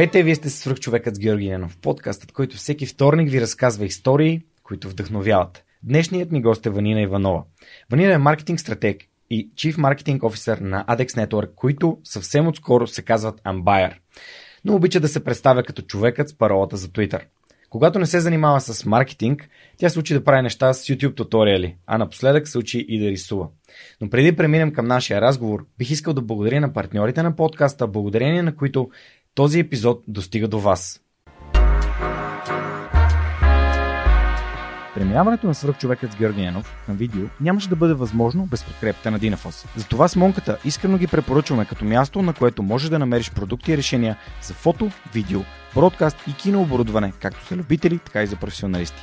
Здравейте, 0.00 0.22
вие 0.22 0.34
сте 0.34 0.50
свръх 0.50 0.80
човекът 0.80 1.16
с 1.16 1.18
Георги 1.18 1.50
Ненов, 1.50 1.76
подкастът, 1.76 2.32
който 2.32 2.56
всеки 2.56 2.86
вторник 2.86 3.30
ви 3.30 3.40
разказва 3.40 3.84
истории, 3.84 4.42
които 4.62 4.88
вдъхновяват. 4.88 5.64
Днешният 5.82 6.32
ми 6.32 6.42
гост 6.42 6.66
е 6.66 6.70
Ванина 6.70 7.00
Иванова. 7.00 7.42
Ванина 7.90 8.12
е 8.12 8.18
маркетинг 8.18 8.60
стратег 8.60 9.02
и 9.30 9.50
Chief 9.54 9.74
Marketing 9.74 10.18
Officer 10.18 10.60
на 10.60 10.84
ADEX 10.88 11.26
Network, 11.26 11.54
които 11.54 11.98
съвсем 12.04 12.48
отскоро 12.48 12.86
се 12.86 13.02
казват 13.02 13.40
Ambire. 13.42 13.94
Но 14.64 14.74
обича 14.74 15.00
да 15.00 15.08
се 15.08 15.24
представя 15.24 15.62
като 15.62 15.82
човекът 15.82 16.28
с 16.28 16.38
паролата 16.38 16.76
за 16.76 16.88
Twitter. 16.88 17.20
Когато 17.70 17.98
не 17.98 18.06
се 18.06 18.20
занимава 18.20 18.60
с 18.60 18.84
маркетинг, 18.84 19.48
тя 19.76 19.88
се 19.88 19.98
учи 19.98 20.14
да 20.14 20.24
прави 20.24 20.42
неща 20.42 20.72
с 20.72 20.86
YouTube 20.86 21.16
туториали, 21.16 21.76
а 21.86 21.98
напоследък 21.98 22.48
се 22.48 22.58
учи 22.58 22.86
и 22.88 23.00
да 23.00 23.10
рисува. 23.10 23.48
Но 24.00 24.10
преди 24.10 24.36
преминем 24.36 24.72
към 24.72 24.86
нашия 24.86 25.20
разговор, 25.20 25.66
бих 25.78 25.90
искал 25.90 26.14
да 26.14 26.22
благодаря 26.22 26.60
на 26.60 26.72
партньорите 26.72 27.22
на 27.22 27.36
подкаста, 27.36 27.86
благодарение 27.86 28.42
на 28.42 28.56
които 28.56 28.90
този 29.34 29.58
епизод 29.60 30.02
достига 30.08 30.48
до 30.48 30.60
вас. 30.60 31.00
Преминаването 34.94 35.46
на 35.46 35.54
свръхчовекът 35.54 36.12
с 36.12 36.16
Георги 36.16 36.42
Янов 36.42 36.76
към 36.86 36.96
видео 36.96 37.22
нямаше 37.40 37.68
да 37.68 37.76
бъде 37.76 37.94
възможно 37.94 38.46
без 38.46 38.64
подкрепата 38.64 39.10
на 39.10 39.18
Динафос. 39.18 39.66
Затова 39.76 40.08
с 40.08 40.16
Монката 40.16 40.58
искрено 40.64 40.98
ги 40.98 41.06
препоръчваме 41.06 41.64
като 41.64 41.84
място, 41.84 42.22
на 42.22 42.34
което 42.34 42.62
можеш 42.62 42.90
да 42.90 42.98
намериш 42.98 43.32
продукти 43.32 43.72
и 43.72 43.76
решения 43.76 44.16
за 44.42 44.54
фото, 44.54 44.90
видео, 45.14 45.40
бродкаст 45.74 46.16
и 46.28 46.34
кинооборудване, 46.34 47.12
както 47.20 47.46
за 47.48 47.56
любители, 47.56 47.98
така 47.98 48.22
и 48.22 48.26
за 48.26 48.36
професионалисти. 48.36 49.02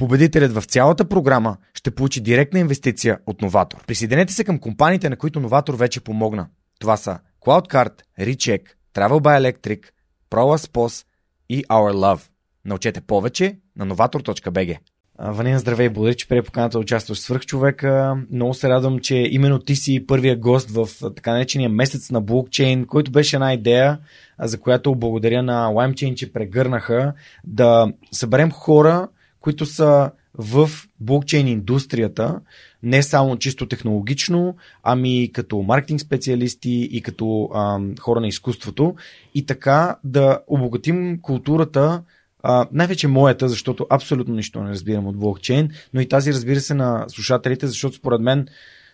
Победителят 0.00 0.52
в 0.52 0.62
цялата 0.64 1.04
програма 1.04 1.56
ще 1.74 1.90
получи 1.90 2.20
директна 2.20 2.60
инвестиция 2.60 3.18
от 3.26 3.42
Новатор. 3.42 3.84
Присъединете 3.86 4.32
се 4.32 4.44
към 4.44 4.58
компаниите, 4.58 5.08
на 5.08 5.16
които 5.16 5.40
Новатор 5.40 5.74
вече 5.74 6.00
помогна. 6.00 6.46
Това 6.78 6.96
са 6.96 7.18
CloudCard, 7.46 7.92
Recheck, 8.20 8.62
Travel 8.94 9.20
by 9.20 9.40
Electric, 9.40 9.84
ProLaspos 10.30 11.06
и 11.48 11.64
Our 11.64 11.92
Love. 11.92 12.20
Научете 12.64 13.00
повече 13.00 13.58
на 13.76 13.86
novator.bg. 13.86 14.78
Ванина, 15.18 15.58
здравей, 15.58 15.88
благодаря, 15.88 16.14
че 16.14 16.28
прие 16.28 16.42
поканата 16.42 16.78
да 16.78 16.82
участваш 16.82 17.18
в 17.18 17.22
свърхчовека. 17.22 18.16
Много 18.30 18.54
се 18.54 18.68
радвам, 18.68 18.98
че 18.98 19.16
именно 19.16 19.58
ти 19.58 19.76
си 19.76 20.06
първия 20.06 20.36
гост 20.36 20.70
в 20.70 20.88
така 21.16 21.32
наречения 21.32 21.68
месец 21.68 22.10
на 22.10 22.20
блокчейн, 22.20 22.86
който 22.86 23.10
беше 23.10 23.36
една 23.36 23.52
идея, 23.52 23.98
за 24.38 24.60
която 24.60 24.94
благодаря 24.94 25.42
на 25.42 25.68
LimeChain, 25.68 26.14
че 26.14 26.32
прегърнаха 26.32 27.12
да 27.44 27.92
съберем 28.12 28.50
хора, 28.50 29.08
които 29.40 29.66
са 29.66 30.10
в 30.34 30.70
блокчейн 31.00 31.48
индустрията, 31.48 32.40
не 32.82 33.02
само 33.02 33.36
чисто 33.36 33.66
технологично, 33.66 34.56
ами 34.82 35.30
като 35.32 35.62
маркетинг 35.62 36.00
специалисти 36.00 36.88
и 36.92 37.02
като 37.02 37.50
ам, 37.54 37.94
хора 38.00 38.20
на 38.20 38.28
изкуството. 38.28 38.94
И 39.34 39.46
така 39.46 39.96
да 40.04 40.40
обогатим 40.46 41.18
културата, 41.22 42.02
а, 42.42 42.66
най-вече 42.72 43.08
моята, 43.08 43.48
защото 43.48 43.86
абсолютно 43.90 44.34
нищо 44.34 44.62
не 44.62 44.70
разбирам 44.70 45.06
от 45.06 45.16
блокчейн, 45.16 45.70
но 45.94 46.00
и 46.00 46.08
тази 46.08 46.32
разбира 46.32 46.60
се 46.60 46.74
на 46.74 47.04
слушателите, 47.08 47.66
защото 47.66 47.96
според 47.96 48.20
мен 48.20 48.46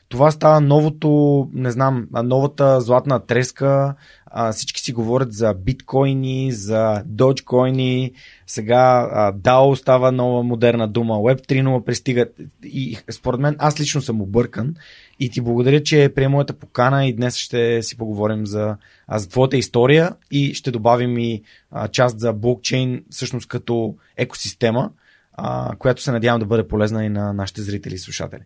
това 0.08 0.30
става 0.30 0.60
новото, 0.60 1.48
не 1.52 1.70
знам, 1.70 2.08
новата 2.12 2.80
златна 2.80 3.20
треска. 3.20 3.94
А, 4.26 4.52
всички 4.52 4.80
си 4.80 4.92
говорят 4.92 5.32
за 5.32 5.54
биткоини, 5.54 6.52
за 6.52 7.02
доджкоини. 7.06 8.12
Сега 8.46 9.08
а, 9.12 9.32
DAO 9.32 9.74
става 9.74 10.12
нова 10.12 10.42
модерна 10.42 10.88
дума. 10.88 11.14
Web 11.14 11.46
3.0 11.46 11.84
пристига. 11.84 12.26
И 12.64 12.98
според 13.10 13.40
мен 13.40 13.56
аз 13.58 13.80
лично 13.80 14.02
съм 14.02 14.20
объркан. 14.20 14.74
И 15.20 15.30
ти 15.30 15.40
благодаря, 15.40 15.82
че 15.82 16.12
прие 16.14 16.28
моята 16.28 16.52
покана 16.52 17.06
и 17.06 17.12
днес 17.12 17.36
ще 17.36 17.82
си 17.82 17.96
поговорим 17.96 18.46
за, 18.46 18.76
а, 19.06 19.18
за 19.18 19.28
твоята 19.28 19.56
история 19.56 20.12
и 20.30 20.54
ще 20.54 20.70
добавим 20.70 21.18
и 21.18 21.42
а, 21.70 21.88
част 21.88 22.20
за 22.20 22.32
блокчейн 22.32 23.04
всъщност 23.10 23.48
като 23.48 23.94
екосистема 24.16 24.90
а, 25.36 25.76
която 25.78 26.02
се 26.02 26.12
надявам 26.12 26.40
да 26.40 26.46
бъде 26.46 26.68
полезна 26.68 27.04
и 27.04 27.08
на 27.08 27.32
нашите 27.32 27.62
зрители 27.62 27.94
и 27.94 27.98
слушатели. 27.98 28.40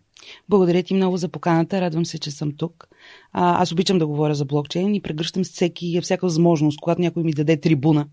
Благодаря 0.49 0.83
ти 0.83 0.93
много 0.93 1.17
за 1.17 1.29
поканата. 1.29 1.81
Радвам 1.81 2.05
се, 2.05 2.19
че 2.19 2.31
съм 2.31 2.51
тук. 2.57 2.87
А, 3.33 3.61
аз 3.61 3.71
обичам 3.71 3.99
да 3.99 4.07
говоря 4.07 4.35
за 4.35 4.45
блокчейн 4.45 4.95
и 4.95 5.01
прегръщам 5.01 5.43
всеки, 5.43 5.99
всяка 6.01 6.25
възможност, 6.25 6.81
когато 6.81 7.01
някой 7.01 7.23
ми 7.23 7.33
даде 7.33 7.57
трибуна 7.57 8.07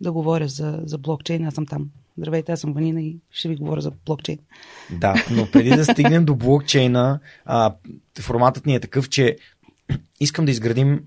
да 0.00 0.12
говоря 0.12 0.48
за, 0.48 0.80
за 0.84 0.98
блокчейн. 0.98 1.46
Аз 1.46 1.54
съм 1.54 1.66
там. 1.66 1.86
Здравейте, 2.18 2.52
аз 2.52 2.60
съм 2.60 2.72
Ванина 2.72 3.00
и 3.00 3.16
ще 3.30 3.48
ви 3.48 3.56
говоря 3.56 3.80
за 3.80 3.92
блокчейн. 4.06 4.38
Да, 4.90 5.24
но 5.30 5.50
преди 5.50 5.70
да 5.70 5.84
стигнем 5.84 6.24
до 6.24 6.34
блокчейна, 6.34 7.20
а, 7.44 7.74
форматът 8.20 8.66
ни 8.66 8.74
е 8.74 8.80
такъв, 8.80 9.08
че 9.08 9.36
искам 10.20 10.44
да 10.44 10.50
изградим 10.50 11.00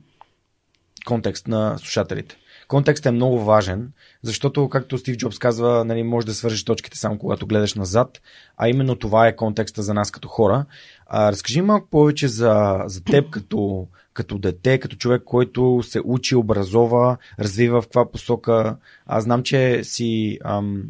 контекст 1.05 1.47
на 1.47 1.77
слушателите. 1.77 2.38
Контекстът 2.71 3.05
е 3.05 3.11
много 3.11 3.39
важен, 3.39 3.91
защото, 4.23 4.69
както 4.69 4.97
Стив 4.97 5.17
Джобс 5.17 5.39
казва, 5.39 5.85
нали, 5.85 6.03
може 6.03 6.27
да 6.27 6.33
свържеш 6.33 6.63
точките 6.63 6.97
само 6.97 7.17
когато 7.17 7.47
гледаш 7.47 7.73
назад, 7.73 8.21
а 8.57 8.69
именно 8.69 8.95
това 8.95 9.27
е 9.27 9.35
контекста 9.35 9.81
за 9.81 9.93
нас 9.93 10.11
като 10.11 10.27
хора. 10.27 10.65
А, 11.07 11.31
разкажи 11.31 11.61
малко 11.61 11.87
повече 11.89 12.27
за, 12.27 12.83
за 12.85 13.03
теб 13.03 13.29
като, 13.29 13.87
като 14.13 14.37
дете, 14.37 14.77
като 14.77 14.95
човек, 14.95 15.21
който 15.25 15.83
се 15.83 16.01
учи, 16.03 16.35
образова, 16.35 17.17
развива 17.39 17.81
в 17.81 17.85
каква 17.85 18.11
посока. 18.11 18.77
Аз 19.05 19.23
знам, 19.23 19.43
че 19.43 19.83
си 19.83 20.39
ам, 20.43 20.83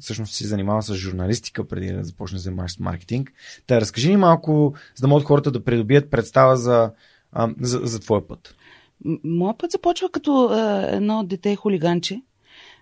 всъщност 0.00 0.34
си 0.34 0.46
занимава 0.46 0.82
с 0.82 0.94
журналистика 0.94 1.68
преди 1.68 1.92
да 1.92 2.04
започне 2.04 2.36
да 2.36 2.42
занимаваш 2.42 2.72
с 2.72 2.78
маркетинг. 2.78 3.32
Та 3.66 3.80
разкажи 3.80 4.08
ни 4.08 4.16
малко, 4.16 4.74
за 4.94 5.00
да 5.00 5.08
могат 5.08 5.26
хората 5.26 5.50
да 5.50 5.64
придобият 5.64 6.10
представа 6.10 6.56
за, 6.56 6.90
ам, 7.32 7.56
за, 7.60 7.80
за 7.82 8.00
твоя 8.00 8.28
път. 8.28 8.55
Моят 9.24 9.58
път 9.58 9.70
започва 9.70 10.08
като 10.08 10.48
а, 10.50 10.86
едно 10.90 11.24
дете 11.24 11.56
хулиганче, 11.56 12.22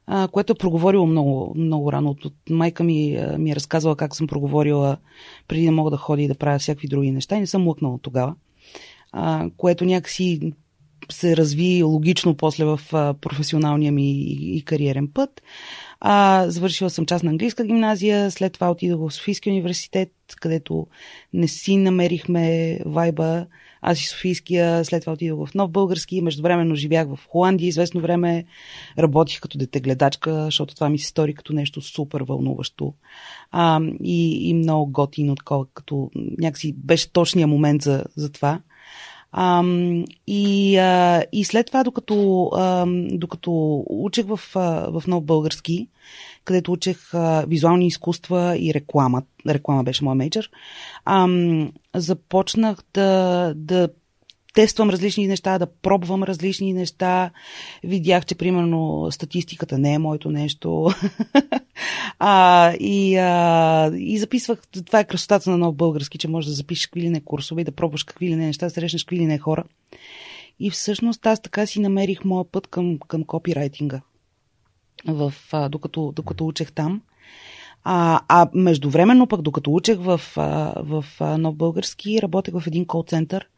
а, 0.06 0.28
което 0.28 0.52
е 0.52 0.56
проговорило 0.56 1.06
много, 1.06 1.54
много 1.56 1.92
рано. 1.92 2.10
От, 2.10 2.34
майка 2.50 2.84
ми 2.84 3.16
а, 3.16 3.38
ми 3.38 3.50
е 3.50 3.56
разказала 3.56 3.96
как 3.96 4.16
съм 4.16 4.26
проговорила 4.26 4.96
преди 5.48 5.64
да 5.64 5.72
мога 5.72 5.90
да 5.90 5.96
ходя 5.96 6.22
и 6.22 6.28
да 6.28 6.34
правя 6.34 6.58
всякакви 6.58 6.88
други 6.88 7.10
неща 7.10 7.36
и 7.36 7.40
не 7.40 7.46
съм 7.46 7.68
лъкнала 7.68 7.98
тогава. 8.02 8.34
А, 9.12 9.50
което 9.56 9.84
някакси 9.84 10.52
се 11.12 11.36
разви 11.36 11.82
логично 11.82 12.34
после 12.34 12.64
в 12.64 12.80
а, 12.92 13.14
професионалния 13.14 13.92
ми 13.92 14.12
и, 14.12 14.56
и 14.56 14.62
кариерен 14.62 15.08
път. 15.14 15.42
А, 16.00 16.44
завършила 16.48 16.90
съм 16.90 17.06
част 17.06 17.24
на 17.24 17.30
английска 17.30 17.64
гимназия, 17.64 18.30
след 18.30 18.52
това 18.52 18.70
отидох 18.70 19.00
в 19.00 19.14
Софийския 19.14 19.52
университет, 19.52 20.12
където 20.40 20.86
не 21.32 21.48
си 21.48 21.76
намерихме 21.76 22.78
вайба 22.86 23.46
аз 23.86 24.00
и 24.00 24.08
Софийския, 24.08 24.84
след 24.84 25.00
това 25.00 25.12
отидох 25.12 25.48
в 25.48 25.54
Нов 25.54 25.70
Български, 25.70 26.20
междувременно 26.20 26.74
живях 26.74 27.08
в 27.08 27.18
Холандия, 27.28 27.68
известно 27.68 28.00
време 28.00 28.44
работих 28.98 29.40
като 29.40 29.58
детегледачка, 29.58 30.44
защото 30.44 30.74
това 30.74 30.88
ми 30.88 30.98
се 30.98 31.06
стори 31.06 31.34
като 31.34 31.52
нещо 31.52 31.80
супер 31.80 32.20
вълнуващо 32.20 32.94
а, 33.50 33.80
и, 34.04 34.48
и 34.48 34.54
много 34.54 34.92
готино, 34.92 35.34
такова, 35.34 35.66
като 35.74 36.10
някакси 36.38 36.72
беше 36.72 37.12
точния 37.12 37.46
момент 37.46 37.82
за, 37.82 38.04
за 38.16 38.32
това. 38.32 38.60
А, 39.36 39.62
и, 40.26 40.76
а, 40.76 41.24
и 41.32 41.44
след 41.44 41.66
това, 41.66 41.84
докато, 41.84 42.50
а, 42.54 42.86
докато 43.10 43.84
учех 43.90 44.26
в, 44.26 44.40
в 44.90 45.02
Нов 45.06 45.24
Български, 45.24 45.88
където 46.44 46.72
учех 46.72 47.14
а, 47.14 47.44
визуални 47.48 47.86
изкуства 47.86 48.56
и 48.58 48.74
реклама. 48.74 49.22
Реклама 49.48 49.84
беше 49.84 50.04
моят 50.04 50.18
мейджор. 50.18 50.50
Започнах 51.94 52.78
да, 52.94 53.52
да 53.56 53.88
тествам 54.54 54.90
различни 54.90 55.26
неща, 55.26 55.58
да 55.58 55.66
пробвам 55.66 56.22
различни 56.22 56.72
неща. 56.72 57.30
Видях, 57.84 58.26
че 58.26 58.34
примерно 58.34 59.08
статистиката 59.10 59.78
не 59.78 59.94
е 59.94 59.98
моето 59.98 60.30
нещо. 60.30 60.90
а, 62.18 62.72
и, 62.80 63.16
а, 63.16 63.92
и 63.96 64.18
записвах, 64.18 64.58
това 64.86 65.00
е 65.00 65.04
красотата 65.04 65.50
на 65.50 65.58
нов 65.58 65.74
български, 65.74 66.18
че 66.18 66.28
можеш 66.28 66.48
да 66.48 66.54
запишеш 66.54 66.86
какви 66.86 67.00
ли 67.00 67.10
не 67.10 67.20
курсове 67.20 67.60
и 67.60 67.64
да 67.64 67.72
пробваш 67.72 68.02
какви 68.04 68.28
ли 68.28 68.36
не 68.36 68.46
неща, 68.46 68.66
да 68.66 68.70
срещнеш 68.70 69.04
какви 69.04 69.18
ли 69.18 69.26
не 69.26 69.38
хора. 69.38 69.64
И 70.60 70.70
всъщност 70.70 71.26
аз 71.26 71.42
така 71.42 71.66
си 71.66 71.80
намерих 71.80 72.24
моя 72.24 72.44
път 72.44 72.66
към, 72.66 72.98
към 73.08 73.24
копирайтинга, 73.24 74.00
в, 75.06 75.34
а, 75.52 75.68
докато, 75.68 76.12
докато 76.12 76.46
учех 76.46 76.72
там. 76.72 77.02
А, 77.84 78.20
а 78.28 78.48
междувременно 78.54 79.26
пък, 79.26 79.42
докато 79.42 79.74
учех 79.74 79.98
в, 79.98 80.20
в, 80.36 80.74
в 80.76 81.04
Нов 81.38 81.56
Български, 81.56 82.22
работех 82.22 82.54
в 82.54 82.66
един 82.66 82.86
кол-център, 82.86 83.48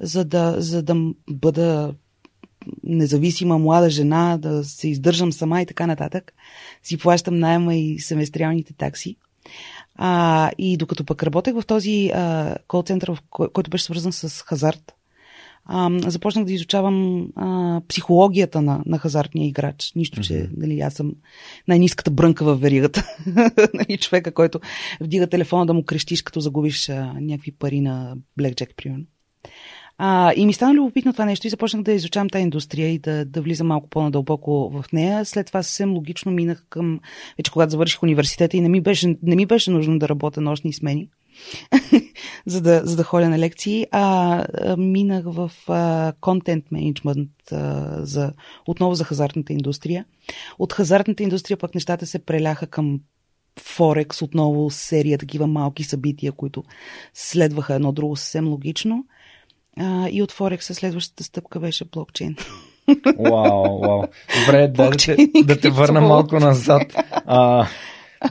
за 0.00 0.24
да, 0.24 0.54
за 0.58 0.82
да 0.82 0.96
бъда 1.30 1.94
независима 2.84 3.58
млада 3.58 3.90
жена, 3.90 4.38
да 4.38 4.64
се 4.64 4.88
издържам 4.88 5.32
сама 5.32 5.62
и 5.62 5.66
така 5.66 5.86
нататък. 5.86 6.32
Си 6.82 6.98
плащам 6.98 7.38
найема 7.38 7.74
и 7.74 7.98
семестриалните 7.98 8.72
такси. 8.72 9.16
А, 9.94 10.50
и 10.58 10.76
докато 10.76 11.04
пък 11.04 11.22
работех 11.22 11.54
в 11.54 11.66
този 11.66 12.12
кол-център, 12.68 13.20
който 13.30 13.70
беше 13.70 13.84
свързан 13.84 14.12
с 14.12 14.42
хазарт, 14.42 14.94
а, 15.64 16.10
започнах 16.10 16.44
да 16.44 16.52
изучавам 16.52 17.28
а, 17.36 17.80
психологията 17.88 18.62
на, 18.62 18.82
на 18.86 18.98
хазартния 18.98 19.48
играч. 19.48 19.92
Нищо, 19.96 20.20
че 20.20 20.32
mm-hmm. 20.32 20.50
нали, 20.56 20.80
аз 20.80 20.94
съм 20.94 21.12
най-низката 21.68 22.10
брънка 22.10 22.44
в 22.44 22.56
веригата. 22.56 23.16
нали, 23.74 23.98
човека, 23.98 24.34
който 24.34 24.60
вдига 25.00 25.26
телефона 25.26 25.66
да 25.66 25.74
му 25.74 25.84
крещиш, 25.84 26.22
като 26.22 26.40
загубиш 26.40 26.88
а, 26.88 27.12
някакви 27.20 27.52
пари 27.52 27.80
на 27.80 28.16
Blackjack, 28.40 28.74
примерно. 28.76 29.04
А, 30.02 30.32
и 30.36 30.46
ми 30.46 30.52
стана 30.52 30.74
любопитно 30.74 31.12
това 31.12 31.24
нещо 31.24 31.46
и 31.46 31.50
започнах 31.50 31.82
да 31.82 31.92
изучавам 31.92 32.28
тази 32.28 32.42
индустрия 32.42 32.88
и 32.88 32.98
да, 32.98 33.24
да 33.24 33.42
влизам 33.42 33.66
малко 33.66 33.88
по-надълбоко 33.88 34.70
в 34.70 34.92
нея. 34.92 35.24
След 35.24 35.46
това 35.46 35.62
съвсем 35.62 35.92
логично 35.92 36.32
минах 36.32 36.64
към, 36.68 37.00
вече 37.38 37.50
когато 37.50 37.70
завърших 37.70 38.02
университета 38.02 38.56
и 38.56 38.60
не 38.60 38.68
ми 38.68 38.80
беше, 38.80 39.16
не 39.22 39.36
ми 39.36 39.46
беше 39.46 39.70
нужно 39.70 39.98
да 39.98 40.08
работя 40.08 40.40
нощни 40.40 40.72
смени, 40.72 41.08
за, 42.46 42.60
да, 42.60 42.80
за 42.84 42.96
да 42.96 43.02
ходя 43.02 43.28
на 43.28 43.38
лекции, 43.38 43.86
а, 43.90 44.44
а 44.64 44.76
минах 44.76 45.24
в 45.26 45.50
контент 46.20 46.64
менеджмент 46.70 47.30
за, 47.96 48.32
отново 48.66 48.94
за 48.94 49.04
хазартната 49.04 49.52
индустрия. 49.52 50.04
От 50.58 50.72
хазартната 50.72 51.22
индустрия 51.22 51.56
пък 51.56 51.74
нещата 51.74 52.06
се 52.06 52.18
преляха 52.18 52.66
към 52.66 53.00
Форекс, 53.58 54.22
отново 54.22 54.70
серия 54.70 55.18
такива 55.18 55.46
малки 55.46 55.84
събития, 55.84 56.32
които 56.32 56.64
следваха 57.14 57.74
едно 57.74 57.92
друго 57.92 58.16
съвсем 58.16 58.48
логично. 58.48 59.04
А, 59.76 60.08
и 60.08 60.22
от 60.22 60.32
Форекса 60.32 60.74
следващата 60.74 61.24
стъпка 61.24 61.60
беше 61.60 61.84
блокчейн. 61.84 62.36
Вау, 63.18 63.78
вау. 63.78 64.02
Добре, 64.40 64.68
да, 64.68 64.90
да, 64.90 64.96
те, 64.96 65.16
да 65.44 65.60
те 65.60 65.70
върна 65.70 66.00
малко 66.00 66.40
назад. 66.40 66.82
А, 67.26 67.66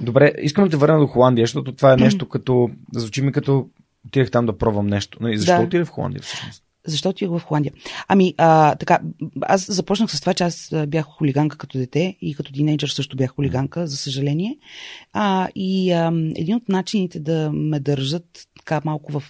добре, 0.02 0.34
искам 0.42 0.64
да 0.64 0.70
те 0.70 0.78
върна 0.78 1.00
до 1.00 1.08
Холандия, 1.08 1.44
защото 1.44 1.76
това 1.76 1.94
е 1.94 1.98
нещо 1.98 2.30
като, 2.30 2.70
звучи 2.94 3.22
ми 3.22 3.32
като 3.32 3.68
отидех 4.08 4.32
там 4.32 4.46
да 4.46 4.58
пробвам 4.58 4.88
нещо. 4.88 5.28
И 5.28 5.38
защо 5.38 5.58
да. 5.58 5.64
отидех 5.64 5.88
в 5.88 5.92
Холандия 5.92 6.22
всъщност? 6.22 6.64
Защо 6.88 7.10
отидох 7.10 7.40
в 7.40 7.44
Холандия? 7.44 7.74
Ами, 8.08 8.34
а, 8.38 8.76
така, 8.76 9.00
аз 9.42 9.72
започнах 9.72 10.12
с 10.12 10.22
това, 10.22 10.34
че 10.34 10.44
аз 10.44 10.74
бях 10.88 11.06
хулиганка 11.06 11.58
като 11.58 11.78
дете 11.78 12.18
и 12.22 12.36
като 12.36 12.54
тинейджър 12.54 12.88
също 12.88 13.18
бях 13.18 13.36
хулиганка, 13.36 13.88
за 13.88 13.98
съжаление. 13.98 14.58
А, 15.14 15.48
и 15.56 15.92
а, 15.92 16.12
един 16.36 16.56
от 16.56 16.70
начините 16.70 17.20
да 17.20 17.52
ме 17.54 17.80
държат 17.80 18.48
така 18.60 18.82
малко 18.86 19.12
в, 19.12 19.24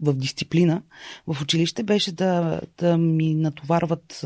в 0.00 0.14
дисциплина 0.14 0.82
в 1.26 1.42
училище 1.42 1.82
беше 1.82 2.12
да, 2.12 2.60
да 2.78 2.98
ми 2.98 3.34
натоварват 3.34 4.20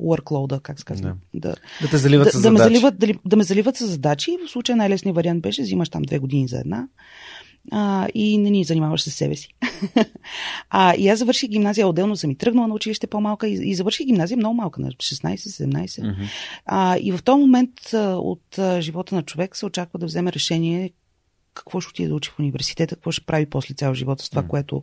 workload, 0.00 0.60
как 0.60 0.78
се 0.78 0.84
казва. 0.84 1.16
Да. 1.34 1.48
Да, 1.48 1.56
да 1.82 1.88
те 1.90 1.98
заливат 1.98 2.24
да, 2.24 2.30
с 2.30 2.34
да 2.34 2.38
задачи. 2.38 2.52
Ме 2.52 2.58
заливат, 2.58 2.98
да, 2.98 3.06
да 3.24 3.36
ме 3.36 3.44
заливат 3.44 3.76
с 3.76 3.86
задачи. 3.86 4.36
В 4.46 4.50
случая 4.50 4.76
най-лесният 4.76 5.16
вариант 5.16 5.42
беше, 5.42 5.62
взимаш 5.62 5.88
там 5.88 6.02
две 6.02 6.18
години 6.18 6.48
за 6.48 6.58
една 6.58 6.88
а, 7.70 8.08
и 8.14 8.38
не 8.38 8.50
ни 8.50 8.64
занимаваш 8.64 9.02
с 9.02 9.10
себе 9.10 9.36
си. 9.36 9.48
а, 10.70 10.94
и 10.94 11.08
аз 11.08 11.18
завърших 11.18 11.50
гимназия, 11.50 11.88
отделно 11.88 12.16
съм 12.16 12.30
и 12.30 12.36
тръгнала 12.36 12.68
на 12.68 12.74
училище 12.74 13.06
по-малка 13.06 13.48
и, 13.48 13.70
и 13.70 13.74
завърших 13.74 14.06
гимназия 14.06 14.36
много 14.36 14.54
малка, 14.54 14.80
на 14.80 14.88
16-17. 14.90 15.86
Mm-hmm. 15.86 16.28
А, 16.66 16.96
и 17.00 17.12
в 17.12 17.22
този 17.22 17.40
момент 17.40 17.94
а, 17.94 17.98
от 18.16 18.58
а, 18.58 18.80
живота 18.80 19.14
на 19.14 19.22
човек 19.22 19.56
се 19.56 19.66
очаква 19.66 19.98
да 19.98 20.06
вземе 20.06 20.32
решение 20.32 20.90
какво 21.54 21.80
ще 21.80 21.90
отиде 21.90 22.08
да 22.08 22.14
учи 22.14 22.30
в 22.30 22.38
университета, 22.38 22.94
какво 22.94 23.10
ще 23.10 23.26
прави 23.26 23.46
после 23.46 23.74
цял 23.74 23.94
живот 23.94 24.20
с 24.20 24.30
това, 24.30 24.42
mm. 24.42 24.46
което, 24.46 24.82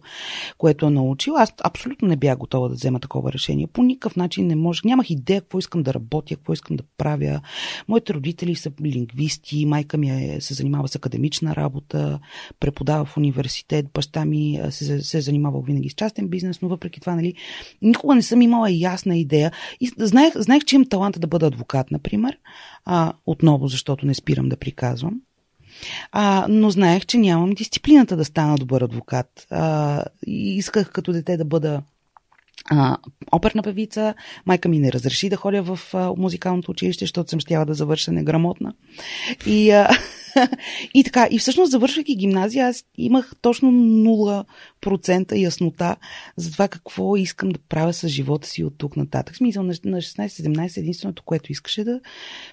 което 0.58 0.86
е 0.86 0.90
научил. 0.90 1.38
Аз 1.38 1.54
абсолютно 1.64 2.08
не 2.08 2.16
бях 2.16 2.38
готова 2.38 2.68
да 2.68 2.74
взема 2.74 3.00
такова 3.00 3.34
решение. 3.34 3.68
По 3.68 3.84
никакъв 3.84 4.16
начин 4.16 4.48
не 4.48 4.56
можех. 4.56 4.84
Нямах 4.84 5.10
идея 5.10 5.42
какво 5.42 5.60
искам 5.60 5.84
да 5.84 5.94
работя, 5.94 6.36
какво 6.36 6.54
искам 6.54 6.78
да 6.78 6.84
правя. 6.98 7.42
Моите 7.88 8.14
родители 8.14 8.56
са 8.56 8.72
лингвисти, 8.86 9.66
майка 9.66 9.98
ми 9.98 10.10
е, 10.10 10.42
се 10.42 10.54
занимава 10.54 10.88
с 10.88 10.96
академична 10.96 11.56
работа, 11.56 12.20
преподава 12.60 13.06
в 13.06 13.18
университет, 13.18 13.86
баща 13.94 14.26
ми 14.26 14.62
се, 14.70 15.02
се 15.02 15.18
е 15.18 15.22
занимавал 15.22 15.62
винаги 15.62 15.90
с 15.90 15.94
частен 15.94 16.28
бизнес, 16.28 16.62
но 16.62 16.70
въпреки 16.70 17.00
това, 17.00 17.16
нали, 17.16 17.34
никога 17.82 18.16
не 18.16 18.22
съм 18.22 18.42
имала 18.42 18.72
ясна 18.72 19.18
идея. 19.18 19.52
И 19.80 19.92
знаех, 19.98 20.34
знаех 20.36 20.64
че 20.64 20.76
имам 20.76 20.90
таланта 20.90 21.20
да 21.20 21.28
бъда 21.28 21.48
адвокат, 21.48 21.92
например. 21.92 22.38
А, 22.86 23.14
отново, 23.26 23.68
защото 23.68 24.06
не 24.06 24.14
спирам 24.14 24.50
да 24.50 24.58
приказвам. 24.58 25.22
А, 26.12 26.46
но 26.50 26.70
знаех, 26.70 27.06
че 27.06 27.18
нямам 27.18 27.52
дисциплината 27.52 28.18
да 28.18 28.26
стана 28.26 28.58
добър 28.58 28.82
адвокат. 28.82 29.48
А, 29.50 30.04
исках 30.28 30.92
като 30.92 31.14
дете 31.14 31.38
да 31.38 31.46
бъда 31.46 31.82
а, 32.70 32.98
оперна 33.32 33.64
певица. 33.64 34.14
Майка 34.46 34.70
ми 34.70 34.80
не 34.80 34.92
разреши 34.92 35.30
да 35.30 35.36
ходя 35.36 35.62
в 35.64 35.80
а, 35.94 36.14
музикалното 36.18 36.72
училище, 36.72 37.04
защото 37.04 37.30
съм 37.30 37.40
щяла 37.40 37.66
да 37.66 37.74
завърша 37.74 38.12
неграмотна. 38.12 38.74
И, 39.46 39.72
а, 39.72 39.90
и 40.94 41.04
така, 41.04 41.28
и 41.32 41.40
всъщност 41.40 41.72
завършвайки 41.72 42.16
гимназия, 42.16 42.68
аз 42.68 42.84
имах 42.98 43.32
точно 43.42 43.72
0% 43.72 45.36
яснота 45.36 45.96
за 46.38 46.52
това 46.52 46.68
какво 46.68 47.16
искам 47.16 47.50
да 47.50 47.60
правя 47.70 47.94
с 47.94 48.08
живота 48.08 48.48
си 48.48 48.64
от 48.64 48.74
тук 48.78 48.98
нататък. 48.98 49.36
Смисъл 49.36 49.64
на 49.64 49.74
16-17 49.74 50.78
единственото, 50.78 51.24
което 51.24 51.52
искаше 51.52 51.84
да 51.84 52.00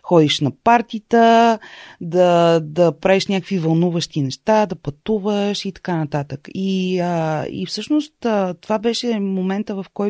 ходиш 0.02 0.40
на 0.40 0.50
партита, 0.50 1.58
да, 2.00 2.60
да 2.60 2.92
правиш 2.92 3.26
някакви 3.26 3.58
вълнуващи 3.58 4.22
неща, 4.22 4.66
да 4.66 4.74
пътуваш 4.74 5.64
и 5.64 5.72
така 5.72 5.96
нататък. 5.96 6.48
И, 6.54 7.00
а, 7.00 7.46
и 7.50 7.66
всъщност 7.66 8.24
а, 8.24 8.54
това 8.54 8.78
беше 8.78 9.20
момента, 9.20 9.74
в 9.74 9.86
който 9.94 10.03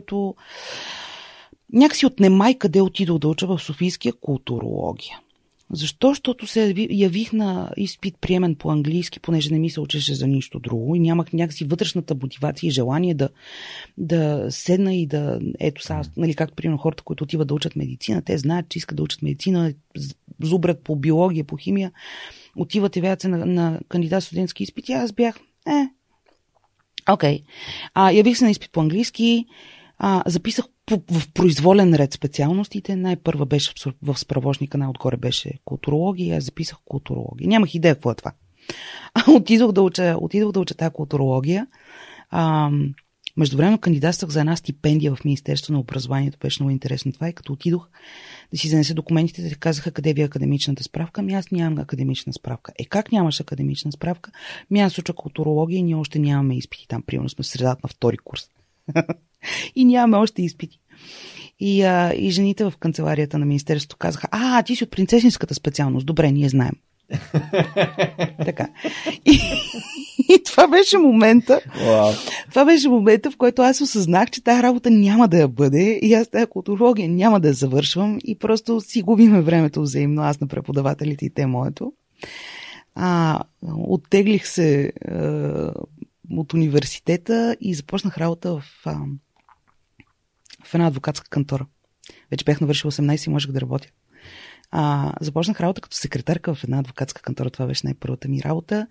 някакси 1.73 2.07
от 2.07 2.21
немай 2.21 2.59
къде 2.59 2.81
отидох 2.81 3.19
да 3.19 3.29
уча 3.29 3.47
в 3.47 3.59
Софийския 3.59 4.13
културология. 4.13 5.21
Защо? 5.71 6.09
Защото 6.09 6.47
се 6.47 6.75
явих 6.91 7.33
на 7.33 7.71
изпит 7.77 8.15
приемен 8.21 8.55
по 8.55 8.71
английски, 8.71 9.21
понеже 9.21 9.51
не 9.51 9.59
ми 9.59 9.71
се 9.71 9.81
учеше 9.81 10.15
за 10.15 10.27
нищо 10.27 10.59
друго 10.59 10.95
и 10.95 11.01
нямах 11.01 11.33
някакси 11.33 11.65
вътрешната 11.65 12.15
мотивация 12.23 12.69
и 12.69 12.71
желание 12.71 13.15
да, 13.15 13.29
да 13.99 14.47
седна 14.51 14.95
и 14.95 15.07
да... 15.07 15.41
Ето 15.61 15.83
сега, 15.83 16.03
нали, 16.17 16.35
както 16.35 16.55
примерно 16.55 16.79
хората, 16.79 17.03
които 17.03 17.25
отиват 17.25 17.49
да 17.49 17.55
учат 17.55 17.77
медицина, 17.77 18.23
те 18.23 18.39
знаят, 18.39 18.69
че 18.69 18.79
искат 18.79 18.97
да 18.97 19.03
учат 19.03 19.23
медицина, 19.23 19.73
зубрят 20.43 20.85
по 20.85 20.97
биология, 20.97 21.45
по 21.45 21.57
химия, 21.57 21.93
отиват 22.57 22.97
и 22.97 23.01
веят 23.01 23.21
се 23.21 23.29
на, 23.29 23.47
на 23.47 23.81
кандидат 23.89 24.25
студентски 24.25 24.63
изпити. 24.63 24.93
Аз 24.93 25.13
бях, 25.13 25.37
е, 25.67 25.89
окей. 27.13 27.43
Okay. 27.97 28.13
явих 28.13 28.39
се 28.39 28.45
на 28.45 28.51
изпит 28.51 28.73
по 28.73 28.81
английски, 28.81 29.47
а, 29.99 30.23
записах 30.27 30.65
в 30.91 31.33
произволен 31.35 31.95
ред 31.95 32.13
специалностите. 32.13 32.97
Най-първа 32.97 33.47
беше 33.47 33.73
в 34.03 34.19
справочника, 34.19 34.79
най-отгоре 34.79 35.17
беше 35.17 35.53
културология, 35.65 36.37
аз 36.37 36.45
записах 36.45 36.79
културология. 36.85 37.49
Нямах 37.49 37.75
идея 37.75 37.95
какво 37.95 38.11
е 38.11 38.15
това. 38.15 38.33
А, 39.15 39.31
отидох 39.31 39.73
да 39.73 39.83
уча, 39.83 40.17
отидох 40.21 40.53
да 40.53 40.61
уча 40.61 40.75
тази 40.75 40.93
културология. 40.93 41.67
А, 42.31 42.71
Междувременно 43.37 43.79
кандидатствах 43.79 44.31
за 44.31 44.41
една 44.41 44.57
стипендия 44.57 45.15
в 45.15 45.25
Министерство 45.25 45.73
на 45.73 45.79
образованието. 45.81 46.39
Беше 46.39 46.63
много 46.63 46.71
интересно 46.71 47.13
това 47.13 47.29
и 47.29 47.33
като 47.33 47.53
отидох 47.53 47.89
да 48.53 48.59
си 48.59 48.69
занеса 48.69 48.95
документите, 48.95 49.49
те 49.49 49.55
казаха 49.55 49.91
къде 49.91 50.13
ви 50.13 50.21
е 50.21 50.25
академичната 50.25 50.83
справка. 50.83 51.21
Ами 51.21 51.35
аз 51.35 51.51
нямам 51.51 51.79
академична 51.79 52.33
справка. 52.33 52.73
Е 52.79 52.85
как 52.85 53.13
нямаш 53.13 53.41
академична 53.41 53.93
справка? 53.93 54.31
Ми 54.71 54.81
аз 54.81 54.99
уча 54.99 55.13
културология 55.13 55.79
и 55.79 55.83
ние 55.83 55.95
още 55.95 56.19
нямаме 56.19 56.57
изпити. 56.57 56.89
Там 56.89 57.03
примерно 57.03 57.29
сме 57.29 57.43
в 57.43 57.47
средата 57.47 57.81
на 57.83 57.89
втори 57.89 58.19
курс. 58.19 58.49
и 59.75 59.85
нямаме 59.85 60.17
още 60.17 60.43
изпити. 60.43 60.79
И, 61.61 61.83
а, 61.83 62.13
и 62.17 62.31
жените 62.31 62.65
в 62.65 62.73
канцеларията 62.81 63.39
на 63.39 63.47
Министерството 63.47 63.97
казаха, 63.97 64.29
а, 64.31 64.63
ти 64.63 64.77
си 64.77 64.85
от 64.85 64.91
принцесинската 64.91 65.55
специалност. 65.55 66.07
Добре, 66.07 66.31
ние 66.31 66.49
знаем. 66.49 66.73
така. 68.45 68.69
И, 69.25 69.41
и 70.29 70.43
това 70.45 70.69
беше 70.69 70.99
момента. 70.99 71.61
Wow. 71.79 72.31
Това 72.51 72.65
беше 72.65 72.89
момента, 72.89 73.31
в 73.31 73.37
който 73.37 73.63
аз 73.63 73.81
осъзнах, 73.81 74.31
че 74.31 74.45
тази 74.45 74.63
работа 74.63 74.91
няма 74.91 75.29
да 75.29 75.39
я 75.39 75.49
бъде 75.49 75.99
и 76.03 76.15
аз 76.15 76.29
тази 76.29 76.47
културология 76.47 77.09
няма 77.09 77.41
да 77.41 77.49
я 77.49 77.55
завършвам 77.55 78.19
и 78.25 78.39
просто 78.39 78.81
си 78.81 79.03
губиме 79.03 79.41
времето 79.41 79.83
взаимно, 79.83 80.23
аз 80.23 80.41
на 80.41 80.47
преподавателите 80.47 81.25
и 81.27 81.31
те 81.31 81.47
моето. 81.47 81.93
А, 82.95 83.41
оттеглих 83.63 84.47
се 84.47 84.93
а, 85.09 85.73
от 86.31 86.55
университета 86.55 87.57
и 87.61 87.75
започнах 87.75 88.19
работа 88.19 88.55
в, 88.55 88.65
а, 88.85 88.97
в 90.75 90.77
една 90.77 90.87
адвокатска 90.87 91.29
кантора. 91.29 91.67
Вече 92.31 92.45
бях 92.45 92.61
навършил 92.61 92.91
18 92.91 93.27
и 93.27 93.31
можех 93.31 93.53
да 93.53 93.61
работя. 93.61 93.89
А, 94.71 95.13
започнах 95.21 95.61
работа 95.61 95.81
като 95.81 95.97
секретарка 95.97 96.55
в 96.55 96.65
една 96.65 96.79
адвокатска 96.79 97.23
кантора. 97.23 97.51
Това 97.51 97.67
беше 97.67 97.81
най-първата 97.85 98.29
ми 98.29 98.43
работа, 98.43 98.87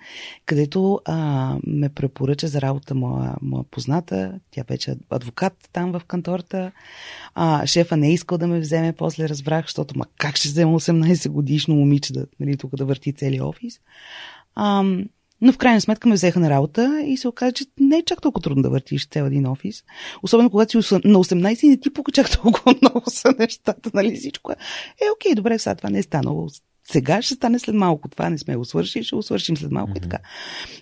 където 0.46 1.02
а, 1.06 1.58
ме 1.68 1.90
препоръча 1.90 2.48
за 2.48 2.62
работа 2.62 2.96
моя, 2.96 3.36
моя 3.42 3.64
позната. 3.64 4.40
Тя 4.52 4.64
вече 4.68 4.96
адвокат 5.10 5.70
там 5.74 5.92
в 5.92 6.02
кантората. 6.08 6.72
А, 7.36 7.66
шефа 7.66 7.98
не 7.98 8.08
е 8.08 8.14
искал 8.14 8.38
да 8.38 8.48
ме 8.48 8.60
вземе, 8.60 8.94
после 8.94 9.30
разбрах, 9.30 9.66
защото 9.66 9.98
ма 9.98 10.06
как 10.18 10.36
ще 10.36 10.48
взема 10.48 10.80
18 10.80 11.30
годишно 11.30 11.76
момиче 11.76 12.14
да, 12.14 12.26
нали, 12.40 12.58
тук 12.58 12.76
да 12.76 12.86
върти 12.86 13.14
целият 13.14 13.46
офис. 13.46 13.80
А, 14.56 14.84
но 15.44 15.52
в 15.52 15.58
крайна 15.58 15.82
сметка 15.82 16.10
ме 16.10 16.16
взеха 16.16 16.40
на 16.40 16.50
работа 16.50 17.04
и 17.06 17.18
се 17.18 17.28
оказа, 17.28 17.52
че 17.52 17.66
не 17.80 17.98
е 17.98 18.04
чак 18.04 18.22
толкова 18.22 18.44
трудно 18.44 18.64
да 18.64 18.70
въртиш 18.70 19.08
цял 19.08 19.26
един 19.26 19.48
офис. 19.48 19.84
Особено 20.24 20.50
когато 20.50 20.84
си 20.84 20.94
на 20.94 21.20
18 21.20 21.64
и 21.64 21.70
не 21.70 21.78
ти 21.78 21.94
пука 21.94 22.12
чак 22.12 22.32
толкова 22.42 22.76
много 22.82 23.10
са 23.10 23.36
нещата, 23.40 23.92
нали 23.94 24.16
всичко. 24.16 24.52
Е, 24.52 24.56
е 25.06 25.12
окей, 25.16 25.36
добре, 25.36 25.60
сега 25.60 25.76
това 25.76 25.90
не 25.90 26.00
е 26.00 26.04
станало. 26.04 26.48
Сега 26.92 27.22
ще 27.22 27.34
стане 27.34 27.60
след 27.60 27.76
малко. 27.76 28.10
Това 28.10 28.30
не 28.30 28.38
сме 28.38 28.56
го 28.56 28.66
свършили, 28.66 29.04
ще 29.04 29.16
го 29.16 29.24
свършим 29.24 29.58
след 29.58 29.72
малко 29.72 29.92
mm-hmm. 29.92 29.98
и 29.98 30.02
така. 30.02 30.18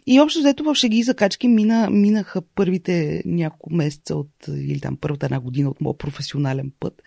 И 0.08 0.20
общо 0.20 0.40
взето 0.40 0.64
в 0.64 0.76
шеги 0.76 0.98
и 0.98 1.04
закачки 1.04 1.48
мина, 1.48 1.90
минаха 1.90 2.42
първите 2.42 3.24
няколко 3.26 3.74
месеца 3.74 4.16
от, 4.16 4.30
или 4.48 4.80
там 4.80 4.98
първата 5.02 5.26
една 5.26 5.40
година 5.40 5.70
от 5.70 5.82
моят 5.82 5.98
професионален 5.98 6.72
път. 6.80 7.02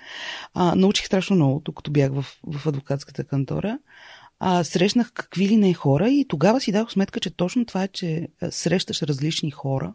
А, 0.54 0.74
научих 0.74 1.06
страшно 1.06 1.36
много, 1.36 1.62
докато 1.64 1.90
бях 1.90 2.12
в, 2.12 2.26
в 2.46 2.66
адвокатската 2.66 3.24
кантора 3.24 3.78
а, 4.46 4.64
срещнах 4.64 5.12
какви 5.12 5.48
ли 5.48 5.56
не 5.56 5.74
хора 5.74 6.10
и 6.10 6.24
тогава 6.28 6.60
си 6.60 6.72
дадох 6.72 6.92
сметка, 6.92 7.20
че 7.20 7.30
точно 7.30 7.64
това 7.64 7.84
е, 7.84 7.88
че 7.88 8.28
срещаш 8.50 9.02
различни 9.02 9.50
хора, 9.50 9.92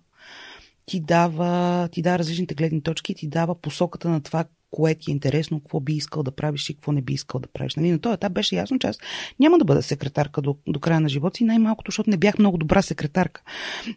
ти 0.86 1.00
дава, 1.00 1.88
ти 1.92 2.02
дава 2.02 2.20
различните 2.20 2.56
гледни 2.56 2.82
точки, 2.82 3.16
ти 3.16 3.28
дава 3.28 3.56
посоката 3.56 4.10
на 4.10 4.22
това, 4.22 4.46
кое 4.72 4.96
ти 4.96 5.12
е 5.12 5.14
интересно, 5.14 5.60
какво 5.60 5.80
би 5.80 5.94
искал 5.94 6.24
да 6.24 6.32
правиш 6.32 6.70
и 6.70 6.74
какво 6.74 6.92
не 6.92 7.02
би 7.02 7.14
искал 7.14 7.42
да 7.42 7.48
правиш. 7.48 7.76
Нали? 7.76 7.92
На 7.92 8.00
този 8.00 8.14
етап 8.14 8.34
беше 8.34 8.56
ясно, 8.56 8.80
че 8.80 8.88
аз 8.88 8.98
няма 9.40 9.58
да 9.58 9.66
бъда 9.66 9.84
секретарка 9.84 10.42
до, 10.42 10.56
до 10.68 10.80
края 10.80 11.00
на 11.00 11.10
живота 11.10 11.38
си, 11.38 11.44
най-малкото, 11.44 11.92
защото 11.92 12.10
не 12.10 12.18
бях 12.18 12.40
много 12.40 12.58
добра 12.58 12.82
секретарка. 12.82 13.42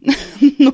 но, 0.59 0.73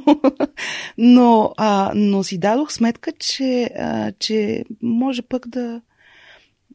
но, 0.99 1.53
а, 1.57 1.93
но 1.95 2.23
си 2.23 2.39
дадох 2.39 2.73
сметка, 2.73 3.13
че, 3.19 3.71
а, 3.79 4.13
че 4.19 4.65
може 4.83 5.23
пък 5.23 5.49
да, 5.49 5.81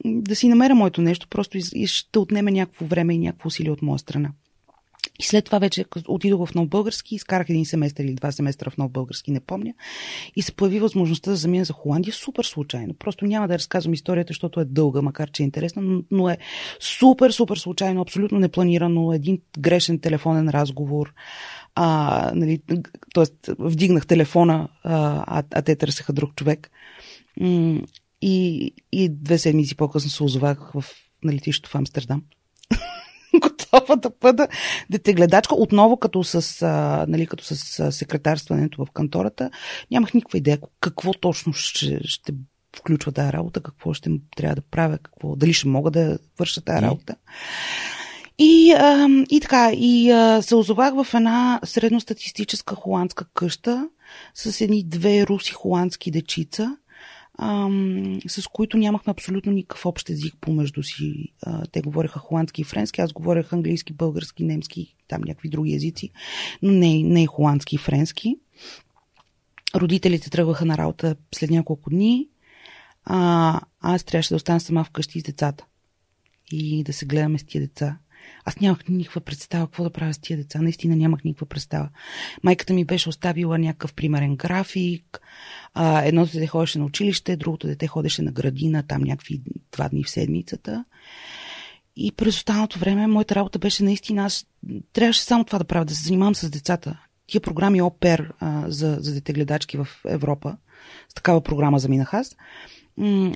да 0.05 0.36
си 0.36 0.48
намеря 0.48 0.75
моето 0.75 1.01
нещо, 1.01 1.27
просто 1.27 1.57
ще 1.86 2.19
отнеме 2.19 2.51
някакво 2.51 2.86
време 2.86 3.13
и 3.13 3.17
някакво 3.17 3.48
усилие 3.48 3.72
от 3.72 3.81
моя 3.81 4.00
страна. 4.00 4.31
И 5.19 5.24
след 5.24 5.45
това 5.45 5.60
вече 5.60 5.86
отидох 6.07 6.50
в 6.50 6.53
нов 6.55 6.67
български, 6.67 7.15
изкарах 7.15 7.50
един 7.50 7.65
семестър 7.65 8.03
или 8.03 8.13
два 8.13 8.31
семестра 8.31 8.69
в 8.69 8.77
нов 8.77 8.91
български, 8.91 9.31
не 9.31 9.39
помня. 9.39 9.74
И 10.36 10.41
се 10.41 10.51
появи 10.51 10.79
възможността 10.79 11.31
да 11.31 11.38
замина 11.38 11.65
за 11.65 11.74
Холандия 11.74 12.13
супер 12.13 12.43
случайно. 12.43 12.93
Просто 12.93 13.25
няма 13.25 13.48
да 13.48 13.53
разказвам 13.53 13.93
историята, 13.93 14.29
защото 14.29 14.60
е 14.60 14.65
дълга, 14.65 15.01
макар 15.01 15.31
че 15.31 15.43
е 15.43 15.45
интересна, 15.45 16.01
но 16.12 16.29
е 16.29 16.38
супер, 16.79 17.31
супер 17.31 17.57
случайно, 17.57 18.01
абсолютно 18.01 18.39
непланирано. 18.39 19.13
Един 19.13 19.39
грешен 19.60 20.00
телефонен 20.00 20.50
разговор. 20.50 21.13
А, 21.75 22.31
нали, 22.36 22.62
тоест, 23.13 23.50
вдигнах 23.60 24.07
телефона, 24.07 24.67
а, 24.83 25.43
а 25.51 25.62
те 25.62 25.75
търсеха 25.75 26.13
друг 26.13 26.36
човек. 26.36 26.72
И, 28.25 28.72
и 28.92 29.10
две 29.10 29.38
седмици 29.38 29.75
по-късно 29.75 30.10
се 30.10 30.24
озовах 30.24 30.72
в, 30.74 30.86
на 31.24 31.34
летището 31.34 31.70
в 31.70 31.75
Амстердам. 31.75 32.24
Готова 33.42 33.96
да 33.96 34.12
бъда 34.22 34.48
детегледачка. 34.89 35.56
Отново 35.56 35.98
като 35.98 36.24
с, 36.24 36.62
а, 36.62 37.06
нали, 37.08 37.27
като 37.27 37.44
с 37.44 37.80
а, 37.80 37.92
секретарстването 37.92 38.86
в 38.86 38.92
кантората. 38.92 39.50
Нямах 39.92 40.13
никаква 40.13 40.38
идея 40.38 40.60
какво 40.80 41.13
точно 41.13 41.53
ще, 41.53 42.00
ще 42.03 42.34
включва 42.77 43.12
тази 43.12 43.34
работа, 43.34 43.62
какво 43.62 43.94
ще 43.94 44.10
трябва 44.36 44.56
да 44.56 44.62
правя, 44.62 44.98
какво, 44.98 45.36
дали 45.36 45.53
ще 45.53 45.68
мога 45.68 45.92
да 45.92 46.20
върша 46.39 46.62
тази 46.62 46.82
работа. 46.82 47.15
И, 48.39 48.72
а, 48.77 49.08
и 49.30 49.39
така, 49.39 49.72
и 49.74 50.12
а, 50.12 50.42
се 50.42 50.56
озовах 50.56 51.03
в 51.03 51.13
една 51.13 51.60
средностатистическа 51.63 52.75
холандска 52.75 53.25
къща 53.34 53.89
с 54.34 54.62
едни 54.62 54.84
две 54.84 55.25
руси-холандски 55.25 56.12
дечица 56.12 56.77
ам, 57.39 58.19
с 58.27 58.47
които 58.47 58.77
нямахме 58.77 59.11
абсолютно 59.11 59.51
никакъв 59.51 59.85
общ 59.85 60.09
език 60.09 60.35
помежду 60.41 60.83
си. 60.83 61.33
А, 61.41 61.65
те 61.65 61.81
говореха 61.81 62.19
холандски 62.19 62.61
и 62.61 62.65
френски, 62.65 63.01
аз 63.01 63.13
говорех 63.13 63.53
английски, 63.53 63.93
български, 63.93 64.43
немски, 64.43 64.95
там 65.07 65.21
някакви 65.25 65.49
други 65.49 65.75
езици, 65.75 66.09
но 66.61 66.71
не, 66.71 67.03
не 67.03 67.27
холандски 67.27 67.75
и 67.75 67.79
френски. 67.79 68.35
Родителите 69.75 70.29
тръгваха 70.29 70.65
на 70.65 70.77
работа 70.77 71.15
след 71.35 71.49
няколко 71.49 71.89
дни, 71.89 72.29
а 73.05 73.61
аз 73.81 74.03
трябваше 74.03 74.29
да 74.29 74.35
остана 74.35 74.59
сама 74.59 74.83
вкъщи 74.83 75.19
с 75.19 75.23
децата 75.23 75.65
и 76.51 76.83
да 76.83 76.93
се 76.93 77.05
гледаме 77.05 77.39
с 77.39 77.43
тия 77.43 77.61
деца. 77.61 77.97
Аз 78.46 78.60
нямах 78.60 78.80
никаква 78.89 79.22
представа 79.22 79.68
какво 79.68 79.84
да 79.84 79.89
правя 79.89 80.13
с 80.13 80.20
тия 80.20 80.38
деца. 80.38 80.62
Наистина 80.62 80.96
нямах 80.96 81.24
никаква 81.24 81.46
представа. 81.46 81.89
Майката 82.44 82.74
ми 82.74 82.86
беше 82.86 83.10
оставила 83.10 83.58
някакъв 83.58 83.94
примерен 83.94 84.36
график. 84.36 85.22
А, 85.74 86.01
едното 86.01 86.32
дете 86.32 86.48
ходеше 86.48 86.80
на 86.80 86.86
училище, 86.86 87.36
другото 87.36 87.68
дете 87.68 87.88
ходеше 87.88 88.22
на 88.22 88.32
градина, 88.32 88.84
там 88.84 89.01
някакви 89.01 89.42
два 89.72 89.89
дни 89.89 90.03
в 90.03 90.10
седмицата. 90.10 90.86
И 91.96 92.12
през 92.12 92.36
останалото 92.36 92.80
време 92.80 93.08
моята 93.08 93.36
работа 93.36 93.60
беше 93.60 93.84
наистина, 93.84 94.25
аз 94.25 94.46
трябваше 94.94 95.24
само 95.24 95.44
това 95.44 95.60
да 95.60 95.65
правя, 95.65 95.86
да 95.86 95.96
се 95.96 96.03
занимавам 96.03 96.36
с 96.36 96.50
децата. 96.50 97.00
Тия 97.27 97.42
програми 97.42 97.82
ОПЕР 97.82 98.34
а, 98.39 98.63
за, 98.68 98.98
за 99.00 99.13
детегледачки 99.13 99.77
в 99.77 99.88
Европа, 100.08 100.58
с 101.10 101.13
такава 101.13 101.42
програма 101.42 101.80
заминах 101.80 102.13
аз, 102.13 102.36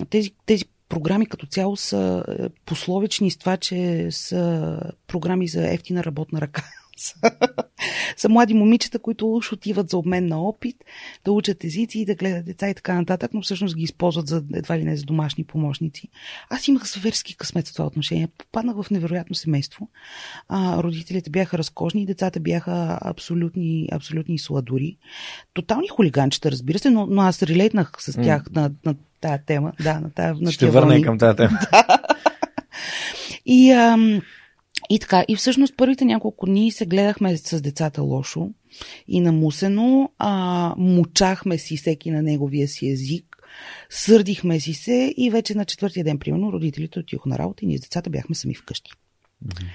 тези, 0.10 0.32
тези 0.46 0.65
програми 0.89 1.25
като 1.25 1.46
цяло 1.46 1.77
са 1.77 2.24
е, 2.27 2.50
пословични 2.65 3.32
с 3.32 3.38
това, 3.38 3.58
че 3.58 4.08
са 4.12 4.79
програми 5.08 5.48
за 5.48 5.74
ефтина 5.74 6.03
работна 6.03 6.41
ръка. 6.41 6.63
са 8.17 8.29
млади 8.29 8.53
момичета, 8.53 8.99
които 8.99 9.33
уж 9.33 9.53
отиват 9.53 9.89
за 9.89 9.97
обмен 9.97 10.27
на 10.27 10.41
опит, 10.41 10.75
да 11.25 11.31
учат 11.31 11.63
езици 11.63 11.99
и 11.99 12.05
да 12.05 12.15
гледат 12.15 12.45
деца 12.45 12.69
и 12.69 12.73
така 12.73 12.93
нататък, 12.93 13.33
но 13.33 13.41
всъщност 13.41 13.75
ги 13.75 13.83
използват 13.83 14.27
за 14.27 14.43
едва 14.53 14.79
ли 14.79 14.83
не 14.83 14.97
за 14.97 15.03
домашни 15.03 15.43
помощници. 15.43 16.09
Аз 16.49 16.67
имах 16.67 16.87
зверски 16.87 17.37
късмет 17.37 17.67
в 17.67 17.73
това 17.73 17.85
отношение. 17.85 18.27
Попаднах 18.37 18.75
в 18.75 18.91
невероятно 18.91 19.35
семейство. 19.35 19.89
А, 20.49 20.83
родителите 20.83 21.29
бяха 21.29 21.57
разкожни, 21.57 22.05
децата 22.05 22.39
бяха 22.39 22.99
абсолютни, 23.01 23.89
абсолютни 23.91 24.39
сладори. 24.39 24.97
Тотални 25.53 25.87
хулиганчета, 25.87 26.51
разбира 26.51 26.79
се, 26.79 26.89
но, 26.89 27.05
но 27.05 27.21
аз 27.21 27.43
релейтнах 27.43 27.91
с 27.99 28.13
тях 28.13 28.43
mm. 28.43 28.55
на, 28.55 28.71
на 28.85 28.95
тая 29.21 29.45
тема. 29.45 29.71
Да, 29.83 29.99
на 29.99 30.09
тая, 30.09 30.35
на 30.41 30.51
Ще 30.51 30.69
върна 30.69 30.95
и 30.95 31.01
към 31.01 31.17
тази 31.17 31.37
тема. 31.37 31.59
да. 31.71 31.99
И, 33.45 33.71
ам, 33.71 34.21
и 34.89 35.00
така, 35.00 35.25
и 35.27 35.36
всъщност 35.36 35.77
първите 35.77 36.06
няколко 36.06 36.46
дни 36.46 36.72
се 36.72 36.86
гледахме 36.86 37.38
с 37.38 37.62
децата 37.62 38.01
лошо 38.01 38.50
и 39.08 39.22
намусено, 39.22 40.12
а, 40.20 40.74
мучахме 40.77 41.58
си 41.58 41.77
всеки 41.77 42.12
на 42.12 42.22
неговия 42.22 42.67
си 42.67 42.89
език, 42.89 43.38
сърдихме 43.89 44.60
си 44.60 44.74
се 44.74 45.13
и 45.17 45.29
вече 45.29 45.56
на 45.56 45.65
четвъртия 45.65 46.03
ден, 46.03 46.20
примерно, 46.20 46.51
родителите 46.51 47.00
отидоха 47.00 47.29
на 47.29 47.39
работа 47.39 47.65
и 47.65 47.67
ние 47.67 47.77
с 47.77 47.82
децата 47.82 48.10
бяхме 48.10 48.36
сами 48.36 48.56
вкъщи. 48.56 48.91
Mm-hmm. 49.46 49.65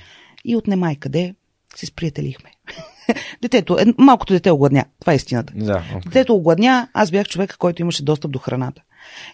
И 0.44 0.56
от 0.56 0.66
немай 0.66 0.96
къде 0.96 1.34
се 1.76 1.86
сприятелихме. 1.86 2.50
Детето, 3.42 3.78
е, 3.78 3.84
малкото 3.98 4.32
дете 4.32 4.50
огладня. 4.50 4.84
Това 5.00 5.12
е 5.12 5.16
истината. 5.16 5.52
Да, 5.56 5.84
okay. 5.94 6.04
Детето 6.04 6.34
огладня, 6.34 6.88
аз 6.92 7.10
бях 7.10 7.28
човек, 7.28 7.56
който 7.58 7.82
имаше 7.82 8.04
достъп 8.04 8.30
до 8.30 8.38
храната. 8.38 8.82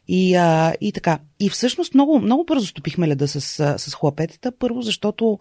И, 0.08 0.34
а, 0.34 0.74
и 0.80 0.92
така. 0.92 1.18
И 1.40 1.48
всъщност 1.48 1.94
много, 1.94 2.20
много 2.20 2.44
бързо 2.44 2.66
стопихме 2.66 3.08
леда 3.08 3.28
с, 3.28 3.40
с 3.78 3.94
хлапетата. 3.94 4.52
Първо, 4.58 4.82
защото 4.82 5.38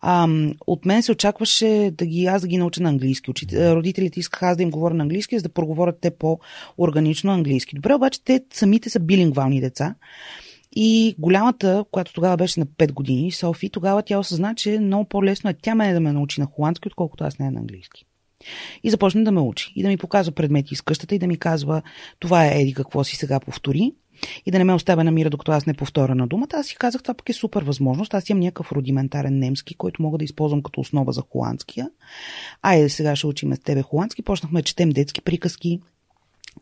а, 0.00 0.28
от 0.66 0.84
мен 0.84 1.02
се 1.02 1.12
очакваше 1.12 1.90
да 1.94 2.06
ги, 2.06 2.26
аз 2.26 2.42
да 2.42 2.48
ги 2.48 2.58
науча 2.58 2.82
на 2.82 2.88
английски. 2.88 3.32
Родителите 3.52 4.20
искаха 4.20 4.46
аз 4.46 4.56
да 4.56 4.62
им 4.62 4.70
говоря 4.70 4.94
на 4.94 5.02
английски, 5.02 5.38
за 5.38 5.42
да 5.42 5.48
проговорят 5.48 5.98
те 6.00 6.10
по-органично 6.10 7.32
английски. 7.32 7.74
Добре, 7.74 7.94
обаче 7.94 8.24
те 8.24 8.40
самите 8.52 8.90
са 8.90 9.00
билингвални 9.00 9.60
деца. 9.60 9.94
И 10.78 11.14
голямата, 11.18 11.84
която 11.90 12.12
тогава 12.12 12.36
беше 12.36 12.60
на 12.60 12.66
5 12.66 12.92
години, 12.92 13.32
Софи, 13.32 13.70
тогава 13.70 14.02
тя 14.02 14.18
осъзна, 14.18 14.54
че 14.54 14.78
много 14.78 15.04
по-лесно 15.04 15.50
е 15.50 15.54
тя 15.54 15.74
мене 15.74 15.92
да 15.92 16.00
ме 16.00 16.12
научи 16.12 16.40
на 16.40 16.46
холандски, 16.46 16.88
отколкото 16.88 17.24
аз 17.24 17.38
не 17.38 17.50
на 17.50 17.60
английски. 17.60 18.04
И 18.82 18.90
започна 18.90 19.24
да 19.24 19.32
ме 19.32 19.40
учи. 19.40 19.72
И 19.76 19.82
да 19.82 19.88
ми 19.88 19.96
показва 19.96 20.32
предмети 20.32 20.74
из 20.74 20.82
къщата 20.82 21.14
и 21.14 21.18
да 21.18 21.26
ми 21.26 21.38
казва, 21.38 21.82
това 22.18 22.46
е 22.46 22.60
еди 22.60 22.74
какво 22.74 23.04
си 23.04 23.16
сега 23.16 23.40
повтори. 23.40 23.92
И 24.46 24.50
да 24.50 24.58
не 24.58 24.64
ме 24.64 24.74
оставя 24.74 25.04
на 25.04 25.10
мира, 25.10 25.30
докато 25.30 25.52
аз 25.52 25.66
не 25.66 25.74
повторя 25.74 26.14
на 26.14 26.26
думата. 26.26 26.48
Аз 26.52 26.66
си 26.66 26.76
казах, 26.76 27.02
това 27.02 27.14
пък 27.14 27.28
е 27.28 27.32
супер 27.32 27.62
възможност. 27.62 28.14
Аз 28.14 28.30
имам 28.30 28.40
някакъв 28.40 28.72
рудиментарен 28.72 29.38
немски, 29.38 29.74
който 29.74 30.02
мога 30.02 30.18
да 30.18 30.24
използвам 30.24 30.62
като 30.62 30.80
основа 30.80 31.12
за 31.12 31.22
холандския. 31.30 31.90
Айде, 32.62 32.88
сега 32.88 33.16
ще 33.16 33.26
учим 33.26 33.54
с 33.54 33.58
тебе 33.58 33.82
холандски. 33.82 34.22
Почнахме 34.22 34.60
да 34.60 34.64
четем 34.64 34.90
детски 34.90 35.20
приказки, 35.20 35.80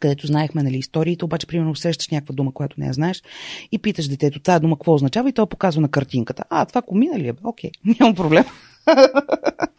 където 0.00 0.26
знаехме 0.26 0.62
нали, 0.62 0.76
историите, 0.76 1.24
обаче 1.24 1.46
примерно 1.46 1.70
усещаш 1.70 2.08
някаква 2.08 2.34
дума, 2.34 2.52
която 2.52 2.80
не 2.80 2.86
я 2.86 2.92
знаеш 2.92 3.22
и 3.72 3.78
питаш 3.78 4.08
детето, 4.08 4.40
тази 4.40 4.60
дума 4.60 4.76
какво 4.76 4.94
означава 4.94 5.28
и 5.28 5.32
той 5.32 5.46
показва 5.46 5.80
на 5.80 5.88
картинката. 5.88 6.44
А, 6.50 6.66
това 6.66 6.82
комина 6.82 7.18
ли 7.18 7.28
е? 7.28 7.32
Окей, 7.44 7.70
няма 8.00 8.14
проблем. 8.14 8.44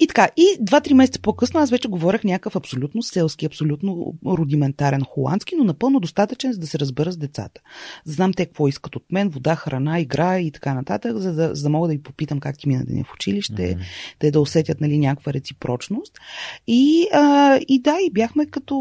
И 0.00 0.06
така, 0.06 0.28
и 0.36 0.56
два-три 0.60 0.94
месеца 0.94 1.20
по-късно 1.20 1.60
аз 1.60 1.70
вече 1.70 1.88
говорех 1.88 2.24
някакъв 2.24 2.56
абсолютно 2.56 3.02
селски, 3.02 3.46
абсолютно 3.46 4.14
рудиментарен 4.26 5.00
холандски, 5.00 5.54
но 5.56 5.64
напълно 5.64 6.00
достатъчен, 6.00 6.52
за 6.52 6.58
да 6.58 6.66
се 6.66 6.78
разбера 6.78 7.12
с 7.12 7.16
децата. 7.16 7.60
Знам 8.04 8.32
те 8.32 8.46
какво 8.46 8.68
искат 8.68 8.96
от 8.96 9.04
мен, 9.12 9.28
вода, 9.28 9.54
храна, 9.54 10.00
игра 10.00 10.40
и 10.40 10.50
така 10.50 10.74
нататък, 10.74 11.16
за 11.16 11.34
да, 11.34 11.54
за 11.54 11.62
да 11.62 11.68
мога 11.68 11.88
да 11.88 11.94
ги 11.94 12.02
попитам 12.02 12.40
как 12.40 12.58
ти 12.58 12.68
мина 12.68 12.84
деня 12.84 13.04
в 13.04 13.14
училище, 13.14 13.62
mm-hmm. 13.62 13.84
те 14.18 14.30
да 14.30 14.40
усетят 14.40 14.80
нали, 14.80 14.98
някаква 14.98 15.32
реципрочност. 15.32 16.18
И, 16.66 17.08
а, 17.12 17.58
и 17.68 17.82
да, 17.82 17.96
и 18.06 18.10
бяхме 18.10 18.46
като 18.46 18.74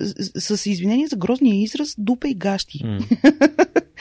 с, 0.00 0.56
с 0.56 0.66
извинение 0.66 1.06
за 1.06 1.16
грозния 1.16 1.62
израз 1.62 1.94
дупе 1.98 2.28
и 2.28 2.34
гащи. 2.34 2.78
Mm. 2.78 3.82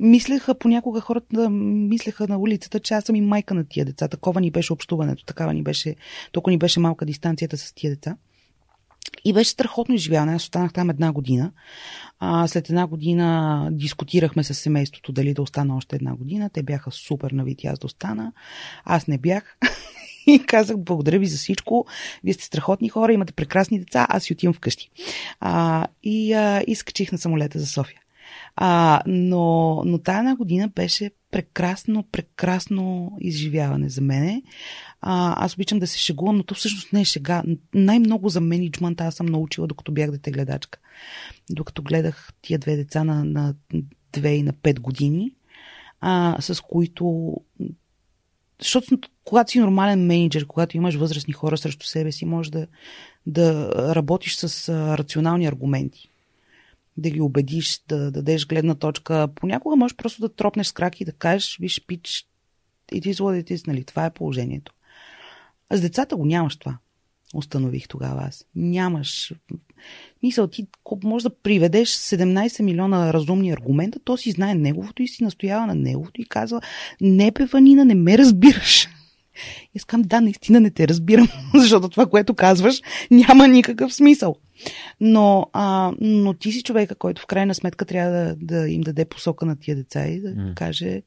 мислеха 0.00 0.54
понякога 0.54 1.00
хората, 1.00 1.50
мислеха 1.50 2.28
на 2.28 2.38
улицата, 2.38 2.80
че 2.80 2.94
аз 2.94 3.04
съм 3.04 3.16
и 3.16 3.20
майка 3.20 3.54
на 3.54 3.64
тия 3.64 3.84
деца. 3.84 4.08
Такова 4.08 4.40
ни 4.40 4.50
беше 4.50 4.72
общуването, 4.72 5.24
такава 5.24 5.54
ни 5.54 5.62
беше, 5.62 5.96
толкова 6.32 6.50
ни 6.50 6.58
беше 6.58 6.80
малка 6.80 7.06
дистанцията 7.06 7.56
с 7.56 7.72
тия 7.72 7.90
деца. 7.90 8.16
И 9.24 9.32
беше 9.32 9.50
страхотно 9.50 9.94
изживяване. 9.94 10.34
Аз 10.34 10.42
останах 10.42 10.72
там 10.72 10.90
една 10.90 11.12
година. 11.12 11.52
А, 12.18 12.48
след 12.48 12.68
една 12.68 12.86
година 12.86 13.68
дискутирахме 13.72 14.44
с 14.44 14.54
семейството 14.54 15.12
дали 15.12 15.34
да 15.34 15.42
остана 15.42 15.76
още 15.76 15.96
една 15.96 16.14
година. 16.14 16.50
Те 16.50 16.62
бяха 16.62 16.90
супер 16.90 17.30
навити 17.30 17.66
аз 17.66 17.78
да 17.78 17.86
остана. 17.86 18.32
Аз 18.84 19.06
не 19.06 19.18
бях. 19.18 19.58
И 20.26 20.46
казах, 20.46 20.78
благодаря 20.78 21.18
ви 21.18 21.26
за 21.26 21.36
всичко. 21.36 21.86
Вие 22.24 22.34
сте 22.34 22.44
страхотни 22.44 22.88
хора, 22.88 23.12
имате 23.12 23.32
прекрасни 23.32 23.78
деца, 23.78 24.06
аз 24.10 24.22
си 24.22 24.32
отивам 24.32 24.54
вкъщи. 24.54 24.90
А, 25.40 25.86
и 26.02 26.32
а, 26.32 26.62
изкачих 26.66 27.12
на 27.12 27.18
самолета 27.18 27.58
за 27.58 27.66
София. 27.66 28.00
А, 28.56 29.02
но, 29.06 29.82
но 29.86 29.98
тая 29.98 30.36
година 30.36 30.68
беше 30.68 31.10
прекрасно, 31.30 32.02
прекрасно 32.12 33.12
изживяване 33.20 33.88
за 33.88 34.00
мене. 34.00 34.42
А, 35.00 35.44
аз 35.44 35.54
обичам 35.54 35.78
да 35.78 35.86
се 35.86 35.98
шегувам, 35.98 36.36
но 36.36 36.42
то 36.42 36.54
всъщност 36.54 36.92
не 36.92 37.00
е 37.00 37.04
шега. 37.04 37.42
Най-много 37.74 38.28
за 38.28 38.40
менеджмент 38.40 39.00
аз 39.00 39.14
съм 39.14 39.26
научила, 39.26 39.66
докато 39.66 39.92
бях 39.92 40.10
дете 40.10 40.30
гледачка. 40.30 40.78
Докато 41.50 41.82
гледах 41.82 42.32
тия 42.42 42.58
две 42.58 42.76
деца 42.76 43.04
на, 43.04 43.24
на 43.24 43.54
две 44.12 44.34
и 44.34 44.42
на 44.42 44.52
пет 44.52 44.80
години, 44.80 45.32
а, 46.00 46.36
с 46.40 46.60
които 46.60 47.34
защото 48.60 48.98
когато 49.24 49.50
си 49.50 49.58
нормален 49.58 50.06
менеджер, 50.06 50.46
когато 50.46 50.76
имаш 50.76 50.94
възрастни 50.94 51.32
хора 51.32 51.58
срещу 51.58 51.86
себе 51.86 52.12
си, 52.12 52.24
можеш 52.24 52.50
да, 52.50 52.66
да 53.26 53.72
работиш 53.94 54.36
с 54.36 54.68
а, 54.68 54.98
рационални 54.98 55.46
аргументи 55.46 56.07
да 56.98 57.10
ги 57.10 57.20
убедиш, 57.20 57.80
да 57.88 58.10
дадеш 58.10 58.46
гледна 58.46 58.74
точка. 58.74 59.28
Понякога 59.34 59.76
можеш 59.76 59.96
просто 59.96 60.20
да 60.20 60.34
тропнеш 60.34 60.66
с 60.66 60.72
краки 60.72 61.02
и 61.02 61.06
да 61.06 61.12
кажеш, 61.12 61.56
виж, 61.60 61.84
пич, 61.86 62.26
what 62.92 63.42
it 63.42 63.50
is, 63.50 63.66
нали? 63.66 63.84
Това 63.84 64.06
е 64.06 64.10
положението. 64.10 64.72
А 65.70 65.76
с 65.76 65.80
децата 65.80 66.16
го 66.16 66.24
нямаш 66.24 66.56
това. 66.56 66.78
Установих 67.34 67.88
тогава 67.88 68.22
аз. 68.22 68.44
Нямаш. 68.54 69.34
Мисъл, 70.22 70.46
ти 70.46 70.66
може 71.04 71.22
да 71.22 71.36
приведеш 71.36 71.88
17 71.88 72.62
милиона 72.62 73.12
разумни 73.12 73.50
аргумента, 73.50 73.98
то 74.04 74.16
си 74.16 74.30
знае 74.30 74.54
неговото 74.54 75.02
и 75.02 75.08
си 75.08 75.24
настоява 75.24 75.66
на 75.66 75.74
неговото 75.74 76.20
и 76.20 76.24
казва, 76.24 76.60
не 77.00 77.32
певанина, 77.32 77.84
не 77.84 77.94
ме 77.94 78.18
разбираш. 78.18 78.88
Искам, 79.74 80.02
да, 80.02 80.20
наистина 80.20 80.60
не 80.60 80.70
те 80.70 80.88
разбирам, 80.88 81.28
защото 81.54 81.88
това, 81.88 82.06
което 82.06 82.34
казваш, 82.34 82.80
няма 83.10 83.48
никакъв 83.48 83.94
смисъл. 83.94 84.36
Но, 85.00 85.46
а, 85.52 85.92
но 86.00 86.34
ти 86.34 86.52
си 86.52 86.62
човека, 86.62 86.94
който 86.94 87.22
в 87.22 87.26
крайна 87.26 87.54
сметка 87.54 87.84
трябва 87.84 88.10
да, 88.12 88.36
да 88.36 88.68
им 88.68 88.80
даде 88.80 89.04
посока 89.04 89.46
на 89.46 89.56
тия 89.56 89.76
деца 89.76 90.06
и 90.06 90.20
да 90.20 90.28
mm. 90.28 90.54
каже, 90.54 91.02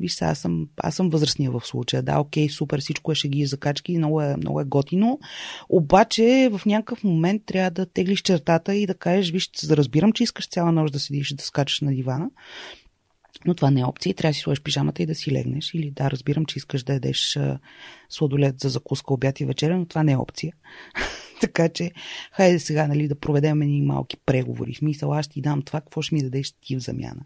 виж 0.00 0.12
сега, 0.12 0.30
аз 0.30 0.38
съм, 0.38 0.68
аз 0.76 0.94
съм 0.94 1.10
възрастния 1.10 1.50
в 1.50 1.60
случая. 1.64 2.02
Да, 2.02 2.18
окей, 2.18 2.48
супер, 2.48 2.80
всичко 2.80 3.12
е 3.12 3.14
шеги 3.14 3.38
и 3.38 3.46
закачки, 3.46 3.98
много 3.98 4.22
е, 4.22 4.36
много 4.36 4.60
е 4.60 4.64
готино. 4.64 5.18
Обаче 5.68 6.50
в 6.52 6.66
някакъв 6.66 7.04
момент 7.04 7.42
трябва 7.46 7.70
да 7.70 7.86
теглиш 7.86 8.22
чертата 8.22 8.74
и 8.74 8.86
да 8.86 8.94
кажеш, 8.94 9.30
виж, 9.30 9.50
разбирам, 9.70 10.12
че 10.12 10.22
искаш 10.22 10.48
цяла 10.48 10.72
нощ 10.72 10.92
да 10.92 11.00
седиш 11.00 11.30
и 11.30 11.36
да 11.36 11.44
скачаш 11.44 11.80
на 11.80 11.94
дивана, 11.94 12.30
но 13.44 13.54
това 13.54 13.70
не 13.70 13.80
е 13.80 13.84
опция. 13.84 14.14
Трябва 14.14 14.30
да 14.30 14.34
си 14.34 14.40
сложиш 14.40 14.62
пижамата 14.62 15.02
и 15.02 15.06
да 15.06 15.14
си 15.14 15.32
легнеш. 15.32 15.74
Или 15.74 15.90
да, 15.90 16.10
разбирам, 16.10 16.46
че 16.46 16.58
искаш 16.58 16.82
да 16.82 16.92
ядеш 16.92 17.38
сладолет 18.08 18.60
за 18.60 18.68
закуска, 18.68 19.14
обяд 19.14 19.40
и 19.40 19.44
вечеря, 19.44 19.78
но 19.78 19.86
това 19.86 20.02
не 20.02 20.12
е 20.12 20.16
опция. 20.16 20.52
така 21.40 21.68
че, 21.68 21.90
хайде 22.32 22.58
сега 22.58 22.86
нали, 22.86 23.08
да 23.08 23.14
проведем 23.14 23.62
едни 23.62 23.82
малки 23.82 24.16
преговори. 24.26 24.74
В 24.74 24.78
смисъл, 24.78 25.12
аз 25.12 25.28
ти 25.28 25.40
дам 25.40 25.62
това, 25.62 25.80
какво 25.80 26.02
ще 26.02 26.14
ми 26.14 26.22
дадеш 26.22 26.52
ти 26.52 26.76
в 26.76 26.80
замяна. 26.80 27.20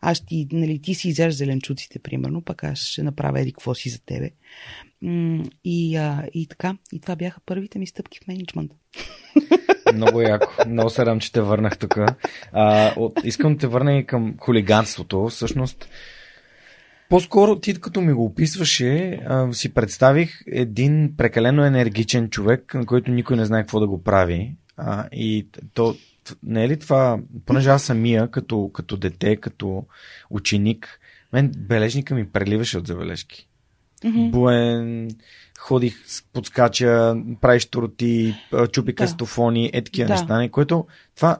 Аз 0.00 0.26
ти, 0.26 0.48
нали, 0.52 0.78
ти 0.82 0.94
си 0.94 1.08
изяж 1.08 1.34
зеленчуците, 1.34 1.98
примерно, 1.98 2.42
пък 2.42 2.64
аз 2.64 2.78
ще 2.78 3.02
направя 3.02 3.40
еди 3.40 3.52
какво 3.52 3.74
си 3.74 3.88
за 3.88 3.98
тебе. 3.98 4.30
И, 5.64 5.96
а, 5.96 6.24
и 6.34 6.46
така, 6.46 6.76
и 6.92 7.00
това 7.00 7.16
бяха 7.16 7.40
първите 7.46 7.78
ми 7.78 7.86
стъпки 7.86 8.18
в 8.24 8.26
менеджмента. 8.26 8.74
Много 9.94 10.20
яко. 10.20 10.46
Много 10.68 10.90
се 10.90 11.02
радвам, 11.02 11.20
че 11.20 11.32
те 11.32 11.40
върнах 11.40 11.78
тук. 11.78 11.98
А, 12.52 12.94
искам 13.24 13.52
да 13.52 13.58
те 13.58 13.66
върна 13.66 13.98
и 13.98 14.06
към 14.06 14.34
хулиганството. 14.40 15.26
Всъщност, 15.26 15.88
по-скоро 17.08 17.60
ти 17.60 17.80
като 17.80 18.00
ми 18.00 18.12
го 18.12 18.24
описваше, 18.24 19.20
а, 19.26 19.52
си 19.52 19.74
представих 19.74 20.42
един 20.46 21.14
прекалено 21.16 21.64
енергичен 21.64 22.30
човек, 22.30 22.74
на 22.74 22.86
който 22.86 23.10
никой 23.10 23.36
не 23.36 23.44
знае 23.44 23.62
какво 23.62 23.80
да 23.80 23.86
го 23.86 24.02
прави. 24.02 24.56
А, 24.76 25.08
и 25.12 25.46
то, 25.74 25.96
не 26.42 26.64
е 26.64 26.68
ли 26.68 26.78
това, 26.78 27.18
понеже 27.46 27.70
аз 27.70 27.82
самия, 27.82 28.30
като, 28.30 28.70
като 28.74 28.96
дете, 28.96 29.36
като 29.36 29.84
ученик, 30.30 31.00
мен 31.32 31.52
бележника 31.56 32.14
ми 32.14 32.28
преливаше 32.28 32.78
от 32.78 32.86
забележки. 32.86 33.48
Mm-hmm. 34.04 34.30
Буен, 34.30 35.10
ходих, 35.58 35.96
подскача, 36.32 37.14
правиш 37.40 37.66
тороти, 37.66 38.34
чупи 38.72 38.92
да. 38.92 38.96
кастофони, 38.96 39.70
е 39.72 39.84
такива 39.84 40.08
да. 40.08 40.14
неща, 40.14 40.48
което 40.50 40.86
това 41.16 41.38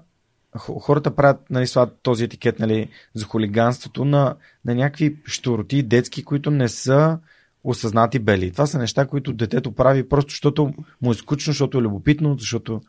хората 0.59 1.17
правят 1.17 1.51
нали, 1.51 1.67
този 2.03 2.25
етикет 2.25 2.59
нали, 2.59 2.89
за 3.15 3.25
хулиганството 3.25 4.05
на, 4.05 4.37
на 4.65 4.75
някакви 4.75 5.17
штороти 5.27 5.83
детски, 5.83 6.25
които 6.25 6.51
не 6.51 6.69
са 6.69 7.19
осъзнати 7.71 8.19
бели. 8.19 8.53
Това 8.53 8.67
са 8.67 8.79
неща, 8.79 9.07
които 9.07 9.33
детето 9.33 9.73
прави 9.73 10.09
просто 10.09 10.31
защото 10.31 10.73
му 11.03 11.11
е 11.11 11.15
скучно, 11.15 11.51
защото 11.51 11.79
е 11.79 11.81
любопитно, 11.81 12.37
защото 12.39 12.81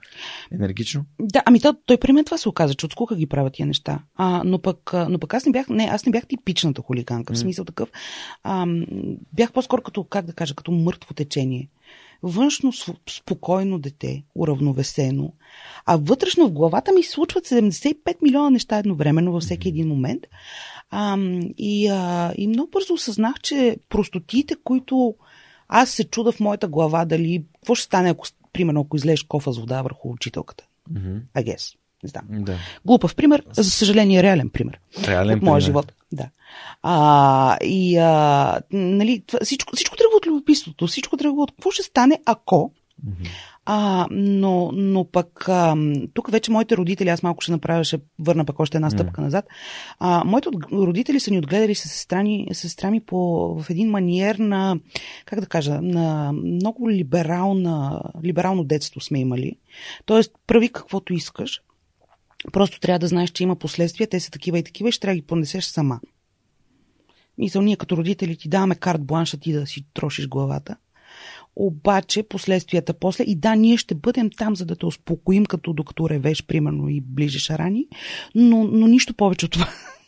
е 0.51 0.55
енергично. 0.55 1.05
Да, 1.21 1.43
ами 1.45 1.59
то, 1.59 1.75
той 1.85 1.97
при 1.97 2.11
мен 2.11 2.25
това 2.25 2.37
се 2.37 2.49
оказа, 2.49 2.73
че 2.73 2.85
от 2.85 2.91
скука 2.91 3.15
ги 3.15 3.27
правят 3.27 3.53
тия 3.53 3.65
неща. 3.65 3.99
А, 4.15 4.41
но, 4.45 4.59
пък, 4.59 4.93
но 5.09 5.19
пък 5.19 5.33
аз 5.33 5.45
не 5.45 5.51
бях, 5.51 5.69
не, 5.69 5.83
аз 5.83 6.05
не 6.05 6.11
бях 6.11 6.27
типичната 6.27 6.81
хулиганка, 6.81 7.33
в 7.33 7.37
смисъл 7.37 7.65
такъв. 7.65 7.89
А, 8.43 8.65
бях 9.33 9.51
по-скоро 9.51 9.81
като, 9.81 10.03
как 10.03 10.25
да 10.25 10.33
кажа, 10.33 10.55
като 10.55 10.71
мъртво 10.71 11.13
течение. 11.13 11.69
Външно 12.23 12.71
спокойно 13.09 13.79
дете, 13.79 14.23
уравновесено, 14.35 15.33
а 15.85 15.97
вътрешно 15.97 16.47
в 16.47 16.51
главата 16.51 16.93
ми 16.93 17.03
случват 17.03 17.45
75 17.45 18.15
милиона 18.23 18.49
неща 18.49 18.77
едновременно 18.77 19.31
във 19.31 19.43
всеки 19.43 19.69
един 19.69 19.87
момент. 19.87 20.23
А, 20.89 21.17
и, 21.57 21.87
а, 21.87 22.33
и 22.37 22.47
много 22.47 22.69
бързо 22.71 22.93
осъзнах, 22.93 23.39
че 23.39 23.77
простотиите, 23.89 24.55
които 24.63 25.15
аз 25.67 25.89
се 25.89 26.03
чуда 26.03 26.31
в 26.31 26.39
моята 26.39 26.67
глава, 26.67 27.05
дали 27.05 27.43
какво 27.55 27.75
ще 27.75 27.85
стане, 27.85 28.09
ако, 28.09 28.27
примерно, 28.53 28.81
ако 28.81 28.97
излезеш 28.97 29.23
кофа 29.23 29.53
с 29.53 29.59
вода 29.59 29.81
върху 29.81 30.11
учителката. 30.11 30.67
Mm-hmm. 30.93 31.21
I 31.35 31.43
guess. 31.43 31.75
Не 32.03 32.09
знам. 32.09 32.23
Да. 32.29 32.57
Глупав 32.85 33.15
пример, 33.15 33.43
за 33.51 33.71
съжаление, 33.71 34.23
реален 34.23 34.49
пример. 34.49 34.79
Реален 35.07 35.37
от 35.37 35.43
моя 35.43 35.61
живот. 35.61 35.93
Да. 36.11 36.29
А, 36.83 37.57
и 37.63 37.97
а, 37.97 38.61
нали, 38.71 39.23
всичко, 39.43 39.75
всичко 39.75 39.95
тръгва 39.95 40.17
от 40.17 40.27
любопитството, 40.27 40.87
всичко 40.87 41.17
тръгва 41.17 41.41
от 41.43 41.51
какво 41.51 41.71
ще 41.71 41.83
стане, 41.83 42.19
ако 42.25 42.73
mm-hmm. 43.05 43.27
А, 43.69 44.07
но, 44.11 44.71
но 44.73 45.05
пък 45.05 45.49
а, 45.49 45.75
тук 46.13 46.31
вече 46.31 46.51
моите 46.51 46.77
родители, 46.77 47.09
аз 47.09 47.23
малко 47.23 47.41
ще 47.41 47.51
направя, 47.51 47.83
ще 47.83 47.99
върна 48.19 48.45
пък 48.45 48.59
още 48.59 48.77
една 48.77 48.89
стъпка 48.89 49.21
mm. 49.21 49.23
назад. 49.23 49.45
А, 49.99 50.23
моите 50.25 50.49
родители 50.71 51.19
са 51.19 51.31
ни 51.31 51.37
отгледали 51.37 51.75
с 51.75 51.89
сестра, 51.89 52.23
сестра 52.53 52.91
ми 52.91 52.99
по, 52.99 53.17
в 53.61 53.69
един 53.69 53.89
маниер 53.89 54.35
на, 54.35 54.79
как 55.25 55.39
да 55.39 55.45
кажа, 55.45 55.81
на 55.81 56.31
много 56.33 56.89
либерална, 56.89 58.01
либерално 58.23 58.63
детство 58.63 59.01
сме 59.01 59.19
имали. 59.19 59.55
Тоест, 60.05 60.31
прави 60.47 60.69
каквото 60.69 61.13
искаш. 61.13 61.61
Просто 62.53 62.79
трябва 62.79 62.99
да 62.99 63.07
знаеш, 63.07 63.29
че 63.29 63.43
има 63.43 63.55
последствия, 63.55 64.07
те 64.07 64.19
са 64.19 64.31
такива 64.31 64.59
и 64.59 64.63
такива 64.63 64.89
и 64.89 64.91
ще 64.91 65.01
трябва 65.01 65.15
да 65.15 65.21
ги 65.21 65.27
понесеш 65.27 65.65
сама. 65.65 65.99
Мисъл, 67.37 67.61
ние 67.61 67.75
като 67.75 67.97
родители 67.97 68.37
ти 68.37 68.49
даваме 68.49 68.75
карт 68.75 69.05
бланша 69.05 69.37
ти 69.37 69.53
да 69.53 69.67
си 69.67 69.85
трошиш 69.93 70.27
главата 70.27 70.75
обаче 71.57 72.23
последствията 72.23 72.93
после 72.93 73.23
и 73.23 73.35
да, 73.35 73.55
ние 73.55 73.77
ще 73.77 73.95
бъдем 73.95 74.29
там, 74.37 74.55
за 74.55 74.65
да 74.65 74.75
те 74.75 74.85
успокоим, 74.85 75.45
като 75.45 75.73
докато 75.73 76.09
ревеш, 76.09 76.43
примерно, 76.43 76.89
и 76.89 77.01
ближиш 77.01 77.49
рани, 77.49 77.87
но, 78.35 78.63
но 78.63 78.87
нищо 78.87 79.13
повече 79.13 79.45
от 79.45 79.51
това. 79.51 79.65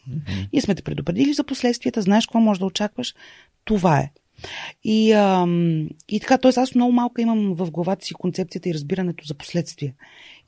Mm-hmm. 0.10 0.48
Ние 0.54 0.62
сме 0.62 0.76
те 0.76 0.82
предупредили 0.82 1.34
за 1.34 1.44
последствията, 1.44 2.02
знаеш 2.02 2.26
какво 2.26 2.40
можеш 2.40 2.60
да 2.60 2.66
очакваш, 2.66 3.16
това 3.66 4.00
е. 4.00 4.12
И, 4.84 5.12
ам, 5.12 5.90
и 6.10 6.20
така, 6.20 6.38
т.е. 6.38 6.52
аз 6.56 6.76
много 6.76 6.92
малко 6.92 7.22
имам 7.22 7.54
в 7.56 7.72
главата 7.72 8.06
си 8.06 8.14
концепцията 8.14 8.70
и 8.70 8.74
разбирането 8.74 9.26
за 9.26 9.34
последствия 9.34 9.94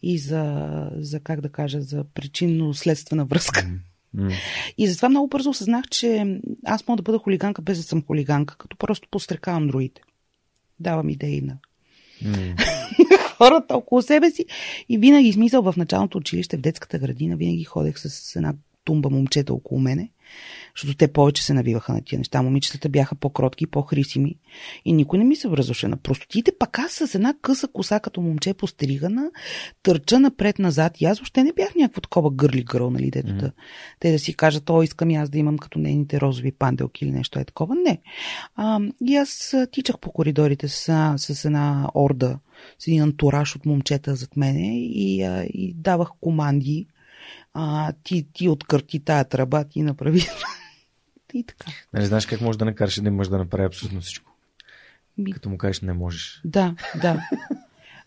и 0.04 0.18
за, 0.20 0.66
за 0.96 1.20
как 1.20 1.42
да 1.42 1.50
кажа, 1.50 1.82
за 1.82 2.04
причинно-следствена 2.14 3.26
връзка. 3.26 3.68
Mm-hmm. 4.16 4.34
И 4.78 4.88
затова 4.88 5.10
много 5.10 5.28
бързо 5.28 5.50
осъзнах, 5.50 5.86
че 5.88 6.40
аз 6.66 6.88
мога 6.88 6.98
да 6.98 7.04
бъда 7.04 7.18
хулиганка 7.18 7.62
без 7.62 7.78
да 7.78 7.84
съм 7.84 8.04
хулиганка, 8.04 8.58
като 8.58 8.78
просто 8.78 9.08
пострекавам 9.12 9.68
другите. 9.68 10.02
Давам 10.82 11.10
идеи 11.10 11.42
на 11.42 11.58
М. 12.26 12.56
хората 13.38 13.76
около 13.76 14.02
себе 14.02 14.32
си. 14.32 14.46
И 14.90 14.98
винаги 14.98 15.34
смисъл 15.34 15.62
в 15.62 15.78
началното 15.78 16.18
училище, 16.18 16.58
в 16.58 16.62
детската 16.62 17.00
градина, 17.00 17.36
винаги 17.36 17.64
ходех 17.64 18.00
с 18.00 18.36
една 18.36 18.54
тумба 18.84 19.10
момчета 19.10 19.54
около 19.54 19.80
мене, 19.80 20.10
защото 20.76 20.98
те 20.98 21.14
повече 21.14 21.44
се 21.44 21.54
навиваха 21.54 21.94
на 21.94 22.02
тия 22.02 22.20
неща. 22.20 22.42
Момичетата 22.42 22.90
бяха 22.90 23.16
по-кротки, 23.16 23.68
по-хрисими 23.68 24.36
и 24.86 24.94
никой 24.94 25.20
не 25.20 25.26
ми 25.26 25.36
се 25.36 25.48
връзваше 25.48 25.88
на 25.88 25.98
простотите. 25.98 26.52
Пак 26.60 26.80
аз 26.80 26.92
с 26.92 27.16
една 27.16 27.34
къса 27.42 27.68
коса 27.68 28.00
като 28.00 28.22
момче 28.22 28.54
постригана, 28.54 29.32
търча 29.84 30.20
напред-назад 30.20 31.02
и 31.02 31.06
аз 31.06 31.20
въобще 31.20 31.44
не 31.44 31.54
бях 31.54 31.76
някакво 31.76 32.02
такова 32.02 32.32
гърли 32.32 32.64
гърл, 32.64 32.90
нали, 32.90 33.12
дето 33.12 33.34
да, 33.34 33.52
те 34.00 34.12
да 34.12 34.20
си 34.20 34.34
кажат, 34.34 34.70
о, 34.70 34.84
искам 34.84 35.10
и 35.10 35.16
аз 35.16 35.30
да 35.30 35.38
имам 35.38 35.58
като 35.58 35.80
нейните 35.80 36.22
розови 36.22 36.52
панделки 36.52 37.06
или 37.06 37.12
нещо 37.12 37.40
е 37.40 37.46
такова. 37.46 37.76
Не. 37.76 38.02
А, 38.56 38.80
и 39.08 39.16
аз 39.16 39.56
тичах 39.72 40.00
по 40.00 40.12
коридорите 40.12 40.68
с 40.68 40.92
с 41.18 41.46
една 41.46 41.90
орда, 41.96 42.40
с 42.80 42.88
един 42.88 43.02
антураж 43.02 43.56
от 43.56 43.66
момчета 43.66 44.16
зад 44.16 44.38
мене 44.38 44.80
и, 44.80 45.24
а, 45.24 45.44
и 45.44 45.74
давах 45.74 46.10
команди. 46.22 46.88
А, 47.54 47.94
ти, 48.04 48.28
ти 48.34 48.50
откърти 48.50 49.00
тая 49.00 49.26
тръба, 49.26 49.64
ти 49.64 49.82
направи. 49.82 50.22
и 51.34 51.44
така. 51.44 51.72
Нали, 51.94 52.06
знаеш 52.06 52.26
как 52.26 52.42
можеш 52.42 52.58
да 52.58 52.66
накараш 52.66 52.98
един 52.98 53.16
мъж 53.16 53.28
да 53.28 53.38
направи 53.38 53.66
абсолютно 53.66 54.02
всичко? 54.02 54.32
Ми, 55.18 55.34
Като 55.34 55.50
му 55.50 55.58
кажеш, 55.58 55.82
не 55.82 55.94
можеш. 55.94 56.42
Да, 56.46 56.76
да. 57.02 57.22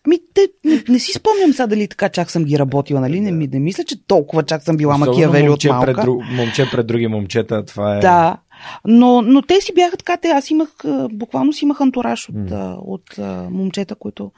Ми, 0.07 0.19
те, 0.33 0.47
не, 0.65 0.83
не 0.89 0.99
си 0.99 1.11
спомням 1.11 1.53
сега 1.53 1.67
дали 1.67 1.87
така 1.87 2.09
чак 2.09 2.31
съм 2.31 2.43
ги 2.43 2.59
работила, 2.59 3.01
нали? 3.01 3.19
Не, 3.19 3.31
ми, 3.31 3.47
не 3.47 3.59
мисля, 3.59 3.83
че 3.83 4.05
толкова 4.07 4.43
чак 4.43 4.63
съм 4.63 4.77
била 4.77 4.97
макиявели 4.97 5.49
от 5.49 5.63
малка. 5.63 5.85
пред, 5.85 5.95
друг, 6.05 6.23
момче 6.31 6.69
пред 6.71 6.87
други 6.87 7.07
момчета, 7.07 7.65
това 7.65 7.97
е... 7.97 7.99
Да, 7.99 8.37
но, 8.85 9.21
но 9.21 9.41
те 9.41 9.61
си 9.61 9.73
бяха 9.73 9.97
така, 9.97 10.17
те, 10.17 10.27
аз 10.27 10.49
имах, 10.49 10.69
буквално 11.11 11.53
си 11.53 11.65
имах 11.65 11.81
антураж 11.81 12.29
от, 12.29 12.51
а, 12.51 12.77
от 12.81 13.19
а, 13.19 13.47
момчета, 13.51 13.95
които 13.95 14.31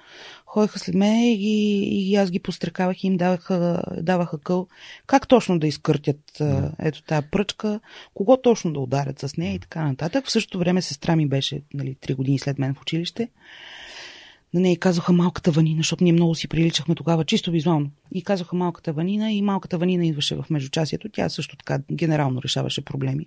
ходеха 0.47 0.79
след 0.79 0.95
мен 0.95 1.23
и, 1.23 1.79
и 2.09 2.15
аз 2.15 2.31
ги 2.31 2.39
пострекавах 2.39 3.03
и 3.03 3.07
им 3.07 3.17
даваха, 3.17 3.83
даваха 4.01 4.37
къл 4.37 4.67
как 5.07 5.27
точно 5.27 5.59
да 5.59 5.67
изкъртят 5.67 6.41
а, 6.41 6.71
ето 6.79 7.03
тая 7.03 7.21
пръчка, 7.21 7.79
кого 8.13 8.37
точно 8.37 8.73
да 8.73 8.79
ударят 8.79 9.19
с 9.19 9.37
нея 9.37 9.53
и 9.53 9.59
така 9.59 9.87
нататък. 9.87 10.25
В 10.25 10.31
същото 10.31 10.59
време 10.59 10.81
сестра 10.81 11.15
ми 11.15 11.27
беше 11.27 11.61
нали, 11.73 11.95
3 12.01 12.15
години 12.15 12.39
след 12.39 12.59
мен 12.59 12.73
в 12.73 12.81
училище. 12.81 13.29
На 14.53 14.59
нея 14.59 14.77
казаха 14.79 15.13
малката 15.13 15.51
ванина, 15.51 15.79
защото 15.79 16.03
ние 16.03 16.13
много 16.13 16.35
си 16.35 16.47
приличахме 16.47 16.95
тогава, 16.95 17.25
чисто 17.25 17.51
визуално. 17.51 17.91
И 18.11 18.23
казаха 18.23 18.55
малката 18.55 18.93
ванина 18.93 19.31
и 19.31 19.41
малката 19.41 19.77
ванина 19.77 20.05
идваше 20.05 20.35
в 20.35 20.45
междучасието. 20.49 21.09
Тя 21.09 21.29
също 21.29 21.57
така 21.57 21.79
генерално 21.91 22.41
решаваше 22.41 22.85
проблеми. 22.85 23.25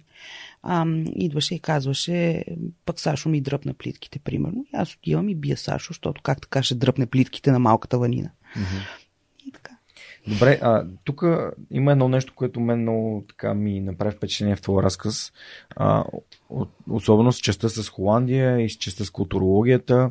А, 0.62 0.86
идваше 1.16 1.54
и 1.54 1.60
казваше, 1.60 2.44
пък 2.86 3.00
Сашо 3.00 3.28
ми 3.28 3.40
дръпна 3.40 3.74
плитките, 3.74 4.18
примерно. 4.18 4.64
И 4.74 4.76
аз 4.76 4.94
отивам 4.94 5.28
и 5.28 5.34
бия 5.34 5.56
Сашо, 5.56 5.90
защото 5.90 6.22
как 6.22 6.40
така 6.40 6.62
ще 6.62 6.74
дръпне 6.74 7.06
плитките 7.06 7.52
на 7.52 7.58
малката 7.58 7.98
ванина. 7.98 8.30
Мгм. 8.56 8.76
И 9.46 9.52
така. 9.52 9.76
Добре, 10.28 10.58
а 10.62 10.84
тук 11.04 11.24
има 11.70 11.92
едно 11.92 12.08
нещо, 12.08 12.32
което 12.36 12.60
мен 12.60 12.82
много 12.82 13.24
така 13.28 13.54
ми 13.54 13.80
направи 13.80 14.16
впечатление 14.16 14.56
в 14.56 14.62
твоя 14.62 14.82
разказ. 14.82 15.32
А, 15.76 16.04
особено 16.90 17.32
с 17.32 17.40
частта 17.40 17.68
с 17.68 17.88
Холандия 17.88 18.60
и 18.60 18.70
с 18.70 18.76
частта 18.76 19.04
с 19.04 19.10
културологията. 19.10 20.10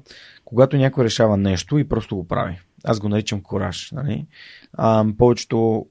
Когато 0.49 0.77
някой 0.77 1.03
решава 1.03 1.37
нещо 1.37 1.77
и 1.77 1.89
просто 1.89 2.15
го 2.15 2.27
прави. 2.27 2.59
Аз 2.83 2.99
го 2.99 3.09
наричам 3.09 3.41
кораж. 3.41 3.91
Нали? 3.91 4.25
А, 4.73 5.05
повечето 5.17 5.85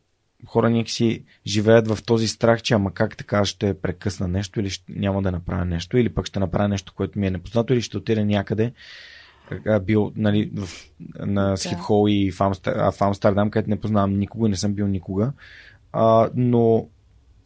хора 0.47 0.71
някакси 0.71 1.25
живеят 1.47 1.89
в 1.89 2.03
този 2.07 2.29
страх, 2.29 2.63
че 2.63 2.75
ама 2.75 2.95
как 2.95 3.17
така 3.17 3.45
ще 3.45 3.81
прекъсна 3.81 4.29
нещо 4.29 4.61
или 4.61 4.71
ще, 4.71 4.93
няма 4.93 5.23
да 5.23 5.33
направя 5.33 5.65
нещо, 5.65 5.99
или 5.99 6.09
пък 6.09 6.27
ще 6.27 6.41
направя 6.41 6.69
нещо, 6.69 6.93
което 6.97 7.19
ми 7.19 7.27
е 7.27 7.31
непознато, 7.31 7.73
или 7.73 7.83
ще 7.83 7.97
отида 7.97 8.25
някъде 8.25 8.73
бил 9.83 10.13
нали, 10.17 10.51
в, 10.55 10.69
на 11.27 11.57
Схипхол 11.57 12.07
и 12.09 12.31
в, 12.31 12.41
Амстер, 12.41 12.75
в 12.75 13.03
Амстердам, 13.03 13.51
където 13.51 13.71
не 13.71 13.81
познавам 13.81 14.19
никого 14.19 14.47
и 14.47 14.51
не 14.51 14.57
съм 14.57 14.75
бил 14.75 14.87
никога. 14.87 15.33
А, 15.93 16.31
но 16.35 16.89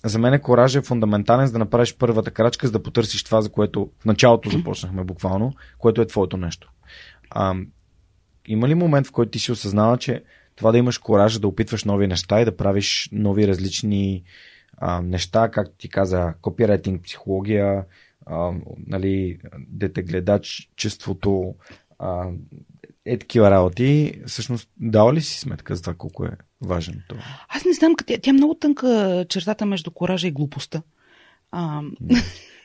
за 0.05 0.19
мен 0.19 0.41
кораж 0.41 0.75
е 0.75 0.83
фундаментален, 0.83 1.47
за 1.47 1.53
да 1.53 1.59
направиш 1.59 1.97
първата 1.97 2.31
крачка, 2.31 2.67
за 2.67 2.73
да 2.73 2.83
потърсиш 2.83 3.25
това, 3.25 3.43
за 3.43 3.53
което 3.53 3.91
в 4.01 4.05
началото 4.05 4.51
започнахме 4.59 5.05
буквално, 5.05 5.53
което 5.79 6.03
е 6.03 6.07
твоето 6.07 6.37
нещо. 6.37 6.73
А, 7.31 7.55
има 8.47 8.69
ли 8.69 8.75
момент, 8.75 9.07
в 9.07 9.13
който 9.13 9.31
ти 9.31 9.39
си 9.39 9.53
осъзнава, 9.53 9.99
че 9.99 10.23
това 10.57 10.73
да 10.73 10.79
имаш 10.79 10.99
коража 10.99 11.41
да 11.41 11.49
опитваш 11.49 11.85
нови 11.85 12.07
неща 12.07 12.41
и 12.41 12.45
да 12.45 12.57
правиш 12.57 13.09
нови 13.13 13.49
различни 13.49 14.23
а, 14.77 15.03
неща, 15.03 15.51
както 15.51 15.75
ти 15.79 15.89
каза, 15.89 16.35
копирайтинг, 16.41 17.03
психология, 17.03 17.85
а, 18.27 18.53
нали, 18.87 19.39
детегледачеството, 19.59 21.55
а, 21.99 22.29
е 23.07 23.19
такива 23.19 23.51
работи, 23.51 24.21
всъщност 24.27 24.69
дава 24.81 25.15
ли 25.15 25.23
си 25.23 25.41
сметка 25.41 25.77
за 25.77 25.83
това 25.83 25.95
колко 25.95 26.25
е 26.25 26.31
важен 26.61 27.03
това? 27.09 27.23
Аз 27.49 27.65
не 27.65 27.73
знам, 27.73 27.95
тя, 28.07 28.19
тя 28.23 28.31
е 28.31 28.33
много 28.33 28.55
тънка 28.55 29.25
чертата 29.29 29.67
между 29.67 29.91
коража 29.91 30.29
и 30.29 30.33
глупостта. 30.33 30.83
А, 31.51 31.83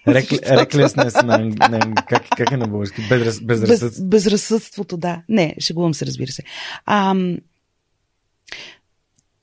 Реклеснес 0.07 1.13
на, 1.13 1.37
на, 1.69 1.79
как, 2.07 2.29
как 2.37 2.51
е 2.51 2.57
на 2.57 2.67
български? 2.67 3.01
Безраз, 3.09 3.41
безразсъдство. 3.41 4.05
Без, 4.05 4.23
безразсъдството, 4.23 4.97
да. 4.97 5.21
Не, 5.29 5.55
шегувам 5.59 5.93
се, 5.93 6.05
разбира 6.05 6.31
се. 6.31 6.43
А, 6.85 7.15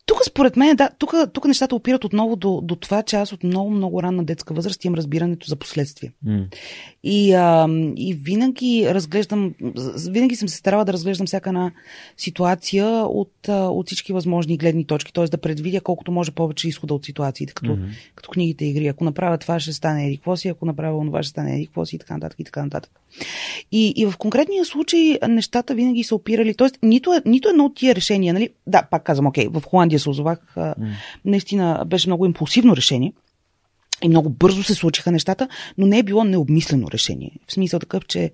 тук 0.06 0.18
според 0.26 0.56
мен, 0.56 0.76
да, 0.76 0.90
тук, 0.98 1.14
тук 1.32 1.44
нещата 1.44 1.74
опират 1.74 2.04
отново 2.04 2.36
до, 2.36 2.60
до 2.60 2.76
това, 2.76 3.02
че 3.02 3.16
аз 3.16 3.32
от 3.32 3.44
много, 3.44 3.70
много 3.70 4.02
ранна 4.02 4.24
детска 4.24 4.54
възраст 4.54 4.84
имам 4.84 4.94
разбирането 4.94 5.46
за 5.46 5.56
последствия. 5.56 6.12
М. 6.26 6.46
И, 7.04 7.32
а, 7.32 7.68
и 7.96 8.14
винаги 8.14 8.86
разглеждам, 8.88 9.54
винаги 10.10 10.36
съм 10.36 10.48
се 10.48 10.56
старала 10.56 10.84
да 10.84 10.92
разглеждам 10.92 11.26
всяка 11.26 11.50
една 11.50 11.72
ситуация 12.16 12.86
от, 12.88 13.48
от 13.48 13.86
всички 13.86 14.12
възможни 14.12 14.56
гледни 14.56 14.86
точки, 14.86 15.12
т.е. 15.12 15.24
да 15.24 15.38
предвидя 15.38 15.80
колкото 15.80 16.12
може 16.12 16.30
повече 16.30 16.68
изхода 16.68 16.94
от 16.94 17.04
ситуациите, 17.04 17.54
като, 17.54 17.72
Мгм. 17.72 17.84
като 18.14 18.30
книгите 18.30 18.64
и 18.64 18.70
игри. 18.70 18.86
Ако 18.86 19.04
направя 19.04 19.38
това, 19.38 19.60
ще 19.60 19.72
стане 19.72 20.06
еди 20.06 20.16
какво 20.16 20.36
си, 20.36 20.48
ако 20.48 20.66
направя 20.66 21.06
това, 21.06 21.22
ще 21.22 21.30
стане 21.30 21.54
еди 21.54 21.66
какво 21.66 21.86
си 21.86 21.96
и 21.96 21.98
така 21.98 22.14
нататък 22.14 22.40
и 22.40 22.44
така 22.44 22.64
нататък. 22.64 22.90
И, 23.72 23.92
и 23.96 24.06
в 24.06 24.16
конкретния 24.18 24.64
случай 24.64 25.18
нещата 25.28 25.74
винаги 25.74 26.04
са 26.04 26.14
опирали, 26.14 26.54
т.е. 26.54 26.86
нито, 26.86 27.14
е- 27.14 27.22
нито 27.26 27.48
едно 27.48 27.64
от 27.64 27.74
тия 27.74 27.94
решения, 27.94 28.34
нали, 28.34 28.48
да, 28.66 28.82
пак 28.90 29.04
казвам, 29.04 29.26
окей, 29.26 29.48
в 29.48 29.62
Холандия 29.66 29.93
се 29.98 30.10
озовах, 30.10 30.56
М. 30.56 30.74
наистина 31.24 31.84
беше 31.86 32.08
много 32.08 32.26
импулсивно 32.26 32.76
решение, 32.76 33.12
и 34.02 34.08
много 34.08 34.30
бързо 34.30 34.62
се 34.62 34.74
случиха 34.74 35.12
нещата, 35.12 35.48
но 35.78 35.86
не 35.86 35.98
е 35.98 36.02
било 36.02 36.24
необмислено 36.24 36.90
решение. 36.90 37.30
В 37.48 37.52
смисъл 37.52 37.80
такъв, 37.80 38.06
че 38.06 38.32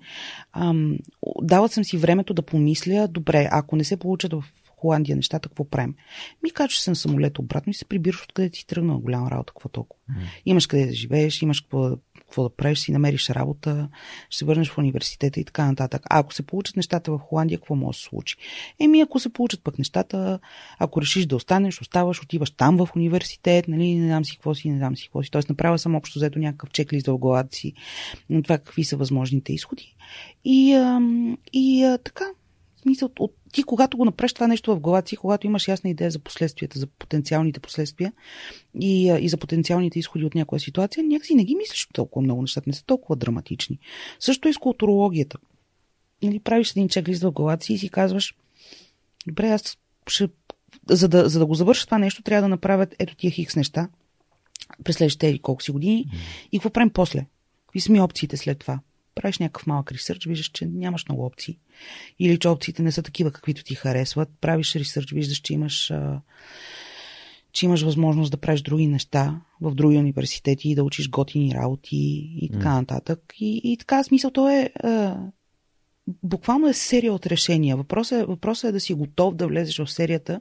ам, 0.53 0.99
дала 1.43 1.69
съм 1.69 1.85
си 1.85 1.97
времето 1.97 2.35
да 2.35 2.43
помисля, 2.43 3.09
добре, 3.09 3.49
ако 3.53 3.77
не 3.77 3.85
се 3.85 3.97
получат 3.97 4.33
в 4.33 4.45
Холандия 4.77 5.17
нещата, 5.17 5.49
какво 5.49 5.65
правим? 5.65 5.95
Ми 6.43 6.51
качваш 6.51 6.81
се 6.81 6.91
на 6.91 6.97
самолет 6.97 7.39
обратно 7.39 7.71
и 7.71 7.75
се 7.75 7.85
прибираш 7.85 8.23
откъде 8.23 8.51
ти 8.51 8.67
тръгна 8.67 8.99
голяма 8.99 9.31
работа, 9.31 9.53
какво 9.53 9.69
толкова. 9.69 10.03
Имаш 10.47 10.67
къде 10.67 10.87
да 10.87 10.93
живееш, 10.93 11.43
имаш 11.43 11.61
какво, 11.61 11.97
какво 12.31 12.43
да 12.43 12.51
правиш, 12.51 12.79
си 12.79 12.93
намериш 12.93 13.31
работа, 13.31 13.89
ще 14.29 14.39
се 14.39 14.45
върнеш 14.45 14.71
в 14.71 14.79
университета 14.79 15.41
и 15.41 15.45
така 15.45 15.67
нататък. 15.67 16.03
А 16.11 16.19
ако 16.19 16.35
се 16.35 16.43
получат 16.43 16.77
нещата 16.77 17.13
в 17.13 17.19
Холандия, 17.19 17.59
какво 17.59 17.75
може 17.75 17.97
да 17.97 18.01
се 18.01 18.05
случи? 18.05 18.37
Еми, 18.81 19.01
ако 19.01 19.19
се 19.19 19.33
получат 19.33 19.63
пък 19.65 19.79
нещата, 19.79 20.39
ако 20.79 21.01
решиш 21.01 21.27
да 21.27 21.37
останеш, 21.37 21.81
оставаш, 21.81 22.23
отиваш 22.23 22.51
там 22.51 22.77
в 22.77 22.89
университет, 22.97 23.69
нали, 23.69 23.95
не 23.95 24.07
знам 24.07 24.25
си 24.25 24.37
какво 24.37 24.55
си, 24.55 24.71
не 24.71 24.79
знам 24.79 24.97
си 24.97 25.05
какво 25.05 25.23
си. 25.23 25.31
Тоест, 25.31 25.49
направя 25.49 25.79
съм 25.79 25.95
общо 25.95 26.19
взето 26.19 26.39
някакъв 26.39 26.71
чеклист 26.71 27.07
в 27.07 27.19
главата 27.19 27.57
си 27.57 27.73
на 28.31 28.43
това 28.43 28.59
какви 28.59 28.85
са 28.85 28.97
възможните 28.97 29.53
изходи. 29.53 29.97
И, 30.45 30.73
ам, 30.73 31.39
и 31.53 31.85
а, 31.85 31.99
така, 31.99 32.25
смисъл, 32.83 33.11
от, 33.19 33.35
ти 33.53 33.63
когато 33.63 33.97
го 33.97 34.05
направиш 34.05 34.33
това 34.33 34.47
нещо 34.47 34.75
в 34.77 34.81
главата 34.81 35.09
си, 35.09 35.17
когато 35.17 35.47
имаш 35.47 35.69
ясна 35.69 35.91
идея 35.91 36.11
за 36.11 36.19
последствията, 36.19 36.79
за 36.79 36.87
потенциалните 36.87 37.61
последствия 37.61 38.13
и, 38.81 39.17
и 39.21 39.29
за 39.29 39.37
потенциалните 39.37 39.99
изходи 39.99 40.25
от 40.25 40.35
някоя 40.35 40.61
ситуация, 40.61 41.05
някакси 41.05 41.35
не 41.35 41.45
ги 41.45 41.55
мислиш 41.55 41.89
толкова 41.93 42.23
много, 42.23 42.43
нещата 42.43 42.71
не 42.71 42.75
са 42.75 42.85
толкова 42.85 43.17
драматични. 43.17 43.79
Също 44.21 44.49
и 44.49 44.53
с 44.53 44.59
културологията. 44.59 45.39
Или 46.23 46.41
правиш 46.41 46.71
един 46.71 46.89
чеклист 46.89 47.23
в 47.23 47.33
главата 47.33 47.65
си 47.65 47.73
и 47.73 47.79
си 47.79 47.89
казваш, 47.89 48.35
добре, 49.27 49.49
аз 49.49 49.79
ще, 50.07 50.29
за, 50.89 51.09
да, 51.09 51.29
за 51.29 51.39
да 51.39 51.47
го 51.47 51.55
завърша 51.55 51.85
това 51.85 51.99
нещо, 51.99 52.23
трябва 52.23 52.43
да 52.43 52.49
направят 52.49 52.95
ето 52.99 53.17
тия 53.17 53.31
хикс 53.31 53.57
неща 53.57 53.89
през 54.85 54.97
следващите 54.97 55.39
колко 55.39 55.63
си 55.63 55.71
години 55.71 56.07
и 56.53 56.59
какво 56.59 56.71
правим 56.71 56.91
после? 56.91 57.27
Какви 57.67 57.81
са 57.81 57.93
ми 57.93 58.01
опциите 58.01 58.37
след 58.37 58.59
това? 58.59 58.81
Правиш 59.21 59.39
някакъв 59.39 59.67
малък 59.67 59.93
ресърч, 59.93 60.27
виждаш, 60.27 60.51
че 60.51 60.67
нямаш 60.67 61.09
много 61.09 61.25
опции. 61.25 61.59
Или 62.19 62.39
че 62.39 62.49
опциите 62.49 62.83
не 62.83 62.93
са 62.93 63.03
такива, 63.03 63.31
каквито 63.31 63.65
ти 63.65 63.75
харесват. 63.75 64.29
Правиш 64.41 64.77
ресърч, 64.77 65.13
виждаш, 65.13 65.39
че 65.39 65.55
имаш, 65.55 65.91
а, 65.91 66.21
че 67.53 67.67
имаш 67.67 67.83
възможност 67.83 68.31
да 68.31 68.37
правиш 68.37 68.63
други 68.63 68.87
неща 68.87 69.41
в 69.61 69.75
други 69.75 69.97
университети 69.97 70.71
и 70.71 70.75
да 70.75 70.85
учиш 70.85 71.11
готини 71.11 71.55
работи 71.55 71.97
и 72.37 72.51
така 72.53 72.75
нататък. 72.75 73.21
И, 73.41 73.61
и 73.65 73.77
така, 73.77 74.05
смисъл, 74.05 74.31
то 74.31 74.49
е 74.49 74.71
а, 74.83 75.17
буквално 76.23 76.69
е 76.69 76.73
серия 76.73 77.13
от 77.13 77.27
решения. 77.27 77.77
Въпросът 77.77 78.23
е, 78.23 78.25
въпросът 78.25 78.69
е 78.69 78.73
да 78.73 78.81
си 78.81 78.95
готов 78.95 79.35
да 79.35 79.47
влезеш 79.47 79.79
в 79.79 79.91
серията 79.91 80.41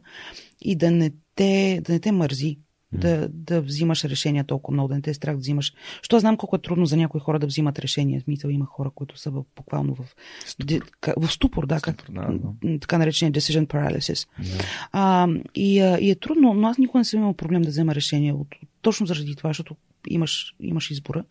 и 0.62 0.76
да 0.76 0.92
не 0.92 1.12
те, 1.36 1.82
да 1.86 1.94
не 1.94 2.00
те 2.00 2.12
мързи. 2.12 2.60
Да, 2.92 3.30
да 3.30 3.62
взимаш 3.62 4.06
решения 4.06 4.44
толкова 4.44 4.74
много, 4.74 4.88
да 4.88 4.96
не 4.96 5.02
те 5.02 5.10
е 5.10 5.14
страх 5.14 5.36
да 5.36 5.40
взимаш. 5.40 5.74
Що 6.02 6.20
знам 6.20 6.38
колко 6.38 6.56
е 6.56 6.60
трудно 6.60 6.86
за 6.86 6.98
някои 6.98 7.22
хора 7.22 7.40
да 7.40 7.48
взимат 7.48 7.80
решения. 7.80 8.22
Смисъл 8.22 8.50
има 8.50 8.66
хора, 8.66 8.92
които 8.96 9.18
са 9.18 9.32
в, 9.32 9.44
буквално 9.56 9.96
в 9.96 10.16
ступор, 10.46 10.80
в 11.18 11.32
ступор 11.32 11.66
да, 11.66 11.80
ступор, 11.80 11.96
как, 11.96 12.12
да, 12.12 12.40
да. 12.64 12.80
така 12.80 12.98
наречения 12.98 13.34
decision 13.34 13.68
paralysis. 13.68 14.28
Да. 14.40 14.64
А, 14.92 15.28
и, 15.56 15.80
а, 15.80 16.00
и 16.00 16.12
е 16.12 16.16
трудно, 16.16 16.54
но 16.54 16.68
аз 16.68 16.78
никога 16.78 17.00
не 17.00 17.06
съм 17.06 17.20
имал 17.20 17.34
проблем 17.34 17.62
да 17.62 17.70
взема 17.70 17.96
решение. 17.96 18.34
От, 18.34 18.48
точно 18.82 19.06
заради 19.06 19.36
това, 19.36 19.50
защото 19.50 19.76
имаш, 20.08 20.56
имаш 20.60 20.92
избора. 20.92 21.24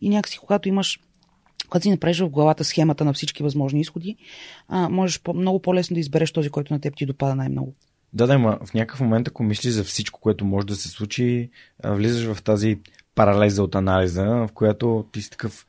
И 0.00 0.08
някакси, 0.08 0.38
когато 0.38 0.68
имаш 0.68 1.00
когато 1.68 1.82
си 1.82 1.90
направиш 1.90 2.20
в 2.20 2.28
главата 2.28 2.64
схемата 2.64 3.04
на 3.04 3.12
всички 3.12 3.42
възможни 3.42 3.80
изходи, 3.80 4.16
а, 4.68 4.88
можеш 4.88 5.20
по- 5.20 5.34
много 5.34 5.62
по-лесно 5.62 5.94
да 5.94 6.00
избереш 6.00 6.32
този, 6.32 6.50
който 6.50 6.72
на 6.72 6.80
теб 6.80 6.96
ти 6.96 7.06
допада 7.06 7.34
най-много. 7.34 7.74
Да, 8.12 8.26
да, 8.26 8.38
ма 8.38 8.58
в 8.64 8.74
някакъв 8.74 9.00
момент, 9.00 9.28
ако 9.28 9.42
мислиш 9.42 9.72
за 9.72 9.84
всичко, 9.84 10.20
което 10.20 10.44
може 10.44 10.66
да 10.66 10.76
се 10.76 10.88
случи, 10.88 11.50
влизаш 11.84 12.34
в 12.34 12.42
тази 12.42 12.78
паралеза 13.14 13.62
от 13.62 13.74
анализа, 13.74 14.24
в 14.24 14.48
която 14.54 15.04
ти 15.12 15.22
си 15.22 15.30
такъв 15.30 15.66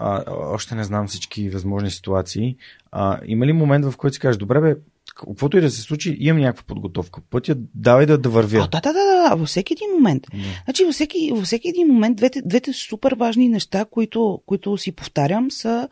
а, 0.00 0.24
още 0.28 0.74
не 0.74 0.84
знам 0.84 1.08
всички 1.08 1.50
възможни 1.50 1.90
ситуации. 1.90 2.56
А, 2.92 3.18
има 3.26 3.46
ли 3.46 3.52
момент, 3.52 3.84
в 3.84 3.96
който 3.96 4.14
си 4.14 4.20
кажеш, 4.20 4.36
добре 4.36 4.60
бе, 4.60 4.76
каквото 5.14 5.58
и 5.58 5.60
да 5.60 5.70
се 5.70 5.82
случи, 5.82 6.16
имам 6.20 6.42
някаква 6.42 6.64
подготовка. 6.66 7.20
Пътя 7.30 7.54
давай 7.74 8.06
да, 8.06 8.18
да 8.18 8.28
вървя. 8.28 8.58
А, 8.58 8.68
да, 8.68 8.80
да, 8.80 8.92
да, 8.92 9.28
да, 9.28 9.34
във 9.36 9.48
всеки 9.48 9.72
един 9.72 9.94
момент. 9.94 10.26
Да. 10.32 10.38
Значи, 10.64 10.84
във 10.84 10.94
всеки, 10.94 11.30
във 11.34 11.44
всеки 11.44 11.68
един 11.68 11.86
момент, 11.86 12.16
двете, 12.16 12.42
двете 12.44 12.72
супер 12.72 13.12
важни 13.18 13.48
неща, 13.48 13.84
които, 13.84 14.42
които 14.46 14.78
си 14.78 14.92
повтарям, 14.92 15.50
са 15.50 15.88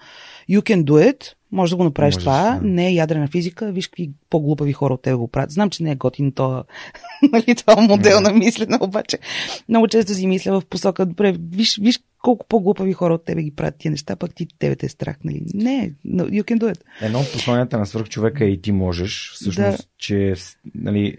you 0.50 0.60
can 0.60 0.84
do 0.84 1.12
it, 1.12 1.32
може 1.52 1.70
да 1.72 1.76
го 1.76 1.84
направиш 1.84 2.14
Можеш, 2.14 2.24
това, 2.24 2.58
да. 2.62 2.68
не 2.68 2.88
е 2.88 2.94
ядрена 2.94 3.28
физика, 3.28 3.72
виж 3.72 3.86
какви 3.86 4.10
по-глупави 4.30 4.72
хора 4.72 4.94
от 4.94 5.02
тебе 5.02 5.16
го 5.16 5.28
правят. 5.28 5.50
Знам, 5.50 5.70
че 5.70 5.82
не 5.82 5.90
е 5.90 5.96
готин 5.96 6.32
това, 6.32 6.64
нали, 7.32 7.54
това 7.54 7.82
модел 7.82 8.20
на 8.20 8.32
мислене, 8.32 8.78
обаче 8.80 9.18
много 9.68 9.88
често 9.88 10.14
си 10.14 10.26
мисля 10.26 10.60
в 10.60 10.66
посока, 10.66 11.06
добре, 11.06 11.34
виж, 11.38 11.78
виж 11.82 12.00
колко 12.22 12.46
по-глупави 12.48 12.92
хора 12.92 13.14
от 13.14 13.24
тебе 13.24 13.42
ги 13.42 13.50
правят 13.50 13.74
тия 13.78 13.90
неща, 13.90 14.16
пък 14.16 14.34
ти 14.34 14.46
тебе 14.58 14.76
те 14.76 14.86
е 14.86 14.88
страх, 14.88 15.16
нали? 15.24 15.42
Не, 15.54 15.92
no, 16.06 16.22
you 16.22 16.42
can 16.42 16.58
do 16.58 16.74
it. 16.74 16.80
Едно 17.02 17.20
от 17.20 17.32
посланията 17.32 17.78
на 17.78 17.86
свърх 17.86 18.08
човека 18.08 18.44
е 18.44 18.48
и 18.48 18.60
ти 18.60 18.72
можеш. 18.72 19.32
Всъщност, 19.34 19.78
да. 19.78 19.84
че 19.98 20.34
нали, 20.74 21.16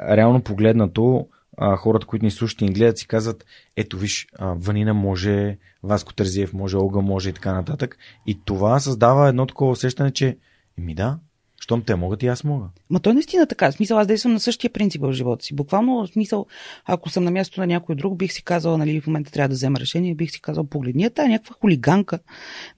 реално 0.00 0.42
погледнато, 0.42 1.26
а, 1.62 1.76
хората, 1.76 2.06
които 2.06 2.24
ни 2.24 2.30
слушат 2.30 2.60
и 2.60 2.64
ни 2.64 2.72
гледат, 2.72 2.98
си 2.98 3.06
казват, 3.06 3.44
ето 3.76 3.98
виж, 3.98 4.26
а, 4.38 4.54
Ванина 4.58 4.94
може, 4.94 5.58
Васко 5.82 6.14
Тързиев 6.14 6.52
може, 6.52 6.76
Олга 6.76 7.00
може 7.00 7.30
и 7.30 7.32
така 7.32 7.52
нататък. 7.52 7.98
И 8.26 8.44
това 8.44 8.80
създава 8.80 9.28
едно 9.28 9.46
такова 9.46 9.70
усещане, 9.70 10.10
че, 10.10 10.38
ми 10.78 10.94
да, 10.94 11.18
щом 11.62 11.82
те 11.82 11.94
могат 11.94 12.22
и 12.22 12.26
аз 12.26 12.44
мога. 12.44 12.66
Ма 12.90 13.00
той 13.00 13.14
наистина 13.14 13.46
така. 13.46 13.70
В 13.70 13.74
смисъл, 13.74 13.98
аз 13.98 14.06
действам 14.06 14.32
на 14.32 14.40
същия 14.40 14.70
принцип 14.70 15.02
в 15.02 15.12
живота 15.12 15.44
си. 15.44 15.54
Буквално, 15.54 16.06
в 16.06 16.08
смисъл, 16.08 16.46
ако 16.84 17.10
съм 17.10 17.24
на 17.24 17.30
място 17.30 17.60
на 17.60 17.66
някой 17.66 17.94
друг, 17.94 18.16
бих 18.16 18.32
си 18.32 18.44
казала, 18.44 18.78
нали, 18.78 19.00
в 19.00 19.06
момента 19.06 19.32
трябва 19.32 19.48
да 19.48 19.54
взема 19.54 19.80
решение, 19.80 20.14
бих 20.14 20.30
си 20.30 20.40
казал, 20.40 20.64
погледни, 20.64 21.10
тая 21.10 21.28
някаква 21.28 21.54
хулиганка, 21.60 22.18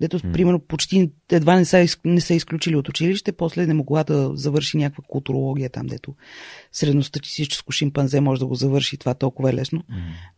дето, 0.00 0.18
mm. 0.18 0.32
примерно, 0.32 0.58
почти 0.58 1.10
едва 1.30 1.56
не 1.56 1.64
са, 1.64 1.86
не 2.04 2.20
са 2.20 2.34
изключили 2.34 2.76
от 2.76 2.88
училище, 2.88 3.32
после 3.32 3.66
не 3.66 3.74
могла 3.74 4.04
да 4.04 4.30
завърши 4.34 4.76
някаква 4.76 5.04
културология 5.08 5.70
там, 5.70 5.86
дето 5.86 6.14
средностатистическо 6.72 7.72
шимпанзе 7.72 8.20
може 8.20 8.40
да 8.40 8.46
го 8.46 8.54
завърши, 8.54 8.96
това 8.96 9.14
толкова 9.14 9.50
е 9.50 9.54
лесно. 9.54 9.78
Mm. 9.78 9.84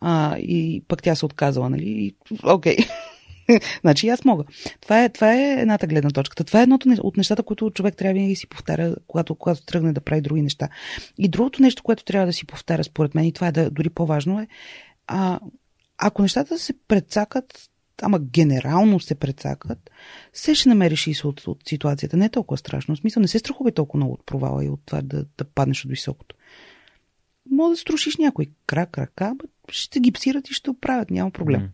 А, 0.00 0.38
и 0.38 0.82
пък 0.88 1.02
тя 1.02 1.14
се 1.14 1.26
отказала, 1.26 1.70
нали? 1.70 2.14
Окей. 2.42 2.76
Okay. 2.76 2.90
значи 3.80 4.08
аз 4.08 4.24
мога. 4.24 4.44
Това 4.80 5.04
е, 5.04 5.08
това 5.08 5.34
е 5.34 5.60
едната 5.60 5.86
гледна 5.86 6.10
точка. 6.10 6.44
Това 6.44 6.60
е 6.60 6.62
едното 6.62 6.88
от 7.02 7.16
нещата, 7.16 7.42
които 7.42 7.70
човек 7.70 7.96
трябва 7.96 8.20
да 8.20 8.36
си 8.36 8.46
повтаря, 8.46 8.94
когато, 9.06 9.34
когато 9.34 9.64
тръгне 9.64 9.92
да 9.92 10.00
прави 10.00 10.20
други 10.20 10.42
неща. 10.42 10.68
И 11.18 11.28
другото 11.28 11.62
нещо, 11.62 11.82
което 11.82 12.04
трябва 12.04 12.26
да 12.26 12.32
си 12.32 12.46
повтаря, 12.46 12.84
според 12.84 13.14
мен, 13.14 13.24
и 13.24 13.32
това 13.32 13.46
е 13.46 13.52
да, 13.52 13.70
дори 13.70 13.90
по-важно 13.90 14.40
е, 14.40 14.46
а, 15.06 15.40
ако 15.98 16.22
нещата 16.22 16.58
се 16.58 16.74
предсакат, 16.88 17.70
ама 18.02 18.18
генерално 18.18 19.00
се 19.00 19.14
предсакат, 19.14 19.90
се 20.32 20.54
ще 20.54 20.68
намериш 20.68 21.06
и 21.06 21.14
от, 21.24 21.46
от 21.46 21.58
ситуацията. 21.68 22.16
Не 22.16 22.24
е 22.24 22.30
толкова 22.30 22.58
страшно. 22.58 22.94
В 22.94 22.98
смисъл, 22.98 23.20
не 23.20 23.28
се 23.28 23.38
страхувай 23.38 23.72
толкова 23.72 23.96
много 23.96 24.12
от 24.12 24.26
провала 24.26 24.64
и 24.64 24.68
от 24.68 24.80
това 24.86 25.02
да, 25.02 25.24
да 25.38 25.44
паднеш 25.44 25.84
от 25.84 25.90
високото. 25.90 26.36
Мога 27.50 27.70
да 27.70 27.76
струшиш 27.76 28.16
някой 28.16 28.46
крак, 28.66 28.98
ръка, 28.98 29.34
ще 29.68 30.00
гипсират 30.00 30.50
и 30.50 30.54
ще 30.54 30.70
оправят, 30.70 31.10
няма 31.10 31.30
проблем. 31.30 31.60
Mm. 31.60 31.68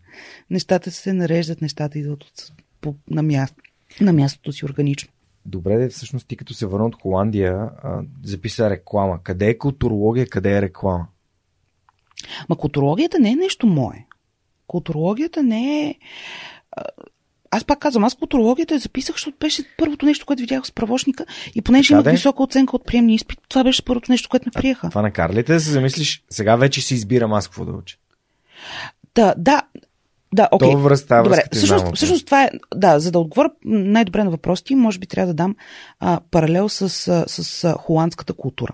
Нещата 0.49 0.91
се 0.91 1.13
нареждат, 1.13 1.61
нещата 1.61 1.99
идват 1.99 2.23
от, 2.23 2.51
по, 2.81 2.95
на, 3.09 3.23
място, 3.23 3.55
на 4.01 4.13
мястото 4.13 4.51
си 4.51 4.65
органично. 4.65 5.11
Добре, 5.45 5.89
всъщност 5.89 6.27
ти 6.27 6.35
като 6.35 6.53
се 6.53 6.65
върна 6.65 6.85
от 6.85 7.01
Холандия, 7.01 7.53
а, 7.83 8.01
записа 8.23 8.69
реклама. 8.69 9.19
Къде 9.23 9.49
е 9.49 9.57
културология, 9.57 10.27
къде 10.27 10.57
е 10.57 10.61
реклама? 10.61 11.07
Ма 12.49 12.55
културологията 12.55 13.19
не 13.19 13.31
е 13.31 13.35
нещо 13.35 13.67
мое. 13.67 14.05
Културологията 14.67 15.43
не 15.43 15.89
е 15.89 15.95
аз 17.55 17.63
пак 17.63 17.79
казвам, 17.79 18.03
аз 18.03 18.15
културологията 18.15 18.73
я 18.73 18.79
записах, 18.79 19.15
защото 19.15 19.37
беше 19.39 19.63
първото 19.77 20.05
нещо, 20.05 20.25
което 20.25 20.39
видях 20.39 20.65
с 20.65 20.71
правошника 20.71 21.25
и 21.55 21.61
понеже 21.61 21.93
имах 21.93 22.05
висока 22.05 22.43
оценка 22.43 22.75
от 22.75 22.85
приемния 22.85 23.15
изпит, 23.15 23.39
това 23.49 23.63
беше 23.63 23.85
първото 23.85 24.11
нещо, 24.11 24.29
което 24.29 24.47
ме 24.47 24.61
приеха. 24.61 24.87
А, 24.87 24.89
това 24.89 25.01
накара 25.01 25.33
ли 25.33 25.43
те 25.43 25.53
да 25.53 25.59
се 25.59 25.71
замислиш, 25.71 26.23
сега 26.29 26.55
вече 26.55 26.81
си 26.81 26.93
избирам 26.93 27.33
аз 27.33 27.47
какво 27.47 27.65
да 27.65 27.71
уча? 27.71 27.97
Да, 29.15 29.33
да, 29.37 29.61
да, 30.33 30.47
окей. 30.51 30.69
Okay. 30.69 30.77
Връзта, 30.77 31.23
Добре, 31.23 31.43
всъщност, 31.51 31.95
всъщност 31.95 32.25
това 32.25 32.43
е, 32.43 32.49
да, 32.75 32.99
за 32.99 33.11
да 33.11 33.19
отговоря 33.19 33.49
най-добре 33.65 34.23
на 34.23 34.29
въпросите, 34.29 34.75
може 34.75 34.99
би 34.99 35.07
трябва 35.07 35.27
да 35.27 35.33
дам 35.33 35.55
а, 35.99 36.19
паралел 36.31 36.69
с, 36.69 36.89
с, 36.89 37.25
с 37.27 37.73
холандската 37.77 38.33
култура. 38.33 38.71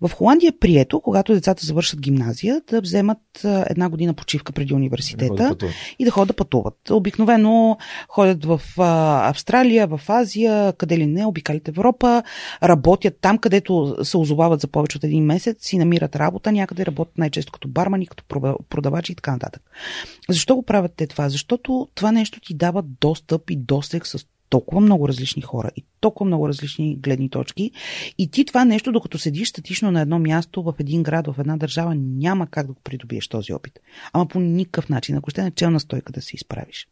В 0.00 0.10
Холандия 0.14 0.48
е 0.48 0.58
прието, 0.60 1.00
когато 1.00 1.32
децата 1.32 1.66
завършат 1.66 2.00
гимназия, 2.00 2.62
да 2.70 2.80
вземат 2.80 3.18
а, 3.44 3.64
една 3.70 3.88
година 3.88 4.14
почивка 4.14 4.52
преди 4.52 4.74
университета 4.74 5.54
да 5.54 5.68
и 5.98 6.04
да 6.04 6.10
ходят 6.10 6.28
да 6.28 6.34
пътуват. 6.34 6.90
Обикновено 6.90 7.78
ходят 8.08 8.44
в 8.44 8.60
а, 8.78 9.28
Австралия, 9.28 9.86
в 9.86 10.00
Азия, 10.08 10.72
къде 10.72 10.98
ли 10.98 11.06
не, 11.06 11.26
обикалят 11.26 11.68
Европа, 11.68 12.22
работят 12.62 13.14
там, 13.20 13.38
където 13.38 13.96
се 14.02 14.16
озовават 14.16 14.60
за 14.60 14.66
повече 14.66 14.96
от 14.96 15.04
един 15.04 15.24
месец, 15.24 15.56
си 15.60 15.78
намират 15.78 16.16
работа, 16.16 16.52
някъде 16.52 16.86
работят 16.86 17.18
най-често 17.18 17.52
като 17.52 17.68
бармани, 17.68 18.06
като 18.06 18.24
продавачи 18.68 19.12
и 19.12 19.14
така 19.14 19.32
нататък. 19.32 19.62
Защо 20.28 20.56
го 20.56 20.62
правят 20.62 20.97
те 20.98 21.06
това? 21.06 21.28
Защото 21.28 21.88
това 21.94 22.12
нещо 22.12 22.40
ти 22.40 22.54
дава 22.54 22.82
достъп 22.82 23.50
и 23.50 23.56
досег 23.56 24.06
с 24.06 24.26
толкова 24.48 24.80
много 24.80 25.08
различни 25.08 25.42
хора 25.42 25.70
и 25.76 25.84
толкова 26.00 26.26
много 26.26 26.48
различни 26.48 26.96
гледни 26.96 27.30
точки. 27.30 27.70
И 28.18 28.30
ти 28.30 28.44
това 28.44 28.64
нещо, 28.64 28.92
докато 28.92 29.18
седиш 29.18 29.48
статично 29.48 29.90
на 29.90 30.00
едно 30.00 30.18
място 30.18 30.62
в 30.62 30.74
един 30.78 31.02
град, 31.02 31.26
в 31.26 31.34
една 31.38 31.56
държава, 31.56 31.94
няма 31.94 32.46
как 32.46 32.66
да 32.66 32.72
го 32.72 32.80
придобиеш 32.84 33.28
този 33.28 33.52
опит. 33.52 33.78
Ама 34.12 34.26
по 34.26 34.40
никакъв 34.40 34.88
начин, 34.88 35.16
ако 35.16 35.30
ще 35.30 35.42
е 35.42 35.50
челна 35.50 35.80
стойка 35.80 36.12
да 36.12 36.22
се 36.22 36.36
изправиш. 36.36 36.88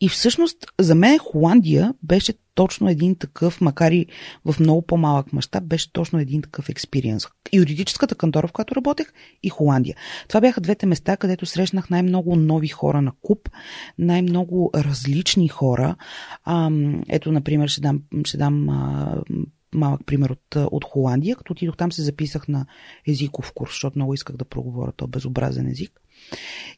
И 0.00 0.08
всъщност 0.08 0.56
за 0.80 0.94
мен 0.94 1.18
Холандия 1.18 1.94
беше 2.02 2.34
точно 2.54 2.88
един 2.88 3.16
такъв, 3.16 3.60
макар 3.60 3.92
и 3.92 4.06
в 4.44 4.60
много 4.60 4.82
по-малък 4.82 5.32
мащаб, 5.32 5.64
беше 5.64 5.92
точно 5.92 6.18
един 6.18 6.42
такъв 6.42 6.68
експириенс. 6.68 7.26
Юридическата 7.52 8.14
кантора, 8.14 8.48
в 8.48 8.52
която 8.52 8.76
работех, 8.76 9.12
и 9.42 9.48
Холандия. 9.48 9.96
Това 10.28 10.40
бяха 10.40 10.60
двете 10.60 10.86
места, 10.86 11.16
където 11.16 11.46
срещнах 11.46 11.90
най-много 11.90 12.36
нови 12.36 12.68
хора 12.68 13.02
на 13.02 13.12
куп, 13.22 13.48
най-много 13.98 14.70
различни 14.74 15.48
хора. 15.48 15.96
Ето, 17.08 17.32
например, 17.32 17.68
ще 17.68 17.80
дам, 17.80 18.02
ще 18.24 18.36
дам 18.36 18.68
малък 19.74 20.00
пример 20.06 20.30
от, 20.30 20.56
от 20.56 20.84
Холандия. 20.84 21.36
Като 21.36 21.52
отидох 21.52 21.76
там, 21.76 21.92
се 21.92 22.02
записах 22.02 22.48
на 22.48 22.66
езиков 23.08 23.52
курс, 23.54 23.70
защото 23.70 23.98
много 23.98 24.14
исках 24.14 24.36
да 24.36 24.44
проговоря 24.44 24.92
този 24.92 25.10
безобразен 25.10 25.66
език. 25.66 26.00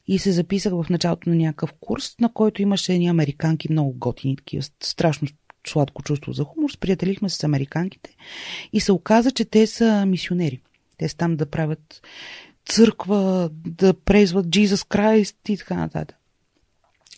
И 0.07 0.19
се 0.19 0.33
записах 0.33 0.73
в 0.73 0.87
началото 0.91 1.31
на 1.31 1.37
някакъв 1.37 1.73
курс, 1.81 2.15
на 2.21 2.33
който 2.33 2.63
имаше 2.63 2.95
едни 2.95 3.09
американки 3.09 3.73
много 3.73 3.93
готини, 3.93 4.37
такива 4.37 4.63
страшно 4.83 5.29
сладко 5.67 6.03
чувство 6.03 6.33
за 6.33 6.45
хумор. 6.45 6.71
Сприятелихме 6.71 7.29
с 7.29 7.45
американките 7.45 8.17
и 8.73 8.81
се 8.81 8.93
оказа, 8.93 9.31
че 9.31 9.45
те 9.45 9.67
са 9.67 10.07
мисионери. 10.07 10.61
Те 10.99 11.09
са 11.09 11.17
там 11.17 11.37
да 11.37 11.47
правят 11.47 12.03
църква, 12.67 13.51
да 13.53 13.95
презват 13.95 14.47
Jesus 14.47 14.77
Christ 14.77 15.37
и 15.49 15.57
така 15.57 15.75
нататък. 15.75 16.17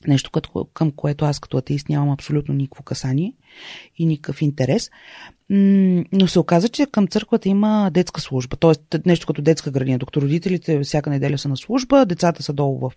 Нещо, 0.07 0.31
към 0.75 0.91
което 0.91 1.25
аз 1.25 1.41
като 1.41 1.57
атеист 1.57 1.89
нямам 1.89 2.11
абсолютно 2.11 2.55
никакво 2.55 2.83
касание 2.83 3.33
и 3.97 4.07
никакъв 4.07 4.43
интерес. 4.43 4.91
Но 5.51 6.27
се 6.27 6.39
оказа, 6.39 6.69
че 6.69 6.87
към 6.87 7.09
църквата 7.09 7.49
има 7.49 7.91
детска 7.95 8.21
служба, 8.21 8.57
т.е. 8.57 8.99
нещо 9.07 9.27
като 9.27 9.43
детска 9.43 9.71
градина. 9.71 9.99
Докато 9.99 10.21
родителите 10.21 10.81
всяка 10.81 11.11
неделя 11.11 11.39
са 11.39 11.49
на 11.49 11.57
служба, 11.57 12.07
децата 12.07 12.43
са 12.43 12.53
долу 12.53 12.79
в 12.79 12.93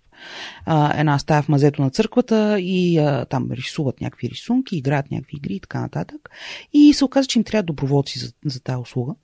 а, 0.64 1.00
една 1.00 1.18
стая 1.18 1.42
в 1.42 1.48
мазето 1.48 1.82
на 1.82 1.90
църквата 1.90 2.60
и 2.60 2.98
а, 2.98 3.24
там 3.24 3.48
рисуват 3.50 4.00
някакви 4.00 4.30
рисунки, 4.30 4.76
играят 4.76 5.10
някакви 5.10 5.36
игри 5.36 5.54
и 5.54 5.60
така 5.60 5.80
нататък. 5.80 6.30
И 6.72 6.94
се 6.94 7.04
оказа, 7.04 7.28
че 7.28 7.38
им 7.38 7.44
трябва 7.44 7.62
доброволци 7.62 8.18
за, 8.18 8.32
за 8.44 8.62
тази 8.62 8.80
услуга. 8.80 9.14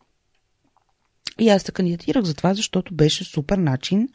И 1.40 1.48
аз 1.48 1.62
се 1.62 1.72
кандидатирах 1.72 2.24
за 2.24 2.35
това, 2.35 2.55
защото 2.55 2.94
беше 2.94 3.24
супер 3.24 3.59
начин 3.59 4.09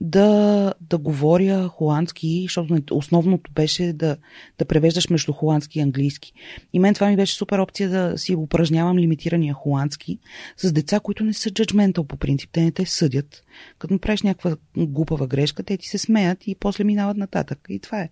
да, 0.00 0.74
да 0.80 0.98
говоря 0.98 1.68
холандски, 1.68 2.40
защото 2.42 2.82
основното 2.90 3.50
беше 3.52 3.92
да, 3.92 4.16
да 4.58 4.64
превеждаш 4.64 5.10
между 5.10 5.32
холандски 5.32 5.78
и 5.78 5.82
английски. 5.82 6.32
И 6.72 6.78
мен 6.78 6.94
това 6.94 7.08
ми 7.08 7.16
беше 7.16 7.34
супер 7.34 7.58
опция 7.58 7.90
да 7.90 8.18
си 8.18 8.34
упражнявам 8.34 8.98
лимитирания 8.98 9.54
холандски 9.54 10.18
с 10.56 10.72
деца, 10.72 11.00
които 11.00 11.24
не 11.24 11.32
са 11.32 11.50
джаджментал 11.50 12.04
по 12.04 12.16
принцип. 12.16 12.50
Те 12.52 12.62
не 12.62 12.70
те 12.70 12.86
съдят. 12.86 13.42
Като 13.78 13.94
направиш 13.94 14.22
някаква 14.22 14.56
глупава 14.76 15.26
грешка, 15.26 15.62
те 15.62 15.76
ти 15.76 15.88
се 15.88 15.98
смеят 15.98 16.46
и 16.46 16.54
после 16.54 16.84
минават 16.84 17.16
нататък. 17.16 17.58
И 17.68 17.78
това 17.78 18.00
е. 18.00 18.08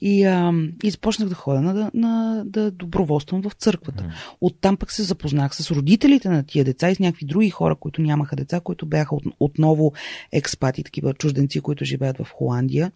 И, 0.00 0.24
а, 0.24 0.52
и 0.84 0.90
започнах 0.90 1.28
да 1.28 1.34
ходя 1.34 1.60
на, 1.60 1.90
на, 1.94 2.42
да 2.46 2.70
доброволствам 2.70 3.42
в 3.42 3.52
църквата. 3.58 4.12
Оттам 4.40 4.76
пък 4.76 4.92
се 4.92 5.02
запознах 5.02 5.54
с 5.56 5.70
родителите 5.70 6.28
на 6.28 6.44
тия 6.44 6.64
деца 6.64 6.90
и 6.90 6.94
с 6.94 6.98
някакви 6.98 7.26
други 7.26 7.50
хора, 7.60 7.76
които 7.76 8.02
нямаха 8.02 8.36
деца, 8.36 8.60
които 8.60 8.86
бяха 8.86 9.14
от, 9.14 9.24
отново 9.40 9.92
експати, 10.32 10.84
такива 10.84 11.14
чужденци, 11.14 11.60
които 11.60 11.84
живеят 11.84 12.18
в 12.18 12.30
Холандия. 12.32 12.92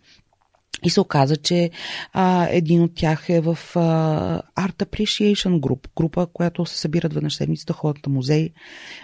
И 0.85 0.91
се 0.91 1.01
оказа, 1.01 1.37
че 1.37 1.71
а, 2.13 2.49
един 2.51 2.83
от 2.83 2.95
тях 2.95 3.29
е 3.29 3.41
в 3.41 3.59
а, 3.75 4.43
Art 4.59 4.85
Appreciation 4.85 5.61
Group, 5.61 5.89
група, 5.97 6.27
която 6.33 6.67
се 6.67 6.79
събират 6.79 7.15
веднъж 7.15 7.35
седмицата, 7.35 7.73
ходят 7.73 8.07
на 8.07 8.13
музей, 8.13 8.53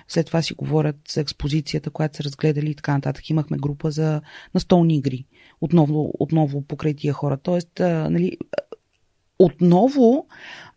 след 0.09 0.27
това 0.27 0.43
си 0.43 0.55
говорят 0.55 0.97
за 1.11 1.21
експозицията, 1.21 1.91
която 1.91 2.17
са 2.17 2.25
разгледали 2.25 2.71
и 2.71 2.75
така 2.75 2.95
нататък. 2.95 3.31
Имахме 3.31 3.59
група 3.59 3.91
за 3.91 4.21
настолни 4.55 4.97
игри, 4.97 5.27
отново, 5.61 6.13
отново 6.19 6.63
покрай 6.63 6.95
тия 6.95 7.13
хора. 7.13 7.39
Тоест, 7.43 7.81
а, 7.81 8.11
нали, 8.11 8.37
отново 9.41 10.27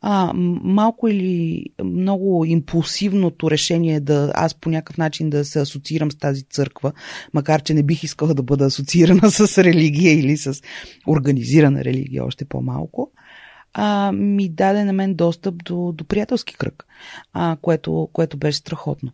а, 0.02 0.32
малко 0.64 1.08
или 1.08 1.66
много 1.84 2.46
импулсивното 2.46 3.52
решение 3.52 4.00
да 4.00 4.32
аз 4.36 4.56
по 4.56 4.70
някакъв 4.70 4.98
начин 4.98 5.30
да 5.30 5.46
се 5.46 5.60
асоциирам 5.60 6.12
с 6.12 6.16
тази 6.16 6.44
църква, 6.44 6.92
макар 7.34 7.62
че 7.62 7.74
не 7.74 7.84
бих 7.84 8.04
искала 8.04 8.34
да 8.34 8.44
бъда 8.44 8.66
асоциирана 8.66 9.32
с 9.32 9.64
религия 9.64 10.20
или 10.20 10.38
с 10.38 10.62
организирана 11.08 11.84
религия 11.84 12.26
още 12.26 12.46
по-малко, 12.46 13.12
а, 13.74 14.12
ми 14.12 14.50
даде 14.50 14.84
на 14.84 14.94
мен 14.94 15.16
достъп 15.16 15.64
до, 15.64 15.92
до 15.92 16.04
приятелски 16.04 16.58
кръг, 16.58 16.86
а, 17.34 17.58
което, 17.62 18.10
което 18.14 18.38
беше 18.38 18.58
страхотно. 18.58 19.12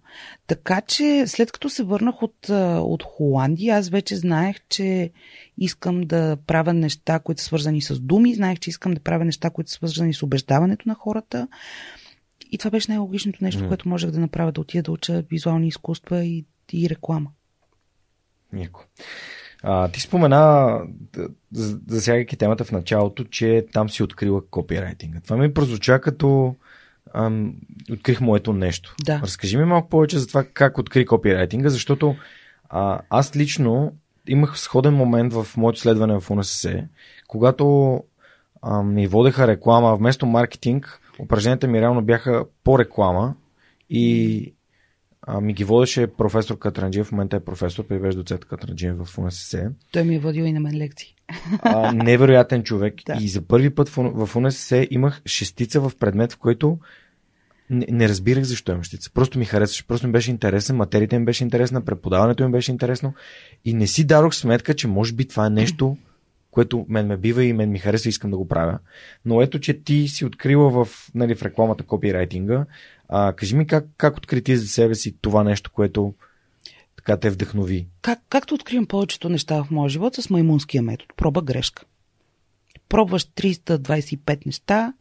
Така 0.47 0.81
че 0.81 1.23
след 1.27 1.51
като 1.51 1.69
се 1.69 1.83
върнах 1.83 2.23
от, 2.23 2.49
от 2.79 3.03
Холандия, 3.03 3.77
аз 3.77 3.89
вече 3.89 4.15
знаех, 4.15 4.57
че 4.69 5.11
искам 5.57 6.01
да 6.01 6.37
правя 6.47 6.73
неща, 6.73 7.19
които 7.19 7.41
са 7.41 7.45
свързани 7.45 7.81
с 7.81 7.99
думи, 7.99 8.35
знаех, 8.35 8.59
че 8.59 8.69
искам 8.69 8.93
да 8.93 8.99
правя 8.99 9.25
неща, 9.25 9.49
които 9.49 9.71
са 9.71 9.75
свързани 9.75 10.13
с 10.13 10.23
убеждаването 10.23 10.89
на 10.89 10.95
хората. 10.95 11.47
И 12.51 12.57
това 12.57 12.71
беше 12.71 12.91
най-логичното 12.91 13.43
нещо, 13.43 13.63
mm. 13.63 13.67
което 13.67 13.89
можех 13.89 14.11
да 14.11 14.19
направя, 14.19 14.51
да 14.51 14.61
отида 14.61 14.83
да 14.83 14.91
уча 14.91 15.23
визуални 15.31 15.67
изкуства 15.67 16.25
и, 16.25 16.45
и 16.73 16.89
реклама. 16.89 17.29
Яко. 18.53 18.85
А, 19.63 19.87
ти 19.87 19.99
спомена, 20.01 20.79
засягайки 21.87 22.37
темата 22.37 22.63
в 22.63 22.71
началото, 22.71 23.23
че 23.23 23.65
там 23.73 23.89
си 23.89 24.03
открила 24.03 24.41
копирайтинга. 24.49 25.19
Това 25.19 25.37
ми 25.37 25.53
прозвуча 25.53 26.01
като 26.01 26.55
ам, 27.13 27.55
открих 27.91 28.21
моето 28.21 28.53
нещо. 28.53 28.95
Да. 29.05 29.19
Разкажи 29.23 29.57
ми 29.57 29.65
малко 29.65 29.89
повече 29.89 30.19
за 30.19 30.27
това 30.27 30.43
как 30.43 30.77
откри 30.77 31.05
копирайтинга, 31.05 31.69
защото 31.69 32.15
а, 32.69 33.01
аз 33.09 33.35
лично 33.35 33.93
имах 34.27 34.59
сходен 34.59 34.93
момент 34.93 35.33
в 35.33 35.47
моето 35.57 35.79
следване 35.79 36.19
в 36.19 36.31
УНСС, 36.31 36.87
когато 37.27 37.95
а, 38.61 38.83
ми 38.83 39.07
водеха 39.07 39.47
реклама 39.47 39.95
вместо 39.95 40.25
маркетинг, 40.25 41.01
упражненията 41.19 41.67
ми 41.67 41.81
реално 41.81 42.01
бяха 42.01 42.45
по 42.63 42.79
реклама 42.79 43.35
и 43.89 44.53
а, 45.31 45.41
ми 45.41 45.53
ги 45.53 45.63
водеше 45.63 46.07
професор 46.07 46.59
Катранджиев, 46.59 47.07
в 47.07 47.11
момента 47.11 47.35
е 47.35 47.39
професор, 47.39 47.87
превежда 47.87 48.19
доцент 48.19 48.45
Катранджиев 48.45 48.97
в 49.05 49.17
УНСС. 49.17 49.71
Той 49.91 50.03
ми 50.03 50.15
е 50.15 50.19
водил 50.19 50.43
и 50.43 50.53
на 50.53 50.59
мен 50.59 50.77
лекции. 50.77 51.15
А, 51.61 51.91
невероятен 51.91 52.63
човек. 52.63 52.93
да. 53.05 53.17
И 53.21 53.27
за 53.27 53.41
първи 53.41 53.69
път 53.69 53.89
в, 53.89 54.25
в 54.25 54.35
УНСС 54.35 54.87
имах 54.91 55.21
шестица 55.25 55.81
в 55.81 55.91
предмет, 55.99 56.33
в 56.33 56.37
който 56.37 56.77
не, 57.69 57.85
не 57.89 58.09
разбирах 58.09 58.43
защо 58.43 58.71
имам 58.71 58.83
щица. 58.83 59.11
Просто 59.13 59.39
ми 59.39 59.45
харесваше, 59.45 59.87
просто 59.87 60.07
ми 60.07 60.13
беше 60.13 60.31
интересен, 60.31 60.75
материята 60.75 61.19
ми 61.19 61.25
беше 61.25 61.43
интересна, 61.43 61.85
преподаването 61.85 62.45
ми 62.45 62.51
беше 62.51 62.71
интересно 62.71 63.13
и 63.65 63.73
не 63.73 63.87
си 63.87 64.07
дадох 64.07 64.35
сметка, 64.35 64.73
че 64.73 64.87
може 64.87 65.13
би 65.13 65.27
това 65.27 65.45
е 65.45 65.49
нещо, 65.49 65.97
което 66.51 66.85
мен 66.89 67.07
ме 67.07 67.17
бива 67.17 67.43
и 67.43 67.53
мен 67.53 67.71
ми 67.71 67.79
харесва 67.79 68.07
и 68.07 68.09
искам 68.09 68.31
да 68.31 68.37
го 68.37 68.47
правя. 68.47 68.79
Но 69.25 69.41
ето, 69.41 69.59
че 69.59 69.83
ти 69.83 70.07
си 70.07 70.25
открила 70.25 70.69
в, 70.69 70.87
нали, 71.15 71.35
в 71.35 71.43
рекламата 71.43 71.83
копирайтинга. 71.83 72.65
А, 73.09 73.33
кажи 73.33 73.55
ми 73.55 73.67
как, 73.67 73.85
как 73.97 74.17
открити 74.17 74.57
за 74.57 74.67
себе 74.67 74.95
си 74.95 75.15
това 75.21 75.43
нещо, 75.43 75.71
което 75.71 76.13
така 76.95 77.17
те 77.17 77.29
вдъхнови? 77.29 77.87
Как, 78.01 78.19
както 78.29 78.55
откривам 78.55 78.87
повечето 78.87 79.29
неща 79.29 79.63
в 79.63 79.71
моя 79.71 79.89
живот 79.89 80.15
с 80.15 80.29
маймунския 80.29 80.83
метод. 80.83 81.13
Проба 81.17 81.41
грешка. 81.41 81.83
Пробваш 82.89 83.25
325 83.25 84.45
неща, 84.45 84.93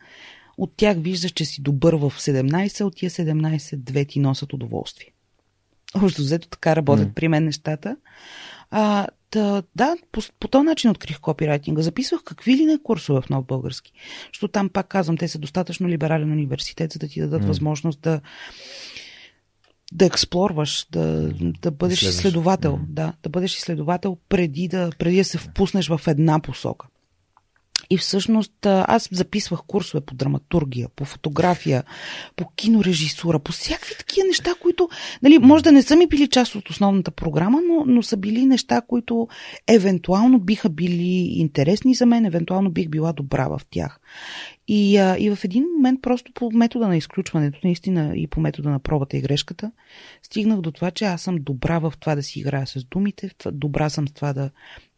от 0.58 0.72
тях 0.76 0.96
виждаш, 0.98 1.30
че 1.30 1.44
си 1.44 1.62
добър 1.62 1.94
в 1.94 2.12
17, 2.18 2.84
от 2.84 2.96
тия 2.96 3.10
17 3.10 3.76
две 3.76 4.04
ти 4.04 4.20
носят 4.20 4.52
удоволствие. 4.52 5.12
Общо 5.94 6.22
взето 6.22 6.48
така 6.48 6.76
работят 6.76 7.08
mm. 7.08 7.14
при 7.14 7.28
мен 7.28 7.44
нещата. 7.44 7.96
А, 8.70 9.06
да, 9.32 9.62
да 9.76 9.96
по, 10.12 10.20
по 10.40 10.48
този 10.48 10.64
начин 10.64 10.90
открих 10.90 11.20
копирайтинга. 11.20 11.82
Записвах 11.82 12.22
какви 12.24 12.56
ли 12.56 12.64
не 12.64 12.82
курсове 12.82 13.20
в 13.20 13.28
нов 13.30 13.46
български. 13.46 13.92
Защото 14.32 14.52
там, 14.52 14.68
пак 14.68 14.88
казвам, 14.88 15.16
те 15.16 15.28
са 15.28 15.38
достатъчно 15.38 15.88
либерален 15.88 16.32
университет, 16.32 16.92
за 16.92 16.98
да 16.98 17.08
ти 17.08 17.20
дадат 17.20 17.42
mm. 17.42 17.46
възможност 17.46 18.00
да 18.00 18.20
да 19.92 20.06
експлорваш, 20.06 20.86
да, 20.90 21.30
да 21.62 21.70
бъдеш 21.70 21.98
Следваш. 21.98 22.14
изследовател. 22.14 22.76
Mm. 22.76 22.86
Да, 22.88 23.12
да 23.22 23.28
бъдеш 23.28 23.56
изследовател 23.56 24.18
преди 24.28 24.68
да, 24.68 24.90
преди 24.98 25.16
да 25.16 25.24
се 25.24 25.38
впуснеш 25.38 25.88
в 25.88 26.00
една 26.06 26.40
посока. 26.40 26.86
И 27.90 27.98
всъщност 27.98 28.66
аз 28.66 29.08
записвах 29.12 29.60
курсове 29.66 30.00
по 30.00 30.14
драматургия, 30.14 30.88
по 30.96 31.04
фотография, 31.04 31.84
по 32.36 32.50
кинорежисура, 32.56 33.38
по 33.38 33.52
всякакви 33.52 33.94
такива 33.98 34.26
неща, 34.26 34.50
които, 34.62 34.88
нали, 35.22 35.38
може 35.38 35.64
да 35.64 35.72
не 35.72 35.82
са 35.82 35.96
ми 35.96 36.06
били 36.06 36.28
част 36.28 36.54
от 36.54 36.70
основната 36.70 37.10
програма, 37.10 37.60
но, 37.68 37.84
но 37.86 38.02
са 38.02 38.16
били 38.16 38.46
неща, 38.46 38.80
които 38.80 39.28
евентуално 39.68 40.38
биха 40.38 40.68
били 40.68 41.38
интересни 41.38 41.94
за 41.94 42.06
мен, 42.06 42.24
евентуално 42.24 42.70
бих 42.70 42.88
била 42.88 43.12
добра 43.12 43.48
в 43.48 43.60
тях. 43.70 44.00
И, 44.68 44.96
а, 44.96 45.16
и 45.18 45.30
в 45.30 45.44
един 45.44 45.64
момент, 45.76 46.02
просто 46.02 46.32
по 46.34 46.50
метода 46.50 46.88
на 46.88 46.96
изключването, 46.96 47.58
наистина 47.64 48.12
и 48.16 48.26
по 48.26 48.40
метода 48.40 48.70
на 48.70 48.78
пробата 48.78 49.16
и 49.16 49.20
грешката, 49.20 49.72
стигнах 50.22 50.60
до 50.60 50.72
това, 50.72 50.90
че 50.90 51.04
аз 51.04 51.22
съм 51.22 51.36
добра 51.40 51.78
в 51.78 51.92
това 52.00 52.14
да 52.14 52.22
си 52.22 52.38
играя 52.38 52.66
с 52.66 52.84
думите, 52.84 53.30
добра 53.52 53.90
съм 53.90 54.08
с 54.08 54.12
това 54.12 54.32
да, 54.32 54.50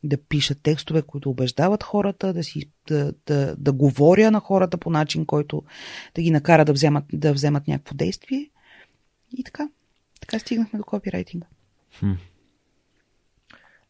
да 0.05 0.17
пиша 0.17 0.55
текстове, 0.55 1.03
които 1.03 1.31
убеждават 1.31 1.83
хората, 1.83 2.33
да, 2.33 2.45
си, 2.45 2.71
да, 2.89 3.15
да, 3.27 3.57
да 3.59 3.73
говоря 3.73 4.31
на 4.31 4.41
хората 4.41 4.79
по 4.79 4.91
начин, 4.91 5.27
който 5.27 5.63
да 6.15 6.23
ги 6.23 6.31
накара 6.31 6.65
да 6.65 6.73
вземат, 6.73 7.05
да 7.13 7.33
вземат 7.33 7.69
някакво 7.69 7.95
действие. 7.95 8.51
И 9.37 9.45
така. 9.45 9.69
Така 10.21 10.39
стигнахме 10.39 10.79
до 10.79 10.85
копирайтинга. 10.85 11.47
Хм. 11.99 12.13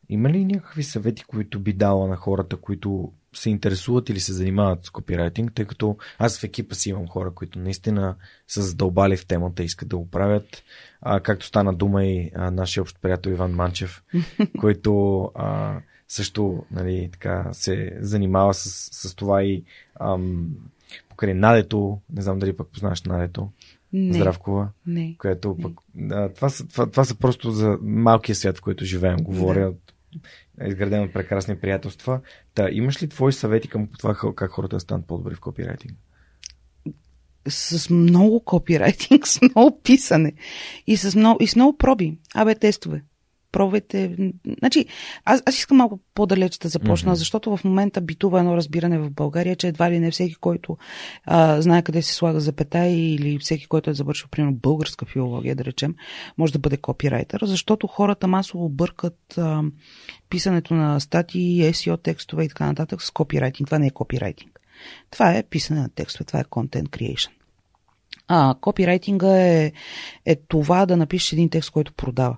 Има 0.09 0.31
ли 0.31 0.45
някакви 0.45 0.83
съвети, 0.83 1.25
които 1.25 1.61
би 1.61 1.73
дала 1.73 2.09
на 2.09 2.17
хората, 2.17 2.57
които 2.57 3.13
се 3.33 3.51
интересуват 3.51 4.09
или 4.09 4.21
се 4.21 4.33
занимават 4.33 4.85
с 4.85 4.91
копирайтинг, 4.91 5.55
тъй 5.55 5.65
като 5.65 5.97
аз 6.19 6.39
в 6.39 6.45
екипа 6.45 6.75
си 6.75 6.91
имам 6.91 7.09
хора, 7.09 7.31
които 7.35 7.59
наистина 7.59 8.17
са 8.49 8.63
задълбали 8.63 9.17
в 9.17 9.27
темата, 9.27 9.63
искат 9.63 9.89
да 9.89 9.97
го 9.97 10.11
правят. 10.11 10.65
А, 11.01 11.21
както 11.21 11.47
стана 11.47 11.75
дума 11.75 12.05
и 12.05 12.31
а, 12.35 12.51
нашия 12.51 12.83
общ 12.83 12.99
приятел 13.03 13.31
Иван 13.31 13.53
Манчев, 13.53 14.03
който 14.61 15.23
а, 15.35 15.81
също 16.11 16.65
нали, 16.71 17.09
така, 17.13 17.49
се 17.53 17.99
занимава 18.01 18.55
с, 18.55 18.89
с 18.93 19.15
това 19.15 19.43
и 19.43 19.65
ам, 20.01 20.49
покрай 21.09 21.35
Надето, 21.35 22.01
не 22.13 22.23
знам 22.23 22.39
дали 22.39 22.57
пък 22.57 22.69
познаваш 22.69 23.03
Надето. 23.03 23.51
Не. 23.93 24.15
Здравкова. 24.15 24.69
Не. 24.87 25.17
Което 25.19 25.55
не. 25.59 25.63
Пък, 25.63 25.73
да, 25.95 26.33
това, 26.33 26.49
са, 26.49 26.69
това, 26.69 26.91
това 26.91 27.05
са 27.05 27.15
просто 27.15 27.51
за 27.51 27.79
малкия 27.83 28.35
свят, 28.35 28.59
в 28.59 28.63
който 28.63 28.85
живеем. 28.85 29.17
Говоря 29.17 29.73
да. 30.59 30.69
изграден 30.69 31.03
от 31.03 31.13
прекрасни 31.13 31.57
приятелства. 31.57 32.21
Та, 32.55 32.69
имаш 32.71 33.03
ли 33.03 33.09
твои 33.09 33.33
съвети 33.33 33.69
към 33.69 33.89
това 33.99 34.15
как 34.37 34.51
хората 34.51 34.77
да 34.77 34.81
станат 34.81 35.07
по-добри 35.07 35.35
в 35.35 35.41
копирайтинг? 35.41 35.95
С 37.49 37.91
много 37.91 38.45
копирайтинг, 38.45 39.27
с 39.27 39.41
много 39.43 39.81
писане 39.81 40.33
и 40.87 40.97
с 40.97 41.17
много, 41.17 41.43
и 41.43 41.47
с 41.47 41.57
много 41.57 41.77
проби, 41.77 42.19
абе 42.35 42.55
тестове 42.55 43.03
пробвайте. 43.53 44.17
Значи, 44.59 44.87
аз, 45.25 45.43
аз 45.47 45.59
искам 45.59 45.77
малко 45.77 46.01
по-далеч 46.15 46.59
да 46.59 46.69
започна, 46.69 47.13
mm-hmm. 47.13 47.19
защото 47.19 47.57
в 47.57 47.65
момента 47.65 48.01
битува 48.01 48.39
едно 48.39 48.57
разбиране 48.57 48.99
в 48.99 49.11
България, 49.11 49.57
че 49.57 49.69
едва 49.69 49.91
ли 49.91 50.01
не 50.01 50.11
всеки, 50.11 50.35
който 50.35 50.77
а, 51.25 51.63
знае 51.63 51.83
къде 51.83 52.03
се 52.03 52.15
слага 52.15 52.41
запетай 52.41 52.93
или 52.93 53.39
всеки, 53.39 53.67
който 53.67 53.91
е 53.91 53.95
завършил, 53.95 54.29
примерно, 54.31 54.57
българска 54.57 55.07
филология, 55.07 55.57
да 55.57 55.65
речем, 55.65 55.95
може 56.39 56.53
да 56.53 56.59
бъде 56.59 56.77
копирайтер, 56.77 57.41
защото 57.45 57.87
хората 57.87 58.29
масово 58.29 58.69
бъркат 58.69 59.39
а, 59.39 59.63
писането 60.31 60.75
на 60.75 61.01
статии, 61.01 61.63
SEO 61.63 62.03
текстове 62.03 62.45
и 62.45 62.49
така 62.49 62.67
нататък 62.67 63.03
с 63.03 63.11
копирайтинг. 63.11 63.67
Това 63.67 63.79
не 63.79 63.87
е 63.87 63.91
копирайтинг. 63.91 64.61
Това 65.11 65.35
е 65.35 65.43
писане 65.43 65.81
на 65.81 65.89
текстове, 65.89 66.25
това 66.25 66.41
е 66.41 66.45
content 66.45 66.89
creation. 66.89 67.31
А, 68.29 68.55
копирайтинга 68.61 69.41
е, 69.41 69.73
е 70.27 70.37
това 70.37 70.87
да 70.87 70.97
напишеш 70.97 71.33
един 71.33 71.51
текст, 71.51 71.71
който 71.71 71.93
продава. 71.93 72.37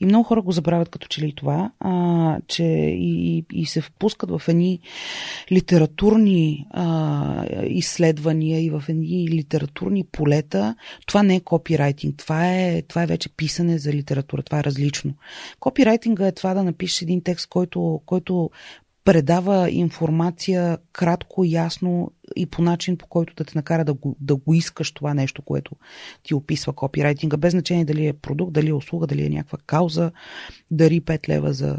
И 0.00 0.06
много 0.06 0.24
хора 0.24 0.42
го 0.42 0.52
забравят 0.52 0.88
като 0.88 1.08
че 1.08 1.20
ли 1.20 1.32
това, 1.36 1.70
а, 1.80 2.38
че 2.48 2.64
и, 2.64 3.44
и 3.52 3.66
се 3.66 3.80
впускат 3.80 4.30
в 4.30 4.42
едни 4.48 4.80
литературни 5.52 6.66
а, 6.70 7.44
изследвания 7.66 8.64
и 8.64 8.70
в 8.70 8.84
едни 8.88 9.28
литературни 9.28 10.04
полета. 10.04 10.74
Това 11.06 11.22
не 11.22 11.36
е 11.36 11.40
копирайтинг, 11.40 12.16
това 12.16 12.54
е, 12.54 12.82
това 12.82 13.02
е 13.02 13.06
вече 13.06 13.28
писане 13.28 13.78
за 13.78 13.92
литература, 13.92 14.42
това 14.42 14.58
е 14.58 14.64
различно. 14.64 15.14
Копирайтинга 15.60 16.26
е 16.26 16.32
това 16.32 16.54
да 16.54 16.64
напишеш 16.64 17.02
един 17.02 17.22
текст, 17.22 17.48
който, 17.48 18.00
който 18.06 18.50
предава 19.08 19.70
информация 19.70 20.78
кратко, 20.92 21.44
ясно 21.44 22.12
и 22.36 22.46
по 22.46 22.62
начин, 22.62 22.96
по 22.96 23.06
който 23.06 23.34
да 23.34 23.44
те 23.44 23.52
накара 23.54 23.84
да 23.84 23.94
го, 23.94 24.16
да 24.20 24.36
го 24.36 24.54
искаш 24.54 24.92
това 24.92 25.14
нещо, 25.14 25.42
което 25.42 25.76
ти 26.22 26.34
описва 26.34 26.72
копирайтинга, 26.72 27.36
без 27.36 27.52
значение 27.52 27.84
дали 27.84 28.06
е 28.06 28.12
продукт, 28.12 28.52
дали 28.52 28.68
е 28.68 28.74
услуга, 28.74 29.06
дали 29.06 29.26
е 29.26 29.28
някаква 29.28 29.58
кауза, 29.66 30.12
дари 30.70 31.00
5 31.00 31.28
лева 31.28 31.52
за, 31.52 31.78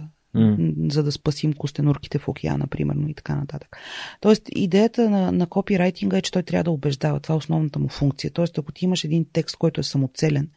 за 0.89 1.03
да 1.03 1.11
спасим 1.11 1.53
костенурките 1.53 2.19
в 2.19 2.27
океана, 2.27 2.67
примерно, 2.67 3.09
и 3.09 3.13
така 3.13 3.35
нататък. 3.35 3.77
Тоест, 4.21 4.43
идеята 4.55 5.09
на, 5.09 5.31
на 5.31 5.47
копирайтинга 5.47 6.17
е, 6.17 6.21
че 6.21 6.31
той 6.31 6.43
трябва 6.43 6.63
да 6.63 6.71
убеждава. 6.71 7.19
Това 7.19 7.33
е 7.33 7.37
основната 7.37 7.79
му 7.79 7.87
функция. 7.87 8.31
Тоест, 8.31 8.57
ако 8.57 8.71
ти 8.71 8.85
имаш 8.85 9.03
един 9.03 9.25
текст, 9.33 9.55
който 9.55 9.79
е 9.79 9.83
самоцелен 9.83 10.49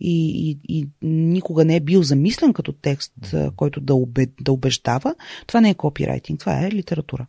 и, 0.00 0.50
и, 0.50 0.58
и 0.78 0.88
никога 1.02 1.64
не 1.64 1.76
е 1.76 1.80
бил 1.80 2.02
замислен 2.02 2.52
като 2.52 2.72
текст, 2.72 3.12
който 3.56 3.80
да, 3.80 3.94
обе, 3.94 4.26
да 4.40 4.52
убеждава, 4.52 5.14
това 5.46 5.60
не 5.60 5.70
е 5.70 5.74
копирайтинг, 5.74 6.40
това 6.40 6.66
е 6.66 6.72
литература. 6.72 7.26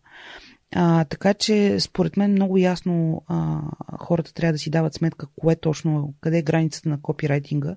А, 0.76 1.06
така 1.06 1.34
че, 1.34 1.80
според 1.80 2.18
мен, 2.18 2.32
много 2.32 2.58
ясно 2.58 3.24
а, 3.28 3.62
хората 4.00 4.34
трябва 4.34 4.54
да 4.54 4.60
си 4.60 4.70
дават 4.70 4.94
сметка 4.94 5.28
кое 5.36 5.56
точно, 5.56 6.14
къде 6.22 6.38
е 6.38 6.42
границата 6.42 6.90
на 6.90 7.02
копирайтинга 7.02 7.76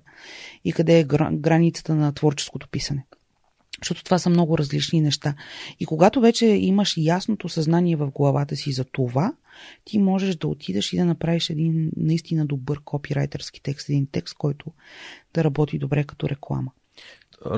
и 0.65 0.73
къде 0.73 0.99
е 0.99 1.03
границата 1.31 1.95
на 1.95 2.13
творческото 2.13 2.67
писане. 2.67 3.05
Защото 3.83 4.03
това 4.03 4.19
са 4.19 4.29
много 4.29 4.57
различни 4.57 5.01
неща. 5.01 5.35
И 5.79 5.85
когато 5.85 6.21
вече 6.21 6.45
имаш 6.45 6.93
ясното 6.97 7.49
съзнание 7.49 7.95
в 7.95 8.11
главата 8.11 8.55
си 8.55 8.71
за 8.71 8.83
това, 8.83 9.33
ти 9.85 9.99
можеш 9.99 10.35
да 10.35 10.47
отидеш 10.47 10.93
и 10.93 10.97
да 10.97 11.05
направиш 11.05 11.49
един 11.49 11.91
наистина 11.97 12.45
добър 12.45 12.79
копирайтерски 12.85 13.63
текст, 13.63 13.89
един 13.89 14.07
текст, 14.11 14.37
който 14.37 14.65
да 15.33 15.43
работи 15.43 15.79
добре 15.79 16.03
като 16.03 16.29
реклама. 16.29 16.71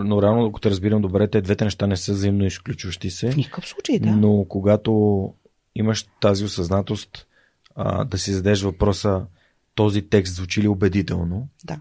Но 0.04 0.22
реално, 0.22 0.46
ако 0.46 0.60
те 0.60 0.70
разбирам 0.70 1.02
добре, 1.02 1.30
те 1.30 1.42
двете 1.42 1.64
неща 1.64 1.88
не 1.88 1.98
са 1.98 2.14
взаимно 2.14 2.46
изключващи 2.46 3.10
се. 3.12 3.32
В 3.32 3.38
никакъв 3.38 3.68
случай, 3.68 4.00
да. 4.00 4.12
Но 4.12 4.46
когато 4.50 5.34
имаш 5.76 6.06
тази 6.22 6.46
осъзнатост 6.46 7.28
а, 7.76 8.06
да 8.06 8.18
си 8.18 8.34
задеш 8.34 8.62
въпроса 8.62 9.26
този 9.76 10.02
текст 10.02 10.36
звучи 10.36 10.62
ли 10.62 10.68
убедително, 10.68 11.48
да. 11.66 11.80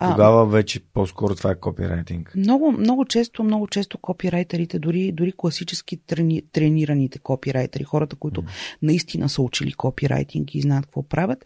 Тогава 0.00 0.46
вече 0.46 0.80
по-скоро 0.80 1.34
това 1.34 1.50
е 1.50 1.54
копирайтинг. 1.54 2.32
Много, 2.36 2.72
много 2.72 3.04
често, 3.04 3.44
много 3.44 3.66
често 3.66 3.98
копирайтерите, 3.98 4.78
дори, 4.78 5.12
дори 5.12 5.32
класически 5.36 5.96
трени, 5.96 6.42
тренираните 6.52 7.18
копирайтери, 7.18 7.84
хората, 7.84 8.16
които 8.16 8.42
mm. 8.42 8.46
наистина 8.82 9.28
са 9.28 9.42
учили 9.42 9.72
копирайтинг 9.72 10.54
и 10.54 10.60
знаят 10.60 10.86
какво 10.86 11.02
правят, 11.02 11.44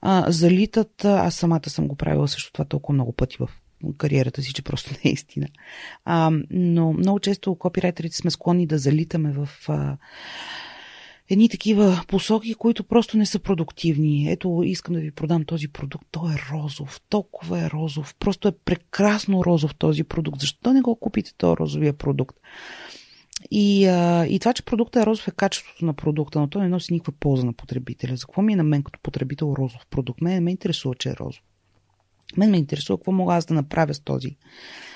а, 0.00 0.32
залитат, 0.32 1.04
аз 1.04 1.34
самата 1.34 1.70
съм 1.70 1.88
го 1.88 1.96
правила 1.96 2.28
също 2.28 2.52
това 2.52 2.64
толкова 2.64 2.94
много 2.94 3.12
пъти 3.12 3.36
в 3.40 3.48
кариерата 3.98 4.42
си, 4.42 4.52
че 4.52 4.62
просто 4.62 4.90
не 5.04 5.10
е 5.10 5.12
истина. 5.12 5.46
А, 6.04 6.30
но 6.50 6.92
много 6.92 7.20
често 7.20 7.54
копирайтерите 7.54 8.16
сме 8.16 8.30
склонни 8.30 8.66
да 8.66 8.78
залитаме 8.78 9.32
в 9.32 9.48
а, 9.68 9.96
едни 11.30 11.48
такива 11.48 12.02
посоки, 12.08 12.54
които 12.54 12.84
просто 12.84 13.16
не 13.16 13.26
са 13.26 13.38
продуктивни. 13.38 14.30
Ето, 14.32 14.62
искам 14.64 14.94
да 14.94 15.00
ви 15.00 15.10
продам 15.10 15.44
този 15.44 15.68
продукт. 15.68 16.06
Той 16.10 16.32
е 16.32 16.38
розов. 16.52 17.00
Толкова 17.08 17.60
е 17.60 17.70
розов. 17.70 18.14
Просто 18.18 18.48
е 18.48 18.52
прекрасно 18.52 19.44
розов 19.44 19.74
този 19.74 20.04
продукт. 20.04 20.40
Защо 20.40 20.72
не 20.72 20.80
го 20.80 20.96
купите 20.96 21.34
този 21.34 21.56
розовия 21.56 21.92
продукт? 21.92 22.36
И, 23.50 23.86
а, 23.86 24.26
и 24.26 24.38
това, 24.38 24.52
че 24.52 24.64
продуктът 24.64 25.02
е 25.02 25.06
розов 25.06 25.28
е 25.28 25.30
качеството 25.30 25.84
на 25.84 25.94
продукта, 25.94 26.40
но 26.40 26.48
той 26.48 26.62
не 26.62 26.68
носи 26.68 26.92
никаква 26.92 27.12
полза 27.20 27.46
на 27.46 27.52
потребителя. 27.52 28.16
За 28.16 28.26
какво 28.26 28.42
ми 28.42 28.52
е 28.52 28.56
на 28.56 28.64
мен 28.64 28.82
като 28.82 29.00
потребител 29.02 29.54
розов 29.58 29.86
продукт? 29.90 30.20
Мен 30.20 30.44
ме 30.44 30.50
интересува, 30.50 30.94
че 30.94 31.08
е 31.08 31.16
розов. 31.16 31.42
Мен 32.36 32.50
ме 32.50 32.56
интересува 32.56 32.98
какво 32.98 33.12
мога 33.12 33.34
аз 33.34 33.44
да 33.44 33.54
направя 33.54 33.94
с 33.94 34.00
този, 34.00 34.36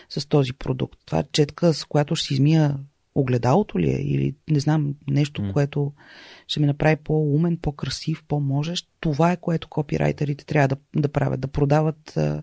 с 0.08 0.26
този 0.26 0.52
продукт. 0.52 0.98
Това 1.06 1.18
е 1.18 1.24
четка, 1.32 1.74
с 1.74 1.84
която 1.84 2.16
ще 2.16 2.26
си 2.26 2.34
измия 2.34 2.78
огледалото 3.20 3.78
ли 3.78 3.90
е 3.90 4.00
или 4.00 4.34
не 4.50 4.60
знам, 4.60 4.94
нещо, 5.08 5.42
mm. 5.42 5.52
което 5.52 5.92
ще 6.46 6.60
ми 6.60 6.66
направи 6.66 6.96
по-умен, 6.96 7.58
по-красив, 7.62 8.24
по-можещ. 8.28 8.88
Това 9.00 9.32
е 9.32 9.36
което 9.36 9.68
копирайтерите 9.68 10.44
трябва 10.44 10.68
да, 10.68 10.76
да 10.96 11.08
правят, 11.08 11.40
да 11.40 11.48
продават 11.48 12.16
а, 12.16 12.42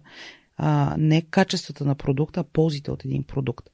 а, 0.57 0.95
не 0.97 1.21
качествата 1.21 1.85
на 1.85 1.95
продукта, 1.95 2.39
а 2.39 2.43
ползите 2.43 2.91
от 2.91 3.05
един 3.05 3.23
продукт. 3.23 3.69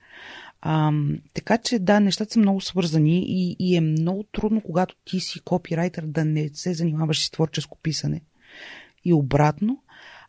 А, 0.61 0.91
така 1.33 1.57
че 1.57 1.79
да, 1.79 1.99
нещата 1.99 2.33
са 2.33 2.39
много 2.39 2.61
свързани 2.61 3.25
и, 3.27 3.55
и 3.59 3.75
е 3.75 3.81
много 3.81 4.23
трудно, 4.23 4.61
когато 4.61 4.95
ти 5.05 5.19
си 5.19 5.39
копирайтер, 5.39 6.03
да 6.03 6.25
не 6.25 6.49
се 6.53 6.73
занимаваш 6.73 7.25
с 7.25 7.31
творческо 7.31 7.77
писане. 7.83 8.21
И 9.05 9.13
обратно, 9.13 9.77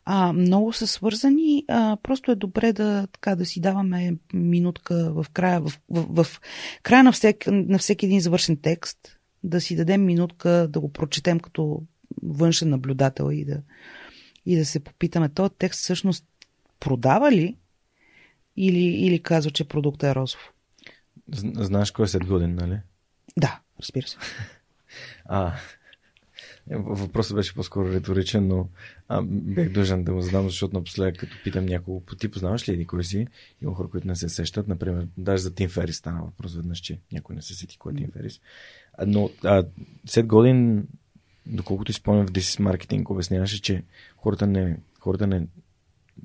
а, 0.05 0.33
много 0.33 0.73
са 0.73 0.87
свързани. 0.87 1.65
А, 1.67 1.97
просто 2.03 2.31
е 2.31 2.35
добре 2.35 2.73
да, 2.73 3.07
така, 3.07 3.35
да 3.35 3.45
си 3.45 3.61
даваме 3.61 4.17
минутка 4.33 5.13
в 5.13 5.25
края, 5.33 5.61
в, 5.61 5.79
в, 5.89 6.23
в 6.23 6.41
края 6.83 7.03
на, 7.03 7.11
всек, 7.11 7.47
на 7.47 7.77
всеки 7.77 8.05
един 8.05 8.21
завършен 8.21 8.57
текст, 8.57 8.97
да 9.43 9.61
си 9.61 9.75
дадем 9.75 10.05
минутка 10.05 10.67
да 10.69 10.79
го 10.79 10.93
прочетем 10.93 11.39
като 11.39 11.83
външен 12.23 12.69
наблюдател 12.69 13.31
и 13.31 13.45
да, 13.45 13.61
и 14.45 14.55
да 14.55 14.65
се 14.65 14.79
попитаме, 14.79 15.29
този 15.29 15.53
текст 15.57 15.79
всъщност 15.79 16.25
продава 16.79 17.31
ли 17.31 17.57
или, 18.57 18.83
или 18.83 19.23
казва, 19.23 19.51
че 19.51 19.67
продуктът 19.67 20.11
е 20.11 20.15
розов? 20.15 20.53
Знаеш 21.33 21.91
кой 21.91 22.05
е 22.05 22.07
след 22.07 22.25
годин, 22.25 22.55
нали? 22.55 22.79
Да, 23.37 23.59
разбира 23.79 24.07
се. 24.07 24.17
а, 25.25 25.53
въпросът 26.71 27.35
беше 27.35 27.53
по-скоро 27.53 27.93
риторичен, 27.93 28.47
но 28.47 28.69
а, 29.07 29.21
бях 29.25 29.69
дължен 29.69 30.03
да 30.03 30.13
го 30.13 30.21
задам, 30.21 30.43
защото 30.43 30.75
напоследък, 30.75 31.17
като 31.17 31.37
питам 31.43 31.65
някого, 31.65 32.01
ти 32.19 32.27
познаваш 32.27 32.69
ли 32.69 32.73
еди 32.73 32.87
кой 32.87 33.03
си? 33.03 33.27
Има 33.61 33.75
хора, 33.75 33.87
които 33.87 34.07
не 34.07 34.15
се 34.15 34.29
сещат. 34.29 34.67
Например, 34.67 35.07
даже 35.17 35.43
за 35.43 35.55
Тим 35.55 35.69
Ферис 35.69 35.97
стана 35.97 36.21
въпрос 36.21 36.55
веднъж, 36.55 36.79
че 36.79 36.99
някой 37.11 37.35
не 37.35 37.41
се 37.41 37.53
сети 37.53 37.77
кой 37.77 37.93
е 37.93 37.95
Тим 37.95 38.11
Ферис. 38.11 38.39
Но 39.07 39.29
а, 39.43 39.63
след 40.05 40.25
годин, 40.27 40.87
доколкото 41.45 41.93
спомням 41.93 42.27
в 42.27 42.31
This 42.31 42.61
Marketing, 42.61 43.09
обясняваше, 43.09 43.61
че 43.61 43.83
хората 44.17 44.47
не, 44.47 44.77
хората 44.99 45.27
не, 45.27 45.47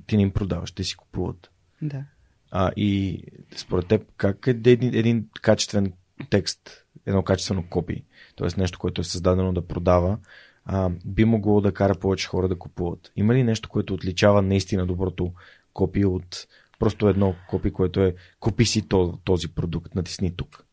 ти 0.06 0.16
не 0.16 0.22
им 0.22 0.30
продаваш, 0.30 0.72
те 0.72 0.84
си 0.84 0.96
купуват. 0.96 1.50
Да. 1.82 2.04
А, 2.50 2.72
и 2.76 3.22
според 3.56 3.86
теб, 3.86 4.02
как 4.16 4.46
е 4.46 4.50
един, 4.50 4.94
един 4.94 5.28
качествен 5.42 5.92
текст, 6.30 6.84
едно 7.08 7.22
качествено 7.22 7.64
копи, 7.70 8.04
т.е. 8.36 8.60
нещо, 8.60 8.78
което 8.78 9.00
е 9.00 9.04
създадено 9.04 9.52
да 9.52 9.66
продава, 9.66 10.18
а, 10.64 10.90
би 11.04 11.24
могло 11.24 11.60
да 11.60 11.72
кара 11.72 11.94
повече 11.94 12.28
хора 12.28 12.48
да 12.48 12.58
купуват. 12.58 13.12
Има 13.16 13.34
ли 13.34 13.42
нещо, 13.42 13.68
което 13.68 13.94
отличава 13.94 14.42
наистина 14.42 14.86
доброто 14.86 15.32
копи 15.72 16.04
от 16.04 16.46
просто 16.78 17.08
едно 17.08 17.34
копи, 17.48 17.70
което 17.72 18.00
е 18.00 18.14
купи 18.40 18.64
си 18.64 18.88
този 19.24 19.48
продукт, 19.48 19.94
натисни 19.94 20.36
тук? 20.36 20.64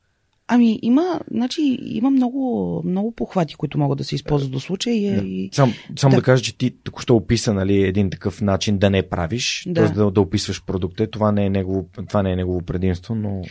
Ами, 0.48 0.80
има, 0.82 1.20
значи, 1.32 1.80
има 1.82 2.10
много, 2.10 2.82
много 2.86 3.12
похвати, 3.12 3.56
които 3.56 3.78
могат 3.78 3.98
да 3.98 4.04
се 4.04 4.16
използват 4.16 4.52
до 4.52 4.60
случая. 4.60 5.22
Да. 5.22 5.28
И... 5.28 5.50
Сам, 5.54 5.74
само 6.00 6.12
да. 6.12 6.18
да 6.18 6.24
кажа, 6.24 6.44
че 6.44 6.58
ти 6.58 6.72
току-що 6.84 7.16
описа 7.16 7.54
нали, 7.54 7.84
един 7.84 8.10
такъв 8.10 8.42
начин 8.42 8.78
да 8.78 8.90
не 8.90 9.10
правиш, 9.10 9.64
да. 9.68 9.86
т.е. 9.86 9.94
Да, 9.94 10.12
да 10.12 10.22
описваш 10.22 10.66
продукта. 10.66 11.08
Това 11.08 11.32
не, 11.32 11.46
е 11.46 11.50
негово, 11.50 11.86
това 12.08 12.24
не 12.24 12.32
е 12.32 12.36
негово 12.36 12.62
предимство, 12.62 13.16
но... 13.16 13.42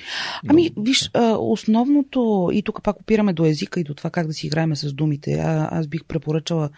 Ами, 0.49 0.71
но... 0.77 0.83
виж, 0.83 1.11
основното, 1.39 2.51
и 2.53 2.63
тук 2.63 2.83
пак 2.83 3.01
опираме 3.01 3.33
до 3.33 3.45
езика 3.45 3.81
и 3.81 3.85
до 3.85 3.95
това 3.95 4.11
как 4.11 4.27
да 4.27 4.33
си 4.33 4.47
играем 4.47 4.77
с 4.77 4.93
думите. 4.93 5.35
А, 5.35 5.69
аз 5.73 5.87
бих 5.87 6.05
препоръчала 6.05 6.71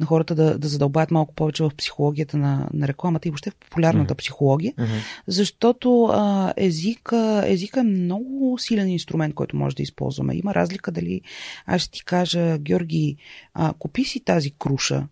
на 0.00 0.06
хората 0.06 0.34
да, 0.34 0.58
да 0.58 0.68
задълбаят 0.68 1.10
малко 1.10 1.34
повече 1.34 1.62
в 1.62 1.70
психологията 1.76 2.36
на, 2.36 2.68
на 2.72 2.88
рекламата 2.88 3.28
и 3.28 3.30
въобще 3.30 3.50
в 3.50 3.56
популярната 3.56 4.14
mm-hmm. 4.14 4.18
психология, 4.18 4.72
mm-hmm. 4.72 5.22
защото 5.26 6.04
а, 6.04 6.52
езика, 6.56 7.42
езика 7.46 7.80
е 7.80 7.82
много 7.82 8.56
силен 8.58 8.88
инструмент, 8.88 9.34
който 9.34 9.61
може 9.62 9.76
да 9.76 9.82
използваме. 9.82 10.36
Има 10.36 10.54
разлика 10.54 10.92
дали 10.92 11.20
аз 11.66 11.82
ще 11.82 11.90
ти 11.90 12.04
кажа, 12.04 12.58
Георги, 12.58 13.16
а, 13.54 13.72
купи 13.78 14.04
си 14.04 14.20
тази 14.20 14.50
круша, 14.50 15.08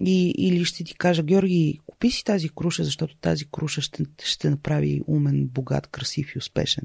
и, 0.00 0.34
или 0.38 0.64
ще 0.64 0.84
ти 0.84 0.94
кажа, 0.94 1.22
Георги, 1.22 1.80
купи 1.86 2.10
си 2.10 2.24
тази 2.24 2.48
круша, 2.48 2.84
защото 2.84 3.16
тази 3.16 3.44
круша 3.44 3.80
ще, 3.80 4.04
ще 4.24 4.50
направи 4.50 5.02
умен, 5.06 5.46
богат, 5.46 5.86
красив 5.86 6.34
и 6.34 6.38
успешен. 6.38 6.84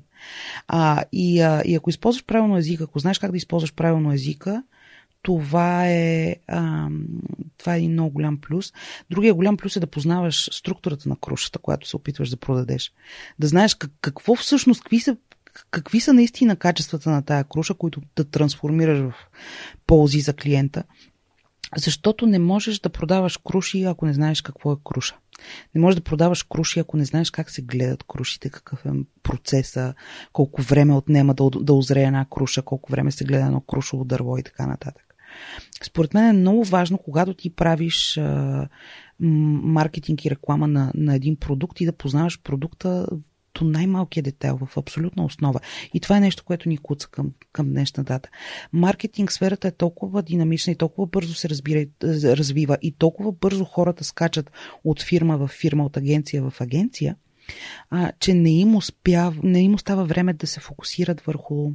А, 0.68 1.04
и, 1.12 1.41
а, 1.41 1.62
и 1.66 1.76
ако 1.76 1.89
използваш 1.89 2.26
правилно 2.26 2.58
езика, 2.58 2.84
ако 2.84 3.00
знаеш 3.00 3.20
как 3.20 3.32
да 3.32 3.38
използваш 3.38 3.74
правилно 3.74 4.14
езика, 4.14 4.64
това 5.22 5.88
е, 5.88 6.36
а, 6.47 6.89
това 7.58 7.76
е 7.76 7.78
един 7.78 7.91
много 7.91 8.10
голям 8.10 8.41
плюс. 8.41 8.74
Другия 9.10 9.34
голям 9.34 9.58
плюс 9.58 9.76
е 9.76 9.80
да 9.80 9.88
познаваш 9.88 10.50
структурата 10.54 11.10
на 11.10 11.16
крушата, 11.16 11.60
която 11.60 11.88
се 11.88 11.95
опитваш 11.95 12.30
да 12.30 12.38
продадеш. 12.38 12.93
Да 13.39 13.47
знаеш 13.47 13.76
как, 13.76 13.91
какво 14.02 14.36
всъщност, 14.36 14.82
какви 14.82 15.00
са 15.00 15.18
какви 15.72 16.00
са 16.00 16.14
наистина 16.14 16.56
качествата 16.56 17.10
на 17.10 17.22
тая 17.22 17.43
круша, 17.43 17.74
които 17.74 18.02
да 18.16 18.24
трансформираш 18.24 19.00
в 19.00 19.14
ползи 19.88 20.20
за 20.20 20.34
клиента. 20.34 20.84
Защото 21.78 22.26
не 22.26 22.39
можеш 22.39 22.80
да 22.80 22.89
продаваш 22.89 23.38
круши, 23.38 23.84
ако 23.84 24.06
не 24.06 24.14
знаеш 24.14 24.41
какво 24.41 24.72
е 24.74 24.76
круша. 24.84 25.16
Не 25.76 25.82
можеш 25.82 25.95
да 25.95 26.04
продаваш 26.04 26.43
круши, 26.43 26.80
ако 26.80 26.97
не 26.97 27.06
знаеш 27.06 27.32
как 27.32 27.50
се 27.50 27.62
гледат 27.62 28.04
крушите, 28.04 28.50
какъв 28.50 28.86
е 28.86 28.89
процеса, 29.24 29.93
колко 30.34 30.62
време 30.62 30.93
отнема 30.93 31.34
да, 31.34 31.50
да 31.50 31.74
озрее 31.74 32.04
една 32.04 32.26
круша, 32.30 32.62
колко 32.62 32.91
време 32.91 33.12
се 33.12 33.26
гледа 33.26 33.45
едно 33.45 33.62
крушово 33.62 34.06
дърво 34.06 34.38
и 34.38 34.43
така 34.43 34.68
нататък. 34.68 35.04
Според 35.84 36.14
мен 36.14 36.26
е 36.26 36.39
много 36.39 36.64
важно, 36.64 36.97
когато 36.97 37.34
ти 37.34 37.56
правиш 37.56 38.18
а, 38.18 38.68
маркетинг 39.20 40.26
и 40.26 40.30
реклама 40.30 40.68
на, 40.68 40.91
на 40.95 41.16
един 41.16 41.36
продукт 41.36 41.82
и 41.82 41.86
да 41.86 41.93
познаваш 41.93 42.41
продукта 42.41 43.08
до 43.54 43.66
най-малкия 43.66 44.24
детайл, 44.24 44.60
в 44.66 44.78
абсолютна 44.78 45.26
основа. 45.26 45.60
И 45.93 46.00
това 46.00 46.18
е 46.18 46.22
нещо, 46.22 46.43
което 46.43 46.70
ни 46.70 46.78
куца 46.78 47.08
към, 47.08 47.32
към 47.52 47.70
днешна 47.70 48.04
дата. 48.04 48.30
Маркетинг 48.74 49.32
сферата 49.32 49.68
е 49.68 49.72
толкова 49.72 50.22
динамична 50.22 50.74
и 50.74 50.76
толкова 50.76 51.08
бързо 51.08 51.34
се 51.34 51.50
разбира, 51.50 51.86
развива 52.04 52.78
и 52.82 52.91
толкова 52.91 53.32
бързо 53.32 53.66
хората 53.66 54.04
скачат 54.04 54.52
от 54.84 55.02
фирма 55.02 55.38
в 55.38 55.47
фирма, 55.47 55.86
от 55.86 55.97
агенция 55.97 56.50
в 56.50 56.62
агенция, 56.62 57.16
а, 57.89 58.12
че 58.20 58.34
не 58.34 58.52
им, 58.52 58.76
успя, 58.76 59.34
не 59.43 59.62
им 59.62 59.74
остава 59.74 60.04
време 60.04 60.34
да 60.34 60.47
се 60.47 60.60
фокусират 60.60 61.22
върху 61.22 61.72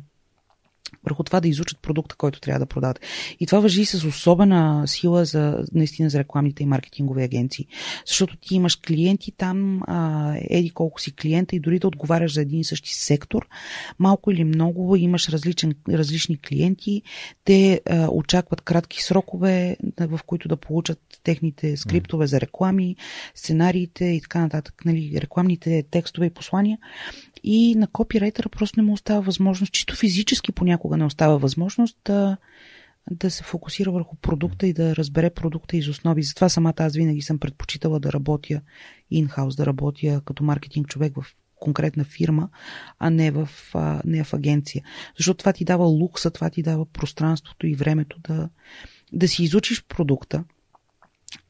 върху 1.05 1.23
това 1.23 1.41
да 1.41 1.49
изучат 1.49 1.79
продукта, 1.83 2.17
който 2.17 2.41
трябва 2.41 2.59
да 2.59 2.67
продават. 2.67 3.01
И 3.41 3.47
това 3.47 3.61
въжи 3.61 3.85
с 3.85 4.05
особена 4.05 4.83
сила 4.87 5.25
за 5.25 5.65
наистина 5.73 6.11
за 6.11 6.19
рекламните 6.19 6.63
и 6.63 6.67
маркетингови 6.67 7.23
агенции. 7.23 7.67
Защото 8.07 8.37
ти 8.37 8.55
имаш 8.55 8.77
клиенти 8.77 9.33
там, 9.33 9.81
а, 9.87 10.35
еди 10.51 10.71
колко 10.71 11.01
си 11.01 11.17
клиента 11.17 11.57
и 11.57 11.61
дори 11.61 11.79
да 11.79 11.89
отговаряш 11.89 12.35
за 12.35 12.41
един 12.41 12.61
и 12.61 12.65
същи 12.65 12.95
сектор, 12.95 13.49
малко 13.99 14.31
или 14.31 14.45
много 14.45 14.97
имаш 14.97 15.29
различен, 15.29 15.75
различни 15.89 16.41
клиенти, 16.41 17.03
те 17.45 17.81
а, 17.87 18.09
очакват 18.11 18.61
кратки 18.61 19.03
срокове, 19.03 19.77
в 20.01 20.21
които 20.27 20.49
да 20.49 20.57
получат 20.57 21.01
техните 21.25 21.77
скриптове 21.77 22.27
за 22.27 22.41
реклами, 22.41 22.97
сценариите 23.35 24.05
и 24.05 24.21
така 24.21 24.41
нататък, 24.41 24.83
нали, 24.85 25.13
рекламните 25.21 25.85
текстове 25.91 26.27
и 26.27 26.31
послания 26.31 26.79
и 27.45 27.75
на 27.75 27.87
копирайтера 27.87 28.49
просто 28.49 28.81
не 28.81 28.87
му 28.87 28.93
остава 28.93 29.21
възможност, 29.21 29.73
чисто 29.73 29.97
физически 29.97 30.53
понякога 30.53 30.97
не 30.97 31.05
остава 31.05 31.37
възможност 31.37 31.99
да, 32.05 32.37
да 33.11 33.31
се 33.31 33.43
фокусира 33.45 33.93
върху 33.93 34.17
продукта 34.17 34.67
и 34.67 34.73
да 34.73 34.97
разбере 34.97 35.31
продукта 35.31 35.77
из 35.77 35.89
основи. 35.89 36.23
Затова 36.23 36.49
самата 36.49 36.75
аз 36.79 36.95
винаги 36.95 37.23
съм 37.23 37.39
предпочитала 37.39 38.01
да 38.01 38.13
работя 38.13 38.61
инхаус, 39.11 39.57
да 39.57 39.67
работя 39.67 40.21
като 40.25 40.45
маркетинг 40.45 40.89
човек 40.89 41.13
в 41.17 41.35
конкретна 41.61 42.05
фирма, 42.05 42.49
а 42.99 43.11
не 43.11 43.31
в, 43.31 43.49
а, 43.75 44.03
не 44.05 44.25
в 44.25 44.35
агенция. 44.35 44.85
Защото 45.19 45.39
това 45.39 45.53
ти 45.53 45.65
дава 45.65 45.85
лукса, 45.85 46.31
това 46.31 46.51
ти 46.51 46.63
дава 46.63 46.87
пространството 46.87 47.67
и 47.67 47.75
времето 47.75 48.21
да, 48.21 48.49
да 49.13 49.29
си 49.29 49.45
изучиш 49.45 49.85
продукта, 49.85 50.45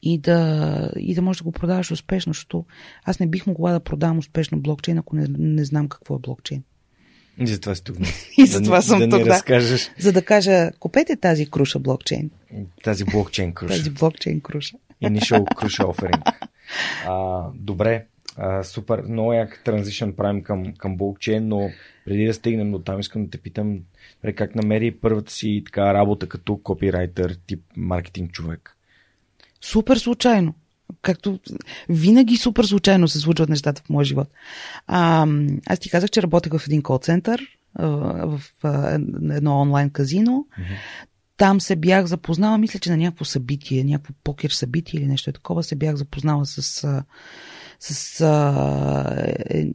и 0.01 0.17
да, 0.17 0.91
и 0.95 1.15
да 1.15 1.21
можеш 1.21 1.39
да 1.39 1.43
го 1.43 1.51
продаваш 1.51 1.91
успешно, 1.91 2.33
защото 2.33 2.65
аз 3.03 3.19
не 3.19 3.27
бих 3.27 3.47
могла 3.47 3.71
да 3.71 3.79
продавам 3.79 4.17
успешно 4.17 4.59
блокчейн, 4.59 4.97
ако 4.97 5.15
не, 5.15 5.25
не 5.37 5.65
знам 5.65 5.89
какво 5.89 6.15
е 6.15 6.19
блокчейн. 6.19 6.63
И 7.39 7.47
затова 7.47 7.75
си 7.75 7.83
тук. 7.83 7.97
и 8.37 8.45
затова 8.45 8.75
да, 8.75 8.81
съм 8.81 8.99
да 8.99 9.09
тук, 9.09 9.23
да. 9.23 9.29
Разкажеш. 9.29 9.91
За 9.99 10.11
да 10.11 10.21
кажа, 10.21 10.71
купете 10.79 11.15
тази 11.15 11.49
круша 11.49 11.79
блокчейн. 11.79 12.31
Тази 12.83 13.05
блокчейн 13.05 13.53
круша. 13.53 13.77
тази 13.77 13.89
блокчейн 13.89 14.41
круша. 14.41 14.77
Initial 15.03 15.55
круша 15.55 15.83
offering. 15.83 16.33
А, 17.07 17.43
добре, 17.55 18.05
а, 18.37 18.63
супер, 18.63 19.01
много 19.01 19.33
як 19.33 19.61
транзишън 19.63 20.13
правим 20.13 20.43
към, 20.43 20.73
към 20.77 20.97
блокчейн, 20.97 21.47
но 21.47 21.69
преди 22.05 22.25
да 22.25 22.33
стигнем 22.33 22.71
до 22.71 22.79
там, 22.79 22.99
искам 22.99 23.23
да 23.23 23.29
те 23.29 23.37
питам 23.37 23.79
как 24.35 24.55
намери 24.55 24.91
първата 24.91 25.31
си 25.31 25.63
така 25.65 25.93
работа 25.93 26.29
като 26.29 26.57
копирайтер, 26.57 27.37
тип 27.47 27.63
маркетинг 27.77 28.31
човек 28.31 28.74
супер 29.65 29.97
случайно. 29.97 30.53
Както 31.01 31.39
винаги 31.89 32.37
супер 32.37 32.63
случайно 32.63 33.07
се 33.07 33.19
случват 33.19 33.49
нещата 33.49 33.81
в 33.85 33.89
моя 33.89 34.05
живот. 34.05 34.27
А, 34.87 35.27
аз 35.65 35.79
ти 35.79 35.89
казах, 35.89 36.09
че 36.09 36.21
работех 36.21 36.57
в 36.57 36.67
един 36.67 36.81
кол-център, 36.81 37.41
в, 37.79 38.41
едно 39.31 39.61
онлайн 39.61 39.89
казино. 39.89 40.47
Mm-hmm. 40.59 40.77
Там 41.37 41.61
се 41.61 41.75
бях 41.75 42.05
запознала, 42.05 42.57
мисля, 42.57 42.79
че 42.79 42.89
на 42.89 42.97
някакво 42.97 43.25
събитие, 43.25 43.83
някакво 43.83 44.13
покер 44.23 44.49
събитие 44.49 44.99
или 44.99 45.07
нещо 45.07 45.31
такова, 45.31 45.63
се 45.63 45.75
бях 45.75 45.95
запознала 45.95 46.45
с, 46.45 46.61
с 47.79 48.21
а, 48.21 49.33
е, 49.49 49.67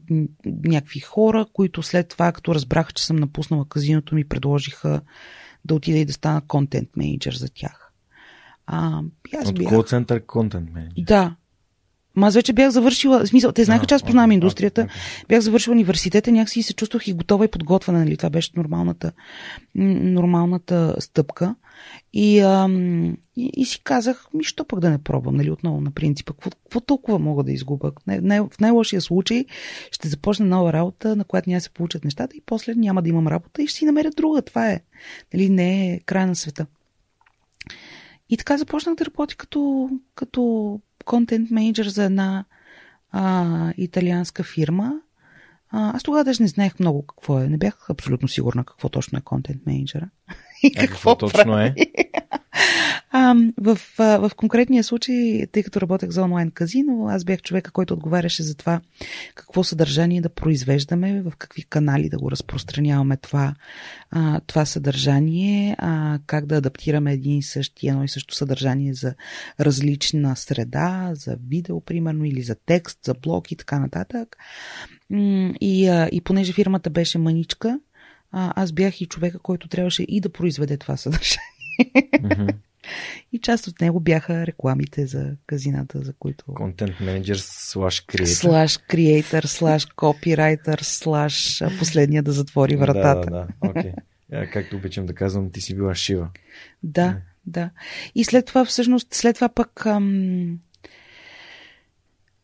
някакви 0.46 1.00
хора, 1.00 1.46
които 1.52 1.82
след 1.82 2.08
това, 2.08 2.32
като 2.32 2.54
разбраха, 2.54 2.92
че 2.92 3.06
съм 3.06 3.16
напуснала 3.16 3.68
казиното, 3.68 4.14
ми 4.14 4.28
предложиха 4.28 5.00
да 5.64 5.74
отида 5.74 5.98
и 5.98 6.04
да 6.04 6.12
стана 6.12 6.40
контент 6.40 6.88
менеджер 6.96 7.34
за 7.34 7.48
тях. 7.48 7.92
А, 8.66 9.00
аз 9.36 9.48
От 9.48 9.58
бях... 9.58 9.68
call 9.68 10.26
контент 10.26 10.70
менеджер. 10.74 11.04
Да. 11.06 11.36
Ма 12.16 12.26
аз 12.26 12.34
вече 12.34 12.52
бях 12.52 12.70
завършила, 12.70 13.24
в 13.24 13.26
смисъл, 13.26 13.52
те 13.52 13.64
знаеха, 13.64 13.86
че 13.86 13.94
аз 13.94 14.02
познавам 14.02 14.32
индустрията, 14.32 14.88
бях 15.28 15.40
завършила 15.40 15.74
университета, 15.74 16.32
някакси 16.32 16.62
се 16.62 16.74
чувствах 16.74 17.08
и 17.08 17.12
готова 17.12 17.44
и 17.44 17.48
подготвена, 17.48 17.98
нали? 17.98 18.16
Това 18.16 18.30
беше 18.30 18.50
нормалната, 18.56 19.12
нормалната 19.74 20.96
стъпка. 20.98 21.54
И, 22.12 22.40
ам, 22.40 23.16
и, 23.36 23.50
и 23.56 23.64
си 23.64 23.80
казах, 23.84 24.26
ми, 24.34 24.44
що 24.44 24.64
пък 24.64 24.80
да 24.80 24.90
не 24.90 24.98
пробвам, 24.98 25.36
нали, 25.36 25.50
отново 25.50 25.80
на 25.80 25.90
принципа, 25.90 26.32
какво, 26.32 26.50
какво 26.50 26.80
толкова 26.80 27.18
мога 27.18 27.42
да 27.42 27.52
изгубя? 27.52 27.92
Не, 28.06 28.20
не, 28.20 28.40
в 28.40 28.50
най-лошия 28.60 29.00
случай 29.00 29.44
ще 29.90 30.08
започна 30.08 30.46
нова 30.46 30.72
работа, 30.72 31.16
на 31.16 31.24
която 31.24 31.50
няма 31.50 31.60
се 31.60 31.70
получат 31.70 32.04
нещата 32.04 32.36
и 32.36 32.42
после 32.46 32.74
няма 32.74 33.02
да 33.02 33.08
имам 33.08 33.28
работа 33.28 33.62
и 33.62 33.66
ще 33.66 33.78
си 33.78 33.84
намеря 33.84 34.10
друга. 34.10 34.42
Това 34.42 34.70
е. 34.70 34.80
Нали, 35.34 35.48
не 35.48 35.92
е 35.92 36.00
край 36.00 36.26
на 36.26 36.36
света. 36.36 36.66
И 38.30 38.36
така 38.36 38.58
започнах 38.58 38.94
да 38.94 39.04
работя 39.04 39.36
като, 39.36 39.90
като 40.14 40.80
контент 41.04 41.50
менеджер 41.50 41.86
за 41.86 42.04
една 42.04 42.44
а, 43.10 43.72
италианска 43.76 44.44
фирма. 44.44 45.00
А, 45.70 45.96
аз 45.96 46.02
тогава 46.02 46.24
даже 46.24 46.42
не 46.42 46.48
знаех 46.48 46.78
много 46.80 47.06
какво 47.06 47.40
е. 47.40 47.48
Не 47.48 47.58
бях 47.58 47.90
абсолютно 47.90 48.28
сигурна 48.28 48.64
какво 48.64 48.88
точно 48.88 49.18
е 49.18 49.22
контент 49.22 49.66
менеджера. 49.66 50.10
И 50.62 50.72
какво, 50.72 51.16
какво 51.16 51.16
точно 51.16 51.58
е? 51.58 51.74
А, 53.12 53.34
в, 53.58 53.78
в 53.98 54.30
конкретния 54.36 54.84
случай, 54.84 55.46
тъй 55.52 55.62
като 55.62 55.80
работех 55.80 56.10
за 56.10 56.22
онлайн 56.22 56.50
казино, 56.50 57.06
аз 57.08 57.24
бях 57.24 57.42
човека, 57.42 57.70
който 57.70 57.94
отговаряше 57.94 58.42
за 58.42 58.54
това 58.54 58.80
какво 59.34 59.64
съдържание 59.64 60.20
да 60.20 60.28
произвеждаме, 60.28 61.22
в 61.22 61.32
какви 61.38 61.62
канали 61.62 62.08
да 62.08 62.18
го 62.18 62.30
разпространяваме 62.30 63.16
това, 63.16 63.54
а, 64.10 64.40
това 64.46 64.64
съдържание, 64.64 65.76
а, 65.78 66.18
как 66.26 66.46
да 66.46 66.56
адаптираме 66.56 67.12
един 67.12 67.38
и 67.38 67.42
същи, 67.42 67.88
едно 67.88 68.04
и 68.04 68.08
също 68.08 68.34
съдържание 68.34 68.94
за 68.94 69.14
различна 69.60 70.36
среда, 70.36 71.10
за 71.14 71.36
видео, 71.48 71.80
примерно, 71.80 72.24
или 72.24 72.42
за 72.42 72.56
текст, 72.66 72.98
за 73.04 73.14
блог 73.14 73.52
и 73.52 73.56
така 73.56 73.78
нататък. 73.78 74.36
И, 75.60 75.88
а, 75.88 76.08
и 76.12 76.20
понеже 76.20 76.52
фирмата 76.52 76.90
беше 76.90 77.18
маничка, 77.18 77.80
а, 78.32 78.62
аз 78.62 78.72
бях 78.72 79.00
и 79.00 79.06
човека, 79.06 79.38
който 79.38 79.68
трябваше 79.68 80.02
и 80.02 80.20
да 80.20 80.32
произведе 80.32 80.76
това 80.76 80.96
съдържание. 80.96 81.40
Mm-hmm. 82.14 82.54
И 83.32 83.38
част 83.38 83.66
от 83.66 83.80
него 83.80 84.00
бяха 84.00 84.46
рекламите 84.46 85.06
за 85.06 85.32
казината, 85.46 86.00
за 86.02 86.12
които... 86.12 86.44
Контент 86.44 87.00
менеджер 87.00 87.36
слаш 87.40 88.00
креатор. 88.00 88.32
Слаш 88.32 88.78
креатор, 88.78 89.42
слаш 89.42 89.86
копирайтер, 89.86 90.78
слаш 90.82 91.62
последния 91.78 92.22
да 92.22 92.32
затвори 92.32 92.76
вратата. 92.76 93.30
Да, 93.30 93.30
да, 93.30 93.46
да. 93.62 93.68
Okay. 93.68 93.94
Yeah, 94.32 94.50
както 94.50 94.76
обичам 94.76 95.06
да 95.06 95.14
казвам, 95.14 95.50
ти 95.50 95.60
си 95.60 95.74
била 95.74 95.94
шива. 95.94 96.28
Да, 96.82 97.06
yeah. 97.06 97.20
да. 97.46 97.70
И 98.14 98.24
след 98.24 98.46
това 98.46 98.64
всъщност, 98.64 99.14
след 99.14 99.34
това 99.34 99.48
пък 99.48 99.86
ам... 99.86 100.58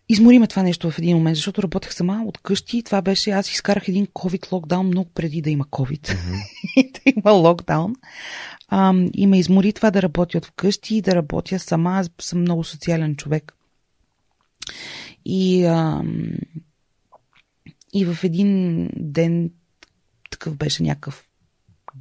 измориме 0.09 0.47
това 0.47 0.63
нещо 0.63 0.91
в 0.91 0.99
един 0.99 1.17
момент, 1.17 1.37
защото 1.37 1.63
работех 1.63 1.95
сама 1.95 2.23
от 2.27 2.39
къщи. 2.39 2.83
Това 2.83 3.03
беше, 3.03 3.31
аз 3.31 3.51
изкарах 3.51 3.89
един 3.89 4.07
COVID 4.07 4.53
локдаун 4.53 4.87
много 4.87 5.11
преди 5.15 5.43
да 5.43 5.51
има 5.51 5.65
COVID. 5.65 6.09
Mm-hmm. 6.09 6.43
и 6.77 6.93
да 6.93 7.01
има 7.17 7.31
локдаун 7.31 7.95
а, 8.69 8.95
и 9.15 9.27
ме 9.27 9.39
измори 9.39 9.73
това 9.73 9.91
да 9.91 10.03
работя 10.03 10.39
от 10.39 10.47
вкъщи 10.47 10.97
и 10.97 11.03
да 11.03 11.15
работя 11.15 11.59
сама. 11.59 11.91
Аз 11.91 12.11
съм 12.21 12.41
много 12.41 12.65
социален 12.65 13.17
човек. 13.17 13.53
И, 15.25 15.65
а, 15.65 16.03
и 17.95 18.05
в 18.05 18.25
един 18.25 18.89
ден 18.97 19.51
такъв 20.31 20.57
беше 20.57 20.83
някакъв 20.83 21.27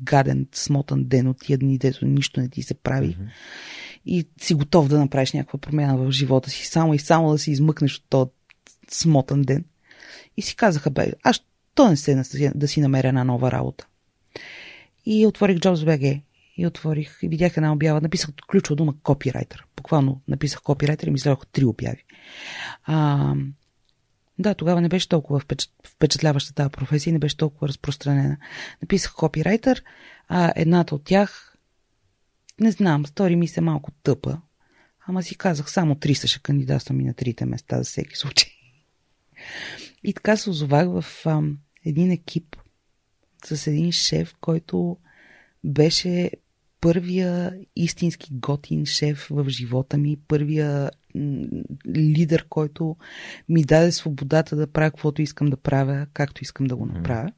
гаден, 0.03 0.47
смотан 0.51 1.03
ден 1.03 1.27
от 1.27 1.39
тия 1.39 1.57
дни, 1.57 1.77
дето 1.77 2.05
нищо 2.05 2.39
не 2.39 2.49
ти 2.49 2.63
се 2.63 2.73
прави. 2.73 3.07
Mm-hmm. 3.07 3.29
И 4.05 4.27
си 4.41 4.53
готов 4.53 4.87
да 4.87 4.99
направиш 4.99 5.33
някаква 5.33 5.59
промяна 5.59 5.97
в 5.97 6.11
живота 6.11 6.49
си, 6.49 6.65
само 6.67 6.93
и 6.93 6.99
само 6.99 7.31
да 7.31 7.37
си 7.37 7.51
измъкнеш 7.51 7.97
от 7.97 8.03
този 8.09 8.29
смотан 8.89 9.41
ден. 9.41 9.65
И 10.37 10.41
си 10.41 10.55
казаха, 10.55 10.89
бе, 10.89 11.11
аз 11.23 11.41
то 11.75 11.89
не 11.89 11.97
се 11.97 12.23
да 12.55 12.67
си 12.67 12.81
намеря 12.81 13.07
една 13.07 13.23
нова 13.23 13.51
работа. 13.51 13.87
И 15.05 15.25
отворих 15.25 15.57
JobsBG 15.57 16.21
и 16.57 16.67
отворих 16.67 17.19
и 17.21 17.27
видях 17.27 17.57
една 17.57 17.73
обява. 17.73 18.01
Написах 18.01 18.29
ключова 18.51 18.75
дума 18.75 18.93
копирайтер. 19.03 19.65
Буквално 19.75 20.21
написах 20.27 20.61
копирайтер 20.61 21.07
и 21.07 21.11
ми 21.11 21.19
следвах 21.19 21.47
три 21.47 21.65
обяви. 21.65 22.03
А, 22.83 23.33
да, 24.39 24.53
тогава 24.53 24.81
не 24.81 24.89
беше 24.89 25.09
толкова 25.09 25.41
впечатляваща 25.83 26.53
тази 26.53 26.69
професия 26.69 27.13
не 27.13 27.19
беше 27.19 27.37
толкова 27.37 27.67
разпространена. 27.67 28.37
Написах 28.81 29.13
копирайтер, 29.13 29.83
а 30.27 30.53
едната 30.55 30.95
от 30.95 31.03
тях 31.03 31.55
не 32.59 32.71
знам, 32.71 33.05
стори 33.05 33.35
ми 33.35 33.47
се 33.47 33.61
малко 33.61 33.91
тъпа. 33.91 34.41
Ама 35.07 35.23
си 35.23 35.37
казах, 35.37 35.71
само 35.71 35.95
три 35.95 36.15
са 36.15 36.27
ще 36.27 36.39
кандидатствам 36.39 37.01
и 37.01 37.03
на 37.03 37.13
трите 37.13 37.45
места 37.45 37.77
за 37.77 37.83
всеки 37.83 38.15
случай. 38.15 38.51
И 40.03 40.13
така 40.13 40.37
се 40.37 40.49
озовах 40.49 40.87
в 40.87 41.25
ам, 41.25 41.57
един 41.85 42.11
екип 42.11 42.55
с 43.45 43.67
един 43.67 43.91
шеф, 43.91 44.35
който 44.41 44.97
беше 45.63 46.31
първия 46.85 47.53
истински 47.75 48.29
готин 48.31 48.85
шеф 48.85 49.27
в 49.31 49.49
живота 49.49 49.97
ми, 49.97 50.17
първия 50.27 50.91
лидер, 51.95 52.45
който 52.49 52.95
ми 53.49 53.63
даде 53.63 53.91
свободата 53.91 54.55
да 54.55 54.67
правя 54.67 54.91
каквото 54.91 55.21
искам 55.21 55.47
да 55.47 55.57
правя, 55.57 56.07
както 56.13 56.43
искам 56.43 56.67
да 56.67 56.75
го 56.75 56.85
направя. 56.85 57.31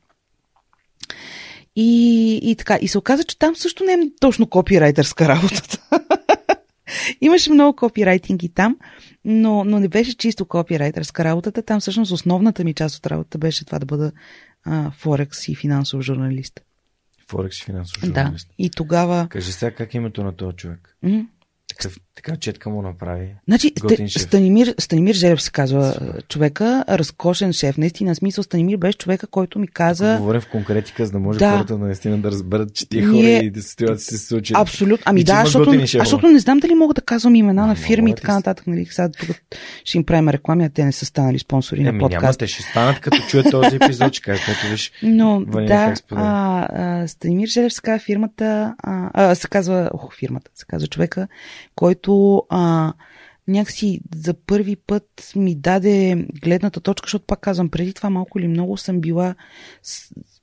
И, 1.75 2.39
и 2.43 2.55
така. 2.55 2.77
И 2.81 2.87
се 2.87 2.97
оказа, 2.97 3.23
че 3.23 3.39
там 3.39 3.55
също 3.55 3.83
не 3.83 3.93
е 3.93 3.97
точно 4.19 4.47
копирайтърска 4.47 5.27
работата. 5.27 5.89
Имаше 7.21 7.51
много 7.51 7.75
копирайтинги 7.75 8.49
там, 8.49 8.77
но, 9.25 9.63
но 9.63 9.79
не 9.79 9.87
беше 9.87 10.17
чисто 10.17 10.45
копирайтърска 10.45 11.23
работата. 11.23 11.61
Там 11.61 11.79
всъщност 11.79 12.11
основната 12.11 12.63
ми 12.63 12.73
част 12.73 12.97
от 12.97 13.07
работата 13.07 13.37
беше 13.37 13.65
това 13.65 13.79
да 13.79 13.85
бъда 13.85 14.11
а, 14.63 14.91
Форекс 14.91 15.47
и 15.47 15.55
финансов 15.55 16.01
журналист. 16.01 16.61
Форекс 17.29 17.59
и 17.59 17.63
финансов 17.63 18.01
Да. 18.01 18.05
журналист. 18.07 18.49
И 18.57 18.69
тогава... 18.69 19.27
Кажи 19.29 19.51
сега 19.51 19.71
как 19.71 19.93
е 19.93 19.97
името 19.97 20.23
на 20.23 20.35
този 20.35 20.55
човек. 20.55 20.97
М? 21.03 21.27
Такъв, 21.69 21.95
така 22.15 22.35
четка 22.35 22.69
му 22.69 22.81
направи. 22.81 23.27
Значи, 23.47 23.71
Готин 23.81 24.07
шеф. 24.07 24.21
Станимир, 24.21 24.75
Станимир 24.79 25.15
Желев 25.15 25.41
се 25.41 25.51
казва 25.51 25.95
а, 26.01 26.21
човека, 26.21 26.85
разкошен 26.89 27.53
шеф. 27.53 27.77
Наистина, 27.77 28.15
смисъл 28.15 28.43
Станимир 28.43 28.77
беше 28.77 28.97
човека, 28.97 29.27
който 29.27 29.59
ми 29.59 29.67
каза... 29.67 30.15
Говорим 30.19 30.41
в 30.41 30.47
конкретика, 30.47 31.05
за 31.05 31.11
да 31.11 31.19
може 31.19 31.39
Да. 31.39 31.51
хората 31.51 31.77
наистина 31.77 32.17
да 32.17 32.31
разберат, 32.31 32.73
че 32.73 32.89
тия 32.89 33.07
Ние- 33.07 33.35
хора 33.35 33.45
и 33.45 33.49
да 33.51 33.61
ситуации 33.61 34.17
се 34.17 34.25
случат. 34.25 34.57
Абсолютно. 34.57 35.03
Ами 35.05 35.21
И 35.21 35.23
да, 35.23 35.41
защото, 35.43 35.71
шефове. 35.71 35.85
защото 35.99 36.27
не 36.27 36.39
знам 36.39 36.59
дали 36.59 36.73
мога 36.75 36.93
да 36.93 37.01
казвам 37.01 37.35
имена 37.35 37.67
на 37.67 37.75
фирми 37.75 38.11
и 38.11 38.15
така 38.15 38.33
нататък. 38.33 38.67
Нали? 38.67 38.85
Сега 38.85 39.09
тук 39.09 39.29
ще 39.83 39.97
им 39.97 40.03
правим 40.03 40.29
реклами, 40.29 40.65
а 40.65 40.69
те 40.69 40.85
не 40.85 40.91
са 40.91 41.05
станали 41.05 41.39
спонсори 41.39 41.83
на 41.83 41.89
Еми, 41.89 41.97
няма, 41.97 42.09
подкаст. 42.09 42.39
те 42.39 42.47
ще 42.47 42.63
станат 42.63 42.99
като 42.99 43.17
чуят 43.29 43.51
този 43.51 43.75
епизод, 43.75 44.13
че 44.13 44.21
кажат, 44.21 44.43
ето 44.49 44.71
виж. 44.71 44.91
Но 45.03 45.41
да, 45.41 45.93
а, 46.11 46.67
а, 47.01 47.07
Станимир 47.07 47.47
Желев 47.47 47.73
се 47.73 47.81
казва 47.81 47.99
фирмата, 47.99 48.75
а, 48.79 49.09
а, 49.13 49.35
се 49.35 49.47
казва, 49.47 49.89
ох, 49.93 50.15
фирмата, 50.15 50.51
се 50.55 50.65
казва 50.65 50.87
човека, 50.87 51.27
който 51.75 52.43
а, 52.49 52.93
някакси 53.47 54.01
за 54.15 54.33
първи 54.33 54.75
път 54.75 55.31
ми 55.35 55.55
даде 55.55 56.27
гледната 56.43 56.81
точка, 56.81 57.05
защото 57.05 57.25
пак 57.25 57.39
казвам, 57.39 57.69
преди 57.69 57.93
това 57.93 58.09
малко 58.09 58.39
или 58.39 58.47
много 58.47 58.77
съм 58.77 59.01
била 59.01 59.35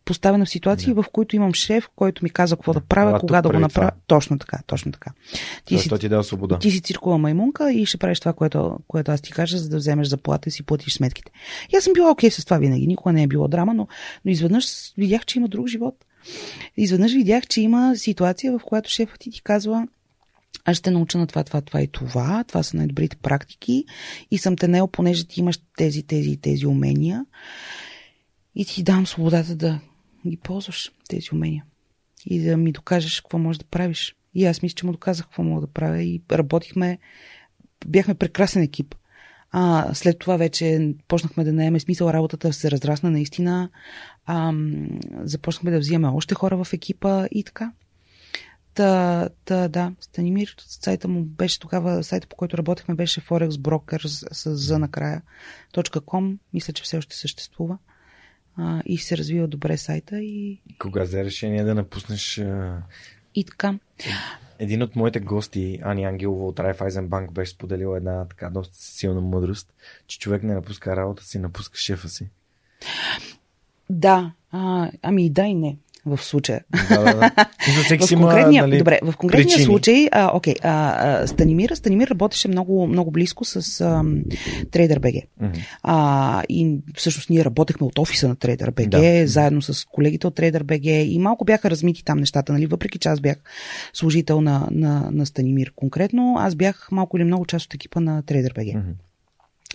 поставена 0.05 0.45
в 0.45 0.49
ситуации, 0.49 0.93
в 0.93 1.05
които 1.13 1.37
имам 1.37 1.55
шеф, 1.55 1.89
който 1.97 2.25
ми 2.25 2.31
каза 2.31 2.57
какво 2.57 2.73
да 2.73 2.81
правя, 2.81 3.19
кога 3.21 3.43
да 3.43 3.49
го 3.49 3.59
направя. 3.59 3.91
това. 3.91 4.01
Точно 4.07 4.39
така, 4.39 4.59
точно 4.67 4.93
така. 4.93 5.11
Ти 5.65 5.75
Тоест, 5.75 5.83
си 5.83 5.89
той 5.89 5.99
ти 5.99 6.09
дава 6.09 6.25
свобода. 6.25 6.59
ти 6.59 6.71
си 6.71 6.81
циркула 6.81 7.19
маймунка 7.19 7.73
и 7.73 7.87
ще 7.87 7.99
правиш 7.99 8.21
това, 8.21 8.33
което, 8.33 8.79
което 8.89 9.11
аз 9.13 9.21
ти 9.21 9.33
кажа, 9.33 9.59
за 9.59 9.69
да 9.69 9.77
вземеш 9.77 10.09
заплата 10.09 10.49
и 10.49 10.53
си 10.53 10.63
платиш 10.63 10.95
сметките. 10.95 11.33
И 11.73 11.77
аз 11.77 11.85
съм 11.85 11.93
била 11.93 12.11
окей 12.11 12.31
с 12.31 12.45
това 12.45 12.59
винаги, 12.59 12.87
никога 12.87 13.13
не 13.13 13.23
е 13.23 13.27
било 13.27 13.49
драма, 13.49 13.75
но, 13.75 13.89
но 14.25 14.31
изведнъж 14.31 14.67
видях, 14.99 15.27
че 15.27 15.39
има 15.39 15.49
друг 15.49 15.69
живот. 15.69 15.95
Изведнъж 16.77 17.13
видях, 17.13 17.47
че 17.47 17.61
има 17.61 17.97
ситуация, 17.97 18.59
в 18.59 18.63
която 18.65 18.91
шефът 18.91 19.21
ти 19.21 19.31
ти 19.31 19.43
казва, 19.43 19.87
аз 20.65 20.77
ще 20.77 20.91
науча 20.91 21.19
на 21.19 21.27
това, 21.27 21.45
това, 21.45 21.61
това 21.61 21.83
и 21.83 21.89
това. 21.89 22.45
Това 22.45 22.63
са 22.63 22.77
най-добрите 22.77 23.17
практики. 23.17 23.85
И 24.31 24.39
съм 24.39 24.57
те 24.57 24.69
наел, 24.69 24.89
понеже 24.89 25.25
ти 25.25 25.41
имаш 25.41 25.59
тези, 25.77 26.03
тези 26.03 26.31
и 26.31 26.37
тези 26.37 26.67
умения. 26.67 27.27
И 28.55 28.65
ти 28.65 28.83
дам 28.83 29.07
свободата 29.07 29.57
да 29.57 29.81
ги 30.27 30.37
ползваш, 30.37 30.93
тези 31.09 31.29
умения. 31.33 31.65
И 32.27 32.41
да 32.41 32.57
ми 32.57 32.73
докажеш 32.73 33.21
какво 33.21 33.39
можеш 33.39 33.59
да 33.59 33.65
правиш. 33.65 34.17
И 34.35 34.45
аз 34.45 34.63
мисля, 34.63 34.75
че 34.75 34.87
му 34.87 34.93
доказах 34.93 35.27
какво 35.27 35.43
мога 35.43 35.61
да 35.61 35.67
правя. 35.67 36.03
И 36.03 36.23
работихме, 36.33 36.99
бяхме 37.87 38.15
прекрасен 38.15 38.63
екип. 38.63 38.95
А, 39.51 39.95
след 39.95 40.19
това 40.19 40.37
вече 40.37 40.95
почнахме 41.09 41.45
да 41.45 41.53
наеме 41.53 41.81
смисъл, 41.81 42.11
работата 42.11 42.53
се 42.53 42.71
разрасна 42.71 43.11
наистина. 43.11 43.71
А, 44.27 44.53
започнахме 45.23 45.71
да 45.71 45.79
взимаме 45.79 46.17
още 46.17 46.35
хора 46.35 46.65
в 46.65 46.73
екипа 46.73 47.27
и 47.31 47.45
така. 47.45 47.73
Та, 48.75 49.29
та, 49.45 49.69
да, 49.69 49.93
Станимир, 50.01 50.55
сайта 50.59 51.09
му 51.09 51.25
беше 51.25 51.61
тогава, 51.61 52.05
сайта 52.05 52.27
по 52.27 52.37
който 52.37 52.59
работехме 52.59 52.95
беше 52.95 53.21
Forex 53.21 53.51
Brokers 53.51 54.33
с 54.33 54.57
Z 54.57 54.77
накрая, 54.77 55.23
.com, 55.75 56.39
мисля, 56.55 56.73
че 56.73 56.83
все 56.83 56.97
още 56.97 57.17
съществува. 57.17 57.79
А, 58.57 58.83
и 58.87 58.99
се 58.99 59.17
развива 59.17 59.49
добре 59.49 59.77
сайта 59.77 60.21
и, 60.21 60.61
Кога 60.79 61.03
взе 61.03 61.25
решение 61.25 61.65
да 61.65 61.75
напуснеш 61.75 62.39
а, 62.39 62.83
и 63.35 63.45
така. 63.45 63.79
един 64.59 64.83
от 64.83 64.97
моите 64.97 65.21
гости, 65.21 65.81
Ани 65.83 66.05
Ангелова 66.05 66.47
от 66.47 66.61
Райфайзен 66.61 67.09
Банк, 67.09 67.33
беше 67.33 67.53
споделила 67.53 67.97
една 67.97 68.29
така 68.29 68.51
доста 68.51 68.77
силна 68.77 69.21
мъдрост, 69.21 69.75
че 70.07 70.19
човек 70.19 70.43
не 70.43 70.55
напуска 70.55 70.97
работа 70.97 71.25
си, 71.25 71.39
напуска 71.39 71.79
шефа 71.79 72.09
си. 72.09 72.29
Да, 73.91 74.33
а, 74.51 74.91
ами 75.03 75.27
и 75.27 75.31
да 75.31 75.43
и 75.43 75.55
не 75.55 75.77
в 76.07 76.19
случая. 76.23 76.61
Да, 76.89 77.03
да, 77.05 77.15
да. 77.15 77.47
Всеки 77.85 78.03
В 78.05 78.07
си 78.07 78.15
има, 78.15 78.23
конкретния, 78.23 78.63
нали, 78.63 78.79
добре, 78.79 78.99
в 79.03 79.17
конкретния 79.17 79.47
причини. 79.47 79.65
случай, 79.65 80.09
а, 80.13 80.31
окей, 80.35 80.55
а, 80.63 80.95
а, 81.23 81.27
Станимир, 81.27 81.71
Станимир 81.71 82.09
работеше 82.09 82.49
много, 82.49 82.87
много 82.87 83.11
близко 83.11 83.45
с 83.45 83.81
ам, 83.81 84.23
TraderBG. 84.67 85.23
А, 85.83 86.43
и 86.49 86.79
всъщност 86.97 87.31
ние 87.31 87.45
работехме 87.45 87.87
от 87.87 87.99
офиса 87.99 88.29
на 88.29 88.37
TraderBG, 88.37 88.89
Да. 88.89 89.27
заедно 89.27 89.63
с 89.63 89.85
колегите 89.85 90.27
от 90.27 90.37
TraderBG 90.37 90.89
и 91.03 91.19
малко 91.19 91.45
бяха 91.45 91.71
размити 91.71 92.05
там 92.05 92.19
нещата, 92.19 92.53
нали? 92.53 92.67
въпреки 92.67 92.99
че 92.99 93.09
аз 93.09 93.21
бях 93.21 93.37
служител 93.93 94.41
на, 94.41 94.69
на, 94.71 95.09
на 95.13 95.27
Станимир 95.27 95.73
конкретно, 95.77 96.37
аз 96.39 96.55
бях 96.55 96.89
малко 96.93 97.17
или 97.17 97.25
много 97.25 97.47
част 97.47 97.67
от 97.67 97.75
екипа 97.75 98.01
на 98.01 98.23
TraderBG. 98.23 98.77
Мгм. 98.77 98.91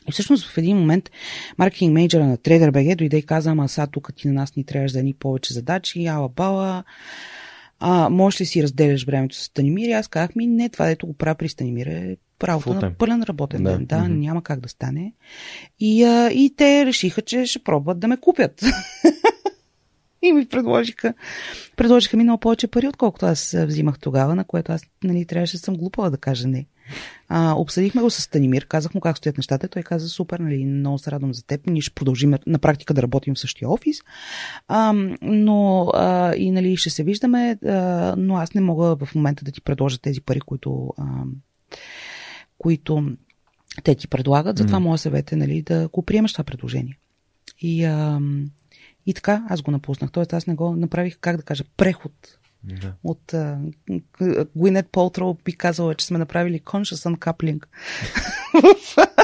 И 0.08 0.12
всъщност 0.12 0.47
в 0.47 0.58
един 0.58 0.78
момент 0.78 1.10
маркетинг 1.58 1.93
менеджера 1.93 2.26
на 2.26 2.38
TraderBG 2.38 2.95
дойде 2.95 3.18
и 3.18 3.26
каза, 3.26 3.50
ама 3.52 3.70
сега 3.70 3.88
тук 3.88 4.10
ти 4.16 4.28
на 4.28 4.34
нас 4.34 4.56
ни 4.56 4.64
трябваш 4.64 4.91
за 4.91 5.00
едни 5.00 5.14
повече 5.14 5.54
задачи, 5.54 6.06
ала 6.06 6.30
бала, 6.30 6.84
а, 7.80 8.10
можеш 8.10 8.41
ли 8.41 8.45
си 8.45 8.64
разделяш 8.64 9.06
времето 9.06 9.36
с 9.36 9.43
Станимир? 9.43 9.88
И 9.88 9.91
аз 9.91 10.08
казах 10.08 10.36
ми, 10.36 10.47
не, 10.47 10.70
това 10.70 10.86
дето 10.86 11.08
го 11.08 11.14
правя 11.14 11.36
при 11.36 11.50
Станимир 11.50 11.86
е 11.86 12.18
работа 12.43 12.74
на 12.74 12.93
пълен 12.93 13.24
работен 13.24 13.64
Да. 13.64 13.72
ден. 13.72 13.86
Да, 13.86 14.00
Мгм. 14.00 14.20
няма 14.20 14.41
как 14.43 14.60
да 14.60 14.70
стане. 14.70 15.14
И, 15.80 16.04
а, 16.04 16.32
и 16.32 16.54
те 16.58 16.86
решиха, 16.86 17.22
че 17.22 17.45
ще 17.45 17.60
пробват 17.60 18.00
да 18.00 18.08
ме 18.08 18.18
купят. 18.18 18.64
И 20.22 20.32
ми 20.32 20.45
предложиха, 20.45 21.14
предложиха 21.78 22.18
ми 22.18 22.24
много 22.24 22.39
повече 22.39 22.68
пари, 22.68 22.88
отколкото 22.88 23.26
аз 23.26 23.56
взимах 23.58 24.00
тогава, 24.00 24.36
на 24.36 24.43
което 24.43 24.72
аз 24.72 24.82
нали, 25.04 25.26
трябваше 25.26 25.58
да 25.58 25.60
съм 25.60 25.76
глупава 25.76 26.10
да 26.10 26.18
кажа 26.18 26.47
не. 26.47 26.66
А, 27.29 27.53
обсъдихме 27.53 28.01
го 28.01 28.09
с 28.09 28.21
Станимир, 28.21 28.67
казах 28.67 28.93
му 28.93 29.01
как 29.01 29.17
стоят 29.17 29.37
нещата. 29.37 29.67
Той 29.67 29.83
каза, 29.83 30.09
супер, 30.09 30.39
нали, 30.39 30.65
много 30.65 30.97
се 30.97 31.11
радвам 31.11 31.33
за 31.33 31.45
теб. 31.45 31.67
Ние 31.67 31.81
ще 31.81 31.93
продължим 31.93 32.33
на 32.47 32.59
практика 32.59 32.93
да 32.93 33.01
работим 33.01 33.35
в 33.35 33.39
същия 33.39 33.69
офис. 33.69 33.97
А, 34.67 34.93
но 35.21 35.91
а, 35.93 36.35
и 36.35 36.51
нали, 36.51 36.77
ще 36.77 36.89
се 36.89 37.03
виждаме, 37.03 37.57
а, 37.65 38.15
но 38.17 38.35
аз 38.37 38.53
не 38.53 38.61
мога 38.61 38.95
в 39.05 39.15
момента 39.15 39.45
да 39.45 39.51
ти 39.51 39.61
предложа 39.61 39.97
тези 39.97 40.21
пари, 40.21 40.39
които, 40.39 40.93
а, 40.97 41.05
които 42.57 43.11
те 43.83 43.95
ти 43.95 44.07
предлагат. 44.07 44.57
Затова 44.57 44.79
Мгм. 44.79 44.87
моят 44.87 45.01
съвет 45.01 45.31
е 45.31 45.35
нали, 45.35 45.61
да 45.61 45.87
го 45.87 46.01
приемаш 46.01 46.31
това 46.31 46.43
предложение. 46.43 46.97
И, 47.61 47.83
а, 47.83 48.21
и 49.05 49.13
така, 49.13 49.45
аз 49.49 49.61
го 49.61 49.71
напуснах. 49.71 50.11
Тоест, 50.11 50.33
аз 50.33 50.47
не 50.47 50.55
го 50.55 50.75
направих, 50.75 51.17
как 51.21 51.37
да 51.37 51.43
кажа, 51.43 51.63
преход 51.77 52.11
Да. 52.64 52.93
от 53.03 53.34
Гуинет 54.55 54.88
Полтро 54.91 55.38
би 55.45 55.53
казала, 55.53 55.95
че 55.95 56.05
сме 56.05 56.18
направили 56.18 56.62
conscious 56.62 57.16
uncoupling 57.16 57.64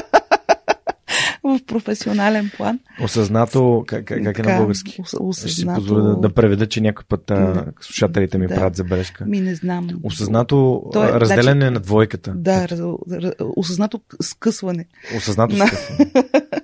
в 1.44 1.60
професионален 1.66 2.50
план. 2.56 2.78
Осъзнато, 3.02 3.84
как, 3.86 4.04
как, 4.04 4.18
как 4.18 4.38
е 4.38 4.42
на 4.42 4.46
Така, 4.46 4.58
български? 4.58 5.02
ос- 5.02 5.06
Ще 5.06 5.10
си 5.10 5.16
осъзнато- 5.20 5.74
позволя 5.74 6.02
да, 6.02 6.16
да 6.16 6.30
преведа, 6.30 6.66
че 6.66 6.80
някой 6.80 7.04
път 7.04 7.30
а, 7.30 7.64
слушателите 7.80 8.38
ми 8.38 8.46
Да. 8.46 8.54
правят 8.54 8.76
забележка. 8.76 9.26
Ми 9.26 9.40
не 9.40 9.54
знам. 9.54 9.88
Осъзнато 10.02 10.82
То 10.92 11.04
е, 11.04 11.08
разделяне 11.10 11.70
на 11.70 11.80
двойката. 11.80 12.32
Да, 12.32 12.68
раз, 12.68 12.80
осъзнато 13.40 14.00
скъсване. 14.22 14.86
Осъзнато 15.16 15.56
На- 15.56 15.66
скъсване. 15.66 16.10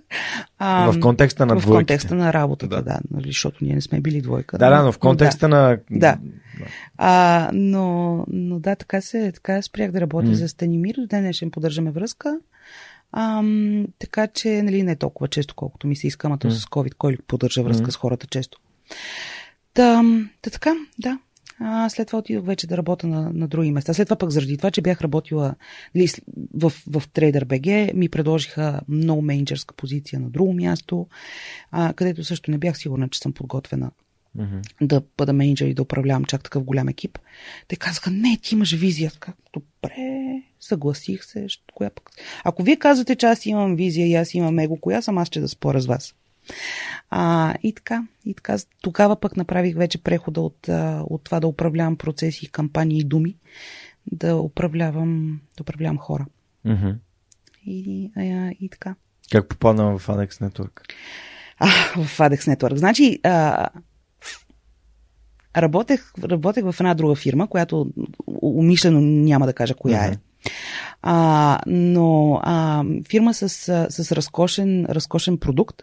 А, 0.59 0.91
В 0.93 1.01
контекста 1.01 1.47
на 1.47 1.55
в 1.55 1.61
двойките. 1.61 1.79
контекста 1.79 2.15
на 2.15 2.33
работата, 2.33 2.77
Да. 2.77 2.83
да, 2.83 2.99
нали, 3.11 3.27
защото 3.27 3.65
ние 3.65 3.75
не 3.75 3.81
сме 3.81 4.01
били 4.01 4.21
двойка. 4.21 4.59
Да, 4.59 4.71
да, 4.71 4.83
но 4.83 4.93
в 4.93 4.99
контекста 4.99 5.49
на... 5.49 5.79
Да. 5.91 6.19
А, 6.99 7.51
но, 7.53 8.25
но 8.29 8.59
да, 8.59 8.77
така 8.77 9.01
се, 9.01 9.33
така 9.33 9.63
спрях 9.63 9.91
да 9.91 10.01
работя 10.01 10.29
М. 10.29 10.35
за 10.35 10.49
Станимир. 10.49 10.95
До 10.95 11.07
ден 11.07 11.23
днешен 11.23 11.51
поддържаме 11.51 11.91
връзка. 11.91 12.39
Ам, 13.13 13.87
така 13.99 14.27
че, 14.27 14.63
нали, 14.63 14.83
не 14.83 14.97
толкова 14.97 15.29
често, 15.29 15.55
колкото 15.55 15.87
ми 15.87 15.97
се 15.97 16.07
иска, 16.07 16.27
ама 16.27 16.39
М. 16.45 16.51
с 16.51 16.65
COVID, 16.65 16.95
кой 16.95 17.17
поддържа 17.27 17.63
връзка 17.63 17.85
М. 17.85 17.93
с 17.93 17.97
хората 17.97 18.27
често. 18.27 18.59
Та, 19.75 20.03
та 20.43 20.51
така, 20.51 20.75
да. 20.99 21.19
А, 21.65 21.89
след 21.89 22.07
това 22.07 22.19
отидох 22.19 22.47
вече 22.47 22.67
да 22.67 22.77
работя 22.77 23.07
на, 23.07 23.31
на 23.35 23.49
други 23.49 23.71
места. 23.73 23.95
След 23.95 24.07
това 24.09 24.17
пък 24.17 24.31
заради 24.31 24.57
това, 24.57 24.71
че 24.71 24.83
бях 24.83 25.01
работила 25.03 25.55
нали, 25.95 26.09
с- 26.09 26.21
в, 26.55 26.71
в 26.71 27.03
TraderBG, 27.09 27.95
ми 27.95 28.09
предложиха 28.09 28.81
много 28.89 29.23
менеджерска 29.23 29.75
позиция 29.75 30.21
на 30.21 30.31
друго 30.31 30.53
място, 30.53 31.07
а, 31.71 31.93
където 31.93 32.25
също 32.25 32.51
не 32.51 32.59
бях 32.59 32.79
сигурна, 32.79 33.09
че 33.09 33.19
съм 33.19 33.33
подготвена 33.33 33.91
Mm-hmm. 34.39 34.63
да 34.81 35.03
бъда 35.17 35.33
менеджер 35.33 35.67
и 35.67 35.75
да 35.75 35.83
управлявам 35.83 36.25
чак 36.25 36.43
такъв 36.43 36.65
голям 36.65 36.89
екип. 36.89 37.19
Те 37.69 37.77
казаха, 37.77 38.11
не, 38.11 38.39
ти 38.43 38.55
имаш 38.55 38.75
визия. 38.75 39.13
Казах, 39.21 39.39
добре, 39.53 39.97
съгласих 40.61 41.25
се. 41.25 41.47
Коя 41.75 41.91
пък? 41.91 42.11
Ако 42.45 42.63
вие 42.63 42.77
казвате, 42.77 43.17
че 43.17 43.27
аз 43.27 43.47
имам 43.47 43.77
визия 43.77 44.07
и 44.07 44.15
аз 44.15 44.35
имам 44.35 44.59
его, 44.59 44.77
коя 44.77 45.03
съм 45.03 45.19
аз 45.19 45.29
ще 45.29 45.41
да 45.41 45.49
споря 45.49 45.81
с 45.81 45.87
вас? 45.87 46.15
А, 47.11 47.55
и 47.63 47.73
така, 47.73 48.07
и 48.25 48.35
така. 48.35 48.57
Тогава 48.83 49.21
пък 49.21 49.37
направих 49.37 49.77
вече 49.77 50.03
прехода 50.03 50.41
от, 50.41 50.69
от 51.11 51.25
това 51.25 51.41
да 51.41 51.47
управлявам 51.47 51.97
процеси, 51.97 52.51
кампании 52.51 53.01
и 53.01 53.05
думи, 53.05 53.37
да 54.13 54.37
управлявам, 54.37 55.41
да 55.57 55.63
управлявам 55.63 55.99
хора. 55.99 56.27
Mm-hmm. 56.67 56.97
И, 57.67 58.11
а, 58.17 58.51
и 58.61 58.69
така. 58.69 58.95
Как 59.33 59.49
попадна 59.49 59.99
в 59.99 60.07
ADEX 60.07 60.31
Network? 60.31 60.81
А, 61.59 61.67
в 62.05 62.19
ADEX 62.19 62.57
Network. 62.57 62.75
Значи, 62.75 63.21
а, 63.23 63.69
работех, 65.57 66.13
работех 66.23 66.65
в 66.65 66.77
една 66.81 66.95
друга 66.95 67.15
фирма, 67.15 67.49
която 67.49 67.93
умишлено 68.43 69.01
няма 69.01 69.47
да 69.47 69.53
кажа 69.53 69.75
коя 69.75 70.05
е. 70.05 70.17
А, 71.03 71.61
но 71.67 72.41
а, 72.43 72.85
фирма 73.09 73.35
с, 73.35 73.49
с 73.89 74.13
разкошен, 74.13 74.87
разкошен 74.87 75.39
продукт, 75.39 75.83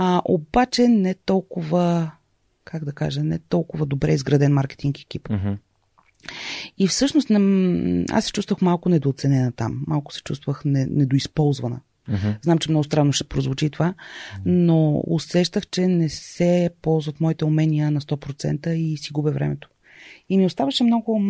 а, 0.00 0.22
обаче 0.24 0.88
не 0.88 1.14
толкова, 1.14 2.10
как 2.64 2.84
да 2.84 2.92
кажа, 2.92 3.24
не 3.24 3.38
толкова 3.38 3.86
добре 3.86 4.12
изграден 4.12 4.52
маркетинг 4.52 5.00
екип. 5.00 5.28
Mm-hmm. 5.28 5.56
И 6.78 6.88
всъщност 6.88 7.30
аз 8.10 8.24
се 8.24 8.32
чувствах 8.32 8.60
малко 8.62 8.88
недооценена 8.88 9.52
там, 9.52 9.84
малко 9.86 10.12
се 10.12 10.22
чувствах 10.22 10.62
недоизползвана. 10.64 11.80
Mm-hmm. 12.10 12.44
Знам, 12.44 12.58
че 12.58 12.70
много 12.70 12.84
странно 12.84 13.12
ще 13.12 13.24
прозвучи 13.24 13.70
това, 13.70 13.94
но 14.44 15.02
усещах, 15.06 15.66
че 15.66 15.86
не 15.86 16.08
се 16.08 16.70
ползват 16.82 17.20
моите 17.20 17.44
умения 17.44 17.90
на 17.90 18.00
100% 18.00 18.68
и 18.68 18.96
си 18.96 19.12
губя 19.12 19.30
времето. 19.30 19.68
И 20.28 20.38
ми 20.38 20.46
оставаше 20.46 20.84
много, 20.84 21.22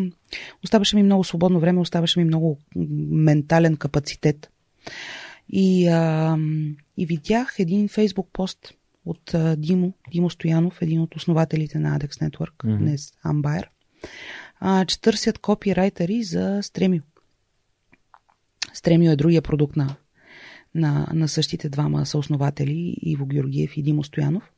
оставаше 0.64 0.97
ми 0.97 1.03
много 1.03 1.25
свободно 1.25 1.61
време, 1.61 1.81
оставаше 1.81 2.19
ми 2.19 2.25
много 2.25 2.59
ментален 3.11 3.77
капацитет. 3.77 4.51
И, 5.49 5.88
а, 5.88 6.36
и 6.96 7.07
видях 7.07 7.55
един 7.59 7.88
фейсбук 7.88 8.28
пост 8.32 8.74
от 9.07 9.34
а, 9.34 9.57
Димо, 9.57 9.92
Димо 10.12 10.30
Стоянов, 10.30 10.82
един 10.82 11.01
от 11.01 11.16
основателите 11.16 11.78
на 11.78 11.99
ADEX 11.99 12.11
Network, 12.11 12.57
mm-hmm. 12.64 12.78
днес 12.78 13.12
Амбайер, 13.22 13.70
а, 14.61 14.84
че 14.84 15.01
търсят 15.01 15.38
копирайтери 15.38 16.22
за 16.22 16.59
Стремио. 16.62 17.03
Стремио 18.72 19.12
е 19.12 19.16
другия 19.16 19.42
продукт 19.42 19.76
на 19.76 19.96
на, 20.74 21.07
на 21.14 21.28
същите 21.28 21.68
двама 21.68 22.07
съоснователи, 22.07 22.96
Иво 23.03 23.26
Георгиев 23.26 23.76
и 23.76 23.82
Димо 23.82 24.05
Стоянов. 24.05 24.51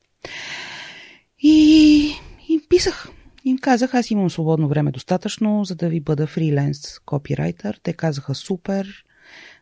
И, 1.38 2.12
и 2.48 2.60
писах. 2.68 3.08
Им 3.44 3.58
казах, 3.58 3.94
аз 3.94 4.10
имам 4.10 4.30
свободно 4.30 4.68
време 4.68 4.92
достатъчно, 4.92 5.64
за 5.64 5.74
да 5.74 5.88
ви 5.88 6.00
бъда 6.00 6.26
фриленс 6.26 6.98
копирайтер. 6.98 7.80
Те 7.82 7.92
казаха, 7.92 8.34
супер, 8.34 9.04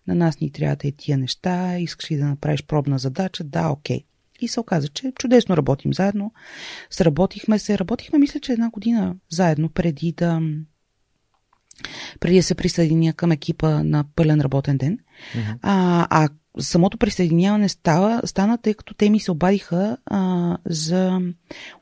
на 0.09 0.15
нас 0.15 0.41
ни 0.41 0.53
трябва 0.53 0.77
и 0.85 0.93
тия 0.93 1.19
неща, 1.19 1.79
искаш 1.79 2.11
ли 2.11 2.17
да 2.17 2.25
направиш 2.25 2.63
пробна 2.63 2.99
задача? 2.99 3.45
Да, 3.45 3.69
окей. 3.69 4.05
И 4.41 4.49
се 4.49 4.61
оказа, 4.61 4.89
че 4.89 5.13
чудесно 5.19 5.57
работим 5.57 5.95
заедно. 5.95 6.33
Сработихме 6.91 7.59
се, 7.59 7.79
работихме, 7.79 8.19
мисля, 8.19 8.41
че 8.41 8.53
една 8.53 8.71
година 8.71 9.17
заедно, 9.31 9.69
преди 9.69 10.13
да, 10.13 10.41
преди 12.21 12.37
да 12.37 12.43
се 12.43 12.55
присъединя 12.55 13.13
към 13.13 13.33
екипа 13.33 13.83
на 13.83 14.05
пълен 14.17 14.41
работен 14.41 14.79
ден. 14.79 14.99
Mm-hmm. 14.99 15.59
А, 15.63 16.07
а 16.11 16.29
самото 16.59 16.99
присъединяване 16.99 17.69
става, 17.69 18.21
стана, 18.25 18.59
тъй 18.59 18.75
като 18.75 18.95
те 18.95 19.11
ми 19.11 19.21
се 19.21 19.33
обадиха 19.33 19.97
а, 20.07 20.57
за 20.67 21.21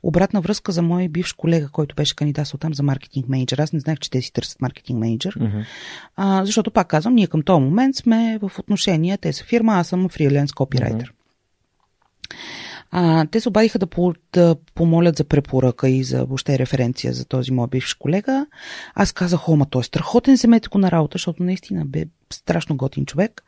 обратна 0.02 0.40
връзка 0.40 0.72
за 0.72 0.82
мой 0.82 1.08
бивш 1.08 1.32
колега, 1.32 1.68
който 1.68 1.94
беше 1.94 2.16
кандидатствал 2.16 2.58
там 2.58 2.74
за 2.74 2.82
маркетинг 2.82 3.28
менеджер. 3.28 3.58
Аз 3.58 3.72
не 3.72 3.80
знаех, 3.80 3.98
че 3.98 4.10
те 4.10 4.22
си 4.22 4.32
търсят 4.32 4.60
маркетинг 4.60 4.98
менеджер. 4.98 5.34
Mm-hmm. 5.34 5.64
А, 6.16 6.44
защото, 6.44 6.70
пак 6.70 6.88
казвам, 6.88 7.14
ние 7.14 7.26
към 7.26 7.42
този 7.42 7.62
момент 7.62 7.96
сме 7.96 8.38
в 8.42 8.58
отношения. 8.58 9.18
Те 9.18 9.32
са 9.32 9.44
фирма, 9.44 9.72
аз 9.74 9.88
съм 9.88 10.08
фриленс 10.08 10.52
копирайтер. 10.52 11.08
Mm-hmm. 11.08 11.16
А, 12.90 13.26
те 13.26 13.40
се 13.40 13.48
обадиха 13.48 13.78
да, 13.78 13.86
по, 13.86 14.14
да 14.32 14.56
помолят 14.74 15.16
за 15.16 15.24
препоръка 15.24 15.88
и 15.88 16.04
за 16.04 16.24
въобще 16.24 16.58
референция 16.58 17.12
за 17.12 17.24
този 17.24 17.52
мой 17.52 17.66
бивш 17.68 17.94
колега. 17.94 18.46
Аз 18.94 19.12
казах, 19.12 19.48
ома, 19.48 19.66
той 19.66 19.80
е 19.80 19.84
страхотен, 19.84 20.34
вземете 20.34 20.68
го 20.68 20.78
на 20.78 20.90
работа, 20.90 21.14
защото 21.14 21.42
наистина 21.42 21.84
бе 21.86 22.04
страшно 22.32 22.76
готин 22.76 23.06
човек. 23.06 23.44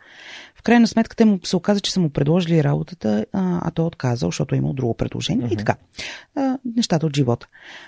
В 0.55 0.63
крайна 0.63 0.87
сметка 0.87 1.17
те 1.17 1.25
му 1.25 1.41
се 1.45 1.57
оказа, 1.57 1.81
че 1.81 1.93
са 1.93 2.01
му 2.01 2.11
предложили 2.11 2.65
работата, 2.65 3.27
а, 3.33 3.61
а 3.65 3.71
той 3.71 3.85
отказал, 3.85 4.29
защото 4.29 4.55
е 4.55 4.59
имал 4.59 4.73
друго 4.73 4.95
предложение. 4.95 5.47
Uh-huh. 5.47 5.53
И 5.53 5.57
така. 5.57 5.77
А, 6.35 6.59
нещата 6.77 7.07
от 7.07 7.17
живота. 7.17 7.47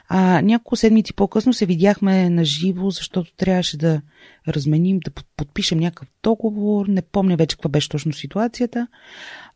А, 0.08 0.42
няколко 0.42 0.76
седмици 0.76 1.14
по-късно 1.14 1.52
се 1.52 1.66
видяхме 1.66 2.30
на 2.30 2.44
живо, 2.44 2.90
защото 2.90 3.36
трябваше 3.36 3.76
да 3.76 4.00
разменим, 4.48 5.00
да 5.00 5.10
подпишем 5.36 5.78
някакъв 5.78 6.08
договор. 6.22 6.86
Не 6.86 7.02
помня 7.02 7.36
вече 7.36 7.56
каква 7.56 7.70
беше 7.70 7.88
точно 7.88 8.12
ситуацията. 8.12 8.86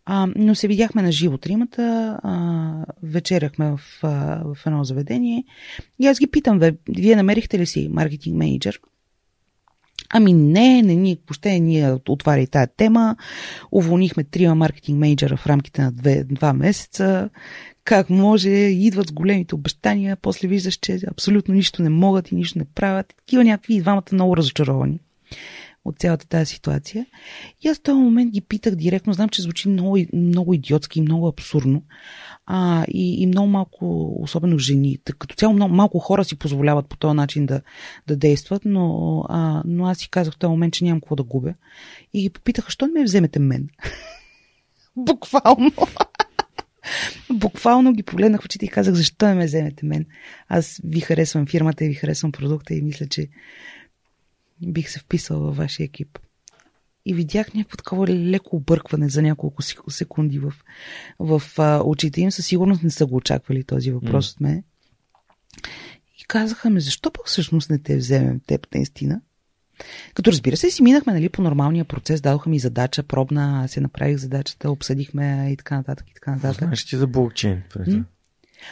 А, 0.07 0.29
но 0.37 0.55
се 0.55 0.69
видяхме 0.69 1.03
на 1.03 1.13
живо 1.13 1.39
тримата, 1.39 2.19
а, 2.23 2.73
вечеряхме 3.03 3.77
в, 3.77 3.81
а, 4.03 4.43
в 4.45 4.67
едно 4.67 4.85
заведение 4.85 5.45
и 5.99 6.07
аз 6.07 6.19
ги 6.19 6.27
питам, 6.27 6.61
вие 6.89 7.17
намерихте 7.17 7.59
ли 7.59 7.67
си 7.67 7.89
маркетинг 7.93 8.37
менеджер? 8.37 8.81
Ами 10.11 10.33
не, 10.33 10.83
не 10.83 10.95
ни, 10.95 11.19
въобще 11.29 11.61
ние 11.61 11.99
отваряй 12.09 12.47
тази 12.47 12.71
тема. 12.77 13.17
Уволнихме 13.73 14.25
трима 14.25 14.55
маркетинг 14.55 14.99
менеджера 14.99 15.37
в 15.37 15.47
рамките 15.47 15.83
на 15.83 15.93
две, 15.93 16.25
два 16.25 16.53
месеца. 16.53 17.31
Как 17.85 18.11
може, 18.11 18.49
идват 18.51 19.09
с 19.09 19.13
големите 19.13 19.55
обещания, 19.55 20.17
после 20.17 20.49
виждаш, 20.49 20.75
че 20.75 20.99
абсолютно 21.11 21.55
нищо 21.55 21.83
не 21.83 21.91
могат 21.91 22.31
и 22.31 22.35
нищо 22.35 22.59
не 22.59 22.65
правят. 22.65 23.15
Такива 23.17 23.45
някакви 23.45 23.75
и 23.75 23.81
двамата 23.81 24.05
много 24.13 24.37
разочаровани 24.37 25.01
от 25.85 25.99
цялата 25.99 26.29
тази 26.29 26.47
ситуация. 26.47 27.07
И 27.63 27.69
аз 27.69 27.79
в 27.79 27.83
този 27.83 27.99
момент 27.99 28.33
ги 28.33 28.41
питах 28.41 28.75
директно. 28.75 29.13
Знам, 29.13 29.29
че 29.29 29.43
звучи 29.43 29.69
много, 29.69 29.99
много 30.13 30.55
идиотски 30.55 30.99
и 30.99 31.03
много 31.03 31.29
абсурдно. 31.29 31.83
А, 32.47 32.85
и, 32.89 33.23
и 33.23 33.27
много 33.27 33.49
малко, 33.49 34.15
особено 34.23 34.59
жени. 34.59 34.99
Като 35.19 35.35
цяло 35.35 35.55
много, 35.55 35.75
малко 35.75 35.99
хора 35.99 36.25
си 36.25 36.39
позволяват 36.39 36.89
по 36.89 36.97
този 36.97 37.17
начин 37.17 37.47
да, 37.47 37.61
да 38.07 38.17
действат, 38.17 38.63
но, 38.65 39.21
а, 39.29 39.63
но 39.67 39.87
аз 39.87 39.99
си 39.99 40.11
казах 40.11 40.35
в 40.35 40.39
този 40.39 40.51
момент, 40.51 40.75
че 40.75 40.85
нямам 40.85 41.01
какво 41.01 41.17
да 41.17 41.23
губя. 41.23 41.55
И 42.15 42.23
ги 42.23 42.31
попитаха, 42.31 42.71
що 42.71 42.87
не 42.87 42.93
ме 42.93 43.05
вземете 43.05 43.39
мен? 43.39 43.69
Буквално. 44.97 45.71
Буквално 47.31 47.93
ги 47.93 48.03
погледнах 48.03 48.43
в 48.43 48.45
очите 48.45 48.65
и 48.65 48.69
казах, 48.69 48.95
защо 48.95 49.27
не 49.27 49.35
ме 49.35 49.47
вземете 49.47 49.87
мен? 49.87 50.07
Аз 50.49 50.81
ви 50.85 51.01
харесвам 51.01 51.47
фирмата 51.47 51.85
и 51.85 51.89
ви 51.89 51.95
харесвам 51.95 52.33
продукта 52.33 52.75
и 52.75 52.83
мисля, 52.83 53.07
че 53.07 53.29
бих 54.73 54.91
се 54.91 54.99
вписал 54.99 55.41
във 55.41 55.57
вашия 55.57 55.85
екип. 55.85 56.19
И 57.07 57.15
видях 57.15 57.55
някакво 57.55 57.77
такова 57.77 58.09
леко 58.09 58.57
объркване 58.57 59.09
за 59.09 59.23
няколко 59.23 59.63
секунди 59.89 60.39
в, 60.39 60.53
в 61.19 61.43
а, 61.59 61.83
очите 61.85 62.21
им. 62.21 62.31
Със 62.31 62.47
сигурност 62.47 62.83
не 62.83 62.91
са 62.91 63.07
го 63.07 63.17
очаквали 63.17 63.65
този 63.65 63.93
въпрос 63.93 64.29
mm. 64.29 64.33
от 64.33 64.41
мен. 64.41 64.63
И 66.21 66.25
казаха 66.29 66.71
ми, 66.71 66.81
защо 66.81 67.11
пък 67.11 67.27
всъщност 67.27 67.71
не 67.71 67.79
те 67.79 67.97
вземем 67.97 68.41
теб 68.47 68.75
наистина? 68.75 69.21
Като 70.15 70.31
разбира 70.31 70.57
се, 70.57 70.71
си 70.71 70.83
минахме 70.83 71.13
нали, 71.13 71.29
по 71.29 71.43
нормалния 71.43 71.85
процес, 71.85 72.21
дадоха 72.21 72.51
ми 72.51 72.59
задача, 72.59 73.03
пробна, 73.03 73.63
аз 73.65 73.71
се 73.71 73.81
направих 73.81 74.17
задачата, 74.17 74.71
обсъдихме 74.71 75.49
и 75.53 75.57
така 75.57 75.77
нататък. 75.77 76.11
И 76.11 76.15
така 76.15 76.31
нататък. 76.31 76.59
Знаеш 76.59 76.85
ти 76.85 76.97
за 76.97 77.07
блокчейн? 77.07 77.63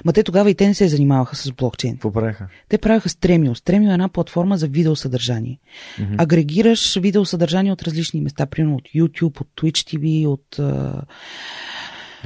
Ма 0.04 0.12
те 0.12 0.22
тогава 0.22 0.50
и 0.50 0.54
те 0.54 0.66
не 0.66 0.74
се 0.74 0.88
занимаваха 0.88 1.36
с 1.36 1.52
блокчейн. 1.52 1.94
Какво 1.94 2.12
правиха? 2.12 2.48
Те 2.68 2.78
правиха 2.78 3.08
Стремио. 3.08 3.54
Стремио 3.54 3.90
е 3.90 3.92
една 3.92 4.08
платформа 4.08 4.56
за 4.56 4.66
видеосъдържание. 4.66 5.58
Mm-hmm. 5.98 6.22
Агрегираш 6.22 6.98
видеосъдържание 6.98 7.72
от 7.72 7.82
различни 7.82 8.20
места, 8.20 8.46
примерно 8.46 8.76
от 8.76 8.84
YouTube, 8.84 9.40
от 9.40 9.48
Twitch 9.56 9.96
TV, 9.96 10.26
от... 10.26 10.60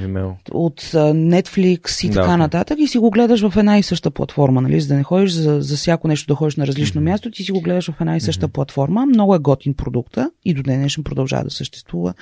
Email. 0.01 0.33
от 0.51 0.81
Netflix 0.81 2.05
и 2.05 2.09
да, 2.09 2.13
така 2.13 2.27
okay. 2.27 2.35
нататък 2.35 2.79
и 2.79 2.87
си 2.87 2.97
го 2.97 3.11
гледаш 3.11 3.49
в 3.49 3.57
една 3.57 3.77
и 3.77 3.83
съща 3.83 4.11
платформа, 4.11 4.61
нали? 4.61 4.81
за 4.81 4.87
да 4.87 4.95
не 4.95 5.03
ходиш 5.03 5.31
за, 5.31 5.61
за 5.61 5.75
всяко 5.75 6.07
нещо 6.07 6.27
да 6.27 6.35
ходиш 6.35 6.55
на 6.55 6.67
различно 6.67 7.01
mm-hmm. 7.01 7.03
място, 7.03 7.31
ти 7.31 7.43
си 7.43 7.51
го 7.51 7.61
гледаш 7.61 7.91
в 7.91 8.01
една 8.01 8.17
и 8.17 8.21
съща 8.21 8.47
mm-hmm. 8.47 8.51
платформа. 8.51 9.05
Много 9.05 9.35
е 9.35 9.39
готин 9.39 9.73
продукта 9.73 10.31
и 10.45 10.53
до 10.53 10.63
ден 10.63 10.79
днешен 10.79 11.03
продължава 11.03 11.43
да 11.43 11.49
съществува. 11.49 12.13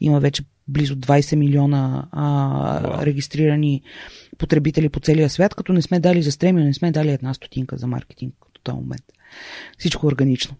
Има 0.00 0.20
вече 0.20 0.42
близо 0.68 0.96
20 0.96 1.36
милиона 1.36 2.04
а, 2.12 2.80
wow. 2.82 3.02
регистрирани 3.04 3.82
потребители 4.42 4.88
по 4.88 5.00
целия 5.00 5.30
свят, 5.30 5.54
като 5.54 5.72
не 5.72 5.82
сме 5.82 6.00
дали 6.00 6.22
за 6.22 6.32
стремия, 6.32 6.66
не 6.66 6.74
сме 6.74 6.92
дали 6.92 7.10
една 7.10 7.34
стотинка 7.34 7.76
за 7.76 7.86
маркетинг 7.86 8.34
до 8.54 8.60
този 8.62 8.76
момент. 8.76 9.04
Всичко 9.78 10.06
е 10.06 10.08
органично. 10.08 10.56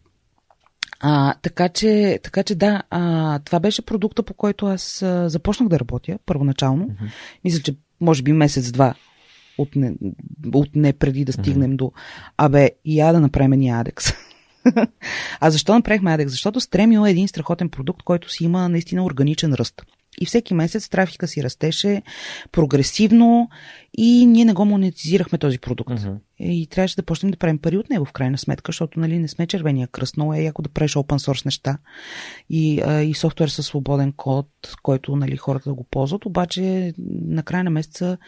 А, 1.01 1.35
така, 1.43 1.68
че, 1.68 2.20
така 2.22 2.43
че 2.43 2.55
да, 2.55 2.83
а, 2.91 3.39
това 3.39 3.61
беше 3.61 3.83
продукта, 3.83 4.22
по 4.22 4.35
който 4.35 4.66
аз 4.66 5.03
а, 5.03 5.28
започнах 5.28 5.68
да 5.68 5.80
работя 5.80 6.18
първоначално. 6.26 6.87
Mm-hmm. 6.87 7.11
Мисля, 7.45 7.62
че 7.62 7.76
може 8.01 8.22
би 8.22 8.33
месец-два 8.33 8.95
от 9.59 9.68
не, 10.74 10.93
преди 10.93 11.24
да 11.24 11.33
стигнем 11.33 11.72
mm-hmm. 11.72 11.76
до 11.76 11.93
абе, 12.37 12.70
я 12.87 13.12
да 13.12 13.20
направим 13.20 13.61
ни 13.61 13.70
Адекс. 13.70 14.07
а 15.41 15.51
защо 15.51 15.74
направихме 15.74 16.12
Адекс? 16.12 16.30
Защото 16.33 16.61
Стремио 16.61 17.07
е 17.07 17.11
един 17.11 17.28
страхотен 17.28 17.68
продукт, 17.68 18.03
който 18.03 18.30
си 18.30 18.45
има 18.45 18.68
наистина 18.68 19.05
органичен 19.05 19.55
ръст. 19.55 19.83
И 20.21 20.27
всеки 20.27 20.55
месец 20.55 20.89
трафика 20.89 21.29
си 21.29 21.43
растеше 21.43 22.03
прогресивно 22.53 23.49
и 23.99 24.27
ние 24.27 24.45
не 24.45 24.53
го 24.53 24.65
монетизирахме 24.65 25.39
този 25.39 25.59
продукт. 25.59 25.91
Uh-huh. 25.91 26.19
И 26.41 26.67
трябваше 26.67 26.97
да 26.97 27.03
почнем 27.03 27.31
да 27.31 27.39
правим 27.39 27.59
пари 27.59 27.77
от 27.77 27.91
него 27.91 28.05
в 28.05 28.13
крайна 28.13 28.39
сметка, 28.39 28.69
защото 28.69 29.01
нали, 29.01 29.19
не 29.19 29.29
сме 29.29 29.47
червения 29.47 29.89
кръст, 29.89 30.17
но 30.17 30.35
е 30.35 30.41
яко 30.41 30.63
да 30.63 30.69
правиш 30.69 30.93
open 30.93 31.19
source 31.19 31.45
неща 31.45 31.79
и, 32.51 32.81
а, 32.81 33.03
и 33.03 33.15
софтуер 33.15 33.49
със 33.49 33.67
свободен 33.67 34.13
код, 34.13 34.49
който 34.83 35.17
нали, 35.17 35.37
хората 35.37 35.71
да 35.71 35.75
го 35.75 35.85
ползват. 35.85 36.27
Обаче 36.27 36.93
на 36.99 37.43
края 37.43 37.65
на 37.65 37.71
месеца 37.71 38.19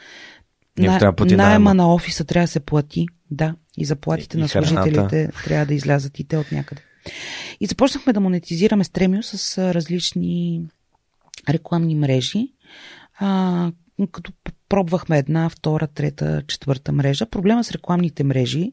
на, 0.78 1.14
найема 1.20 1.74
на 1.74 1.94
офиса 1.94 2.24
трябва 2.24 2.44
да 2.44 2.50
се 2.50 2.60
плати, 2.60 3.06
да, 3.30 3.54
и 3.76 3.84
заплатите 3.84 4.38
и, 4.38 4.40
на 4.40 4.48
служителите 4.48 4.92
храната. 4.92 5.42
трябва 5.44 5.66
да 5.66 5.74
излязат 5.74 6.18
и 6.18 6.24
те 6.24 6.36
от 6.36 6.52
някъде. 6.52 6.82
И 7.60 7.66
започнахме 7.66 8.12
да 8.12 8.20
монетизираме 8.20 8.84
стремио 8.84 9.22
с 9.22 9.58
различни 9.74 10.62
рекламни 11.48 11.94
мрежи, 11.94 12.48
а, 13.18 13.72
като 14.12 14.32
пробвахме 14.68 15.18
една, 15.18 15.48
втора, 15.48 15.86
трета, 15.86 16.42
четвърта 16.46 16.92
мрежа. 16.92 17.26
Проблема 17.26 17.64
с 17.64 17.72
рекламните 17.72 18.24
мрежи 18.24 18.72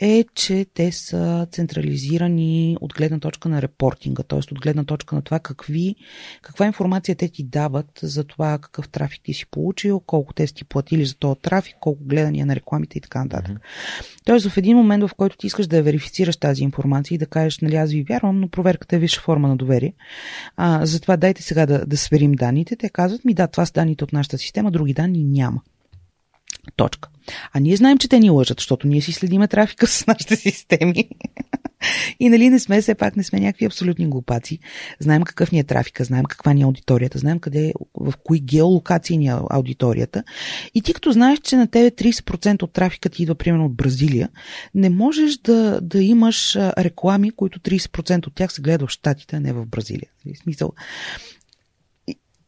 е, 0.00 0.24
че 0.34 0.66
те 0.74 0.92
са 0.92 1.46
централизирани 1.52 2.76
от 2.80 2.94
гледна 2.94 3.18
точка 3.18 3.48
на 3.48 3.62
репортинга, 3.62 4.22
т.е. 4.22 4.38
от 4.38 4.60
гледна 4.60 4.84
точка 4.84 5.14
на 5.14 5.22
това 5.22 5.38
какви, 5.38 5.94
каква 6.42 6.66
информация 6.66 7.16
те 7.16 7.28
ти 7.28 7.44
дават 7.44 8.00
за 8.02 8.24
това 8.24 8.58
какъв 8.58 8.88
трафик 8.88 9.20
ти 9.24 9.34
си 9.34 9.46
получил, 9.50 10.00
колко 10.00 10.32
те 10.32 10.46
си 10.46 10.54
ти 10.54 10.64
платили 10.64 11.04
за 11.04 11.14
този 11.14 11.40
трафик, 11.40 11.76
колко 11.80 12.04
гледания 12.04 12.46
на 12.46 12.56
рекламите 12.56 12.98
и 12.98 13.00
така 13.00 13.24
нататък. 13.24 13.56
Mm-hmm. 13.56 14.20
Тоест 14.24 14.48
в 14.48 14.56
един 14.56 14.76
момент, 14.76 15.04
в 15.04 15.14
който 15.14 15.36
ти 15.36 15.46
искаш 15.46 15.66
да 15.66 15.82
верифицираш 15.82 16.36
тази 16.36 16.62
информация 16.62 17.14
и 17.14 17.18
да 17.18 17.26
кажеш, 17.26 17.58
нали 17.58 17.76
аз 17.76 17.90
ви 17.90 18.02
вярвам, 18.02 18.40
но 18.40 18.48
проверката 18.48 18.96
е 18.96 18.98
висша 18.98 19.20
форма 19.20 19.48
на 19.48 19.56
доверие, 19.56 19.94
а, 20.56 20.86
затова 20.86 21.16
дайте 21.16 21.42
сега 21.42 21.66
да, 21.66 21.86
да 21.86 21.96
сверим 21.96 22.32
данните, 22.32 22.76
те 22.76 22.88
казват 22.88 23.24
ми 23.24 23.34
да, 23.34 23.46
това 23.46 23.66
са 23.66 23.72
данните 23.72 24.04
от 24.04 24.12
нашата 24.12 24.38
система, 24.38 24.70
други 24.70 24.94
данни 24.94 25.24
няма. 25.24 25.60
Точка. 26.76 27.08
А 27.52 27.60
ние 27.60 27.76
знаем, 27.76 27.98
че 27.98 28.08
те 28.08 28.18
ни 28.18 28.30
лъжат, 28.30 28.60
защото 28.60 28.86
ние 28.86 29.00
си 29.00 29.12
следиме 29.12 29.48
трафика 29.48 29.86
с 29.86 30.06
нашите 30.06 30.36
системи. 30.36 31.08
И 32.20 32.28
нали 32.28 32.50
не 32.50 32.58
сме, 32.58 32.82
все 32.82 32.94
пак 32.94 33.16
не 33.16 33.24
сме 33.24 33.40
някакви 33.40 33.64
абсолютни 33.64 34.06
глупаци. 34.06 34.58
Знаем 34.98 35.22
какъв 35.22 35.52
ни 35.52 35.58
е 35.58 35.64
трафика, 35.64 36.04
знаем 36.04 36.24
каква 36.24 36.52
ни 36.52 36.60
е 36.60 36.64
аудиторията, 36.64 37.18
знаем 37.18 37.38
къде, 37.38 37.72
в 37.94 38.14
кои 38.24 38.40
геолокации 38.40 39.16
ни 39.16 39.26
е 39.26 39.34
аудиторията. 39.50 40.22
И 40.74 40.82
ти 40.82 40.94
като 40.94 41.12
знаеш, 41.12 41.38
че 41.38 41.56
на 41.56 41.66
тебе 41.66 41.90
30% 41.90 42.62
от 42.62 42.72
трафика 42.72 43.08
ти 43.08 43.22
идва 43.22 43.34
примерно 43.34 43.66
от 43.66 43.74
Бразилия, 43.74 44.28
не 44.74 44.90
можеш 44.90 45.36
да, 45.36 45.80
да 45.82 46.02
имаш 46.02 46.56
реклами, 46.56 47.30
които 47.30 47.60
30% 47.60 48.26
от 48.26 48.34
тях 48.34 48.52
се 48.52 48.62
гледат 48.62 48.88
в 48.88 48.92
Штатите, 48.92 49.36
а 49.36 49.40
не 49.40 49.52
в 49.52 49.66
Бразилия. 49.66 50.08
В 50.34 50.38
смисъл, 50.38 50.72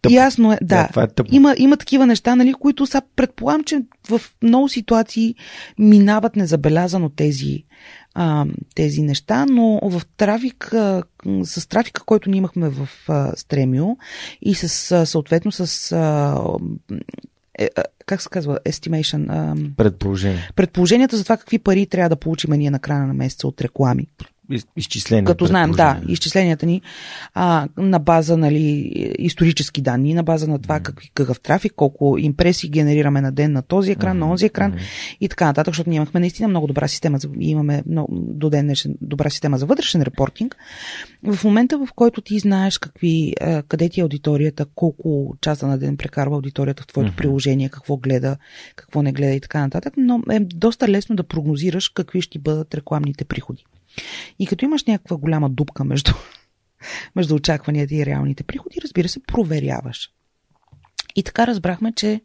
Тъп. 0.02 0.12
Ясно 0.12 0.52
е, 0.52 0.58
да. 0.62 0.88
да 0.94 1.02
е 1.02 1.06
има, 1.30 1.54
има 1.58 1.76
такива 1.76 2.06
неща, 2.06 2.36
нали, 2.36 2.54
които 2.54 2.86
са 2.86 3.02
предполагам, 3.16 3.64
че 3.64 3.80
в 4.08 4.20
много 4.42 4.68
ситуации 4.68 5.34
минават 5.78 6.36
незабелязано 6.36 7.08
тези, 7.08 7.64
а, 8.14 8.46
тези 8.74 9.02
неща, 9.02 9.46
но 9.46 9.80
в 9.82 10.02
трафик, 10.16 10.74
а, 10.74 11.02
с 11.44 11.68
трафика, 11.68 12.02
който 12.04 12.30
ние 12.30 12.38
имахме 12.38 12.68
в 12.68 12.88
а, 13.08 13.32
Стремио 13.36 13.86
и 14.42 14.54
с, 14.54 14.92
а, 14.92 15.06
съответно 15.06 15.52
с 15.52 15.92
а, 15.92 16.38
е, 17.58 17.68
как 18.06 18.22
се 18.22 18.28
казва, 18.28 18.58
estimation? 18.66 19.74
Предположение. 19.76 20.50
Предположенията 20.56 21.16
за 21.16 21.22
това 21.22 21.36
какви 21.36 21.58
пари 21.58 21.86
трябва 21.86 22.08
да 22.08 22.16
получим 22.16 22.50
ние 22.50 22.70
на 22.70 22.78
края 22.78 23.06
на 23.06 23.14
месеца 23.14 23.48
от 23.48 23.60
реклами 23.60 24.06
изчисления. 24.76 25.24
Като 25.24 25.46
знаем, 25.46 25.70
да, 25.70 26.00
изчисленията 26.08 26.66
ни 26.66 26.82
а, 27.34 27.68
на 27.76 27.98
база 27.98 28.36
нали, 28.36 28.92
исторически 29.18 29.82
данни, 29.82 30.14
на 30.14 30.22
база 30.22 30.48
на 30.48 30.58
това 30.58 30.80
mm-hmm. 30.80 30.82
какъв, 30.82 31.10
какъв 31.14 31.40
трафик, 31.40 31.72
колко 31.76 32.18
импресии 32.18 32.70
генерираме 32.70 33.20
на 33.20 33.32
ден 33.32 33.52
на 33.52 33.62
този 33.62 33.90
екран, 33.90 34.16
mm-hmm. 34.16 34.20
на 34.20 34.30
онзи 34.30 34.46
екран 34.46 34.72
mm-hmm. 34.72 35.16
и 35.20 35.28
така 35.28 35.44
нататък, 35.46 35.70
защото 35.74 35.90
ние 35.90 35.96
имахме 35.96 36.20
наистина 36.20 36.48
много 36.48 36.66
добра 36.66 36.88
система, 36.88 37.18
и 37.40 37.50
имаме 37.50 37.82
много, 37.86 38.08
до 38.12 38.50
ден 38.50 38.66
днешен 38.66 38.94
добра 39.00 39.30
система 39.30 39.58
за 39.58 39.66
вътрешен 39.66 40.02
репортинг. 40.02 40.56
В 41.24 41.44
момента, 41.44 41.78
в 41.78 41.88
който 41.94 42.20
ти 42.20 42.38
знаеш 42.38 42.78
какви, 42.78 43.34
къде 43.68 43.88
ти 43.88 44.00
е 44.00 44.02
аудиторията, 44.02 44.66
колко 44.74 45.34
часа 45.40 45.66
на 45.66 45.78
ден 45.78 45.96
прекарва 45.96 46.36
аудиторията 46.36 46.82
в 46.82 46.86
твоето 46.86 47.12
mm-hmm. 47.12 47.16
приложение, 47.16 47.68
какво 47.68 47.96
гледа, 47.96 48.36
какво 48.76 49.02
не 49.02 49.12
гледа 49.12 49.34
и 49.34 49.40
така 49.40 49.60
нататък, 49.60 49.94
но 49.96 50.22
е 50.30 50.40
доста 50.40 50.88
лесно 50.88 51.16
да 51.16 51.22
прогнозираш 51.22 51.88
какви 51.88 52.20
ще 52.20 52.38
бъдат 52.38 52.74
рекламните 52.74 53.24
приходи. 53.24 53.64
И 54.38 54.46
като 54.46 54.64
имаш 54.64 54.84
някаква 54.84 55.16
голяма 55.16 55.50
дупка 55.50 55.84
между, 55.84 56.12
между 57.16 57.34
очакванията 57.34 57.94
и 57.94 58.06
реалните 58.06 58.44
приходи, 58.44 58.80
разбира 58.84 59.08
се, 59.08 59.22
проверяваш. 59.22 60.10
И 61.16 61.22
така 61.22 61.46
разбрахме, 61.46 61.92
че 61.92 62.20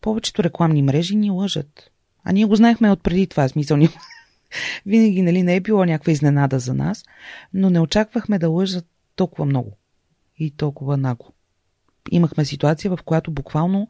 повечето 0.00 0.44
рекламни 0.44 0.82
мрежи 0.82 1.16
ни 1.16 1.30
лъжат. 1.30 1.90
А 2.24 2.32
ние 2.32 2.44
го 2.44 2.56
знаехме 2.56 2.90
от 2.90 3.02
преди 3.02 3.26
това, 3.26 3.48
смисъл. 3.48 3.76
Ни... 3.76 3.88
Винаги 4.86 5.22
нали, 5.22 5.42
не 5.42 5.56
е 5.56 5.60
било 5.60 5.84
някаква 5.84 6.12
изненада 6.12 6.58
за 6.58 6.74
нас, 6.74 7.04
но 7.54 7.70
не 7.70 7.80
очаквахме 7.80 8.38
да 8.38 8.48
лъжат 8.48 8.86
толкова 9.16 9.44
много 9.44 9.76
и 10.38 10.50
толкова 10.50 10.96
нагло. 10.96 11.32
Имахме 12.10 12.44
ситуация, 12.44 12.96
в 12.96 13.02
която 13.04 13.30
буквално 13.30 13.88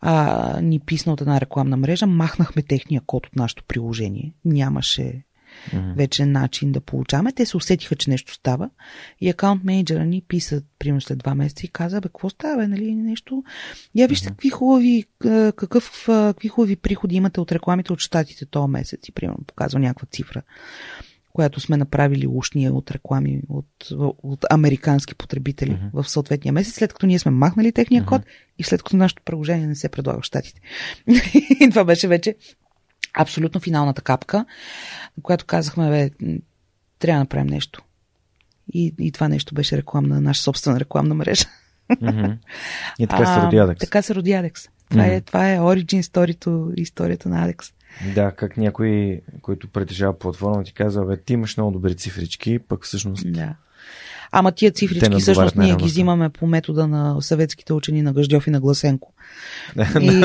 а, 0.00 0.60
ни 0.60 0.80
писна 0.80 1.12
от 1.12 1.20
една 1.20 1.40
рекламна 1.40 1.76
мрежа, 1.76 2.06
махнахме 2.06 2.62
техния 2.62 3.02
код 3.06 3.26
от 3.26 3.36
нашето 3.36 3.64
приложение. 3.64 4.32
Нямаше 4.44 5.22
mm-hmm. 5.70 5.94
вече 5.94 6.26
начин 6.26 6.72
да 6.72 6.80
получаваме. 6.80 7.32
Те 7.32 7.46
се 7.46 7.56
усетиха, 7.56 7.96
че 7.96 8.10
нещо 8.10 8.34
става 8.34 8.70
и 9.20 9.28
акаунт 9.28 9.64
менеджера 9.64 10.04
ни 10.04 10.22
писа, 10.28 10.62
примерно 10.78 11.00
след 11.00 11.18
два 11.18 11.34
месеца 11.34 11.66
и 11.66 11.68
каза, 11.68 12.00
бе, 12.00 12.08
какво 12.08 12.30
става, 12.30 12.56
бе, 12.56 12.68
нали, 12.68 12.94
нещо. 12.94 13.44
Я 13.94 14.06
вижте 14.06 14.26
mm-hmm. 14.26 14.30
какви 14.30 14.50
хубави, 14.50 15.04
какъв, 15.56 16.02
какви 16.06 16.48
хубави 16.48 16.76
приходи 16.76 17.16
имате 17.16 17.40
от 17.40 17.52
рекламите 17.52 17.92
от 17.92 18.00
щатите 18.00 18.46
този 18.46 18.70
месец 18.70 19.08
и 19.08 19.12
примерно 19.12 19.44
показва 19.46 19.80
някаква 19.80 20.06
цифра 20.10 20.42
която 21.34 21.60
сме 21.60 21.76
направили 21.76 22.26
ушния 22.26 22.72
от 22.72 22.90
реклами 22.90 23.40
от, 23.48 23.88
от 24.22 24.44
американски 24.50 25.14
потребители 25.14 25.70
mm-hmm. 25.70 26.02
в 26.02 26.10
съответния 26.10 26.52
месец, 26.52 26.74
след 26.74 26.92
като 26.92 27.06
ние 27.06 27.18
сме 27.18 27.30
махнали 27.30 27.72
техния 27.72 28.02
mm-hmm. 28.02 28.06
код 28.06 28.22
и 28.58 28.62
след 28.62 28.82
като 28.82 28.96
нашето 28.96 29.22
приложение 29.22 29.66
не 29.66 29.74
се 29.74 29.88
предлага 29.88 30.20
в 30.20 30.24
щатите. 30.24 30.60
и 31.60 31.70
това 31.70 31.84
беше 31.84 32.08
вече 32.08 32.34
абсолютно 33.14 33.60
финалната 33.60 34.02
капка, 34.02 34.44
която 35.22 35.44
казахме, 35.44 35.90
бе, 35.90 36.10
трябва 36.98 37.18
да 37.18 37.24
направим 37.24 37.46
нещо. 37.46 37.82
И, 38.72 38.94
и 38.98 39.12
това 39.12 39.28
нещо 39.28 39.54
беше 39.54 39.76
рекламна, 39.76 40.20
наша 40.20 40.42
собствена 40.42 40.80
рекламна 40.80 41.14
мрежа. 41.14 41.44
Mm-hmm. 41.90 42.36
И 42.98 43.06
така 43.06 43.34
се 43.34 43.46
роди 43.46 43.56
Адекс. 43.56 43.80
Така 43.80 44.02
се 44.02 44.14
роди 44.14 44.32
Адекс. 44.32 44.68
Това, 44.90 45.02
mm-hmm. 45.02 45.16
е, 45.16 45.20
това 45.20 45.52
е 45.52 45.58
origin 45.58 46.02
story 46.02 46.74
историята 46.76 47.28
на 47.28 47.44
Адекс. 47.44 47.72
Да, 48.14 48.32
как 48.32 48.56
някой, 48.56 49.20
който 49.42 49.68
притежава 49.68 50.18
платформа, 50.18 50.64
ти 50.64 50.72
казва, 50.72 51.06
бе, 51.06 51.16
ти 51.16 51.32
имаш 51.32 51.56
много 51.56 51.72
добри 51.72 51.96
цифрички, 51.96 52.58
пък 52.58 52.84
всъщност... 52.84 53.32
Да. 53.32 53.54
Ама 54.36 54.52
тия 54.52 54.72
цифрички 54.72 55.20
всъщност 55.20 55.56
ние 55.56 55.76
ги 55.76 55.84
взимаме 55.84 56.28
по 56.28 56.46
метода 56.46 56.86
на 56.86 57.20
съветските 57.20 57.72
учени 57.72 58.02
на 58.02 58.12
Гъждьов 58.12 58.46
и 58.46 58.50
на 58.50 58.60
Гласенко. 58.60 59.12
и, 60.00 60.22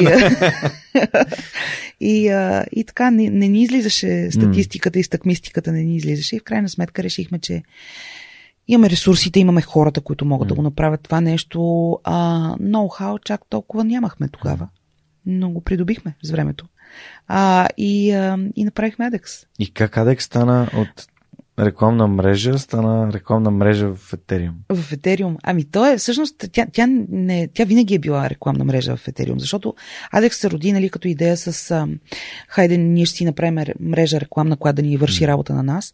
и, 2.00 2.30
а, 2.30 2.66
и 2.72 2.84
така 2.84 3.12
не, 3.12 3.30
не 3.30 3.48
ни 3.48 3.62
излизаше 3.62 4.32
статистиката 4.32 5.00
и 5.00 5.04
стъкмистиката 5.04 5.72
не 5.72 5.84
ни 5.84 5.96
излизаше 5.96 6.36
и 6.36 6.40
в 6.40 6.44
крайна 6.44 6.70
сметка 6.70 7.04
решихме, 7.04 7.40
че 7.40 7.64
имаме 8.68 8.90
ресурсите, 8.90 9.40
имаме 9.40 9.62
хората, 9.62 10.02
които 10.02 10.26
могат 10.26 10.46
mm. 10.46 10.50
да 10.50 10.56
го 10.56 10.62
направят 10.62 11.02
това 11.02 11.22
нещо. 11.22 11.60
А, 12.04 12.40
ноу-хау 12.58 13.24
чак 13.24 13.42
толкова 13.50 13.84
нямахме 13.84 14.28
тогава. 14.28 14.68
Но 15.26 15.50
го 15.50 15.62
придобихме 15.62 16.16
с 16.24 16.32
времето. 16.32 16.66
А, 17.28 17.68
и, 17.78 18.12
а, 18.12 18.38
и 18.56 18.64
направихме 18.64 19.06
Адекс. 19.06 19.32
И 19.60 19.74
как 19.74 19.98
Адекс 19.98 20.26
стана 20.26 20.70
от 20.74 21.08
рекламна 21.60 22.08
мрежа 22.08 22.60
стана 22.60 23.14
рекламна 23.14 23.52
мрежа 23.52 23.88
в 23.96 24.12
Ethereum. 24.12 24.52
В 24.70 24.92
Ethereum. 24.92 25.36
Ами 25.44 25.64
то 25.64 25.86
е, 25.86 25.98
всъщност, 25.98 26.46
тя, 26.52 26.66
тя, 26.74 26.88
не, 27.10 27.48
тя 27.54 27.64
винаги 27.64 27.96
е 27.96 28.00
била 28.00 28.30
рекламна 28.30 28.66
мрежа 28.66 28.96
в 28.96 29.06
Ethereum, 29.08 29.38
защото 29.38 29.76
Адекс 30.12 30.38
се 30.38 30.50
роди, 30.50 30.72
нали, 30.72 30.90
като 30.90 31.08
идея 31.08 31.38
с 31.38 31.72
а, 31.72 31.88
хайде, 32.48 32.78
ние 32.78 33.06
ще 33.06 33.18
си 33.18 33.26
направим 33.26 33.66
мрежа 33.80 34.20
рекламна, 34.20 34.58
която 34.58 34.76
да 34.76 34.82
ни 34.82 34.98
върши 34.98 35.28
работа 35.28 35.54
на 35.54 35.64
нас. 35.64 35.94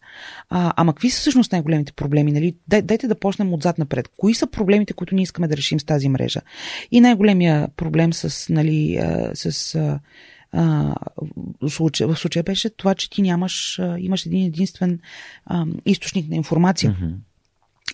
А, 0.50 0.72
ама 0.76 0.92
какви 0.92 1.10
са 1.10 1.20
всъщност 1.20 1.52
най-големите 1.52 1.92
проблеми? 1.92 2.32
Нали? 2.32 2.56
Дай, 2.68 2.82
дайте 2.82 3.08
да 3.08 3.14
почнем 3.14 3.54
отзад 3.54 3.78
напред. 3.78 4.08
Кои 4.16 4.34
са 4.34 4.46
проблемите, 4.46 4.92
които 4.92 5.14
ние 5.14 5.22
искаме 5.22 5.48
да 5.48 5.56
решим 5.56 5.80
с 5.80 5.84
тази 5.84 6.08
мрежа? 6.08 6.40
И 6.90 7.00
най-големия 7.00 7.68
проблем 7.76 8.12
с, 8.12 8.52
нали, 8.52 8.96
а, 8.96 9.30
с 9.34 9.74
а, 9.74 10.00
а, 10.52 10.94
случая, 11.68 12.08
в 12.08 12.16
случая 12.16 12.42
беше 12.42 12.70
това, 12.70 12.94
че 12.94 13.10
ти 13.10 13.22
нямаш, 13.22 13.78
а, 13.78 13.98
имаш 13.98 14.26
един 14.26 14.46
единствен 14.46 15.00
а, 15.46 15.66
източник 15.86 16.28
на 16.28 16.36
информация. 16.36 16.92
Mm-hmm. 16.92 17.14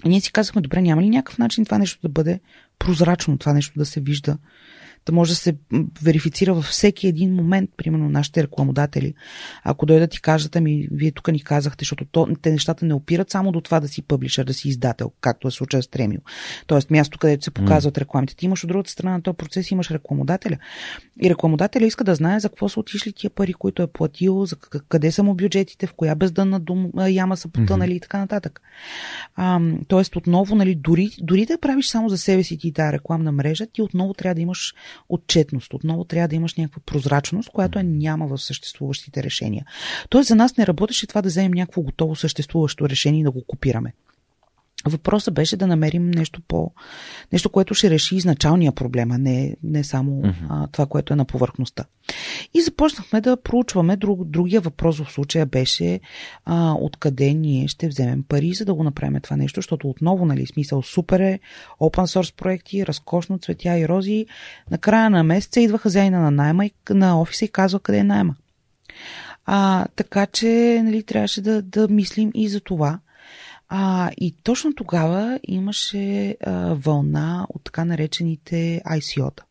И 0.05 0.09
ние 0.09 0.21
си 0.21 0.33
казахме, 0.33 0.63
добре, 0.63 0.83
няма 0.83 1.03
ли 1.03 1.11
някакъв 1.11 1.39
начин 1.39 1.65
това 1.65 1.79
нещо 1.79 1.99
да 2.03 2.09
бъде 2.09 2.41
прозрачно, 2.79 3.39
това 3.39 3.53
нещо 3.53 3.79
да 3.79 3.87
се 3.87 4.01
вижда, 4.01 4.39
да 5.07 5.13
може 5.13 5.33
да 5.33 5.37
се 5.37 5.57
верифицира 6.03 6.55
във 6.55 6.65
всеки 6.65 7.07
един 7.07 7.35
момент, 7.35 7.71
примерно 7.77 8.09
нашите 8.09 8.43
рекламодатели. 8.43 9.15
Ако 9.65 9.87
дойдат 9.87 10.15
и 10.15 10.21
кажат, 10.21 10.57
ами 10.57 10.89
вие 10.91 11.11
тук 11.11 11.29
ни 11.29 11.41
казахте, 11.41 11.83
защото 11.83 12.05
то, 12.05 12.29
те 12.43 12.51
нещата 12.51 12.87
не 12.87 12.95
опират 12.95 13.31
само 13.31 13.53
до 13.53 13.61
това 13.61 13.81
да 13.81 13.89
си 13.89 14.03
пъблишър, 14.03 14.45
да 14.45 14.55
си 14.55 14.69
издател, 14.69 15.13
както 15.21 15.49
е 15.49 15.51
случая 15.51 15.83
с 15.83 15.89
Тремио. 15.89 16.21
Тоест 16.67 16.91
място, 16.91 17.19
където 17.19 17.45
се 17.45 17.51
показват 17.51 17.99
рекламите. 17.99 18.37
Ти 18.37 18.47
имаш 18.47 18.65
от 18.65 18.69
другата 18.69 18.91
страна 18.91 19.13
на 19.13 19.23
този 19.23 19.37
процес, 19.37 19.71
имаш 19.71 19.91
рекламодателя. 19.91 20.59
И 21.23 21.31
рекламодателя 21.31 21.87
иска 21.87 22.05
да 22.05 22.15
знае 22.15 22.41
за 22.41 22.49
какво 22.49 22.69
са 22.69 22.81
отишли 22.81 23.13
тия 23.13 23.31
пари, 23.31 23.55
които 23.55 23.83
е 23.83 23.87
платил, 23.87 24.47
за 24.47 24.57
къде 24.89 25.13
са 25.13 25.23
му 25.23 25.35
бюджетите, 25.35 25.87
в 25.87 25.95
коя 25.95 26.15
бездънна 26.15 26.61
дум, 26.61 26.91
яма 27.09 27.37
са 27.37 27.49
потънали 27.49 27.93
mm-hmm. 27.93 27.97
и 27.97 28.01
така 28.01 28.19
нататък. 28.19 28.61
А, 29.35 29.61
тоест, 29.89 30.17
отново, 30.17 30.55
нали, 30.55 30.75
дори, 30.75 31.11
дори 31.21 31.47
да 31.47 31.59
правиш 31.59 31.87
само 31.87 32.09
за 32.09 32.19
себе 32.19 32.43
си 32.43 32.59
ти 32.59 32.73
тази 32.73 32.93
рекламна 32.93 33.33
мрежа, 33.33 33.67
ти 33.67 33.83
отново 33.83 34.15
трябва 34.15 34.35
да 34.35 34.41
имаш 34.41 34.75
отчетност, 35.09 35.75
отново 35.75 36.05
трябва 36.05 36.29
да 36.29 36.37
имаш 36.37 36.55
някаква 36.55 36.83
прозрачност, 36.87 37.51
която 37.51 37.79
е 37.79 37.83
няма 37.83 38.27
в 38.27 38.39
съществуващите 38.39 39.23
решения. 39.23 39.67
Тоест, 40.09 40.29
за 40.29 40.35
нас 40.35 40.57
не 40.57 40.67
работеше 40.67 41.07
това 41.07 41.23
да 41.23 41.29
вземем 41.29 41.53
някакво 41.53 41.83
готово 41.83 42.17
съществуващо 42.17 42.89
решение 42.89 43.21
и 43.21 43.25
да 43.25 43.31
го 43.31 43.45
копираме. 43.47 43.93
Въпросът 44.87 45.35
беше 45.35 45.57
да 45.57 45.67
намерим 45.67 46.11
нещо 46.11 46.41
по. 46.49 46.73
нещо, 47.33 47.51
което 47.51 47.75
ще 47.75 47.91
реши 47.91 48.17
изначалния 48.17 48.73
проблем, 48.73 49.11
а 49.11 49.19
не, 49.19 49.57
не 49.63 49.85
само 49.85 50.23
uh-huh. 50.23 50.35
а, 50.49 50.67
това, 50.67 50.87
което 50.87 51.13
е 51.13 51.17
на 51.17 51.25
повърхността. 51.25 51.85
И 52.55 52.63
започнахме 52.63 53.21
да 53.21 53.37
проучваме. 53.37 53.97
Друг, 53.97 54.25
другия 54.25 54.61
въпрос 54.61 54.99
в 54.99 55.13
случая 55.13 55.47
беше 55.47 56.01
а, 56.45 56.75
откъде 56.81 57.35
ние 57.35 57.69
ще 57.69 57.89
вземем 57.89 58.23
пари, 58.23 58.53
за 58.53 58.65
да 58.65 58.75
го 58.75 58.85
направим 58.85 59.21
това 59.21 59.37
нещо, 59.37 59.59
защото 59.59 59.89
отново, 59.89 60.27
нали, 60.27 60.47
смисъл 60.47 60.83
супер 60.83 61.21
е, 61.21 61.41
open 61.81 62.21
source 62.21 62.37
проекти, 62.37 62.87
разкошно 62.87 63.39
цветя 63.39 63.79
и 63.79 63.89
рози. 63.89 64.27
На 64.71 64.79
края 64.79 65.11
на 65.11 65.25
месеца 65.25 65.61
идва 65.61 65.79
хазяина 65.79 66.21
на 66.21 66.31
найма 66.31 66.65
на 66.91 67.21
офиса 67.21 67.45
и 67.45 67.49
казва 67.49 67.81
къде 67.81 67.99
е 67.99 68.05
найма. 68.05 68.35
А, 69.47 69.87
така 69.97 70.27
че, 70.27 70.81
нали, 70.85 71.03
трябваше 71.03 71.41
да, 71.41 71.63
да 71.63 71.89
мислим 71.89 72.31
и 72.35 72.49
за 72.49 72.61
това. 72.61 72.99
А, 73.75 74.11
и 74.17 74.35
точно 74.43 74.75
тогава 74.75 75.41
имаше 75.43 76.37
а, 76.47 76.75
вълна 76.75 77.47
от 77.49 77.65
така 77.65 77.85
наречените 77.85 78.83
ICO-та. 78.87 79.45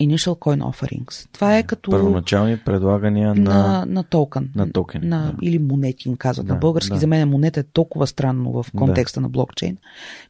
Initial 0.00 0.38
Coin 0.38 0.62
Offerings. 0.62 1.28
Това 1.32 1.58
е 1.58 1.62
като... 1.62 1.90
Първоначални 1.90 2.56
предлагания 2.56 3.34
на... 3.34 3.42
На, 3.42 3.84
на 3.86 4.04
токен. 4.04 4.50
На 4.54 4.72
токен. 4.72 5.00
На, 5.04 5.22
да. 5.22 5.34
Или 5.42 5.58
монети 5.58 6.08
им 6.08 6.16
казват. 6.16 6.46
Да, 6.46 6.52
на 6.52 6.58
български 6.58 6.92
да. 6.94 6.98
за 6.98 7.06
мен 7.06 7.28
монета 7.28 7.60
е 7.60 7.62
толкова 7.62 8.06
странно 8.06 8.62
в 8.62 8.66
контекста 8.76 9.20
да. 9.20 9.22
на 9.22 9.28
блокчейн, 9.28 9.78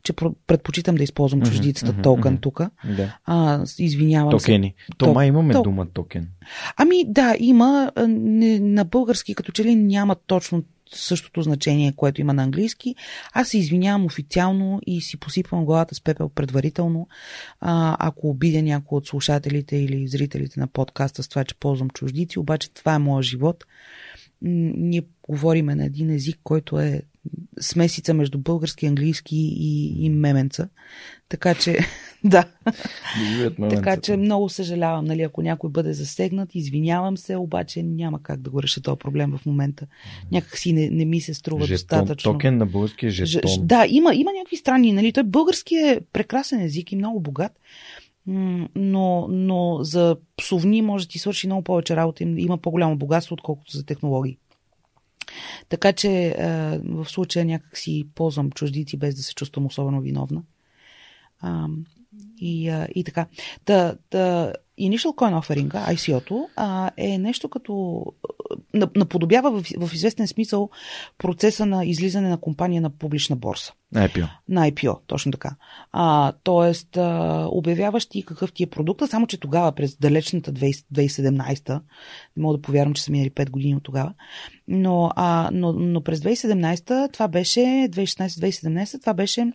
че 0.03 0.13
предпочитам 0.47 0.95
да 0.95 1.03
използвам 1.03 1.43
чуждицата 1.43 1.93
mm-hmm, 1.93 2.03
токен 2.03 2.39
mm-hmm. 2.39 2.43
тук. 2.43 2.61
Да. 2.97 3.17
А, 3.25 3.65
извинявам 3.79 4.31
Токени. 4.31 4.75
се. 4.79 4.93
То, 4.97 5.07
Тома 5.07 5.27
имаме 5.27 5.53
то... 5.53 5.63
дума 5.63 5.87
токен. 5.87 6.29
Ами 6.77 7.05
да, 7.09 7.35
има. 7.39 7.93
Не, 8.09 8.61
на 8.61 8.85
български 8.85 9.35
като 9.35 9.53
че 9.53 9.65
ли 9.65 9.75
няма 9.75 10.17
точно 10.27 10.63
същото 10.99 11.43
значение, 11.43 11.93
което 11.97 12.21
има 12.21 12.33
на 12.33 12.43
английски. 12.43 12.95
Аз 13.33 13.49
се 13.49 13.59
извинявам 13.59 14.05
официално 14.05 14.81
и 14.87 15.01
си 15.01 15.17
посипвам 15.17 15.65
главата 15.65 15.95
с 15.95 16.01
пепел 16.01 16.29
предварително, 16.29 17.09
ако 17.61 18.29
обидя 18.29 18.63
някой 18.63 18.97
от 18.97 19.07
слушателите 19.07 19.77
или 19.77 20.09
зрителите 20.09 20.61
на 20.61 20.67
подкаста 20.67 21.23
с 21.23 21.29
това, 21.29 21.45
че 21.45 21.55
ползвам 21.55 21.91
чуждици, 21.91 22.39
обаче 22.39 22.71
това 22.71 22.95
е 22.95 22.99
моят 22.99 23.25
живот. 23.25 23.65
Ние 24.43 25.03
говориме 25.33 25.75
на 25.75 25.85
един 25.85 26.11
език, 26.11 26.39
който 26.45 26.79
е 26.79 27.03
смесица 27.61 28.15
между 28.15 28.39
български, 28.39 28.87
английски 28.87 29.37
и, 29.37 30.05
и 30.05 30.11
меменца. 30.11 30.69
Така 31.29 31.55
че, 31.55 31.79
да. 32.25 32.45
така 33.71 33.97
че 33.97 34.17
много 34.17 34.49
съжалявам, 34.49 35.05
нали, 35.05 35.23
ако 35.23 35.43
някой 35.43 35.71
бъде 35.71 35.93
засегнат, 35.93 36.55
извинявам 36.55 37.17
се, 37.17 37.37
обаче 37.37 37.83
няма 37.83 38.23
как 38.23 38.41
да 38.41 38.51
го 38.51 38.63
реша 38.63 38.83
този 38.83 38.99
проблем 38.99 39.39
в 39.39 39.47
момента. 39.47 39.87
Някак 40.33 40.59
си 40.59 40.73
не, 40.73 40.91
не 40.91 41.05
ми 41.05 41.21
се 41.21 41.35
струва 41.35 41.67
жетон, 41.67 41.77
достатъчно. 41.77 42.33
Токен 42.33 42.57
на 42.57 42.67
български 42.67 43.07
е 43.07 43.11
жетон. 43.11 43.51
Ж, 43.51 43.59
да, 43.59 43.87
има, 43.89 44.15
има 44.15 44.31
някакви 44.33 44.57
странни, 44.57 44.93
нали, 44.93 45.13
той 45.13 45.23
български 45.25 45.75
е 45.75 46.01
прекрасен 46.13 46.61
език 46.61 46.93
и 46.93 46.97
много 46.97 47.21
богат, 47.21 47.53
но, 48.27 49.29
но 49.29 49.79
за 49.83 50.17
псовни 50.37 50.83
може 50.83 51.07
да 51.07 51.11
ти 51.11 51.19
свърши 51.19 51.47
много 51.47 51.63
повече 51.63 51.97
работа, 51.97 52.25
има 52.25 52.59
по-голямо 52.59 52.97
богатство, 52.97 53.35
отколкото 53.35 53.77
за 53.77 53.87
технологии. 53.87 54.39
Така 55.69 55.93
че 55.93 56.35
в 56.85 57.07
случая 57.09 57.45
някак 57.45 57.79
си 57.79 58.07
ползвам 58.15 58.51
чуждици 58.51 58.97
без 58.97 59.15
да 59.15 59.23
се 59.23 59.35
чувствам 59.35 59.67
особено 59.67 60.01
виновна. 60.01 60.43
И, 62.41 62.85
и 62.95 63.05
така. 63.05 63.27
Да, 63.67 63.97
да, 64.11 64.53
Initial 64.81 65.15
Coin 65.15 65.41
Offering, 65.41 65.95
ICO-то, 65.95 66.49
а, 66.57 66.91
е 66.97 67.19
нещо 67.19 67.49
като 67.49 68.05
наподобява 68.97 69.51
в, 69.51 69.67
в 69.79 69.95
известен 69.95 70.29
смисъл 70.29 70.71
процеса 71.19 71.67
на 71.67 71.85
излизане 71.85 72.29
на 72.29 72.41
компания 72.41 72.83
на 72.83 72.91
публична 72.91 73.37
борса. 73.37 73.73
На 73.93 74.09
IPO. 74.09 74.29
На 74.49 74.71
IPO, 74.71 74.99
точно 75.07 75.33
така. 75.33 75.57
А, 75.93 76.33
тоест, 76.43 76.97
а, 76.97 77.47
обявяваш 77.51 78.07
ти 78.07 78.23
какъв 78.23 78.53
ти 78.53 78.63
е 78.63 78.67
продукта, 78.67 79.07
само 79.07 79.27
че 79.27 79.41
тогава, 79.41 79.73
през 79.73 79.97
далечната 79.97 80.53
2017, 80.53 81.81
не 82.37 82.43
мога 82.43 82.57
да 82.57 82.63
повярвам, 82.63 82.95
че 82.95 83.03
са 83.03 83.13
минали 83.13 83.31
5 83.31 83.51
години 83.51 83.77
от 83.77 83.83
тогава, 83.83 84.15
но, 84.69 85.11
а, 85.17 85.51
но, 85.53 85.73
но 85.73 86.03
през 86.03 86.21
2017 86.21 87.13
това 87.13 87.29
беше, 87.29 87.61
2016-2017 87.61 89.01
това 89.01 89.15
беше 89.15 89.53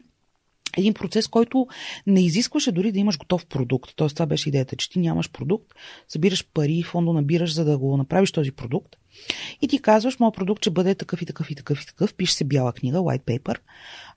един 0.78 0.94
процес, 0.94 1.28
който 1.28 1.68
не 2.08 2.26
изискваше 2.26 2.72
дори 2.72 2.92
да 2.92 3.00
имаш 3.00 3.18
готов 3.18 3.46
продукт. 3.46 3.92
Тоест, 3.96 4.16
това 4.16 4.26
беше 4.26 4.50
идеята, 4.50 4.76
че 4.76 4.90
ти 4.90 5.00
нямаш 5.00 5.32
продукт, 5.32 5.68
събираш 6.08 6.48
пари, 6.54 6.84
фондо 6.84 7.14
набираш, 7.14 7.54
за 7.54 7.66
да 7.66 7.78
го 7.78 7.98
направиш 7.98 8.32
този 8.32 8.52
продукт. 8.52 8.96
И 9.62 9.68
ти 9.68 9.82
казваш, 9.82 10.20
моят 10.20 10.36
продукт 10.36 10.64
ще 10.64 10.70
бъде 10.70 10.96
такъв 10.96 11.22
и 11.22 11.26
такъв 11.26 11.52
и 11.52 11.56
такъв 11.56 11.82
и 11.82 11.86
такъв. 11.86 12.14
Пише 12.14 12.34
се 12.34 12.44
бяла 12.44 12.74
книга, 12.74 12.98
white 12.98 13.24
paper, 13.24 13.58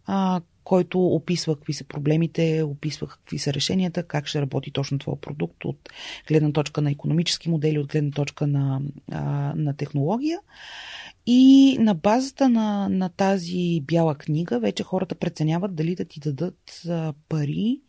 а, 0.06 0.40
който 0.64 1.06
описва 1.06 1.56
какви 1.56 1.72
са 1.72 1.84
проблемите, 1.84 2.62
описва 2.62 3.06
какви 3.06 3.38
са 3.38 3.52
решенията, 3.52 4.02
как 4.02 4.26
ще 4.26 4.40
работи 4.40 4.70
точно 4.70 4.98
твой 4.98 5.16
продукт 5.16 5.64
от 5.64 5.88
гледна 6.28 6.52
точка 6.52 6.80
на 6.80 6.90
економически 6.90 7.50
модели, 7.50 7.78
от 7.78 7.86
гледна 7.86 8.10
точка 8.10 8.46
на, 8.46 8.80
а, 9.12 9.22
на 9.56 9.76
технология. 9.76 10.38
И 11.26 11.76
на 11.80 11.94
базата 11.94 12.48
на, 12.48 12.88
на 12.88 13.08
тази 13.08 13.80
бяла 13.80 14.14
книга 14.14 14.60
вече 14.60 14.82
хората 14.82 15.14
преценяват 15.14 15.74
дали 15.74 15.94
да 15.94 16.04
ти 16.04 16.20
дадат 16.20 16.82
а, 16.88 17.14
пари, 17.28 17.80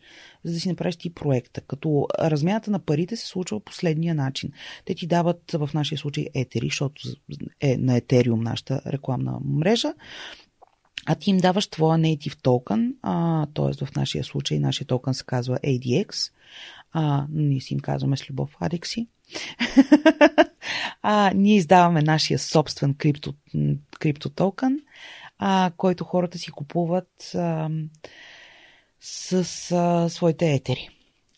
за 0.43 0.53
да 0.53 0.59
си 0.59 0.70
направиш 0.70 0.95
ти 0.95 1.14
проекта. 1.14 1.62
Като 1.62 2.07
размяната 2.20 2.72
на 2.72 2.80
парите 2.80 3.16
се 3.16 3.28
случва 3.28 3.59
последния 3.59 4.16
начин. 4.16 4.51
Те 4.86 4.95
ти 4.95 5.07
дават 5.07 5.51
в 5.51 5.70
нашия 5.74 5.97
случай 5.97 6.28
етери, 6.34 6.66
защото 6.66 7.01
е 7.62 7.78
на 7.78 7.95
Етериум 7.95 8.39
нашата 8.39 8.82
рекламна 8.88 9.39
мрежа, 9.45 9.93
а 11.05 11.15
ти 11.15 11.29
им 11.29 11.37
даваш 11.37 11.67
твоя 11.67 11.99
native 11.99 12.41
токен, 12.41 12.95
т.е. 13.53 13.85
в 13.85 13.95
нашия 13.95 14.23
случай 14.23 14.59
нашия 14.59 14.87
токен 14.87 15.13
се 15.13 15.23
казва 15.25 15.59
ADX, 15.63 16.31
а, 16.91 17.25
ние 17.29 17.61
си 17.61 17.73
им 17.73 17.79
казваме 17.79 18.17
с 18.17 18.29
любов 18.29 18.55
Адекси. 18.59 19.07
а, 21.01 21.31
ние 21.35 21.55
издаваме 21.55 22.01
нашия 22.01 22.39
собствен 22.39 22.93
крипто, 22.93 23.33
криптотокен, 23.99 24.79
а, 25.39 25.71
който 25.77 26.03
хората 26.03 26.37
си 26.37 26.51
купуват 26.51 27.31
а, 27.35 27.69
с 28.99 29.71
а, 29.71 30.09
своите 30.09 30.53
етери. 30.53 30.89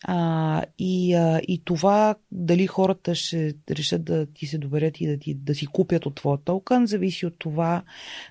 А, 0.06 0.62
и, 0.78 1.14
а, 1.14 1.40
и 1.48 1.62
това 1.64 2.14
дали 2.32 2.66
хората 2.66 3.14
ще 3.14 3.54
решат 3.70 4.04
да 4.04 4.26
ти 4.26 4.46
се 4.46 4.58
доверят 4.58 5.00
и 5.00 5.06
да, 5.06 5.18
ти, 5.18 5.34
да 5.34 5.54
си 5.54 5.66
купят 5.66 6.06
от 6.06 6.14
твоя 6.14 6.38
токен, 6.38 6.86
зависи 6.86 7.26
от 7.26 7.38
това 7.38 7.82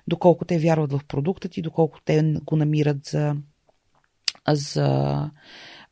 доколко 0.08 0.44
те 0.44 0.58
вярват 0.58 0.92
в 0.92 1.00
продукта 1.08 1.48
ти, 1.48 1.62
доколко 1.62 2.00
те 2.04 2.34
го 2.44 2.56
намират 2.56 3.04
за, 3.04 3.36
за 4.48 5.30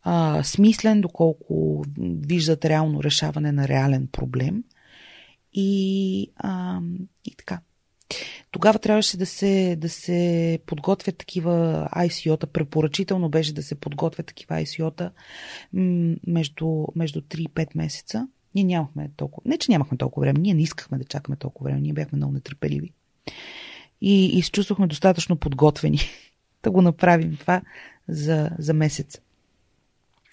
а, 0.02 0.42
смислен, 0.42 1.00
доколко 1.00 1.84
виждат 1.98 2.64
реално 2.64 3.02
решаване 3.02 3.52
на 3.52 3.68
реален 3.68 4.08
проблем. 4.12 4.64
И, 5.52 6.30
а, 6.36 6.80
и 7.24 7.34
така. 7.36 7.60
Тогава 8.50 8.78
трябваше 8.78 9.16
да 9.16 9.26
се, 9.26 9.76
да 9.78 9.88
се 9.88 10.58
подготвят 10.66 11.16
такива 11.16 11.88
ICO-та. 11.96 12.46
Препоръчително 12.46 13.28
беше 13.28 13.54
да 13.54 13.62
се 13.62 13.74
подготвят 13.74 14.26
такива 14.26 14.54
ICO-та 14.56 15.10
между, 16.26 16.84
между 16.96 17.20
3 17.20 17.40
и 17.40 17.48
5 17.48 17.68
месеца. 17.74 18.28
Ние 18.54 18.64
нямахме 18.64 19.10
толкова. 19.16 19.42
Не, 19.50 19.58
че 19.58 19.72
нямахме 19.72 19.98
толкова 19.98 20.24
време. 20.24 20.38
Ние 20.40 20.54
не 20.54 20.62
искахме 20.62 20.98
да 20.98 21.04
чакаме 21.04 21.36
толкова 21.36 21.64
време. 21.64 21.80
Ние 21.80 21.92
бяхме 21.92 22.16
много 22.16 22.32
нетърпеливи. 22.32 22.92
И, 24.00 24.38
и 24.38 24.42
се 24.42 24.50
чувствахме 24.50 24.86
достатъчно 24.86 25.36
подготвени 25.36 25.98
да 26.62 26.70
го 26.70 26.82
направим 26.82 27.36
това 27.36 27.62
за, 28.08 28.50
за 28.58 28.74
месец. 28.74 29.20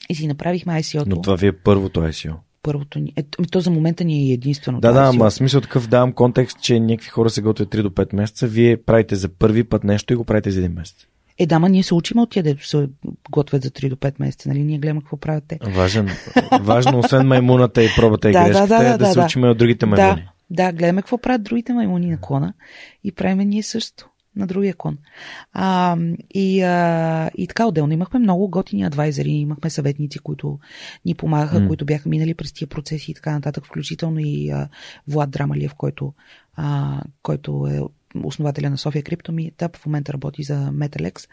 И 0.09 0.15
си 0.15 0.27
направихме 0.27 0.73
ICO-то. 0.73 1.09
Но 1.09 1.21
това 1.21 1.35
ви 1.35 1.47
е 1.47 1.57
първото 1.57 1.99
ICO. 1.99 2.35
Първото 2.63 2.99
ни. 2.99 3.13
Е, 3.15 3.23
то 3.51 3.59
за 3.59 3.71
момента 3.71 4.03
ни 4.03 4.29
е 4.29 4.33
единствено. 4.33 4.79
Да, 4.79 4.91
да, 4.91 5.01
ама 5.01 5.31
смисъл 5.31 5.61
такъв 5.61 5.87
давам 5.87 6.13
контекст, 6.13 6.61
че 6.61 6.79
някакви 6.79 7.09
хора 7.09 7.29
се 7.29 7.41
готвят 7.41 7.69
3 7.69 7.81
до 7.81 7.89
5 7.89 8.15
месеца. 8.15 8.47
Вие 8.47 8.77
правите 8.77 9.15
за 9.15 9.29
първи 9.29 9.63
път 9.63 9.83
нещо 9.83 10.13
и 10.13 10.15
го 10.15 10.23
правите 10.23 10.51
за 10.51 10.59
един 10.59 10.73
месец. 10.73 11.05
Е, 11.39 11.45
дама, 11.45 11.69
ние 11.69 11.83
се 11.83 11.93
учим 11.93 12.19
от 12.19 12.29
тия, 12.29 12.43
дето 12.43 12.67
се 12.67 12.89
готвят 13.31 13.63
за 13.63 13.69
3 13.69 13.89
до 13.89 13.95
5 13.95 14.13
месеца, 14.19 14.49
нали? 14.49 14.63
Ние 14.63 14.77
гледаме 14.77 14.99
какво 14.99 15.17
правят 15.17 15.43
те. 15.47 15.59
Важен, 15.61 16.09
важно, 16.61 16.99
освен 16.99 17.27
маймуната 17.27 17.83
и 17.83 17.87
пробата 17.95 18.29
и 18.29 18.31
Да, 18.31 18.43
да, 18.43 18.49
грешката, 18.49 18.67
да, 18.67 18.83
да, 18.83 18.89
да, 18.89 18.97
да, 18.97 19.05
се 19.05 19.19
да. 19.19 19.25
учим 19.25 19.43
от 19.43 19.57
другите 19.57 19.85
маймуни. 19.85 20.27
Да, 20.49 20.65
да, 20.65 20.71
гледаме 20.71 21.01
какво 21.01 21.17
правят 21.17 21.43
другите 21.43 21.73
маймуни 21.73 22.09
на 22.09 22.21
клона 22.21 22.53
и 23.03 23.11
правиме 23.11 23.45
ние 23.45 23.63
също 23.63 24.09
на 24.39 24.47
другия 24.47 24.73
клон. 24.73 24.97
А, 25.53 25.97
и, 26.29 26.61
а, 26.61 27.29
и 27.37 27.47
така, 27.47 27.65
отделно 27.65 27.93
имахме 27.93 28.19
много 28.19 28.49
готини 28.49 28.83
адвайзери, 28.83 29.29
имахме 29.29 29.69
съветници, 29.69 30.19
които 30.19 30.59
ни 31.05 31.15
помагаха, 31.15 31.59
М. 31.59 31.67
които 31.67 31.85
бяха 31.85 32.09
минали 32.09 32.33
през 32.33 32.53
тия 32.53 32.67
процеси 32.67 33.11
и 33.11 33.13
така 33.13 33.31
нататък, 33.31 33.65
включително 33.65 34.19
и 34.19 34.49
а, 34.49 34.69
Влад 35.07 35.31
Драмалиев, 35.31 35.73
който, 35.73 36.13
а, 36.55 37.01
който 37.23 37.67
е 37.71 37.98
основателя 38.23 38.69
на 38.69 38.77
София 38.77 39.03
Криптоми. 39.03 39.51
Та 39.57 39.69
в 39.75 39.85
момента 39.85 40.13
работи 40.13 40.43
за 40.43 40.55
Metalex 40.55 41.27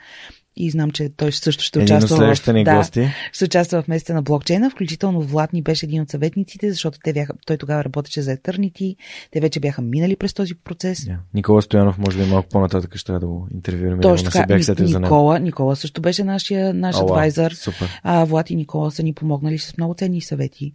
и 0.56 0.70
знам, 0.70 0.90
че 0.90 1.08
той 1.16 1.32
също 1.32 1.64
ще 1.64 1.78
Един 1.78 1.96
участва 1.96 2.34
в, 2.34 2.52
ни 2.52 2.64
да, 2.64 2.76
гости. 2.76 3.08
ще 3.32 3.44
участва 3.44 3.82
в 3.82 3.88
месеца 3.88 4.14
на 4.14 4.22
блокчейна, 4.22 4.70
включително 4.70 5.20
Влад 5.20 5.52
ни 5.52 5.62
беше 5.62 5.86
един 5.86 6.02
от 6.02 6.10
съветниците, 6.10 6.70
защото 6.70 6.98
те 7.04 7.12
бяха, 7.12 7.34
той 7.46 7.56
тогава 7.56 7.84
работеше 7.84 8.22
за 8.22 8.36
Eternity, 8.36 8.96
те 9.30 9.40
вече 9.40 9.60
бяха 9.60 9.82
минали 9.82 10.16
през 10.16 10.34
този 10.34 10.54
процес. 10.54 10.98
Yeah. 10.98 11.16
Никола 11.34 11.62
Стоянов, 11.62 11.98
може 11.98 12.18
би 12.18 12.30
малко 12.30 12.48
по-нататък 12.48 12.96
ще 12.96 13.06
трябва 13.06 13.20
да 13.20 13.26
го 13.26 13.48
интервюираме. 13.54 14.02
Точно 14.02 14.30
така, 14.30 14.46
бях 14.46 14.58
Ни- 14.58 14.86
за. 14.86 15.00
Никола, 15.00 15.38
Никола 15.38 15.76
също 15.76 16.00
беше 16.00 16.24
нашия, 16.24 16.74
наш 16.74 16.96
адвайзър. 16.96 17.54
А, 18.02 18.24
Влад 18.24 18.50
и 18.50 18.56
Никола 18.56 18.90
са 18.90 19.02
ни 19.02 19.14
помогнали 19.14 19.58
с 19.58 19.76
много 19.76 19.94
ценни 19.94 20.20
съвети 20.20 20.74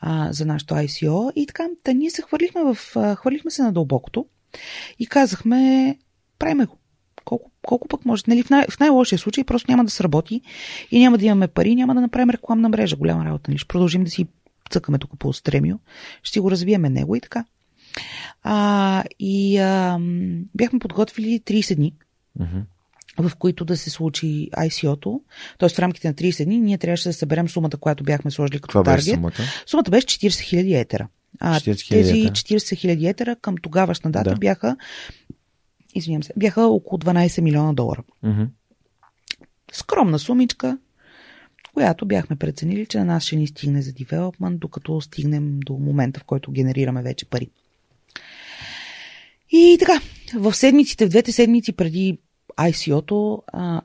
а, 0.00 0.32
за 0.32 0.46
нашото 0.46 0.74
ICO. 0.74 1.32
И 1.32 1.46
така, 1.46 1.64
та 1.84 1.92
ние 1.92 2.10
се 2.10 2.22
хвърлихме, 2.22 2.60
в, 2.64 2.76
хвърлихме 3.16 3.50
се 3.50 3.62
на 3.62 3.72
дълбокото 3.72 4.26
и 4.98 5.06
казахме, 5.06 5.96
правиме 6.38 6.66
го. 6.66 6.76
Колко, 7.24 7.50
колко 7.62 7.88
пък 7.88 8.04
може? 8.04 8.22
Нали, 8.28 8.42
в, 8.42 8.50
най- 8.50 8.66
в 8.70 8.80
най-лошия 8.80 9.18
случай 9.18 9.44
просто 9.44 9.70
няма 9.70 9.84
да 9.84 9.90
сработи 9.90 10.40
и 10.90 11.00
няма 11.00 11.18
да 11.18 11.24
имаме 11.26 11.48
пари, 11.48 11.74
няма 11.74 11.94
да 11.94 12.00
направим 12.00 12.30
рекламна 12.30 12.68
мрежа. 12.68 12.96
Голяма 12.96 13.24
работа. 13.24 13.50
Нали? 13.50 13.58
Ще 13.58 13.68
продължим 13.68 14.04
да 14.04 14.10
си 14.10 14.26
цъкаме 14.70 14.98
тук 14.98 15.10
по 15.18 15.32
стремио, 15.32 15.76
ще 16.22 16.40
го 16.40 16.50
развиеме 16.50 16.90
него 16.90 17.16
и 17.16 17.20
така. 17.20 17.44
А, 18.42 19.04
и 19.18 19.58
а, 19.58 19.98
бяхме 20.54 20.78
подготвили 20.78 21.40
30 21.40 21.74
дни 21.74 21.92
Мгм. 22.40 22.58
в 23.18 23.36
които 23.36 23.64
да 23.64 23.76
се 23.76 23.90
случи 23.90 24.48
ICO-то. 24.52 25.20
Тоест 25.58 25.76
в 25.76 25.78
рамките 25.78 26.08
на 26.08 26.14
30 26.14 26.44
дни 26.44 26.60
ние 26.60 26.78
трябваше 26.78 27.08
да 27.08 27.12
съберем 27.12 27.48
сумата, 27.48 27.70
която 27.80 28.04
бяхме 28.04 28.30
сложили 28.30 28.58
като 28.60 28.68
Това 28.68 28.82
беше 28.82 29.04
таргет. 29.06 29.14
сумата. 29.14 29.48
Сумата 29.66 29.90
беше 29.90 30.06
40 30.06 30.28
000 30.28 30.80
етера. 30.80 31.08
А 31.40 31.60
40 31.60 31.74
000 31.74 31.88
тези 31.88 32.20
етера. 32.20 32.32
40 32.32 32.58
000 32.58 33.10
етера 33.10 33.36
към 33.36 33.56
тогавашна 33.56 34.10
дата 34.10 34.30
Да. 34.30 34.36
бяха 34.36 34.76
извинявам 35.94 36.22
се, 36.22 36.32
бяха 36.36 36.62
около 36.62 36.98
12 36.98 37.40
милиона 37.40 37.72
долара. 37.72 38.02
Мгм. 38.22 38.42
Скромна 39.72 40.18
сумичка, 40.18 40.78
която 41.74 42.06
бяхме 42.06 42.36
преценили, 42.36 42.86
че 42.86 42.98
на 42.98 43.04
нас 43.04 43.24
ще 43.24 43.36
ни 43.36 43.46
стигне 43.46 43.82
за 43.82 43.92
девелопмент, 43.92 44.60
докато 44.60 45.00
стигнем 45.00 45.60
до 45.60 45.72
момента, 45.72 46.20
в 46.20 46.24
който 46.24 46.52
генерираме 46.52 47.02
вече 47.02 47.26
пари. 47.26 47.50
И 49.50 49.76
така, 49.80 50.00
в 50.34 50.54
седмиците, 50.54 51.06
в 51.06 51.08
двете 51.08 51.32
седмици 51.32 51.72
преди 51.72 52.18
ICO-то, 52.56 53.42
а, 53.46 53.80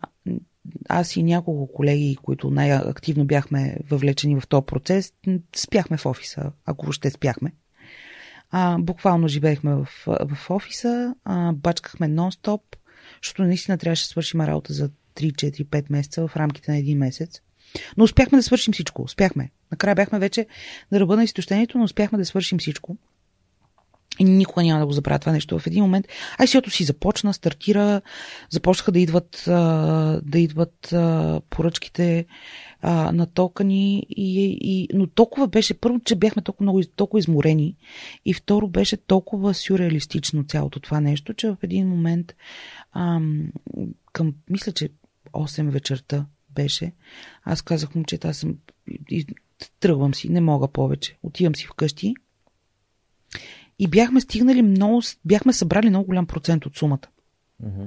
аз 0.89 1.15
и 1.15 1.23
няколко 1.23 1.73
колеги, 1.73 2.17
които 2.23 2.51
най-активно 2.51 3.25
бяхме 3.25 3.77
въвлечени 3.89 4.41
в 4.41 4.47
този 4.47 4.65
процес, 4.65 5.13
спяхме 5.55 5.97
в 5.97 6.05
офиса, 6.05 6.51
ако 6.65 6.85
въобще 6.85 7.09
спяхме. 7.09 7.51
А, 8.51 8.77
буквално 8.77 9.27
живеехме 9.27 9.75
в, 9.75 9.87
в 10.05 10.49
офиса, 10.49 11.15
а, 11.25 11.53
бачкахме 11.53 12.07
нон-стоп, 12.07 12.61
защото 13.23 13.43
наистина 13.43 13.77
трябваше 13.77 14.03
да 14.03 14.07
свършим 14.07 14.41
работа 14.41 14.73
за 14.73 14.89
3-4-5 15.15 15.85
месеца 15.89 16.27
в 16.27 16.37
рамките 16.37 16.71
на 16.71 16.77
един 16.77 16.97
месец. 16.97 17.41
Но 17.97 18.03
успяхме 18.03 18.37
да 18.37 18.43
свършим 18.43 18.73
всичко. 18.73 19.01
Успяхме. 19.01 19.51
Накрая 19.71 19.95
бяхме 19.95 20.19
вече 20.19 20.47
на 20.91 20.99
ръба 20.99 21.15
на 21.15 21.23
изтощението, 21.23 21.77
но 21.77 21.83
успяхме 21.83 22.17
да 22.17 22.25
свършим 22.25 22.59
всичко. 22.59 22.97
И 24.19 24.23
никога 24.23 24.63
няма 24.63 24.79
да 24.79 24.85
го 24.85 24.91
забравя 24.91 25.19
това 25.19 25.31
нещо. 25.31 25.59
В 25.59 25.67
един 25.67 25.83
момент 25.83 26.07
ICO-то 26.39 26.69
си 26.69 26.83
започна, 26.83 27.33
стартира, 27.33 28.01
започнаха 28.49 28.91
да 28.91 28.99
идват, 28.99 29.43
да 30.23 30.39
идват 30.39 30.93
поръчките 31.49 32.25
на 32.83 33.27
токани. 33.33 34.05
И, 34.09 34.57
и, 34.61 34.87
но 34.93 35.07
толкова 35.07 35.47
беше, 35.47 35.73
първо, 35.73 35.99
че 35.99 36.15
бяхме 36.15 36.41
толкова, 36.41 36.63
много, 36.63 36.81
толкова 36.95 37.19
изморени 37.19 37.75
и 38.25 38.33
второ 38.33 38.67
беше 38.67 38.97
толкова 38.97 39.53
сюрреалистично 39.53 40.43
цялото 40.43 40.79
това 40.79 40.99
нещо, 40.99 41.33
че 41.33 41.47
в 41.47 41.57
един 41.63 41.87
момент 41.87 42.35
ам, 42.93 43.47
към, 44.13 44.33
мисля, 44.49 44.71
че 44.71 44.89
8 45.33 45.69
вечерта 45.69 46.25
беше, 46.49 46.91
аз 47.43 47.61
казах 47.61 47.95
момчета, 47.95 48.27
аз 48.27 48.37
съм, 48.37 48.57
и, 49.09 49.25
тръгвам 49.79 50.13
си, 50.13 50.29
не 50.29 50.41
мога 50.41 50.67
повече, 50.67 51.17
отивам 51.23 51.55
си 51.55 51.65
вкъщи 51.65 52.13
и 53.79 53.87
бяхме 53.87 54.21
стигнали 54.21 54.61
много, 54.61 55.01
бяхме 55.25 55.53
събрали 55.53 55.89
много 55.89 56.05
голям 56.05 56.27
процент 56.27 56.65
от 56.65 56.77
сумата 56.77 57.07
Мгм. 57.63 57.85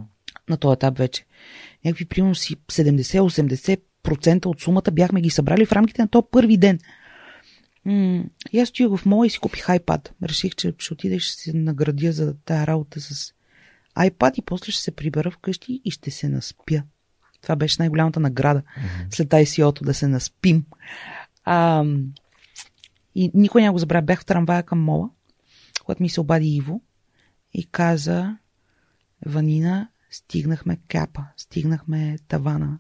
на 0.49 0.57
този 0.57 0.74
етап 0.74 0.99
вече. 0.99 1.24
Някакви, 1.84 2.05
примерно 2.05 2.34
си 2.34 2.57
70-80% 2.68 4.47
от 4.47 4.61
сумата 4.61 4.91
бяхме 4.93 5.20
ги 5.20 5.30
събрали 5.30 5.66
в 5.66 5.72
рамките 5.72 6.03
на 6.03 6.09
този 6.09 6.26
първи 6.30 6.57
ден. 6.57 6.78
М- 7.84 8.24
и 8.53 8.61
аз 8.61 8.68
стоях 8.68 8.97
в 8.97 9.07
мола 9.07 9.26
и 9.26 9.30
си 9.30 9.39
купих 9.39 9.66
iPad. 9.66 10.09
Реших, 10.22 10.55
че 10.55 10.74
ще 10.78 10.93
отида 10.93 11.14
и 11.14 11.20
ще 11.20 11.43
се 11.43 11.53
наградя 11.53 12.12
за 12.12 12.36
тая 12.45 12.66
работа 12.66 13.01
с 13.01 13.32
iPad 13.99 14.39
и 14.39 14.43
после 14.43 14.72
ще 14.72 14.82
се 14.82 14.91
прибера 14.91 15.30
вкъщи 15.30 15.80
и 15.84 15.91
ще 15.91 16.11
се 16.11 16.28
наспя. 16.28 16.82
Това 17.43 17.57
беше 17.57 17.76
най-голямата 17.78 18.20
награда 18.20 18.62
mm-hmm. 18.62 19.14
след 19.14 19.28
ICO-то 19.28 19.84
да 19.84 19.95
се 19.95 20.09
наспим. 20.09 20.64
А, 21.45 21.84
и 23.14 23.30
никой 23.34 23.62
няма 23.62 23.72
го 23.72 23.78
забравя. 23.78 24.03
Бях 24.03 24.20
в 24.20 24.24
трамвая 24.24 24.62
към 24.62 24.80
мола, 24.80 25.11
когато 25.89 26.03
ми 26.03 26.09
се 26.09 26.20
обади 26.20 26.49
Иво 26.49 26.80
и 27.53 27.66
каза 27.66 28.36
Ванина, 29.26 29.89
стигнахме 30.11 30.78
капа, 30.89 31.24
стигнахме 31.36 32.18
тавана 32.28 32.78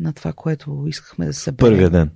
на 0.00 0.12
това, 0.12 0.32
което 0.32 0.84
искахме 0.88 1.26
да 1.26 1.34
съберем. 1.34 1.70
Първия 1.72 1.90
ден. 1.90 2.10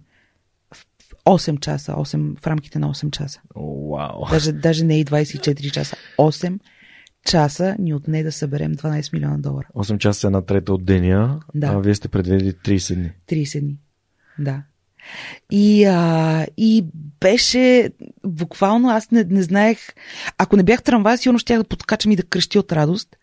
8 1.27 1.61
часа, 1.61 1.93
8, 1.93 2.41
в 2.41 2.47
рамките 2.47 2.79
на 2.79 2.95
8 2.95 3.11
часа. 3.11 3.41
Вау. 3.57 4.25
Даже, 4.31 4.53
даже 4.53 4.85
не 4.85 5.01
и 5.01 5.05
24 5.05 5.71
часа. 5.71 5.97
8 6.19 6.59
часа 7.27 7.77
ни 7.79 7.95
отне 7.95 8.23
да 8.23 8.33
съберем 8.33 8.75
12 8.75 9.13
милиона 9.13 9.39
долара. 9.39 9.69
8 9.75 9.99
часа 9.99 10.27
една 10.27 10.43
трета 10.43 10.73
от 10.73 10.85
деня, 10.85 11.41
Да. 11.55 11.67
а 11.67 11.79
вие 11.81 11.95
сте 11.95 12.09
предвидели 12.09 12.53
30 12.53 12.95
дни. 12.95 13.13
30 13.29 13.61
дни. 13.61 13.79
Да. 14.39 14.63
И, 15.51 15.85
а, 15.85 16.47
и 16.57 16.85
беше 17.21 17.91
буквално, 18.27 18.91
аз 18.91 19.11
не, 19.11 19.25
не 19.25 19.43
знаех, 19.43 19.79
ако 20.39 20.57
не 20.57 20.63
бях 20.63 20.83
трамвай, 20.83 21.19
сигурно 21.19 21.39
щях 21.39 21.59
да 21.59 21.65
подкачам 21.65 22.13
и 22.13 22.17
да 22.17 22.23
крещи 22.23 22.59
от 22.59 22.73
радост. 22.73 23.17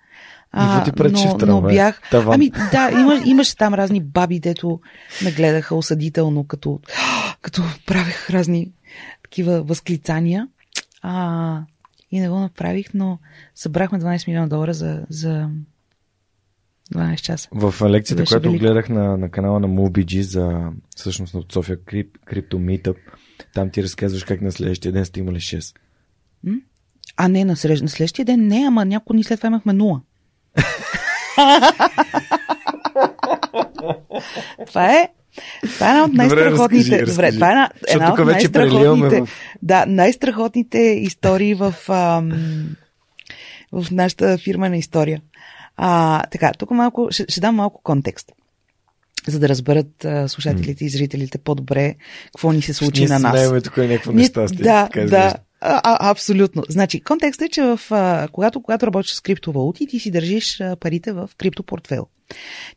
Какво 0.52 0.84
ти 0.84 0.92
пречи 0.92 1.26
но, 1.26 1.36
в 1.36 1.38
трамвай? 1.38 1.62
но 1.62 1.62
бях... 1.62 2.02
Таван. 2.12 2.34
Ами 2.34 2.52
да, 2.72 2.90
има, 2.92 3.22
имаше 3.26 3.56
там 3.56 3.74
разни 3.74 4.02
баби, 4.04 4.40
дето 4.40 4.80
ме 5.24 5.32
гледаха 5.32 5.76
осъдително, 5.76 6.44
като, 6.44 6.80
като 7.42 7.64
правех 7.86 8.30
разни 8.30 8.72
такива 9.24 9.62
възклицания. 9.62 10.48
А, 11.02 11.62
и 12.12 12.20
не 12.20 12.30
го 12.30 12.40
направих, 12.40 12.88
но 12.94 13.20
събрахме 13.56 14.00
12 14.00 14.28
милиона 14.28 14.48
долара 14.48 14.74
за, 14.74 15.02
за 15.10 15.50
12 16.94 17.16
часа. 17.18 17.50
В 17.52 17.76
лекцията, 17.84 18.22
Беше 18.22 18.30
която 18.30 18.44
велико. 18.44 18.62
гледах 18.62 18.90
на, 18.90 19.18
на 19.18 19.30
канала 19.30 19.60
на 19.60 19.68
MobiG 19.70 20.22
за 20.22 20.62
всъщност 20.96 21.34
от 21.34 21.54
София 21.54 21.78
Крип, 21.78 22.18
Крипто 22.20 22.58
Meetup, 22.58 22.96
там 23.54 23.70
ти 23.70 23.84
разказваш 23.84 24.24
как 24.24 24.42
на 24.42 24.52
следващия 24.52 24.92
ден 24.92 25.06
сте 25.06 25.20
имали 25.20 25.38
6. 25.38 25.76
А 27.18 27.28
не, 27.28 27.46
на, 27.46 27.56
срещ, 27.56 27.82
на 27.84 27.90
следващия 27.90 28.26
ден 28.26 28.48
не, 28.48 28.66
ама 28.68 28.86
няколко 28.86 29.14
дни 29.14 29.24
след 29.24 29.40
това 29.40 29.48
имахме 29.48 29.74
нула. 29.74 30.02
това 34.68 34.92
е 34.92 35.10
това 35.64 35.88
е 35.88 35.92
една 35.92 36.04
от 36.04 36.12
Добре, 36.12 36.18
най-страхотните. 36.18 36.78
разкажи, 36.92 36.92
Добре, 36.92 37.08
разкажи. 37.08 37.36
това 37.36 37.48
е 37.48 37.52
една, 37.52 37.70
една 37.88 38.14
от 38.14 38.26
най-страхотните. 38.26 39.22
в- 39.22 39.30
Да, 39.62 39.86
най-страхотните 39.86 40.78
истории 40.80 41.54
в, 41.54 41.76
ам, 41.90 42.32
в 43.72 43.91
нашата 43.91 44.38
фирмена 44.38 44.78
история. 44.78 45.22
А, 45.77 46.23
така, 46.31 46.52
тук 46.60 46.72
малко, 46.72 47.07
ще, 47.11 47.26
ще 47.30 47.41
дам 47.41 47.56
малко 47.56 47.81
контекст, 47.84 48.31
за 49.27 49.39
да 49.39 49.49
разберат 49.49 50.06
а, 50.06 50.30
слушателите 50.30 50.85
и 50.85 50.89
зрителите 50.89 51.38
по-добре 51.38 51.95
какво 52.26 52.52
ни 52.52 52.61
се 52.61 52.73
случи 52.73 53.02
Ние 53.02 53.10
на 53.10 53.19
нас. 53.19 53.39
знаем 53.45 53.61
тук 53.61 53.77
е 53.77 53.88
някакво 53.88 54.11
Ние- 54.11 54.18
нещастие. 54.22 54.64
Да, 54.64 54.84
така 54.93 55.06
да. 55.06 55.35
А, 55.66 56.12
абсолютно. 56.12 56.64
Значи, 56.70 57.02
контекстът 57.02 57.46
е, 57.46 57.52
че 57.52 57.62
в, 57.62 57.80
а, 57.92 58.28
когато, 58.32 58.62
когато 58.62 58.88
работиш 58.88 59.12
с 59.12 59.22
криптовалути, 59.22 59.88
ти 59.88 60.00
си 60.00 60.12
държиш 60.12 60.62
а, 60.62 60.76
парите 60.76 61.14
в 61.14 61.30
криптопортфел. 61.38 62.08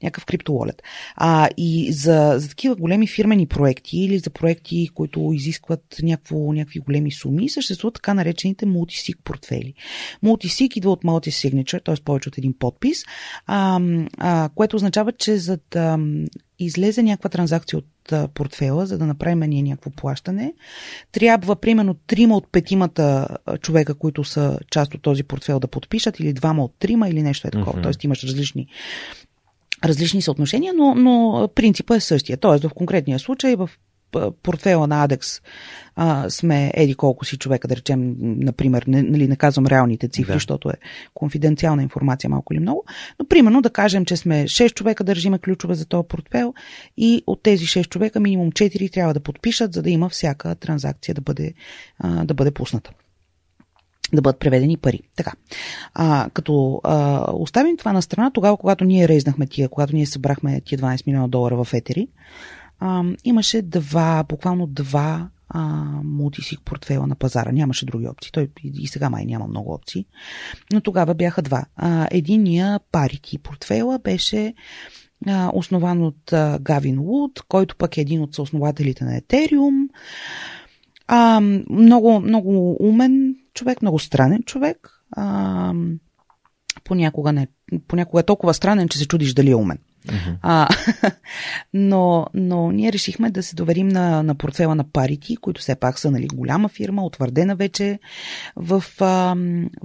Някакъв 0.02 0.26
криптоволет. 0.26 0.82
А, 1.16 1.48
и 1.56 1.92
за, 1.92 2.34
за 2.36 2.48
такива 2.48 2.76
големи 2.76 3.06
фирмени 3.06 3.46
проекти 3.46 3.98
или 3.98 4.18
за 4.18 4.30
проекти, 4.30 4.88
които 4.94 5.30
изискват 5.34 5.96
някакво, 6.02 6.52
някакви 6.52 6.80
големи 6.80 7.12
суми, 7.12 7.48
съществуват 7.48 7.94
така 7.94 8.14
наречените 8.14 8.66
мултисик 8.66 9.18
портфели. 9.24 9.74
Мултисик 10.22 10.76
идва 10.76 10.90
от 10.90 11.04
multi-signature, 11.04 11.84
т.е. 11.84 11.94
повече 12.04 12.28
от 12.28 12.38
един 12.38 12.54
подпис, 12.58 13.04
а, 13.46 13.80
а, 14.18 14.48
което 14.54 14.76
означава, 14.76 15.12
че 15.12 15.36
за 15.36 15.58
да 15.70 15.98
излезе 16.58 17.02
някаква 17.02 17.30
транзакция 17.30 17.78
от 17.78 17.86
портфела, 18.34 18.86
за 18.86 18.98
да 18.98 19.06
направим 19.06 19.50
ние 19.50 19.62
някакво 19.62 19.90
плащане, 19.90 20.54
трябва 21.12 21.56
примерно 21.56 21.94
трима 21.94 22.36
от 22.36 22.52
петимата 22.52 23.28
човека, 23.60 23.94
които 23.94 24.24
са 24.24 24.58
част 24.70 24.94
от 24.94 25.02
този 25.02 25.22
портфел 25.22 25.60
да 25.60 25.68
подпишат, 25.68 26.20
или 26.20 26.32
двама 26.32 26.64
от 26.64 26.74
трима, 26.78 27.08
или 27.08 27.22
нещо 27.22 27.48
е 27.48 27.50
такова. 27.50 27.78
Mm-hmm. 27.78 27.82
Тоест 27.82 28.04
имаш 28.04 28.24
различни 28.24 28.66
различни 29.84 30.22
съотношения, 30.22 30.72
но, 30.76 30.94
но 30.94 31.48
принципа 31.54 31.96
е 31.96 32.00
същия. 32.00 32.36
Тоест, 32.36 32.64
в 32.64 32.74
конкретния 32.74 33.18
случай, 33.18 33.56
в 33.56 33.70
портфела 34.42 34.86
на 34.86 35.04
Адекс 35.04 35.40
а, 35.96 36.30
сме 36.30 36.70
еди 36.74 36.94
колко 36.94 37.24
си 37.24 37.36
човека, 37.36 37.68
да 37.68 37.76
речем, 37.76 38.14
например, 38.20 38.84
не, 38.86 39.02
нали, 39.02 39.28
не 39.28 39.36
казвам 39.36 39.66
реалните 39.66 40.08
цифри, 40.08 40.32
да. 40.32 40.36
защото 40.36 40.70
е 40.70 40.74
конфиденциална 41.14 41.82
информация 41.82 42.30
малко 42.30 42.52
или 42.52 42.60
много, 42.60 42.84
но 43.18 43.26
примерно 43.26 43.62
да 43.62 43.70
кажем, 43.70 44.04
че 44.04 44.16
сме 44.16 44.44
6 44.44 44.74
човека 44.74 45.04
държиме 45.04 45.38
ключове 45.38 45.74
за 45.74 45.86
този 45.86 46.08
портфел 46.08 46.54
и 46.96 47.22
от 47.26 47.42
тези 47.42 47.64
6 47.64 47.88
човека 47.88 48.20
минимум 48.20 48.52
4 48.52 48.92
трябва 48.92 49.14
да 49.14 49.20
подпишат, 49.20 49.72
за 49.72 49.82
да 49.82 49.90
има 49.90 50.08
всяка 50.08 50.54
транзакция 50.54 51.14
да 51.14 51.20
бъде, 51.20 51.54
а, 51.98 52.24
да 52.24 52.34
бъде 52.34 52.50
пусната 52.50 52.90
да 54.12 54.22
бъдат 54.22 54.40
преведени 54.40 54.76
пари. 54.76 55.00
Така. 55.16 55.32
А, 55.94 56.30
като 56.34 56.80
а, 56.84 57.24
оставим 57.32 57.76
това 57.76 57.92
на 57.92 58.02
страна, 58.02 58.30
тогава, 58.30 58.56
когато 58.56 58.84
ние 58.84 59.08
рейзнахме 59.08 59.46
тия, 59.46 59.68
когато 59.68 59.96
ние 59.96 60.06
събрахме 60.06 60.60
тия 60.60 60.78
12 60.78 61.06
милиона 61.06 61.28
долара 61.28 61.64
в 61.64 61.74
Етери, 61.74 62.08
а, 62.78 63.04
имаше 63.24 63.62
два, 63.62 64.24
буквално 64.28 64.66
два 64.66 65.28
а, 65.48 65.60
мултисик 66.04 66.60
портфела 66.64 67.06
на 67.06 67.14
пазара. 67.14 67.52
Нямаше 67.52 67.86
други 67.86 68.08
опции. 68.08 68.32
Той 68.32 68.48
и 68.64 68.86
сега 68.86 69.10
май 69.10 69.24
няма 69.24 69.46
много 69.46 69.72
опции. 69.72 70.06
Но 70.72 70.80
тогава 70.80 71.14
бяха 71.14 71.42
два. 71.42 71.64
А, 71.76 72.08
единия 72.10 72.80
парити 72.92 73.38
портфела 73.38 73.98
беше 73.98 74.54
а, 75.26 75.50
основан 75.54 76.02
от 76.02 76.32
а, 76.32 76.58
Гавин 76.62 77.00
Вуд, 77.00 77.42
който 77.48 77.76
пък 77.76 77.96
е 77.96 78.00
един 78.00 78.22
от 78.22 78.34
съоснователите 78.34 79.04
на 79.04 79.16
Етериум. 79.16 79.88
А, 81.06 81.40
много, 81.70 82.20
много 82.20 82.76
умен 82.80 83.34
човек, 83.54 83.82
много 83.82 83.98
странен 83.98 84.42
човек. 84.42 84.90
А, 85.12 85.74
понякога, 86.84 87.32
не, 87.32 87.48
понякога 87.88 88.20
е 88.20 88.26
толкова 88.26 88.54
странен, 88.54 88.88
че 88.88 88.98
се 88.98 89.08
чудиш 89.08 89.34
дали 89.34 89.50
е 89.50 89.54
умен. 89.54 89.78
Uh-huh. 90.08 90.36
А, 90.42 90.68
но, 91.74 92.26
но 92.34 92.72
ние 92.72 92.92
решихме 92.92 93.30
да 93.30 93.42
се 93.42 93.56
доверим 93.56 93.88
на, 93.88 94.22
на 94.22 94.34
портфела 94.34 94.74
на 94.74 94.84
парити, 94.84 95.36
които 95.36 95.60
все 95.60 95.74
пак 95.74 95.98
са 95.98 96.10
нали, 96.10 96.26
голяма 96.26 96.68
фирма, 96.68 97.04
утвърдена 97.04 97.56
вече 97.56 97.98
в, 98.56 98.84
а, 99.00 99.34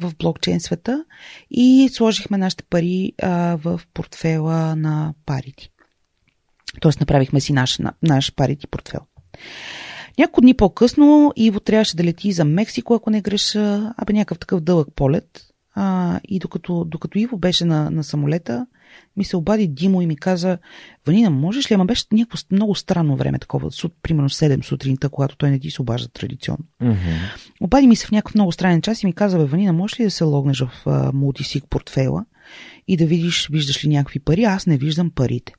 в 0.02 0.16
блокчейн 0.20 0.60
света 0.60 1.06
и 1.52 1.90
сложихме 1.94 2.38
нашите 2.38 2.64
пари 2.64 3.12
а, 3.22 3.58
в 3.64 3.82
портфела 3.94 4.76
на 4.76 5.14
парити. 5.26 5.70
Тоест 6.82 7.00
направихме 7.00 7.42
си 7.42 7.54
наш, 7.54 7.80
наш 8.04 8.34
парити 8.36 8.68
портфел. 8.68 9.02
Няколко 10.18 10.42
дни 10.42 10.54
по-късно 10.54 11.34
Иво 11.36 11.60
трябваше 11.60 11.96
да 11.96 12.04
лети 12.04 12.32
за 12.32 12.46
Мексико, 12.46 12.94
ако 12.94 13.10
не 13.10 13.22
греша, 13.22 13.94
абе 13.98 14.14
някакъв 14.14 14.40
такъв 14.40 14.62
дълъг 14.62 14.88
полет. 14.96 15.54
А, 15.76 16.20
и 16.24 16.40
докато, 16.40 16.86
докато 16.86 17.20
Иво 17.20 17.38
беше 17.38 17.66
на, 17.66 17.90
на 17.90 18.04
самолета, 18.04 18.68
ми 19.18 19.26
се 19.26 19.38
обади 19.38 19.68
Димо 19.68 20.02
и 20.02 20.08
ми 20.08 20.16
каза, 20.16 20.58
Ванина, 21.08 21.30
можеш 21.30 21.72
ли? 21.72 21.76
Ама 21.76 21.86
беше 21.86 22.06
някакво 22.12 22.38
много 22.52 22.76
странно 22.76 23.16
време, 23.16 23.40
такова, 23.40 23.72
суд, 23.72 23.94
примерно 24.02 24.30
7 24.30 24.64
сутринта, 24.64 25.10
когато 25.10 25.38
той 25.38 25.50
не 25.50 25.60
ти 25.60 25.72
се 25.72 25.82
обажда 25.82 26.08
традиционно. 26.08 26.66
Mm-hmm. 26.82 27.18
Обади 27.62 27.88
ми 27.88 27.96
се 27.96 28.08
в 28.08 28.12
някакъв 28.12 28.36
много 28.36 28.52
странен 28.52 28.82
час 28.82 29.04
и 29.04 29.06
ми 29.06 29.14
каза, 29.14 29.46
Ванина, 29.46 29.74
можеш 29.74 30.00
ли 30.00 30.04
да 30.04 30.12
се 30.12 30.24
логнеш 30.24 30.64
в 30.64 31.12
мултисик 31.14 31.64
портфела 31.70 32.26
и 32.88 32.98
да 32.98 33.06
видиш, 33.06 33.50
виждаш 33.52 33.86
ли 33.86 33.90
някакви 33.90 34.20
пари? 34.20 34.44
Аз 34.44 34.66
не 34.66 34.78
виждам 34.78 35.12
парите. 35.16 35.54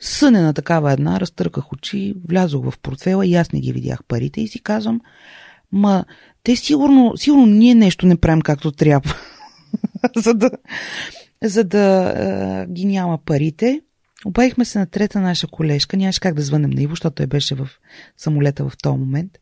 Съне 0.00 0.40
на 0.40 0.54
такава 0.54 0.92
една, 0.92 1.20
разтърках 1.20 1.72
очи, 1.72 2.14
влязох 2.28 2.70
в 2.70 2.78
портфела 2.78 3.26
и 3.26 3.34
аз 3.34 3.52
не 3.52 3.60
ги 3.60 3.72
видях 3.72 4.04
парите 4.08 4.40
и 4.40 4.48
си 4.48 4.62
казвам, 4.62 5.00
ма 5.72 6.04
те 6.42 6.56
сигурно, 6.56 7.12
сигурно 7.16 7.46
ние 7.46 7.74
нещо 7.74 8.06
не 8.06 8.16
правим 8.16 8.42
както 8.42 8.72
трябва. 8.72 9.14
за 10.16 10.34
да, 10.34 10.50
за 11.42 11.64
да 11.64 12.14
а, 12.16 12.66
ги 12.72 12.84
няма 12.84 13.18
парите. 13.18 13.80
Обадихме 14.24 14.64
се 14.64 14.78
на 14.78 14.86
трета 14.86 15.20
наша 15.20 15.46
колежка. 15.46 15.96
Нямаше 15.96 16.20
как 16.20 16.34
да 16.34 16.42
звънем 16.42 16.70
на 16.70 16.82
Иво, 16.82 16.92
защото 16.92 17.14
той 17.14 17.26
беше 17.26 17.54
в 17.54 17.68
самолета 18.16 18.68
в 18.68 18.72
този 18.82 18.98
момент. 18.98 19.38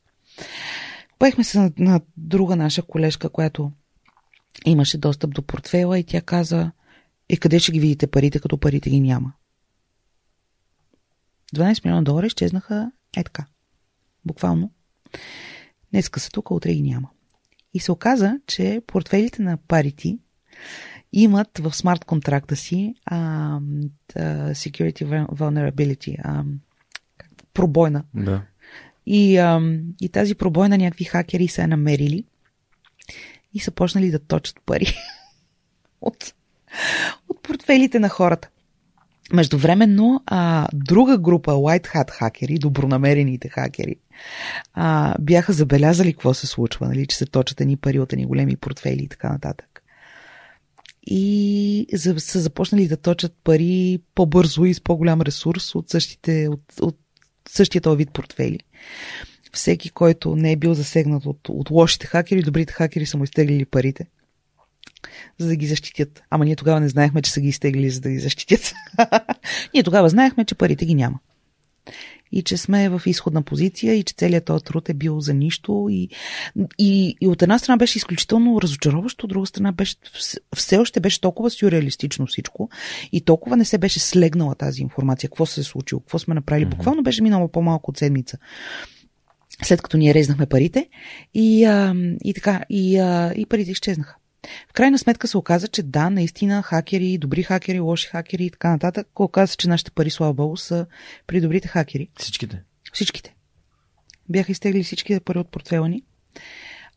Обадихме 1.17 1.45
се 1.45 1.59
на, 1.59 1.73
на 1.79 2.01
друга 2.17 2.57
наша 2.57 2.83
колежка, 2.83 3.29
която 3.29 3.73
имаше 4.67 4.99
достъп 4.99 5.35
до 5.35 5.43
портфела 5.43 5.99
и 5.99 6.05
тя 6.05 6.21
каза, 6.21 6.71
е 7.29 7.37
къде 7.37 7.59
ще 7.59 7.73
ги 7.73 7.81
видите 7.81 8.07
парите, 8.07 8.41
като 8.41 8.59
парите 8.59 8.91
ги 8.91 9.01
няма? 9.01 9.33
12 11.55 11.85
милиона 11.85 12.03
долара 12.03 12.27
изчезнаха 12.27 12.93
е 13.17 13.25
така. 13.25 13.47
Буквално. 14.25 14.73
Днеска 15.93 16.21
са 16.21 16.31
тук, 16.31 16.51
утре 16.51 16.75
ги 16.75 16.83
няма. 16.83 17.09
И 17.75 17.81
се 17.81 17.93
оказа, 17.93 18.41
че 18.47 18.83
портфелите 18.87 19.43
на 19.43 19.57
парити 19.57 20.19
имат 21.13 21.59
в 21.59 21.75
смарт 21.75 22.05
контракта 22.05 22.57
си 22.57 22.95
а, 23.07 23.59
security 24.51 25.27
vulnerability, 25.27 26.17
а, 26.25 26.45
пробойна. 27.55 28.05
Да. 28.15 28.43
И, 29.07 29.39
а, 29.39 29.61
и 30.01 30.09
тази 30.09 30.35
пробойна 30.35 30.79
някакви 30.79 31.05
хакери 31.05 31.49
са 31.49 31.61
я 31.61 31.69
намерили 31.69 32.25
и 33.55 33.61
са 33.61 33.71
почнали 33.71 34.11
да 34.11 34.19
точат 34.19 34.61
пари 34.67 34.87
от, 36.01 36.35
от 37.29 37.43
портфелите 37.43 37.99
на 37.99 38.09
хората. 38.09 38.49
Междувременно, 39.33 40.23
а, 40.27 40.69
друга 40.75 41.19
група 41.19 41.51
White 41.51 41.87
Hat 41.95 42.11
хакери, 42.11 42.59
добронамерените 42.59 43.49
хакери, 43.49 43.97
а, 44.75 45.15
бяха 45.21 45.53
забелязали 45.53 46.13
какво 46.13 46.35
се 46.35 46.47
случва, 46.47 46.89
нали, 46.89 47.07
че 47.07 47.17
се 47.17 47.27
точат 47.27 47.61
едни 47.61 47.77
пари 47.77 47.99
от 47.99 48.13
едни 48.13 48.27
големи 48.27 48.57
портфели 48.57 49.03
и 49.03 49.09
така 49.09 49.29
нататък. 49.29 49.74
И 51.07 51.87
са 52.19 52.41
започнали 52.41 52.89
да 52.89 52.97
точат 52.97 53.35
пари 53.45 53.99
по-бързо 54.15 54.65
и 54.65 54.75
с 54.75 54.81
по-голям 54.81 55.21
ресурс 55.21 55.75
от, 55.75 55.91
същите, 55.91 56.49
от, 56.49 56.61
от 56.81 56.99
същия 57.49 57.83
този 57.83 57.97
вид 57.97 58.11
портфели. 58.13 58.61
Всеки, 59.53 59.91
който 59.91 60.37
не 60.37 60.53
е 60.53 60.57
бил 60.57 60.75
засегнат 60.75 61.27
от, 61.27 61.49
от 61.49 61.71
лошите 61.71 62.07
хакери, 62.07 62.43
добрите 62.43 62.73
хакери 62.73 63.07
са 63.07 63.17
му 63.17 63.25
изтеглили 63.25 63.65
парите 63.65 64.07
за 65.39 65.49
да 65.49 65.57
ги 65.57 65.67
защитят. 65.67 66.23
Ама 66.31 66.45
ние 66.45 66.57
тогава 66.57 66.81
не 66.81 66.89
знаехме, 66.89 67.23
че 67.23 67.33
са 67.33 67.41
ги 67.41 67.49
изтеглили, 67.49 67.91
за 67.91 68.01
да 68.01 68.11
ги 68.11 68.19
защитят. 68.19 68.73
ние 69.75 69.83
тогава 69.83 70.09
знаехме, 70.09 70.45
че 70.45 70.55
парите 70.55 70.87
ги 70.87 70.95
няма. 70.95 71.19
И 72.33 72.43
че 72.43 72.57
сме 72.57 72.89
в 72.89 73.03
изходна 73.07 73.43
позиция 73.43 73.95
и 73.95 74.03
че 74.03 74.15
целият 74.17 74.45
този 74.45 74.65
труд 74.65 74.89
е 74.89 74.95
бил 74.95 75.21
за 75.21 75.35
нищо. 75.35 75.87
И, 75.91 76.09
и, 76.79 77.17
и 77.21 77.29
от 77.29 77.43
една 77.43 77.59
страна 77.59 77.77
беше 77.77 77.99
изключително 77.99 78.63
разочароващо, 78.63 79.27
от 79.27 79.31
друга 79.31 79.47
страна 79.47 79.73
беше, 79.73 79.97
все 80.57 80.79
още 80.79 81.01
беше 81.01 81.21
толкова 81.21 81.51
сюрреалистично 81.51 82.27
всичко 82.27 82.69
и 83.13 83.21
толкова 83.21 83.57
не 83.57 83.65
се 83.65 83.79
беше 83.79 84.01
слегнала 84.01 84.55
тази 84.55 84.83
информация. 84.83 85.31
Какво 85.31 85.47
се 85.47 85.61
е 85.61 85.65
случило, 85.65 86.01
какво 86.01 86.19
сме 86.19 86.35
направили. 86.35 86.67
Буквално 86.67 87.03
беше 87.03 87.23
минало 87.23 87.49
по-малко 87.49 87.91
от 87.91 87.99
седмица 87.99 88.39
след 89.63 89.83
като 89.83 89.97
ние 89.97 90.15
резнахме 90.15 90.47
парите 90.47 90.89
и, 91.35 91.65
а, 91.65 91.95
и 92.25 92.35
така, 92.35 92.61
и, 92.71 92.99
а, 92.99 93.33
и 93.37 93.47
парите 93.47 93.71
изчезнаха. 93.71 94.17
В 94.69 94.73
крайна 94.73 94.99
сметка 94.99 95.29
се 95.29 95.39
оказа, 95.39 95.69
че 95.69 95.83
да, 95.83 96.11
наистина 96.11 96.63
хакери, 96.63 97.19
добри 97.19 97.43
хакери, 97.43 97.81
лоши 97.81 98.09
хакери 98.09 98.45
и 98.45 98.51
така 98.51 98.71
нататък. 98.71 99.21
Оказа 99.21 99.51
се, 99.51 99.57
че 99.57 99.69
нашите 99.69 99.91
пари, 99.91 100.11
слава 100.11 100.35
богу, 100.35 100.57
са 100.57 100.87
при 101.27 101.41
добрите 101.41 101.69
хакери. 101.69 102.09
Всичките? 102.19 102.63
Всичките. 102.93 103.35
Бяха 104.29 104.53
изтегли 104.53 104.83
всичките 104.83 105.21
пари 105.21 105.39
от 105.39 105.49
портфела 105.49 105.89
ни. 105.89 106.03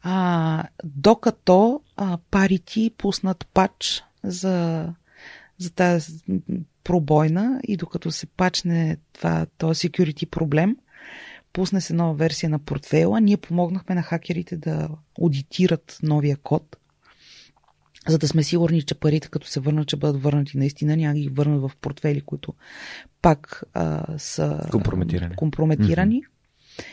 А, 0.02 0.64
докато 0.84 1.82
а, 1.96 2.18
парити 2.32 2.92
пуснат 2.98 3.48
пач 3.54 4.04
за, 4.24 4.88
за 5.58 5.70
тази 5.70 6.14
пробойна 6.84 7.60
и 7.64 7.78
докато 7.78 8.12
се 8.12 8.26
пачне 8.26 8.98
това, 9.14 9.46
този 9.58 9.90
security 9.90 10.26
проблем, 10.26 10.78
пусне 11.54 11.82
се 11.82 11.94
нова 11.94 12.14
версия 12.14 12.50
на 12.50 12.60
портфела, 12.60 13.22
ние 13.22 13.38
помогнахме 13.38 13.96
на 13.96 14.04
хакерите 14.04 14.58
да 14.58 14.90
аудитират 15.22 15.98
новия 16.04 16.38
код 16.38 16.78
за 18.10 18.18
да 18.18 18.28
сме 18.28 18.44
сигурни, 18.44 18.82
че 18.82 18.96
парите, 18.96 19.28
като 19.28 19.48
се 19.48 19.60
върнат, 19.60 19.88
ще 19.88 19.96
бъдат 19.96 20.24
върнати 20.24 20.58
наистина, 20.58 20.98
няма 20.98 21.14
ги 21.14 21.30
върнат 21.30 21.62
в 21.62 21.72
портфели, 21.82 22.22
които 22.22 22.54
пак 23.22 23.64
а, 23.74 24.06
са 24.18 24.68
компрометирани. 24.72 25.36
компрометирани. 25.36 26.22
Mm-hmm. 26.22 26.84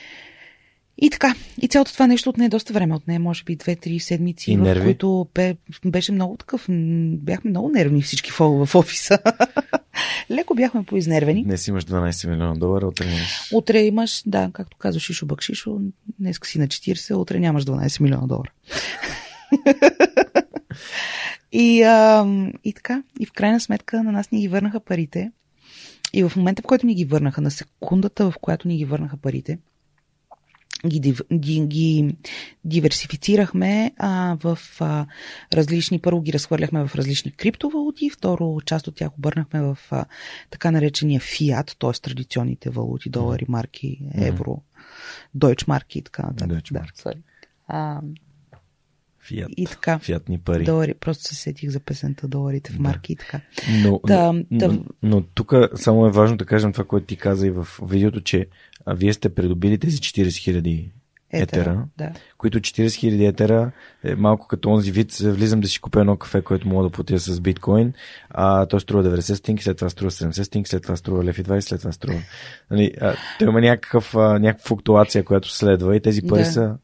И 0.98 1.10
така, 1.10 1.34
и 1.62 1.68
цялото 1.68 1.92
това 1.92 2.06
нещо 2.06 2.30
отне 2.30 2.48
доста 2.48 2.72
време, 2.72 2.94
отне 2.94 3.18
може 3.18 3.44
би 3.44 3.56
2-3 3.56 3.98
седмици, 3.98 4.52
И 4.52 4.56
в 4.56 4.60
нерви? 4.60 4.84
които 4.84 5.28
бе, 5.34 5.56
беше 5.84 6.12
много 6.12 6.36
такъв, 6.36 6.66
бяхме 7.18 7.50
много 7.50 7.68
нервни 7.68 8.02
всички 8.02 8.30
в, 8.30 8.66
в 8.66 8.74
офиса. 8.74 9.18
Леко 10.30 10.54
бяхме 10.54 10.84
поизнервени. 10.84 11.44
Днес 11.44 11.68
имаш 11.68 11.84
12 11.84 12.30
милиона 12.30 12.54
долара, 12.54 12.86
утре 12.86 13.06
нямаш. 13.06 13.50
Утре 13.52 13.80
имаш, 13.80 14.22
да, 14.26 14.50
както 14.52 14.76
казва 14.76 15.00
Шишо 15.00 15.26
Бакшишо, 15.26 15.78
днес 16.18 16.38
си 16.44 16.58
на 16.58 16.66
40, 16.66 17.14
утре 17.14 17.40
нямаш 17.40 17.64
12 17.64 18.00
милиона 18.00 18.26
долара. 18.26 18.52
и, 21.54 21.82
а, 21.82 22.26
и 22.64 22.72
така, 22.72 23.02
и 23.20 23.26
в 23.26 23.32
крайна 23.32 23.60
сметка 23.60 24.02
на 24.02 24.12
нас 24.12 24.30
ни 24.30 24.40
ги 24.40 24.48
върнаха 24.48 24.80
парите. 24.80 25.32
И 26.12 26.24
в 26.24 26.32
момента, 26.36 26.62
в 26.62 26.66
който 26.66 26.86
ни 26.86 26.94
ги 26.94 27.04
върнаха, 27.04 27.40
на 27.40 27.50
секундата, 27.50 28.30
в 28.30 28.34
която 28.40 28.68
ни 28.68 28.76
ги 28.76 28.84
върнаха 28.84 29.16
парите, 29.16 29.58
ги, 30.86 31.14
ги, 31.32 31.66
ги 31.66 32.16
диверсифицирахме 32.64 33.92
а, 33.96 34.36
в 34.44 34.58
а, 34.80 35.06
различни, 35.52 35.98
първо 35.98 36.20
ги 36.20 36.32
разхвърляхме 36.32 36.86
в 36.86 36.94
различни 36.94 37.30
криптовалути, 37.30 38.10
второ 38.10 38.60
част 38.66 38.86
от 38.86 38.94
тях 38.96 39.10
обърнахме 39.18 39.60
в 39.62 39.78
а, 39.90 40.04
така 40.50 40.70
наречения 40.70 41.20
фиат, 41.20 41.76
т.е. 41.78 41.92
традиционните 42.02 42.70
валути, 42.70 43.10
долари, 43.10 43.44
марки, 43.48 44.00
евро, 44.14 44.62
Deutsche 45.36 45.68
марки 45.68 45.98
и 45.98 46.02
така 46.02 46.22
нататък. 46.22 46.62
Да, 46.72 46.78
марки. 46.80 47.02
sorry. 47.02 47.18
а, 47.68 48.00
Фиат. 49.24 49.48
и 49.56 49.66
така. 49.66 49.98
Фиатни 49.98 50.38
пари. 50.38 50.64
Долари, 50.64 50.94
просто 50.94 51.24
се 51.24 51.34
сетих 51.34 51.70
за 51.70 51.80
песента 51.80 52.28
доларите 52.28 52.72
в 52.72 52.78
марки 52.78 53.12
и 53.12 53.16
така. 53.16 53.40
Но, 53.82 54.00
Да, 54.06 54.32
но, 54.32 54.44
да. 54.50 54.68
но, 54.68 54.84
но 55.02 55.22
тук 55.22 55.52
само 55.74 56.06
е 56.06 56.10
важно 56.10 56.36
да 56.36 56.44
кажем 56.44 56.72
това, 56.72 56.84
което 56.84 57.06
ти 57.06 57.16
каза 57.16 57.46
и 57.46 57.50
в 57.50 57.68
видеото, 57.82 58.20
че 58.20 58.46
а, 58.86 58.94
вие 58.94 59.12
сте 59.12 59.34
придобили 59.34 59.78
тези 59.78 59.98
40 59.98 60.36
хиляди 60.36 60.90
етера, 61.32 61.84
Да. 61.98 62.10
които 62.38 62.60
40 62.60 62.94
хиляди 62.94 63.24
етера 63.24 63.72
е 64.04 64.14
малко 64.14 64.46
като 64.48 64.70
онзи 64.70 64.92
вид, 64.92 65.12
влизам 65.14 65.60
да 65.60 65.68
си 65.68 65.80
купя 65.80 66.00
едно 66.00 66.16
кафе, 66.16 66.42
което 66.42 66.68
мога 66.68 66.84
да 66.84 66.90
платя 66.90 67.18
с 67.18 67.40
биткоин, 67.40 67.92
а 68.30 68.66
той 68.66 68.80
струва 68.80 69.04
90 69.04 69.34
стинки, 69.34 69.62
след 69.64 69.76
това 69.76 69.90
струва 69.90 70.10
70 70.10 70.42
стинки, 70.42 70.70
след 70.70 70.82
това 70.82 70.96
струва 70.96 71.24
лев 71.24 71.38
и 71.38 71.44
20, 71.44 71.60
след 71.60 71.80
това 71.80 71.92
струва. 71.92 72.18
Нали, 72.70 72.92
а, 73.00 73.14
той 73.38 73.48
има 73.48 73.60
някакъв, 73.60 74.14
а, 74.14 74.38
някаква 74.38 74.66
флуктуация, 74.68 75.24
която 75.24 75.50
следва 75.50 75.96
и 75.96 76.00
тези 76.00 76.22
пари 76.22 76.42
Да. 76.42 76.52
са 76.52 76.76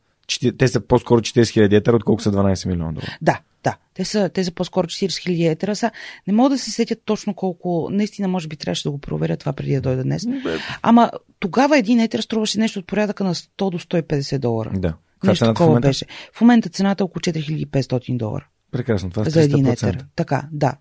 те 0.59 0.69
са 0.69 0.81
по-скоро 0.81 1.21
40 1.21 1.49
хиляди 1.49 1.77
етера, 1.77 1.97
отколкото 1.97 2.23
са 2.23 2.33
12 2.33 2.67
милиона 2.67 2.93
долара. 2.93 3.19
Да, 3.23 3.41
да. 3.65 3.77
Те 3.95 4.05
са, 4.05 4.29
те 4.29 4.45
са 4.45 4.53
по-скоро 4.53 4.87
40 4.87 5.23
хиляди 5.23 5.47
етера. 5.47 5.77
Са, 5.77 5.91
не 6.27 6.33
мога 6.33 6.51
да 6.51 6.59
се 6.59 6.71
сетят 6.71 6.99
точно 7.05 7.35
колко. 7.35 7.89
Наистина, 7.93 8.29
може 8.29 8.49
би 8.49 8.57
трябваше 8.57 8.83
да 8.83 8.91
го 8.91 8.99
проверя 8.99 9.37
това 9.37 9.53
преди 9.53 9.75
да 9.75 9.81
дойда 9.81 10.03
днес. 10.03 10.23
Ама 10.83 11.11
тогава 11.39 11.79
един 11.79 12.01
етер 12.01 12.21
струваше 12.21 12.59
нещо 12.59 12.79
от 12.79 12.87
порядъка 12.87 13.25
на 13.25 13.35
100 13.35 13.71
до 13.71 13.79
150 13.79 14.39
долара. 14.39 14.71
Да. 14.75 14.95
Нещо 15.25 15.45
такова 15.45 15.81
беше. 15.81 16.07
В 16.33 16.41
момента 16.41 16.69
цената 16.69 17.03
е 17.03 17.05
около 17.05 17.21
4500 17.21 18.17
долара. 18.17 18.47
Прекрасно, 18.71 19.11
това 19.11 19.27
е 19.27 19.31
за 19.31 19.43
един 19.43 19.67
300%. 19.67 19.73
етер. 19.73 20.05
Така, 20.17 20.49
да. 20.53 20.77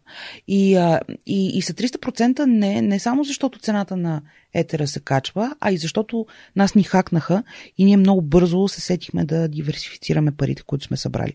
И, 0.48 0.76
а, 0.76 1.00
и, 1.26 1.58
и 1.58 1.62
са 1.62 1.74
300% 1.74 2.46
не, 2.46 2.82
не 2.82 3.00
само 3.00 3.24
защото 3.24 3.60
цената 3.60 3.98
на 3.98 4.22
етера 4.54 4.88
се 4.88 5.00
качва, 5.00 5.56
а 5.60 5.72
и 5.72 5.78
защото 5.78 6.26
нас 6.56 6.76
ни 6.76 6.84
хакнаха 6.84 7.44
и 7.78 7.86
ние 7.86 7.98
много 7.98 8.22
бързо 8.22 8.68
се 8.68 8.82
сетихме 8.82 9.26
да 9.26 9.48
диверсифицираме 9.48 10.32
парите, 10.32 10.64
които 10.66 10.86
сме 10.86 10.98
събрали. 10.98 11.34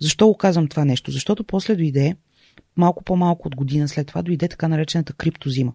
Защо 0.00 0.26
го 0.26 0.36
казвам 0.36 0.68
това 0.68 0.84
нещо? 0.84 1.10
Защото 1.10 1.44
после 1.44 1.76
дойде, 1.76 2.16
малко 2.76 3.04
по-малко 3.04 3.48
от 3.48 3.56
година 3.56 3.88
след 3.88 4.06
това, 4.06 4.22
дойде 4.22 4.48
така 4.48 4.68
наречената 4.68 5.12
криптозима. 5.12 5.72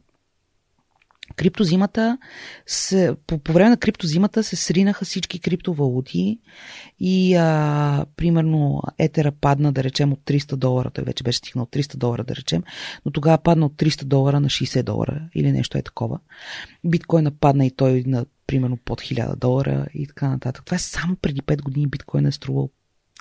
Криптозимата, 1.35 2.17
се, 2.65 3.15
по, 3.27 3.37
по 3.37 3.53
време 3.53 3.69
на 3.69 3.77
криптозимата 3.77 4.43
се 4.43 4.55
сринаха 4.55 5.05
всички 5.05 5.39
криптовалути 5.39 6.39
и 6.99 7.35
а, 7.35 8.05
примерно 8.15 8.81
етера 8.97 9.31
падна, 9.31 9.73
да 9.73 9.83
речем, 9.83 10.13
от 10.13 10.19
300 10.19 10.55
долара. 10.55 10.91
Той 10.91 11.03
вече 11.03 11.23
беше 11.23 11.37
стигнал 11.37 11.65
300 11.65 11.95
долара, 11.95 12.23
да 12.23 12.35
речем, 12.35 12.63
но 13.05 13.11
тогава 13.11 13.37
падна 13.37 13.65
от 13.65 13.73
300 13.73 14.03
долара 14.03 14.39
на 14.39 14.49
60 14.49 14.83
долара 14.83 15.29
или 15.35 15.51
нещо 15.51 15.77
е 15.77 15.81
такова. 15.81 16.19
Биткоина 16.83 17.31
падна 17.31 17.65
и 17.65 17.71
той 17.71 18.03
на 18.07 18.25
примерно 18.47 18.77
под 18.77 19.01
1000 19.01 19.35
долара 19.35 19.87
и 19.93 20.07
така 20.07 20.29
нататък. 20.29 20.65
Това 20.65 20.75
е 20.75 20.79
само 20.79 21.15
преди 21.15 21.41
5 21.41 21.61
години 21.61 21.87
биткоин 21.87 22.25
е 22.25 22.31
струвал 22.31 22.69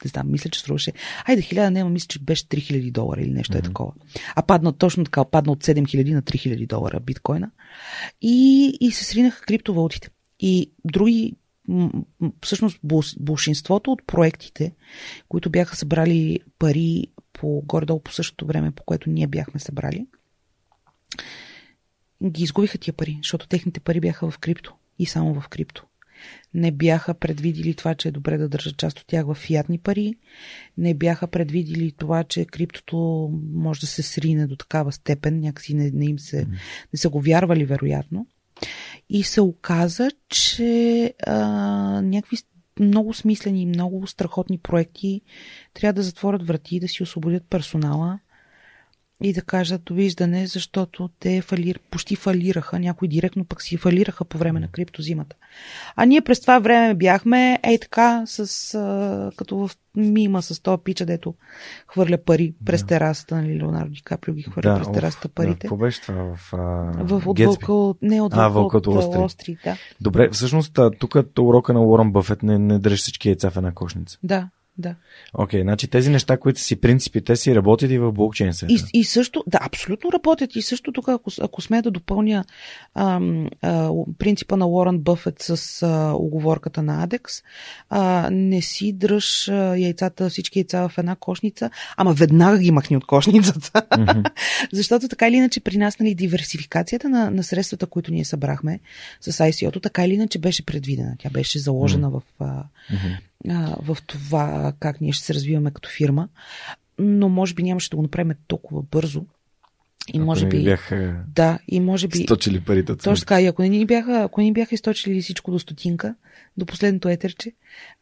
не 0.05 0.09
знам, 0.09 0.31
мисля, 0.31 0.51
че 0.51 0.61
струваше. 0.61 0.93
Айде, 1.25 1.43
1000 1.43 1.69
няма, 1.69 1.91
мисля, 1.91 2.07
че 2.07 2.19
беше 2.19 2.45
3000 2.45 2.93
долара 2.93 3.21
или 3.21 3.31
нещо 3.31 3.53
mm-hmm. 3.53 3.59
е 3.59 3.63
такова. 3.63 3.93
А 4.37 4.43
падна 4.43 4.73
точно 4.73 5.05
така, 5.05 5.25
падна 5.25 5.53
от 5.53 5.65
7000 5.65 6.15
на 6.15 6.23
3000 6.23 6.67
долара 6.67 7.01
биткоина. 7.01 7.51
И, 8.23 8.79
и 8.81 8.93
се 8.93 9.05
сринаха 9.05 9.41
криптовалутите. 9.41 10.11
И 10.41 10.73
други, 10.85 11.35
всъщност, 12.43 12.79
большинството 13.21 13.93
от 13.93 14.07
проектите, 14.07 14.73
които 15.29 15.51
бяха 15.51 15.77
събрали 15.77 16.41
пари 16.59 17.07
по 17.33 17.63
горе-долу 17.67 18.01
по 18.01 18.13
същото 18.13 18.47
време, 18.47 18.71
по 18.71 18.83
което 18.85 19.11
ние 19.11 19.27
бяхме 19.27 19.61
събрали, 19.61 20.07
ги 22.25 22.43
изгубиха 22.43 22.79
тия 22.79 22.95
пари, 22.95 23.19
защото 23.23 23.49
техните 23.49 23.81
пари 23.81 24.01
бяха 24.01 24.31
в 24.31 24.39
крипто 24.39 24.75
и 24.99 25.07
само 25.07 25.41
в 25.41 25.49
крипто 25.49 25.85
не 26.55 26.73
бяха 26.73 27.15
предвидили 27.15 27.75
това, 27.75 27.95
че 27.95 28.09
е 28.09 28.13
добре 28.13 28.39
да 28.39 28.49
държат 28.49 28.77
част 28.77 28.99
от 28.99 29.07
тях 29.07 29.27
в 29.27 29.35
фиатни 29.35 29.79
пари, 29.79 30.15
не 30.79 30.95
бяха 30.95 31.27
предвидили 31.27 31.93
това, 31.93 32.25
че 32.25 32.45
криптото 32.45 33.31
може 33.53 33.81
да 33.81 33.87
се 33.87 34.03
срине 34.03 34.47
до 34.47 34.57
такава 34.57 34.93
степен, 34.93 35.41
някакси 35.41 35.75
не, 35.75 35.91
не 35.91 36.05
им 36.05 36.19
се, 36.19 36.47
не 36.93 36.97
са 36.97 37.09
го 37.09 37.21
вярвали 37.21 37.65
вероятно. 37.65 38.27
И 39.09 39.23
се 39.23 39.41
оказа, 39.41 40.11
че 40.29 41.15
а, 41.27 41.37
някакви 42.03 42.37
много 42.81 43.15
смислени 43.15 43.63
и 43.63 43.67
много 43.67 44.07
страхотни 44.07 44.59
проекти 44.59 45.21
трябва 45.75 45.93
да 45.93 46.03
затворят 46.03 46.47
врати, 46.47 46.81
да 46.81 46.89
си 46.89 47.03
освободят 47.03 47.45
персонала 47.51 48.19
и 49.25 49.33
да 49.33 49.43
кажат 49.43 49.83
довиждане, 49.85 50.47
защото 50.47 51.11
те 51.21 51.41
фалир, 51.41 51.81
почти 51.91 52.17
фалираха, 52.17 52.79
някои 52.79 53.09
директно 53.09 53.45
пък 53.45 53.63
си 53.63 53.77
фалираха 53.77 54.25
по 54.25 54.39
време 54.39 54.61
на 54.61 54.69
криптозимата. 54.69 55.37
А 55.97 56.05
ние 56.05 56.21
през 56.21 56.41
това 56.41 56.59
време 56.59 56.95
бяхме, 56.95 57.59
ей 57.63 57.79
така, 57.79 58.23
с, 58.27 58.75
а, 58.75 59.31
като 59.37 59.57
в 59.57 59.71
мима 59.97 60.43
с 60.43 60.61
този 60.63 60.83
пича, 60.85 61.07
дето 61.07 61.35
хвърля 61.89 62.19
пари 62.25 62.55
през 62.65 62.81
Да. 62.83 62.87
терасата, 62.87 63.37
нали, 63.37 63.59
Леонардо 63.59 63.91
Ди 63.91 64.03
Каприо 64.03 64.35
ги 64.35 64.43
хвърля 64.43 64.77
през 64.79 64.87
оф, 64.87 64.95
терасата 64.95 65.29
Да, 65.29 65.35
парите. 65.35 65.59
какво 65.59 65.77
беше 65.77 66.01
това? 66.01 66.37
В, 66.37 66.53
а, 66.53 66.57
в, 67.05 67.23
от 67.27 67.39
вълка, 67.39 67.99
не 68.03 68.21
от 68.21 68.33
А, 68.35 68.49
вълка, 68.49 68.53
Вълка 68.53 68.77
от 68.77 68.87
Уолстрит. 68.87 69.17
Уолстрит, 69.17 69.59
да. 69.65 69.77
Добре, 70.01 70.29
всъщност 70.33 70.79
тук 70.99 71.15
е 71.15 71.41
урока 71.41 71.73
на 71.73 71.81
Уорън 71.85 72.13
Бъфет 72.13 72.43
не, 72.43 72.59
не 72.59 72.79
дръж 72.79 72.99
всички 73.01 73.29
яйца 73.29 73.51
в 73.51 73.57
една 73.57 73.73
кошница. 73.73 74.19
Да, 74.23 74.49
да. 74.79 74.95
Окей, 75.35 75.63
значи 75.63 75.89
тези 75.89 76.11
неща, 76.11 76.37
които 76.37 76.61
си 76.61 76.81
принципи, 76.81 77.25
те 77.25 77.37
си 77.37 77.55
работят 77.55 77.91
и 77.91 77.99
в 77.99 78.13
блокчейн 78.13 78.55
света. 78.55 78.75
И, 78.75 79.01
и 79.01 79.05
също, 79.05 79.45
да, 79.47 79.59
абсолютно 79.63 80.13
работят. 80.13 80.57
И 80.57 80.63
също 80.63 80.93
тук, 80.93 81.09
ако, 81.09 81.31
ако 81.41 81.63
сме 81.63 81.83
да 81.83 81.91
допълня 81.91 82.45
ам, 82.95 83.49
а, 83.63 83.91
принципа 84.19 84.57
на 84.57 84.67
Уорън 84.67 84.99
Бъфет 84.99 85.43
с 85.43 85.83
а, 85.83 86.13
оговорката 86.15 86.83
на 86.83 87.03
Адекс, 87.03 87.33
а, 87.91 88.29
не 88.33 88.63
си 88.63 88.93
дръж 88.93 89.49
а, 89.49 89.77
яйцата, 89.77 90.31
всички 90.31 90.59
яйца 90.59 90.89
в 90.89 90.99
една 90.99 91.17
кошница, 91.17 91.71
ама 91.97 92.13
веднага 92.13 92.59
ги 92.59 92.71
махни 92.71 92.97
от 92.97 93.07
кошницата. 93.07 93.83
Мгм. 93.99 94.21
Защото 94.73 95.09
така 95.09 95.29
или 95.29 95.37
иначе 95.37 95.61
при 95.61 95.77
нас 95.79 95.99
нали, 95.99 96.15
диверсификацията 96.15 97.09
на, 97.09 97.31
на 97.31 97.43
средствата, 97.43 97.87
които 97.87 98.13
ние 98.13 98.25
събрахме 98.25 98.81
с 99.21 99.33
ICO-то, 99.33 99.81
така 99.81 100.05
или 100.05 100.15
иначе 100.15 100.39
беше 100.39 100.65
предвидена. 100.65 101.15
Тя 101.19 101.31
беше 101.31 101.59
заложена 101.59 102.11
в, 102.11 102.23
а, 102.39 102.65
Мгм. 102.91 103.15
А, 103.51 103.77
в 103.83 103.99
това 104.07 104.73
как 104.81 105.01
ние 105.01 105.13
ще 105.13 105.27
се 105.27 105.35
развиваме 105.35 105.71
като 105.71 105.89
фирма, 105.89 106.29
но 106.99 107.29
може 107.29 107.55
би 107.55 107.63
нямаше 107.63 107.91
да 107.91 107.97
го 107.97 108.03
направим 108.03 108.35
толкова 108.47 108.83
бързо. 108.83 109.25
И 110.15 110.19
Ако 110.19 110.27
може 110.27 110.47
би. 110.47 110.65
бяха 110.65 111.17
Да, 111.35 111.59
и 111.69 111.81
може 111.81 112.09
би. 112.09 112.19
сточили 112.19 112.61
парите 112.61 112.97
Точно 112.97 113.17
така, 113.17 113.41
и 113.41 113.47
ако 113.47 113.63
не 113.63 113.69
ни 113.69 113.87
бяха, 113.87 114.23
ако 114.23 114.41
не 114.41 114.45
ни 114.45 114.53
бяха 114.53 114.75
източили 114.75 115.23
всичко 115.23 115.51
до 115.51 115.59
стотинка, 115.59 116.15
до 116.57 116.67
последното 116.67 117.09
етерче, 117.09 117.53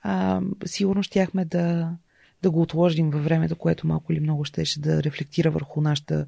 а, 0.02 0.40
сигурно 0.64 1.02
щяхме 1.02 1.44
да, 1.44 1.90
да 2.43 2.51
го 2.51 2.62
отложим 2.62 3.10
във 3.10 3.24
времето, 3.24 3.56
което 3.56 3.86
малко 3.86 4.12
или 4.12 4.20
много 4.20 4.44
щеше 4.44 4.81
да 4.81 5.02
рефлектира 5.02 5.51
върху 5.51 5.81
нашата 5.81 6.27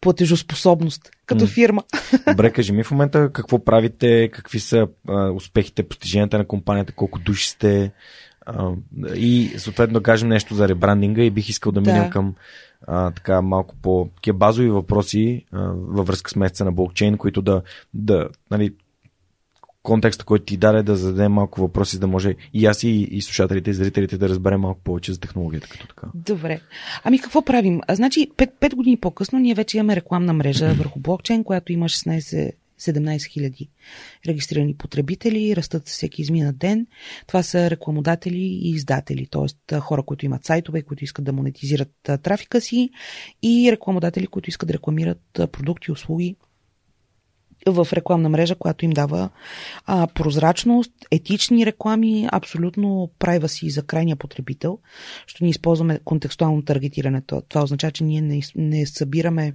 платежоспособност 0.00 1.10
като 1.26 1.46
фирма. 1.46 1.82
Добре, 2.28 2.52
кажи 2.52 2.72
ми 2.72 2.84
в 2.84 2.90
момента 2.90 3.30
какво 3.32 3.64
правите, 3.64 4.30
какви 4.32 4.60
са 4.60 4.88
а, 5.08 5.30
успехите, 5.30 5.82
постиженията 5.82 6.38
на 6.38 6.46
компанията, 6.46 6.92
колко 6.92 7.18
души 7.18 7.48
сте 7.48 7.92
а, 8.46 8.72
и 9.14 9.52
съответно 9.56 9.94
да 9.94 10.02
кажем 10.02 10.28
нещо 10.28 10.54
за 10.54 10.68
ребрандинга 10.68 11.22
и 11.22 11.30
бих 11.30 11.48
искал 11.48 11.72
да 11.72 11.80
минем 11.80 12.04
Да. 12.04 12.10
към 12.10 12.34
а, 12.86 13.10
така 13.10 13.42
малко 13.42 13.74
по 13.82 14.08
базови 14.34 14.68
въпроси 14.68 15.44
а, 15.52 15.58
във 15.74 16.06
връзка 16.06 16.30
с 16.30 16.36
месеца 16.36 16.64
на 16.64 16.72
блокчейн, 16.72 17.16
които 17.16 17.42
да, 17.42 17.62
да 17.94 18.28
нали, 18.50 18.74
контекста, 19.82 20.24
който 20.24 20.44
ти 20.44 20.56
даде, 20.56 20.82
да 20.82 20.96
зададем 20.96 21.32
малко 21.32 21.60
въпроси, 21.60 21.96
за 21.96 22.00
да 22.00 22.06
може 22.06 22.34
и 22.54 22.66
аз 22.66 22.82
и, 22.82 22.88
и 22.88 23.22
слушателите 23.22 23.70
и 23.70 23.74
зрителите 23.74 24.18
да 24.18 24.28
разберем 24.28 24.60
малко 24.60 24.80
повече 24.84 25.12
за 25.12 25.20
технологията 25.20 25.68
като 25.68 25.86
така. 25.86 26.06
Добре. 26.14 26.60
Ами 27.04 27.18
какво 27.18 27.42
правим? 27.42 27.80
А, 27.88 27.94
значи, 27.94 28.30
5, 28.36 28.50
5 28.60 28.74
години 28.74 28.96
по-късно 28.96 29.38
ние 29.38 29.54
вече 29.54 29.78
имаме 29.78 29.96
рекламна 29.96 30.32
мрежа 30.32 30.74
върху 30.78 31.00
блокчейн, 31.00 31.44
която 31.44 31.72
има 31.72 31.84
16 31.84 32.52
17 32.80 33.16
000 33.50 33.68
регистрирани 34.26 34.76
потребители, 34.76 35.56
растат 35.56 35.88
всеки 35.88 36.22
измина 36.22 36.52
ден. 36.52 36.86
Това 37.26 37.42
са 37.42 37.70
рекламодатели 37.70 38.38
и 38.38 38.70
издатели, 38.70 39.26
т.е. 39.30 39.80
хора, 39.80 40.02
които 40.02 40.26
имат 40.26 40.44
сайтове, 40.44 40.82
които 40.82 41.04
искат 41.04 41.24
да 41.24 41.32
монетизират 41.32 41.92
трафика 42.22 42.60
си 42.60 42.90
и 43.42 43.68
рекламодатели, 43.72 44.26
които 44.26 44.50
искат 44.50 44.66
да 44.66 44.74
рекламират 44.74 45.22
продукти, 45.32 45.92
услуги 45.92 46.36
в 47.66 47.88
рекламна 47.92 48.28
мрежа, 48.28 48.54
която 48.54 48.84
им 48.84 48.90
дава 48.90 49.30
а, 49.86 50.06
прозрачност, 50.06 50.92
етични 51.10 51.66
реклами, 51.66 52.28
абсолютно 52.32 53.10
прайва 53.18 53.48
си 53.48 53.70
за 53.70 53.82
крайния 53.82 54.16
потребител, 54.16 54.78
защото 55.26 55.44
ние 55.44 55.50
използваме 55.50 56.00
контекстуално 56.04 56.62
таргетиране. 56.62 57.22
Това 57.48 57.62
означава, 57.62 57.90
че 57.90 58.04
ние 58.04 58.20
не, 58.20 58.40
не 58.56 58.86
събираме 58.86 59.54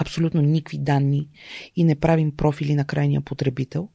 абсолютно 0.00 0.42
никакви 0.42 0.78
данни 0.78 1.28
и 1.76 1.84
не 1.84 1.94
правим 1.94 2.36
профили 2.36 2.74
на 2.74 2.84
крайния 2.84 3.20
потребител. 3.20 3.88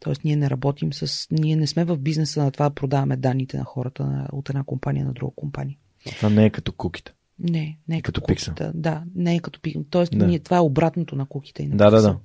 Тоест, 0.00 0.24
ние 0.24 0.36
не 0.36 0.50
работим 0.50 0.92
с. 0.92 1.28
Ние 1.30 1.56
не 1.56 1.66
сме 1.66 1.84
в 1.84 1.96
бизнеса 1.96 2.44
на 2.44 2.50
това 2.50 2.68
да 2.68 2.74
продаваме 2.74 3.16
данните 3.16 3.58
на 3.58 3.64
хората 3.64 4.28
от 4.32 4.48
една 4.48 4.64
компания 4.64 5.04
на 5.04 5.12
друга 5.12 5.32
компания. 5.36 5.76
Това 6.16 6.30
не 6.30 6.44
е 6.44 6.50
като 6.50 6.72
куките. 6.72 7.12
Не, 7.40 7.78
не 7.88 7.96
е 7.96 8.02
като, 8.02 8.20
като 8.20 8.26
пиксел. 8.26 8.54
Да, 8.74 9.02
не 9.14 9.34
е 9.34 9.38
като 9.38 9.60
пиксел. 9.60 9.84
Тоест, 9.90 10.18
Да. 10.18 10.26
ние, 10.26 10.38
това 10.38 10.56
е 10.56 10.60
обратното 10.60 11.16
на 11.16 11.26
куките. 11.26 11.62
И 11.62 11.68
на 11.68 11.76
Да, 11.76 11.90
да, 11.90 12.02
да. 12.02 12.18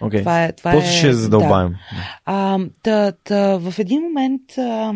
Окей. 0.00 0.20
Това 0.20 0.44
е, 0.44 0.52
това 0.52 0.72
После 0.72 0.88
е, 0.88 0.92
ще 0.92 1.12
задълбаем. 1.12 1.74
А, 2.24 2.58
та, 2.82 3.12
та, 3.12 3.56
в 3.56 3.74
един 3.78 4.02
момент 4.02 4.58
а, 4.58 4.94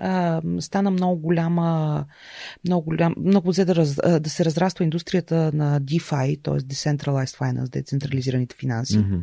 а, 0.00 0.42
стана 0.60 0.90
много 0.90 1.20
голяма, 1.20 2.04
много, 2.66 2.84
голям, 2.84 3.14
много 3.18 3.50
взе 3.50 3.64
да, 3.64 3.74
раз, 3.74 3.94
да 4.20 4.30
се 4.30 4.44
разраства 4.44 4.84
индустрията 4.84 5.50
на 5.54 5.80
DeFi, 5.80 6.42
т.е. 6.42 6.54
Decentralized 6.54 7.38
Finance, 7.38 7.70
децентрализираните 7.70 8.56
финанси. 8.56 8.98
Мгм. 8.98 9.16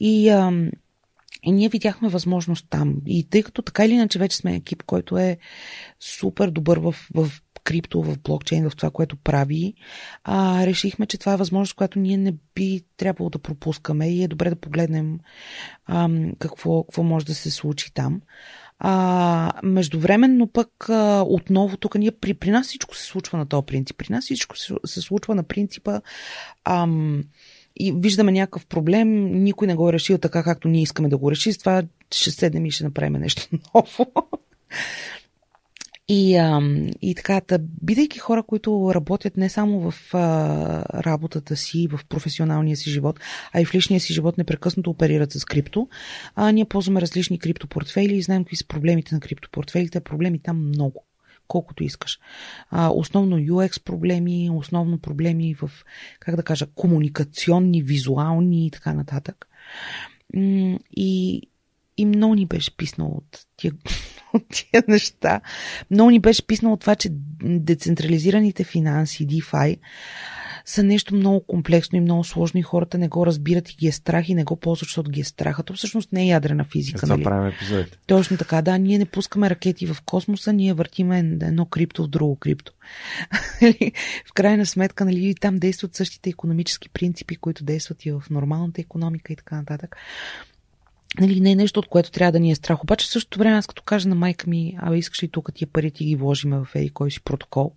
И, 0.00 0.28
а, 0.28 0.70
и 1.42 1.52
ние 1.52 1.68
видяхме 1.68 2.08
възможност 2.08 2.66
там. 2.70 2.96
И 3.06 3.28
тъй 3.30 3.42
като 3.42 3.62
така 3.62 3.84
или 3.84 3.92
иначе 3.92 4.18
вече 4.18 4.36
сме 4.36 4.54
екип, 4.56 4.82
който 4.82 5.18
е 5.18 5.38
супер 6.00 6.50
добър 6.50 6.78
в, 6.78 6.94
в 7.14 7.28
крипто, 7.64 8.02
в 8.02 8.18
блокчейн, 8.18 8.70
в 8.70 8.76
това, 8.76 8.90
което 8.90 9.16
прави, 9.16 9.74
а, 10.24 10.66
решихме, 10.66 11.06
че 11.06 11.18
това 11.18 11.32
е 11.32 11.36
възможност, 11.36 11.74
която 11.74 11.98
ние 11.98 12.16
не 12.16 12.34
би 12.54 12.82
трябвало 12.96 13.30
да 13.30 13.38
пропускаме 13.38 14.08
и 14.08 14.22
е 14.22 14.28
добре 14.28 14.50
да 14.50 14.56
погледнем 14.56 15.18
ам, 15.86 16.32
какво, 16.38 16.82
какво 16.82 17.02
може 17.02 17.26
да 17.26 17.34
се 17.34 17.50
случи 17.50 17.94
там. 17.94 18.20
А, 18.78 19.52
междувременно 19.62 20.46
пък 20.46 20.88
а, 20.88 21.24
отново 21.26 21.76
тук 21.76 21.94
ние 21.94 22.10
при, 22.10 22.34
при 22.34 22.50
нас 22.50 22.66
всичко 22.66 22.96
се 22.96 23.04
случва 23.04 23.38
на 23.38 23.46
този 23.46 23.66
принцип. 23.66 23.96
При 23.96 24.12
нас 24.12 24.24
всичко 24.24 24.58
се, 24.58 24.74
се 24.86 25.00
случва 25.00 25.34
на 25.34 25.42
принципа 25.42 26.00
ам, 26.64 27.24
и 27.76 27.92
виждаме 27.92 28.32
някакъв 28.32 28.66
проблем, 28.66 29.24
никой 29.42 29.66
не 29.66 29.74
го 29.74 29.88
е 29.88 29.92
решил 29.92 30.18
така, 30.18 30.42
както 30.42 30.68
ние 30.68 30.82
искаме 30.82 31.08
да 31.08 31.18
го 31.18 31.30
реши, 31.30 31.52
с 31.52 31.58
това 31.58 31.82
ще 32.10 32.30
седнем 32.30 32.66
и 32.66 32.70
ще 32.70 32.84
направим 32.84 33.12
нещо 33.12 33.48
ново. 33.74 34.12
И, 36.08 36.36
а, 36.36 36.60
и 37.02 37.14
така, 37.14 37.40
та, 37.40 37.58
бидейки 37.82 38.18
хора, 38.18 38.42
които 38.42 38.92
работят 38.94 39.36
не 39.36 39.48
само 39.48 39.90
в 39.90 40.14
а, 40.14 41.02
работата 41.02 41.56
си, 41.56 41.88
в 41.90 42.00
професионалния 42.08 42.76
си 42.76 42.90
живот, 42.90 43.20
а 43.52 43.60
и 43.60 43.64
в 43.64 43.74
личния 43.74 44.00
си 44.00 44.12
живот 44.12 44.38
непрекъснато 44.38 44.90
оперират 44.90 45.32
с 45.32 45.44
крипто, 45.44 45.88
а, 46.34 46.52
ние 46.52 46.64
ползваме 46.64 47.00
различни 47.00 47.38
криптопортфели 47.38 48.16
и 48.16 48.22
знаем 48.22 48.44
какви 48.44 48.56
са 48.56 48.66
проблемите 48.66 49.14
на 49.14 49.20
криптопортфелите. 49.20 50.00
Проблеми 50.00 50.38
там 50.38 50.68
много 50.68 51.04
колкото 51.48 51.84
искаш. 51.84 52.18
А, 52.70 52.90
основно 52.90 53.36
UX 53.36 53.84
проблеми, 53.84 54.50
основно 54.52 54.98
проблеми 54.98 55.54
в, 55.54 55.70
как 56.20 56.36
да 56.36 56.42
кажа, 56.42 56.66
комуникационни, 56.74 57.82
визуални 57.82 58.66
и 58.66 58.70
така 58.70 58.94
нататък. 58.94 59.48
И, 60.96 61.42
и 61.96 62.06
много 62.06 62.34
ни 62.34 62.46
беше 62.46 62.76
писнало 62.76 63.10
от 63.10 63.46
тия, 63.56 63.72
от 64.34 64.48
тия 64.52 64.82
неща. 64.88 65.40
Много 65.90 66.10
ни 66.10 66.20
беше 66.20 66.46
писнало 66.46 66.76
това, 66.76 66.94
че 66.94 67.08
децентрализираните 67.42 68.64
финанси, 68.64 69.26
DeFi, 69.26 69.78
са 70.64 70.82
нещо 70.82 71.14
много 71.14 71.46
комплексно 71.46 71.98
и 71.98 72.00
много 72.00 72.24
сложно 72.24 72.60
и 72.60 72.62
хората 72.62 72.98
не 72.98 73.08
го 73.08 73.26
разбират 73.26 73.70
и 73.70 73.76
ги 73.76 73.86
е 73.86 73.92
страх 73.92 74.28
и 74.28 74.34
не 74.34 74.44
го 74.44 74.56
ползват, 74.56 74.88
защото 74.88 75.10
ги 75.10 75.20
е 75.20 75.24
страх. 75.24 75.58
А 75.58 75.62
то 75.62 75.74
всъщност 75.74 76.12
не 76.12 76.22
е 76.22 76.26
ядрена 76.26 76.64
физика. 76.64 77.06
Нали? 77.06 77.22
правим 77.22 77.48
епизодите. 77.48 77.98
Точно 78.06 78.36
така, 78.36 78.62
да. 78.62 78.78
Ние 78.78 78.98
не 78.98 79.04
пускаме 79.04 79.50
ракети 79.50 79.86
в 79.86 79.96
космоса, 80.04 80.52
ние 80.52 80.74
въртиме 80.74 81.18
едно 81.18 81.66
крипто 81.66 82.04
в 82.04 82.08
друго 82.08 82.36
крипто. 82.36 82.72
в 84.26 84.32
крайна 84.34 84.66
сметка, 84.66 85.04
нали, 85.04 85.34
там 85.40 85.58
действат 85.58 85.94
същите 85.94 86.30
економически 86.30 86.88
принципи, 86.88 87.36
които 87.36 87.64
действат 87.64 88.06
и 88.06 88.12
в 88.12 88.22
нормалната 88.30 88.80
економика 88.80 89.32
и 89.32 89.36
така 89.36 89.56
нататък. 89.56 89.96
Нали, 91.20 91.40
не 91.40 91.50
е 91.50 91.56
нещо, 91.56 91.80
от 91.80 91.86
което 91.86 92.10
трябва 92.10 92.32
да 92.32 92.40
ни 92.40 92.50
е 92.50 92.54
страх. 92.54 92.82
Обаче 92.82 93.06
в 93.06 93.10
същото 93.10 93.38
време, 93.38 93.56
аз 93.56 93.66
като 93.66 93.82
кажа 93.82 94.08
на 94.08 94.14
майка 94.14 94.50
ми, 94.50 94.76
абе 94.78 94.98
искаш 94.98 95.22
ли 95.22 95.28
тук 95.28 95.54
тия 95.54 95.68
пари 95.68 95.90
ти 95.90 96.04
ги 96.04 96.16
вложиме 96.16 96.56
в 96.58 96.68
еди 96.74 96.90
кой 96.90 97.10
си 97.10 97.20
протокол, 97.20 97.72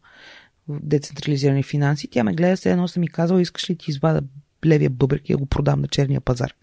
в 0.68 0.80
децентрализирани 0.84 1.64
финанси, 1.64 2.07
тя 2.07 2.23
ме 2.23 2.34
гледа, 2.34 2.57
се 2.57 2.72
едно 2.72 2.88
съм 2.88 3.01
ми 3.01 3.07
казала, 3.07 3.41
искаш 3.41 3.69
ли 3.69 3.76
ти 3.76 3.91
извада 3.91 4.22
левия 4.65 4.89
бъбрек 4.89 5.30
и 5.30 5.34
да 5.34 5.38
го 5.38 5.45
продам 5.45 5.81
на 5.81 5.88
черния 5.88 6.22
пазар. 6.22 6.53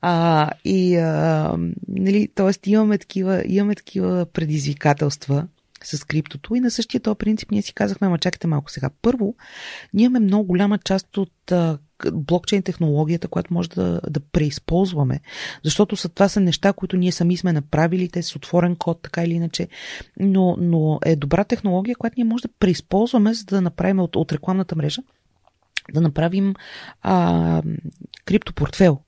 А, 0.00 0.50
и, 0.64 0.96
а, 0.96 1.56
нали, 1.88 2.28
т.е. 2.34 2.70
имаме 2.70 2.98
такива, 2.98 3.42
имаме 3.46 3.74
такива 3.74 4.26
предизвикателства 4.26 5.46
с 5.84 6.04
криптото 6.04 6.54
и 6.54 6.60
на 6.60 6.70
същия 6.70 7.00
този 7.00 7.18
принцип 7.18 7.50
ние 7.50 7.62
си 7.62 7.74
казахме, 7.74 8.06
ама 8.06 8.18
чакайте 8.18 8.46
малко 8.46 8.70
сега. 8.70 8.90
Първо, 9.02 9.34
ние 9.94 10.04
имаме 10.04 10.24
много 10.24 10.44
голяма 10.44 10.78
част 10.78 11.16
от 11.16 11.52
а, 11.52 11.78
блокчейн 12.12 12.62
технологията, 12.62 13.28
която 13.28 13.54
може 13.54 13.68
да, 13.68 14.00
да 14.10 14.20
преизползваме, 14.20 15.20
защото 15.64 15.96
са, 15.96 16.08
това 16.08 16.28
са 16.28 16.40
неща, 16.40 16.72
които 16.72 16.96
ние 16.96 17.12
сами 17.12 17.36
сме 17.36 17.52
направили, 17.52 18.08
те 18.08 18.22
с 18.22 18.36
отворен 18.36 18.76
код, 18.76 18.98
така 19.02 19.24
или 19.24 19.32
иначе, 19.34 19.68
но, 20.20 20.56
но 20.58 20.98
е 21.04 21.16
добра 21.16 21.44
технология, 21.44 21.96
която 21.96 22.14
ние 22.16 22.24
може 22.24 22.42
да 22.42 22.54
преизползваме, 22.58 23.34
за 23.34 23.44
да 23.44 23.60
направим 23.60 24.00
от, 24.00 24.16
от 24.16 24.32
рекламната 24.32 24.76
мрежа, 24.76 25.02
да 25.94 26.00
направим 26.00 26.54
а, 27.02 27.62
криптопортфел. 28.24 28.98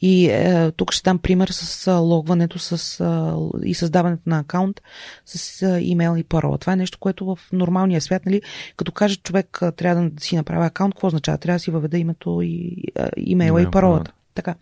И 0.00 0.26
е, 0.26 0.70
тук 0.70 0.92
ще 0.92 1.02
дам 1.02 1.18
пример 1.18 1.48
с 1.48 1.86
а, 1.86 1.94
логването 1.94 2.58
с, 2.58 3.00
а, 3.00 3.36
и 3.64 3.74
създаването 3.74 4.22
на 4.26 4.38
акаунт 4.38 4.80
с 5.26 5.62
а, 5.62 5.80
имейл 5.80 6.16
и 6.16 6.24
парола. 6.24 6.58
Това 6.58 6.72
е 6.72 6.76
нещо, 6.76 6.98
което 6.98 7.26
в 7.26 7.38
нормалния 7.52 8.00
свят, 8.00 8.26
нали, 8.26 8.42
като 8.76 8.92
каже 8.92 9.16
човек 9.16 9.60
трябва 9.76 10.10
да 10.10 10.24
си 10.24 10.36
направи 10.36 10.66
акаунт, 10.66 10.94
какво 10.94 11.06
означава? 11.06 11.38
Трябва 11.38 11.56
да 11.56 11.62
си 11.62 11.70
въведа 11.70 11.98
името 11.98 12.40
и 12.42 12.76
а, 12.98 13.08
имейла 13.16 13.60
Имейл, 13.60 13.68
и 13.68 13.70
паролата. 13.70 14.12
Така. 14.34 14.54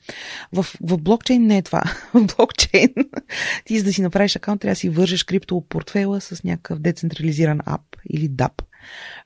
В, 0.52 0.66
в 0.80 0.98
блокчейн 0.98 1.46
не 1.46 1.58
е 1.58 1.62
това. 1.62 1.82
В 2.14 2.26
блокчейн 2.36 2.94
ти 3.64 3.78
за 3.78 3.84
да 3.84 3.92
си 3.92 4.02
направиш 4.02 4.36
акаунт, 4.36 4.60
трябва 4.60 4.72
да 4.72 4.76
си 4.76 4.88
вържеш 4.88 5.24
криптопортфела 5.24 6.20
с 6.20 6.44
някакъв 6.44 6.78
децентрализиран 6.78 7.60
ап 7.66 7.96
или 8.10 8.30
DAP. 8.30 8.62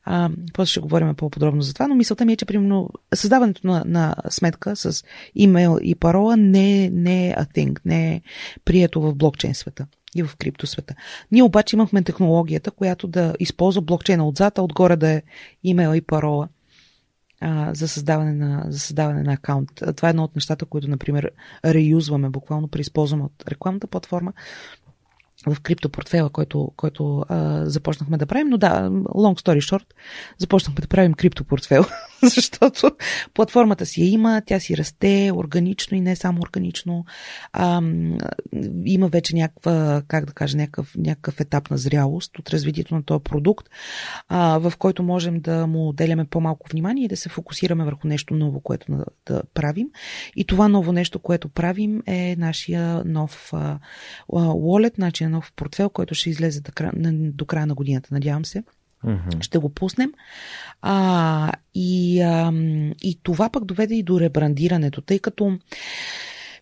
А, 0.04 0.30
после 0.52 0.70
ще 0.70 0.80
говорим 0.80 1.14
по-подробно 1.14 1.62
за 1.62 1.74
това, 1.74 1.88
но 1.88 1.94
мисълта 1.94 2.24
ми 2.24 2.32
е, 2.32 2.36
че 2.36 2.44
примерно 2.44 2.90
създаването 3.14 3.66
на, 3.66 3.82
на 3.86 4.14
сметка 4.28 4.76
с 4.76 5.04
имейл 5.34 5.78
и 5.82 5.94
парола 5.94 6.36
не, 6.36 6.90
не 6.90 7.28
е 7.28 7.34
a 7.34 7.54
thing, 7.54 7.80
не 7.84 8.14
е 8.14 8.22
прието 8.64 9.00
в 9.00 9.14
блокчейн 9.14 9.54
света 9.54 9.86
и 10.14 10.22
в 10.22 10.36
крипто 10.36 10.66
света. 10.66 10.94
Ние 11.32 11.42
обаче 11.42 11.76
имахме 11.76 12.02
технологията, 12.02 12.70
която 12.70 13.06
да 13.06 13.34
използва 13.40 13.82
блокчейна 13.82 14.28
отзад, 14.28 14.58
а 14.58 14.62
отгоре 14.62 14.96
да 14.96 15.08
е 15.08 15.22
имейл 15.64 15.94
и 15.94 16.00
парола 16.00 16.48
а, 17.40 17.74
за, 17.74 17.88
създаване 17.88 18.32
на, 18.32 18.64
за 18.68 18.78
създаване 18.78 19.22
на 19.22 19.32
акаунт. 19.32 19.70
Това 19.96 20.08
е 20.08 20.10
едно 20.10 20.24
от 20.24 20.34
нещата, 20.36 20.66
които, 20.66 20.88
например, 20.88 21.30
реюзваме, 21.64 22.28
буквално 22.28 22.68
преизползваме 22.68 23.24
от 23.24 23.44
рекламната 23.48 23.86
платформа 23.86 24.32
в 25.46 25.60
криптопортфела, 25.60 26.30
който, 26.30 26.72
който 26.76 27.24
а, 27.28 27.66
започнахме 27.66 28.16
да 28.16 28.26
правим. 28.26 28.48
Но 28.48 28.58
да, 28.58 28.88
long 28.90 29.40
story 29.40 29.58
short, 29.58 29.84
започнахме 30.38 30.80
да 30.80 30.88
правим 30.88 31.14
криптопортфел, 31.14 31.84
защото 32.22 32.90
платформата 33.34 33.86
си 33.86 34.02
я 34.02 34.10
има, 34.10 34.42
тя 34.46 34.60
си 34.60 34.76
расте 34.76 35.30
органично 35.34 35.96
и 35.96 36.00
не 36.00 36.16
само 36.16 36.40
органично. 36.40 37.04
А, 37.52 37.82
има 38.84 39.08
вече 39.08 39.36
някаква, 39.36 40.02
как 40.08 40.24
да 40.24 40.32
кажа, 40.32 40.56
някакъв, 40.56 40.94
някакъв 40.96 41.40
етап 41.40 41.70
на 41.70 41.78
зрялост 41.78 42.38
от 42.38 42.50
развитието 42.50 42.94
на 42.94 43.02
този 43.02 43.24
продукт, 43.24 43.66
а, 44.28 44.58
в 44.58 44.72
който 44.78 45.02
можем 45.02 45.40
да 45.40 45.66
му 45.66 45.88
отделяме 45.88 46.24
по-малко 46.24 46.68
внимание 46.70 47.04
и 47.04 47.08
да 47.08 47.16
се 47.16 47.28
фокусираме 47.28 47.84
върху 47.84 48.08
нещо 48.08 48.34
ново, 48.34 48.60
което 48.60 48.92
да, 48.92 49.04
да 49.26 49.42
правим. 49.54 49.88
И 50.36 50.44
това 50.44 50.68
ново 50.68 50.92
нещо, 50.92 51.18
което 51.18 51.48
правим 51.48 52.02
е 52.06 52.36
нашия 52.38 53.02
нов 53.04 53.50
а, 53.52 53.78
wallet, 54.32 54.98
нашия 54.98 55.30
нов 55.34 55.52
портфел, 55.56 55.90
който 55.90 56.14
ще 56.14 56.30
излезе 56.30 56.60
до 56.60 56.72
края, 56.74 56.92
на- 56.96 57.30
до 57.32 57.46
края 57.46 57.66
на 57.66 57.74
годината, 57.74 58.08
надявам 58.12 58.44
се. 58.44 58.64
Ще 59.40 59.58
го 59.58 59.68
пуснем. 59.68 60.12
А, 60.82 61.52
и, 61.74 62.20
а, 62.22 62.52
и 63.02 63.18
това 63.22 63.50
пък 63.50 63.64
доведе 63.64 63.94
и 63.94 64.02
до 64.02 64.20
ребрандирането, 64.20 65.00
тъй 65.00 65.18
като 65.18 65.58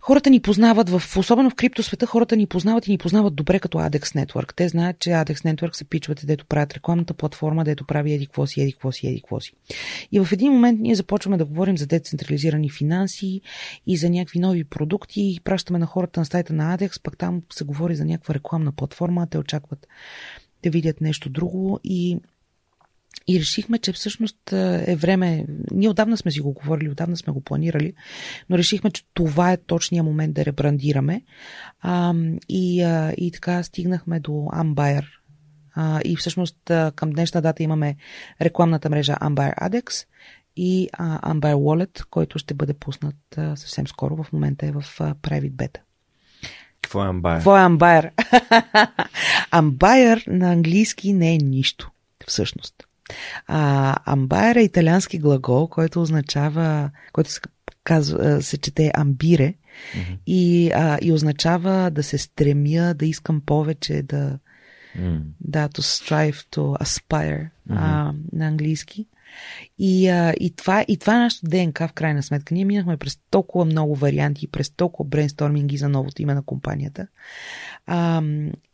хората 0.02 0.30
ни 0.30 0.40
познават, 0.40 0.90
в, 0.90 1.16
особено 1.16 1.50
в 1.50 1.54
криптосвета, 1.54 2.06
хората 2.06 2.36
ни 2.36 2.46
познават 2.46 2.86
и 2.86 2.90
ни 2.90 2.98
познават 2.98 3.34
добре 3.34 3.58
като 3.58 3.78
ADEX 3.78 4.24
Network. 4.24 4.54
Те 4.56 4.68
знаят, 4.68 4.98
че 4.98 5.10
ADEX 5.10 5.34
Network 5.34 5.72
се 5.72 5.84
пичвате, 5.84 6.26
дето 6.26 6.46
правят 6.46 6.74
рекламната 6.74 7.14
платформа, 7.14 7.64
дето 7.64 7.86
прави 7.86 8.12
еди 8.12 8.26
какво 8.26 8.46
си, 8.46 8.60
еди 8.60 8.72
какво 8.72 8.92
си, 8.92 9.06
еди 9.06 9.20
какво 9.20 9.40
си. 9.40 9.52
И 10.12 10.20
в 10.20 10.28
един 10.32 10.52
момент 10.52 10.80
ние 10.80 10.94
започваме 10.94 11.36
да 11.36 11.44
говорим 11.44 11.78
за 11.78 11.86
децентрализирани 11.86 12.70
финанси 12.70 13.40
и 13.86 13.96
за 13.96 14.10
някакви 14.10 14.38
нови 14.38 14.64
продукти 14.64 15.20
и 15.20 15.40
пращаме 15.44 15.78
на 15.78 15.86
хората 15.86 16.20
на 16.20 16.26
сайта 16.26 16.52
на 16.52 16.78
ADEX, 16.78 17.02
пък 17.02 17.18
там 17.18 17.42
се 17.52 17.64
говори 17.64 17.94
за 17.94 18.04
някаква 18.04 18.34
рекламна 18.34 18.72
платформа, 18.72 19.26
те 19.30 19.38
очакват 19.38 19.88
да 20.62 20.70
видят 20.70 21.00
нещо 21.00 21.30
друго 21.30 21.80
и 21.84 22.18
и 23.28 23.40
решихме, 23.40 23.78
че 23.78 23.92
всъщност 23.92 24.52
е 24.52 24.96
време. 24.96 25.46
Ние 25.70 25.88
отдавна 25.88 26.16
сме 26.16 26.30
си 26.30 26.40
го 26.40 26.52
говорили, 26.52 26.90
отдавна 26.90 27.16
сме 27.16 27.32
го 27.32 27.40
планирали, 27.40 27.92
но 28.50 28.58
решихме, 28.58 28.90
че 28.90 29.02
това 29.14 29.52
е 29.52 29.56
точният 29.56 30.06
момент 30.06 30.34
да 30.34 30.44
ребрандираме. 30.44 31.22
А, 31.80 32.14
и, 32.48 32.82
а, 32.82 33.12
и 33.16 33.30
така 33.30 33.62
стигнахме 33.62 34.20
до 34.20 34.32
Ambire. 34.32 35.06
А, 35.74 36.00
и 36.04 36.16
всъщност 36.16 36.56
към 36.96 37.10
днешна 37.10 37.42
дата 37.42 37.62
имаме 37.62 37.96
рекламната 38.40 38.90
мрежа 38.90 39.12
Ambire 39.14 39.58
Adex 39.58 40.06
и 40.56 40.88
а, 40.92 41.34
Ambire 41.34 41.54
Wallet, 41.54 42.04
който 42.10 42.38
ще 42.38 42.54
бъде 42.54 42.74
пуснат 42.74 43.16
а, 43.36 43.56
съвсем 43.56 43.86
скоро. 43.86 44.22
В 44.22 44.32
момента 44.32 44.66
е 44.66 44.72
в 44.72 44.84
а, 45.00 45.14
Private 45.14 45.52
Beta. 45.52 45.78
Какво 46.82 47.04
е 47.04 47.08
Ambire? 47.08 47.36
Какво 47.36 47.56
е 47.56 47.60
Ambire? 47.60 48.10
Ambire 49.52 50.28
на 50.28 50.52
английски 50.52 51.12
не 51.12 51.34
е 51.34 51.38
нищо, 51.38 51.90
всъщност. 52.26 52.74
А, 53.46 53.96
амбайер 54.12 54.56
е 54.56 54.62
италиански 54.62 55.18
глагол, 55.18 55.68
който 55.68 56.02
означава, 56.02 56.90
който 57.12 57.30
се, 57.30 57.40
казва, 57.84 58.42
се 58.42 58.58
чете 58.58 58.90
амбире 58.94 59.54
mm-hmm. 59.54 60.18
и, 60.26 60.70
а, 60.74 60.98
и 61.02 61.12
означава 61.12 61.90
да 61.90 62.02
се 62.02 62.18
стремя, 62.18 62.94
да 62.94 63.06
искам 63.06 63.42
повече, 63.46 64.02
да, 64.02 64.38
mm. 64.98 65.20
да 65.40 65.68
to 65.68 65.80
strive, 65.80 66.56
to 66.56 66.82
aspire 66.82 67.50
mm-hmm. 67.70 67.76
а, 67.76 68.14
на 68.32 68.46
английски. 68.46 69.06
И, 69.78 70.08
а, 70.08 70.34
и, 70.40 70.50
това, 70.56 70.84
и 70.88 70.96
това 70.96 71.16
е 71.16 71.18
нашето 71.18 71.46
ДНК 71.46 71.88
в 71.88 71.92
крайна 71.92 72.22
сметка. 72.22 72.54
Ние 72.54 72.64
минахме 72.64 72.96
през 72.96 73.18
толкова 73.30 73.64
много 73.64 73.96
варианти, 73.96 74.50
през 74.50 74.70
толкова 74.70 75.08
брейнсторминги 75.08 75.76
за 75.76 75.88
новото 75.88 76.22
име 76.22 76.34
на 76.34 76.42
компанията. 76.42 77.06
А, 77.86 78.22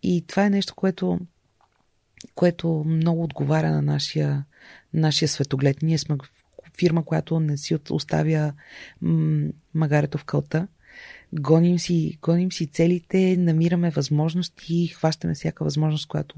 и 0.02 0.24
това 0.27 0.44
е 0.44 0.51
нещо, 0.51 0.74
което 0.74 1.19
което 2.35 2.85
много 2.86 3.23
отговаря 3.24 3.70
на 3.70 3.82
нашия, 3.82 4.45
нашия 4.95 5.28
светоглед. 5.28 5.82
Ние 5.82 5.99
сме 5.99 6.16
фирма, 6.78 7.05
която 7.05 7.40
не 7.40 7.57
си 7.57 7.78
оставя 7.90 8.53
магарето 9.74 10.19
в 10.19 10.24
кълта. 10.24 10.69
Гоним 11.32 11.78
си, 11.78 12.19
гоним 12.23 12.53
си 12.53 12.66
целите, 12.66 13.36
намираме 13.36 13.90
възможности, 13.90 14.86
хващаме 14.86 15.35
всяка 15.35 15.65
възможност, 15.65 16.09
която, 16.09 16.35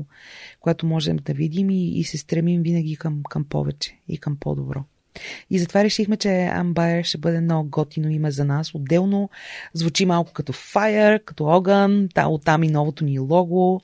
която 0.61 0.87
можем 0.87 1.17
да 1.17 1.35
видим 1.35 1.71
и, 1.71 1.99
и 1.99 2.05
се 2.05 2.19
стремим 2.19 2.63
винаги 2.63 2.97
към, 2.97 3.23
към 3.31 3.45
повече 3.45 3.99
и 4.09 4.19
към 4.19 4.37
по-добро. 4.37 4.85
И 5.51 5.59
затова 5.59 5.85
решихме, 5.85 6.17
че 6.17 6.29
Ambier 6.29 7.05
ще 7.05 7.19
бъде 7.19 7.41
много 7.41 7.69
готино 7.69 8.11
име 8.11 8.31
за 8.31 8.45
нас. 8.45 8.75
Отделно 8.75 9.31
звучи 9.75 10.07
малко 10.07 10.33
като 10.33 10.53
Fire, 10.53 11.25
като 11.25 11.45
огън, 11.45 12.09
та, 12.15 12.29
оттам 12.29 12.63
и 12.63 12.69
новото 12.69 13.05
ни 13.05 13.19
лого. 13.19 13.81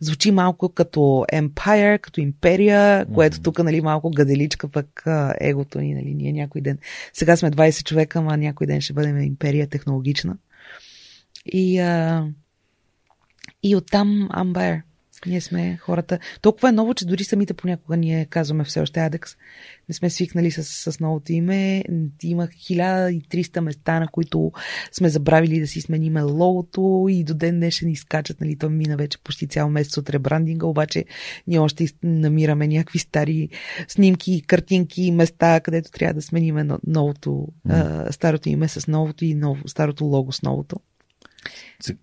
Звучи 0.00 0.30
малко 0.30 0.68
като 0.68 1.00
Empire, 1.32 1.98
като 1.98 2.20
империя, 2.20 3.06
което 3.14 3.36
mm-hmm. 3.36 3.44
тук 3.44 3.58
нали, 3.58 3.80
малко 3.80 4.10
гаделичка 4.10 4.68
пък 4.68 5.02
егото 5.40 5.80
ни. 5.80 5.94
Нали, 5.94 6.14
ние 6.14 6.32
някой 6.32 6.60
ден. 6.60 6.78
Сега 7.12 7.36
сме 7.36 7.50
20 7.50 7.84
човека, 7.84 8.18
ама 8.18 8.36
някой 8.36 8.66
ден 8.66 8.80
ще 8.80 8.92
бъдем 8.92 9.22
империя 9.22 9.66
технологична. 9.66 10.36
И, 11.46 11.78
а, 11.78 12.26
и 13.62 13.76
оттам 13.76 14.28
Ambier. 14.32 14.82
Ние 15.26 15.40
сме 15.40 15.78
хората. 15.82 16.18
Толкова 16.42 16.68
е 16.68 16.72
ново, 16.72 16.94
че 16.94 17.06
дори 17.06 17.24
самите 17.24 17.54
понякога 17.54 17.96
ние 17.96 18.26
казваме 18.26 18.64
все 18.64 18.80
още 18.80 19.00
Адекс. 19.00 19.36
Не 19.88 19.94
сме 19.94 20.10
свикнали 20.10 20.50
с, 20.50 20.92
с 20.92 21.00
новото 21.00 21.32
име. 21.32 21.84
Има 22.22 22.46
1300 22.46 23.60
места, 23.60 24.00
на 24.00 24.08
които 24.08 24.52
сме 24.92 25.08
забравили 25.08 25.60
да 25.60 25.66
си 25.66 25.80
смениме 25.80 26.22
логото 26.22 27.06
и 27.10 27.24
до 27.24 27.34
ден 27.34 27.56
днешен 27.56 27.88
изкачат. 27.88 28.40
Нали, 28.40 28.56
то 28.56 28.70
мина 28.70 28.96
вече 28.96 29.18
почти 29.18 29.46
цял 29.46 29.70
месец 29.70 29.96
от 29.96 30.10
ребрандинга, 30.10 30.66
обаче 30.66 31.04
ние 31.46 31.58
още 31.58 31.86
намираме 32.02 32.68
някакви 32.68 32.98
стари 32.98 33.48
снимки, 33.88 34.42
картинки, 34.46 35.10
места, 35.10 35.60
където 35.60 35.90
трябва 35.90 36.14
да 36.14 36.22
смениме 36.22 36.68
новото, 36.86 37.48
mm. 37.68 38.10
старото 38.10 38.48
име 38.48 38.68
с 38.68 38.86
новото 38.86 39.24
и 39.24 39.34
ново, 39.34 39.68
старото 39.68 40.04
лого 40.04 40.32
с 40.32 40.42
новото. 40.42 40.76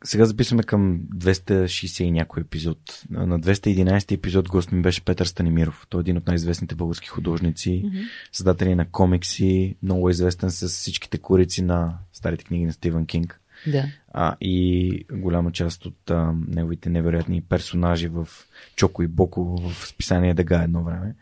Сега 0.03 0.25
записваме 0.25 0.63
към 0.63 0.99
260 1.15 2.03
и 2.03 2.11
някой 2.11 2.41
епизод. 2.41 3.03
На 3.09 3.39
211 3.39 4.11
епизод 4.11 4.49
гост 4.49 4.71
ми 4.71 4.81
беше 4.81 5.05
Петър 5.05 5.25
Станимиров. 5.25 5.87
Той 5.89 5.99
е 5.99 6.01
един 6.01 6.17
от 6.17 6.27
най-известните 6.27 6.75
български 6.75 7.07
художници, 7.07 7.69
mm-hmm. 7.69 8.07
създатели 8.31 8.75
на 8.75 8.85
комикси, 8.85 9.75
много 9.83 10.09
известен 10.09 10.51
с 10.51 10.67
всичките 10.67 11.17
корици 11.17 11.61
на 11.61 11.97
старите 12.13 12.43
книги 12.43 12.65
на 12.65 12.73
Стивън 12.73 13.05
Кинг. 13.05 13.41
Да. 13.67 13.85
А, 14.13 14.35
и 14.41 15.05
голяма 15.11 15.51
част 15.51 15.85
от 15.85 16.11
а, 16.11 16.33
неговите 16.47 16.89
невероятни 16.89 17.41
персонажи 17.41 18.07
в 18.07 18.27
Чоко 18.75 19.03
и 19.03 19.07
Боко 19.07 19.57
в 19.69 19.87
списание 19.87 20.33
Дъга 20.33 20.63
едно 20.63 20.83
време. 20.83 21.15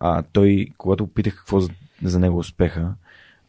А, 0.00 0.22
той, 0.22 0.66
когато 0.78 1.06
попитах 1.06 1.36
какво 1.36 1.60
за, 1.60 1.70
за 2.02 2.18
него 2.18 2.38
успеха, 2.38 2.94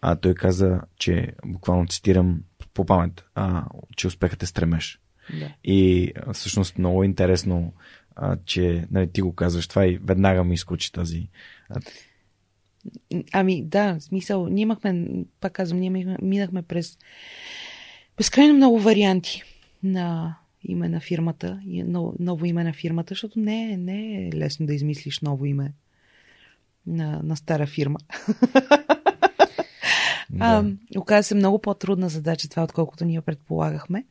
а, 0.02 0.16
той 0.16 0.34
каза, 0.34 0.82
че 0.98 1.34
буквално 1.46 1.88
цитирам 1.88 2.40
по 2.74 2.86
памет, 2.86 3.26
а, 3.36 3.66
че 3.96 4.08
успехът 4.08 4.44
е 4.44 4.46
стремеж. 4.46 5.00
Да. 5.40 5.54
И 5.64 6.12
всъщност 6.34 6.78
много 6.78 7.04
интересно, 7.04 7.74
а, 8.16 8.38
че 8.46 8.88
нали, 8.92 9.12
ти 9.12 9.22
го 9.22 9.36
казваш 9.36 9.68
това 9.68 9.86
и 9.86 10.00
веднага 10.04 10.44
ми 10.44 10.54
изкочи 10.54 10.92
тази. 10.92 11.28
Ами 13.32 13.64
да, 13.66 13.96
в 14.00 14.04
смисъл, 14.04 14.48
ние 14.48 14.62
имахме, 14.62 15.08
пак 15.40 15.54
казвам, 15.54 15.80
ние 15.80 16.18
минахме 16.22 16.62
през 16.62 16.98
безкрайно 18.18 18.54
много 18.54 18.80
варианти 18.80 19.44
на 19.84 20.36
име 20.64 20.90
на 20.90 21.00
фирмата, 21.00 21.62
ново, 21.66 22.14
ново 22.20 22.46
име 22.46 22.64
на 22.64 22.74
фирмата, 22.74 23.12
защото 23.12 23.40
не, 23.40 23.72
е, 23.72 23.78
не 23.78 24.28
е 24.28 24.30
лесно 24.34 24.66
да 24.66 24.74
измислиш 24.74 25.20
ново 25.20 25.46
име 25.46 25.74
на, 26.88 27.22
на 27.24 27.36
стара 27.36 27.68
фирма. 27.68 28.00
Да. 30.34 30.66
А, 31.08 31.24
се 31.24 31.36
много 31.36 31.60
по-трудна 31.60 32.10
задача 32.10 32.50
това, 32.50 32.64
отколкото 32.64 33.06
ние 33.06 33.22
предполагахме. 33.22 34.06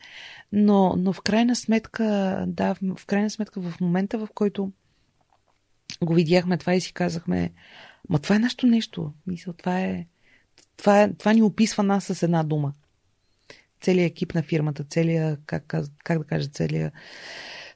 Но, 0.53 0.95
но 0.99 1.13
в 1.13 1.21
крайна 1.21 1.57
сметка, 1.57 2.05
да, 2.49 2.75
в 2.97 3.07
крайна 3.07 3.31
сметка 3.31 3.61
в 3.61 3.81
момента, 3.81 4.19
в 4.19 4.29
който 4.35 4.73
го 6.03 6.15
видяхме 6.15 6.59
това 6.59 6.75
и 6.75 6.81
си 6.81 6.93
казахме, 6.93 7.53
ма 8.09 8.19
това 8.19 8.37
е 8.37 8.39
нашето 8.39 8.67
нещо. 8.67 9.13
Мисъл, 9.27 9.53
това 9.53 9.81
е, 9.81 10.07
това, 10.77 11.09
това 11.19 11.33
ни 11.33 11.43
описва 11.43 11.83
нас 11.83 12.05
с 12.05 12.23
една 12.23 12.43
дума. 12.43 12.73
Целият 13.81 14.11
екип 14.11 14.35
на 14.35 14.43
фирмата, 14.43 14.85
целият, 14.85 15.41
как, 15.47 15.75
как 16.05 16.19
да 16.19 16.25
кажа, 16.25 16.49
целият 16.49 16.93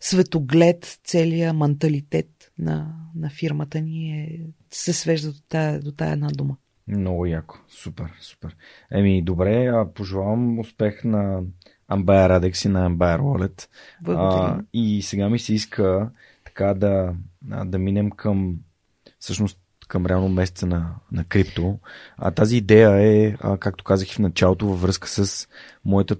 светоглед, 0.00 0.98
целият 1.04 1.56
менталитет 1.56 2.52
на, 2.58 2.94
на 3.14 3.30
фирмата 3.30 3.80
ни 3.80 4.20
е, 4.20 4.40
се 4.70 4.92
свежда 4.92 5.32
до 5.32 5.40
тая, 5.48 5.80
до 5.80 5.92
тая 5.92 6.12
една 6.12 6.28
дума. 6.28 6.56
Много 6.88 7.26
яко. 7.26 7.58
Супер, 7.68 8.12
супер. 8.20 8.56
Еми, 8.90 9.22
добре, 9.22 9.66
а 9.66 9.92
пожелавам 9.94 10.58
успех 10.58 11.04
на 11.04 11.42
Ambair 11.90 12.40
Radex 12.40 12.66
и 12.66 12.68
на 12.68 12.90
Ambair 12.90 13.20
Wallet. 13.20 13.68
Благодаря. 14.02 14.58
А, 14.58 14.62
и 14.72 15.02
сега 15.02 15.28
ми 15.28 15.38
се 15.38 15.54
иска 15.54 16.10
така 16.44 16.74
да, 16.74 17.14
да 17.64 17.78
минем 17.78 18.10
към 18.10 18.56
всъщност 19.18 19.58
към 19.88 20.06
реално 20.06 20.28
месеца 20.28 20.66
на, 20.66 20.94
на 21.12 21.24
крипто. 21.24 21.78
А 22.16 22.30
тази 22.30 22.56
идея 22.56 22.90
е, 22.90 23.36
а, 23.40 23.58
както 23.58 23.84
казах 23.84 24.10
и 24.10 24.14
в 24.14 24.18
началото, 24.18 24.66
във 24.66 24.82
връзка 24.82 25.08
с 25.08 25.48
моята, 25.84 26.16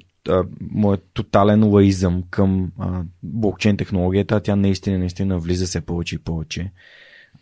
моят 0.60 1.06
тотален 1.12 1.64
лаизъм 1.64 2.22
към 2.30 2.72
а, 2.78 3.02
блокчейн 3.22 3.76
технологията. 3.76 4.40
Тя 4.40 4.56
наистина, 4.56 4.98
наистина 4.98 5.38
влиза 5.38 5.66
все 5.66 5.80
повече 5.80 6.14
и 6.14 6.18
повече. 6.18 6.72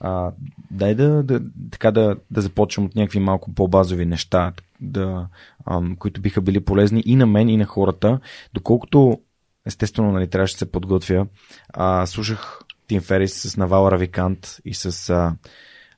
А, 0.00 0.32
дай 0.70 0.94
да, 0.94 1.22
да, 1.22 1.40
така 1.70 1.90
да, 1.90 2.16
да 2.30 2.40
започнем 2.40 2.86
от 2.86 2.94
някакви 2.94 3.18
малко 3.18 3.54
по-базови 3.54 4.06
неща, 4.06 4.52
да, 4.80 5.28
ам, 5.66 5.96
които 5.96 6.20
биха 6.20 6.40
били 6.40 6.60
полезни 6.60 7.02
и 7.06 7.16
на 7.16 7.26
мен, 7.26 7.48
и 7.48 7.56
на 7.56 7.64
хората. 7.64 8.20
Доколкото, 8.54 9.20
естествено, 9.66 10.12
нали, 10.12 10.30
трябваше 10.30 10.54
да 10.54 10.58
се 10.58 10.72
подготвя, 10.72 11.26
а, 11.68 12.06
слушах 12.06 12.60
Тим 12.86 13.00
Ферис 13.00 13.34
с 13.34 13.56
Навал 13.56 13.88
Равикант 13.90 14.56
и 14.64 14.74
с 14.74 15.10
а, 15.10 15.36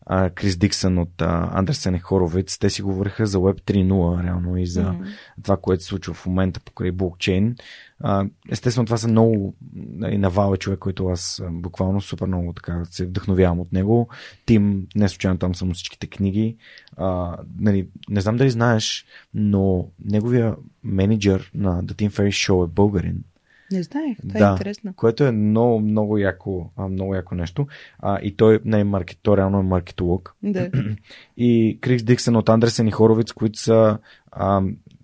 а, 0.06 0.30
Крис 0.30 0.56
Диксън 0.56 0.98
от 0.98 1.22
а, 1.22 1.50
Андерсен 1.52 1.94
и 1.94 1.98
Хоровиц, 1.98 2.58
те 2.58 2.70
си 2.70 2.82
говориха 2.82 3.26
за 3.26 3.38
Web 3.38 3.60
3.0 3.60 4.24
реално 4.24 4.56
и 4.56 4.66
за 4.66 4.82
mm-hmm. 4.82 5.06
това, 5.42 5.56
което 5.56 5.82
се 5.82 5.88
случва 5.88 6.14
в 6.14 6.26
момента 6.26 6.60
покрай 6.60 6.90
блокчейн. 6.90 7.56
А, 8.00 8.26
естествено, 8.50 8.86
това 8.86 8.96
са 8.96 9.08
много 9.08 9.54
нали, 9.74 10.18
навал 10.18 10.54
е 10.54 10.56
човек, 10.56 10.78
който 10.78 11.08
аз 11.08 11.42
буквално 11.50 12.00
супер 12.00 12.26
много 12.26 12.52
така 12.52 12.82
се 12.84 13.06
вдъхновявам 13.06 13.60
от 13.60 13.72
него. 13.72 14.08
Тим, 14.46 14.86
не 14.94 15.08
случайно 15.08 15.38
там 15.38 15.54
съм 15.54 15.74
всичките 15.74 16.06
книги. 16.06 16.56
А, 16.96 17.36
нали, 17.58 17.88
не 18.08 18.20
знам 18.20 18.36
дали 18.36 18.50
знаеш, 18.50 19.06
но 19.34 19.88
неговия 20.04 20.56
менеджер 20.84 21.50
на 21.54 21.84
The 21.84 21.92
Team 21.92 22.10
Ferry 22.10 22.50
Show 22.50 22.64
е 22.64 22.68
българин. 22.68 23.24
Не 23.72 23.82
знаех, 23.82 24.18
това 24.28 24.40
да, 24.40 24.48
е 24.48 24.50
интересно. 24.50 24.94
Което 24.96 25.24
е 25.24 25.32
много, 25.32 25.80
много 25.80 26.18
яко, 26.18 26.70
много 26.90 27.14
яко 27.14 27.34
нещо. 27.34 27.66
А, 27.98 28.18
и 28.22 28.36
той 28.36 28.60
не 28.64 28.80
е 28.80 28.84
маркет, 28.84 29.18
той 29.22 29.36
реално 29.36 29.58
е 29.58 29.62
маркетолог. 29.62 30.34
Да. 30.42 30.70
И 31.36 31.78
Крис 31.80 32.02
Диксън 32.02 32.36
от 32.36 32.48
Андресен 32.48 32.88
и 32.88 32.90
Хоровиц, 32.90 33.32
които 33.32 33.58
са, 33.58 33.98
а, 34.32 34.62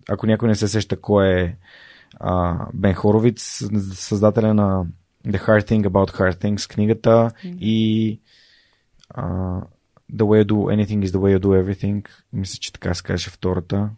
ако 0.09 0.26
някой 0.26 0.48
не 0.48 0.55
се 0.55 0.68
сеща 0.68 0.97
кой 0.97 1.28
е 1.28 1.56
а, 2.20 2.66
Бен 2.74 2.94
Хоровиц, 2.94 3.62
създателя 3.93 4.55
на 4.55 4.86
The 5.26 5.47
Hard 5.47 5.70
Thing 5.70 5.86
About 5.86 6.18
Hard 6.18 6.34
Things, 6.34 6.74
книгата 6.74 7.10
mm-hmm. 7.10 7.59
и 7.59 8.20
а, 9.10 9.22
The 10.12 10.22
Way 10.22 10.44
You 10.44 10.47
Do 10.47 10.55
Anything 10.55 11.05
is 11.05 11.06
the 11.06 11.18
Way 11.18 11.39
You 11.39 11.40
Do 11.40 11.62
Everything. 11.62 12.09
Мисля, 12.32 12.59
че 12.60 12.72
така 12.72 12.94
се 12.94 13.02
каже 13.02 13.30
втората. 13.30 13.90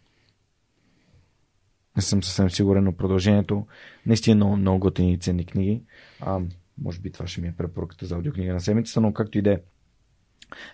Не 1.95 2.01
съм 2.01 2.23
съвсем 2.23 2.49
сигурен, 2.49 2.83
но 2.83 2.91
продължението 2.91 3.65
наистина 4.05 4.35
много, 4.35 4.57
много 4.57 4.79
готини 4.79 5.13
и 5.13 5.17
ценни 5.17 5.45
книги. 5.45 5.81
А, 6.21 6.39
може 6.81 6.99
би 6.99 7.11
това 7.11 7.27
ще 7.27 7.41
ми 7.41 7.47
е 7.47 7.55
препоръката 7.57 8.05
за 8.05 8.15
аудиокнига 8.15 8.53
на 8.53 8.59
седмицата, 8.59 9.01
но 9.01 9.13
както 9.13 9.37
и 9.37 9.41
да 9.41 9.53
е. 9.53 9.59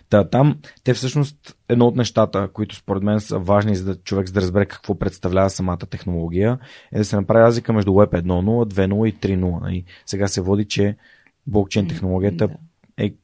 Та, 0.08 0.28
там 0.28 0.58
те 0.84 0.94
всъщност 0.94 1.56
едно 1.68 1.86
от 1.86 1.96
нещата, 1.96 2.48
които 2.52 2.74
според 2.74 3.02
мен 3.02 3.20
са 3.20 3.38
важни 3.38 3.76
за 3.76 3.84
да 3.84 3.96
човек 4.02 4.26
за 4.26 4.32
да 4.32 4.40
разбере 4.40 4.66
какво 4.66 4.98
представлява 4.98 5.50
самата 5.50 5.78
технология, 5.78 6.58
е 6.92 6.98
да 6.98 7.04
се 7.04 7.16
направи 7.16 7.44
разлика 7.44 7.72
между 7.72 7.90
Web 7.90 8.22
1.0, 8.22 8.72
2.0 8.74 9.08
и 9.08 9.14
3.0. 9.14 9.60
Нали? 9.60 9.84
Сега 10.06 10.28
се 10.28 10.40
води, 10.40 10.64
че 10.64 10.96
блокчейн 11.46 11.88
технологията 11.88 12.48
е 12.96 13.14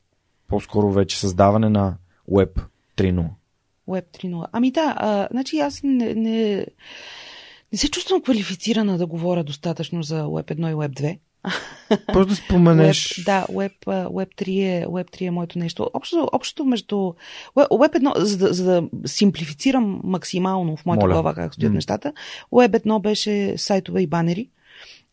по-скоро 0.48 0.92
вече 0.92 1.20
създаване 1.20 1.68
на 1.68 1.96
Web 2.30 2.62
3.0. 2.96 3.28
Web 3.88 4.04
3.0. 4.04 4.46
Ами 4.52 4.70
да, 4.70 4.94
а, 4.96 5.28
значи 5.30 5.58
аз 5.58 5.80
не, 5.82 6.14
не, 6.14 6.66
не 7.72 7.78
се 7.78 7.90
чувствам 7.90 8.22
квалифицирана 8.22 8.98
да 8.98 9.06
говоря 9.06 9.44
достатъчно 9.44 10.02
за 10.02 10.24
Web 10.24 10.54
1 10.54 10.70
и 10.70 10.74
Web 10.74 11.00
2. 11.00 11.18
Просто 12.12 12.30
да 12.30 12.36
споменеш. 12.36 13.08
Web, 13.08 13.24
да, 13.24 13.46
Web, 13.46 13.72
Web, 13.86 14.34
3 14.42 14.82
е, 14.82 14.86
Web 14.86 15.10
3 15.10 15.22
е 15.26 15.30
моето 15.30 15.58
нещо. 15.58 15.90
Общо, 15.94 16.28
общо 16.32 16.64
между 16.64 17.12
Web 17.56 17.98
1, 17.98 18.18
за 18.18 18.38
да, 18.38 18.54
за 18.54 18.64
да 18.64 18.88
симплифицирам 19.08 20.00
максимално 20.04 20.76
в 20.76 20.86
моята 20.86 21.06
Моля. 21.06 21.12
глава 21.12 21.34
как 21.34 21.54
стоят 21.54 21.72
М. 21.72 21.74
нещата, 21.74 22.12
Web 22.52 22.84
1 22.84 23.02
беше 23.02 23.58
сайтове 23.58 24.02
и 24.02 24.06
банери. 24.06 24.48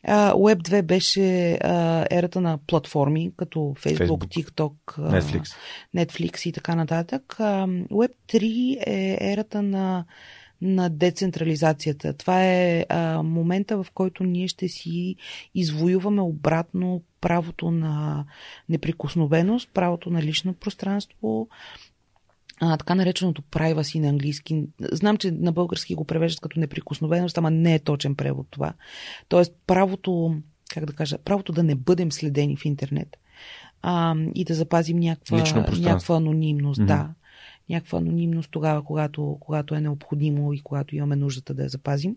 Web 0.07 0.55
2 0.55 0.81
беше 0.81 1.53
а, 1.53 2.05
ерата 2.11 2.41
на 2.41 2.59
платформи, 2.67 3.31
като 3.37 3.59
Facebook, 3.59 4.07
Facebook, 4.07 4.43
TikTok, 4.43 4.73
Netflix. 4.97 5.55
Netflix 5.95 6.49
и 6.49 6.51
така 6.51 6.75
нататък. 6.75 7.35
Web 7.91 8.11
3 8.33 8.77
е 8.87 9.17
ерата 9.21 9.61
на, 9.61 10.05
на 10.65 10.89
децентрализацията. 10.89 12.13
Това 12.13 12.45
е 12.45 12.85
а, 12.89 13.23
момента, 13.23 13.83
в 13.83 13.87
който 13.93 14.23
ние 14.23 14.47
ще 14.47 14.67
си 14.67 15.15
извоюваме 15.55 16.21
обратно 16.21 17.01
правото 17.21 17.71
на 17.71 18.25
неприкосновеност, 18.69 19.69
правото 19.73 20.09
на 20.09 20.21
лично 20.21 20.53
пространство, 20.53 21.47
а, 22.61 22.77
така 22.77 22.95
нареченото 22.95 23.41
privacy 23.41 23.99
на 23.99 24.07
английски. 24.07 24.63
Знам, 24.91 25.17
че 25.17 25.31
на 25.31 25.51
български 25.51 25.95
го 25.95 26.05
превеждат 26.05 26.41
като 26.41 26.59
неприкосновеност, 26.59 27.37
ама 27.37 27.51
не 27.51 27.75
е 27.75 27.79
точен 27.79 28.15
превод 28.15 28.47
това. 28.49 28.73
Тоест 29.27 29.53
правото, 29.67 30.35
как 30.73 30.85
да 30.85 30.93
кажа, 30.93 31.17
правото 31.17 31.51
да 31.51 31.63
не 31.63 31.75
бъдем 31.75 32.11
следени 32.11 32.57
в 32.57 32.65
интернет 32.65 33.17
а, 33.81 34.15
и 34.35 34.43
да 34.43 34.53
запазим 34.53 34.97
някаква, 34.97 35.37
някаква 35.79 36.15
анонимност. 36.15 36.79
Мгм. 36.79 36.87
Да. 36.87 37.09
Някаква 37.69 37.97
анонимност 37.97 38.51
тогава, 38.51 38.83
когато, 38.83 39.37
когато 39.39 39.75
е 39.75 39.81
необходимо 39.81 40.53
и 40.53 40.61
когато 40.61 40.95
имаме 40.95 41.15
нуждата 41.15 41.53
да 41.53 41.63
я 41.63 41.69
запазим. 41.69 42.15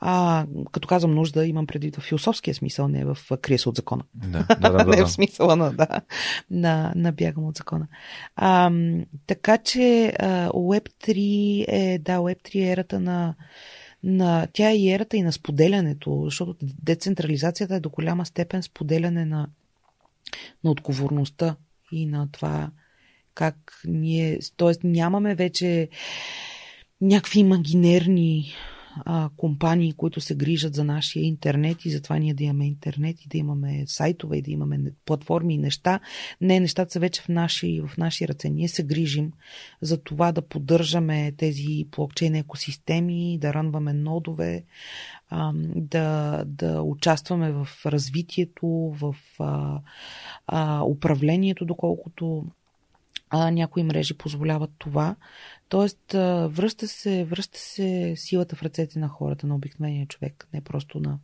А, 0.00 0.46
като 0.72 0.88
казвам 0.88 1.14
нужда, 1.14 1.46
имам 1.46 1.66
предвид 1.66 1.96
в 1.96 2.00
философския 2.00 2.54
смисъл, 2.54 2.88
не 2.88 3.04
в 3.04 3.18
крие 3.42 3.58
се 3.58 3.68
от 3.68 3.76
закона. 3.76 4.04
Да, 4.14 4.46
да, 4.48 4.56
да. 4.60 4.84
да, 4.84 4.96
не 4.96 5.04
в 5.04 5.08
смисъла 5.08 5.56
на, 5.56 5.72
да, 5.72 6.00
на, 6.50 6.92
на 6.96 7.12
бягам 7.12 7.44
от 7.44 7.56
закона. 7.56 7.86
А, 8.36 8.70
така 9.26 9.58
че 9.58 10.12
а, 10.18 10.48
Web 10.48 10.88
3 10.88 11.64
е, 11.68 11.98
да, 11.98 12.18
Web 12.18 12.42
3 12.42 12.54
е 12.56 12.72
ерата 12.72 13.00
на, 13.00 13.34
на, 14.02 14.46
тя 14.52 14.70
е 14.70 14.76
и 14.76 14.90
ерата 14.90 15.16
и 15.16 15.22
на 15.22 15.32
споделянето, 15.32 16.22
защото 16.24 16.56
децентрализацията 16.62 17.74
е 17.74 17.80
до 17.80 17.90
голяма 17.90 18.26
степен 18.26 18.62
споделяне 18.62 19.24
на, 19.24 19.48
на 20.64 20.70
отговорността 20.70 21.56
и 21.92 22.06
на 22.06 22.28
това 22.32 22.70
как 23.36 23.80
ние, 23.84 24.38
т.е. 24.56 24.72
нямаме 24.84 25.34
вече 25.34 25.88
някакви 27.00 27.40
имагинерни 27.40 28.54
а, 29.04 29.30
компании, 29.36 29.92
които 29.92 30.20
се 30.20 30.34
грижат 30.34 30.74
за 30.74 30.84
нашия 30.84 31.24
интернет 31.24 31.84
и 31.84 31.90
затова 31.90 32.18
ние 32.18 32.34
да 32.34 32.44
имаме 32.44 32.66
интернет 32.66 33.24
и 33.24 33.28
да 33.28 33.38
имаме 33.38 33.84
сайтове 33.86 34.36
и 34.36 34.42
да 34.42 34.50
имаме 34.50 34.80
платформи 35.04 35.54
и 35.54 35.58
неща. 35.58 36.00
Не, 36.40 36.60
нещата 36.60 36.92
са 36.92 37.00
вече 37.00 37.22
в 37.22 37.28
наши, 37.28 37.80
в 37.80 37.96
наши 37.96 38.28
ръце. 38.28 38.48
Ние 38.48 38.68
се 38.68 38.82
грижим 38.82 39.32
за 39.80 40.02
това 40.02 40.32
да 40.32 40.42
поддържаме 40.42 41.32
тези 41.36 41.86
блокчейн 41.96 42.34
екосистеми, 42.34 43.38
да 43.40 43.54
ранваме 43.54 43.92
нодове, 43.92 44.64
а, 45.30 45.52
да, 45.74 46.42
да 46.46 46.82
участваме 46.82 47.52
в 47.52 47.68
развитието, 47.86 48.66
в 49.00 49.16
а, 49.38 49.80
а, 50.46 50.84
управлението, 50.84 51.64
доколкото 51.64 52.44
а, 53.30 53.50
някои 53.50 53.82
мрежи 53.82 54.14
позволяват 54.14 54.70
това. 54.78 55.16
Тоест, 55.68 56.14
а, 56.14 56.48
връща 56.52 56.88
се, 56.88 57.24
връща 57.24 57.58
се 57.58 58.14
силата 58.16 58.56
в 58.56 58.62
ръцете 58.62 58.98
на 58.98 59.08
хората, 59.08 59.46
на 59.46 59.54
обикновения 59.54 60.06
човек, 60.06 60.48
не 60.54 60.60
просто 60.60 61.00
на 61.00 61.18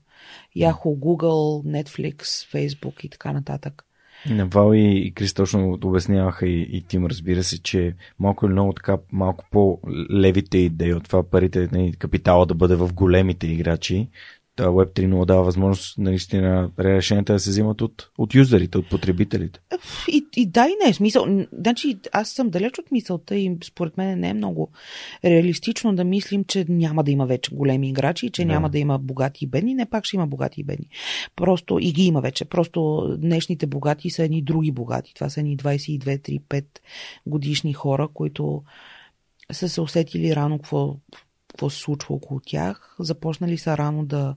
Yahoo, 0.57 0.99
Google, 0.99 1.83
Netflix, 1.83 2.23
Facebook 2.23 3.05
и 3.05 3.09
така 3.09 3.33
нататък. 3.33 3.85
Навал 4.31 4.75
и, 4.75 5.07
и 5.07 5.13
Крис 5.15 5.35
точно 5.35 5.79
обясняваха 5.85 6.47
и, 6.47 6.61
и 6.63 6.83
Тим, 6.83 7.07
разбира 7.07 7.43
се, 7.43 7.63
че 7.63 7.95
малко 8.19 8.47
или 8.47 8.53
много 8.53 8.73
така, 8.73 8.99
малко 9.13 9.45
по-левите 9.51 10.59
идеи 10.59 10.95
от 10.95 11.05
това 11.05 11.23
парите, 11.23 11.69
нали, 11.73 11.93
капитала 11.93 12.47
да 12.47 12.55
бъде 12.55 12.75
в 12.75 12.93
големите 12.95 13.47
играчи. 13.47 14.09
Та 14.57 14.65
Web 14.65 14.93
3.0 14.93 15.25
дава 15.25 15.43
възможност 15.43 15.99
наистина 15.99 16.71
решенията 16.79 17.33
да 17.33 17.39
се 17.39 17.51
взимат 17.51 17.81
от, 17.81 18.11
от 18.19 18.35
юзерите, 18.35 18.79
от 18.79 18.89
потребителите. 18.89 19.61
И, 20.09 20.27
и 20.37 20.47
да, 20.47 20.67
и 20.67 20.87
не. 20.87 20.95
Смисъл, 20.95 21.27
значи, 21.53 21.99
аз 22.13 22.29
съм 22.29 22.51
далеч 22.51 22.79
от 22.79 22.93
мисълта 22.93 23.37
и 23.37 23.57
според 23.65 23.97
мен 23.97 24.21
не 24.21 24.29
е 24.29 24.35
много 24.35 24.71
реалистично 25.25 25.95
да 25.95 26.05
мислим, 26.05 26.45
че 26.45 26.67
няма 26.69 27.05
да 27.05 27.11
има 27.11 27.27
вече 27.27 27.55
големи 27.55 27.89
играчи, 27.89 28.31
че 28.31 28.45
Да. 28.45 28.49
няма 28.53 28.71
да 28.71 28.79
има 28.79 28.99
богати 28.99 29.45
и 29.45 29.49
бедни. 29.49 29.75
Не, 29.75 29.87
пак 29.87 30.05
ще 30.05 30.17
има 30.17 30.27
богати 30.27 30.61
и 30.61 30.65
бедни. 30.65 30.89
Просто 31.37 31.79
и 31.81 31.93
ги 31.93 32.03
има 32.03 32.21
вече. 32.21 32.45
Просто 32.45 33.09
днешните 33.19 33.67
богати 33.67 34.11
са 34.11 34.25
едни 34.25 34.43
други 34.43 34.73
богати. 34.73 35.15
Това 35.15 35.29
са 35.29 35.41
едни 35.41 35.57
22, 35.57 36.19
3, 36.19 36.41
5 36.41 36.65
годишни 37.27 37.73
хора, 37.73 38.09
които 38.15 38.63
са 39.53 39.69
се 39.69 39.81
усетили 39.81 40.37
рано 40.37 40.59
какво, 40.59 40.97
какво 41.53 41.71
се 41.71 41.79
случва 41.79 42.15
около 42.15 42.41
тях. 42.41 42.97
Започнали 42.99 43.59
са 43.59 43.79
рано 43.79 44.05
да, 44.05 44.37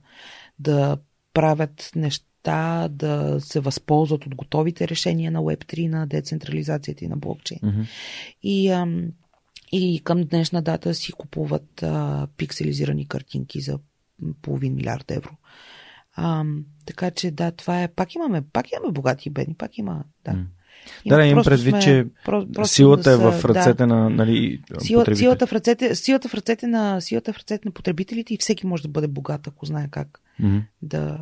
да 0.58 0.96
правят 1.34 1.90
неща, 1.96 2.88
да 2.90 3.40
се 3.40 3.60
възползват 3.60 4.26
от 4.26 4.34
готовите 4.34 4.88
решения 4.88 5.30
на 5.30 5.40
Web3, 5.40 5.88
на 5.88 6.06
децентрализацията 6.06 7.04
и 7.04 7.08
на 7.08 7.16
блокчейн. 7.16 7.60
Mm-hmm. 7.60 7.86
И, 8.42 8.68
ам, 8.70 9.08
и 9.72 10.00
към 10.04 10.22
днешна 10.22 10.62
дата 10.62 10.94
си 10.94 11.12
купуват 11.12 11.82
а, 11.82 12.26
пикселизирани 12.36 13.08
картинки 13.08 13.60
за 13.60 13.78
половин 14.42 14.74
милиард 14.74 15.10
евро. 15.10 15.30
Ам, 16.16 16.64
така 16.86 17.10
че 17.10 17.30
да, 17.30 17.50
това 17.50 17.82
е. 17.82 17.88
Пак 17.88 18.14
имаме, 18.14 18.42
пак 18.42 18.72
имаме 18.72 18.92
богати 18.92 19.28
и 19.28 19.32
бедни, 19.32 19.54
пак 19.54 19.78
има. 19.78 20.04
Да. 20.24 20.32
М. 20.32 20.46
Да, 21.06 21.16
да, 21.16 21.26
имам 21.26 21.44
предвид, 21.44 21.70
сме- 21.70 21.80
че 21.82 22.06
про- 22.26 22.64
Силата 22.64 23.12
е 23.12 23.16
в 23.16 23.44
ръцете 23.44 23.74
да. 23.74 23.86
на 23.86 24.10
нали, 24.10 24.60
Сила, 24.78 25.04
силата, 25.14 25.46
в 25.46 25.52
ръцете, 25.52 25.94
силата, 25.94 26.28
в 26.28 26.34
ръцете 26.34 26.66
на, 26.66 27.00
силата 27.00 27.32
в 27.32 27.38
ръцете 27.38 27.68
на 27.68 27.72
потребителите 27.72 28.34
и 28.34 28.38
всеки 28.40 28.66
може 28.66 28.82
да 28.82 28.88
бъде 28.88 29.08
богат, 29.08 29.46
ако 29.46 29.66
знае 29.66 29.88
как 29.90 30.20
Мгм. 30.38 30.58
да, 30.82 31.18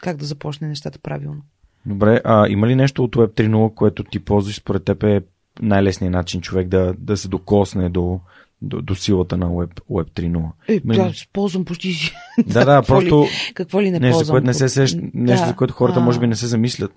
как 0.00 0.16
да 0.16 0.24
започне 0.24 0.68
нещата 0.68 0.98
правилно. 0.98 1.42
Добре, 1.86 2.20
а 2.24 2.48
има 2.48 2.66
ли 2.66 2.74
нещо 2.74 3.04
от 3.04 3.16
Web 3.16 3.34
3.0, 3.34 3.74
което 3.74 4.04
ти 4.04 4.18
ползваш 4.18 4.56
според 4.56 4.84
теб 4.84 5.02
е 5.02 5.22
най-лесният 5.62 6.12
начин 6.12 6.40
човек 6.40 6.68
да, 6.68 6.94
да 6.98 7.16
се 7.16 7.28
докосне 7.28 7.88
до, 7.88 8.20
до, 8.62 8.82
до 8.82 8.94
силата 8.94 9.36
на 9.36 9.46
Web, 9.46 9.80
Web 9.90 10.10
3.0. 10.10 10.50
Е, 10.68 10.80
Мен- 10.80 10.96
да, 10.96 11.12
ползвам 11.32 11.64
почти 11.64 11.92
си. 11.92 12.12
Да, 12.46 12.64
да, 12.64 12.76
какво 12.76 12.94
просто 12.94 13.22
Ли, 13.24 13.52
какво 13.54 13.82
ли 13.82 13.90
не 13.90 14.00
нещо, 14.00 14.16
ползвам? 14.16 14.34
което 14.34 14.46
не 14.46 14.54
се 14.54 14.68
сещ, 14.68 14.96
нещо, 15.14 15.42
Да, 15.42 15.48
за 15.48 15.56
което 15.56 15.74
хората 15.74 16.00
а. 16.00 16.02
може 16.02 16.20
би 16.20 16.26
не 16.26 16.36
се 16.36 16.46
замислят. 16.46 16.92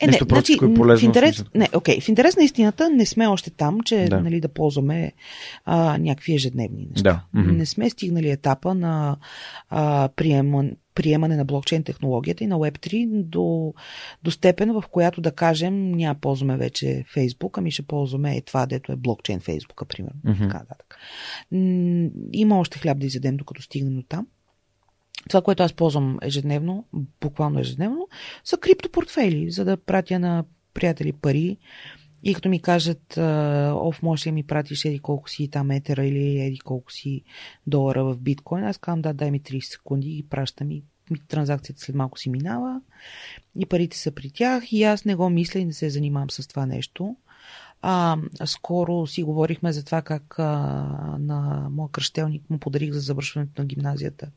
Е, 0.00 0.06
Нещо 0.06 0.24
не, 0.24 0.28
простичко 0.28 0.64
и 0.64 0.74
полезно, 0.74 1.06
В 1.06 1.08
интерес, 1.08 1.44
не, 1.54 1.68
окей, 1.74 2.00
в 2.00 2.08
интерес 2.08 2.36
на 2.36 2.44
истината 2.44 2.90
не 2.90 3.06
сме 3.06 3.26
още 3.26 3.50
там, 3.50 3.80
че 3.80 4.06
Да. 4.10 4.20
нали, 4.20 4.40
да 4.40 4.48
ползваме 4.48 5.12
а, 5.64 5.98
някакви 5.98 6.34
ежедневни 6.34 6.86
неща. 6.90 7.02
Да, 7.32 7.40
мгм. 7.40 7.52
Не 7.56 7.66
сме 7.66 7.90
стигнали 7.90 8.30
етапа 8.30 8.74
на 8.74 9.16
а, 9.70 10.08
приеман, 10.16 10.70
приемане 10.94 11.36
на 11.36 11.44
блокчейн 11.44 11.84
технологията 11.84 12.44
и 12.44 12.46
на 12.46 12.58
Web3 12.58 13.22
до, 13.22 13.74
до 14.22 14.30
степен, 14.30 14.72
в 14.72 14.84
която 14.90 15.20
да 15.20 15.32
кажем 15.32 15.92
няма 15.92 16.14
ползваме 16.14 16.56
вече 16.56 17.04
Facebook, 17.16 17.58
ами 17.58 17.70
ще 17.70 17.82
ползваме 17.82 18.36
е 18.36 18.40
това, 18.40 18.66
дето 18.66 18.92
е 18.92 18.96
блокчейн 18.96 19.40
Фейсбука, 19.40 19.84
примерно. 19.84 20.20
Мгм. 20.24 20.42
Така, 20.42 20.58
нататък. 20.58 20.96
Има 22.32 22.58
още 22.58 22.78
хляб 22.78 22.98
да 22.98 23.06
изядем, 23.06 23.36
докато 23.36 23.62
стигнем 23.62 23.96
до 23.96 24.02
там. 24.02 24.26
Това, 25.28 25.42
което 25.42 25.62
аз 25.62 25.72
ползвам 25.72 26.18
ежедневно, 26.22 26.84
буквално 27.20 27.60
ежедневно, 27.60 28.08
са 28.44 28.56
криптопортфейли, 28.56 29.50
за 29.50 29.64
да 29.64 29.76
пратя 29.76 30.18
на 30.18 30.44
приятели 30.74 31.12
пари 31.12 31.56
и 32.24 32.34
като 32.34 32.48
ми 32.48 32.62
кажат, 32.62 33.16
оф, 33.74 34.02
може 34.02 34.24
да 34.24 34.32
ми 34.32 34.42
пратиш 34.42 34.84
еди 34.84 34.98
колко 34.98 35.30
си 35.30 35.48
там 35.48 35.70
етера 35.70 36.06
или 36.06 36.40
еди 36.40 36.58
колко 36.58 36.92
си 36.92 37.22
долара 37.66 38.04
в 38.04 38.18
биткоин, 38.18 38.64
аз 38.64 38.78
казвам, 38.78 39.02
да, 39.02 39.12
дай 39.12 39.30
ми 39.30 39.40
30 39.40 39.60
секунди 39.60 40.18
и 40.18 40.22
пращам 40.22 40.70
и 40.70 40.82
транзакцията 41.28 41.82
след 41.82 41.96
малко 41.96 42.18
си 42.18 42.30
минава 42.30 42.80
и 43.58 43.66
парите 43.66 43.98
са 43.98 44.12
при 44.12 44.30
тях 44.30 44.72
и 44.72 44.82
аз 44.82 45.04
не 45.04 45.14
го 45.14 45.30
мисля 45.30 45.60
и 45.60 45.64
не 45.64 45.72
се 45.72 45.90
занимавам 45.90 46.30
с 46.30 46.48
това 46.48 46.66
нещо. 46.66 47.16
А, 47.82 48.16
скоро 48.44 49.06
си 49.06 49.22
говорихме 49.22 49.72
за 49.72 49.84
това 49.84 50.02
как 50.02 50.38
а, 50.38 50.44
на 51.18 51.68
моя 51.70 51.90
кръщелник 51.90 52.50
му 52.50 52.58
подарих 52.58 52.92
за 52.92 53.00
завършването 53.00 53.62
на 53.62 53.66
гимназията. 53.66 54.30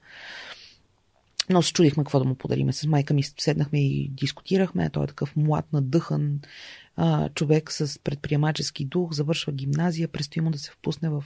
Но 1.49 1.61
се 1.61 1.73
чудихме 1.73 2.03
какво 2.03 2.19
да 2.19 2.26
му 2.26 2.35
подариме. 2.35 2.73
С 2.73 2.88
майка 2.88 3.14
ми 3.14 3.23
седнахме 3.23 3.80
и 3.80 4.09
дискутирахме. 4.09 4.89
Той 4.89 5.03
е 5.03 5.07
такъв 5.07 5.35
млад, 5.35 5.73
надъхан 5.73 6.39
а, 6.98 7.30
човек 7.30 7.72
с 7.72 7.99
предприемачески 7.99 8.86
дух, 8.86 9.14
завършва 9.14 9.53
гимназия, 9.53 10.07
предстои 10.07 10.41
му 10.41 10.52
да 10.52 10.57
се 10.57 10.72
впусне 10.72 11.10
в 11.10 11.24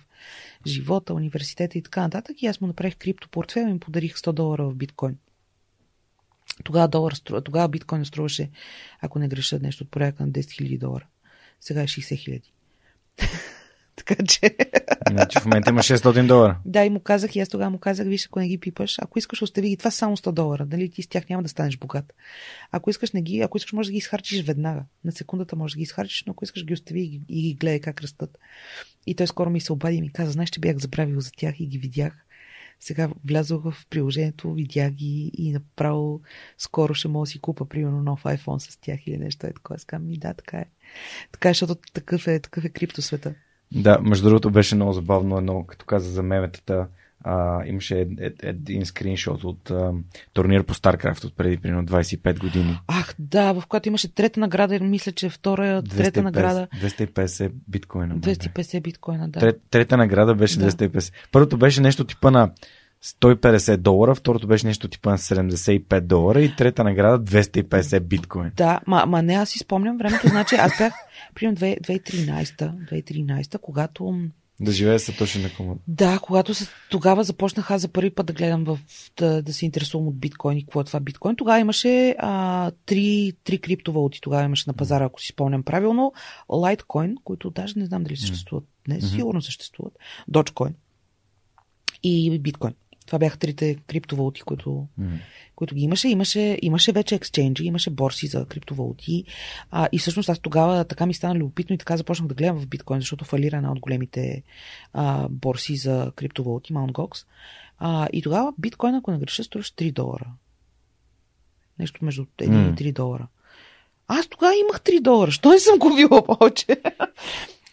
живота, 0.68 1.14
университета 1.14 1.78
и 1.78 1.82
така 1.82 2.02
нататък. 2.02 2.42
И 2.42 2.48
аз 2.48 2.62
му 2.62 2.68
направих 2.68 2.96
криптопортфел 2.98 3.62
и 3.62 3.74
му 3.74 3.80
подарих 3.80 4.16
100 4.16 4.32
долара 4.32 4.70
в 4.70 4.76
биткоин. 4.76 5.18
Тогава, 6.64 6.88
долар, 6.88 7.14
тогава 7.14 7.68
биткоин 7.68 8.06
струваше, 8.06 8.50
ако 9.00 9.20
не 9.20 9.28
греша, 9.28 9.60
нещо 9.60 9.84
от 9.84 9.92
порядка 9.92 10.26
на 10.26 10.32
10 10.32 10.40
000 10.40 10.80
долара. 10.80 11.08
Сега 11.62 11.82
е 11.82 11.88
60 11.88 12.18
хиляди. 12.18 12.54
Така 14.06 14.24
че... 14.26 14.56
Значи 15.10 15.40
в 15.40 15.46
момента 15.46 15.70
има 15.70 15.80
600 15.80 16.28
долара. 16.28 16.60
Да, 16.66 16.86
и 16.86 16.90
му 16.90 17.00
казах, 17.00 17.36
и 17.36 17.40
аз 17.40 17.50
тогава 17.50 17.70
му 17.70 17.80
казах, 17.80 18.08
виж, 18.08 18.26
ако 18.26 18.40
не 18.40 18.48
ги 18.48 18.58
пипаш, 18.58 19.00
ако 19.02 19.20
искаш, 19.20 19.42
остави 19.42 19.70
ги. 19.70 19.78
Това 19.78 19.92
са 19.92 19.98
само 19.98 20.18
100 20.18 20.32
долара. 20.32 20.68
Нали 20.72 20.90
ти 20.90 21.02
с 21.02 21.08
тях 21.08 21.30
няма 21.30 21.44
да 21.44 21.50
станеш 21.50 21.78
богат. 21.78 22.14
Ако 22.72 22.90
искаш, 22.90 23.12
не 23.12 23.22
ги, 23.22 23.40
ако 23.40 23.58
искаш, 23.58 23.74
може 23.74 23.88
да 23.88 23.92
ги 23.92 23.98
изхарчиш 23.98 24.44
веднага. 24.44 24.84
На 25.04 25.12
секундата 25.12 25.56
може 25.56 25.74
да 25.74 25.78
ги 25.78 25.84
изхарчиш, 25.84 26.24
но 26.28 26.32
ако 26.32 26.44
искаш, 26.44 26.66
ги 26.66 26.74
остави 26.74 27.02
и 27.02 27.08
ги, 27.08 27.22
и 27.30 27.42
ги 27.42 27.54
гледай 27.54 27.80
как 27.80 28.02
растат. 28.02 28.38
И 29.08 29.16
той 29.16 29.28
скоро 29.28 29.50
ми 29.50 29.62
се 29.62 29.74
обади 29.74 29.96
и 29.96 30.02
ми 30.02 30.12
каза, 30.12 30.32
знаеш, 30.32 30.50
че 30.50 30.60
бях 30.60 30.78
забравил 30.78 31.20
за 31.20 31.32
тях 31.32 31.60
и 31.60 31.68
ги 31.68 31.78
видях. 31.78 32.26
Сега 32.80 33.10
влязох 33.26 33.64
в 33.64 33.86
приложението, 33.90 34.54
видях 34.54 34.92
ги 34.92 35.32
и 35.38 35.52
направо 35.52 36.22
скоро 36.58 36.94
ще 36.94 37.08
мога 37.08 37.26
да 37.26 37.30
си 37.30 37.40
купа, 37.40 37.66
примерно, 37.66 38.04
нов 38.04 38.24
iPhone 38.24 38.58
с 38.58 38.78
тях 38.78 39.08
или 39.08 39.18
нещо 39.18 39.48
е 39.48 39.54
такова. 39.54 39.76
Аз 39.76 40.00
ми 40.00 40.18
да, 40.18 40.34
така 40.34 40.58
е. 40.58 40.66
Така 41.32 41.50
е, 41.50 41.52
защото 41.52 41.76
такъв 41.94 42.28
е, 42.28 42.40
такъв 42.40 42.66
е 42.66 42.70
криптосвета. 42.70 43.36
Да, 43.72 44.00
между 44.02 44.30
другото 44.30 44.50
беше 44.52 44.76
много 44.76 44.94
забавно 44.94 45.38
едно, 45.38 45.64
като 45.64 45.86
каза 45.86 46.12
за 46.12 46.24
меметата. 46.24 46.88
А, 47.24 47.66
имаше 47.66 48.00
ед, 48.00 48.44
ед, 48.44 48.44
един 48.44 48.86
скриншот 48.86 49.44
от 49.44 49.72
а, 49.72 49.94
турнир 50.34 50.64
по 50.64 50.74
StarCraft 50.74 51.26
от 51.26 51.36
преди 51.38 51.58
примерно 51.58 51.86
25 51.86 52.40
години. 52.40 52.80
Ах, 52.88 53.16
да, 53.20 53.54
в 53.54 53.64
която 53.68 53.90
имаше 53.90 54.14
трета 54.16 54.40
награда, 54.40 54.80
мисля, 54.80 55.12
че 55.12 55.30
втора, 55.30 55.84
трета 55.84 56.22
250 56.22 56.24
награда. 56.24 56.68
250 56.82 57.52
биткоина. 57.68 58.16
бе. 58.16 58.36
250 58.36 58.82
биткоина, 58.82 59.30
да. 59.30 59.40
Трет, 59.40 59.62
трета 59.70 59.98
награда 59.98 60.36
беше 60.36 60.60
Да. 60.60 60.72
250. 60.72 61.14
Първото 61.32 61.58
беше 61.58 61.82
нещо 61.82 62.04
типа 62.04 62.32
на 62.32 62.52
150 63.04 63.78
долара, 63.78 64.16
второто 64.16 64.48
беше 64.48 64.68
нещо 64.68 64.88
типа 64.88 65.12
на 65.12 65.18
75 65.18 66.02
долара 66.02 66.42
и 66.42 66.56
трета 66.56 66.84
награда 66.84 67.26
250 67.26 68.00
биткоин. 68.00 68.52
Да, 68.56 68.80
ма, 68.88 69.06
ма 69.06 69.22
не, 69.22 69.34
аз 69.34 69.50
си 69.50 69.60
спомням 69.60 69.98
времето, 69.98 70.28
значи 70.28 70.56
аз 70.56 70.78
бях, 70.78 70.94
примерно 71.36 71.58
2 71.58 71.82
2013, 71.82 72.74
2013, 72.92 73.58
когато 73.58 74.16
Да 74.60 74.72
живее 74.72 75.00
Сатоши 75.00 75.42
Накамото. 75.42 75.82
Да, 75.88 76.20
когато 76.20 76.54
се, 76.54 76.68
тогава 76.90 77.24
започнах 77.24 77.72
аз 77.72 77.82
за 77.82 77.88
първи 77.88 78.10
път 78.10 78.26
да 78.26 78.34
гледам 78.34 78.64
в, 78.64 78.80
да, 79.18 79.42
да 79.42 79.54
се 79.54 79.66
интересувам 79.66 80.08
от 80.08 80.20
биткоин 80.20 80.58
и 80.58 80.64
какво 80.64 80.82
е 80.82 80.84
това 80.84 81.00
биткоин. 81.00 81.36
Тогава 81.36 81.60
имаше 81.60 82.16
а, 82.20 82.72
три, 82.86 83.34
три 83.44 83.58
криптовалути, 83.58 84.22
тогава 84.22 84.44
имаше 84.44 84.64
на 84.68 84.74
пазара, 84.74 85.06
ако 85.06 85.22
си 85.22 85.28
спомням 85.28 85.64
правилно. 85.64 86.14
Litecoin, 86.50 87.16
които 87.24 87.50
даже 87.50 87.80
не 87.80 87.86
знам 87.86 88.04
дали 88.04 88.18
съществуват. 88.18 88.66
Не, 88.88 89.02
сигурно 89.02 89.42
съществуват. 89.42 89.94
Dogecoin 90.32 90.74
и 92.04 92.40
биткоин. 92.40 92.74
Това 93.12 93.20
бяха 93.20 93.38
трите 93.38 93.76
криптовалути, 93.76 94.42
които, 94.42 94.88
М. 94.98 95.10
които 95.56 95.76
ги 95.76 95.82
имаше. 95.82 96.10
Имаше, 96.10 96.60
имаше 96.62 96.92
вече 96.92 97.16
ексченджи, 97.16 97.64
имаше 97.64 97.90
борси 97.90 98.28
за 98.28 98.46
криптовалути. 98.46 99.24
А, 99.72 99.90
и 99.92 100.00
всъщност 100.00 100.30
аз 100.30 100.40
тогава 100.40 100.86
така 100.86 101.06
ми 101.06 101.14
стана 101.14 101.36
любопитно 101.36 101.74
и 101.74 101.78
така 101.78 101.98
започнах 101.98 102.28
да 102.28 102.36
гледам 102.36 102.60
в 102.60 102.68
биткоин, 102.68 103.00
защото 103.00 103.26
фалира 103.26 103.58
една 103.58 103.72
от 103.72 103.80
големите 103.80 104.44
а, 104.94 105.28
борси 105.30 105.76
за 105.76 106.12
криптовалути, 106.16 106.74
Mt. 106.74 106.92
Gox. 106.92 107.26
А, 107.78 108.08
и 108.14 108.22
тогава 108.22 108.54
биткоин, 108.58 108.96
ако 108.96 109.12
не 109.12 109.18
греша, 109.18 109.44
струваше 109.44 109.76
3 109.76 109.94
долара. 109.94 110.28
Нещо 111.80 112.06
между 112.06 112.26
1 112.26 112.48
М. 112.48 112.70
и 112.70 112.76
3 112.76 112.94
долара. 112.94 113.28
Аз 114.08 114.28
тогава 114.28 114.56
имах 114.56 114.82
3 114.82 115.02
долара. 115.02 115.32
Що 115.32 115.50
не 115.50 115.60
съм 115.60 115.80
купила 115.80 116.26
повече? 116.26 116.78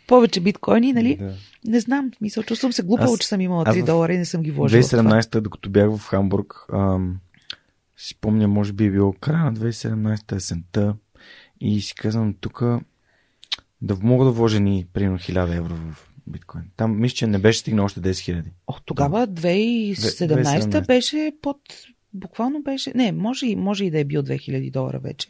Повече 0.09 0.40
биткоини, 0.40 0.93
нали? 0.93 1.16
Да. 1.16 1.35
Не 1.64 1.80
знам. 1.80 2.10
Мисля, 2.20 2.43
чувствам 2.43 2.72
се 2.72 2.82
глупаво, 2.82 3.12
Аз- 3.12 3.18
че 3.18 3.28
съм 3.28 3.40
имала 3.40 3.64
аз 3.66 3.76
3 3.76 3.82
в 3.82 3.86
долара 3.86 4.14
и 4.14 4.18
не 4.18 4.24
съм 4.24 4.43
ги 4.43 4.51
вложила. 4.51 4.82
в 4.82 4.90
това. 4.90 5.02
2017, 5.02 5.40
докато 5.40 5.70
бях 5.70 5.97
в 5.97 6.06
Хамбург, 6.06 6.66
ам, 6.72 7.16
си 7.97 8.20
помня, 8.20 8.48
може 8.48 8.72
би 8.72 8.85
е 8.85 8.90
било 8.90 9.12
края 9.12 9.44
на 9.44 9.55
2017 9.55 10.36
есента 10.36 10.94
и 11.60 11.80
си 11.80 11.94
казвам 11.94 12.35
тук 12.40 12.62
да 13.82 13.97
мога 14.02 14.24
да 14.24 14.30
вложа 14.30 14.60
ни 14.60 14.86
примерно 14.93 15.18
1000 15.18 15.56
евро 15.56 15.74
в 15.74 16.10
биткоин. 16.26 16.64
Там 16.76 17.01
мисля, 17.01 17.14
че 17.14 17.26
не 17.26 17.39
беше 17.39 17.59
стигнал 17.59 17.85
още 17.85 18.01
10 18.01 18.18
хиляди. 18.18 18.51
О, 18.66 18.74
тогава 18.85 19.28
2017 19.28 19.94
2017. 19.94 20.86
беше 20.86 21.32
под... 21.43 21.56
Буквално 22.14 22.62
беше... 22.62 22.93
Не, 22.94 23.12
може, 23.12 23.56
може 23.56 23.85
и 23.85 23.90
да 23.90 23.98
е 23.98 24.05
бил 24.05 24.22
2000 24.22 24.70
долара 24.72 24.98
вече. 24.98 25.28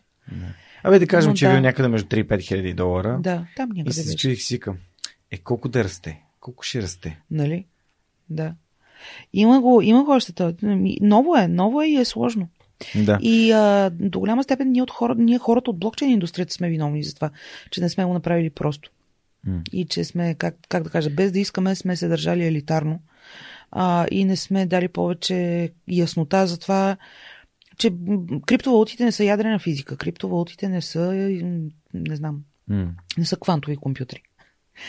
Абе 0.83 0.99
да 0.99 1.07
кажем, 1.07 1.31
Но 1.31 1.37
че 1.37 1.47
да. 1.47 1.53
бил 1.53 1.61
някъде 1.61 1.89
между 1.89 2.09
3 2.09 2.21
и 2.21 2.29
5 2.29 2.43
хиляди 2.43 2.73
долара. 2.73 3.19
Да, 3.23 3.47
там 3.57 3.71
и 3.75 3.79
някъде 3.79 3.93
се 3.93 4.05
беше. 4.05 4.17
чудих 4.17 4.43
си 4.43 4.61
към. 4.61 4.77
Е, 5.31 5.39
колко 5.39 5.69
да 5.69 5.85
расте? 5.85 6.23
Колко 6.41 6.63
ще 6.63 6.83
расте? 6.83 7.21
Нали? 7.31 7.65
Да. 8.31 8.55
Има 9.33 9.61
го, 9.61 9.83
има 9.83 10.05
го 10.05 10.11
още 10.11 10.33
това. 10.33 10.53
Ново 11.01 11.37
е, 11.37 11.49
ново 11.49 11.83
е 11.83 11.87
и 11.87 11.97
е 11.97 12.05
сложно. 12.05 12.49
Да. 12.95 13.19
И 13.23 13.53
а, 13.53 13.91
до 13.91 14.21
голяма 14.21 14.45
степен 14.45 14.73
ние, 14.73 14.83
от 14.83 14.91
хора, 14.91 15.15
ние 15.19 15.39
хората 15.39 15.71
от 15.71 15.79
блокчейн 15.79 16.11
индустрията 16.11 16.53
сме 16.53 16.69
виновни 16.69 17.05
за 17.05 17.15
това, 17.15 17.31
че 17.71 17.81
не 17.81 17.89
сме 17.89 18.05
го 18.05 18.13
направили 18.13 18.51
просто. 18.51 18.91
М. 19.47 19.61
И 19.73 19.85
че 19.85 20.05
сме, 20.05 20.35
как, 20.35 20.55
как 20.69 20.83
да 20.83 20.91
кажа, 20.91 21.11
без 21.11 21.33
да 21.33 21.39
искаме, 21.39 21.75
сме 21.75 21.97
се 21.97 22.09
държали 22.09 22.47
елитарно 22.47 23.01
а, 23.71 24.07
и 24.11 24.25
не 24.25 24.37
сме 24.37 24.67
дали 24.67 24.89
повече 24.89 25.71
яснота 25.89 26.47
за 26.47 26.59
това, 26.59 26.97
че 27.79 27.91
криптовалутите 28.47 29.05
не 29.05 29.13
са 29.13 29.25
ядрена 29.25 29.59
физика. 29.59 29.97
Криптовалутите 29.97 30.69
не 30.69 30.83
са, 30.83 31.13
не 31.95 32.17
знам, 32.17 32.41
не 33.19 33.25
са 33.25 33.37
квантови 33.37 33.77
компютри. 33.77 34.23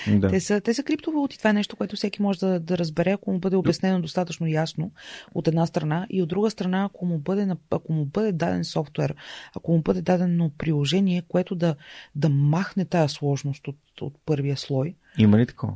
Да. 0.08 0.28
Те, 0.28 0.40
са, 0.40 0.62
те 0.62 0.74
са 0.74 0.84
криптовалути. 0.84 1.38
Това 1.38 1.50
е 1.50 1.54
нещо, 1.54 1.76
което 1.76 1.96
всеки 1.96 2.22
може 2.22 2.40
да, 2.40 2.60
да 2.60 2.78
разбере, 2.78 3.12
ако 3.12 3.32
му 3.32 3.40
бъде 3.40 3.56
обяснено 3.56 4.02
достатъчно 4.02 4.48
ясно 4.48 4.92
от 5.36 5.48
една 5.48 5.66
страна 5.66 6.08
и 6.10 6.22
от 6.22 6.30
друга 6.30 6.50
страна, 6.50 6.84
ако 6.84 7.06
му 7.06 7.20
бъде, 7.20 7.56
ако 7.72 7.94
му 7.94 8.06
бъде 8.06 8.32
даден 8.32 8.64
софтуер, 8.64 9.16
ако 9.56 9.72
му 9.72 9.82
бъде 9.82 10.02
дадено 10.02 10.52
приложение, 10.58 11.24
което 11.28 11.56
да, 11.56 11.76
да 12.16 12.30
махне 12.30 12.86
тая 12.86 13.10
сложност 13.10 13.68
от, 13.68 13.78
от 14.02 14.14
първия 14.26 14.58
слой. 14.58 14.96
Има 15.18 15.38
ли 15.38 15.46
такова? 15.46 15.74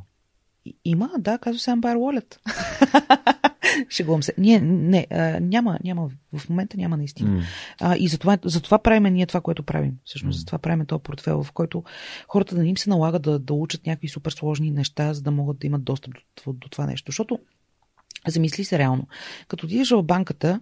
Има, 0.85 1.10
да, 1.19 1.38
казва 1.38 1.60
се 1.60 1.72
Empire 1.72 1.98
Wallet. 1.98 2.38
Шегувам 3.90 4.23
се. 4.23 4.34
Ние, 4.38 4.60
не, 4.61 5.07
а, 5.11 5.40
няма, 5.40 5.80
няма, 5.84 6.10
в 6.34 6.49
момента 6.49 6.77
няма 6.77 6.98
наистина. 6.98 7.31
М. 7.31 7.41
А, 7.80 7.95
и 7.98 8.07
затова, 8.07 8.38
затова 8.45 8.80
правим 8.80 9.14
ние 9.14 9.26
това, 9.26 9.41
което 9.41 9.64
правим. 9.64 9.94
Всъщност, 10.06 10.40
затова 10.40 10.57
правим 10.57 10.85
този 10.85 11.03
портфел, 11.03 11.44
в 11.44 11.52
който 11.52 11.84
хората 12.27 12.56
да 12.56 12.61
не 12.61 12.69
им 12.69 12.77
се 12.77 12.90
налага 12.90 13.19
да, 13.19 13.40
да 13.40 13.53
учат 13.53 13.85
някакви 13.85 14.07
супер 14.07 14.31
сложни 14.31 14.72
неща, 14.72 15.14
за 15.14 15.22
да 15.22 15.31
могат 15.31 15.60
да 15.60 15.68
имат 15.68 15.84
достъп 15.84 16.14
до, 16.45 16.53
до, 16.53 16.69
това 16.69 16.85
нещо. 16.85 17.11
Защото, 17.11 17.40
замисли 18.27 18.64
се 18.64 18.77
реално, 18.80 19.07
като 19.48 19.65
отидеш 19.65 19.91
в 19.91 20.03
банката 20.03 20.61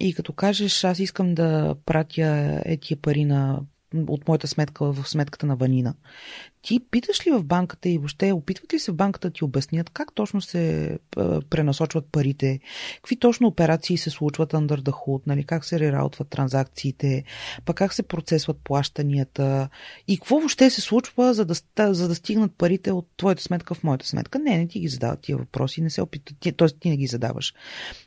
и 0.00 0.14
като 0.16 0.32
кажеш, 0.32 0.84
аз 0.84 0.98
искам 0.98 1.34
да 1.34 1.76
пратя 1.86 2.62
етия 2.64 2.96
пари 2.96 3.24
на 3.24 3.60
от 4.08 4.28
моята 4.28 4.48
сметка 4.48 4.92
в 4.92 5.08
сметката 5.08 5.46
на 5.46 5.56
Ванина. 5.56 5.94
Ти 6.66 6.80
питаш 6.90 7.26
ли 7.26 7.30
в 7.30 7.44
банката 7.44 7.88
и 7.88 7.98
въобще 7.98 8.32
опитват 8.32 8.74
ли 8.74 8.78
се 8.78 8.92
в 8.92 8.94
банката 8.94 9.30
ти 9.30 9.44
обяснят 9.44 9.90
как 9.90 10.12
точно 10.14 10.40
се 10.40 10.98
пренасочват 11.50 12.08
парите, 12.12 12.60
какви 12.96 13.16
точно 13.16 13.46
операции 13.46 13.98
се 13.98 14.10
случват 14.10 14.52
under 14.52 14.80
the 14.80 14.90
hood, 14.90 15.22
нали, 15.26 15.44
как 15.44 15.64
се 15.64 15.80
рераутват 15.80 16.28
транзакциите, 16.28 17.24
пък 17.64 17.76
как 17.76 17.92
се 17.92 18.02
процесват 18.02 18.56
плащанията 18.64 19.68
и 20.08 20.18
какво 20.18 20.38
въобще 20.38 20.70
се 20.70 20.80
случва, 20.80 21.34
за 21.34 21.44
да, 21.44 21.54
за 21.94 22.08
да 22.08 22.14
стигнат 22.14 22.52
парите 22.58 22.92
от 22.92 23.08
твоята 23.16 23.42
сметка 23.42 23.74
в 23.74 23.84
моята 23.84 24.06
сметка. 24.06 24.38
Не, 24.38 24.58
не 24.58 24.68
ти 24.68 24.80
ги 24.80 24.88
задават 24.88 25.20
тия 25.20 25.36
въпроси, 25.36 25.82
не 25.82 25.90
се 25.90 26.02
опитват, 26.02 26.56
т.е. 26.56 26.68
ти 26.80 26.90
не 26.90 26.96
ги 26.96 27.06
задаваш. 27.06 27.54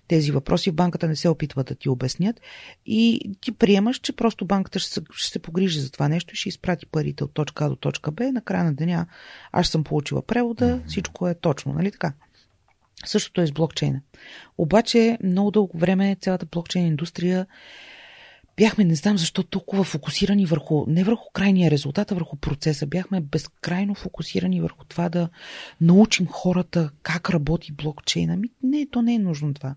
Тези 0.07 0.31
въпроси 0.31 0.72
банката 0.72 1.07
не 1.07 1.15
се 1.15 1.30
опитват 1.30 1.68
да 1.68 1.76
ти 1.76 1.90
обяснят 1.90 2.41
и 2.86 3.31
ти 3.41 3.52
приемаш, 3.52 3.99
че 3.99 4.15
просто 4.15 4.45
банката 4.45 4.80
ще 4.80 4.91
се, 4.91 5.02
ще 5.14 5.31
се 5.31 5.40
погрижи 5.40 5.80
за 5.80 5.91
това 5.91 6.07
нещо 6.07 6.34
и 6.34 6.38
ще 6.38 6.49
изпрати 6.49 6.86
парите 6.86 7.23
от 7.23 7.34
точка 7.34 7.65
А 7.65 7.69
до 7.69 7.76
точка 7.76 8.11
Б. 8.11 8.31
На 8.31 8.41
края 8.49 8.63
на 8.63 8.73
деня 8.73 9.05
аз 9.51 9.67
съм 9.67 9.84
получила 9.84 10.21
превода, 10.21 10.81
всичко 10.88 11.27
е 11.27 11.35
точно, 11.35 11.73
нали 11.73 11.91
така? 11.91 12.13
Същото 13.05 13.41
е 13.41 13.47
с 13.47 13.51
блокчейна. 13.51 14.01
Обаче 14.57 15.17
много 15.23 15.51
дълго 15.51 15.77
време 15.77 16.17
цялата 16.21 16.45
блокчейн 16.45 16.88
индустрия 16.88 17.47
бяхме, 18.57 18.84
не 18.84 18.95
знам 18.95 19.17
защо, 19.17 19.43
толкова 19.43 19.84
фокусирани 19.84 20.45
върху, 20.45 20.85
не 20.88 21.03
върху 21.03 21.30
крайния 21.34 21.71
резултат, 21.71 22.11
а 22.11 22.15
върху 22.15 22.38
процеса. 22.38 22.88
Бяхме 22.88 23.21
безкрайно 23.21 23.95
фокусирани 23.95 24.61
върху 24.61 24.85
това 24.85 25.09
да 25.09 25.30
научим 25.81 26.27
хората 26.27 26.91
как 27.03 27.30
работи 27.30 27.71
блокчейна. 27.71 28.38
Ми, 28.38 28.49
не, 28.63 28.88
то 28.91 29.01
не 29.01 29.13
е 29.13 29.19
нужно 29.19 29.53
това. 29.53 29.76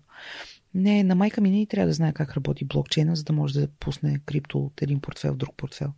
Не, 0.73 1.03
на 1.03 1.15
майка 1.15 1.41
ми 1.41 1.49
не 1.49 1.65
трябва 1.65 1.87
да 1.87 1.93
знае 1.93 2.13
как 2.13 2.33
работи 2.33 2.65
блокчейна, 2.65 3.15
за 3.15 3.23
да 3.23 3.33
може 3.33 3.59
да 3.59 3.67
пусне 3.67 4.19
крипто 4.25 4.59
от 4.59 4.81
един 4.81 5.01
портфел 5.01 5.33
в 5.33 5.37
друг 5.37 5.55
портфел. 5.57 5.91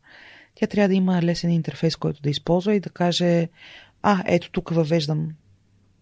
Тя 0.56 0.68
трябва 0.68 0.88
да 0.88 0.94
има 0.94 1.22
лесен 1.22 1.52
интерфейс, 1.52 1.96
който 1.96 2.22
да 2.22 2.30
използва 2.30 2.76
и 2.76 2.80
да 2.80 2.90
каже, 2.90 3.50
а, 4.02 4.24
ето 4.26 4.52
тук 4.52 4.70
въвеждам 4.70 5.30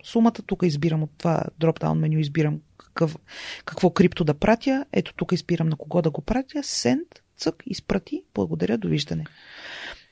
сумата, 0.04 0.42
тук 0.46 0.64
избирам 0.64 1.04
от 1.04 1.12
това 1.18 1.44
дропдаун 1.60 2.00
меню, 2.00 2.20
избирам 2.20 2.60
какъв, 2.78 3.18
какво 3.66 3.90
крипто 3.90 4.24
да 4.24 4.34
пратя, 4.34 4.86
ето 4.92 5.14
тук 5.14 5.32
избирам 5.32 5.70
на 5.70 5.76
кого 5.76 6.02
да 6.02 6.12
го 6.12 6.22
пратя, 6.22 6.60
send, 6.60 7.06
цък, 7.38 7.64
изпрати, 7.66 8.24
благодаря, 8.34 8.78
довиждане. 8.78 9.26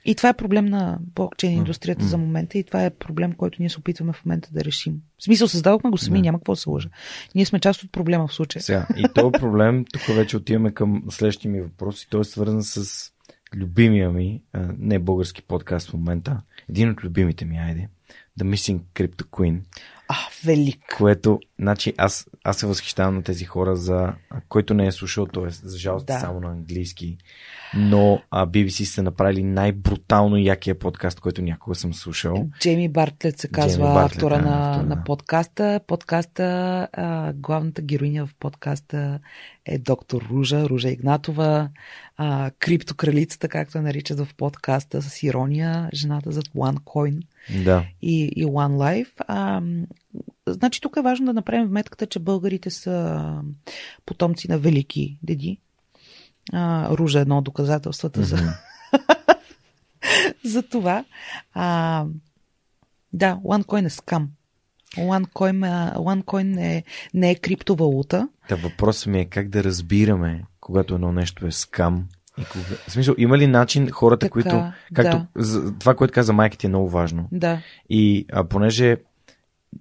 И 0.06 0.16
това 0.16 0.30
е 0.30 0.34
проблем 0.34 0.66
на 0.66 0.98
блокчейн 1.16 1.58
индустрията 1.58 2.04
mm. 2.04 2.08
за 2.08 2.18
момента 2.18 2.58
и 2.58 2.64
това 2.64 2.86
е 2.86 2.90
проблем, 2.90 3.34
който 3.34 3.58
ние 3.60 3.70
се 3.70 3.80
опитваме 3.80 4.14
в 4.14 4.26
момента 4.26 4.50
да 4.52 4.66
решим. 4.66 5.02
В 5.18 5.24
смисъл, 5.24 5.48
създадохме 5.48 5.90
го 5.90 5.98
сами, 5.98 6.20
yeah. 6.20 6.24
няма 6.24 6.38
какво 6.38 6.54
да 6.54 6.58
се 6.58 6.70
лъжа. 6.70 6.90
Ние 7.36 7.46
сме 7.46 7.60
част 7.60 7.84
от 7.84 7.92
проблема 7.92 8.28
в 8.28 8.34
случая. 8.34 8.64
Сега, 8.64 8.88
и 8.98 9.06
този 9.16 9.32
проблем, 9.32 9.86
тук 9.94 10.02
вече 10.02 10.38
отиваме 10.38 10.74
към 10.74 11.04
следващия 11.10 11.52
ми 11.52 11.62
въпрос 11.62 12.04
и 12.04 12.10
той 12.10 12.22
е 12.22 12.24
свързан 12.24 12.64
с 12.64 13.11
любимия 13.56 14.12
ми, 14.12 14.42
не 14.78 15.00
български 15.00 15.42
подкаст 15.42 15.90
в 15.90 15.94
момента, 15.94 16.42
един 16.70 16.90
от 16.90 17.04
любимите 17.04 17.46
ми, 17.46 17.58
айде, 17.58 17.90
The 18.40 18.44
Missing 18.44 18.80
Crypto 18.96 19.24
Queen. 19.24 19.60
А, 20.08 20.16
велик. 20.46 20.96
Което, 20.98 21.40
значи, 21.62 21.94
аз, 21.98 22.28
аз 22.44 22.58
се 22.58 22.68
възхищавам 22.68 23.16
на 23.16 23.24
тези 23.24 23.46
хора, 23.46 23.76
за 23.76 24.14
който 24.50 24.74
не 24.74 24.88
е 24.88 24.92
слушал, 24.92 25.26
т.е. 25.26 25.50
за 25.50 25.78
жалост 25.78 26.06
да. 26.06 26.20
само 26.20 26.40
на 26.40 26.50
английски. 26.50 27.18
Но 27.76 28.22
а, 28.32 28.48
BBC 28.48 28.84
са 28.84 29.04
направили 29.04 29.44
най-брутално 29.44 30.38
якия 30.38 30.80
подкаст, 30.80 31.20
който 31.20 31.42
някога 31.42 31.76
съм 31.76 31.94
слушал. 31.94 32.50
Джейми 32.60 32.90
Бартлет 32.90 33.40
се 33.40 33.48
казва 33.48 33.94
Бартлет, 33.94 34.12
автора 34.12 34.38
да, 34.38 34.42
на, 34.42 34.70
автора. 34.70 34.96
на 34.96 35.04
подкаста. 35.04 35.80
Подкаста, 35.88 36.44
а, 36.94 37.34
главната 37.34 37.82
героиня 37.82 38.26
в 38.26 38.36
подкаста 38.40 39.20
е 39.66 39.78
доктор 39.78 40.28
Ружа, 40.30 40.70
Ружа 40.70 40.90
Игнатова, 40.90 41.70
а, 42.18 42.52
криптокралицата, 42.60 43.48
както 43.48 43.78
я 43.78 43.82
наричат 43.82 44.20
в 44.20 44.28
подкаста, 44.38 45.02
с 45.02 45.24
ирония, 45.24 45.90
жената 45.94 46.32
зад 46.32 46.48
OneCoin 46.48 47.22
да. 47.64 47.86
и, 48.02 48.24
и 48.36 48.46
One 48.46 49.06
Life. 49.06 49.12
А, 49.28 49.62
значи 50.48 50.82
тук 50.82 50.98
е 50.98 51.02
важно 51.02 51.26
да 51.26 51.34
направим 51.34 51.68
вметката, 51.68 52.06
че 52.06 52.20
българите 52.20 52.70
са 52.70 53.22
потомци 54.06 54.52
на 54.52 54.60
велики 54.60 55.20
деди. 55.24 55.60
А, 56.54 56.90
Ружа 56.90 57.20
е 57.20 57.22
едно 57.22 57.38
от 57.38 57.44
доказателствата 57.44 58.22
mm-hmm. 58.22 58.24
за, 58.24 58.54
за 60.50 60.64
това. 60.64 61.06
А, 61.54 62.06
да, 63.14 63.36
OneCoin 63.36 63.86
е 63.86 63.90
скам. 63.90 64.30
OneCoin, 64.98 65.94
OneCoin 65.96 66.62
е, 66.62 66.84
не 67.14 67.32
е 67.32 67.36
криптовалута. 67.36 68.30
Та 68.50 68.56
въпросът 68.56 69.08
ми 69.08 69.20
е 69.20 69.26
как 69.26 69.50
да 69.50 69.64
разбираме, 69.64 70.44
когато 70.60 70.96
едно 70.96 71.12
нещо 71.12 71.48
е 71.48 71.52
скам. 71.52 72.08
И 72.38 72.46
кога... 72.46 72.66
В 72.88 72.92
смисъл, 72.92 73.16
има 73.18 73.38
ли 73.38 73.48
начин 73.48 73.90
хората, 73.90 74.20
така, 74.20 74.32
които... 74.32 74.72
Както, 74.94 75.28
да. 75.36 75.74
Това, 75.80 75.96
което 75.96 76.14
каза 76.14 76.34
майките 76.34 76.68
е 76.68 76.70
много 76.70 76.90
важно. 76.90 77.28
Да. 77.32 77.62
И 77.90 78.26
а, 78.32 78.44
понеже 78.44 78.98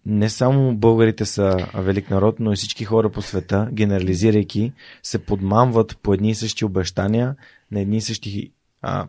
не 0.07 0.29
само 0.29 0.75
българите 0.75 1.25
са 1.25 1.67
велик 1.75 2.11
народ, 2.11 2.41
но 2.41 2.53
и 2.53 2.57
всички 2.57 2.85
хора 2.85 3.11
по 3.11 3.23
света, 3.23 3.69
генерализирайки, 3.73 4.73
се 5.03 5.19
подмамват 5.19 5.99
по 6.03 6.15
едни 6.15 6.31
и 6.31 6.35
същи 6.35 6.65
обещания 6.65 7.37
на 7.71 7.81
едни 7.81 7.97
и 7.97 8.01
същи 8.01 8.53
а, 8.83 9.07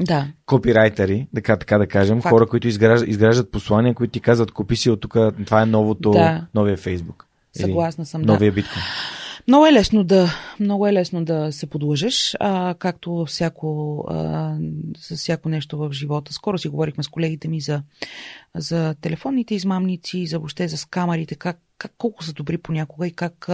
да. 0.00 0.28
копирайтери, 0.46 1.28
така, 1.34 1.56
така 1.56 1.78
да 1.78 1.86
кажем, 1.86 2.20
Факт. 2.20 2.30
хора, 2.30 2.46
които 2.46 2.68
изграждат, 2.68 3.08
изграждат 3.08 3.50
послания, 3.50 3.94
които 3.94 4.12
ти 4.12 4.20
казват, 4.20 4.52
купи 4.52 4.76
си 4.76 4.90
от 4.90 5.00
тук, 5.00 5.16
това 5.46 5.62
е 5.62 5.66
новото, 5.66 6.10
да. 6.10 6.46
новия 6.54 6.76
Фейсбук. 6.76 7.26
Съгласна 7.52 8.06
съм, 8.06 8.22
новия 8.22 8.50
да. 8.50 8.54
биткоин. 8.54 8.82
Много 9.48 9.66
е 9.66 9.72
лесно 9.72 10.04
да, 10.04 10.34
много 10.60 10.86
е 10.86 10.92
лесно 10.92 11.24
да 11.24 11.52
се 11.52 11.66
подлъжеш, 11.66 12.36
а, 12.40 12.74
както 12.74 13.24
всяко, 13.28 13.98
а, 14.08 14.56
с 14.98 15.16
всяко 15.16 15.48
нещо 15.48 15.78
в 15.78 15.92
живота. 15.92 16.32
Скоро 16.32 16.58
си 16.58 16.68
говорихме 16.68 17.04
с 17.04 17.08
колегите 17.08 17.48
ми 17.48 17.60
за, 17.60 17.82
за 18.54 18.94
телефонните 19.00 19.54
измамници, 19.54 20.26
за 20.26 20.38
въобще 20.38 20.68
за 20.68 20.76
скамарите, 20.76 21.34
как, 21.34 21.60
как, 21.78 21.92
колко 21.98 22.24
са 22.24 22.32
добри 22.32 22.58
понякога 22.58 23.06
и 23.06 23.12
как, 23.12 23.48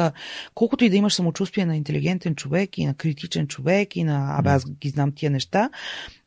колкото 0.54 0.84
и 0.84 0.90
да 0.90 0.96
имаш 0.96 1.14
самочувствие 1.14 1.66
на 1.66 1.76
интелигентен 1.76 2.34
човек 2.34 2.78
и 2.78 2.86
на 2.86 2.94
критичен 2.94 3.46
човек 3.46 3.96
и 3.96 4.04
на, 4.04 4.38
абе 4.38 4.50
аз 4.50 4.70
ги 4.70 4.88
знам 4.88 5.12
тия 5.12 5.30
неща, 5.30 5.70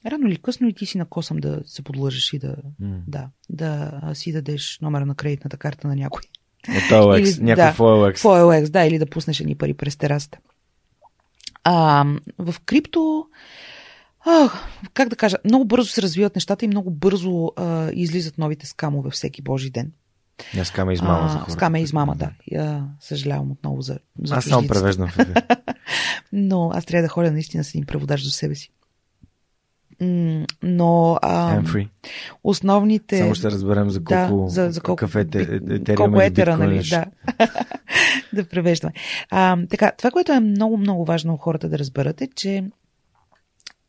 рано 0.05 0.27
или 0.27 0.37
късно 0.37 0.67
и 0.67 0.73
ти 0.73 0.85
си 0.85 0.97
накосам 0.97 1.37
да 1.37 1.61
се 1.65 1.81
подлъжеш 1.81 2.33
и 2.33 2.39
да, 2.39 2.55
mm. 2.81 2.99
да, 3.07 3.29
да 3.49 4.01
си 4.13 4.31
дадеш 4.31 4.79
номера 4.81 5.05
на 5.05 5.15
кредитната 5.15 5.57
карта 5.57 5.87
на 5.87 5.95
някой. 5.95 6.21
От 6.69 6.75
OLX, 6.75 7.19
или, 7.19 7.43
някакъв 7.43 7.77
да, 7.77 7.83
OLX. 7.83 8.17
В 8.17 8.23
OLX, 8.23 8.69
да, 8.69 8.85
или 8.85 8.99
да 8.99 9.05
пуснеш 9.05 9.39
едни 9.39 9.55
пари 9.55 9.73
през 9.73 9.95
терасата. 9.95 10.37
А, 11.63 12.05
в 12.37 12.55
крипто, 12.65 13.25
а, 14.25 14.49
как 14.93 15.09
да 15.09 15.15
кажа, 15.15 15.37
много 15.45 15.65
бързо 15.65 15.89
се 15.89 16.01
развиват 16.01 16.35
нещата 16.35 16.65
и 16.65 16.67
много 16.67 16.91
бързо 16.91 17.51
а, 17.55 17.91
излизат 17.93 18.37
новите 18.37 18.65
скамове 18.65 19.09
всеки 19.09 19.41
божи 19.41 19.69
ден. 19.69 19.91
Не, 20.55 20.65
скама 20.65 20.91
е 20.91 20.93
измама 20.93 21.29
за 21.29 21.37
хората. 21.37 21.51
Скама 21.51 21.79
е 21.79 21.81
измама, 21.81 22.15
да. 22.15 22.31
Я 22.51 22.87
съжалявам 22.99 23.51
отново 23.51 23.81
за, 23.81 23.99
за 24.23 24.35
Аз 24.35 24.45
само 24.45 24.67
превеждам 24.67 25.09
Но 26.33 26.71
аз 26.73 26.85
трябва 26.85 27.01
да 27.01 27.09
ходя 27.09 27.31
наистина 27.31 27.63
с 27.63 27.69
един 27.69 27.85
преводач 27.85 28.23
до 28.23 28.29
себе 28.29 28.55
си. 28.55 28.71
Но 30.63 31.19
а, 31.21 31.61
основните... 32.43 33.17
Само 33.17 33.35
ще 33.35 33.51
разберем 33.51 33.89
за 33.89 34.03
колко, 34.03 34.43
да, 34.43 34.49
за, 34.49 34.71
за 34.71 34.81
колко 34.81 34.99
кафе 34.99 35.25
е, 35.35 35.95
колко 35.95 36.21
етера, 36.21 36.57
нали? 36.57 36.81
Да. 36.89 37.05
да 38.33 38.45
превеждаме. 38.45 38.93
А, 39.29 39.57
така, 39.69 39.91
това, 39.97 40.11
което 40.11 40.31
е 40.31 40.39
много, 40.39 40.77
много 40.77 41.05
важно 41.05 41.37
хората 41.37 41.69
да 41.69 41.79
разберат 41.79 42.21
е, 42.21 42.27
че 42.35 42.63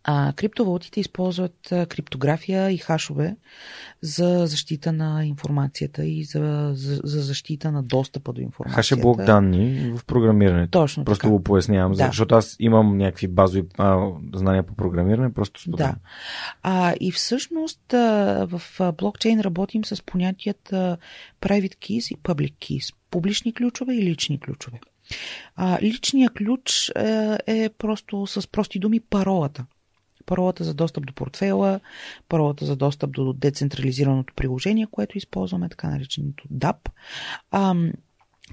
а, 0.04 0.32
криптовалутите 0.36 1.00
използват 1.00 1.72
а, 1.72 1.86
криптография 1.86 2.70
и 2.70 2.78
хашове 2.78 3.36
за 4.02 4.46
защита 4.46 4.92
на 4.92 5.26
информацията 5.26 6.04
и 6.04 6.24
за, 6.24 6.70
за, 6.74 7.00
за 7.04 7.22
защита 7.22 7.72
на 7.72 7.82
достъпа 7.82 8.32
до 8.32 8.40
информацията. 8.40 8.76
Хаш 8.76 8.92
е 8.92 8.96
блок 8.96 9.24
данни 9.24 9.92
в 9.96 10.04
програмирането. 10.04 10.70
Точно 10.70 11.04
Просто 11.04 11.22
така. 11.22 11.30
го 11.30 11.42
пояснявам, 11.42 11.92
да. 11.92 12.06
защото 12.06 12.34
аз 12.34 12.56
имам 12.58 12.96
някакви 12.96 13.28
базови 13.28 13.64
а, 13.78 14.08
знания 14.34 14.62
по 14.62 14.74
програмиране, 14.74 15.32
просто 15.32 15.60
споделям. 15.60 15.92
Да. 15.92 15.98
А, 16.62 16.94
и 17.00 17.12
всъщност 17.12 17.94
а, 17.94 18.46
в 18.50 18.62
блокчейн 18.92 19.40
работим 19.40 19.84
с 19.84 20.02
понятията 20.02 20.96
private 21.40 21.76
keys 21.76 22.14
и 22.14 22.16
public 22.16 22.52
keys. 22.52 22.94
Публични 23.10 23.54
ключове 23.54 23.94
и 23.94 24.02
лични 24.02 24.40
ключове. 24.40 24.80
А, 25.56 25.78
личният 25.82 26.34
ключ 26.34 26.88
е, 26.96 27.38
е 27.46 27.68
просто 27.78 28.26
с 28.26 28.48
прости 28.50 28.78
думи 28.78 29.00
паролата 29.00 29.64
паролата 30.26 30.64
за 30.64 30.74
достъп 30.74 31.06
до 31.06 31.12
портфела, 31.12 31.80
паролата 32.28 32.64
за 32.64 32.76
достъп 32.76 33.12
до 33.12 33.32
децентрализираното 33.32 34.34
приложение, 34.34 34.86
което 34.90 35.18
използваме, 35.18 35.68
така 35.68 35.90
нареченото 35.90 36.48
DAP. 36.48 36.76
А, 37.50 37.74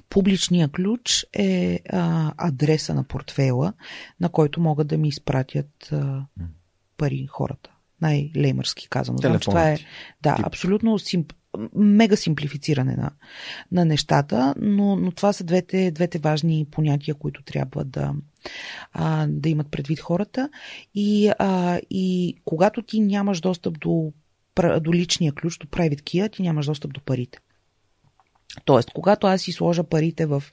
Публичният 0.10 0.72
ключ 0.72 1.26
е 1.34 1.80
а, 1.89 2.34
адреса 2.38 2.93
на 2.93 3.03
портфела, 3.03 3.73
на 4.19 4.30
който 4.30 4.61
могат 4.61 4.88
да 4.88 4.98
ми 4.98 5.07
изпратят 5.07 5.89
а, 5.91 6.26
пари 6.98 7.27
хората. 7.30 7.69
Най-леймърски 8.02 8.89
казано. 8.89 9.18
Знам, 9.18 9.39
че 9.39 9.49
това 9.49 9.69
е 9.69 9.77
да, 10.22 10.38
абсолютно 10.43 10.99
симп, 10.99 11.34
мега 11.75 12.15
симплифициране 12.15 12.95
на, 12.95 13.11
на 13.71 13.85
нещата, 13.85 14.55
но, 14.57 14.95
но 14.95 15.11
това 15.11 15.33
са 15.33 15.43
двете, 15.43 15.91
двете 15.91 16.19
важни 16.19 16.67
понятия, 16.71 17.15
които 17.15 17.43
трябва 17.43 17.83
да, 17.85 18.13
а, 18.93 19.27
да 19.29 19.49
имат 19.49 19.71
предвид 19.71 19.99
хората. 19.99 20.49
И, 20.95 21.31
а, 21.39 21.79
и 21.89 22.35
когато 22.45 22.81
ти 22.81 22.99
нямаш 22.99 23.41
достъп 23.41 23.79
до, 23.79 24.13
до 24.81 24.93
личния 24.93 25.33
ключ, 25.33 25.57
до 25.57 25.67
private 25.67 26.01
key, 26.01 26.31
ти 26.31 26.41
нямаш 26.41 26.65
достъп 26.65 26.93
до 26.93 27.01
парите. 27.01 27.39
Тоест, 28.65 28.91
когато 28.93 29.27
аз 29.27 29.41
си 29.41 29.51
сложа 29.51 29.83
парите 29.83 30.25
в 30.25 30.43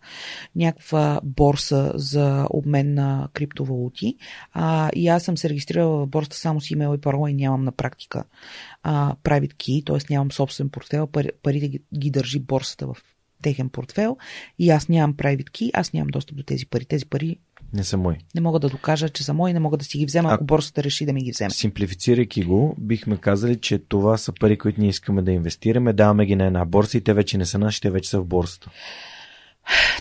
някаква 0.56 1.20
борса 1.24 1.92
за 1.94 2.46
обмен 2.50 2.94
на 2.94 3.28
криптовалути 3.32 4.16
а, 4.52 4.90
и 4.94 5.08
аз 5.08 5.22
съм 5.22 5.36
се 5.36 5.48
регистрирала 5.48 6.06
в 6.06 6.08
борста 6.08 6.36
само 6.36 6.60
с 6.60 6.70
имейл 6.70 6.94
и 6.94 7.00
парола 7.00 7.30
и 7.30 7.34
нямам 7.34 7.64
на 7.64 7.72
практика 7.72 8.24
а, 8.82 9.14
private 9.22 9.54
key, 9.54 9.86
т.е. 9.86 10.12
нямам 10.12 10.32
собствен 10.32 10.70
портфел, 10.70 11.06
парите 11.42 11.68
ги, 11.68 11.82
ги 11.98 12.10
държи 12.10 12.38
борсата 12.38 12.86
в 12.86 12.96
техен 13.42 13.68
портфел 13.68 14.16
и 14.58 14.70
аз 14.70 14.88
нямам 14.88 15.14
private 15.14 15.50
key, 15.50 15.70
аз 15.74 15.92
нямам 15.92 16.08
достъп 16.08 16.36
до 16.36 16.42
тези 16.42 16.66
пари. 16.66 16.84
Тези 16.84 17.06
пари 17.06 17.36
не 17.72 17.84
са 17.84 17.96
мои. 17.96 18.16
Не 18.34 18.40
мога 18.40 18.58
да 18.58 18.68
докажа, 18.68 19.08
че 19.08 19.24
са 19.24 19.34
мои, 19.34 19.52
не 19.52 19.60
мога 19.60 19.76
да 19.76 19.84
си 19.84 19.98
ги 19.98 20.06
взема, 20.06 20.32
ако 20.32 20.44
борсата 20.44 20.82
реши 20.82 21.06
да 21.06 21.12
ми 21.12 21.22
ги 21.22 21.30
вземе. 21.30 21.50
Симплифицирайки 21.50 22.42
го, 22.42 22.76
бихме 22.78 23.16
казали, 23.16 23.56
че 23.56 23.78
това 23.78 24.18
са 24.18 24.32
пари, 24.40 24.58
които 24.58 24.80
ние 24.80 24.90
искаме 24.90 25.22
да 25.22 25.32
инвестираме, 25.32 25.92
даваме 25.92 26.26
ги 26.26 26.36
на 26.36 26.46
една 26.46 26.64
борса 26.64 26.98
и 26.98 27.00
те 27.00 27.14
вече 27.14 27.38
не 27.38 27.46
са 27.46 27.58
наши, 27.58 27.80
те 27.80 27.90
вече 27.90 28.10
са 28.10 28.20
в 28.20 28.24
борсата. 28.24 28.70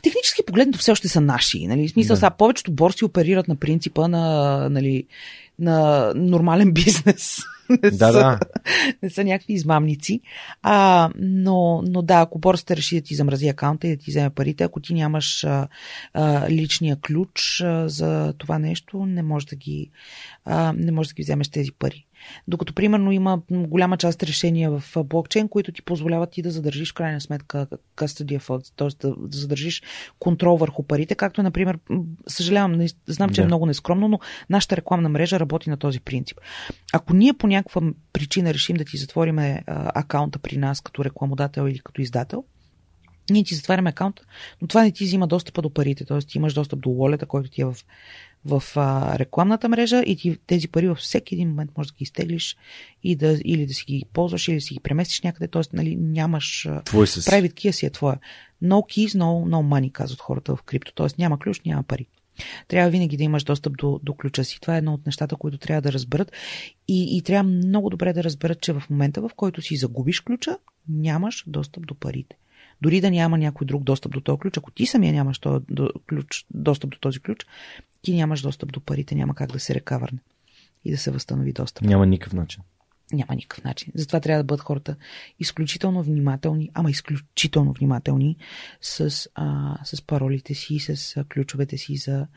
Технически 0.03 0.45
погледнато 0.45 0.79
все 0.79 0.91
още 0.91 1.07
са 1.07 1.21
наши. 1.21 1.67
Нали? 1.67 1.87
В 1.87 1.91
смисъл, 1.91 2.13
да. 2.13 2.17
сега 2.17 2.29
повечето 2.29 2.71
борси 2.71 3.05
оперират 3.05 3.47
на 3.47 3.55
принципа 3.55 4.07
на, 4.07 4.67
нали, 4.69 5.03
на 5.59 6.11
нормален 6.15 6.71
бизнес. 6.73 7.39
не, 7.69 7.91
да, 7.91 7.91
са, 7.91 8.13
да. 8.13 8.39
не 9.03 9.09
са 9.09 9.23
някакви 9.23 9.53
измамници. 9.53 10.21
А, 10.61 11.09
но, 11.19 11.81
но 11.87 12.01
да, 12.01 12.21
ако 12.21 12.39
борсата 12.39 12.75
реши 12.75 12.95
да 12.95 13.01
ти 13.01 13.15
замрази 13.15 13.47
акаунта 13.47 13.87
и 13.87 13.95
да 13.95 14.03
ти 14.03 14.11
вземе 14.11 14.29
парите, 14.29 14.63
ако 14.63 14.79
ти 14.79 14.93
нямаш 14.93 15.43
а, 15.43 15.67
а, 16.13 16.49
личния 16.49 16.95
ключ 16.95 17.61
а, 17.61 17.89
за 17.89 18.33
това 18.37 18.59
нещо, 18.59 19.05
не 19.05 19.23
можеш 19.23 19.49
да 19.49 19.55
ги, 19.55 19.89
а, 20.45 20.73
не 20.73 20.91
можеш 20.91 21.09
да 21.09 21.13
ги 21.13 21.23
вземеш 21.23 21.49
тези 21.49 21.71
пари. 21.71 22.06
Докато, 22.47 22.73
примерно, 22.73 23.11
има 23.11 23.41
голяма 23.51 23.97
част 23.97 24.23
решения 24.23 24.71
в 24.71 25.03
блокчейн, 25.03 25.47
които 25.47 25.71
ти 25.71 25.81
позволяват 25.81 26.31
ти 26.31 26.41
да 26.41 26.51
задържиш 26.51 26.91
в 26.91 26.93
крайна 26.93 27.21
сметка 27.21 27.67
custody 27.95 28.39
funds, 28.39 28.73
т.е. 28.75 29.07
Да, 29.07 29.15
задържиш 29.37 29.83
контрол 30.19 30.57
върху 30.57 30.83
парите, 30.83 31.15
както, 31.15 31.43
например, 31.43 31.79
съжалявам, 32.27 32.71
не, 32.71 32.87
знам, 33.07 33.29
че 33.29 33.41
да. 33.41 33.43
е 33.43 33.45
много 33.45 33.65
нескромно, 33.65 34.07
но 34.07 34.19
нашата 34.49 34.77
рекламна 34.77 35.09
мрежа 35.09 35.39
работи 35.39 35.69
на 35.69 35.77
този 35.77 35.99
принцип. 35.99 36.37
Ако 36.93 37.13
ние 37.13 37.33
по 37.33 37.47
някаква 37.47 37.81
причина 38.13 38.53
решим 38.53 38.75
да 38.75 38.85
ти 38.85 38.97
затвориме 38.97 39.63
акаунта 39.67 40.39
при 40.39 40.57
нас 40.57 40.81
като 40.81 41.05
рекламодател 41.05 41.67
или 41.67 41.79
като 41.79 42.01
издател, 42.01 42.43
ние 43.29 43.43
ти 43.43 43.55
затваряме 43.55 43.89
акаунта, 43.89 44.23
но 44.61 44.67
това 44.67 44.83
не 44.83 44.91
ти 44.91 45.03
взима 45.03 45.27
достъпа 45.27 45.61
до 45.61 45.69
парите, 45.69 46.05
т.е. 46.05 46.19
ти 46.19 46.37
имаш 46.37 46.53
достъп 46.53 46.79
до 46.79 46.91
волета, 46.91 47.25
който 47.25 47.49
ти 47.49 47.61
е 47.61 47.65
в 47.65 47.75
в 48.45 48.63
а, 48.75 49.19
рекламната 49.19 49.69
мрежа 49.69 50.03
и 50.05 50.15
ти 50.15 50.37
тези 50.47 50.67
пари 50.67 50.87
във 50.87 50.97
всеки 50.97 51.35
един 51.35 51.49
момент 51.49 51.71
можеш 51.77 51.91
да 51.91 51.97
ги 51.97 52.03
изтеглиш 52.03 52.57
и 53.03 53.15
да, 53.15 53.37
или 53.45 53.65
да 53.65 53.73
си 53.73 53.85
ги 53.87 54.03
ползваш, 54.13 54.47
или 54.47 54.55
да 54.55 54.61
си 54.61 54.73
ги 54.73 54.79
преместиш 54.79 55.21
някъде, 55.21 55.47
т.е. 55.47 55.61
Нали, 55.73 55.95
нямаш... 55.95 56.67
Твой 56.85 57.07
с... 57.07 57.21
Private 57.21 57.53
key 57.53 57.71
си 57.71 57.85
е 57.85 57.89
твоя. 57.89 58.19
No 58.63 58.73
keys, 58.73 59.07
no, 59.07 59.49
no 59.49 59.79
money, 59.79 59.91
казват 59.91 60.19
хората 60.19 60.55
в 60.55 60.63
крипто, 60.63 60.93
т.е. 60.93 61.07
няма 61.17 61.39
ключ, 61.39 61.61
няма 61.65 61.83
пари. 61.83 62.07
Трябва 62.67 62.89
винаги 62.89 63.17
да 63.17 63.23
имаш 63.23 63.43
достъп 63.43 63.77
до, 63.77 63.99
до 64.03 64.13
ключа 64.13 64.43
си. 64.43 64.61
Това 64.61 64.75
е 64.75 64.77
едно 64.77 64.93
от 64.93 65.05
нещата, 65.05 65.35
които 65.35 65.57
трябва 65.57 65.81
да 65.81 65.91
разберат. 65.91 66.31
И, 66.87 67.17
и 67.17 67.21
трябва 67.21 67.51
много 67.51 67.89
добре 67.89 68.13
да 68.13 68.23
разберат, 68.23 68.61
че 68.61 68.73
в 68.73 68.83
момента, 68.89 69.21
в 69.21 69.31
който 69.35 69.61
си 69.61 69.75
загубиш 69.75 70.19
ключа, 70.19 70.57
нямаш 70.89 71.43
достъп 71.47 71.87
до 71.87 71.95
парите. 71.95 72.35
Дори 72.81 73.01
да 73.01 73.11
няма 73.11 73.37
някой 73.37 73.67
друг 73.67 73.83
достъп 73.83 74.11
до 74.11 74.21
този 74.21 74.39
ключ, 74.39 74.57
ако 74.57 74.71
ти 74.71 74.85
самия 74.85 75.13
нямаш 75.13 75.39
този 75.39 75.65
ключ, 76.09 76.45
достъп 76.53 76.89
до 76.89 76.97
този 76.97 77.19
ключ, 77.19 77.45
ти 78.01 78.15
нямаш 78.15 78.41
достъп 78.41 78.71
до 78.71 78.79
парите, 78.79 79.15
няма 79.15 79.35
как 79.35 79.51
да 79.51 79.59
се 79.59 79.75
рекавърне 79.75 80.19
и 80.85 80.91
да 80.91 80.97
се 80.97 81.11
възстанови 81.11 81.53
достъп. 81.53 81.83
Няма 81.83 82.05
никакъв 82.05 82.33
начин. 82.33 82.63
Няма 83.13 83.35
никакъв 83.35 83.63
начин. 83.63 83.91
Затова 83.95 84.19
трябва 84.19 84.43
да 84.43 84.47
бъдат 84.47 84.65
хората 84.65 84.95
изключително 85.39 86.03
внимателни, 86.03 86.69
ама 86.73 86.89
изключително 86.89 87.73
внимателни 87.73 88.37
с, 88.81 89.29
а, 89.35 89.77
с 89.83 90.01
паролите 90.01 90.53
си, 90.53 90.79
с 90.79 91.23
ключовете 91.29 91.77
си 91.77 91.95
за, 91.95 92.27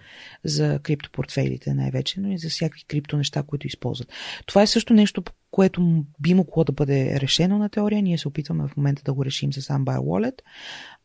за 0.45 0.81
криптопортфейлите 0.83 1.75
най-вече, 1.75 2.21
но 2.21 2.33
и 2.33 2.39
за 2.39 2.49
всякакви 2.49 2.85
крипто 2.85 3.17
неща, 3.17 3.43
които 3.43 3.67
използват. 3.67 4.13
Това 4.47 4.63
е 4.63 4.67
също 4.67 4.95
нещо, 4.95 5.23
което 5.51 6.05
би 6.21 6.35
могло 6.35 6.65
да 6.65 6.73
бъде 6.73 7.21
решено 7.21 7.59
на 7.59 7.69
теория. 7.69 8.03
Ние 8.03 8.19
се 8.19 8.29
опитваме 8.29 8.69
в 8.69 8.77
момента 8.77 9.03
да 9.03 9.13
го 9.13 9.25
решим 9.25 9.53
с 9.53 9.61
Unbuy 9.61 9.99
Wallet 9.99 10.41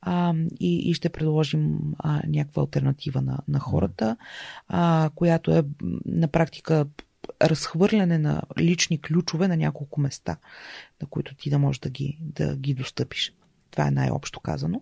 а, 0.01 0.33
и, 0.59 0.89
и 0.89 0.93
ще 0.93 1.09
предложим 1.09 1.79
а, 1.97 2.21
някаква 2.27 2.61
альтернатива 2.61 3.21
на, 3.21 3.39
на 3.47 3.59
хората, 3.59 4.17
а, 4.67 5.09
която 5.15 5.51
е 5.51 5.63
на 6.05 6.27
практика 6.27 6.85
разхвърляне 7.41 8.17
на 8.17 8.41
лични 8.59 9.01
ключове 9.01 9.47
на 9.47 9.57
няколко 9.57 10.01
места, 10.01 10.37
на 11.01 11.07
които 11.07 11.35
ти 11.35 11.49
да 11.49 11.59
можеш 11.59 11.79
да 11.79 11.89
ги, 11.89 12.17
да 12.21 12.55
ги 12.55 12.73
достъпиш. 12.73 13.33
Това 13.75 13.87
е 13.87 13.91
най-общо 13.91 14.39
казано. 14.39 14.81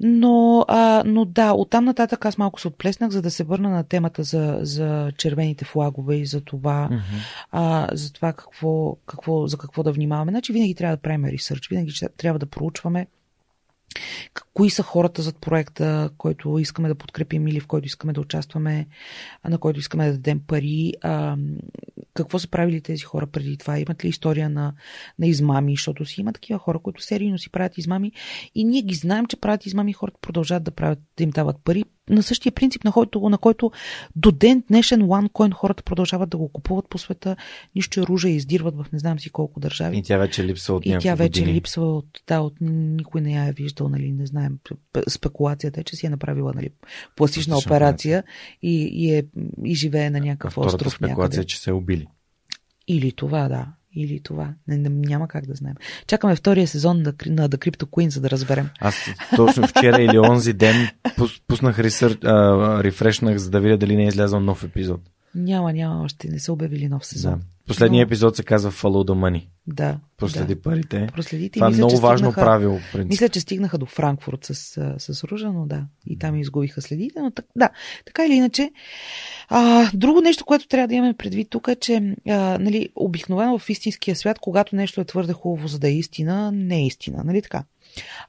Но, 0.00 0.64
а, 0.68 1.02
но 1.06 1.24
да, 1.24 1.52
оттам 1.52 1.84
нататък 1.84 2.24
аз 2.26 2.38
малко 2.38 2.60
се 2.60 2.68
отплеснах, 2.68 3.10
за 3.10 3.22
да 3.22 3.30
се 3.30 3.44
върна 3.44 3.70
на 3.70 3.84
темата 3.84 4.22
за, 4.22 4.58
за 4.62 5.12
червените 5.16 5.64
флагове 5.64 6.16
и 6.16 6.26
за 6.26 6.40
това, 6.40 6.88
mm-hmm. 6.92 7.46
а, 7.52 7.88
за 7.92 8.12
това 8.12 8.32
какво, 8.32 8.96
какво, 9.06 9.46
за 9.46 9.58
какво 9.58 9.82
да 9.82 9.92
внимаваме. 9.92 10.32
Значи 10.32 10.52
винаги 10.52 10.74
трябва 10.74 10.96
да 10.96 11.02
правим 11.02 11.24
ресърч, 11.24 11.68
винаги 11.68 11.92
трябва 12.16 12.38
да 12.38 12.46
проучваме 12.46 13.06
кои 14.54 14.70
са 14.70 14.82
хората 14.82 15.22
зад 15.22 15.36
проекта, 15.40 16.10
който 16.18 16.58
искаме 16.58 16.88
да 16.88 16.94
подкрепим 16.94 17.48
или 17.48 17.60
в 17.60 17.66
който 17.66 17.86
искаме 17.86 18.12
да 18.12 18.20
участваме, 18.20 18.86
на 19.48 19.58
който 19.58 19.80
искаме 19.80 20.06
да 20.06 20.12
дадем 20.12 20.40
пари. 20.46 20.92
А, 21.02 21.36
какво 22.14 22.38
са 22.38 22.48
правили 22.48 22.80
тези 22.80 23.02
хора 23.02 23.26
преди 23.26 23.56
това? 23.56 23.78
Имат 23.78 24.04
ли 24.04 24.08
история 24.08 24.50
на, 24.50 24.74
на 25.18 25.26
измами? 25.26 25.72
Защото 25.72 26.04
си 26.04 26.20
има 26.20 26.32
такива 26.32 26.58
хора, 26.58 26.78
които 26.78 27.02
серийно 27.02 27.38
си 27.38 27.50
правят 27.50 27.78
измами 27.78 28.12
и 28.54 28.64
ние 28.64 28.82
ги 28.82 28.94
знаем, 28.94 29.26
че 29.26 29.40
правят 29.40 29.66
измами 29.66 29.90
и 29.90 29.94
хората 29.94 30.18
продължават 30.22 30.64
да 30.64 30.70
правят, 30.70 30.98
да 31.16 31.24
им 31.24 31.30
дават 31.30 31.56
пари 31.64 31.84
на 32.10 32.22
същия 32.22 32.52
принцип, 32.52 32.84
на 32.84 32.92
който, 32.92 33.28
на 33.28 33.38
който 33.38 33.70
до 34.16 34.32
ден 34.32 34.62
днешен 34.68 35.02
OneCoin 35.02 35.52
хората 35.52 35.82
продължават 35.82 36.30
да 36.30 36.36
го 36.36 36.48
купуват 36.48 36.88
по 36.88 36.98
света. 36.98 37.36
Нищо 37.74 38.00
е 38.00 38.02
ружа 38.02 38.28
и 38.28 38.36
издирват 38.36 38.76
в 38.76 38.86
не 38.92 38.98
знам 38.98 39.20
си 39.20 39.30
колко 39.30 39.60
държави. 39.60 39.98
И 39.98 40.02
тя 40.02 40.18
вече 40.18 40.44
липсва 40.44 40.74
от 40.74 40.86
И 40.86 40.96
тя 41.00 41.14
вече 41.14 41.40
години. 41.40 41.56
липсва 41.56 41.96
от, 41.96 42.06
да, 42.26 42.40
от 42.40 42.54
никой 42.60 43.20
не 43.20 43.32
я 43.32 43.44
е 43.44 43.52
виждал, 43.52 43.88
нали, 43.88 44.12
не 44.12 44.26
знаем. 44.26 44.58
Спекулацията 45.08 45.80
е, 45.80 45.84
че 45.84 45.96
си 45.96 46.06
е 46.06 46.10
направила 46.10 46.52
нали, 46.54 46.70
пластична 47.16 47.58
операция 47.58 48.24
и, 48.62 48.90
и, 48.92 49.14
е, 49.14 49.24
и 49.64 49.74
живее 49.74 50.10
на 50.10 50.20
някакъв 50.20 50.58
а 50.58 50.60
остров. 50.60 50.92
спекулация 50.92 51.38
някъде. 51.38 51.46
че 51.46 51.60
се 51.60 51.70
е 51.70 51.72
убили. 51.72 52.06
Или 52.88 53.12
това, 53.12 53.48
да. 53.48 53.66
Или 53.96 54.20
това. 54.22 54.54
Не, 54.68 54.76
не, 54.76 54.88
няма 54.88 55.28
как 55.28 55.46
да 55.46 55.54
знаем. 55.54 55.76
Чакаме 56.06 56.36
втория 56.36 56.68
сезон 56.68 56.96
на, 56.96 57.14
на 57.26 57.48
The 57.48 57.56
Crypto 57.56 57.84
Queen, 57.84 58.08
за 58.08 58.20
да 58.20 58.30
разберем. 58.30 58.68
Аз 58.80 58.94
точно 59.36 59.66
вчера 59.66 60.02
или 60.02 60.18
онзи 60.18 60.52
ден 60.52 60.88
пуснах 61.48 61.78
рефрешнах, 61.78 63.36
за 63.36 63.50
да 63.50 63.60
видя 63.60 63.76
дали 63.76 63.96
не 63.96 64.04
е 64.04 64.08
излязъл 64.08 64.40
нов 64.40 64.64
епизод. 64.64 65.00
Няма, 65.34 65.72
няма 65.72 66.02
още. 66.02 66.28
Не 66.28 66.38
са 66.38 66.52
обявили 66.52 66.88
нов 66.88 67.06
сезон. 67.06 67.34
Да. 67.34 67.44
Последният 67.66 68.06
Но... 68.06 68.08
епизод 68.08 68.36
се 68.36 68.42
казва 68.42 68.72
Follow 68.72 69.10
the 69.10 69.14
Money. 69.14 69.46
Да. 69.66 69.98
Проследи 70.16 70.54
да. 70.54 70.62
парите. 70.62 71.08
Проследите. 71.14 71.58
Това 71.58 71.66
е 71.66 71.70
много 71.70 71.96
важно 71.96 72.32
правило. 72.32 72.78
Принцип. 72.92 73.10
Мисля, 73.10 73.28
че 73.28 73.40
стигнаха 73.40 73.78
до 73.78 73.86
Франкфурт 73.86 74.44
с, 74.44 74.54
с 74.98 75.24
Ружа, 75.24 75.52
но 75.52 75.66
да. 75.66 75.84
И 76.06 76.18
там 76.18 76.36
изгубиха 76.36 76.82
следите. 76.82 77.20
Но 77.20 77.30
так, 77.30 77.44
да, 77.56 77.70
така 78.06 78.26
или 78.26 78.34
иначе. 78.34 78.70
А, 79.48 79.90
друго 79.94 80.20
нещо, 80.20 80.44
което 80.44 80.68
трябва 80.68 80.88
да 80.88 80.94
имаме 80.94 81.14
предвид 81.14 81.50
тук 81.50 81.68
е, 81.68 81.76
че 81.76 82.14
а, 82.28 82.58
нали, 82.58 82.88
обикновено 82.96 83.58
в 83.58 83.70
истинския 83.70 84.16
свят, 84.16 84.38
когато 84.38 84.76
нещо 84.76 85.00
е 85.00 85.04
твърде 85.04 85.32
хубаво, 85.32 85.68
за 85.68 85.78
да 85.78 85.88
е 85.88 85.94
истина, 85.94 86.52
не 86.52 86.76
е 86.76 86.86
истина. 86.86 87.24
Нали 87.24 87.42
така? 87.42 87.64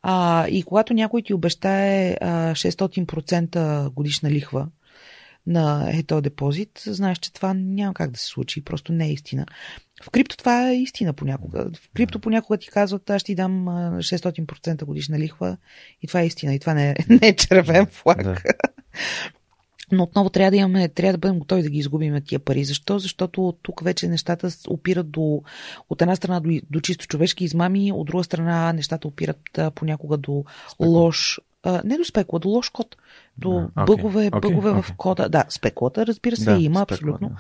А, 0.02 0.48
и 0.48 0.64
когато 0.64 0.94
някой 0.94 1.22
ти 1.22 1.34
обещае 1.34 2.18
а, 2.22 2.54
600% 2.54 3.90
годишна 3.90 4.32
лихва, 4.32 4.68
на 5.48 5.90
ето 5.94 6.22
депозит, 6.22 6.82
знаеш, 6.86 7.18
че 7.18 7.34
това 7.34 7.54
няма 7.54 7.94
как 7.94 8.12
да 8.12 8.20
се 8.20 8.26
случи, 8.26 8.64
просто 8.64 8.94
не 8.94 9.06
е 9.08 9.12
истина. 9.12 9.46
В 10.04 10.10
крипто 10.10 10.38
това 10.38 10.70
е 10.70 10.76
истина 10.76 11.14
понякога. 11.14 11.70
В 11.76 11.90
крипто 11.94 12.20
понякога 12.20 12.58
ти 12.58 12.68
казват, 12.68 13.10
аз 13.10 13.24
ти 13.24 13.36
дам 13.36 13.66
600% 13.66 14.86
годишна 14.86 15.20
лихва 15.20 15.58
и 16.02 16.08
това 16.08 16.22
е 16.22 16.26
истина. 16.26 16.56
И 16.56 16.60
това 16.60 16.74
не 16.74 16.90
е, 16.90 16.96
не 17.10 17.28
е 17.28 17.36
червен 17.36 17.86
флаг. 17.86 18.24
Да. 18.24 18.36
Но 19.92 20.04
отново 20.04 20.30
трябва 20.30 20.52
да 20.52 20.58
имаме, 20.58 20.90
трябва 20.90 21.12
да 21.12 21.18
бъдем 21.18 21.40
готови 21.40 21.64
да 21.64 21.70
ги 21.70 21.78
изгубим 21.80 22.22
тия 22.26 22.40
пари. 22.40 22.64
Защо? 22.64 23.00
Защото 23.00 23.54
тук 23.62 23.84
вече 23.84 24.08
нещата 24.08 24.50
опират 24.68 25.12
до, 25.12 25.42
от 25.90 26.02
една 26.02 26.16
страна 26.16 26.40
до, 26.40 26.50
до 26.70 26.80
чисто 26.80 27.08
човешки 27.08 27.44
измами, 27.44 27.92
от 27.92 28.08
друга 28.08 28.24
страна 28.24 28.74
нещата 28.74 29.08
опират 29.08 29.60
понякога 29.76 30.18
до 30.18 30.44
лош 30.80 31.40
а, 31.64 31.82
не 31.86 31.98
до 31.98 32.06
спекула, 32.06 32.40
до 32.40 32.50
лош 32.50 32.70
код, 32.70 32.96
до 33.38 33.50
okay, 33.50 33.86
бъгове, 33.86 34.32
okay, 34.32 34.42
бъгове 34.42 34.70
okay. 34.70 34.82
в 34.82 34.94
кода. 34.98 35.30
Да, 35.30 35.46
спекулата, 35.50 36.06
разбира 36.06 36.36
се, 36.36 36.54
да, 36.54 36.58
има 36.58 36.80
спекула, 36.80 36.84
абсолютно. 36.84 37.30
Да. 37.30 37.36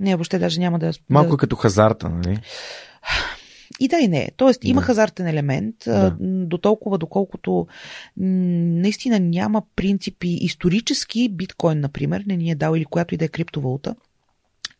Не, 0.00 0.16
въобще 0.16 0.38
даже 0.38 0.60
няма 0.60 0.78
да... 0.78 0.92
Малко 1.10 1.30
да... 1.30 1.36
като 1.36 1.56
хазарта, 1.56 2.08
нали? 2.08 2.38
И 3.80 3.88
да 3.88 3.96
и 3.96 4.08
не. 4.08 4.30
Тоест 4.36 4.64
има 4.64 4.80
Да. 4.80 4.84
хазартен 4.86 5.26
елемент, 5.26 5.74
Да. 5.86 6.16
до 6.20 6.58
толкова 6.58 6.98
доколкото 6.98 7.66
наистина 8.16 9.20
няма 9.20 9.62
принципи. 9.76 10.28
Исторически 10.28 11.28
биткоин, 11.28 11.80
например, 11.80 12.24
не 12.26 12.36
ни 12.36 12.50
е 12.50 12.54
дал 12.54 12.74
или 12.76 12.84
която 12.84 13.14
и 13.14 13.18
да 13.18 13.24
е 13.24 13.28
криптовалута, 13.28 13.94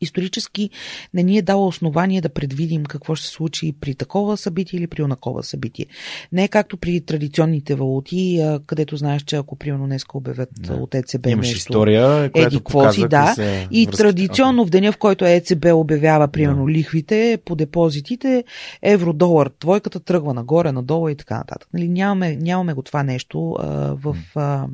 исторически 0.00 0.70
не 1.14 1.22
ни 1.22 1.38
е 1.38 1.42
дала 1.42 1.66
основание 1.66 2.20
да 2.20 2.28
предвидим 2.28 2.84
какво 2.84 3.14
ще 3.14 3.26
се 3.26 3.32
случи 3.32 3.74
при 3.80 3.94
такова 3.94 4.36
събитие 4.36 4.78
или 4.78 4.86
при 4.86 5.02
онакова 5.02 5.42
събитие. 5.42 5.86
Не 6.32 6.44
е 6.44 6.48
както 6.48 6.76
при 6.76 7.00
традиционните 7.00 7.74
валути, 7.74 8.44
където 8.66 8.96
знаеш, 8.96 9.22
че 9.22 9.36
ако 9.36 9.56
примерно 9.56 9.86
днес 9.86 10.04
обявят 10.14 10.48
Да. 10.60 10.74
от 10.74 10.94
ЕЦБ 10.94 11.26
Имаш 11.26 11.46
нещо, 11.46 11.56
история, 11.56 12.30
която 12.32 12.48
еди 12.48 12.56
какво 12.56 12.92
си, 12.92 13.00
показва 13.02 13.08
да. 13.08 13.32
са 13.34 13.42
и 13.70 13.86
връзките. 13.86 13.96
традиционно 14.02 14.64
в 14.66 14.70
деня, 14.70 14.92
в 14.92 14.96
който 14.96 15.24
ЕЦБ 15.24 15.66
обявява, 15.72 16.28
примерно, 16.28 16.64
Да. 16.64 16.70
лихвите 16.72 17.38
по 17.44 17.54
депозитите, 17.54 18.44
евро-долар, 18.82 19.50
двойката 19.60 20.00
тръгва 20.00 20.34
нагоре, 20.34 20.72
надолу 20.72 21.08
и 21.08 21.16
така 21.16 21.36
нататък. 21.36 21.68
Нали, 21.74 21.88
нямаме, 21.88 22.36
нямаме 22.36 22.74
го 22.74 22.82
това 22.82 23.02
нещо 23.02 23.56
а, 23.60 23.66
в, 23.94 24.16
а, 24.34 24.66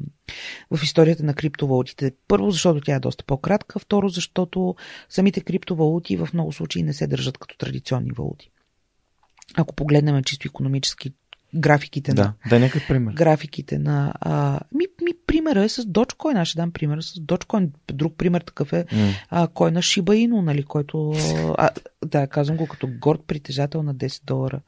в 0.71 0.83
историята 0.83 1.23
на 1.23 1.35
криптовалутите. 1.35 2.13
Първо, 2.29 2.51
защото 2.51 2.81
тя 2.81 2.95
е 2.95 3.01
доста 3.01 3.25
по-кратка. 3.25 3.79
Второ, 3.79 4.09
защото 4.09 4.75
самите 5.09 5.41
криптовалути 5.41 6.17
в 6.17 6.29
много 6.33 6.53
случаи 6.53 6.83
не 6.83 6.93
се 6.93 7.07
държат 7.07 7.39
като 7.39 7.57
традиционни 7.57 8.11
валути. 8.13 8.51
Ако 9.55 9.75
погледнем 9.75 10.25
чисто 10.25 10.49
економически 10.49 11.13
графиките 11.55 12.15
на 12.15 12.33
Да, 12.51 12.59
някакъв 12.59 12.89
пример. 12.89 13.13
графиките 13.13 13.79
на... 13.79 14.15
А, 14.21 14.61
ми, 14.73 14.85
ми, 15.03 15.13
примера 15.27 15.63
е 15.63 15.69
с 15.69 15.83
Dogecoin. 15.83 16.41
Аз 16.41 16.49
ще 16.49 16.57
дам 16.57 16.71
пример 16.71 17.01
с 17.01 17.15
Dogecoin. 17.15 17.71
Друг 17.89 18.15
пример 18.17 18.41
такъв 18.41 18.73
е 18.73 18.87
а, 19.31 19.49
кой 19.49 19.71
на 19.71 19.83
Shiba 19.83 20.29
Inu, 20.29 20.41
нали, 20.41 20.63
който... 20.63 21.13
А, 21.59 21.71
да, 22.05 22.27
казвам 22.27 22.57
го 22.57 22.67
като 22.67 22.89
горд 22.91 23.21
притежател 23.27 23.83
на 23.83 23.95
10 23.95 24.25
долара. 24.25 24.61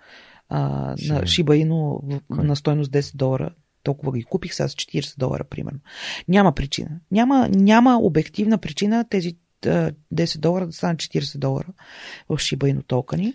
А, 0.48 0.60
на. 0.88 0.94
Shiba 0.96 1.66
Inu 1.66 1.74
в- 2.04 2.20
Кой? 2.28 2.44
на 2.44 2.56
стойност 2.56 2.92
10 2.92 3.16
долара. 3.16 3.50
Толкова 3.88 4.12
ги 4.12 4.24
купих 4.24 4.54
сега 4.54 4.68
с 4.68 4.74
40 4.74 5.18
долара, 5.18 5.44
примерно. 5.44 5.78
Няма 6.28 6.52
причина. 6.52 6.90
Няма, 7.10 7.48
няма 7.48 7.98
обективна 7.98 8.58
причина 8.58 9.04
тези 9.10 9.36
а, 9.66 9.92
10 10.14 10.38
долара 10.38 10.66
да 10.66 10.72
станат 10.72 10.98
40 10.98 11.38
долара 11.38 11.66
в 12.28 12.36
Inu 12.36 12.86
токени. 12.86 13.34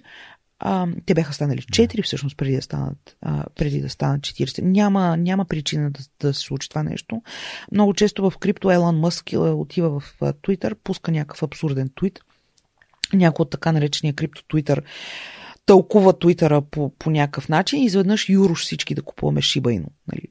А, 0.59 0.87
те 1.05 1.13
бяха 1.13 1.33
станали 1.33 1.61
4 1.61 2.03
всъщност 2.03 2.37
преди 2.37 2.55
да 2.55 2.61
станат, 2.61 3.17
а, 3.21 3.45
преди 3.55 3.81
да 3.81 3.89
станат 3.89 4.21
40. 4.21 4.61
Няма, 4.61 5.17
няма 5.17 5.45
причина 5.45 5.91
да, 5.91 5.99
да 6.19 6.33
се 6.33 6.39
случи 6.39 6.69
това 6.69 6.83
нещо. 6.83 7.21
Много 7.71 7.93
често 7.93 8.29
в 8.29 8.37
крипто 8.37 8.71
Елон 8.71 8.99
Мъск 8.99 9.29
отива 9.33 9.99
в 9.99 10.19
Twitter, 10.21 10.73
пуска 10.83 11.11
някакъв 11.11 11.43
абсурден 11.43 11.89
твит. 11.95 12.19
Някой 13.13 13.43
от 13.43 13.49
така 13.49 13.71
наречения 13.71 14.13
крипто 14.13 14.41
Twitter 14.41 14.83
тълкува 15.65 16.13
Твитъра 16.13 16.61
по, 16.61 16.89
по 16.99 17.09
някакъв 17.09 17.49
начин 17.49 17.79
и 17.79 17.85
изведнъж 17.85 18.29
юруш 18.29 18.63
всички 18.63 18.95
да 18.95 19.01
купуваме 19.01 19.41
Inu. 19.41 19.85
Нали? 20.07 20.27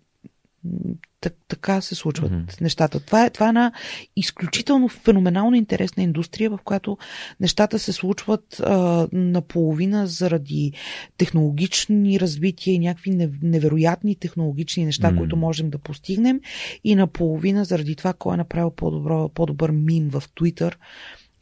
Так, 1.21 1.35
така 1.49 1.81
се 1.81 1.95
случват 1.95 2.33
mm-hmm. 2.33 2.61
нещата. 2.61 3.01
Това 3.01 3.25
е, 3.25 3.31
това 3.31 3.47
е 3.47 3.49
една 3.49 3.73
изключително 4.17 4.89
феноменално 4.89 5.57
интересна 5.57 6.03
индустрия, 6.03 6.51
в 6.51 6.59
която 6.65 6.99
нещата 7.41 7.79
се 7.79 7.93
случват 7.93 8.61
а, 8.61 9.09
наполовина 9.13 10.07
заради 10.07 10.73
технологични 11.19 12.21
развития 12.21 12.75
и 12.75 12.79
някакви 12.79 13.11
нев- 13.11 13.43
невероятни 13.43 14.17
технологични 14.17 14.85
неща, 14.85 15.11
М. 15.11 15.15
mm. 15.15 15.19
които 15.19 15.37
можем 15.37 15.71
да 15.71 15.79
постигнем, 15.79 16.41
и 16.85 16.95
наполовина 16.95 17.65
заради 17.65 17.97
това 17.97 18.13
кой 18.13 18.35
е 18.35 18.37
направил 18.37 18.71
по-добро, 18.71 19.29
по-добър 19.29 19.71
мим 19.71 20.09
в 20.09 20.23
Twitter 20.41 20.75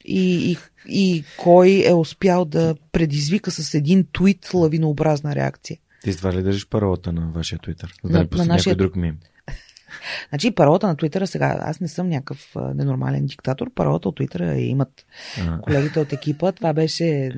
и, 0.04 0.50
и, 0.50 0.56
и 0.88 1.24
кой 1.36 1.84
е 1.86 1.94
успял 1.94 2.44
да 2.44 2.74
предизвика 2.92 3.50
с 3.50 3.74
един 3.74 4.06
твит 4.12 4.54
лавинообразна 4.54 5.34
реакция. 5.34 5.78
Ти 6.02 6.16
това 6.16 6.32
ли 6.32 6.42
държиш 6.42 6.68
паролата 6.68 7.12
на 7.12 7.28
вашия 7.28 7.58
Twitter? 7.58 7.90
За 8.04 8.12
да 8.12 8.18
На- 8.18 8.24
не 8.24 8.38
на 8.38 8.44
нашия- 8.44 8.76
друг 8.76 8.96
мим. 8.96 9.18
Значи 10.28 10.50
паролата 10.50 10.86
на 10.86 10.96
Твитъра 10.96 11.26
сега, 11.26 11.58
аз 11.60 11.80
не 11.80 11.88
съм 11.88 12.08
някакъв 12.08 12.52
ненормален 12.74 13.26
диктатор, 13.26 13.70
паролата 13.70 14.08
от 14.08 14.20
я 14.34 14.60
имат 14.60 15.06
А, 15.40 15.60
колегите 15.60 16.00
от 16.00 16.12
екипа. 16.12 16.52
Това 16.52 16.72
беше, 16.72 17.30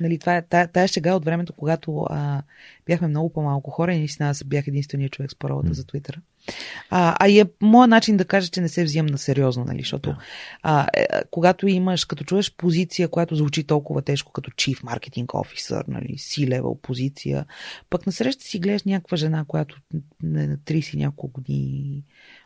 нали, 0.00 0.18
това 0.18 0.36
е, 0.36 0.42
тая, 0.42 0.68
тая 0.68 0.88
шега 0.88 1.14
от 1.14 1.24
времето, 1.24 1.52
когато 1.52 2.06
а, 2.10 2.42
бяхме 2.86 3.08
много 3.08 3.32
по-малко 3.32 3.70
хора 3.70 3.94
и 3.94 3.98
наистина 3.98 4.28
аз 4.28 4.44
бях 4.44 4.66
единствения 4.66 5.08
човек 5.08 5.30
с 5.30 5.34
паролата 5.34 5.68
М. 5.68 5.74
за 5.74 5.84
Твитъра. 5.84 6.20
А, 6.90 7.16
а 7.20 7.28
и 7.28 7.40
е 7.40 7.44
моят 7.60 7.90
начин 7.90 8.16
да 8.16 8.24
кажа, 8.24 8.48
че 8.48 8.60
не 8.60 8.68
се 8.68 8.84
взимам 8.84 9.06
на 9.06 9.18
сериозно, 9.18 9.64
нали, 9.64 9.78
защото 9.78 10.10
Да. 10.10 10.18
а, 10.62 10.86
е, 10.94 11.06
когато 11.30 11.68
имаш, 11.68 12.04
като 12.04 12.24
чуеш 12.24 12.54
позиция, 12.56 13.08
която 13.08 13.36
звучи 13.36 13.64
толкова 13.64 14.02
тежко 14.02 14.32
като 14.32 14.50
Chief 14.50 14.82
Marketing 14.82 15.26
Officer, 15.26 15.82
нали, 15.88 16.14
C-level 16.16 16.80
позиция, 16.80 17.46
пък 17.90 18.06
насреща 18.06 18.44
си 18.44 18.58
гледаш 18.58 18.82
някаква 18.82 19.16
жена, 19.16 19.44
която 19.48 19.76
не 20.22 20.46
на 20.46 20.56
30 20.56 20.94
и 20.94 20.98
няколко 20.98 21.28
години 21.28 22.04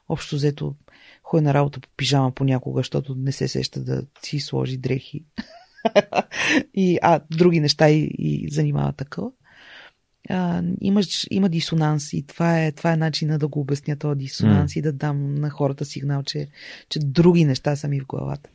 общо 0.08 0.36
взето 0.36 0.74
ходи 1.22 1.44
на 1.44 1.54
работа 1.54 1.80
по 1.80 1.88
пижама 1.96 2.30
понякога, 2.30 2.80
защото 2.80 3.14
не 3.14 3.32
се 3.32 3.48
сеща 3.48 3.80
да 3.80 4.02
си 4.22 4.40
сложи 4.40 4.76
дрехи. 4.76 5.24
и, 6.74 6.98
а 7.02 7.20
други 7.30 7.60
неща 7.60 7.90
и, 7.90 8.10
и 8.18 8.48
занимава 8.50 8.92
такова. 8.92 9.30
А, 10.30 10.62
имаш, 10.80 11.26
има 11.30 11.48
дисонанс 11.48 12.12
и 12.12 12.26
това 12.26 12.60
е, 12.60 12.72
това 12.72 12.92
е 12.92 12.96
начина 12.96 13.38
да 13.38 13.48
го 13.48 13.60
обясня 13.60 13.96
този 13.96 14.18
дисонанс 14.18 14.76
М. 14.76 14.78
и 14.78 14.82
да 14.82 14.92
дам 14.92 15.34
на 15.34 15.50
хората 15.50 15.84
сигнал, 15.84 16.22
че, 16.22 16.48
че 16.88 16.98
други 16.98 17.44
неща 17.44 17.76
са 17.76 17.88
ми 17.88 18.00
в 18.00 18.06
главата. 18.06 18.50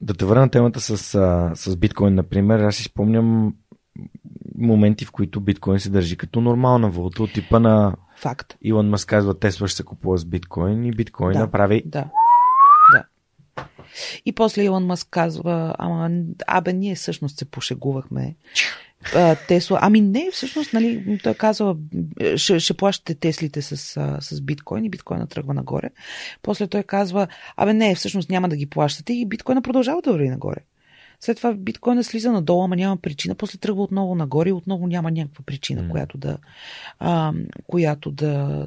Да 0.00 0.14
те 0.14 0.24
върна 0.24 0.42
на 0.42 0.50
темата 0.50 0.80
с, 0.80 0.96
с 1.54 1.76
биткоин, 1.76 2.14
например. 2.14 2.60
Аз 2.60 2.76
си 2.76 2.82
спомням 2.82 3.54
моменти, 4.58 5.04
в 5.04 5.10
които 5.10 5.40
биткоин 5.40 5.80
се 5.80 5.90
държи 5.90 6.16
като 6.16 6.40
нормална 6.40 6.90
валута 6.90 7.22
от 7.22 7.32
типа 7.32 7.58
на 7.58 7.94
Факт. 8.16 8.54
Илон 8.62 8.88
Мъск 8.88 9.08
казва 9.08 9.38
Тесла 9.38 9.68
ще 9.68 9.76
се 9.76 9.82
купува 9.82 10.18
с 10.18 10.24
биткоин 10.24 10.84
и 10.84 10.92
биткоин 10.92 11.32
Да. 11.32 11.38
направи 11.38 11.82
Да. 11.86 12.04
Да. 12.94 13.04
И 14.26 14.32
после 14.32 14.62
Илон 14.62 14.86
Мъск 14.86 15.08
казва, 15.10 15.74
ама, 15.78 16.10
абе, 16.46 16.72
ние 16.72 16.94
всъщност 16.94 17.38
се 17.38 17.44
пошегувахме. 17.44 18.34
Тесла, 19.48 19.78
ами 19.82 20.00
не, 20.00 20.28
всъщност, 20.32 20.72
нали, 20.72 21.18
той 21.22 21.34
казва, 21.34 21.76
ще, 22.36 22.60
ще 22.60 22.74
плащате 22.74 23.14
Теслите 23.14 23.62
с, 23.62 23.76
с 24.20 24.40
биткоин 24.40 24.84
и 24.84 24.90
биткоина 24.90 25.26
тръгва 25.26 25.54
нагоре. 25.54 25.90
После 26.42 26.66
той 26.66 26.82
казва, 26.82 27.26
абе 27.56 27.72
не, 27.72 27.94
всъщност 27.94 28.30
няма 28.30 28.48
да 28.48 28.56
ги 28.56 28.66
плащате 28.66 29.12
и 29.12 29.26
биткоина 29.26 29.62
продължава 29.62 30.02
да 30.02 30.12
върви 30.12 30.28
нагоре. 30.28 30.60
След 31.24 31.36
това 31.36 31.54
биткоина 31.54 32.04
слиза 32.04 32.32
надолу, 32.32 32.64
ама 32.64 32.76
няма 32.76 32.96
причина. 32.96 33.34
После 33.34 33.58
тръгва 33.58 33.82
отново 33.82 34.14
нагоре 34.14 34.48
и 34.48 34.52
отново 34.52 34.86
няма 34.86 35.10
някаква 35.10 35.44
причина, 35.46 35.82
М. 35.82 35.88
която 35.88 36.18
да, 36.18 36.38
а, 36.98 37.32
която 37.66 38.10
да, 38.10 38.66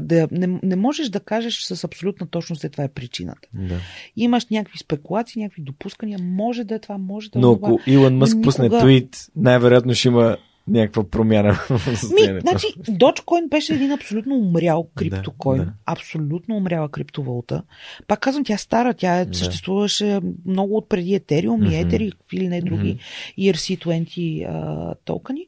да 0.00 0.28
не, 0.30 0.60
не 0.62 0.76
можеш 0.76 1.08
да 1.08 1.20
кажеш 1.20 1.62
с 1.62 1.84
абсолютна 1.84 2.26
точност, 2.26 2.60
че 2.60 2.68
това 2.68 2.84
е 2.84 2.88
причината. 2.88 3.48
Да. 3.54 3.76
Имаш 4.16 4.46
някакви 4.50 4.78
спекулации, 4.78 5.42
някакви 5.42 5.62
допускания, 5.62 6.18
може 6.22 6.64
да 6.64 6.74
е 6.74 6.78
това, 6.78 6.98
може 6.98 7.30
да 7.30 7.38
е 7.38 7.42
Но 7.42 7.56
това. 7.56 7.68
ако 7.68 7.80
Илон 7.86 8.16
Мъск 8.16 8.36
но 8.36 8.42
пусне 8.42 8.64
никога- 8.64 8.80
твит, 8.80 9.16
най-вероятно 9.36 9.94
ще 9.94 10.08
има 10.08 10.36
някаква 10.68 11.10
промяна 11.10 11.52
в 11.54 12.02
Ми, 12.14 12.40
значи, 12.40 12.66
Dogecoin 12.88 13.48
беше 13.48 13.74
един 13.74 13.92
абсолютно 13.92 14.34
умрял 14.34 14.88
криптокоин, 14.94 15.58
Да, 15.58 15.64
да, 15.64 15.72
абсолютно 15.86 16.56
умряла 16.56 16.88
криптовалута. 16.88 17.62
Пак 18.06 18.20
казвам, 18.20 18.44
тя 18.44 18.54
е 18.54 18.58
стара, 18.58 18.94
тя 18.94 19.20
е, 19.20 19.24
Да. 19.24 19.38
съществуваше 19.38 20.20
много 20.46 20.76
от 20.76 20.88
преди 20.88 21.20
Ethereum 21.20 21.68
и. 21.68 21.84
Ether 21.84 22.02
и 22.02 22.10
какви 22.12 22.36
ли 22.36 22.48
не 22.48 22.60
други 22.60 22.90
Мгм. 22.90 22.98
ERC20 23.38 24.46
а, 24.48 24.94
токени. 25.04 25.46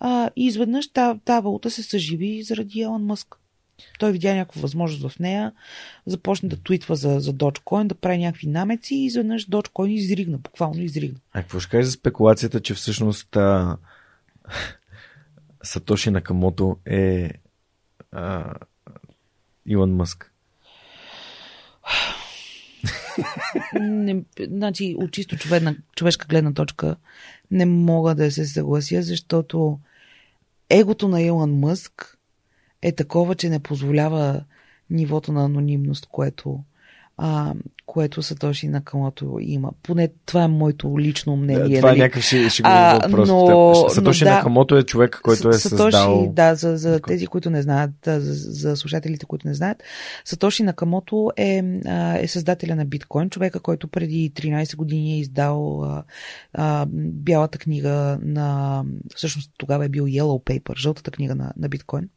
А, 0.00 0.30
и 0.36 0.46
изведнъж 0.46 0.88
тази 0.88 1.18
та 1.24 1.40
валута 1.40 1.70
се 1.70 1.82
съживи 1.82 2.42
заради 2.42 2.80
Елон 2.80 3.04
Мъск. 3.04 3.36
Той 3.98 4.12
видя 4.12 4.34
някаква 4.34 4.60
възможност 4.60 5.08
в 5.08 5.18
нея, 5.18 5.52
започна 6.06 6.48
да 6.48 6.56
твитва 6.56 6.96
за, 6.96 7.20
за 7.20 7.32
Dogecoin, 7.32 7.86
да 7.86 7.94
прави 7.94 8.18
някакви 8.18 8.46
намеци 8.46 8.94
и 8.94 9.04
изведнъж 9.04 9.46
Dogecoin 9.46 9.88
изригна, 9.88 10.38
буквално 10.38 10.82
изригна. 10.82 11.18
А 11.32 11.42
какво 11.42 11.60
ще 11.60 11.70
кажеш 11.70 11.86
за 11.86 11.92
спекулацията, 11.92 12.60
че 12.60 12.74
всъщност 12.74 13.36
а, 13.36 13.76
Сатоши 15.62 16.10
Накамото 16.10 16.78
е 16.86 17.30
а, 18.12 18.54
Илон 19.66 19.96
Мъск? 19.96 20.32
не, 23.80 24.24
значи, 24.40 24.96
от 24.98 25.12
чисто 25.12 25.36
човедна, 25.36 25.76
човешка 25.96 26.26
гледна 26.26 26.52
точка 26.52 26.96
не 27.50 27.66
мога 27.66 28.14
да 28.14 28.32
се 28.32 28.46
съглася, 28.46 29.02
защото 29.02 29.80
егото 30.68 31.08
на 31.08 31.22
Илон 31.22 31.58
Мъск 31.58 32.18
е 32.82 32.92
такова, 32.92 33.34
че 33.34 33.48
не 33.48 33.60
позволява 33.60 34.44
нивото 34.90 35.32
на 35.32 35.44
анонимност, 35.44 36.06
което 36.06 36.64
а, 37.22 37.54
което 37.86 38.22
Сатоши 38.22 38.68
Накамото 38.68 39.38
има. 39.40 39.70
Поне 39.82 40.08
това 40.26 40.42
е 40.42 40.48
моето 40.48 41.00
лично 41.00 41.36
мнение. 41.36 41.68
Да, 41.68 41.76
това 41.76 41.88
нали? 41.88 42.00
е 42.00 42.02
някакъв 42.02 42.22
ще, 42.22 42.50
ще 42.50 42.62
а, 42.64 42.98
въпрос. 42.98 43.28
но, 43.28 43.74
Сатоши 43.88 44.24
но, 44.24 44.30
да, 44.30 44.36
Накамото 44.36 44.76
е 44.76 44.82
човек, 44.82 45.20
който 45.22 45.48
е 45.48 45.52
Сатоши, 45.52 45.92
създал... 45.92 46.32
Да, 46.32 46.54
за, 46.54 46.76
за 46.76 47.00
тези, 47.00 47.26
които 47.26 47.50
не 47.50 47.62
знаят, 47.62 47.90
за, 48.06 48.20
за 48.50 48.76
слушателите, 48.76 49.26
които 49.26 49.48
не 49.48 49.54
знаят, 49.54 49.82
Сатоши 50.24 50.62
Накамото 50.62 51.30
е, 51.36 51.62
е 52.20 52.28
създателя 52.28 52.74
на 52.74 52.84
биткоин, 52.84 53.30
човека, 53.30 53.60
който 53.60 53.88
преди 53.88 54.32
13 54.34 54.76
години 54.76 55.12
е 55.12 55.18
издал 55.18 55.84
а, 55.84 56.02
а, 56.52 56.86
бялата 56.90 57.58
книга 57.58 58.18
на... 58.22 58.82
Всъщност 59.16 59.50
тогава 59.58 59.84
е 59.84 59.88
бил 59.88 60.04
Yellow 60.04 60.44
Paper, 60.44 60.78
жълтата 60.78 61.10
книга 61.10 61.34
на, 61.34 61.52
на 61.56 61.68
биткоин. 61.68 62.08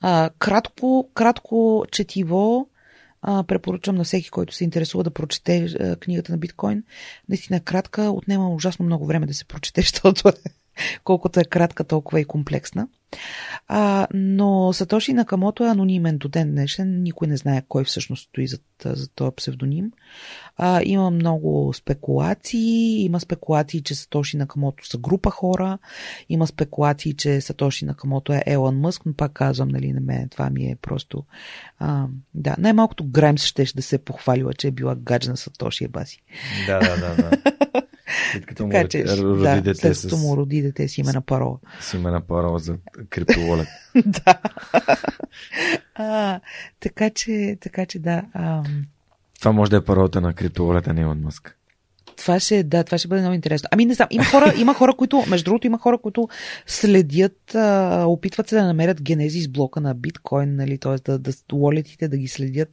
А, 0.00 0.30
кратко, 0.38 1.10
кратко 1.14 1.84
четиво, 1.92 2.69
а, 3.22 3.44
препоръчвам 3.44 3.96
на 3.96 4.04
всеки, 4.04 4.30
който 4.30 4.54
се 4.54 4.64
интересува 4.64 5.04
да 5.04 5.10
прочете 5.10 5.64
а, 5.64 5.96
книгата 5.96 6.32
на 6.32 6.38
биткоин. 6.38 6.84
Наистина 7.28 7.56
е 7.56 7.60
кратка, 7.60 8.02
отнема 8.02 8.54
ужасно 8.54 8.84
много 8.84 9.06
време 9.06 9.26
да 9.26 9.34
се 9.34 9.44
прочете, 9.44 9.80
защото 9.80 10.28
е, 10.28 10.32
колкото 11.04 11.40
е 11.40 11.44
кратка, 11.44 11.84
толкова 11.84 12.20
и 12.20 12.24
комплексна. 12.24 12.88
А, 13.68 14.06
но 14.14 14.72
Сатоши 14.72 15.12
Накамото 15.12 15.64
е 15.64 15.68
анонимен 15.68 16.18
до 16.18 16.28
ден 16.28 16.50
днешен. 16.50 17.02
Никой 17.02 17.28
не 17.28 17.36
знае 17.36 17.62
кой 17.68 17.84
всъщност 17.84 18.28
стои 18.28 18.46
за, 18.46 18.58
за 18.84 19.08
този 19.08 19.36
псевдоним. 19.36 19.92
А, 20.56 20.80
има 20.84 21.10
много 21.10 21.72
спекулации. 21.74 23.04
Има 23.04 23.20
спекулации, 23.20 23.82
че 23.82 23.94
Сатоши 23.94 24.36
Накамото 24.36 24.86
са 24.86 24.98
група 24.98 25.30
хора. 25.30 25.78
Има 26.28 26.46
спекулации, 26.46 27.14
че 27.14 27.40
Сатоши 27.40 27.84
Накамото 27.84 28.32
е 28.32 28.42
Елън 28.46 28.80
Мъск, 28.80 29.06
но 29.06 29.14
пак 29.14 29.32
казвам, 29.32 29.68
нали, 29.68 29.92
на 29.92 30.00
мен 30.00 30.28
това 30.28 30.50
ми 30.50 30.64
е 30.64 30.76
просто... 30.82 31.24
А, 31.78 32.06
да, 32.34 32.56
най-малкото 32.58 33.04
Граймс 33.04 33.44
ще 33.44 33.64
да 33.76 33.82
се 33.82 33.96
е 33.96 33.98
похвалила, 33.98 34.54
че 34.54 34.68
е 34.68 34.70
била 34.70 34.94
гадж 34.94 35.26
на 35.26 35.36
Сатоши 35.36 35.84
Ебаси. 35.84 36.22
Да, 36.66 36.78
да, 36.78 36.96
да. 36.96 37.14
да. 37.16 37.30
След 38.32 38.46
като 38.46 38.66
му 38.66 38.72
Така 38.72 38.88
че, 38.88 39.04
роди 39.16 39.42
да, 39.42 39.60
дете 39.60 39.94
след 39.94 39.96
с, 39.96 40.16
му 40.16 40.36
роди 40.36 40.62
дете 40.62 40.88
с 40.88 40.98
име 40.98 41.12
на 41.12 41.20
парола. 41.20 41.58
с 41.80 41.94
име 41.94 42.10
на 42.10 42.20
парола 42.20 42.58
за 42.58 42.76
криптовалет. 43.10 43.68
да. 44.06 44.38
а, 45.94 46.40
така 46.80 47.10
че, 47.10 47.58
така 47.60 47.86
че 47.86 47.98
да. 47.98 48.22
А, 48.32 48.62
Това 49.38 49.52
може 49.52 49.70
да 49.70 49.76
е 49.76 49.84
паролата 49.84 50.20
на 50.20 50.34
криптовалета 50.34 50.94
на 50.94 51.00
Илон 51.00 51.20
Мъск. 51.20 51.56
Това 52.20 52.40
ще, 52.40 52.62
да, 52.62 52.84
това 52.84 52.98
ще 52.98 53.08
бъде 53.08 53.20
много 53.20 53.34
интересно. 53.34 53.68
Ами 53.72 53.84
не 53.84 53.94
знам, 53.94 54.08
има 54.10 54.24
хора, 54.24 54.54
има 54.58 54.74
хора, 54.74 54.92
които, 54.94 55.24
между 55.28 55.44
другото, 55.44 55.66
има 55.66 55.78
хора, 55.78 55.98
които 55.98 56.28
следят, 56.66 57.54
а, 57.54 58.04
опитват 58.06 58.48
се 58.48 58.54
да 58.56 58.64
намерят 58.64 59.02
генезис 59.02 59.48
блока 59.48 59.80
на 59.80 59.94
биткоин, 59.94 60.56
нали, 60.56 60.78
т.е. 60.78 60.96
да, 61.10 61.18
да 61.18 61.32
уолетите, 61.52 62.08
да 62.08 62.16
ги 62.16 62.28
следят, 62.28 62.68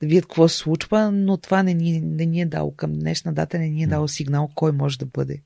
да 0.00 0.06
видят 0.06 0.24
какво 0.24 0.48
се 0.48 0.56
случва, 0.56 1.12
но 1.12 1.36
това 1.36 1.62
не 1.62 1.74
ни, 1.74 2.00
не 2.00 2.26
ни 2.26 2.40
е 2.40 2.46
дало 2.46 2.70
към 2.70 2.92
днешна 2.92 3.32
дата, 3.32 3.58
не 3.58 3.68
ни 3.68 3.82
е 3.82 3.86
дало 3.86 4.08
сигнал 4.08 4.50
кой 4.54 4.72
може 4.72 4.98
да 4.98 5.06
бъде 5.06 5.38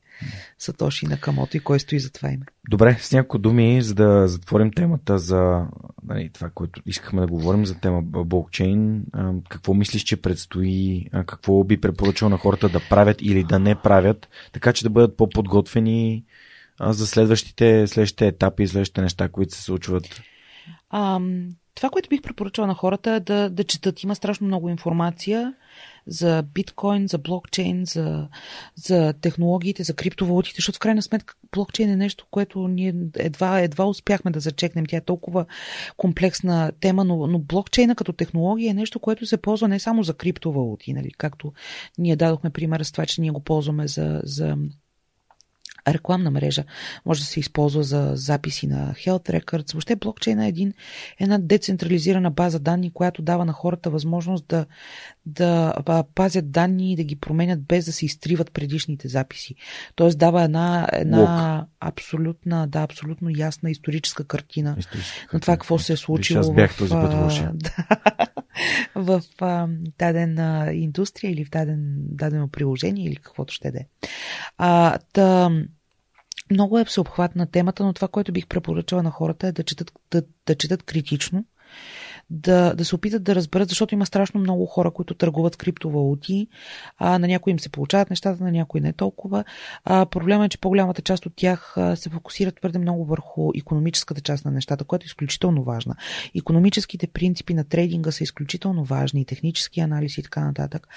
Сатоши 0.59 1.07
Накамото 1.07 1.57
и 1.57 1.61
кой 1.61 1.81
стои 1.81 2.01
за 2.01 2.13
това 2.13 2.29
име. 2.29 2.47
Добре, 2.71 2.97
с 3.01 3.13
няколко 3.13 3.39
думи, 3.39 3.83
за 3.83 3.95
да 3.95 4.29
затворим 4.29 4.73
темата 4.73 5.19
за 5.19 5.67
нали, 6.09 6.31
това, 6.33 6.51
което 6.55 6.83
искахме 6.87 7.21
да 7.21 7.27
говорим 7.27 7.67
за 7.67 7.75
тема 7.75 8.03
блокчейн. 8.03 9.03
Какво 9.49 9.75
мислиш, 9.75 10.03
че 10.03 10.23
предстои? 10.23 11.07
Какво 11.27 11.65
би 11.65 11.81
препоръчал 11.81 12.29
на 12.29 12.39
хората 12.39 12.69
да 12.69 12.81
правят 12.91 13.23
или 13.23 13.45
да 13.45 13.59
не 13.59 13.75
правят, 13.75 14.29
така 14.53 14.73
че 14.73 14.85
да 14.85 14.91
бъдат 14.91 15.17
по-подготвени 15.17 16.25
за 16.81 17.07
следващите, 17.07 17.87
следващите 17.87 18.27
етапи, 18.27 18.67
следващите 18.67 19.03
неща, 19.03 19.29
които 19.29 19.55
се 19.55 19.63
случват? 19.63 20.23
Ам, 20.91 21.51
това, 21.81 21.91
което 21.91 22.09
бих 22.09 22.23
препоръчала 22.23 22.67
на 22.67 22.75
хората 22.75 23.11
е 23.11 23.21
да, 23.21 23.51
да 23.51 23.65
четат. 23.65 24.03
Има 24.03 24.15
страшно 24.15 24.47
много 24.47 24.69
информация 24.69 25.55
за 26.07 26.45
биткоин, 26.55 27.09
за 27.09 27.19
блокчейн, 27.19 27.85
за, 27.85 28.29
за 28.75 29.13
технологиите, 29.21 29.83
за 29.83 29.95
криптовалутите, 29.95 30.57
защото 30.57 30.77
в 30.77 30.81
крайна 30.81 31.03
сметка 31.03 31.35
блокчейн 31.53 31.91
е 31.91 31.97
нещо, 31.97 32.27
което 32.31 32.69
ние 32.69 32.95
едва, 33.17 33.61
едва 33.61 33.85
успяхме 33.85 34.31
да 34.31 34.41
зачекнем. 34.41 34.87
Тя 34.87 34.97
е 34.97 35.01
толкова 35.01 35.47
комплексна 35.97 36.73
тема, 36.81 37.05
но, 37.05 37.27
но 37.27 37.39
блокчейна 37.39 37.95
като 37.95 38.13
технология 38.13 38.71
е 38.71 38.75
нещо, 38.75 39.01
което 39.01 39.27
се 39.27 39.37
ползва 39.37 39.69
не 39.69 39.79
само 39.79 40.03
за 40.03 40.15
криптовалути, 40.15 40.93
нали? 40.93 41.11
както 41.19 41.53
ние 41.99 42.17
дадохме 42.17 42.51
пример 42.51 42.81
с 42.81 42.93
това, 42.93 43.07
че 43.07 43.21
ние 43.21 43.31
го 43.31 43.41
ползваме 43.41 43.89
за, 43.89 44.21
за 44.25 44.57
рекламна 45.95 46.31
мрежа. 46.31 46.65
Може 47.07 47.21
да 47.21 47.27
се 47.27 47.41
използва 47.41 47.83
за 47.83 48.13
записи 48.15 48.67
на 48.67 48.95
Health 48.95 49.41
Records. 49.41 49.73
Въобще 49.73 49.97
блокчейн 49.97 50.41
е 50.41 50.49
един, 50.49 50.73
една 51.19 51.39
децентрализирана 51.39 52.31
база 52.31 52.59
данни, 52.59 52.93
която 52.93 53.23
дава 53.23 53.45
на 53.45 53.53
хората 53.53 53.91
възможност 53.91 54.45
да, 54.47 54.67
да 55.27 55.75
пазят 56.15 56.51
данни 56.51 56.93
и 56.93 56.97
да 56.97 57.05
ги 57.05 57.17
променят 57.17 57.63
без 57.63 57.85
да 57.85 57.93
се 57.93 58.05
изтриват 58.07 58.53
предишните 58.53 59.09
записи. 59.09 59.55
Тоест 59.95 60.19
дава 60.19 60.43
една, 60.43 60.89
една 60.93 61.67
абсолютна, 61.81 62.69
да, 62.69 62.83
абсолютно 62.83 63.31
ясна 63.37 63.71
историческа 63.71 64.25
картина 64.25 64.77
Историческа 64.79 65.29
на 65.33 65.41
това 65.41 65.55
какво 65.55 65.79
се 65.79 65.93
е 65.93 65.97
случило 65.97 66.41
Виж, 66.41 66.49
аз 66.49 66.55
бях 66.55 66.73
в, 66.73 66.79
този 66.79 66.93
път 66.93 67.15
лошия. 67.15 67.53
да, 67.55 67.75
в 68.95 69.23
а, 69.41 69.69
дадена 69.99 70.71
индустрия 70.73 71.33
или 71.33 71.45
в 71.45 71.51
даден, 71.51 71.95
дадено 71.97 72.49
приложение 72.49 73.07
или 73.07 73.17
каквото 73.17 73.55
ще 73.55 73.71
да 73.71 73.79
е. 73.79 73.87
А, 74.59 74.99
та, 75.13 75.51
много 76.51 76.79
е 76.79 76.85
всеобхватна 76.85 77.47
темата, 77.47 77.85
но 77.85 77.93
това, 77.93 78.09
което 78.09 78.33
бих 78.33 78.47
препоръчала 78.47 79.03
на 79.03 79.11
хората 79.11 79.47
е 79.47 79.53
да 79.53 79.63
четат, 79.63 79.93
да, 80.11 80.23
да 80.47 80.55
четат 80.55 80.83
критично, 80.83 81.45
да, 82.31 82.75
да 82.75 82.85
се 82.85 82.95
опитат 82.95 83.23
да 83.23 83.35
разберат, 83.35 83.69
защото 83.69 83.95
има 83.95 84.07
страшно 84.07 84.41
много 84.41 84.67
хора, 84.67 84.91
които 84.91 85.15
търгуват 85.15 85.55
с 85.55 85.57
криптовалути. 85.57 86.47
А, 86.99 87.19
на 87.19 87.29
някои 87.29 87.51
им 87.51 87.61
се 87.61 87.69
получават 87.69 88.11
нещата, 88.11 88.45
на 88.45 88.53
някои 88.53 88.81
не 88.81 88.93
толкова. 88.93 89.45
А, 89.85 90.07
проблема 90.07 90.45
е, 90.45 90.49
че 90.49 90.59
по-голямата 90.59 91.03
част 91.03 91.27
от 91.27 91.33
тях 91.37 91.77
се 91.95 92.11
фокусират 92.11 92.57
твърде 92.57 92.79
много 92.79 93.05
върху 93.05 93.51
економическата 93.57 94.21
част 94.21 94.45
на 94.45 94.51
нещата, 94.51 94.85
която 94.85 95.05
е 95.05 95.07
изключително 95.07 95.65
важна. 95.65 95.95
Економическите 96.35 97.07
принципи 97.07 97.55
на 97.55 97.65
трейдинга 97.65 98.11
са 98.11 98.25
изключително 98.25 98.85
важни, 98.85 99.25
технически 99.25 99.81
анализ 99.81 100.19
и 100.19 100.23
така 100.23 100.45
нататък. 100.45 100.89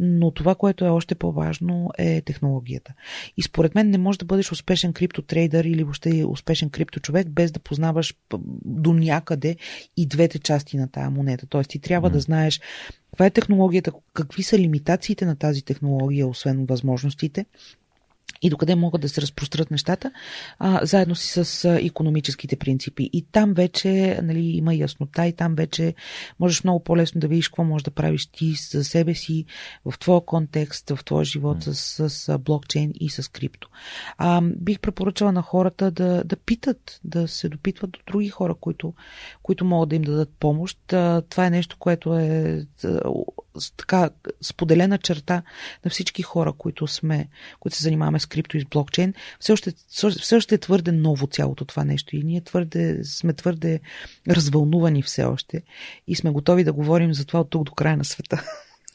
Но 0.00 0.30
това, 0.30 0.54
което 0.54 0.84
е 0.84 0.88
още 0.88 1.14
по-важно, 1.14 1.90
е 1.98 2.20
технологията. 2.20 2.94
И 3.36 3.42
според 3.42 3.74
мен 3.74 3.90
не 3.90 3.98
можеш 3.98 4.18
да 4.18 4.24
бъдеш 4.24 4.52
успешен 4.52 4.92
криптотрейдър 4.92 5.64
или 5.64 5.84
въобще 5.84 6.24
успешен 6.28 6.70
крипточовек, 6.70 7.28
без 7.28 7.52
да 7.52 7.60
познаваш 7.60 8.14
до 8.64 8.92
някъде 8.92 9.56
и 9.96 10.06
двете 10.06 10.38
части 10.38 10.79
на 10.80 10.88
тая 10.88 11.10
монета. 11.10 11.46
Тоест, 11.46 11.70
ти 11.70 11.78
трябва 11.78 12.08
Мгм. 12.08 12.16
да 12.16 12.20
знаеш 12.20 12.60
каква 13.10 13.26
е 13.26 13.30
технологията, 13.30 13.92
какви 14.14 14.42
са 14.42 14.58
лимитациите 14.58 15.26
на 15.26 15.36
тази 15.36 15.62
технология, 15.62 16.26
освен 16.26 16.66
възможностите 16.66 17.46
и 18.42 18.50
докъде 18.50 18.74
могат 18.74 19.00
да 19.00 19.08
се 19.08 19.22
разпрострат 19.22 19.70
нещата, 19.70 20.12
а, 20.58 20.86
заедно 20.86 21.14
си 21.14 21.44
с 21.44 21.64
а, 21.64 21.80
економическите 21.80 22.56
принципи. 22.56 23.10
И 23.12 23.26
там 23.32 23.52
вече 23.52 24.20
нали, 24.22 24.40
има 24.40 24.74
яснота 24.74 25.26
и 25.26 25.32
там 25.32 25.54
вече 25.54 25.94
можеш 26.40 26.64
много 26.64 26.84
по-лесно 26.84 27.20
да 27.20 27.28
видиш 27.28 27.48
какво 27.48 27.64
можеш 27.64 27.84
да 27.84 27.90
правиш 27.90 28.26
ти 28.26 28.52
за 28.70 28.84
себе 28.84 29.14
си 29.14 29.44
в 29.84 29.98
твоя 29.98 30.20
контекст, 30.20 30.90
в 30.90 31.04
твоя 31.04 31.24
живот 31.24 31.62
с, 31.62 31.74
с, 31.74 32.10
с 32.10 32.38
блокчейн 32.38 32.92
и 33.00 33.10
с 33.10 33.30
крипто. 33.30 33.68
А, 34.18 34.40
бих 34.42 34.80
препоръчала 34.80 35.32
на 35.32 35.42
хората 35.42 35.90
да, 35.90 36.24
да 36.24 36.36
питат, 36.36 37.00
да 37.04 37.28
се 37.28 37.48
допитват 37.48 37.90
до 37.90 38.00
други 38.06 38.28
хора, 38.28 38.54
които, 38.54 38.94
които 39.42 39.64
могат 39.64 39.88
да 39.88 39.96
им 39.96 40.02
дадат 40.02 40.30
помощ. 40.40 40.92
А, 40.92 41.22
това 41.28 41.46
е 41.46 41.50
нещо, 41.50 41.76
което 41.78 42.14
е 42.18 42.66
така 43.76 44.10
споделена 44.42 44.98
черта 44.98 45.42
на 45.84 45.90
всички 45.90 46.22
хора, 46.22 46.52
които 46.52 46.86
сме, 46.86 47.28
които 47.60 47.76
се 47.76 47.82
занимаваме 47.82 48.20
с 48.20 48.26
крипто 48.26 48.56
и 48.56 48.60
с 48.60 48.64
блокчейн. 48.64 49.14
Все 49.40 49.52
още, 49.52 49.72
все 50.20 50.36
още 50.36 50.54
е 50.54 50.58
твърде 50.58 50.92
ново 50.92 51.26
цялото 51.26 51.64
това 51.64 51.84
нещо 51.84 52.16
и 52.16 52.24
ние 52.24 52.40
твърде, 52.40 53.04
сме 53.04 53.32
твърде 53.32 53.80
развълнувани 54.28 55.02
все 55.02 55.24
още 55.24 55.62
и 56.06 56.16
сме 56.16 56.30
готови 56.30 56.64
да 56.64 56.72
говорим 56.72 57.14
за 57.14 57.24
това 57.24 57.40
от 57.40 57.50
тук 57.50 57.64
до 57.64 57.72
края 57.72 57.96
на 57.96 58.04
света. 58.04 58.44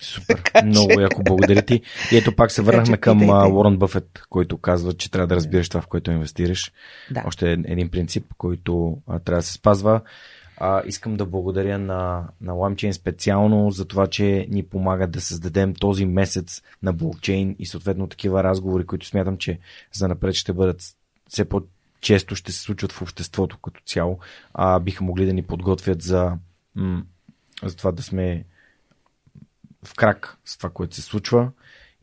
Супер. 0.02 0.42
Много 0.66 1.00
яко 1.00 1.24
благодаря 1.24 1.62
ти. 1.62 1.82
И 2.12 2.18
ето 2.18 2.36
пак 2.36 2.52
се 2.52 2.56
Така 2.56 2.66
върнахме 2.66 2.98
към 2.98 3.20
питайте. 3.20 3.52
Уорън 3.52 3.78
Бъфет, 3.78 4.22
който 4.30 4.58
казва, 4.58 4.94
че 4.94 5.12
трябва 5.12 5.28
да 5.28 5.36
разбираш 5.36 5.70
това, 5.70 5.82
в 5.82 5.88
което 5.88 6.12
инвестираш. 6.12 6.72
Да. 7.12 7.24
Още 7.26 7.52
е- 7.52 7.58
един 7.66 7.90
принцип, 7.90 8.26
който 8.38 8.98
а, 9.08 9.20
трябва 9.20 9.40
да 9.40 9.46
се 9.48 9.54
спазва. 9.54 10.02
А, 10.58 10.82
искам 10.86 11.18
да 11.18 11.26
благодаря 11.26 11.80
на, 11.80 12.28
на 12.42 12.54
LimeChain 12.54 12.92
специално 12.92 13.72
за 13.72 13.86
това, 13.86 14.08
че 14.08 14.48
ни 14.50 14.64
помагат 14.64 15.12
да 15.12 15.22
създадем 15.22 15.74
този 15.74 16.06
месец 16.06 16.62
на 16.84 16.94
блокчейн 16.94 17.56
и 17.60 17.66
съответно 17.66 18.08
такива 18.08 18.44
разговори, 18.44 18.86
които 18.86 19.06
смятам, 19.06 19.38
че 19.38 19.60
за 19.94 20.08
напред 20.08 20.36
ще 20.36 20.54
бъдат 20.54 20.82
все 21.30 21.46
по-често 21.46 22.36
ще 22.36 22.52
се 22.52 22.60
случват 22.60 22.92
в 22.92 23.02
обществото 23.02 23.58
като 23.58 23.82
цяло. 23.86 24.20
А, 24.54 24.80
биха 24.80 25.04
могли 25.04 25.26
да 25.26 25.34
ни 25.34 25.44
подготвят 25.44 26.02
за, 26.02 26.38
м- 26.76 27.04
за 27.64 27.76
това 27.76 27.92
да 27.92 28.04
сме 28.04 28.46
в 29.86 29.94
крак 29.94 30.38
с 30.46 30.58
това, 30.58 30.70
което 30.70 30.96
се 30.96 31.02
случва 31.02 31.52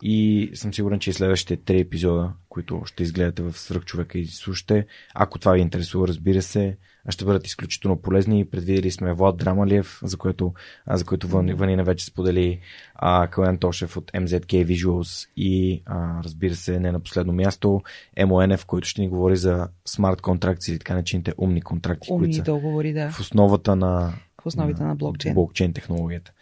И 0.03 0.51
съм 0.55 0.75
сигурен, 0.75 1.01
че 1.01 1.11
и 1.11 1.13
следващите 1.13 1.57
три 1.57 1.81
епизода, 1.81 2.33
които 2.49 2.83
ще 2.85 3.03
изгледате 3.03 3.43
в 3.43 3.53
Свърх 3.59 3.85
човека 3.85 4.19
и 4.19 4.27
слушате, 4.27 4.87
ако 5.15 5.39
това 5.39 5.53
ви 5.53 5.61
интересува, 5.61 6.09
разбира 6.09 6.43
се, 6.43 6.77
ще 7.11 7.25
бъдат 7.25 7.47
изключително 7.47 7.97
полезни. 7.97 8.45
Предвидели 8.45 8.91
сме 8.91 9.13
Влад 9.13 9.37
Драмалиев, 9.37 10.01
за 10.03 10.17
което, 10.17 10.55
за 10.91 11.05
което 11.05 11.29
Ванина 11.29 11.85
вече 11.85 12.05
сподели, 12.05 12.61
а, 12.95 13.29
Кален 13.29 13.59
Тошев 13.59 13.97
от 13.97 14.13
MZK 14.13 14.67
Visuals 14.67 15.29
и 15.37 15.83
а, 15.87 16.23
разбира 16.25 16.55
се, 16.55 16.81
не 16.81 16.93
на 16.93 17.01
последно 17.01 17.33
място, 17.33 17.83
МОНФ, 18.27 18.67
който 18.67 18.89
ще 18.89 19.01
ни 19.01 19.09
говори 19.09 19.37
за 19.37 19.69
смарт 19.85 20.21
контракти 20.21 20.71
или 20.71 20.79
така 20.79 20.95
начините 20.95 21.33
умни 21.39 21.63
контракти, 21.63 22.13
умни 22.13 22.27
които 22.27 22.37
са 22.37 22.43
договори, 22.43 22.93
да. 22.93 23.11
в 23.11 23.21
основата 23.21 23.77
на, 23.77 24.13
в 24.43 24.47
основите 24.47 24.83
на, 24.83 24.89
на 24.89 24.95
блокчейн. 24.95 25.35
блокчейн 25.35 25.73
технологията. 25.73 26.33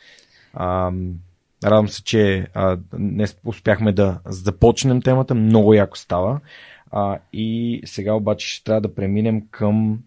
А, 0.54 0.92
радвам 1.64 1.88
се, 1.88 2.04
че 2.04 2.46
а, 2.54 2.78
днес 2.92 3.36
успяхме 3.44 3.92
да 3.92 4.20
започнем 4.26 5.02
темата. 5.02 5.34
Много 5.34 5.74
яко 5.74 5.98
става. 5.98 6.40
А, 6.90 7.18
и 7.32 7.80
сега 7.84 8.14
обаче 8.14 8.48
ще 8.48 8.64
трябва 8.64 8.80
да 8.80 8.94
преминем 8.94 9.48
към 9.50 10.00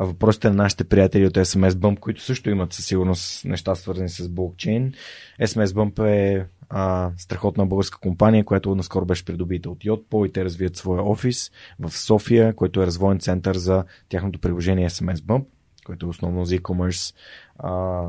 въпросите 0.00 0.48
на 0.48 0.54
нашите 0.54 0.84
приятели 0.84 1.26
от 1.26 1.34
SMS 1.34 1.70
Bump, 1.70 1.98
които 1.98 2.22
също 2.22 2.50
имат 2.50 2.72
със 2.72 2.86
сигурност 2.86 3.44
неща 3.44 3.74
свързани 3.74 4.08
с 4.08 4.28
блокчейн. 4.28 4.92
SMS 5.40 5.66
Bump 5.66 6.06
е 6.06 6.46
а, 6.68 7.10
страхотна 7.16 7.66
българска 7.66 7.98
компания, 7.98 8.44
която 8.44 8.74
наскоро 8.74 9.04
беше 9.06 9.24
придобита 9.24 9.70
от 9.70 9.78
Yotpo 9.78 10.26
и 10.26 10.32
те 10.32 10.44
развият 10.44 10.76
своя 10.76 11.02
офис 11.02 11.50
в 11.78 11.98
София, 11.98 12.54
който 12.54 12.82
е 12.82 12.86
развоен 12.86 13.18
център 13.18 13.56
за 13.56 13.84
тяхното 14.08 14.38
приложение 14.38 14.90
SMS 14.90 15.16
Bump, 15.16 15.44
който 15.84 16.06
е 16.06 16.08
основно 16.08 16.44
за 16.44 16.56
e-commerce 16.56 17.14
а, 17.58 18.08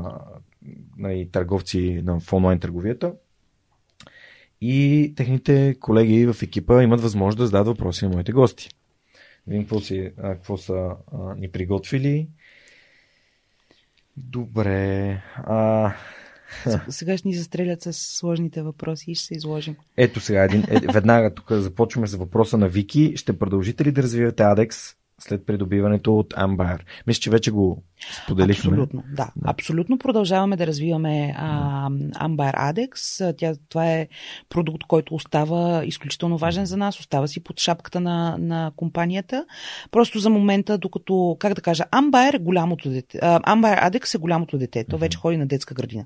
и 1.10 1.28
търговци 1.32 2.02
на 2.04 2.20
онлайн 2.32 2.58
търговията. 2.58 3.12
И 4.60 5.12
техните 5.16 5.76
колеги 5.80 6.26
в 6.26 6.42
екипа 6.42 6.82
имат 6.82 7.00
възможност 7.00 7.38
да 7.38 7.46
зададат 7.46 7.66
въпроси 7.66 8.04
на 8.04 8.10
моите 8.10 8.32
гости 8.32 8.68
видим 9.48 9.62
какво, 9.62 9.80
си, 9.80 10.12
а, 10.18 10.34
какво 10.34 10.56
са 10.56 10.90
а, 11.12 11.34
ни 11.34 11.50
приготвили. 11.50 12.28
Добре. 14.16 15.22
А... 15.36 15.92
Сега 16.88 17.16
ще 17.16 17.28
ни 17.28 17.34
застрелят 17.34 17.82
с 17.82 17.92
сложните 17.92 18.62
въпроси 18.62 19.10
и 19.10 19.14
ще 19.14 19.26
се 19.26 19.34
изложим. 19.34 19.76
Ето 19.96 20.20
сега, 20.20 20.44
един, 20.44 20.64
е, 20.68 20.92
веднага 20.92 21.34
тук 21.34 21.52
започваме 21.52 22.06
с 22.06 22.14
въпроса 22.14 22.58
на 22.58 22.68
Вики. 22.68 23.12
Ще 23.16 23.38
продължите 23.38 23.84
ли 23.84 23.92
да 23.92 24.02
развивате 24.02 24.42
Адекс 24.42 24.94
след 25.18 25.46
придобиването 25.46 26.18
от 26.18 26.34
Ambar. 26.34 26.78
Мисля, 27.06 27.20
че 27.20 27.30
вече 27.30 27.50
го 27.50 27.82
споделихме. 28.24 28.70
Абсолютно, 28.70 29.02
да. 29.12 29.30
да. 29.36 29.50
Абсолютно 29.50 29.98
продължаваме 29.98 30.56
да 30.56 30.66
развиваме 30.66 31.34
а, 31.36 31.88
Adex. 31.90 33.36
Тя, 33.36 33.54
това 33.68 33.92
е 33.92 34.08
продукт, 34.48 34.84
който 34.88 35.14
остава 35.14 35.84
изключително 35.84 36.38
важен 36.38 36.66
за 36.66 36.76
нас, 36.76 37.00
остава 37.00 37.26
си 37.26 37.44
под 37.44 37.60
шапката 37.60 38.00
на, 38.00 38.36
на 38.38 38.72
компанията. 38.76 39.44
Просто 39.90 40.18
за 40.18 40.30
момента, 40.30 40.78
докато, 40.78 41.36
как 41.38 41.54
да 41.54 41.60
кажа, 41.60 41.84
Ambar 41.92 42.34
е 42.34 42.38
голямото 42.38 42.90
дете. 42.90 43.18
Ambar 43.18 43.90
Adex 43.90 44.14
е 44.14 44.18
голямото 44.18 44.58
дете. 44.58 44.84
То 44.90 44.98
вече 44.98 45.18
ходи 45.18 45.36
на 45.36 45.46
детска 45.46 45.74
градина 45.74 46.04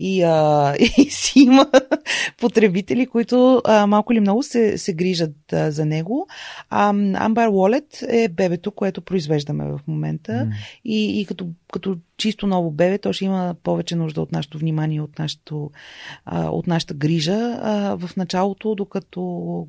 и, 0.00 0.22
а, 0.22 0.74
и 0.98 1.10
си 1.10 1.40
има 1.40 1.66
потребители, 2.38 3.06
които 3.06 3.62
а, 3.64 3.86
малко 3.86 4.12
или 4.12 4.20
много 4.20 4.42
се, 4.42 4.78
се 4.78 4.92
грижат 4.92 5.52
а, 5.52 5.70
за 5.70 5.86
него. 5.86 6.26
А, 6.70 6.92
Amber 6.92 7.48
Wallet 7.48 8.06
е 8.08 8.28
бебето, 8.28 8.72
което 8.72 9.02
произвеждаме 9.02 9.64
в 9.64 9.80
момента 9.86 10.32
mm. 10.32 10.52
и, 10.84 11.20
и 11.20 11.24
като, 11.26 11.48
като 11.72 11.96
чисто 12.20 12.46
ново 12.46 12.70
бебе, 12.70 12.98
то 12.98 13.12
ще 13.12 13.24
има 13.24 13.54
повече 13.62 13.96
нужда 13.96 14.20
от 14.20 14.32
нашето 14.32 14.58
внимание, 14.58 15.00
от, 15.00 15.18
нашето, 15.18 15.70
а, 16.24 16.48
от 16.48 16.66
нашата 16.66 16.94
грижа 16.94 17.38
в 17.98 18.10
началото, 18.16 18.74
докато 18.74 19.20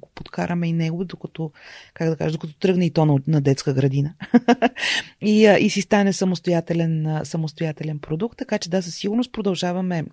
го 0.02 0.10
подкараме 0.16 0.68
и 0.68 0.74
него, 0.74 1.06
докато, 1.06 1.52
как 1.94 2.10
да 2.10 2.16
кажа, 2.16 2.32
докато 2.32 2.54
тръгне 2.54 2.86
и 2.86 2.92
то 2.92 3.06
на, 3.06 3.20
на 3.28 3.42
детска 3.42 3.74
градина. 3.74 4.14
и, 5.22 5.56
и 5.60 5.70
си 5.70 5.82
стане 5.82 6.14
самостоятелен, 6.14 7.20
самостоятелен 7.24 8.00
продукт, 8.00 8.38
така 8.38 8.58
че 8.58 8.70
да, 8.70 8.82
със 8.82 8.96
сигурност 8.96 9.32
продължаваме 9.32 10.06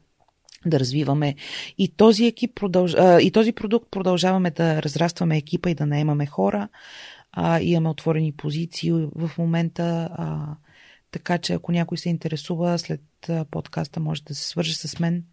да 0.66 0.80
развиваме 0.80 1.34
и 1.78 1.88
този 1.88 2.26
екип 2.26 2.54
продълж... 2.54 2.94
и 3.22 3.30
този 3.30 3.52
продукт 3.52 3.90
продължаваме 3.90 4.50
да 4.50 4.82
разрастваме 4.82 5.36
екипа 5.36 5.70
и 5.70 5.74
да 5.74 5.86
наемаме 5.86 6.26
хора. 6.26 6.68
А, 7.32 7.60
имаме 7.60 7.88
отворени 7.88 8.32
позиции 8.32 8.92
в 8.92 9.30
момента. 9.38 10.08
А, 10.12 10.56
така 11.10 11.38
че 11.38 11.52
ако 11.52 11.72
някой 11.72 11.98
се 11.98 12.08
интересува, 12.08 12.78
след 12.78 13.00
подкаста 13.50 14.00
може 14.00 14.22
да 14.22 14.34
се 14.34 14.48
свърже 14.48 14.74
с 14.74 14.98
мен 14.98 15.24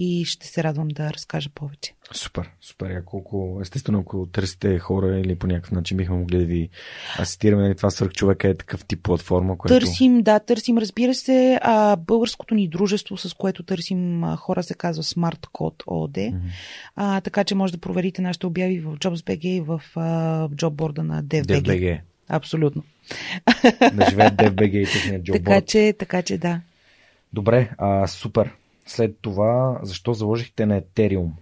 и 0.00 0.24
ще 0.24 0.46
се 0.46 0.64
радвам 0.64 0.88
да 0.88 1.12
разкажа 1.12 1.50
повече. 1.54 1.94
Супер, 2.12 2.50
супер. 2.60 2.90
А 2.90 3.04
колко, 3.04 3.58
естествено, 3.62 3.98
ако 3.98 4.26
търсите 4.26 4.78
хора 4.78 5.18
или 5.20 5.34
по 5.34 5.46
някакъв 5.46 5.72
начин 5.72 5.96
бихме 5.96 6.16
могли 6.16 6.38
да 6.38 6.44
ви 6.44 6.68
асистираме, 7.18 7.62
нали, 7.62 7.76
това 7.76 7.90
свърх 7.90 8.12
човека 8.12 8.48
е 8.48 8.54
такъв 8.54 8.84
тип 8.84 9.02
платформа, 9.02 9.58
която... 9.58 9.80
Търсим, 9.80 10.22
да, 10.22 10.38
търсим, 10.38 10.78
разбира 10.78 11.14
се, 11.14 11.58
а, 11.62 11.96
българското 11.96 12.54
ни 12.54 12.68
дружество, 12.68 13.16
с 13.16 13.34
което 13.34 13.62
търсим 13.62 14.24
а, 14.24 14.36
хора, 14.36 14.62
се 14.62 14.74
казва 14.74 15.02
Smart 15.02 15.46
Code 15.46 15.84
OD. 15.84 16.16
Mm-hmm. 16.16 16.40
А, 16.96 17.20
така 17.20 17.44
че 17.44 17.54
може 17.54 17.72
да 17.72 17.78
проверите 17.78 18.22
нашите 18.22 18.46
обяви 18.46 18.80
в 18.80 18.96
JobsBG 18.96 19.44
и 19.44 19.60
в 19.60 19.82
а, 19.96 20.48
джобборда 20.48 21.02
на 21.02 21.24
DFBG. 21.24 21.62
DFBG. 21.62 22.00
Абсолютно. 22.28 22.82
Да 23.92 24.06
живеят 24.10 24.34
DFBG 24.34 24.76
и 24.76 24.84
техния 24.84 25.22
джобборд. 25.22 25.44
Така 25.44 25.60
че, 25.60 25.94
така 25.98 26.22
че 26.22 26.38
да. 26.38 26.60
Добре, 27.32 27.70
а, 27.78 28.06
супер. 28.06 28.50
След 28.86 29.18
това, 29.20 29.80
защо 29.82 30.12
заложихте 30.12 30.66
на 30.66 30.76
Етериум? 30.76 31.34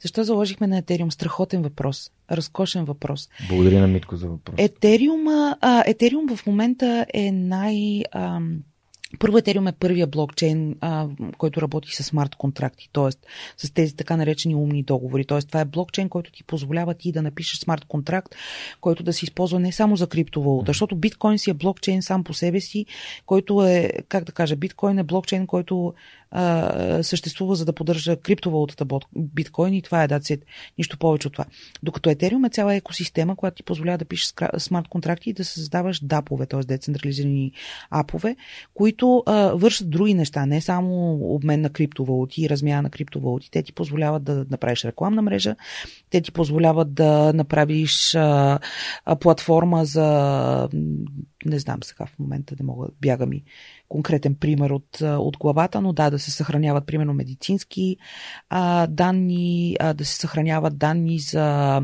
Защо 0.00 0.24
заложихме 0.24 0.66
на 0.66 0.78
Етериум? 0.78 1.10
Страхотен 1.10 1.62
въпрос. 1.62 2.10
Разкошен 2.30 2.84
въпрос. 2.84 3.28
Благодаря 3.48 3.80
на 3.80 3.88
Митко 3.88 4.16
за 4.16 4.28
въпрос. 4.28 4.54
Етериум, 4.58 5.28
а, 5.28 5.84
Етериум 5.86 6.36
в 6.36 6.46
момента 6.46 7.06
е 7.14 7.32
най... 7.32 8.02
Ам, 8.12 8.62
първо 9.18 9.38
Ethereum 9.38 9.68
е 9.68 9.72
първия 9.72 10.06
блокчейн, 10.06 10.76
а, 10.80 11.08
който 11.38 11.62
работи 11.62 11.94
с 11.94 12.04
смарт 12.04 12.34
контракти, 12.34 12.88
т.е. 12.92 13.10
с 13.56 13.70
тези 13.70 13.96
така 13.96 14.16
наречени 14.16 14.54
умни 14.54 14.82
договори. 14.82 15.24
Т.е. 15.24 15.38
това 15.38 15.60
е 15.60 15.64
блокчейн, 15.64 16.08
който 16.08 16.32
ти 16.32 16.44
позволява 16.44 16.94
ти 16.94 17.12
да 17.12 17.22
напишеш 17.22 17.58
смарт 17.58 17.84
контракт, 17.84 18.34
който 18.80 19.02
да 19.02 19.12
се 19.12 19.24
използва 19.24 19.60
не 19.60 19.72
само 19.72 19.96
за 19.96 20.06
криптовалута, 20.06 20.70
защото 20.70 20.96
биткоин 20.96 21.38
си 21.38 21.50
е 21.50 21.54
блокчейн 21.54 22.02
сам 22.02 22.24
по 22.24 22.34
себе 22.34 22.60
си, 22.60 22.86
който 23.26 23.64
е, 23.64 23.92
как 24.08 24.24
да 24.24 24.32
кажа, 24.32 24.56
биткоин 24.56 24.98
е 24.98 25.04
блокчейн, 25.04 25.46
който 25.46 25.94
а, 26.30 27.02
съществува 27.02 27.54
за 27.54 27.64
да 27.64 27.72
поддържа 27.72 28.16
криптовалутата 28.16 28.86
биткоин 29.16 29.74
и 29.74 29.82
това 29.82 30.02
е 30.02 30.08
дацит. 30.08 30.44
Нищо 30.78 30.98
повече 30.98 31.28
от 31.28 31.32
това. 31.32 31.44
Докато 31.82 32.10
Ethereum 32.10 32.46
е 32.46 32.50
цяла 32.50 32.74
екосистема, 32.74 33.36
която 33.36 33.56
ти 33.56 33.62
позволява 33.62 33.98
да 33.98 34.04
пишеш 34.04 34.32
смарт 34.58 34.88
контракти 34.88 35.30
и 35.30 35.32
да 35.32 35.44
създаваш 35.44 36.04
дапове, 36.04 36.46
т.е. 36.46 36.60
децентрализирани 36.60 37.52
апове, 37.90 38.36
които 38.74 39.22
а, 39.26 39.52
вършат 39.54 39.90
други 39.90 40.14
неща, 40.14 40.46
не 40.46 40.60
само 40.60 41.18
обмен 41.34 41.60
на 41.60 41.70
криптовалути 41.70 42.42
и 42.42 42.48
размяна 42.48 42.82
на 42.82 42.90
криптовалути. 42.90 43.50
Те 43.50 43.62
ти 43.62 43.72
позволяват 43.72 44.24
да 44.24 44.46
направиш 44.50 44.84
рекламна 44.84 45.22
мрежа, 45.22 45.56
те 46.10 46.20
ти 46.20 46.32
позволяват 46.32 46.94
да 46.94 47.32
направиш 47.32 48.14
а, 48.14 48.58
а, 49.04 49.16
платформа 49.16 49.84
за 49.84 50.68
не 51.44 51.58
знам 51.58 51.82
сега 51.82 52.06
в 52.06 52.18
момента 52.18 52.56
да 52.56 52.64
мога, 52.64 52.88
бяга 53.00 53.26
ми 53.26 53.44
конкретен 53.88 54.34
пример 54.34 54.70
от, 54.70 55.00
от 55.00 55.36
главата, 55.38 55.80
но 55.80 55.92
да, 55.92 56.10
да 56.10 56.18
се 56.18 56.30
съхраняват 56.30 56.86
примерно 56.86 57.14
медицински 57.14 57.96
а, 58.50 58.86
данни, 58.86 59.76
а, 59.80 59.94
да 59.94 60.04
се 60.04 60.16
съхраняват 60.16 60.78
данни 60.78 61.18
за 61.18 61.80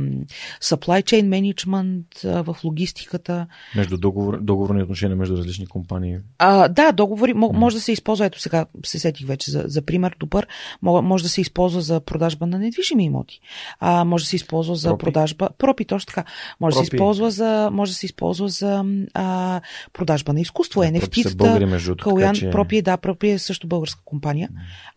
supply 0.62 1.02
chain 1.02 1.28
management 1.28 2.24
а, 2.24 2.42
в 2.42 2.56
логистиката. 2.64 3.46
Между 3.76 3.98
договор, 3.98 4.40
договорни 4.40 4.82
отношения 4.82 5.16
между 5.16 5.36
различни 5.36 5.66
компании. 5.66 6.16
А, 6.38 6.68
да, 6.68 6.92
договори 6.92 7.34
mm. 7.34 7.52
може 7.52 7.76
да 7.76 7.82
се 7.82 7.92
използва, 7.92 8.26
ето 8.26 8.40
сега 8.40 8.66
се 8.84 8.98
сетих 8.98 9.26
вече 9.26 9.50
за, 9.50 9.64
за 9.66 9.82
пример 9.82 10.16
добър, 10.20 10.46
може 10.82 11.24
да 11.24 11.30
се 11.30 11.40
използва 11.40 11.80
за 11.80 12.00
продажба 12.00 12.46
на 12.46 12.58
недвижими 12.58 13.04
имоти. 13.04 13.40
А, 13.80 14.04
може 14.04 14.24
да 14.24 14.28
се 14.28 14.36
използва 14.36 14.74
за 14.76 14.88
пропи. 14.88 15.04
продажба, 15.04 15.48
пропи, 15.58 15.84
точно 15.84 16.06
така, 16.06 16.24
може 16.60 16.74
да 16.74 16.84
се 16.84 16.96
използва 16.96 17.30
за, 17.30 17.70
може 17.72 17.92
да 17.92 17.96
се 17.96 18.06
използва 18.06 18.48
за 18.48 18.84
а, 19.14 19.60
продажба 19.92 20.32
на 20.32 20.40
изкуство, 20.40 20.80
да, 20.80 20.86
NFT-тата. 20.86 21.64
между 21.64 21.93
другото. 21.94 22.16
Калян 22.16 22.34
че... 22.34 22.50
Пропи, 22.50 22.82
да, 22.82 22.96
Пропи 22.96 23.28
е 23.28 23.38
също 23.38 23.66
българска 23.66 24.00
компания. 24.04 24.48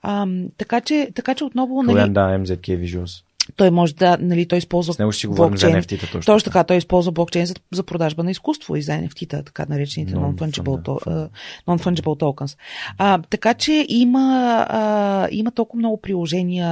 А, 0.02 0.28
така, 0.57 0.82
че, 0.82 1.10
така 1.15 1.36
че 1.36 1.44
отново... 1.44 1.84
Калян, 1.86 1.95
нали, 1.98 2.14
да, 2.14 2.45
MZK 2.45 2.86
Visuals. 2.86 3.24
Той 3.56 3.72
може 3.72 3.95
да, 3.95 4.18
нали, 4.22 4.48
той 4.48 4.57
използва 4.57 4.94
С 4.94 4.99
него 4.99 5.11
ще 5.11 5.19
си 5.19 5.28
говорим 5.28 5.57
за 5.57 5.68
NFT-та 5.68 6.07
точно. 6.07 6.34
Точно 6.34 6.45
така, 6.52 6.64
той 6.64 6.78
използва 6.78 7.11
блокчейн 7.11 7.45
за, 7.45 7.56
за 7.72 7.84
продажба 7.84 8.24
на 8.24 8.32
изкуство 8.32 8.76
и 8.76 8.82
за 8.82 8.91
NFT-та, 8.91 9.44
така 9.44 9.65
наречените 9.69 10.14
non-fungible, 10.14 10.82
uh, 10.82 11.30
non-fungible 11.68 12.19
tokens. 12.19 12.57
А, 12.98 13.22
така 13.30 13.53
че 13.53 13.86
има, 13.90 14.65
а, 14.69 15.28
има 15.32 15.52
толкова 15.52 15.80
много 15.80 16.02
приложения 16.02 16.68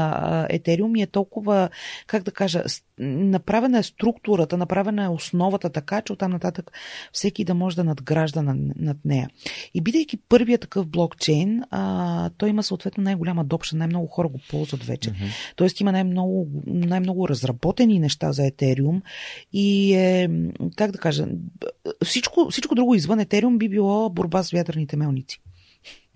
Ethereum 0.51 0.99
и 0.99 1.01
е 1.01 1.07
толкова, 1.07 1.69
как 2.07 2.23
да 2.23 2.31
кажа, 2.31 2.63
направена 2.99 3.79
е 3.79 3.83
структурата, 3.83 4.57
направена 4.57 5.03
е 5.03 5.09
основата 5.09 5.69
така, 5.69 6.01
че 6.01 6.13
оттам 6.13 6.31
нататък 6.31 6.71
всеки 7.11 7.43
да 7.43 7.53
може 7.53 7.75
да 7.75 7.83
надгражда 7.83 8.41
над, 8.41 8.57
над 8.75 8.97
нея. 9.05 9.29
И 9.73 9.81
бидейки 9.81 10.17
първият 10.17 10.61
такъв 10.61 10.87
блокчейн, 10.87 11.63
а, 11.69 12.29
той 12.37 12.49
има 12.49 12.63
съответно 12.63 13.03
най-голяма 13.03 13.45
допша, 13.45 13.75
най-много 13.75 14.07
хора 14.07 14.27
го 14.27 14.39
ползват 14.49 14.83
вече. 14.83 15.11
Mm-hmm. 15.11 15.53
Тоест 15.55 15.79
има 15.79 15.91
най-много, 15.91 16.47
най-много 16.67 17.29
разработени 17.29 17.99
неща 17.99 18.31
за 18.31 18.45
Етериум 18.45 19.01
и 19.53 19.93
е, 19.93 20.29
как 20.75 20.91
да 20.91 20.97
кажа, 20.97 21.27
всичко, 22.05 22.47
всичко 22.51 22.75
друго 22.75 22.95
извън 22.95 23.19
Етериум 23.19 23.57
би 23.57 23.69
било 23.69 24.09
борба 24.09 24.43
с 24.43 24.51
вятърните 24.51 24.97
мелници. 24.97 25.41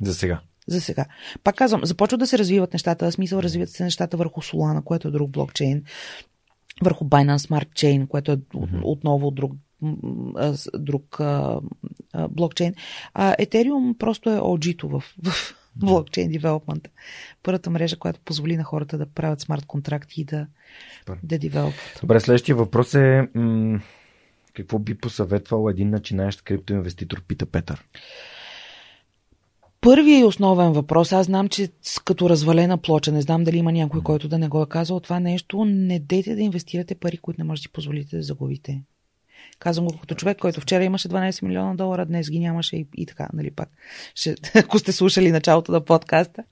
За 0.01 0.13
сега 0.13 0.41
за 0.69 0.81
сега. 0.81 1.05
Пак 1.43 1.55
казвам, 1.55 1.85
започват 1.85 2.19
да 2.19 2.27
се 2.27 2.37
развиват 2.37 2.73
нещата, 2.73 3.11
смисъл 3.11 3.39
развиват 3.39 3.69
се 3.69 3.83
нещата 3.83 4.17
върху 4.17 4.41
Solana, 4.41 4.83
което 4.83 5.07
е 5.07 5.11
друг 5.11 5.31
блокчейн, 5.31 5.83
върху 6.83 7.05
Binance 7.05 7.37
Smart 7.37 7.69
Chain, 7.69 8.07
което 8.07 8.31
е 8.31 8.37
mm-hmm. 8.37 8.81
отново 8.83 9.31
друг 9.31 9.51
друг 10.77 11.19
а, 11.19 11.59
а, 12.13 12.27
блокчейн. 12.27 12.73
А 13.13 13.35
Ethereum 13.35 13.97
просто 13.97 14.29
е 14.29 14.37
OG-то 14.37 14.87
в, 14.87 15.03
в 15.23 15.55
блокчейн 15.75 16.31
девелопмент. 16.31 16.87
Първата 17.43 17.69
мрежа, 17.69 17.97
която 17.97 18.19
позволи 18.25 18.57
на 18.57 18.63
хората 18.63 18.97
да 18.97 19.05
правят 19.05 19.41
смарт 19.41 19.65
контракти 19.65 20.21
и 20.21 20.25
да, 20.25 20.47
да 21.23 21.39
девелопват. 21.39 21.99
Добре, 22.01 22.19
следващия 22.19 22.55
въпрос 22.55 22.93
е 22.93 23.27
м- 23.35 23.79
какво 24.53 24.79
би 24.79 24.97
посъветвал 24.97 25.69
един 25.69 25.89
начинаещ 25.89 26.41
криптоинвеститор, 26.41 27.21
пита 27.21 27.45
Петър? 27.45 27.85
Първият 29.81 30.21
и 30.21 30.23
основен 30.23 30.71
въпрос, 30.71 31.11
аз 31.11 31.25
знам, 31.25 31.47
че 31.47 31.69
като 32.05 32.29
развалена 32.29 32.77
плоча, 32.77 33.11
не 33.11 33.21
знам 33.21 33.43
дали 33.43 33.57
има 33.57 33.71
някой, 33.71 34.03
който 34.03 34.27
да 34.27 34.37
не 34.37 34.47
го 34.47 34.61
е 34.61 34.69
казал 34.69 34.99
това 34.99 35.19
нещо, 35.19 35.65
не 35.65 35.99
дейте 35.99 36.35
да 36.35 36.41
инвестирате 36.41 36.95
пари, 36.95 37.17
които 37.17 37.41
не 37.41 37.47
можете 37.47 37.63
да 37.63 37.69
си 37.69 37.73
позволите 37.73 38.17
да 38.17 38.23
загубите. 38.23 38.81
Казвам 39.59 39.87
го 39.87 39.97
като 39.97 40.15
човек, 40.15 40.37
който 40.37 40.61
вчера 40.61 40.83
имаше 40.83 41.09
12 41.09 41.43
милиона 41.43 41.75
долара, 41.75 42.05
днес 42.05 42.29
ги 42.29 42.39
нямаше 42.39 42.75
и, 42.75 42.87
и 42.97 43.05
така, 43.05 43.27
нали 43.33 43.51
пак. 43.51 43.69
Ще, 44.15 44.35
ако 44.55 44.79
сте 44.79 44.91
слушали 44.91 45.31
началото 45.31 45.71
на 45.71 45.81
подкаста, 45.81 46.43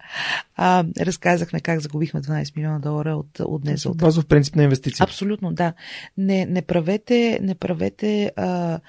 а, 0.55 0.85
разказахме 0.99 1.59
как 1.59 1.79
загубихме 1.79 2.21
12 2.21 2.57
милиона 2.57 2.79
долара 2.79 3.15
от, 3.15 3.39
от 3.39 3.61
днес. 3.61 3.85
От... 3.85 3.97
Базов 3.97 4.25
принцип 4.25 4.55
на 4.55 4.63
инвестиции. 4.63 5.03
Абсолютно, 5.03 5.53
да. 5.53 5.73
Не, 6.17 6.45
не 6.45 6.61
правете, 6.61 7.39
не 7.41 7.55
правете 7.55 8.31
а, 8.35 8.79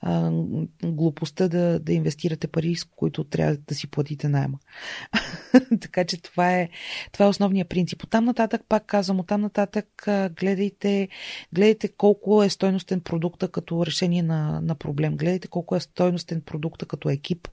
а, 0.00 0.30
глупостта 0.84 1.48
да, 1.48 1.80
да 1.80 1.92
инвестирате 1.92 2.48
пари, 2.48 2.76
с 2.76 2.84
които 2.84 3.24
трябва 3.24 3.56
да 3.56 3.74
си 3.74 3.90
платите 3.90 4.28
найема. 4.28 4.58
така 5.80 6.04
че 6.04 6.22
това 6.22 6.52
е, 6.52 6.68
това 7.12 7.26
е 7.26 7.28
основният 7.28 7.68
принцип. 7.68 8.02
Оттам 8.02 8.24
нататък, 8.24 8.62
пак 8.68 8.86
казвам, 8.86 9.20
оттам 9.20 9.40
нататък 9.40 10.08
гледайте, 10.36 11.08
гледайте 11.52 11.88
колко 11.88 12.42
е 12.42 12.48
стойностен 12.48 13.00
продукта 13.00 13.48
като 13.48 13.86
решение 13.86 14.22
на, 14.22 14.60
на 14.60 14.74
проблем. 14.74 15.16
Гледайте 15.16 15.48
колко 15.48 15.76
е 15.76 15.80
стойностен 15.80 16.40
продукта 16.40 16.86
като 16.86 17.10
екип. 17.10 17.48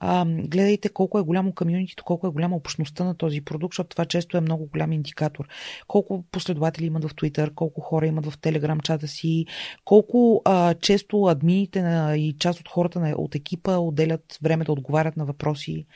А, 0.00 0.24
гледайте 0.26 0.88
колко 0.88 1.18
е 1.18 1.22
голямо 1.22 1.54
комьюнитито, 1.54 2.04
колко 2.04 2.26
е 2.26 2.30
голяма 2.30 2.56
общността 2.56 3.04
на 3.04 3.14
този 3.14 3.40
продукт, 3.40 3.72
защото 3.72 3.88
това 3.88 4.04
често 4.04 4.36
е 4.36 4.40
много 4.40 4.66
голям 4.66 4.92
индикатор. 4.92 5.48
Колко 5.86 6.24
последователи 6.30 6.86
имат 6.86 7.04
в 7.04 7.14
Twitter, 7.14 7.54
колко 7.54 7.80
хора 7.80 8.06
имат 8.06 8.26
в 8.26 8.38
Telegram 8.38 8.82
чата 8.82 9.08
си, 9.08 9.46
колко 9.84 10.42
а, 10.44 10.74
често 10.74 11.24
админите 11.24 11.77
на, 11.82 12.16
и 12.16 12.36
част 12.38 12.60
от 12.60 12.68
хората 12.68 13.00
на, 13.00 13.10
от 13.10 13.34
екипа 13.34 13.76
отделят 13.76 14.38
време 14.42 14.64
да 14.64 14.72
отговарят 14.72 15.16
на 15.16 15.24
въпроси 15.24 15.86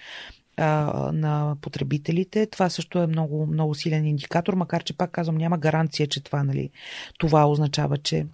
а, 0.57 1.11
на 1.13 1.57
потребителите. 1.61 2.47
Това 2.47 2.71
също 2.71 2.99
е 3.03 3.07
много, 3.07 3.47
много 3.47 3.75
силен 3.75 4.07
индикатор, 4.07 4.55
макар 4.55 4.85
че 4.85 4.97
пак 4.97 5.11
казвам, 5.11 5.37
няма 5.37 5.59
гаранция, 5.59 6.07
че 6.07 6.25
това, 6.25 6.45
нали, 6.45 6.71
това 7.19 7.47
означава, 7.49 7.99
че, 7.99 8.27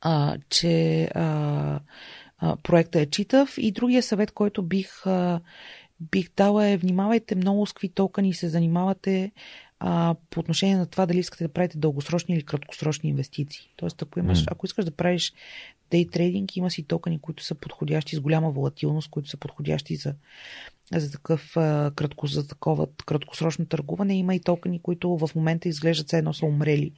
а, 0.00 0.36
че 0.48 1.04
а, 1.14 1.80
а, 2.38 2.56
проекта 2.56 3.00
е 3.00 3.06
читав. 3.06 3.54
И 3.58 3.72
другия 3.72 4.02
съвет, 4.02 4.30
който 4.30 4.62
бих, 4.62 5.06
а, 5.06 5.40
бих 6.00 6.30
дала 6.36 6.68
е 6.68 6.76
внимавайте 6.76 7.34
много 7.34 7.66
с 7.66 7.72
какви 7.72 7.88
токени 7.88 8.34
се 8.34 8.48
занимавате 8.48 9.32
а, 9.84 10.14
по 10.30 10.40
отношение 10.40 10.76
на 10.76 10.86
това 10.86 11.06
дали 11.06 11.18
искате 11.18 11.44
да 11.44 11.52
правите 11.52 11.78
дългосрочни 11.78 12.34
или 12.34 12.42
краткосрочни 12.42 13.10
инвестиции. 13.10 13.70
Тоест, 13.76 14.02
ако, 14.02 14.18
имаш, 14.18 14.44
ако 14.46 14.66
искаш 14.66 14.84
да 14.84 14.90
правиш 14.90 15.32
дей 15.92 16.08
трейдинг, 16.08 16.56
има 16.56 16.70
си 16.70 16.82
токени, 16.82 17.18
които 17.18 17.44
са 17.44 17.54
подходящи 17.54 18.16
с 18.16 18.20
голяма 18.20 18.50
волатилност, 18.50 19.10
които 19.10 19.28
са 19.28 19.36
подходящи 19.36 19.96
за, 19.96 20.14
за, 20.94 21.12
такъв, 21.12 21.56
а, 21.56 21.92
кратко, 21.96 22.26
за 22.26 22.48
такова 22.48 22.86
краткосрочно 23.06 23.66
търгуване. 23.66 24.16
Има 24.16 24.34
и 24.34 24.40
токени, 24.40 24.82
които 24.82 25.16
в 25.16 25.30
момента 25.34 25.68
изглеждат 25.68 26.06
все 26.06 26.18
едно 26.18 26.32
са 26.32 26.46
умрели 26.46 26.92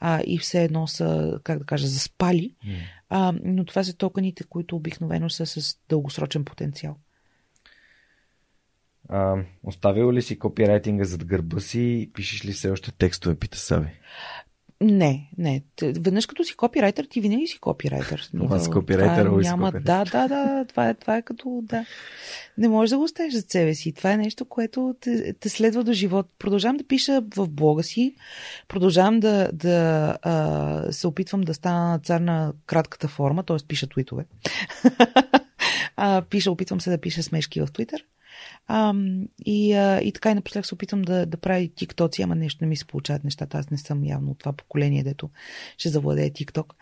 а, 0.00 0.22
и 0.26 0.38
все 0.38 0.64
едно 0.64 0.86
са, 0.86 1.40
как 1.44 1.58
да 1.58 1.64
кажа, 1.64 1.86
заспали. 1.86 2.54
Mm. 2.66 2.76
А, 3.08 3.32
но 3.44 3.64
това 3.64 3.84
са 3.84 3.96
токените, 3.96 4.44
които 4.44 4.76
обикновено 4.76 5.30
са 5.30 5.46
с 5.46 5.78
дългосрочен 5.88 6.44
потенциал. 6.44 6.96
А, 9.08 9.36
оставил 9.62 10.12
ли 10.12 10.22
си 10.22 10.38
копирайтинга 10.38 11.04
зад 11.04 11.24
гърба 11.24 11.60
си 11.60 11.80
и 11.80 12.10
пишеш 12.12 12.44
ли 12.44 12.52
все 12.52 12.70
още 12.70 12.92
текстове, 12.92 13.34
пита 13.34 13.58
Сави? 13.58 13.90
Не, 14.82 15.30
не. 15.38 15.62
Веднъж 15.82 16.26
като 16.26 16.44
си 16.44 16.56
копирайтер, 16.56 17.04
ти 17.04 17.20
винаги 17.20 17.46
си 17.46 17.58
копирайтер. 17.58 18.28
Това 18.36 18.58
с 18.58 18.70
копирайтер, 18.70 19.26
това 19.26 19.40
няма... 19.40 19.72
Да, 19.72 20.04
да, 20.04 20.28
да. 20.28 20.64
Това 20.68 20.88
е, 20.88 20.94
това 20.94 21.16
е 21.16 21.22
като... 21.22 21.60
Да. 21.62 21.84
Не 22.58 22.68
можеш 22.68 22.90
да 22.90 22.96
го 22.98 23.04
оставиш 23.04 23.34
за 23.34 23.40
себе 23.48 23.74
си. 23.74 23.92
Това 23.92 24.12
е 24.12 24.16
нещо, 24.16 24.44
което 24.44 24.94
те, 25.00 25.32
те 25.40 25.48
следва 25.48 25.84
до 25.84 25.92
живот. 25.92 26.26
Продължавам 26.38 26.76
да 26.76 26.84
пиша 26.84 27.22
в 27.36 27.48
блога 27.48 27.82
си. 27.82 28.14
Продължавам 28.68 29.20
да, 29.20 29.50
да 29.52 30.16
а, 30.22 30.92
се 30.92 31.06
опитвам 31.06 31.40
да 31.40 31.54
стана 31.54 31.98
цар 31.98 32.20
на 32.20 32.52
кратката 32.66 33.08
форма, 33.08 33.42
т.е. 33.42 33.56
пиша 33.68 33.86
твитове. 33.86 34.24
а, 35.96 36.22
пиша, 36.30 36.50
опитвам 36.50 36.80
се 36.80 36.90
да 36.90 36.98
пиша 36.98 37.22
смешки 37.22 37.60
в 37.60 37.68
Твитър. 37.72 38.04
А, 38.72 38.94
и, 39.46 39.72
а, 39.72 40.00
и 40.00 40.12
така 40.12 40.30
и 40.30 40.34
напоследък 40.34 40.66
се 40.66 40.74
опитвам 40.74 41.02
да, 41.02 41.26
да 41.26 41.36
правя 41.36 41.68
тиктоци, 41.76 42.22
ама 42.22 42.34
нещо 42.34 42.64
не 42.64 42.68
ми 42.68 42.76
се 42.76 42.84
получават 42.84 43.24
нещата. 43.24 43.58
Аз 43.58 43.70
не 43.70 43.78
съм 43.78 44.04
явно 44.04 44.30
от 44.30 44.38
това 44.38 44.52
поколение, 44.52 45.02
дето 45.02 45.30
ще 45.78 45.88
завладее 45.88 46.30
тикток. 46.30 46.74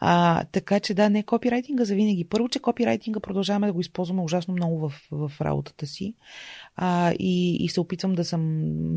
А, 0.00 0.44
така 0.44 0.80
че 0.80 0.94
да, 0.94 1.10
не 1.10 1.22
копирайтинга 1.22 1.84
за 1.84 1.94
винаги. 1.94 2.24
Първо, 2.24 2.48
че 2.48 2.58
копирайтинга 2.58 3.20
продължаваме 3.20 3.66
да 3.66 3.72
го 3.72 3.80
използваме 3.80 4.22
ужасно 4.22 4.54
много 4.54 4.78
в, 4.78 4.92
в 5.10 5.32
работата 5.40 5.86
си. 5.86 6.14
А, 6.76 7.12
и, 7.18 7.56
и 7.64 7.68
се 7.68 7.80
опитвам 7.80 8.14
да 8.14 8.24
съм 8.24 8.40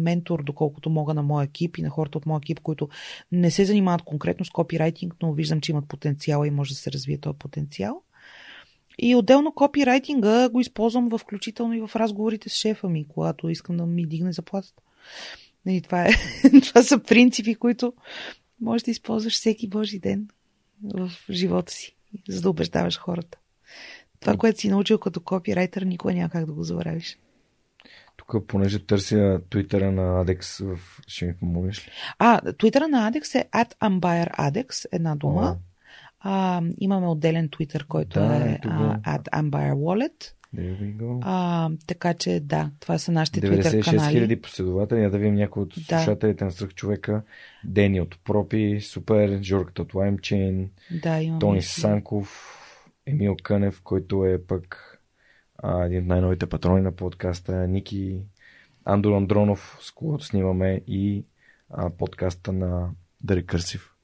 ментор, 0.04 0.44
доколкото 0.44 0.90
мога 0.90 1.14
на 1.14 1.24
моя 1.24 1.46
екип 1.46 1.78
и 1.78 1.82
на 1.82 1.90
хората 1.90 2.18
от 2.18 2.26
моя 2.26 2.40
екип, 2.44 2.60
които 2.60 2.90
не 3.32 3.52
се 3.52 3.66
занимават 3.66 4.02
конкретно 4.02 4.46
с 4.46 4.50
копирайтинг, 4.50 5.16
но 5.22 5.34
виждам, 5.34 5.62
че 5.62 5.72
имат 5.72 5.88
потенциал 5.88 6.46
и 6.46 6.52
може 6.52 6.74
да 6.74 6.80
се 6.80 6.92
развие 6.92 7.18
този 7.18 7.38
потенциал. 7.38 8.02
И 9.00 9.16
отделно 9.16 9.52
копирайтинга 9.52 10.50
го 10.50 10.60
използвам 10.60 11.10
в, 11.10 11.18
включително 11.18 11.74
и 11.74 11.82
в 11.82 11.96
разговорите 11.96 12.50
с 12.50 12.54
шефа 12.54 12.90
ми, 12.90 13.08
когато 13.08 13.50
искам 13.50 13.78
да 13.78 13.86
ми 13.86 14.06
дигне 14.06 14.32
заплатата. 14.32 14.84
И 15.68 15.82
това, 15.82 16.06
е, 16.06 16.12
това 16.62 16.84
са 16.84 17.00
принципи, 17.00 17.56
които 17.56 17.94
можеш 18.62 18.84
да 18.84 18.92
използваш 18.92 19.34
всеки 19.34 19.70
Божи 19.70 20.00
ден 20.00 20.28
в 20.84 21.12
живота 21.30 21.72
си, 21.72 21.96
за 22.30 22.42
да 22.42 22.50
убеждаваш 22.50 23.00
хората. 23.00 23.38
Това, 24.20 24.38
което 24.38 24.60
си 24.60 24.70
научил 24.70 24.98
като 24.98 25.20
копирайтер, 25.20 25.82
никога 25.82 26.14
няма 26.14 26.30
как 26.30 26.46
да 26.46 26.54
го 26.54 26.64
забравиш. 26.64 27.18
Тук, 28.18 28.48
понеже 28.48 28.80
търся 28.80 29.40
твитъра 29.50 29.92
на 29.92 30.24
в... 30.62 30.80
ще 31.08 31.26
ми 31.26 31.38
помогнеш 31.38 31.88
ли? 31.88 31.92
А, 32.20 32.54
твитъра 32.54 32.88
на 32.88 33.12
Adex 33.12 33.40
е 33.40 33.50
at 33.50 33.76
AdEx, 34.38 34.86
една 34.92 35.16
дума. 35.16 35.58
А, 36.20 36.62
имаме 36.80 37.08
отделен 37.08 37.50
Twitter, 37.50 37.86
който 37.88 38.20
да, 38.20 38.36
е 38.36 38.58
at 38.58 39.30
Empire 39.30 39.74
Wallet. 39.74 40.34
А, 41.22 41.70
така 41.88 42.14
че 42.14 42.40
да, 42.40 42.72
това 42.80 42.98
са 42.98 43.12
нашите 43.12 43.42
Twitter 43.42 43.84
канали. 43.84 44.08
96 44.08 44.12
хиляди 44.12 44.42
последователи. 44.42 45.02
Я 45.02 45.10
да 45.10 45.18
видим 45.18 45.36
някои 45.36 45.64
от 45.64 45.74
слушателите 45.74 46.40
да. 46.40 46.46
на 46.46 46.52
Сръх 46.52 46.74
човека. 46.74 47.22
Дени 47.66 48.02
от 48.02 48.20
Пропи, 48.24 48.80
Супер, 48.82 49.44
Жорката 49.44 49.82
от 49.82 49.94
LimeChain, 49.94 50.70
да, 51.04 51.40
Тони 51.40 51.62
Санков, 51.62 52.54
Емил 53.06 53.36
Кънев, 53.44 53.82
който 53.84 54.26
е 54.26 54.46
пък 54.46 54.94
а, 55.58 55.86
един 55.86 56.00
от 56.02 56.08
най-новите 56.08 56.46
патрони 56.46 56.82
на 56.82 56.92
подкаста, 56.92 57.68
Ники, 57.68 58.22
Андор 58.86 59.12
Андронов, 59.12 59.78
с 59.82 59.92
когото 59.92 60.26
снимаме 60.26 60.82
и 60.88 61.24
а, 61.70 61.90
подкаста 61.90 62.54
на 62.54 62.90
The 63.26 63.44
Recursive. 63.44 63.97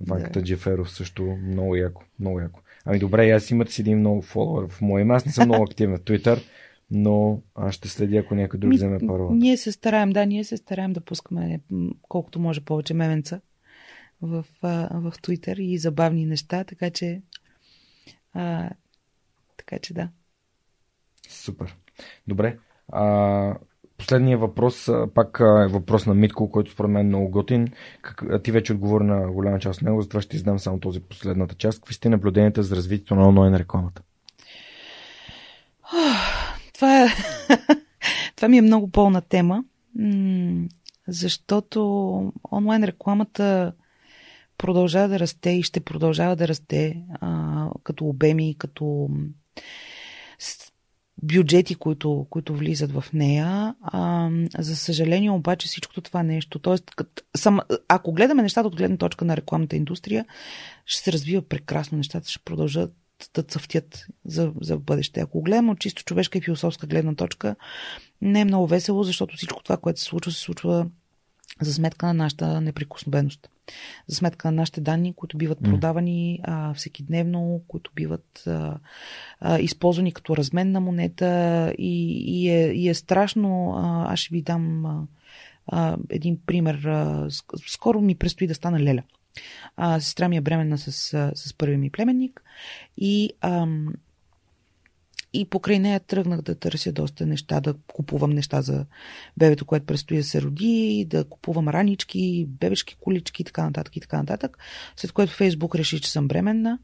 Ванката 0.00 0.40
да. 0.40 0.44
Джеферов 0.44 0.90
също 0.90 1.22
много 1.42 1.76
яко, 1.76 2.02
много 2.20 2.40
яко. 2.40 2.60
Ами 2.84 2.98
добре, 2.98 3.30
аз 3.30 3.50
имате 3.50 3.72
си 3.72 3.80
един 3.80 3.98
много 3.98 4.22
фолуър 4.22 4.68
в 4.68 4.80
моя 4.80 5.02
име. 5.02 5.14
Аз 5.14 5.26
не 5.26 5.32
съм 5.32 5.48
много 5.48 5.64
активен 5.64 5.96
в 5.96 6.00
Twitter, 6.00 6.42
но 6.90 7.42
аз 7.54 7.74
ще 7.74 7.88
следя, 7.88 8.16
ако 8.16 8.34
някой 8.34 8.60
друг 8.60 8.72
вземе 8.72 8.98
първо. 9.06 9.34
Ние 9.34 9.56
се 9.56 9.72
стараем, 9.72 10.10
да, 10.10 10.26
ние 10.26 10.44
се 10.44 10.56
стараем 10.56 10.92
да 10.92 11.00
пускаме 11.00 11.60
колкото 12.08 12.40
може 12.40 12.60
повече 12.60 12.94
меменца 12.94 13.40
в, 14.22 14.44
в 14.62 15.12
Twitter 15.22 15.60
и 15.60 15.78
забавни 15.78 16.26
неща, 16.26 16.64
така 16.64 16.90
че 16.90 17.22
а, 18.32 18.70
така 19.56 19.78
че 19.78 19.94
да. 19.94 20.08
Супер. 21.28 21.76
Добре. 22.26 22.58
А, 22.88 23.56
последния 23.98 24.38
въпрос, 24.38 24.90
пак 25.14 25.40
е 25.40 25.66
въпрос 25.66 26.06
на 26.06 26.14
Митко, 26.14 26.50
който 26.50 26.70
според 26.70 26.90
мен 26.90 27.06
е 27.06 27.08
много 27.08 27.30
готин. 27.30 27.68
Как, 28.02 28.42
ти 28.42 28.52
вече 28.52 28.72
отговори 28.72 29.04
на 29.04 29.32
голяма 29.32 29.58
част 29.58 29.80
от 29.80 29.86
него, 29.86 30.02
затова 30.02 30.20
ще 30.20 30.36
издам 30.36 30.58
само 30.58 30.80
този 30.80 31.00
последната 31.00 31.54
част. 31.54 31.78
Какви 31.78 31.94
сте 31.94 32.08
наблюденията 32.08 32.62
за 32.62 32.76
развитието 32.76 33.14
на 33.14 33.28
онлайн 33.28 33.54
рекламата? 33.54 34.02
Това, 36.74 37.04
е, 37.04 37.08
това 38.36 38.48
ми 38.48 38.58
е 38.58 38.62
много 38.62 38.90
пълна 38.90 39.20
тема, 39.20 39.64
защото 41.08 41.82
онлайн 42.52 42.84
рекламата 42.84 43.72
продължава 44.58 45.08
да 45.08 45.18
расте 45.18 45.50
и 45.50 45.62
ще 45.62 45.80
продължава 45.80 46.36
да 46.36 46.48
расте 46.48 47.02
а, 47.20 47.68
като 47.82 48.04
обеми, 48.06 48.56
като 48.58 49.08
бюджети, 51.22 51.74
които, 51.74 52.26
които 52.30 52.56
влизат 52.56 52.92
в 52.92 53.04
нея. 53.12 53.74
А, 53.82 54.30
за 54.58 54.76
съжаление 54.76 55.30
обаче 55.30 55.66
всичкото 55.66 56.00
това 56.00 56.22
нещо, 56.22 56.58
т.е. 56.58 56.76
Ако 57.88 58.12
гледаме 58.12 58.42
нещата 58.42 58.68
от 58.68 58.76
гледна 58.76 58.96
точка 58.96 59.24
на 59.24 59.36
рекламната 59.36 59.76
индустрия, 59.76 60.24
ще 60.86 61.02
се 61.02 61.12
развива 61.12 61.42
прекрасно, 61.42 61.98
нещата 61.98 62.30
ще 62.30 62.44
продължат 62.44 62.94
да 63.34 63.42
цъфтят 63.42 64.06
за, 64.24 64.52
за 64.60 64.78
бъдеще. 64.78 65.20
Ако 65.20 65.42
гледаме 65.42 65.70
от 65.70 65.78
чисто 65.80 66.04
човешка 66.04 66.38
и 66.38 66.40
философска 66.40 66.86
гледна 66.86 67.14
точка, 67.14 67.56
не 68.20 68.40
е 68.40 68.44
много 68.44 68.66
весело, 68.66 69.02
защото 69.02 69.36
всичко 69.36 69.62
това, 69.62 69.76
което 69.76 70.00
се 70.00 70.06
случва, 70.06 70.32
се 70.32 70.40
случва 70.40 70.86
за 71.60 71.74
сметка 71.74 72.06
на 72.06 72.14
нашата 72.14 72.60
неприкосновеност. 72.60 73.48
За 74.06 74.16
сметка 74.16 74.48
на 74.48 74.56
нашите 74.56 74.80
данни, 74.80 75.14
които 75.14 75.36
биват 75.36 75.58
продавани 75.62 76.40
а, 76.42 76.74
всеки 76.74 77.02
дневно, 77.02 77.62
които 77.68 77.90
биват 77.94 78.42
а, 78.46 78.78
а, 79.40 79.58
използвани 79.58 80.12
като 80.12 80.36
разменна 80.36 80.80
монета 80.80 81.74
и, 81.78 82.22
и, 82.26 82.50
е, 82.50 82.72
и 82.72 82.88
е 82.88 82.94
страшно. 82.94 83.74
А, 83.76 84.12
аз 84.12 84.18
ще 84.18 84.34
ви 84.34 84.42
дам 84.42 84.86
а, 85.66 85.96
един 86.10 86.38
пример. 86.46 86.74
А, 86.84 87.28
скоро 87.66 88.00
ми 88.00 88.14
предстои 88.14 88.46
да 88.46 88.54
стана 88.54 88.80
леля. 88.80 89.02
А, 89.76 90.00
сестра 90.00 90.28
ми 90.28 90.36
е 90.36 90.40
бременна 90.40 90.78
с, 90.78 90.92
с 91.34 91.54
първи 91.58 91.76
ми 91.76 91.90
племенник 91.90 92.42
и 92.96 93.30
ам, 93.40 93.94
и 95.34 95.44
покрай 95.44 95.78
нея 95.78 96.00
тръгнах 96.00 96.42
да 96.42 96.54
търся 96.54 96.92
доста 96.92 97.26
неща, 97.26 97.60
да 97.60 97.74
купувам 97.92 98.30
неща 98.30 98.62
за 98.62 98.86
бебето, 99.36 99.64
което 99.64 99.86
предстои 99.86 100.16
да 100.16 100.24
се 100.24 100.42
роди, 100.42 101.06
да 101.10 101.24
купувам 101.24 101.68
ранички, 101.68 102.46
бебешки 102.48 102.96
колички 103.00 103.42
и 103.42 103.44
така 103.44 103.64
нататък 103.64 103.96
и 103.96 104.00
така 104.00 104.16
нататък. 104.16 104.58
След 104.96 105.12
което 105.12 105.32
Фейсбук 105.32 105.74
реши, 105.74 106.00
че 106.00 106.10
съм 106.10 106.28
бременна 106.28 106.78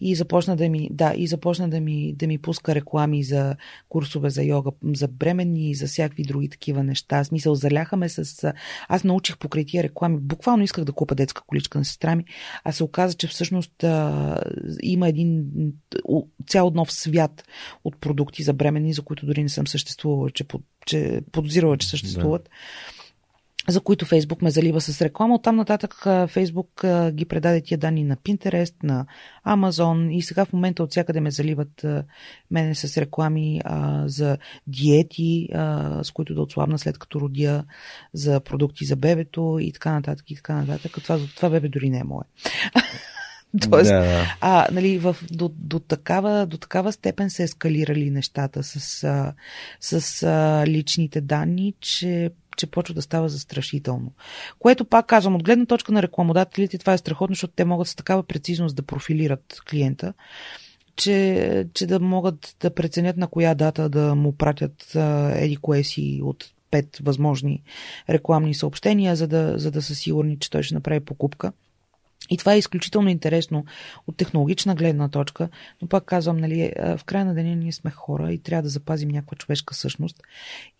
и 0.00 0.14
започна 0.14 0.56
да 0.56 0.68
ми, 0.68 0.88
да, 0.92 1.14
и 1.16 1.26
започна 1.26 1.68
да 1.68 1.80
ми, 1.80 2.14
да 2.16 2.26
ми 2.26 2.38
пуска 2.38 2.74
реклами 2.74 3.22
за 3.22 3.56
курсове 3.88 4.30
за 4.30 4.42
йога, 4.42 4.70
за 4.94 5.08
бремени 5.08 5.70
и 5.70 5.74
за 5.74 5.86
всякакви 5.86 6.22
други 6.22 6.48
такива 6.48 6.84
неща. 6.84 7.24
Смисъл, 7.24 7.54
заляха 7.54 7.96
ме 7.96 8.08
с... 8.08 8.52
Аз 8.88 9.04
научих 9.04 9.38
покрай 9.38 9.64
тия 9.64 9.82
реклами. 9.82 10.18
Буквално 10.20 10.62
исках 10.62 10.84
да 10.84 10.92
купа 10.92 11.14
детска 11.14 11.42
количка 11.46 11.78
на 11.78 11.84
сестра 11.84 12.16
ми, 12.16 12.24
а 12.64 12.72
се 12.72 12.84
оказа, 12.84 13.14
че 13.14 13.26
всъщност 13.26 13.84
а, 13.84 14.40
има 14.82 15.08
един 15.08 15.46
цял 16.46 16.70
нов 16.70 16.92
свят 16.92 17.44
от 17.84 18.00
продукти 18.00 18.42
за 18.42 18.52
бремени, 18.52 18.92
за 18.92 19.02
които 19.02 19.26
дори 19.26 19.42
не 19.42 19.48
съм 19.48 19.66
съществувала, 19.66 20.30
че, 20.30 20.44
че 20.86 21.20
подозирала, 21.32 21.78
че 21.78 21.88
съществуват. 21.88 22.42
Да 22.42 22.50
за 23.68 23.80
които 23.80 24.06
Фейсбук 24.06 24.42
ме 24.42 24.50
залива 24.50 24.80
с 24.80 25.02
реклама. 25.02 25.34
Оттам 25.34 25.56
нататък 25.56 26.06
Фейсбук 26.28 26.84
ги 27.10 27.24
предаде 27.24 27.60
тия 27.60 27.78
данни 27.78 28.04
на 28.04 28.16
Pinterest, 28.16 28.74
на 28.82 29.06
Amazon 29.46 30.12
и 30.12 30.22
сега 30.22 30.44
в 30.44 30.52
момента 30.52 30.82
от 30.82 30.90
всякъде 30.90 31.20
ме 31.20 31.30
заливат 31.30 31.86
мене 32.50 32.74
с 32.74 32.98
реклами 32.98 33.60
а, 33.64 34.02
за 34.08 34.38
диети, 34.66 35.48
а, 35.54 36.04
с 36.04 36.10
които 36.10 36.34
да 36.34 36.42
отслабна 36.42 36.78
след 36.78 36.98
като 36.98 37.20
родя, 37.20 37.64
за 38.12 38.40
продукти 38.40 38.84
за 38.84 38.96
бебето 38.96 39.58
и 39.60 39.72
така 39.72 39.92
нататък 39.92 40.30
и 40.30 40.36
така 40.36 40.54
нататък. 40.54 40.96
Това, 41.02 41.18
това 41.36 41.50
бебе 41.50 41.68
дори 41.68 41.90
не 41.90 41.98
е 41.98 42.04
мое. 42.04 42.24
Тоест, 43.70 43.90
да. 43.90 44.36
а, 44.40 44.66
нали, 44.72 44.98
в, 44.98 45.16
до, 45.30 45.50
до, 45.54 45.78
такава, 45.78 46.46
до 46.46 46.58
такава 46.58 46.92
степен 46.92 47.30
се 47.30 47.42
ескалирали 47.42 48.10
нещата 48.10 48.62
с, 48.62 48.78
с 49.80 50.22
а, 50.22 50.64
личните 50.66 51.20
данни, 51.20 51.74
че 51.80 52.30
че 52.58 52.66
почва 52.66 52.94
да 52.94 53.02
става 53.02 53.28
застрашително. 53.28 54.12
Което 54.58 54.84
пак 54.84 55.06
казвам, 55.06 55.34
от 55.34 55.42
гледна 55.42 55.66
точка 55.66 55.92
на 55.92 56.02
рекламодателите, 56.02 56.78
това 56.78 56.92
е 56.92 56.98
страхотно, 56.98 57.34
защото 57.34 57.52
те 57.56 57.64
могат 57.64 57.88
с 57.88 57.94
такава 57.94 58.22
прецизност 58.22 58.76
да 58.76 58.82
профилират 58.82 59.60
клиента, 59.70 60.14
че, 60.96 61.66
че 61.74 61.86
да 61.86 62.00
могат 62.00 62.56
да 62.60 62.74
преценят 62.74 63.16
на 63.16 63.26
коя 63.26 63.54
дата 63.54 63.88
да 63.88 64.14
му 64.14 64.32
пратят 64.32 64.94
еди 65.34 65.56
кое 65.56 65.82
си 65.82 66.20
от 66.22 66.52
пет 66.70 66.98
възможни 67.02 67.62
рекламни 68.10 68.54
съобщения, 68.54 69.16
за 69.16 69.28
да, 69.28 69.58
за 69.58 69.70
да 69.70 69.82
са 69.82 69.94
сигурни, 69.94 70.38
че 70.38 70.50
той 70.50 70.62
ще 70.62 70.74
направи 70.74 71.00
покупка. 71.00 71.52
И 72.30 72.36
това 72.36 72.54
е 72.54 72.58
изключително 72.58 73.08
интересно 73.08 73.64
от 74.06 74.16
технологична 74.16 74.74
гледна 74.74 75.08
точка, 75.08 75.48
но 75.82 75.88
пак 75.88 76.04
казвам, 76.04 76.36
нали, 76.36 76.72
в 76.78 77.00
края 77.04 77.24
на 77.24 77.34
деня 77.34 77.56
ние 77.56 77.72
сме 77.72 77.90
хора 77.90 78.32
и 78.32 78.38
трябва 78.38 78.62
да 78.62 78.68
запазим 78.68 79.08
някаква 79.08 79.36
човешка 79.36 79.74
същност. 79.74 80.22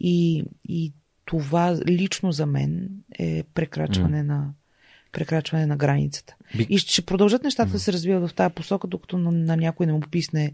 И, 0.00 0.44
и 0.68 0.92
това 1.28 1.76
лично 1.88 2.32
за 2.32 2.46
мен 2.46 2.88
е 3.18 3.42
прекрачване 3.55 4.22
mm. 4.22 4.26
на 4.26 4.52
прекрачване 5.12 5.66
на 5.66 5.76
границата. 5.76 6.36
Би... 6.56 6.66
И 6.70 6.78
ще 6.78 7.02
продължат 7.02 7.44
нещата 7.44 7.68
mm. 7.68 7.72
да 7.72 7.78
се 7.78 7.92
развиват 7.92 8.30
в 8.30 8.34
тази 8.34 8.55
посока, 8.55 8.86
докато 8.86 9.18
на, 9.18 9.32
на 9.32 9.56
някой 9.56 9.86
не 9.86 9.92
му 9.92 10.00
писне 10.00 10.52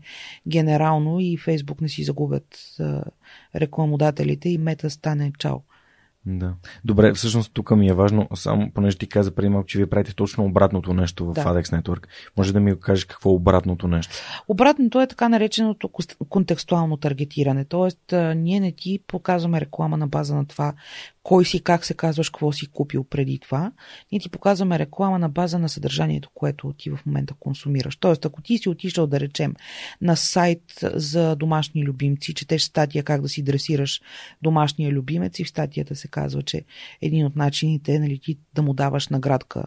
генерално 0.48 1.20
и 1.20 1.36
Фейсбук 1.36 1.80
не 1.80 1.88
си 1.88 2.04
загубят 2.04 2.58
а, 2.80 3.04
рекламодателите 3.56 4.48
и 4.48 4.58
мета 4.58 4.90
стане 4.90 5.32
чао. 5.38 5.56
Да. 6.26 6.54
Добре, 6.84 7.12
всъщност 7.12 7.50
тук 7.54 7.70
ми 7.70 7.88
е 7.88 7.92
важно, 7.92 8.28
само 8.34 8.70
понеже 8.70 8.98
ти 8.98 9.06
каза 9.06 9.34
преди 9.34 9.48
малко, 9.48 9.66
че 9.66 9.78
вие 9.78 9.86
правите 9.86 10.14
точно 10.14 10.44
обратното 10.44 10.94
нещо 10.94 11.26
в 11.26 11.32
да. 11.32 11.44
ADEX 11.44 11.80
Network. 11.80 12.06
Може 12.36 12.52
да 12.52 12.60
ми 12.60 12.80
кажеш 12.80 13.04
какво 13.04 13.30
е 13.30 13.34
обратното 13.34 13.88
нещо? 13.88 14.14
Обратното 14.48 15.00
е 15.00 15.06
така 15.06 15.28
нареченото 15.28 15.90
контекстуално 16.28 16.96
таргетиране. 16.96 17.64
Тоест, 17.64 18.14
ние 18.36 18.60
не 18.60 18.72
ти 18.72 19.00
показваме 19.06 19.60
реклама 19.60 19.96
на 19.96 20.06
база 20.06 20.34
на 20.34 20.46
това 20.46 20.74
кой 21.24 21.44
си, 21.44 21.62
как 21.62 21.84
се 21.84 21.94
казваш, 21.94 22.30
какво 22.30 22.52
си 22.52 22.66
купил 22.66 23.04
преди 23.04 23.38
това. 23.38 23.72
Ние 24.12 24.20
ти 24.20 24.28
показваме 24.28 24.78
реклама 24.78 25.18
на 25.18 25.28
база 25.28 25.58
на 25.58 25.68
съдържанието, 25.68 26.30
което 26.34 26.72
ти 26.78 26.90
в 26.90 26.98
момента 27.06 27.34
консумираш. 27.40 27.96
Тоест, 27.96 28.24
ако 28.24 28.42
ти 28.42 28.58
си 28.58 28.68
отишъл, 28.68 29.06
да 29.06 29.20
речем, 29.20 29.54
на 30.00 30.16
сайт 30.16 30.62
за 30.82 31.36
домашни 31.36 31.84
любимци, 31.84 32.34
четеш 32.34 32.62
статия 32.62 33.04
как 33.04 33.22
да 33.22 33.28
си 33.28 33.42
дресираш 33.42 34.00
домашния 34.42 34.90
любимец 34.90 35.38
и 35.38 35.44
в 35.44 35.48
статията 35.48 35.96
се 35.96 36.08
казва, 36.08 36.42
че 36.42 36.64
един 37.02 37.26
от 37.26 37.36
начините 37.36 37.94
е 37.94 37.98
нали, 37.98 38.18
ти 38.18 38.38
да 38.54 38.62
му 38.62 38.74
даваш 38.74 39.08
наградка 39.08 39.64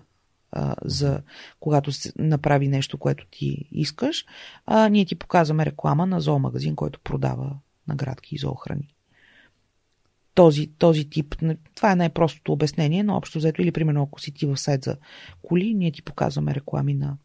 за 0.85 1.21
когато 1.59 1.91
се 1.91 2.13
направи 2.17 2.67
нещо, 2.67 2.97
което 2.97 3.25
ти 3.31 3.65
искаш, 3.71 4.25
а, 4.65 4.89
ние 4.89 5.05
ти 5.05 5.15
показваме 5.15 5.65
реклама 5.65 6.05
на 6.05 6.21
зоомагазин, 6.21 6.75
който 6.75 6.99
продава 6.99 7.57
наградки 7.87 8.35
и 8.35 8.37
зоохрани 8.37 8.96
този, 10.37 10.67
този 10.67 11.09
тип. 11.09 11.35
Това 11.75 11.91
е 11.91 11.95
най-простото 11.95 12.53
обяснение, 12.53 13.03
но 13.03 13.15
общо 13.15 13.37
взето 13.37 13.61
или 13.61 13.71
примерно 13.71 14.03
ако 14.03 14.21
си 14.21 14.31
ти 14.31 14.45
в 14.45 14.57
сайт 14.57 14.83
за 14.83 14.97
коли, 15.41 15.73
ние 15.73 15.91
ти 15.91 16.01
показваме 16.01 16.55
реклами 16.55 16.93
на, 16.93 17.17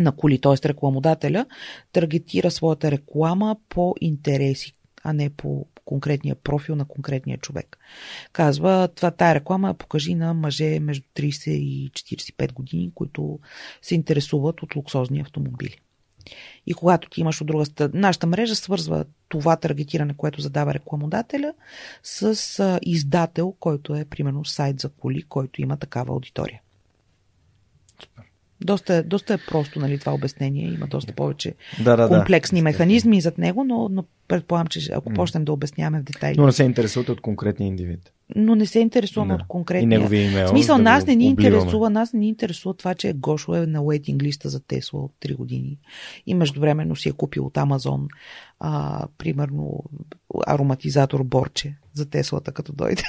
на 0.00 0.12
коли, 0.12 0.40
т.е. 0.40 0.68
рекламодателя 0.68 1.46
таргетира 1.92 2.50
своята 2.50 2.90
реклама 2.90 3.56
по 3.68 3.94
интереси, 4.00 4.74
а 5.04 5.12
не 5.12 5.30
по 5.30 5.66
конкретния 5.84 6.34
профил 6.34 6.76
на 6.76 6.84
конкретния 6.84 7.38
човек. 7.38 7.78
Казва, 8.32 8.88
това 8.94 9.10
тая 9.10 9.34
реклама 9.34 9.74
покажи 9.74 10.14
на 10.14 10.34
мъже 10.34 10.80
между 10.80 11.06
30 11.16 11.50
и 11.50 11.90
45 11.90 12.52
години, 12.52 12.92
които 12.94 13.38
се 13.82 13.94
интересуват 13.94 14.62
от 14.62 14.76
луксозни 14.76 15.20
автомобили. 15.20 15.76
И 16.66 16.74
когато 16.74 17.08
ти 17.08 17.20
имаш 17.20 17.40
от 17.40 17.46
друга 17.46 17.64
страна, 17.64 17.90
нашата 17.94 18.26
мрежа 18.26 18.56
свързва 18.56 19.04
това 19.28 19.56
таргетиране, 19.56 20.14
което 20.16 20.40
задава 20.40 20.74
рекламодателя, 20.74 21.54
с 22.02 22.78
издател, 22.82 23.54
който 23.60 23.94
е 23.94 24.04
примерно 24.04 24.44
сайт 24.44 24.80
за 24.80 24.88
коли, 24.88 25.22
който 25.22 25.62
има 25.62 25.76
такава 25.76 26.12
аудитория. 26.12 26.60
Доста, 28.64 29.02
доста 29.02 29.34
е 29.34 29.38
просто 29.48 29.80
нали, 29.80 29.98
това 29.98 30.14
обяснение. 30.14 30.66
Има 30.66 30.86
доста 30.86 31.12
повече 31.12 31.54
да, 31.84 31.96
да, 31.96 32.08
комплексни 32.08 32.60
да. 32.60 32.64
механизми 32.64 33.20
зад 33.20 33.38
него, 33.38 33.64
но, 33.64 33.88
но 33.88 34.04
предполагам, 34.28 34.66
че 34.66 34.92
ако 34.92 35.10
почнем 35.10 35.44
да 35.44 35.52
обясняваме 35.52 36.00
в 36.00 36.02
детайли. 36.02 36.38
Но 36.38 36.46
не 36.46 36.52
се 36.52 36.64
интересувате 36.64 37.12
от 37.12 37.20
конкретния 37.20 37.66
индивид. 37.66 38.12
Но 38.36 38.54
не 38.54 38.66
се 38.66 38.80
интересуваме 38.80 39.34
да. 39.34 39.42
от 39.42 39.48
конкретния. 39.48 39.96
И 39.96 39.98
неговия 39.98 40.30
имейл. 40.30 40.46
В 40.46 40.50
смисъл, 40.50 40.76
да 40.76 40.82
нас 40.82 41.06
не 41.06 41.14
ни 41.14 41.24
интересува, 41.24 41.90
нас 41.90 42.12
не 42.12 42.20
ни 42.20 42.28
интересува 42.28 42.74
това, 42.74 42.94
че 42.94 43.12
Гошо 43.12 43.54
е 43.54 43.66
на 43.66 43.82
уейтинг 43.82 44.22
листа 44.22 44.48
за 44.48 44.60
Тесла 44.60 45.00
от 45.00 45.12
3 45.24 45.36
години. 45.36 45.78
И 46.26 46.34
междувременно 46.34 46.96
си 46.96 47.08
е 47.08 47.12
купил 47.12 47.46
от 47.46 47.56
Амазон, 47.56 48.08
а, 48.60 49.06
примерно, 49.18 49.84
ароматизатор 50.46 51.22
Борче 51.22 51.74
за 51.94 52.10
Теслата, 52.10 52.52
като 52.52 52.72
дойде. 52.72 53.02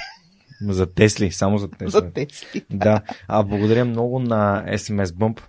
За 0.60 0.86
Тесли, 0.86 1.30
само 1.30 1.58
за 1.58 1.70
Тесли. 1.70 1.90
За 1.90 2.10
Тесли. 2.10 2.64
Да. 2.70 3.02
А 3.28 3.42
благодаря 3.42 3.84
много 3.84 4.18
на 4.18 4.64
SMS 4.68 5.04
Bump, 5.04 5.40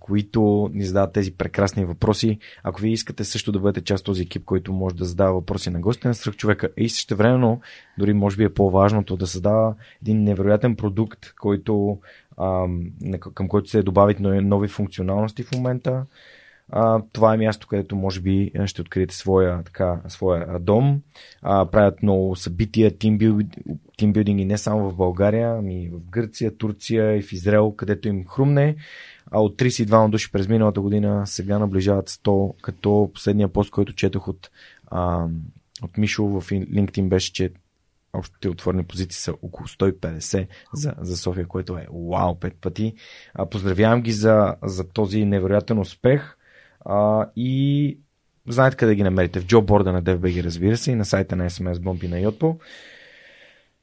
които 0.00 0.70
ни 0.72 0.84
задават 0.84 1.12
тези 1.12 1.32
прекрасни 1.32 1.84
въпроси. 1.84 2.38
Ако 2.62 2.80
вие 2.80 2.92
искате 2.92 3.24
също 3.24 3.52
да 3.52 3.58
бъдете 3.58 3.84
част 3.84 4.00
от 4.00 4.06
този 4.06 4.22
екип, 4.22 4.44
който 4.44 4.72
може 4.72 4.96
да 4.96 5.04
задава 5.04 5.32
въпроси 5.32 5.70
на 5.70 5.80
гостите 5.80 6.08
на 6.08 6.14
Сръх 6.14 6.36
човека 6.36 6.68
и 6.76 6.88
също 6.88 7.16
времено, 7.16 7.60
дори 7.98 8.12
може 8.12 8.36
би 8.36 8.44
е 8.44 8.54
по-важното 8.54 9.16
да 9.16 9.26
създава 9.26 9.74
един 10.02 10.22
невероятен 10.22 10.76
продукт, 10.76 11.34
който, 11.40 11.98
а, 12.36 12.66
към 13.34 13.48
който 13.48 13.70
се 13.70 13.82
добавят 13.82 14.20
нови 14.20 14.68
функционалности 14.68 15.42
в 15.42 15.52
момента. 15.52 16.04
А, 16.70 17.02
това 17.12 17.34
е 17.34 17.36
място, 17.36 17.66
където 17.66 17.96
може 17.96 18.20
би 18.20 18.52
ще 18.66 18.80
откриете 18.80 19.16
своя, 19.16 19.62
така, 19.64 20.00
своя 20.08 20.58
дом. 20.58 21.02
А, 21.42 21.66
правят 21.66 22.02
много 22.02 22.36
събития, 22.36 22.98
тимбилдинги 23.96 24.44
не 24.44 24.58
само 24.58 24.90
в 24.90 24.96
България, 24.96 25.56
ами 25.58 25.90
в 25.92 26.10
Гърция, 26.10 26.56
Турция 26.56 27.16
и 27.16 27.22
в 27.22 27.32
Израел, 27.32 27.72
където 27.72 28.08
им 28.08 28.24
хрумне 28.26 28.76
а 29.30 29.40
от 29.40 29.56
32 29.56 30.08
души 30.10 30.32
през 30.32 30.48
миналата 30.48 30.80
година 30.80 31.26
сега 31.26 31.58
наближават 31.58 32.10
100, 32.10 32.60
като 32.62 33.10
последния 33.14 33.48
пост, 33.48 33.70
който 33.70 33.92
четох 33.92 34.28
от, 34.28 34.50
а, 34.86 35.26
от 35.82 35.98
Мишо 35.98 36.26
в 36.26 36.50
LinkedIn 36.50 37.08
беше, 37.08 37.32
че 37.32 37.50
общите 38.12 38.48
отворени 38.48 38.84
позиции 38.84 39.20
са 39.20 39.32
около 39.42 39.66
150 39.66 40.46
за, 40.74 40.94
за 41.00 41.16
София, 41.16 41.46
което 41.46 41.76
е 41.78 41.86
вау, 42.10 42.38
пет 42.38 42.54
пъти. 42.60 42.94
А, 43.34 43.46
поздравявам 43.46 44.02
ги 44.02 44.12
за, 44.12 44.54
за 44.62 44.88
този 44.88 45.24
невероятен 45.24 45.78
успех 45.78 46.36
и 47.36 47.98
знаете 48.48 48.76
къде 48.76 48.94
ги 48.94 49.02
намерите. 49.02 49.40
В 49.40 49.46
джоборда 49.46 49.92
на 49.92 50.02
DFBG, 50.02 50.42
разбира 50.42 50.76
се, 50.76 50.92
и 50.92 50.94
на 50.94 51.04
сайта 51.04 51.36
на 51.36 51.50
SMS 51.50 51.74
Bombi 51.74 52.08
на 52.08 52.16
Yotpo. 52.16 52.56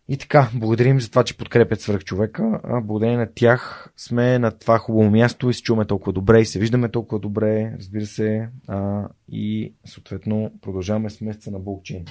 И 0.07 0.17
така, 0.17 0.49
благодарим 0.53 1.01
за 1.01 1.09
това, 1.09 1.23
че 1.23 1.37
подкрепят 1.37 1.81
свърх 1.81 2.03
човека. 2.03 2.59
Благодарение 2.83 3.17
на 3.17 3.33
тях 3.35 3.89
сме 3.97 4.39
на 4.39 4.51
това 4.51 4.77
хубаво 4.77 5.09
място 5.09 5.49
и 5.49 5.53
се 5.53 5.61
чуваме 5.61 5.85
толкова 5.85 6.13
добре 6.13 6.41
и 6.41 6.45
се 6.45 6.59
виждаме 6.59 6.89
толкова 6.89 7.19
добре, 7.19 7.73
разбира 7.77 8.05
се. 8.05 8.49
А, 8.67 9.07
и 9.31 9.73
съответно 9.85 10.51
продължаваме 10.61 11.09
с 11.09 11.21
месеца 11.21 11.51
на 11.51 11.59
блокчейн. 11.59 12.05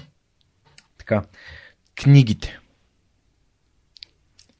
Така, 0.98 1.22
книгите. 2.02 2.58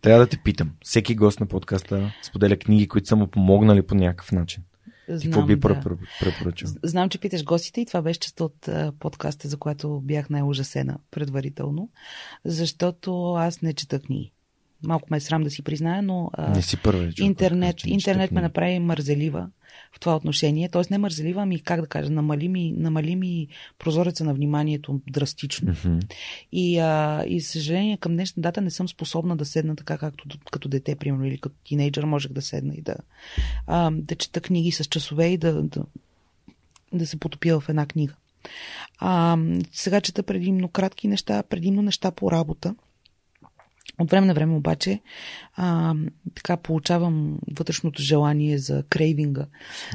Трябва 0.00 0.20
да 0.20 0.26
те 0.26 0.38
питам. 0.44 0.72
Всеки 0.84 1.14
гост 1.14 1.40
на 1.40 1.46
подкаста 1.46 2.12
споделя 2.22 2.56
книги, 2.56 2.88
които 2.88 3.08
са 3.08 3.16
му 3.16 3.26
помогнали 3.26 3.82
по 3.82 3.94
някакъв 3.94 4.32
начин. 4.32 4.62
Знам, 5.08 5.32
Какво 5.32 5.46
би 5.46 5.56
да. 5.56 5.80
препоръчал? 6.20 6.70
Знам, 6.82 7.08
че 7.08 7.18
питаш 7.18 7.44
гостите 7.44 7.80
и 7.80 7.86
това 7.86 8.02
беше 8.02 8.20
част 8.20 8.40
от 8.40 8.68
подкаста, 8.98 9.48
за 9.48 9.56
което 9.56 10.00
бях 10.00 10.30
най-ужасена 10.30 10.98
предварително, 11.10 11.88
защото 12.44 13.34
аз 13.34 13.62
не 13.62 13.74
чета 13.74 14.00
книги. 14.00 14.32
Малко 14.82 15.08
ме 15.10 15.16
е 15.16 15.20
срам 15.20 15.42
да 15.42 15.50
си 15.50 15.62
призная, 15.62 16.02
но 16.02 16.30
не 16.48 16.62
си 16.62 16.76
първи, 16.82 17.12
интернет, 17.18 17.86
интернет 17.86 18.30
ме 18.30 18.40
направи 18.40 18.78
мързелива 18.78 19.48
в 19.92 20.00
това 20.00 20.16
отношение. 20.16 20.68
Тоест 20.68 20.90
не 20.90 20.98
мързелива, 20.98 21.42
ами 21.42 21.60
как 21.60 21.80
да 21.80 21.86
кажа, 21.86 22.10
намали 22.10 22.48
ми, 22.48 22.74
намали 22.76 23.16
ми 23.16 23.48
прозореца 23.78 24.24
на 24.24 24.34
вниманието 24.34 25.00
драстично. 25.10 25.72
Mm-hmm. 25.72 26.14
И, 26.52 26.78
а, 26.78 27.24
и, 27.26 27.40
съжаление, 27.40 27.96
към 27.96 28.12
днешна 28.12 28.40
дата 28.40 28.60
не 28.60 28.70
съм 28.70 28.88
способна 28.88 29.36
да 29.36 29.44
седна 29.44 29.76
така, 29.76 29.98
както 29.98 30.24
като 30.50 30.68
дете, 30.68 30.96
примерно, 30.96 31.26
или 31.26 31.38
като 31.38 31.56
тинейджър 31.64 32.04
можех 32.04 32.32
да 32.32 32.42
седна 32.42 32.74
и 32.74 32.82
да, 32.82 32.96
а, 33.66 33.90
да 33.90 34.14
чета 34.14 34.40
книги 34.40 34.72
с 34.72 34.84
часове 34.84 35.26
и 35.26 35.38
да, 35.38 35.62
да, 35.62 35.84
да 36.92 37.06
се 37.06 37.16
потопя 37.16 37.60
в 37.60 37.68
една 37.68 37.86
книга. 37.86 38.14
А, 38.98 39.38
сега 39.72 40.00
чета 40.00 40.22
предимно 40.22 40.68
кратки 40.68 41.08
неща, 41.08 41.42
предимно 41.42 41.82
неща 41.82 42.10
по 42.10 42.32
работа. 42.32 42.74
От 43.98 44.10
време 44.10 44.26
на 44.26 44.34
време 44.34 44.54
обаче 44.54 45.00
а, 45.56 45.94
така 46.34 46.56
получавам 46.56 47.38
вътрешното 47.58 48.02
желание 48.02 48.58
за 48.58 48.82
крейвинга, 48.90 49.46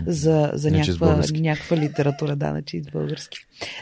за, 0.07 0.51
за 0.53 0.71
някаква, 0.71 1.21
някаква 1.31 1.77
литература, 1.77 2.35
да, 2.35 2.53
начи 2.53 2.81
български, 2.81 3.37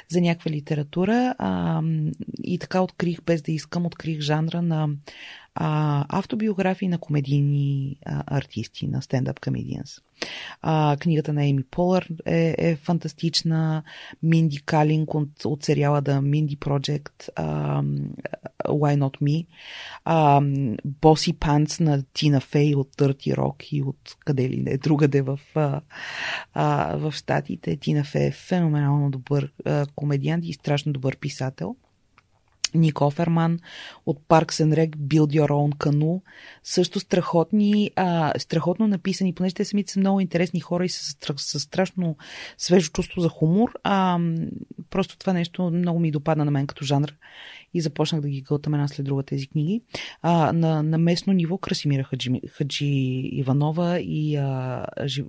за 0.10 0.22
някаква 0.22 0.52
литература. 0.52 1.36
А, 1.38 1.82
и 2.44 2.60
така 2.60 2.82
открих, 2.82 3.22
без 3.22 3.42
да 3.42 3.52
искам, 3.52 3.86
открих 3.86 4.20
жанра 4.20 4.62
на 4.62 4.90
а, 5.60 6.06
автобиографии 6.10 6.88
на 6.88 6.98
комедийни 6.98 7.98
а, 8.06 8.38
артисти, 8.38 8.88
на 8.88 9.02
стендъп. 9.02 9.40
А, 10.62 10.98
книгата 11.00 11.34
на 11.34 11.46
Еми 11.46 11.64
Полър 11.64 12.10
е, 12.26 12.56
е 12.58 12.76
фантастична. 12.76 13.84
Минди 14.24 14.62
Калинг 14.62 15.14
от, 15.14 15.46
от 15.46 15.64
сериала 15.64 16.02
The 16.02 16.20
Mindy 16.20 16.58
Project. 16.58 17.30
А, 17.36 17.82
Why 18.66 18.98
Not 18.98 19.22
Me. 19.22 19.46
Боси 20.86 21.34
Панц 21.34 21.80
на 21.80 22.04
Тина 22.14 22.42
Фей 22.42 22.76
от 22.76 22.96
Dirty 22.96 23.36
Rock 23.36 23.64
и 23.64 23.84
от 23.84 24.16
къде 24.26 24.50
ли 24.50 24.58
не, 24.58 24.78
другаде 24.78 25.22
в, 25.22 25.40
а, 25.56 25.82
а, 26.54 26.98
в 26.98 27.12
Штатите. 27.12 27.78
Тина 27.78 28.04
Фей 28.04 28.28
е 28.28 28.32
феноменално 28.32 29.12
добър 29.12 29.52
а, 29.66 29.86
комедиант 29.96 30.46
и 30.46 30.54
страшно 30.54 30.94
добър 30.94 31.18
писател. 31.18 31.76
Ник 32.74 33.02
Оферман 33.02 33.60
от 34.06 34.20
Parks 34.30 34.64
and 34.64 34.76
Rec 34.76 34.90
Build 34.90 35.42
Your 35.42 35.50
Own 35.50 35.78
Canoe. 35.78 36.22
Също 36.64 37.00
страхотни, 37.00 37.92
а, 37.96 38.34
страхотно 38.40 38.88
написани, 38.88 39.34
понеже 39.34 39.56
те 39.56 39.66
самите 39.66 39.92
са 39.92 40.00
много 40.00 40.20
интересни 40.20 40.60
хора 40.60 40.86
и 40.86 40.90
са 40.90 41.16
с 41.38 41.60
страшно 41.60 42.18
свежо 42.58 42.92
чувство 42.92 43.22
за 43.22 43.30
хумор. 43.30 43.74
А, 43.84 44.20
просто 44.90 45.18
това 45.18 45.34
нещо 45.34 45.70
много 45.70 46.00
ми 46.00 46.12
допадна 46.12 46.46
на 46.46 46.52
мен 46.52 46.68
като 46.68 46.86
жанр 46.86 47.14
и 47.74 47.82
започнах 47.82 48.22
да 48.22 48.30
ги 48.30 48.42
гълтам 48.42 48.74
една 48.74 48.88
след 48.88 49.06
друга 49.06 49.24
тези 49.24 49.48
книги. 49.48 49.82
А, 50.22 50.54
на, 50.54 50.84
на 50.84 50.98
местно 50.98 51.34
ниво 51.34 51.58
Красимира 51.58 52.04
Хаджи, 52.04 52.42
Хаджи 52.50 52.86
Иванова 53.32 54.00
и 54.00 54.36
а, 54.36 54.86
жив... 55.06 55.26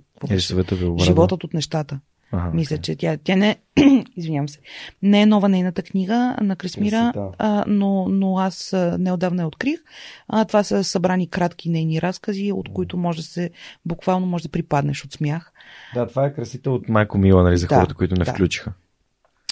Животът 0.99 1.43
от 1.43 1.53
нещата. 1.53 1.99
Ага, 2.31 2.51
Мисля, 2.53 2.75
okay. 2.75 2.81
че 2.81 2.95
тя, 2.95 3.17
тя 3.23 3.35
не, 3.35 3.55
извинявам 4.15 4.49
се, 4.49 4.59
не 5.01 5.21
е 5.21 5.25
нова 5.25 5.49
нейната 5.49 5.83
книга 5.83 6.35
на 6.41 6.55
Кресмира, 6.55 7.11
да. 7.15 7.29
а, 7.37 7.63
но, 7.67 8.07
но 8.09 8.37
аз 8.37 8.75
неодавна 8.99 9.41
я 9.41 9.47
открих. 9.47 9.79
А, 10.27 10.45
това 10.45 10.63
са 10.63 10.83
събрани 10.83 11.29
кратки 11.29 11.69
нейни 11.69 12.01
разкази, 12.01 12.51
от 12.51 12.73
които 12.73 12.97
може 12.97 13.17
да 13.17 13.23
се, 13.23 13.49
буквално 13.85 14.25
може 14.27 14.43
да 14.43 14.49
припаднеш 14.49 15.05
от 15.05 15.13
смях. 15.13 15.51
Да, 15.93 16.07
това 16.07 16.25
е 16.25 16.33
красита 16.33 16.71
от 16.71 16.89
Майко 16.89 17.17
Мила, 17.17 17.43
нали, 17.43 17.57
за 17.57 17.67
да, 17.67 17.75
хората, 17.75 17.93
които 17.93 18.15
не 18.15 18.25
да. 18.25 18.33
включиха. 18.33 18.73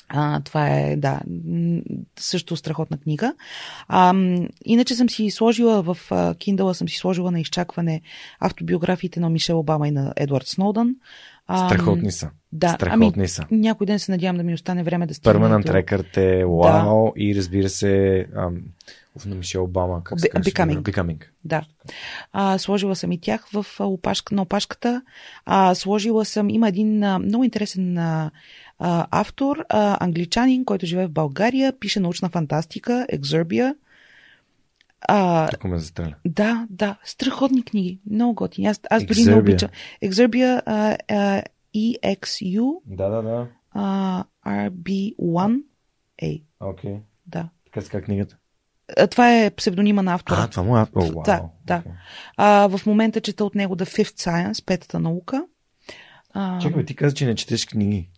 А, 0.10 0.42
това 0.42 0.70
е, 0.70 0.96
да, 0.96 1.22
също 2.20 2.56
страхотна 2.56 2.98
книга. 2.98 3.34
А, 3.88 4.14
иначе 4.66 4.96
съм 4.96 5.10
си 5.10 5.32
сложила 5.32 5.82
в 5.82 5.98
Kindle, 6.12 6.74
съм 6.74 6.90
си 6.90 6.98
сложила 6.98 7.32
на 7.32 7.40
изчакване 7.40 8.02
автобиографиите 8.40 9.20
на 9.20 9.30
Мишел 9.30 9.60
Обама 9.60 9.88
и 9.88 9.92
на 9.92 10.14
Едвард 10.16 10.48
Сноудън. 10.48 10.96
Страхотни 11.56 12.12
са. 12.12 12.30
Да, 12.52 12.70
Страхотни 12.70 13.14
ами, 13.18 13.28
са. 13.28 13.46
Някой 13.52 13.88
ден 13.88 14.00
се 14.00 14.12
надявам 14.12 14.38
да 14.38 14.44
ми 14.44 14.54
остане 14.54 14.84
време 14.84 15.08
да 15.08 15.14
стигне. 15.14 15.40
Permanent 15.40 15.66
Record 15.66 16.18
е 16.18 16.46
вау 16.46 17.06
да. 17.06 17.12
и 17.24 17.36
разбира 17.36 17.70
се 17.70 18.26
ам, 18.36 18.62
на 19.26 19.36
Мишел 19.36 19.64
Обама. 19.64 20.04
Как 20.04 20.20
се 20.20 20.28
Becoming. 20.30 20.82
Becoming. 20.82 21.24
Да. 21.46 21.64
А, 22.34 22.58
сложила 22.58 22.96
съм 22.96 23.12
и 23.12 23.20
тях 23.20 23.48
в 23.54 23.66
опашка, 23.80 24.36
на 24.36 24.42
опашката. 24.42 25.02
А, 25.46 25.76
сложила 25.76 26.26
съм, 26.26 26.50
има 26.50 26.68
един 26.68 27.04
а, 27.04 27.20
много 27.20 27.44
интересен 27.44 27.98
а, 27.98 28.32
автор, 29.12 29.66
а, 29.70 30.06
англичанин, 30.06 30.66
който 30.66 30.86
живее 30.86 31.08
в 31.08 31.12
България, 31.12 31.74
пише 31.80 32.00
научна 32.00 32.30
фантастика, 32.30 33.08
Exerbia. 33.14 33.76
А, 35.02 35.50
Ако 35.54 35.68
ме 35.68 35.80
застреля. 35.80 36.16
Да, 36.26 36.68
да. 36.70 36.98
Страхотни 37.04 37.64
книги. 37.64 38.00
Много 38.12 38.34
готини. 38.34 38.68
Аз, 38.68 38.82
аз 38.90 39.06
дори 39.06 39.24
не 39.24 39.36
обичам. 39.36 39.70
Exerbia 40.04 40.62
а, 40.66 40.98
а, 41.08 41.44
EXU. 41.76 42.78
Да, 42.86 43.10
да, 43.10 43.22
да. 43.22 43.48
А, 43.72 44.24
RB1A. 44.46 45.62
Окей. 46.14 46.42
Okay. 46.60 47.00
Да. 47.26 47.50
Така 47.66 47.82
се 47.82 48.02
книгата? 48.02 48.38
Това 49.12 49.38
е 49.38 49.52
псевдонима 49.52 50.02
на 50.02 50.14
автора. 50.14 50.38
А, 50.42 50.48
това 50.48 50.64
му 50.64 50.78
е 50.78 50.82
автор. 50.82 51.02
Oh, 51.02 51.12
wow. 51.12 51.26
Да, 51.26 51.44
да. 51.66 51.82
Okay. 51.82 51.92
А, 52.38 52.68
в 52.68 52.86
момента 52.86 53.22
чета 53.22 53.46
от 53.46 53.56
него 53.56 53.76
The 53.76 53.86
Fifth 53.86 54.20
Science, 54.20 54.66
петата 54.66 55.00
наука. 55.00 55.46
А... 56.34 56.60
Чакай, 56.60 56.86
ти 56.86 56.96
каза, 56.96 57.16
че 57.16 57.26
не 57.26 57.36
четеш 57.36 57.66
книги. 57.66 58.10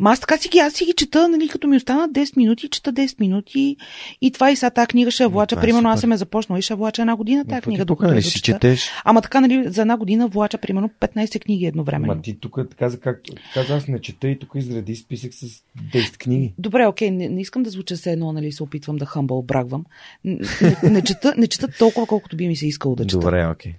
Ма 0.00 0.10
аз 0.10 0.20
така 0.20 0.36
си 0.36 0.48
ги, 0.48 0.58
аз 0.58 0.72
си 0.72 0.84
ги 0.84 0.92
чета, 0.92 1.28
нали, 1.28 1.48
като 1.48 1.68
ми 1.68 1.76
останат 1.76 2.12
10 2.12 2.36
минути, 2.36 2.68
чета 2.68 2.92
10 2.92 3.20
минути 3.20 3.76
и 4.20 4.30
това 4.30 4.50
и 4.50 4.56
сега 4.56 4.70
тази 4.70 4.86
книга 4.86 5.10
ще 5.10 5.26
влача. 5.26 5.56
Е 5.58 5.60
примерно 5.60 5.88
аз 5.88 6.00
съм 6.00 6.12
я 6.12 6.18
започнала 6.18 6.58
и 6.58 6.62
ще 6.62 6.74
влача 6.74 7.02
една 7.02 7.16
година 7.16 7.44
тази 7.44 7.62
книга. 7.62 7.84
Тук, 7.84 8.02
нали, 8.02 8.22
си 8.22 8.40
четеш? 8.40 8.90
Ама 9.04 9.22
така, 9.22 9.40
нали, 9.40 9.64
за 9.66 9.80
една 9.80 9.96
година 9.96 10.28
влача 10.28 10.58
примерно 10.58 10.90
15 11.00 11.40
книги 11.40 11.66
едновременно. 11.66 12.14
Ма 12.14 12.22
ти 12.22 12.40
тук 12.40 12.58
каза 12.78 13.00
как, 13.00 13.20
каза 13.54 13.76
аз 13.76 13.88
не 13.88 14.00
чета 14.00 14.28
и 14.28 14.38
тук 14.38 14.52
изреди 14.54 14.96
списък 14.96 15.34
с 15.34 15.46
10 15.92 16.16
книги. 16.16 16.52
Добре, 16.58 16.86
окей, 16.86 17.10
не, 17.10 17.28
не 17.28 17.40
искам 17.40 17.62
да 17.62 17.70
звуча 17.70 17.96
се 17.96 18.12
едно, 18.12 18.32
нали, 18.32 18.52
се 18.52 18.62
опитвам 18.62 18.96
да 18.96 19.06
хъмбъл 19.06 19.42
брагвам. 19.42 19.84
Не, 20.24 20.38
не, 20.82 20.90
не, 20.90 21.02
чета, 21.02 21.34
не 21.36 21.46
чета 21.46 21.68
толкова, 21.78 22.06
колкото 22.06 22.36
би 22.36 22.48
ми 22.48 22.56
се 22.56 22.66
искало 22.66 22.94
да 22.94 23.06
чета. 23.06 23.18
Добре, 23.18 23.46
окей. 23.46 23.74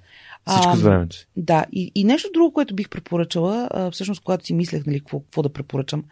Всичко 0.49 0.77
с 0.77 0.81
времето 0.81 1.15
си. 1.15 1.27
Да, 1.37 1.65
и, 1.71 1.91
и 1.95 2.03
нещо 2.03 2.29
друго, 2.33 2.53
което 2.53 2.75
бих 2.75 2.89
препоръчала, 2.89 3.69
а, 3.71 3.91
всъщност, 3.91 4.23
когато 4.23 4.45
си 4.45 4.53
мислех, 4.53 4.85
нали, 4.85 4.99
какво, 4.99 5.19
какво 5.19 5.41
да 5.41 5.53
препоръчам 5.53 6.03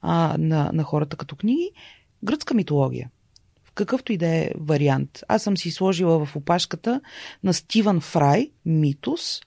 а, 0.00 0.36
на, 0.38 0.70
на 0.72 0.82
хората 0.82 1.16
като 1.16 1.36
книги, 1.36 1.70
гръцка 2.24 2.54
митология. 2.54 3.10
В 3.64 3.72
какъвто 3.72 4.12
и 4.12 4.16
да 4.16 4.26
е 4.26 4.50
вариант. 4.58 5.22
Аз 5.28 5.42
съм 5.42 5.56
си 5.56 5.70
сложила 5.70 6.26
в 6.26 6.36
опашката 6.36 7.00
на 7.44 7.54
Стивън 7.54 8.00
Фрай, 8.00 8.50
Митус, 8.66 9.40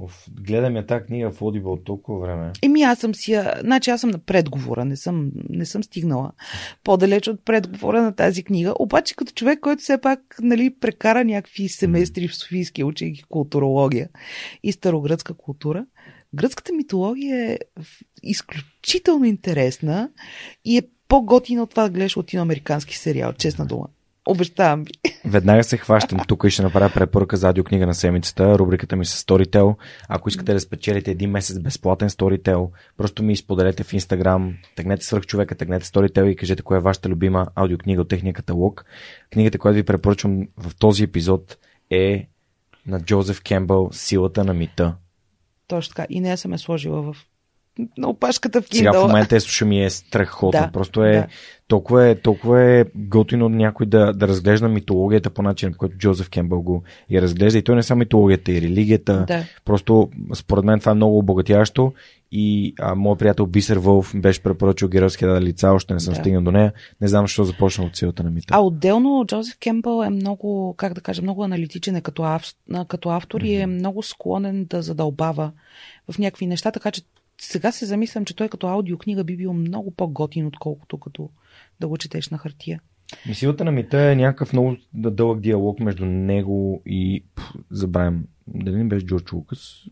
Оф, 0.00 0.26
гледам 0.40 0.76
я 0.76 0.86
тази 0.86 1.04
книга 1.04 1.30
в 1.30 1.40
Audible 1.40 1.64
от 1.64 1.84
толкова 1.84 2.18
време. 2.18 2.52
Еми, 2.62 2.82
аз 2.82 2.98
съм 2.98 3.14
си, 3.14 3.42
значи 3.60 3.90
аз 3.90 4.00
съм 4.00 4.10
на 4.10 4.18
предговора, 4.18 4.84
не 4.84 4.96
съм, 4.96 5.30
не 5.48 5.66
съм 5.66 5.84
стигнала 5.84 6.32
по-далеч 6.84 7.28
от 7.28 7.44
предговора 7.44 8.02
на 8.02 8.12
тази 8.14 8.42
книга. 8.42 8.74
Обаче 8.78 9.16
като 9.16 9.32
човек, 9.32 9.60
който 9.60 9.82
все 9.82 10.00
пак 10.00 10.20
нали, 10.42 10.74
прекара 10.80 11.24
някакви 11.24 11.68
семестри 11.68 12.28
в 12.28 12.36
Софийския, 12.36 12.86
учейки 12.86 13.22
културология 13.22 14.08
и 14.62 14.72
старогръцка 14.72 15.34
култура, 15.34 15.86
гръцката 16.34 16.72
митология 16.72 17.52
е 17.52 17.58
изключително 18.22 19.24
интересна 19.24 20.10
и 20.64 20.78
е 20.78 20.82
по-готина 21.08 21.62
от 21.62 21.70
това 21.70 21.82
да 21.82 21.90
гледаш 21.90 22.16
латиноамерикански 22.16 22.96
сериал, 22.96 23.32
честна 23.32 23.66
дума. 23.66 23.86
Обещавам 24.26 24.84
ви. 24.84 24.92
Веднага 25.24 25.64
се 25.64 25.76
хващам 25.76 26.18
тук 26.28 26.44
и 26.46 26.50
ще 26.50 26.62
направя 26.62 26.90
препоръка 26.94 27.36
за 27.36 27.46
аудиокнига 27.46 27.86
на 27.86 27.94
седмицата. 27.94 28.58
Рубриката 28.58 28.96
ми 28.96 29.04
с 29.04 29.24
Storytel. 29.24 29.76
Ако 30.08 30.28
искате 30.28 30.52
да 30.52 30.60
спечелите 30.60 31.10
един 31.10 31.30
месец 31.30 31.58
безплатен 31.58 32.08
Storytel, 32.08 32.68
просто 32.96 33.22
ми 33.22 33.32
изподелете 33.32 33.84
в 33.84 33.92
Instagram, 33.92 34.54
тегнете 34.76 35.04
свърх 35.04 35.26
човека, 35.26 35.54
тегнете 35.54 35.86
Storytel 35.86 36.24
и 36.24 36.36
кажете 36.36 36.62
коя 36.62 36.78
е 36.78 36.80
вашата 36.80 37.08
любима 37.08 37.46
аудиокнига 37.54 38.02
от 38.02 38.08
техния 38.08 38.34
каталог. 38.34 38.84
Книгата, 39.32 39.58
която 39.58 39.74
ви 39.74 39.82
препоръчвам 39.82 40.48
в 40.56 40.76
този 40.76 41.04
епизод 41.04 41.56
е 41.90 42.28
на 42.86 43.00
Джозеф 43.00 43.42
Кембъл 43.42 43.88
Силата 43.92 44.44
на 44.44 44.54
мита. 44.54 44.94
Точно 45.68 45.94
така. 45.94 46.06
И 46.10 46.20
не 46.20 46.36
съм 46.36 46.52
я 46.52 46.58
сложила 46.58 47.02
в 47.02 47.16
на 47.98 48.08
опашката 48.08 48.62
в 48.62 48.66
Сега 48.72 48.92
в 48.92 48.96
Kindle. 48.96 49.06
момента 49.06 49.36
е 49.36 49.40
слушам 49.40 49.72
и 49.72 49.84
е 49.84 49.90
страхотно. 49.90 50.60
Да, 50.60 50.70
Просто 50.72 51.04
е, 51.04 51.12
да. 51.12 51.26
толкова 51.68 52.08
е, 52.08 52.14
толкова 52.14 52.62
е 52.62 52.84
готино 52.94 53.48
някой 53.48 53.86
да, 53.86 54.12
да 54.12 54.28
разглежда 54.28 54.68
митологията 54.68 55.30
по 55.30 55.42
начин, 55.42 55.72
по 55.72 55.78
който 55.78 55.96
Джозеф 55.96 56.30
Кембъл 56.30 56.62
го 56.62 56.82
я 57.10 57.22
разглежда. 57.22 57.58
И 57.58 57.62
то 57.62 57.72
не 57.72 57.78
е 57.78 57.82
само 57.82 57.98
митологията, 57.98 58.52
и 58.52 58.60
религията. 58.60 59.24
Да. 59.28 59.44
Просто, 59.64 60.10
според 60.34 60.64
мен, 60.64 60.80
това 60.80 60.92
е 60.92 60.94
много 60.94 61.18
обогатяващо. 61.18 61.92
И 62.32 62.74
а, 62.80 62.94
моят 62.94 63.18
приятел 63.18 63.46
Бисер 63.46 63.76
Вълф 63.76 64.14
ми 64.14 64.20
беше 64.20 64.42
препоръчал 64.42 64.88
геройските 64.88 65.26
да 65.26 65.40
лица, 65.40 65.70
още 65.70 65.94
не 65.94 66.00
съм 66.00 66.14
Да. 66.14 66.20
стигнал 66.20 66.42
до 66.42 66.52
нея. 66.52 66.72
Не 67.00 67.08
знам 67.08 67.24
защо 67.24 67.44
започна 67.44 67.84
от 67.84 67.96
силата 67.96 68.22
на 68.22 68.30
мита. 68.30 68.46
А 68.50 68.60
отделно 68.60 69.24
Джозеф 69.26 69.56
Кембъл 69.58 70.02
е 70.02 70.10
много, 70.10 70.74
как 70.76 70.94
да 70.94 71.00
кажа, 71.00 71.22
много 71.22 71.44
аналитичен 71.44 71.96
е 71.96 72.00
като, 72.00 72.22
ав, 72.22 72.44
като 72.88 73.08
автор 73.08 73.40
и 73.40 73.54
е 73.54 73.66
много 73.66 74.02
склонен 74.02 74.64
да 74.64 74.82
задълбава 74.82 75.52
в 76.10 76.18
някакви 76.18 76.46
неща, 76.46 76.70
така 76.72 76.90
че 76.90 77.02
сега 77.40 77.72
се 77.72 77.86
замислям, 77.86 78.24
че 78.24 78.36
той 78.36 78.48
като 78.48 78.66
аудиокнига 78.66 79.24
би 79.24 79.36
бил 79.36 79.52
много 79.52 79.90
по-готин, 79.90 80.46
отколкото 80.46 80.98
като 80.98 81.30
да 81.80 81.88
го 81.88 81.98
четеш 81.98 82.28
на 82.28 82.38
хартия. 82.38 82.80
Силата 83.32 83.64
на 83.64 83.72
мита 83.72 84.00
е 84.00 84.16
някакъв 84.16 84.52
много 84.52 84.76
дълъг 84.94 85.40
диалог 85.40 85.80
между 85.80 86.04
него 86.04 86.82
и... 86.86 87.24
Пф, 87.34 87.54
забравям. 87.70 88.24
Дали 88.46 88.76
не 88.76 88.84
беше 88.84 89.06
Джордж 89.06 89.32
Лукас? 89.32 89.84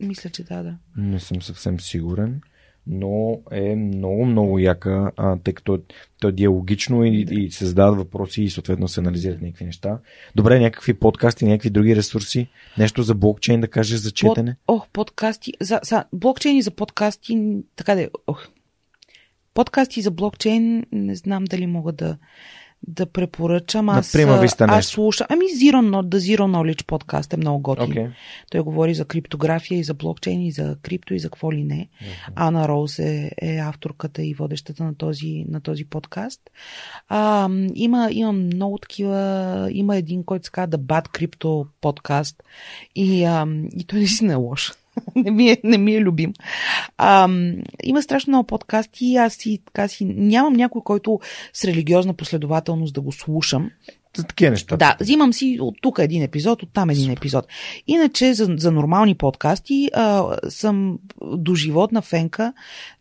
Мисля, 0.00 0.30
че 0.30 0.44
да, 0.44 0.62
да. 0.62 0.78
Не 0.96 1.20
съм 1.20 1.42
съвсем 1.42 1.80
сигурен, 1.80 2.40
но 2.86 3.40
е 3.50 3.76
много, 3.76 4.26
много 4.26 4.58
яка, 4.58 5.10
а, 5.16 5.36
тъй 5.36 5.54
като 5.54 5.78
то 6.20 6.28
е 6.28 6.32
диалогично 6.32 7.04
и, 7.04 7.26
и 7.30 7.50
се 7.50 7.66
задават 7.66 7.98
въпроси 7.98 8.42
и 8.42 8.50
съответно 8.50 8.88
се 8.88 9.00
анализират 9.00 9.42
някакви 9.42 9.64
неща. 9.64 9.98
Добре, 10.36 10.60
някакви 10.60 10.94
подкасти, 10.94 11.44
някакви 11.44 11.70
други 11.70 11.96
ресурси, 11.96 12.48
нещо 12.78 13.02
за 13.02 13.14
блокчейн 13.14 13.60
да 13.60 13.68
кажеш 13.68 13.98
за 13.98 14.10
четене. 14.10 14.56
Под, 14.66 14.76
ох, 14.76 14.88
подкасти. 14.88 15.52
За, 15.60 15.80
за, 15.82 16.04
блокчейни 16.12 16.62
за 16.62 16.70
подкасти, 16.70 17.58
така 17.76 17.94
да 17.94 18.02
е, 18.02 18.08
ох. 18.26 18.48
Подкасти 19.54 20.02
за 20.02 20.10
блокчейн, 20.10 20.84
не 20.92 21.14
знам 21.14 21.44
дали 21.44 21.66
мога 21.66 21.92
да, 21.92 22.16
да 22.88 23.06
препоръчам. 23.06 23.88
Аз, 23.88 24.14
аз 24.60 24.86
слушам. 24.86 25.26
Ами 25.30 25.44
Zero, 25.44 25.74
No- 25.74 26.02
The 26.02 26.16
Zero 26.16 26.40
Knowledge 26.40 26.86
подкаст 26.86 27.32
е 27.32 27.36
много 27.36 27.62
готин. 27.62 27.90
Окей. 27.90 28.06
Той 28.50 28.60
говори 28.60 28.94
за 28.94 29.04
криптография 29.04 29.78
и 29.78 29.84
за 29.84 29.94
блокчейн 29.94 30.42
и 30.42 30.52
за 30.52 30.76
крипто 30.82 31.14
и 31.14 31.18
за 31.18 31.28
какво 31.28 31.52
ли 31.52 31.64
не. 31.64 31.88
Ана 32.34 32.68
Роуз 32.68 32.98
е, 32.98 33.30
е 33.42 33.56
авторката 33.56 34.22
и 34.22 34.34
водещата 34.34 34.84
на 34.84 34.94
този, 34.94 35.44
на 35.48 35.60
този 35.60 35.84
подкаст. 35.84 36.40
А, 37.08 37.48
има, 37.74 38.08
има 38.12 38.32
много 38.32 38.78
такива. 38.78 39.68
Има 39.72 39.96
един, 39.96 40.24
който 40.24 40.44
се 40.44 40.50
казва 40.50 40.78
The 40.78 40.80
Bad 40.80 41.08
Crypto 41.08 41.66
подкаст. 41.80 42.42
И, 42.94 43.24
а, 43.24 43.46
и 43.76 43.84
той 43.84 43.98
наистина 43.98 44.32
е 44.32 44.36
лош. 44.36 44.72
не, 45.16 45.30
ми 45.30 45.50
е, 45.50 45.60
не 45.64 45.78
ми 45.78 45.94
е 45.94 46.00
любим. 46.00 46.32
А, 46.98 47.28
има 47.84 48.02
страшно 48.02 48.30
много 48.30 48.46
подкасти 48.46 49.06
и 49.06 49.16
аз 49.16 49.34
си, 49.34 49.60
така 49.66 49.88
си 49.88 50.04
нямам 50.04 50.52
някой, 50.52 50.82
който 50.84 51.20
с 51.52 51.64
религиозна 51.64 52.14
последователност 52.14 52.94
да 52.94 53.00
го 53.00 53.12
слушам. 53.12 53.70
За 54.16 54.24
такива 54.24 54.50
неща. 54.50 54.76
Да, 54.76 54.96
взимам 55.00 55.32
си 55.32 55.58
от 55.60 55.74
тук 55.82 55.98
един 55.98 56.22
епизод, 56.22 56.62
от 56.62 56.68
там 56.72 56.90
един 56.90 57.10
епизод. 57.10 57.46
Иначе 57.86 58.34
за, 58.34 58.48
за 58.56 58.72
нормални 58.72 59.14
подкасти 59.14 59.90
а, 59.94 60.36
съм 60.48 60.98
доживотна 61.22 62.02
фенка 62.02 62.52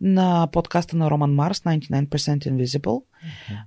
на 0.01 0.47
подкаста 0.51 0.97
на 0.97 1.09
Роман 1.11 1.33
Марс, 1.33 1.59
99% 1.59 2.07
Invisible, 2.09 3.01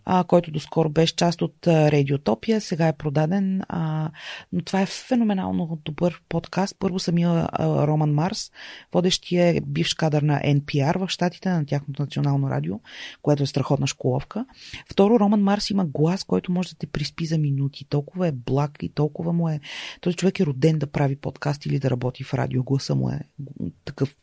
а, 0.05 0.25
който 0.25 0.51
доскоро 0.51 0.89
беше 0.89 1.17
част 1.17 1.43
от 1.43 1.67
Радиотопия, 1.67 2.60
сега 2.60 2.89
е 2.89 2.97
продаден. 2.97 3.62
А, 3.68 4.10
но 4.52 4.62
това 4.62 4.81
е 4.81 4.86
феноменално 4.86 5.78
добър 5.85 6.23
подкаст. 6.28 6.76
Първо 6.78 6.99
самия 6.99 7.49
Роман 7.60 8.15
Марс, 8.15 8.51
водещия 8.93 9.47
е 9.47 9.60
бивш 9.60 9.94
кадър 9.94 10.23
на 10.23 10.41
NPR 10.41 10.99
в 10.99 11.09
щатите, 11.09 11.49
на 11.49 11.67
тяхното 11.67 12.02
национално 12.02 12.51
радио, 12.51 12.81
което 13.23 13.43
е 13.43 13.47
страхотна 13.47 13.86
школовка. 13.86 14.47
Второ, 14.91 15.20
Роман 15.20 15.43
Марс 15.43 15.70
има 15.70 15.85
глас, 15.85 16.25
който 16.25 16.52
може 16.52 16.68
да 16.68 16.76
те 16.76 16.86
приспи 16.86 17.26
за 17.26 17.39
минути. 17.39 17.85
Толкова 17.85 18.26
е 18.26 18.33
благ 18.33 18.78
и 18.83 18.89
толкова 18.89 19.33
му 19.33 19.49
е... 19.49 19.60
Този 20.01 20.17
човек 20.17 20.41
е 20.41 20.47
роден 20.47 20.78
да 20.78 20.86
прави 20.86 21.17
подкаст 21.17 21.67
или 21.67 21.78
да 21.78 21.91
работи 21.91 22.25
в 22.25 22.35
радио. 22.35 22.62
Гласа 22.62 22.94
му 22.94 23.10
е 23.10 23.20
такъв 23.85 24.17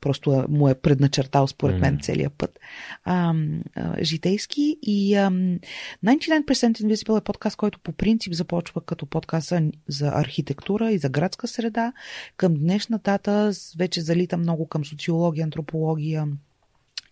Просто 0.00 0.44
му 0.48 0.68
е 0.68 0.74
предначертал, 0.74 1.46
според 1.46 1.80
мен, 1.80 1.98
целия 2.02 2.30
път. 2.30 2.58
А, 3.04 3.34
а, 3.76 4.04
житейски 4.04 4.76
и 4.82 5.14
ам, 5.14 5.58
99% 6.04 6.80
Invisible 6.80 7.20
е 7.20 7.24
подкаст, 7.24 7.56
който 7.56 7.78
по 7.78 7.92
принцип 7.92 8.32
започва 8.32 8.80
като 8.80 9.06
подкаст 9.06 9.48
за, 9.48 9.62
за 9.88 10.08
архитектура 10.14 10.92
и 10.92 10.98
за 10.98 11.08
градска 11.08 11.48
среда. 11.48 11.92
Към 12.36 12.54
днешна 12.54 13.00
дата 13.04 13.52
вече 13.78 14.00
залита 14.00 14.36
много 14.36 14.68
към 14.68 14.84
социология, 14.84 15.44
антропология, 15.44 16.26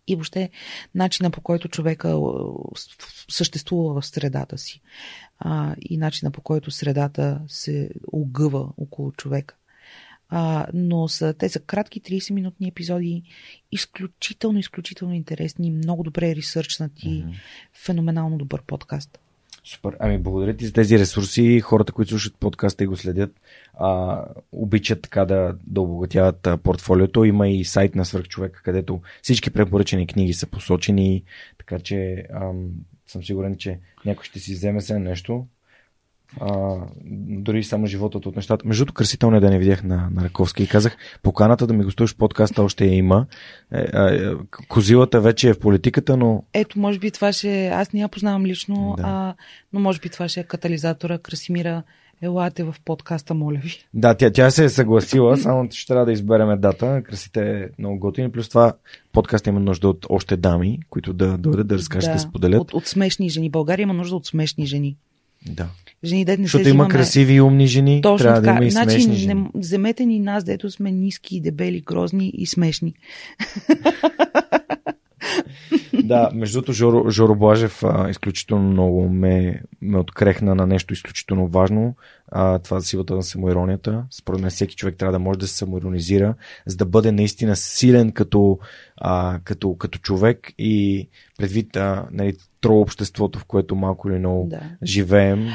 и 0.07 0.15
въобще 0.15 0.51
начина 0.95 1.31
по 1.31 1.41
който 1.41 1.69
човека 1.69 2.09
а, 2.09 2.19
съществува 3.29 4.01
в 4.01 4.07
средата 4.07 4.59
си 4.59 4.81
а, 5.39 5.75
и 5.81 5.99
начина 5.99 6.31
по 6.31 6.41
който 6.41 6.71
средата 6.71 7.41
се 7.49 7.91
огъва 8.13 8.69
около 8.77 9.13
човека. 9.13 9.57
А, 10.31 10.67
но 10.75 11.09
са, 11.09 11.35
те 11.35 11.49
са 11.49 11.61
кратки 11.61 12.03
30-минутни 12.03 12.69
епизоди, 12.69 13.23
изключително, 13.73 14.59
изключително 14.59 15.15
интересни, 15.15 15.71
много 15.71 16.03
добре 16.03 16.37
ресърчнати, 16.37 17.09
mm-hmm. 17.09 17.35
феноменално 17.75 18.39
добър 18.39 18.63
подкаст. 18.63 19.19
Супер. 19.65 19.97
Ами, 20.01 20.19
благодаря 20.19 20.57
ти 20.57 20.67
за 20.67 20.73
тези 20.73 20.99
ресурси. 20.99 21.61
Хората, 21.61 21.93
които 21.93 22.09
слушат 22.09 22.37
подкаста 22.41 22.85
и 22.85 22.87
го 22.87 22.97
следят, 22.97 23.41
а, 23.75 24.25
обичат 24.53 25.03
така 25.03 25.25
да, 25.25 25.57
да 25.67 25.81
обогатяват 25.81 26.47
а, 26.47 26.57
портфолиото. 26.57 27.25
Има 27.25 27.49
и 27.49 27.65
сайт 27.65 27.95
на 27.95 28.05
Свърхчовека, 28.05 28.63
където 28.63 29.01
всички 29.23 29.51
препоръчени 29.51 30.07
книги 30.07 30.33
са 30.33 30.47
посочени, 30.47 31.25
така 31.59 31.79
че 31.79 32.27
ам, 32.35 32.71
съм 33.07 33.25
сигурен, 33.25 33.57
че 33.57 33.79
някой 34.05 34.25
ще 34.25 34.39
си 34.39 34.55
вземе 34.55 34.81
се 34.81 34.99
нещо. 34.99 35.47
А, 36.41 36.77
дори 37.29 37.65
само 37.65 37.87
животът 37.87 38.27
от 38.27 38.37
нещата. 38.37 38.69
Между 38.69 38.85
другото, 38.85 38.95
красителния 38.95 39.41
ден 39.41 39.51
не 39.51 39.59
видях 39.59 39.85
на, 39.85 40.09
на 40.15 40.25
Раковски 40.25 40.63
и 40.63 40.67
казах, 40.67 40.97
поканата 41.23 41.67
да 41.67 41.75
ми 41.75 41.85
гостуваш 41.85 42.15
в 42.15 42.17
подкаста 42.17 42.63
още 42.63 42.85
я 42.85 42.95
има. 42.95 43.27
Е, 43.73 43.81
е, 43.81 44.33
козилата 44.69 45.21
вече 45.21 45.49
е 45.49 45.55
в 45.55 45.59
политиката, 45.59 46.17
но 46.17 46.45
Ето, 46.53 46.79
може 46.79 46.99
би 46.99 47.11
това 47.11 47.33
ще... 47.33 47.69
Аз 47.69 47.93
не 47.93 48.01
я 48.01 48.09
познавам 48.09 48.47
лично, 48.47 48.95
Да. 48.97 49.03
а, 49.07 49.35
но 49.73 49.81
може 49.81 50.01
би 50.01 50.09
това 50.09 50.29
ще 50.29 50.41
е 50.41 50.45
катализатора. 50.45 51.19
Красимира, 51.19 51.83
елате 52.23 52.65
в 52.65 52.75
подкаста, 52.85 53.35
моля 53.35 53.61
ви. 53.63 53.85
Да, 53.95 54.15
тя, 54.15 54.31
тя 54.31 54.51
се 54.51 54.65
е 54.65 54.69
съгласила, 54.69 55.37
само 55.37 55.69
ще 55.71 55.87
трябва 55.87 56.07
да 56.07 56.13
избереме 56.13 56.57
дата. 56.57 57.03
Красите 57.03 57.61
е 57.61 57.69
много 57.79 57.99
готини. 57.99 58.33
Плюс 58.33 58.49
това 58.49 58.73
подкаст 59.13 59.47
има 59.47 59.61
нужда 59.61 59.89
от 59.89 60.07
още 60.09 60.37
дами, 60.37 60.79
които 60.91 61.13
да 61.13 61.39
дойдат 61.39 61.67
да 61.67 61.75
разкажат, 61.75 62.11
да, 62.11 62.15
да 62.15 62.21
споделят. 62.21 62.61
От, 62.61 62.75
от 62.75 62.87
смешни 62.87 63.29
жени. 63.29 63.51
България 63.51 63.83
има 63.83 63.95
нужда 63.95 64.17
от 64.17 64.27
смешни 64.27 64.67
жени. 64.67 64.97
Да. 65.47 65.69
Жени, 66.05 66.25
дет 66.25 66.39
не 66.39 66.45
Защото 66.45 66.65
се 66.65 66.71
има 66.71 66.85
взимаме... 66.85 66.91
красиви 66.91 67.35
и 67.35 67.41
умни 67.41 67.67
жени, 67.67 68.01
Точно 68.03 68.25
трябва 68.25 68.41
така. 68.41 68.53
да 68.53 68.57
има 68.57 68.67
и 68.67 68.71
значи, 68.71 68.91
смешни 68.91 69.15
жени. 69.15 69.35
не, 69.35 69.51
вземете 69.55 70.07
ни 70.07 70.21
нас, 70.21 70.45
дето 70.45 70.71
сме 70.71 70.91
ниски, 70.93 71.41
дебели, 71.41 71.81
грозни 71.81 72.31
и 72.35 72.47
смешни. 72.47 72.95
Да, 76.05 76.31
между 76.35 76.57
другото, 76.57 76.73
Жоро, 76.73 77.11
Жоро 77.11 77.35
Блажев 77.35 77.83
а, 77.83 78.11
изключително 78.11 78.71
много 78.71 79.09
ме, 79.09 79.61
ме 79.83 79.99
открехна 79.99 80.55
на 80.55 80.67
нещо 80.67 80.93
изключително 80.93 81.47
важно. 81.49 81.95
А, 82.29 82.59
това 82.59 82.81
за 82.81 82.87
силата 82.87 83.15
на 83.15 83.23
самоиронията. 83.23 84.05
Според 84.11 84.41
мен 84.41 84.51
всеки 84.51 84.77
човек 84.77 84.97
трябва 84.97 85.13
да 85.13 85.19
може 85.19 85.39
да 85.39 85.47
се 85.47 85.57
самоиронизира, 85.57 86.35
за 86.67 86.77
да 86.77 86.87
бъде 86.87 87.13
наистина 87.13 87.57
силен 87.57 88.13
като, 88.13 88.59
а, 88.97 89.39
като, 89.45 89.77
като 89.77 89.99
човек 89.99 90.53
и 90.59 91.09
предвид 91.39 91.77
а, 91.77 92.05
нали, 92.13 92.35
тро 92.61 92.75
обществото, 92.75 93.39
в 93.39 93.45
което 93.45 93.77
малко 93.77 94.09
или 94.09 94.19
много 94.19 94.49
Да. 94.51 94.61
живеем. 94.83 95.47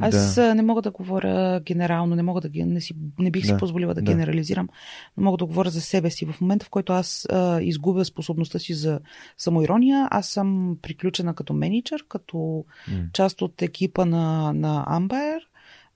Аз 0.00 0.34
да. 0.34 0.54
не 0.54 0.62
мога 0.62 0.82
да 0.82 0.90
говоря 0.90 1.60
генерално, 1.60 2.16
не, 2.16 2.22
мога 2.22 2.40
да, 2.40 2.50
не, 2.54 2.80
си, 2.80 2.94
не 3.18 3.30
бих 3.30 3.42
да. 3.42 3.48
си 3.48 3.54
позволила 3.58 3.94
да, 3.94 4.02
да 4.02 4.12
генерализирам, 4.12 4.68
но 5.16 5.24
мога 5.24 5.36
да 5.36 5.46
говоря 5.46 5.70
за 5.70 5.80
себе 5.80 6.10
си. 6.10 6.26
В 6.26 6.40
момента, 6.40 6.66
в 6.66 6.70
който 6.70 6.92
аз 6.92 7.26
а, 7.30 7.60
изгубя 7.60 8.04
способността 8.04 8.58
си 8.58 8.74
за 8.74 9.00
самоирония, 9.36 10.08
аз 10.10 10.28
съм 10.28 10.76
приключена 10.82 11.34
като 11.34 11.52
менеджер, 11.52 12.04
като 12.08 12.64
м 12.88 12.98
част 13.12 13.42
от 13.42 13.62
екипа 13.62 14.04
на, 14.04 14.52
на 14.52 14.86
Amber 14.90 15.40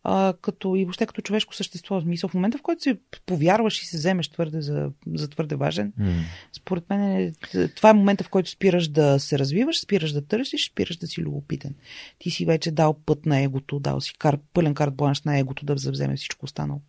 а, 0.04 0.34
като 0.40 0.76
и 0.76 0.84
въобще 0.84 1.06
като 1.06 1.22
човешко 1.22 1.54
същество. 1.54 2.00
В 2.00 2.02
смисъл, 2.02 2.28
в 2.28 2.34
момента, 2.34 2.58
в 2.58 2.62
който 2.62 2.82
си 2.82 2.98
повярваш 3.26 3.82
и 3.82 3.86
се 3.86 3.96
вземеш 3.96 4.28
твърде 4.28 4.60
за, 4.60 4.90
за 5.14 5.28
твърде 5.28 5.56
важен, 5.56 5.92
mm. 6.00 6.12
според 6.52 6.90
мен 6.90 7.02
е, 7.02 7.32
това 7.68 7.90
е 7.90 7.94
момента, 7.94 8.24
в 8.24 8.28
който 8.28 8.50
спираш 8.50 8.88
да 8.88 9.18
се 9.18 9.38
развиваш, 9.38 9.80
спираш 9.80 10.12
да 10.12 10.26
търсиш, 10.26 10.70
спираш 10.70 10.96
да 10.96 11.06
си 11.06 11.22
любопитен. 11.22 11.74
Ти 12.18 12.30
си 12.30 12.44
вече 12.44 12.70
дал 12.70 12.96
път 13.06 13.26
на 13.26 13.40
егото, 13.40 13.78
дал 13.80 14.00
си 14.00 14.12
кар, 14.18 14.38
пълен 14.52 14.74
карт 14.74 14.94
бланш 14.94 15.22
на 15.22 15.38
егото 15.38 15.66
да 15.66 15.74
вземе 15.74 16.16
всичко 16.16 16.44
останало. 16.44 16.80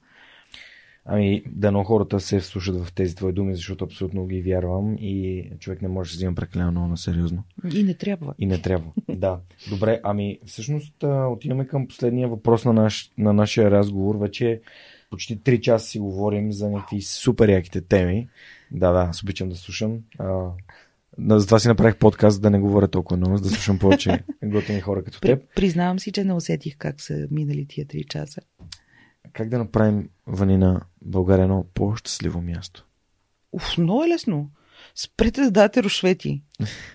Ами, 1.05 1.43
дано 1.51 1.83
хората 1.83 2.19
се 2.19 2.39
вслушат 2.39 2.85
в 2.85 2.93
тези 2.93 3.15
твои 3.15 3.33
думи, 3.33 3.55
защото 3.55 3.85
абсолютно 3.85 4.25
ги 4.25 4.41
вярвам 4.41 4.95
и 4.99 5.49
човек 5.59 5.81
не 5.81 5.87
може 5.87 6.09
да 6.09 6.11
се 6.11 6.17
взима 6.17 6.35
прекалено 6.35 6.71
много 6.71 6.87
на 6.87 6.97
сериозно. 6.97 7.43
И 7.73 7.83
не 7.83 7.93
трябва. 7.93 8.33
И 8.39 8.45
не 8.45 8.61
трябва, 8.61 8.91
да. 9.09 9.39
Добре, 9.69 9.99
ами 10.03 10.39
всъщност 10.45 11.03
отиваме 11.03 11.67
към 11.67 11.87
последния 11.87 12.27
въпрос 12.27 12.65
на, 12.65 12.73
наш, 12.73 13.11
на 13.17 13.33
нашия 13.33 13.71
разговор. 13.71 14.15
Вече 14.15 14.61
почти 15.09 15.39
3 15.39 15.59
часа 15.59 15.87
си 15.87 15.99
говорим 15.99 16.51
за 16.51 16.69
някакви 16.69 17.01
супер 17.01 17.49
яките 17.49 17.81
теми. 17.81 18.29
Да, 18.71 18.91
да, 18.91 18.99
аз 18.99 19.23
обичам 19.23 19.49
да 19.49 19.55
слушам. 19.55 19.99
А, 20.19 20.49
затова 21.29 21.59
си 21.59 21.67
направих 21.67 21.97
подкаст, 21.97 22.41
да 22.41 22.49
не 22.49 22.59
говоря 22.59 22.87
толкова 22.87 23.17
много, 23.17 23.39
да 23.39 23.49
слушам 23.49 23.79
повече 23.79 24.23
готини 24.43 24.81
хора 24.81 25.03
като 25.03 25.19
теб. 25.19 25.43
Признавам 25.55 25.99
си, 25.99 26.11
че 26.11 26.23
не 26.23 26.33
усетих 26.33 26.77
как 26.77 27.01
са 27.01 27.27
минали 27.31 27.65
тия 27.65 27.85
3 27.85 28.07
часа 28.07 28.41
как 29.33 29.49
да 29.49 29.57
направим 29.57 30.09
Ванина 30.27 30.81
България 31.01 31.43
едно 31.43 31.65
по-щастливо 31.73 32.41
място? 32.41 32.85
Уф, 33.51 33.77
много 33.77 34.03
е 34.03 34.07
лесно. 34.07 34.49
Спрете 34.95 35.41
да 35.41 35.51
дадете 35.51 35.83
рушвети. 35.83 36.43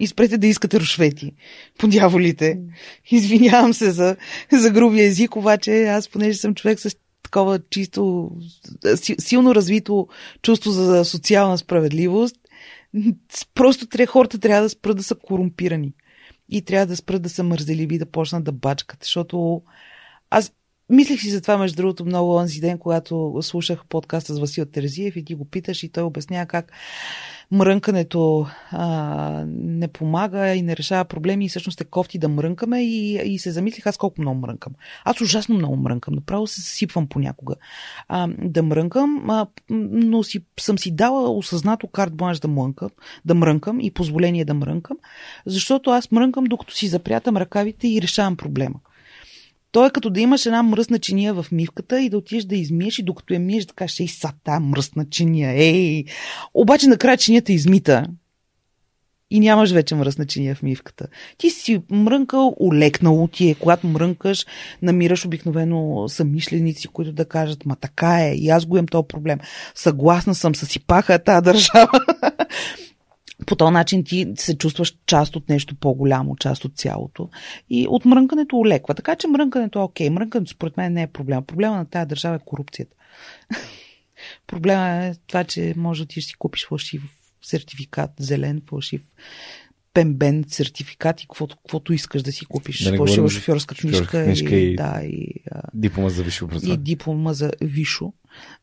И 0.01 0.07
спрете 0.07 0.39
да 0.39 0.47
искате 0.47 0.81
рушвети. 0.81 1.33
По 1.79 1.89
дяволите. 1.89 2.61
Извинявам 3.11 3.75
се 3.75 3.91
за, 3.91 4.17
за 4.53 4.71
грубия 4.71 5.07
език, 5.07 5.37
обаче 5.37 5.85
аз, 5.85 6.09
понеже 6.09 6.39
съм 6.39 6.55
човек 6.55 6.81
с 6.81 6.97
такова 7.23 7.61
чисто, 7.71 8.31
силно 9.19 9.55
развито 9.55 10.09
чувство 10.43 10.71
за 10.71 11.05
социална 11.05 11.59
справедливост, 11.59 12.37
просто 13.55 13.87
хората 14.07 14.39
трябва 14.39 14.63
да 14.63 14.69
спрат 14.69 14.97
да 14.97 15.03
са 15.03 15.15
корумпирани. 15.15 15.95
И 16.49 16.63
трябва 16.63 16.87
да 16.87 16.97
спрат 16.97 17.23
да 17.23 17.29
са 17.29 17.45
мързеливи 17.45 17.95
и 17.95 17.99
да 17.99 18.07
почнат 18.07 18.45
да 18.45 18.53
бачкат. 18.53 18.99
Защото 19.03 19.63
аз 20.31 20.53
Мислех 20.91 21.21
си 21.21 21.31
за 21.31 21.41
това, 21.41 21.59
между 21.59 21.77
другото, 21.77 22.05
много 22.05 22.35
онзи 22.35 22.61
ден, 22.61 22.79
когато 22.79 23.39
слушах 23.43 23.85
подкаста 23.89 24.35
с 24.35 24.39
Васил 24.39 24.65
Терезиев 24.65 25.17
и 25.17 25.25
ти 25.25 25.35
го 25.35 25.45
питаш 25.45 25.83
и 25.83 25.89
той 25.89 26.03
обяснява 26.03 26.47
как 26.47 26.73
мрънкането 27.51 28.47
а, 28.71 29.45
не 29.49 29.89
помага 29.89 30.55
и 30.55 30.63
не 30.63 30.77
решава 30.77 31.05
проблеми 31.05 31.45
и 31.45 31.49
всъщност 31.49 31.81
е 31.81 31.85
кофти 31.85 32.19
да 32.19 32.29
мрънкаме 32.29 32.83
и, 32.83 33.21
и 33.25 33.39
се 33.39 33.51
замислих 33.51 33.87
аз 33.87 33.97
колко 33.97 34.21
много 34.21 34.41
мрънкам. 34.41 34.73
Аз 35.05 35.21
ужасно 35.21 35.55
много 35.55 35.77
мрънкам, 35.77 36.15
направо 36.15 36.47
се 36.47 36.61
сипвам 36.61 37.07
понякога 37.07 37.55
а, 38.09 38.29
да 38.39 38.63
мрънкам, 38.63 39.31
а, 39.31 39.47
но 39.71 40.23
си, 40.23 40.45
съм 40.61 40.79
си 40.79 40.91
дала 40.91 41.31
осъзнато 41.31 41.87
карт 41.87 42.15
бланш 42.15 42.39
да 42.39 42.49
мрънкам, 42.49 42.91
да 43.25 43.35
мрънкам 43.35 43.81
и 43.81 43.91
позволение 43.91 44.45
да 44.45 44.55
мрънкам, 44.55 44.97
защото 45.47 45.91
аз 45.91 46.13
мрънкам 46.13 46.45
докато 46.45 46.75
си 46.75 46.89
запрятам 46.89 47.37
ръкавите 47.37 47.89
и 47.89 48.03
решавам 48.03 48.37
проблема. 48.37 48.81
То 49.73 49.87
е 49.87 49.91
като 49.91 50.11
да 50.11 50.21
имаш 50.21 50.47
една 50.47 50.63
мръсна 50.63 50.99
чиния 50.99 51.35
в 51.35 51.47
мивката 51.53 52.01
и 52.01 52.11
да 52.11 52.19
отидеш 52.19 52.45
да 52.45 52.57
измиеш 52.57 52.99
и 52.99 53.03
докато 53.03 53.35
я 53.35 53.41
миеш 53.41 53.65
да 53.65 53.75
кажеш, 53.75 54.01
ей, 54.01 54.09
са 54.09 54.33
тази 54.45 54.65
мръсна 54.65 55.09
чиния, 55.11 55.53
ей. 55.53 56.05
Обаче 56.55 56.87
накрая 56.87 57.17
чинията 57.17 57.53
измита 57.53 58.07
и 59.31 59.41
нямаш 59.41 59.71
вече 59.71 59.95
мръсна 59.95 60.27
чиния 60.27 60.55
в 60.55 60.63
мивката. 60.63 61.07
Ти 61.39 61.51
си 61.51 61.83
мрънкал, 61.91 62.57
олекнало 62.61 63.29
ти 63.29 63.51
е. 63.51 63.55
Когато 63.55 63.87
мрънкаш, 63.87 64.47
намираш 64.83 65.25
обикновено 65.25 66.09
самишленици, 66.09 66.89
които 66.89 67.13
да 67.13 67.25
кажат, 67.25 67.67
ма 67.67 67.77
така 67.77 68.25
е, 68.25 68.35
и 68.35 68.49
аз 68.49 68.67
го 68.67 68.77
имам 68.77 68.87
този 68.87 69.09
проблем. 69.09 69.39
Съгласна 69.75 70.35
съм, 70.35 70.55
съсипаха 70.55 71.19
тази 71.19 71.45
държава. 71.45 72.01
по 73.49 73.57
този 73.57 73.73
начин 73.73 74.05
ти 74.05 74.27
се 74.37 74.59
чувстваш 74.59 74.95
част 75.07 75.37
от 75.37 75.49
нещо 75.49 75.75
по-голямо, 75.75 76.37
част 76.37 76.65
от 76.65 76.77
цялото. 76.77 77.29
И 77.71 77.87
от 77.89 78.05
мрънкането 78.05 78.57
олеква. 78.57 78.95
Така 78.95 79.17
че 79.17 79.29
мрънкането 79.29 79.79
е 79.79 79.83
окей. 79.83 80.11
Мрънкането 80.11 80.51
според 80.51 80.77
мен 80.77 80.93
не 80.93 81.03
е 81.03 81.07
проблем. 81.07 81.45
Проблема 81.45 81.77
на 81.77 81.85
тази 81.85 82.09
държава 82.09 82.37
е 82.37 82.45
корупцията. 82.45 82.97
Проблема 84.47 84.89
е 84.89 85.15
това, 85.27 85.45
че 85.45 85.75
може 85.77 86.03
да 86.03 86.09
ти 86.09 86.23
си 86.23 86.35
купиш 86.35 86.67
фалшив 86.69 87.03
сертификат, 87.43 88.11
зелен, 88.19 88.63
фалшив 88.71 89.03
пембен 89.95 90.45
сертификат 90.49 91.23
и 91.23 91.27
каквото, 91.27 91.57
каквото 91.57 91.93
искаш 91.93 92.23
да 92.23 92.33
си 92.33 92.47
купиш. 92.47 92.85
Да 92.85 92.97
фалшива 92.97 93.31
шофьорска 93.31 93.75
книжка, 93.75 94.25
книжка 94.25 94.57
и, 94.57 94.73
и, 94.73 94.77
да, 94.77 95.01
и, 95.05 95.35
диплома 95.75 96.09
за 96.09 96.23
висше 96.23 96.45
образование. 96.45 96.75
И 96.75 96.79
диплома 96.79 97.33
за 97.33 97.51
висшо. 97.61 98.13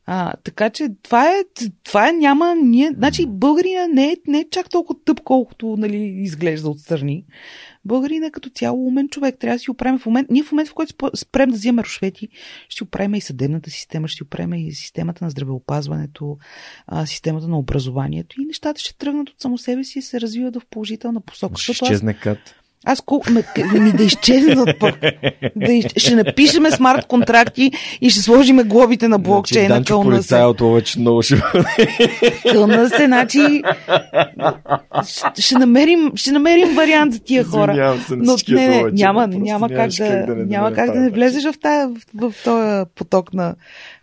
А, 0.06 0.32
така 0.44 0.70
че 0.70 0.88
това 1.02 1.30
е, 1.30 1.42
това 1.84 2.08
е 2.08 2.12
няма, 2.12 2.54
ние, 2.62 2.90
значи 2.96 3.26
българина 3.26 3.86
не 3.86 4.12
е, 4.12 4.16
не 4.26 4.38
е 4.38 4.50
чак 4.50 4.70
толкова 4.70 5.00
тъп, 5.04 5.20
колкото 5.24 5.76
нали, 5.78 5.96
изглежда 5.96 6.70
отстрани. 6.70 7.24
Българина 7.84 8.26
е 8.26 8.30
като 8.30 8.50
цяло 8.50 8.86
умен 8.86 9.08
човек. 9.08 9.36
Трябва 9.38 9.54
да 9.54 9.58
си 9.58 9.70
оправим 9.70 9.98
в 9.98 10.06
момент. 10.06 10.30
Ние 10.30 10.42
в 10.42 10.52
момента, 10.52 10.70
в 10.70 10.74
който 10.74 10.94
спрем 11.14 11.50
да 11.50 11.56
вземем 11.56 11.84
рушвети, 11.84 12.28
ще 12.68 12.84
оправим 12.84 13.14
и 13.14 13.20
съдебната 13.20 13.70
система, 13.70 14.08
ще 14.08 14.24
оправим 14.24 14.54
и 14.54 14.72
системата 14.72 15.24
на 15.24 15.30
здравеопазването, 15.30 16.38
системата 17.04 17.48
на 17.48 17.58
образованието 17.58 18.40
и 18.40 18.44
нещата 18.44 18.80
ще 18.80 18.96
тръгнат 18.96 19.30
от 19.30 19.40
само 19.40 19.58
себе 19.58 19.84
си 19.84 19.98
и 19.98 20.02
се 20.02 20.20
развиват 20.20 20.56
в 20.56 20.66
положителна 20.70 21.20
посока. 21.20 21.60
Ще 21.60 21.72
изчезне 21.72 22.14
кат. 22.14 22.38
Аз 22.88 23.00
колко 23.00 23.32
ме, 23.32 23.44
ми 23.80 23.92
да 23.92 24.02
изчезнат 24.02 24.78
пък. 24.78 25.00
Да 25.56 25.72
из... 25.72 25.86
Ще 25.96 26.14
напишеме 26.14 26.70
смарт 26.70 27.06
контракти 27.06 27.72
и 28.00 28.10
ще 28.10 28.22
сложиме 28.22 28.64
глобите 28.64 29.08
на 29.08 29.18
блокчейна. 29.18 29.74
Значи, 29.74 29.88
кълна 29.88 30.22
се. 30.22 30.36
от 30.36 30.58
повече 30.58 31.00
много 31.00 31.22
ще 31.22 31.42
Кълна 32.52 32.88
се, 32.88 33.06
значи 33.06 33.62
ще 35.38 35.58
намерим, 35.58 36.12
ще 36.14 36.32
намерим 36.32 36.74
вариант 36.74 37.12
за 37.12 37.20
тия 37.20 37.44
хора. 37.44 37.98
Се 38.08 38.16
Но 38.16 38.36
не, 38.48 38.68
не, 38.68 38.84
няма, 38.92 39.26
няма 39.26 39.68
как 39.68 39.90
да, 39.90 39.96
как 39.96 40.26
да, 40.26 40.34
не, 40.34 40.44
няма 40.44 40.72
как 40.72 40.92
да 40.92 41.00
не 41.00 41.10
влезеш 41.10 41.44
в, 41.44 41.54
тая, 41.60 41.88
в, 41.88 42.00
в 42.14 42.34
този 42.44 42.84
поток 42.94 43.34
на, 43.34 43.54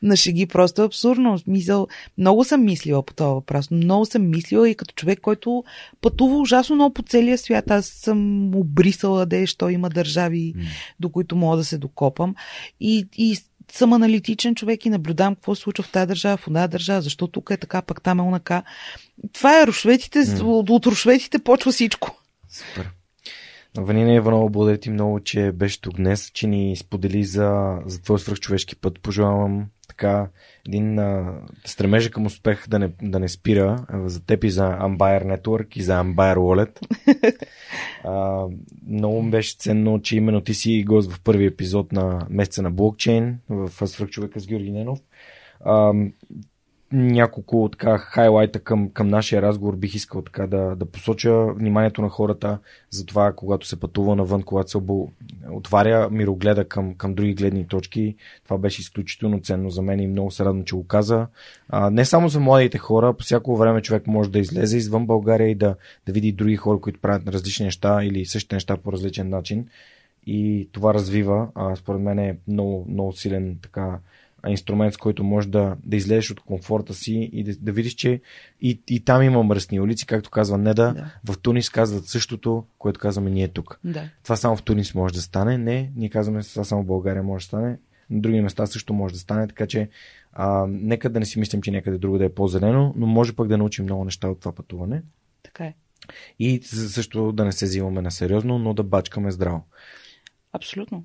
на 0.01 0.15
шеги. 0.15 0.45
Просто 0.45 0.81
е 0.81 0.85
абсурдно. 0.85 1.37
Мисъл, 1.47 1.87
много 2.17 2.43
съм 2.43 2.65
мислила 2.65 3.03
по 3.03 3.13
този 3.13 3.33
въпрос. 3.33 3.71
Много 3.71 4.05
съм 4.05 4.29
мислила 4.29 4.69
и 4.69 4.75
като 4.75 4.95
човек, 4.95 5.19
който 5.21 5.63
пътува 6.01 6.37
ужасно 6.37 6.75
много 6.75 6.93
по 6.93 7.01
целия 7.01 7.37
свят. 7.37 7.71
Аз 7.71 7.85
съм 7.85 8.49
обрисала 8.73 9.25
де, 9.25 9.47
що 9.47 9.69
има 9.69 9.89
държави, 9.89 10.53
mm. 10.57 10.65
до 10.99 11.09
които 11.09 11.35
мога 11.35 11.57
да 11.57 11.63
се 11.63 11.77
докопам. 11.77 12.35
И, 12.79 13.07
и 13.17 13.37
съм 13.71 13.93
аналитичен 13.93 14.55
човек 14.55 14.85
и 14.85 14.89
наблюдавам 14.89 15.35
какво 15.35 15.55
се 15.55 15.61
случва 15.61 15.83
в 15.83 15.91
тази 15.91 16.07
държава, 16.07 16.37
в 16.37 16.45
тази 16.53 16.71
държава, 16.71 17.01
защо 17.01 17.27
тук 17.27 17.49
е 17.49 17.57
така, 17.57 17.81
пък 17.81 18.01
там 18.01 18.19
е 18.19 18.23
онака. 18.23 18.63
Това 19.33 19.61
е 19.61 19.67
рушветите, 19.67 20.19
mm. 20.19 20.41
от, 20.41 20.69
от 20.69 20.85
рушветите 20.85 21.39
почва 21.39 21.71
всичко. 21.71 22.17
Супер. 22.49 22.89
Ванина 23.77 24.13
Иванова, 24.13 24.49
благодаря 24.49 24.77
ти 24.77 24.89
много, 24.89 25.19
че 25.19 25.51
беше 25.51 25.81
тук 25.81 25.95
днес, 25.95 26.31
че 26.33 26.47
ни 26.47 26.75
сподели 26.77 27.23
за, 27.23 27.79
за 27.85 28.01
твой 28.01 28.19
свръхчовешки 28.19 28.75
път. 28.75 28.99
Пожелавам 28.99 29.65
така 29.87 30.27
един 30.67 30.99
а, 30.99 31.41
стремежа 31.65 32.11
към 32.11 32.25
успех 32.25 32.67
да 32.67 32.79
не, 32.79 32.91
да 33.01 33.19
не 33.19 33.29
спира 33.29 33.85
а, 33.89 34.09
за 34.09 34.25
теб 34.25 34.43
и 34.43 34.49
за 34.49 34.63
Ambire 34.63 35.37
Network 35.37 35.77
и 35.77 35.81
за 35.81 35.93
Ambire 35.93 36.37
Wallet. 36.37 36.79
а, 38.03 38.45
много 38.87 39.21
ми 39.21 39.31
беше 39.31 39.57
ценно, 39.57 40.01
че 40.01 40.17
именно 40.17 40.41
ти 40.41 40.53
си 40.53 40.83
гост 40.87 41.11
в 41.11 41.21
първи 41.23 41.45
епизод 41.45 41.91
на 41.91 42.27
месеца 42.29 42.61
на 42.61 42.71
блокчейн 42.71 43.39
в 43.49 43.87
Свръхчовека 43.87 44.39
с 44.39 44.47
Георги 44.47 44.71
Ненов. 44.71 44.99
А, 45.65 45.93
няколко 46.93 47.69
така 47.71 47.97
хайлайта 47.97 48.59
към, 48.59 48.89
към 48.89 49.07
нашия 49.07 49.41
разговор 49.41 49.75
бих 49.75 49.95
искал 49.95 50.21
така 50.21 50.47
да, 50.47 50.75
да 50.75 50.85
посоча 50.85 51.45
вниманието 51.45 52.01
на 52.01 52.09
хората 52.09 52.59
за 52.89 53.05
това, 53.05 53.33
когато 53.33 53.67
се 53.67 53.79
пътува 53.79 54.15
навън, 54.15 54.43
когато 54.43 54.71
се 54.71 54.77
обо... 54.77 55.09
отваря 55.51 56.09
мирогледа 56.11 56.65
към, 56.65 56.95
към 56.95 57.13
други 57.13 57.33
гледни 57.33 57.67
точки. 57.67 58.15
Това 58.43 58.57
беше 58.57 58.81
изключително 58.81 59.41
ценно 59.41 59.69
за 59.69 59.81
мен 59.81 59.99
и 59.99 60.07
много 60.07 60.31
се 60.31 60.45
радвам, 60.45 60.63
че 60.63 60.75
го 60.75 60.87
каза. 60.87 61.27
А, 61.69 61.89
не 61.89 62.05
само 62.05 62.29
за 62.29 62.39
младите 62.39 62.77
хора, 62.77 63.13
по 63.13 63.23
всяко 63.23 63.57
време 63.57 63.81
човек 63.81 64.07
може 64.07 64.31
да 64.31 64.39
излезе 64.39 64.77
извън 64.77 65.05
България 65.05 65.49
и 65.49 65.55
да, 65.55 65.75
да 66.05 66.11
види 66.11 66.31
други 66.31 66.55
хора, 66.55 66.79
които 66.79 66.99
правят 66.99 67.27
различни 67.27 67.65
неща 67.65 68.03
или 68.03 68.25
същите 68.25 68.55
неща 68.55 68.77
по 68.77 68.91
различен 68.91 69.29
начин. 69.29 69.67
И 70.25 70.69
това 70.71 70.93
развива. 70.93 71.47
А, 71.55 71.75
според 71.75 72.01
мен 72.01 72.19
е 72.19 72.37
много, 72.47 72.85
много 72.89 73.13
силен 73.13 73.57
така 73.61 73.99
инструмент, 74.47 74.93
с 74.93 74.97
който 74.97 75.23
можеш 75.23 75.49
да, 75.49 75.77
да 75.85 75.95
излезеш 75.95 76.31
от 76.31 76.39
комфорта 76.39 76.93
си 76.93 77.29
и 77.33 77.43
да, 77.43 77.55
да 77.55 77.71
видиш, 77.71 77.93
че 77.93 78.21
и, 78.61 78.81
и 78.89 79.05
там 79.05 79.21
има 79.21 79.43
мръсни 79.43 79.79
улици, 79.79 80.05
както 80.05 80.29
казва 80.29 80.57
Неда. 80.57 80.93
Да. 80.93 81.33
В 81.33 81.39
Тунис 81.39 81.69
казват 81.69 82.05
същото, 82.05 82.65
което 82.77 82.99
казваме 82.99 83.29
ние 83.29 83.47
тук. 83.47 83.79
Да. 83.83 84.09
Това 84.23 84.35
само 84.35 84.57
в 84.57 84.63
Тунис 84.63 84.95
може 84.95 85.13
да 85.13 85.21
стане. 85.21 85.57
Не, 85.57 85.91
ние 85.95 86.09
казваме, 86.09 86.43
това 86.43 86.63
само 86.63 86.83
в 86.83 86.85
България 86.85 87.23
може 87.23 87.43
да 87.43 87.47
стане. 87.47 87.77
На 88.09 88.21
други 88.21 88.41
места 88.41 88.65
също 88.65 88.93
може 88.93 89.13
да 89.13 89.19
стане, 89.19 89.47
така 89.47 89.67
че 89.67 89.89
а, 90.33 90.65
нека 90.69 91.09
да 91.09 91.19
не 91.19 91.25
си 91.25 91.39
мислим, 91.39 91.61
че 91.61 91.71
някъде 91.71 91.97
друго 91.97 92.17
да 92.17 92.25
е 92.25 92.33
по-зелено, 92.33 92.93
но 92.97 93.07
може 93.07 93.35
пък 93.35 93.47
да 93.47 93.57
научим 93.57 93.85
много 93.85 94.05
неща 94.05 94.29
от 94.29 94.39
това 94.39 94.51
пътуване. 94.51 95.03
Така 95.43 95.65
е. 95.65 95.73
И 96.39 96.61
също 96.63 97.31
да 97.31 97.45
не 97.45 97.51
се 97.51 97.65
взимаме 97.65 98.01
на 98.01 98.11
сериозно, 98.11 98.59
но 98.59 98.73
да 98.73 98.83
бачкаме 98.83 99.31
здраво. 99.31 99.65
Абсолютно. 100.53 101.03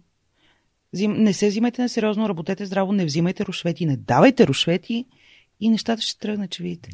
Не 0.95 1.33
се 1.33 1.49
взимайте 1.49 1.83
на 1.83 1.89
сериозно, 1.89 2.29
работете 2.29 2.67
здраво, 2.67 2.93
не 2.93 3.05
взимайте 3.05 3.45
рушвети, 3.45 3.87
не 3.87 3.97
давайте 3.97 4.47
рушвети 4.47 5.05
и 5.61 5.71
нещата 5.71 6.03
ще 6.03 6.19
тръгнат, 6.19 6.51
че 6.51 6.63
видите. 6.63 6.91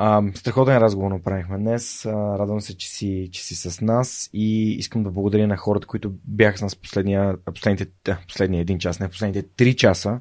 А, 0.00 0.22
страхотен 0.34 0.78
разговор 0.78 1.10
направихме 1.10 1.58
днес. 1.58 2.06
А, 2.06 2.38
радвам 2.38 2.60
се, 2.60 2.76
че 2.76 2.88
си, 2.88 3.28
че 3.32 3.44
си 3.44 3.54
с 3.54 3.80
нас 3.80 4.30
и 4.32 4.72
искам 4.72 5.02
да 5.02 5.10
благодаря 5.10 5.46
на 5.46 5.56
хората, 5.56 5.86
които 5.86 6.12
бяха 6.24 6.58
с 6.58 6.62
нас 6.62 6.76
последния, 6.76 7.36
последните, 7.54 7.86
последния 8.28 8.60
един 8.60 8.78
час, 8.78 9.00
не 9.00 9.08
последните 9.08 9.48
три 9.56 9.76
часа. 9.76 10.20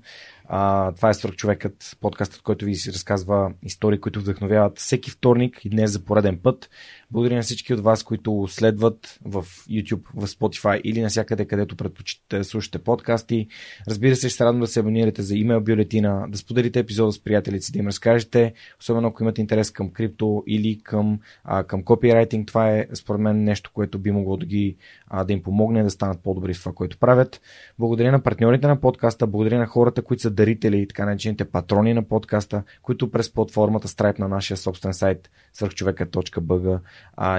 А, 0.49 0.91
това 0.91 1.09
е 1.09 1.13
Свърхчовекът, 1.13 1.97
подкастът, 2.01 2.41
който 2.41 2.65
ви 2.65 2.75
разказва 2.87 3.51
истории, 3.63 3.99
които 3.99 4.19
вдъхновяват 4.19 4.79
всеки 4.79 5.11
вторник 5.11 5.65
и 5.65 5.69
днес 5.69 5.91
за 5.91 6.05
пореден 6.05 6.39
път. 6.43 6.69
Благодаря 7.11 7.35
на 7.35 7.41
всички 7.41 7.73
от 7.73 7.79
вас, 7.79 8.03
които 8.03 8.47
следват 8.49 9.19
в 9.25 9.43
YouTube, 9.69 10.03
в 10.15 10.27
Spotify 10.27 10.81
или 10.81 11.01
навсякъде, 11.01 11.45
където 11.45 11.75
предпочитате 11.75 12.37
да 12.37 12.43
слушате 12.43 12.79
подкасти. 12.79 13.47
Разбира 13.87 14.15
се, 14.15 14.29
ще 14.29 14.37
се 14.37 14.45
радвам 14.45 14.61
да 14.61 14.67
се 14.67 14.79
абонирате 14.79 15.21
за 15.21 15.35
имейл 15.35 15.61
бюлетина, 15.61 16.25
да 16.29 16.37
споделите 16.37 16.79
епизода 16.79 17.11
с 17.11 17.19
приятелите 17.19 17.71
да 17.71 17.79
им 17.79 17.87
разкажете, 17.87 18.53
особено 18.79 19.07
ако 19.07 19.23
имате 19.23 19.41
интерес 19.41 19.71
към 19.71 19.89
крипто 19.89 20.43
или 20.47 20.79
към, 20.83 21.19
а, 21.43 21.63
към 21.63 21.83
копирайтинг. 21.83 22.47
Това 22.47 22.71
е, 22.71 22.87
според 22.93 23.21
мен, 23.21 23.43
нещо, 23.43 23.71
което 23.73 23.99
би 23.99 24.11
могло 24.11 24.37
да, 24.37 24.45
ги, 24.45 24.75
а, 25.07 25.23
да 25.23 25.33
им 25.33 25.43
помогне 25.43 25.83
да 25.83 25.89
станат 25.89 26.19
по-добри 26.23 26.53
в 26.53 26.59
това, 26.59 26.71
което 26.73 26.97
правят. 26.97 27.41
Благодаря 27.79 28.11
на 28.11 28.23
партньорите 28.23 28.67
на 28.67 28.81
подкаста, 28.81 29.27
благодаря 29.27 29.59
на 29.59 29.67
хората, 29.67 30.01
които 30.01 30.21
са 30.21 30.29
дарители 30.37 30.77
и 30.77 30.87
така 30.87 31.05
наречените 31.05 31.45
патрони 31.45 31.93
на 31.93 32.03
подкаста, 32.03 32.63
които 32.81 33.11
през 33.11 33.33
платформата 33.33 33.87
Stripe 33.87 34.19
на 34.19 34.27
нашия 34.27 34.57
собствен 34.57 34.93
сайт 34.93 35.29
свърхчовека.bg 35.53 36.79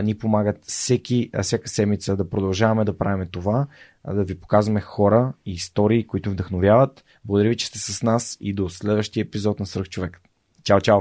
ни 0.03 0.19
помагат 0.19 0.59
всеки, 0.63 1.31
всяка 1.43 1.69
седмица 1.69 2.17
да 2.17 2.31
продължаваме 2.31 2.85
да 2.85 2.99
правим 2.99 3.29
това, 3.31 3.67
да 4.15 4.25
ви 4.25 4.41
показваме 4.41 4.81
хора 4.81 5.33
и 5.47 5.53
истории, 5.53 6.07
които 6.07 6.31
вдъхновяват. 6.31 7.05
Благодаря 7.25 7.49
ви, 7.49 7.57
че 7.57 7.67
сте 7.67 7.79
с 7.79 8.03
нас 8.03 8.37
и 8.41 8.55
до 8.55 8.69
следващия 8.69 9.23
епизод 9.23 9.61
на 9.61 9.67
Свърхчовек. 9.67 10.21
Чао, 10.65 10.81
чао! 10.81 11.01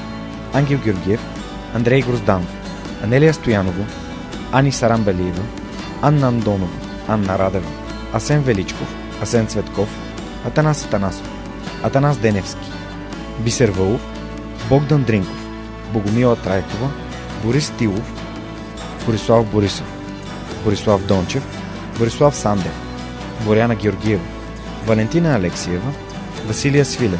Ангел 0.53 0.79
Георгиев, 0.79 1.19
Андрей 1.73 2.01
Грозданов, 2.01 2.47
Анелия 3.03 3.33
Стоянова, 3.33 3.85
Ани 4.51 4.71
Сарамбелиева, 4.71 5.43
Анна 6.01 6.27
Андонова, 6.27 6.71
Анна 7.07 7.37
Радева, 7.37 7.67
Асен 8.13 8.41
Величков, 8.41 8.87
Асен 9.21 9.47
Цветков, 9.47 9.89
Атанас 10.45 10.85
Атанасов, 10.85 11.29
Атанас 11.83 12.17
Деневски, 12.17 12.71
Бисер 13.39 13.69
Вълов, 13.69 14.01
Богдан 14.69 15.03
Дринков, 15.03 15.37
Богомила 15.93 16.35
Трайкова, 16.35 16.89
Борис 17.43 17.71
Тилов, 17.77 18.13
Борислав 19.05 19.45
Борисов, 19.45 19.87
Борислав 20.63 21.05
Дончев, 21.05 21.43
Борислав 21.97 22.35
Сандев, 22.35 22.73
Боряна 23.45 23.75
Георгиева, 23.75 24.23
Валентина 24.85 25.35
Алексиева, 25.35 25.93
Василия 26.47 26.85
Свилев, 26.85 27.19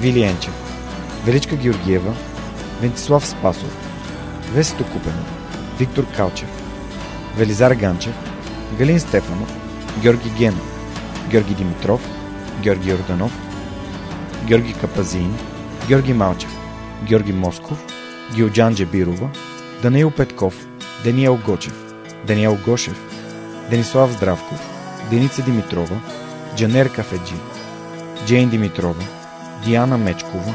Вилиенчев, 0.00 0.63
Величка 1.24 1.56
Георгиева, 1.56 2.14
Вентислав 2.80 3.26
Спасов, 3.26 3.76
Весето 4.52 4.84
Купенов, 4.84 5.26
Виктор 5.78 6.04
Калчев, 6.16 6.48
Велизар 7.36 7.74
Ганчев, 7.74 8.14
Галин 8.78 9.00
Стефанов, 9.00 9.48
Георги 10.02 10.30
Генов, 10.38 10.68
Георги 11.30 11.54
Димитров, 11.54 12.00
Георги 12.62 12.92
Орданов, 12.92 13.32
Георги 14.46 14.74
Капазин, 14.74 15.34
Георги 15.88 16.12
Малчев, 16.12 16.50
Георги 17.02 17.32
Москов, 17.32 17.78
Гилджан 18.34 18.74
Джебирова, 18.74 19.30
Даниил 19.82 20.10
Петков, 20.10 20.54
Даниел 21.04 21.38
Гочев, 21.46 21.74
Даниел 22.26 22.58
Гошев, 22.66 22.96
Денислав 23.70 24.10
Здравков, 24.12 24.60
Деница 25.10 25.42
Димитрова, 25.42 26.00
Джанер 26.56 26.88
Кафеджи, 26.92 27.34
Джейн 28.26 28.50
Димитрова, 28.50 29.02
Диана 29.64 29.98
Мечкова, 29.98 30.54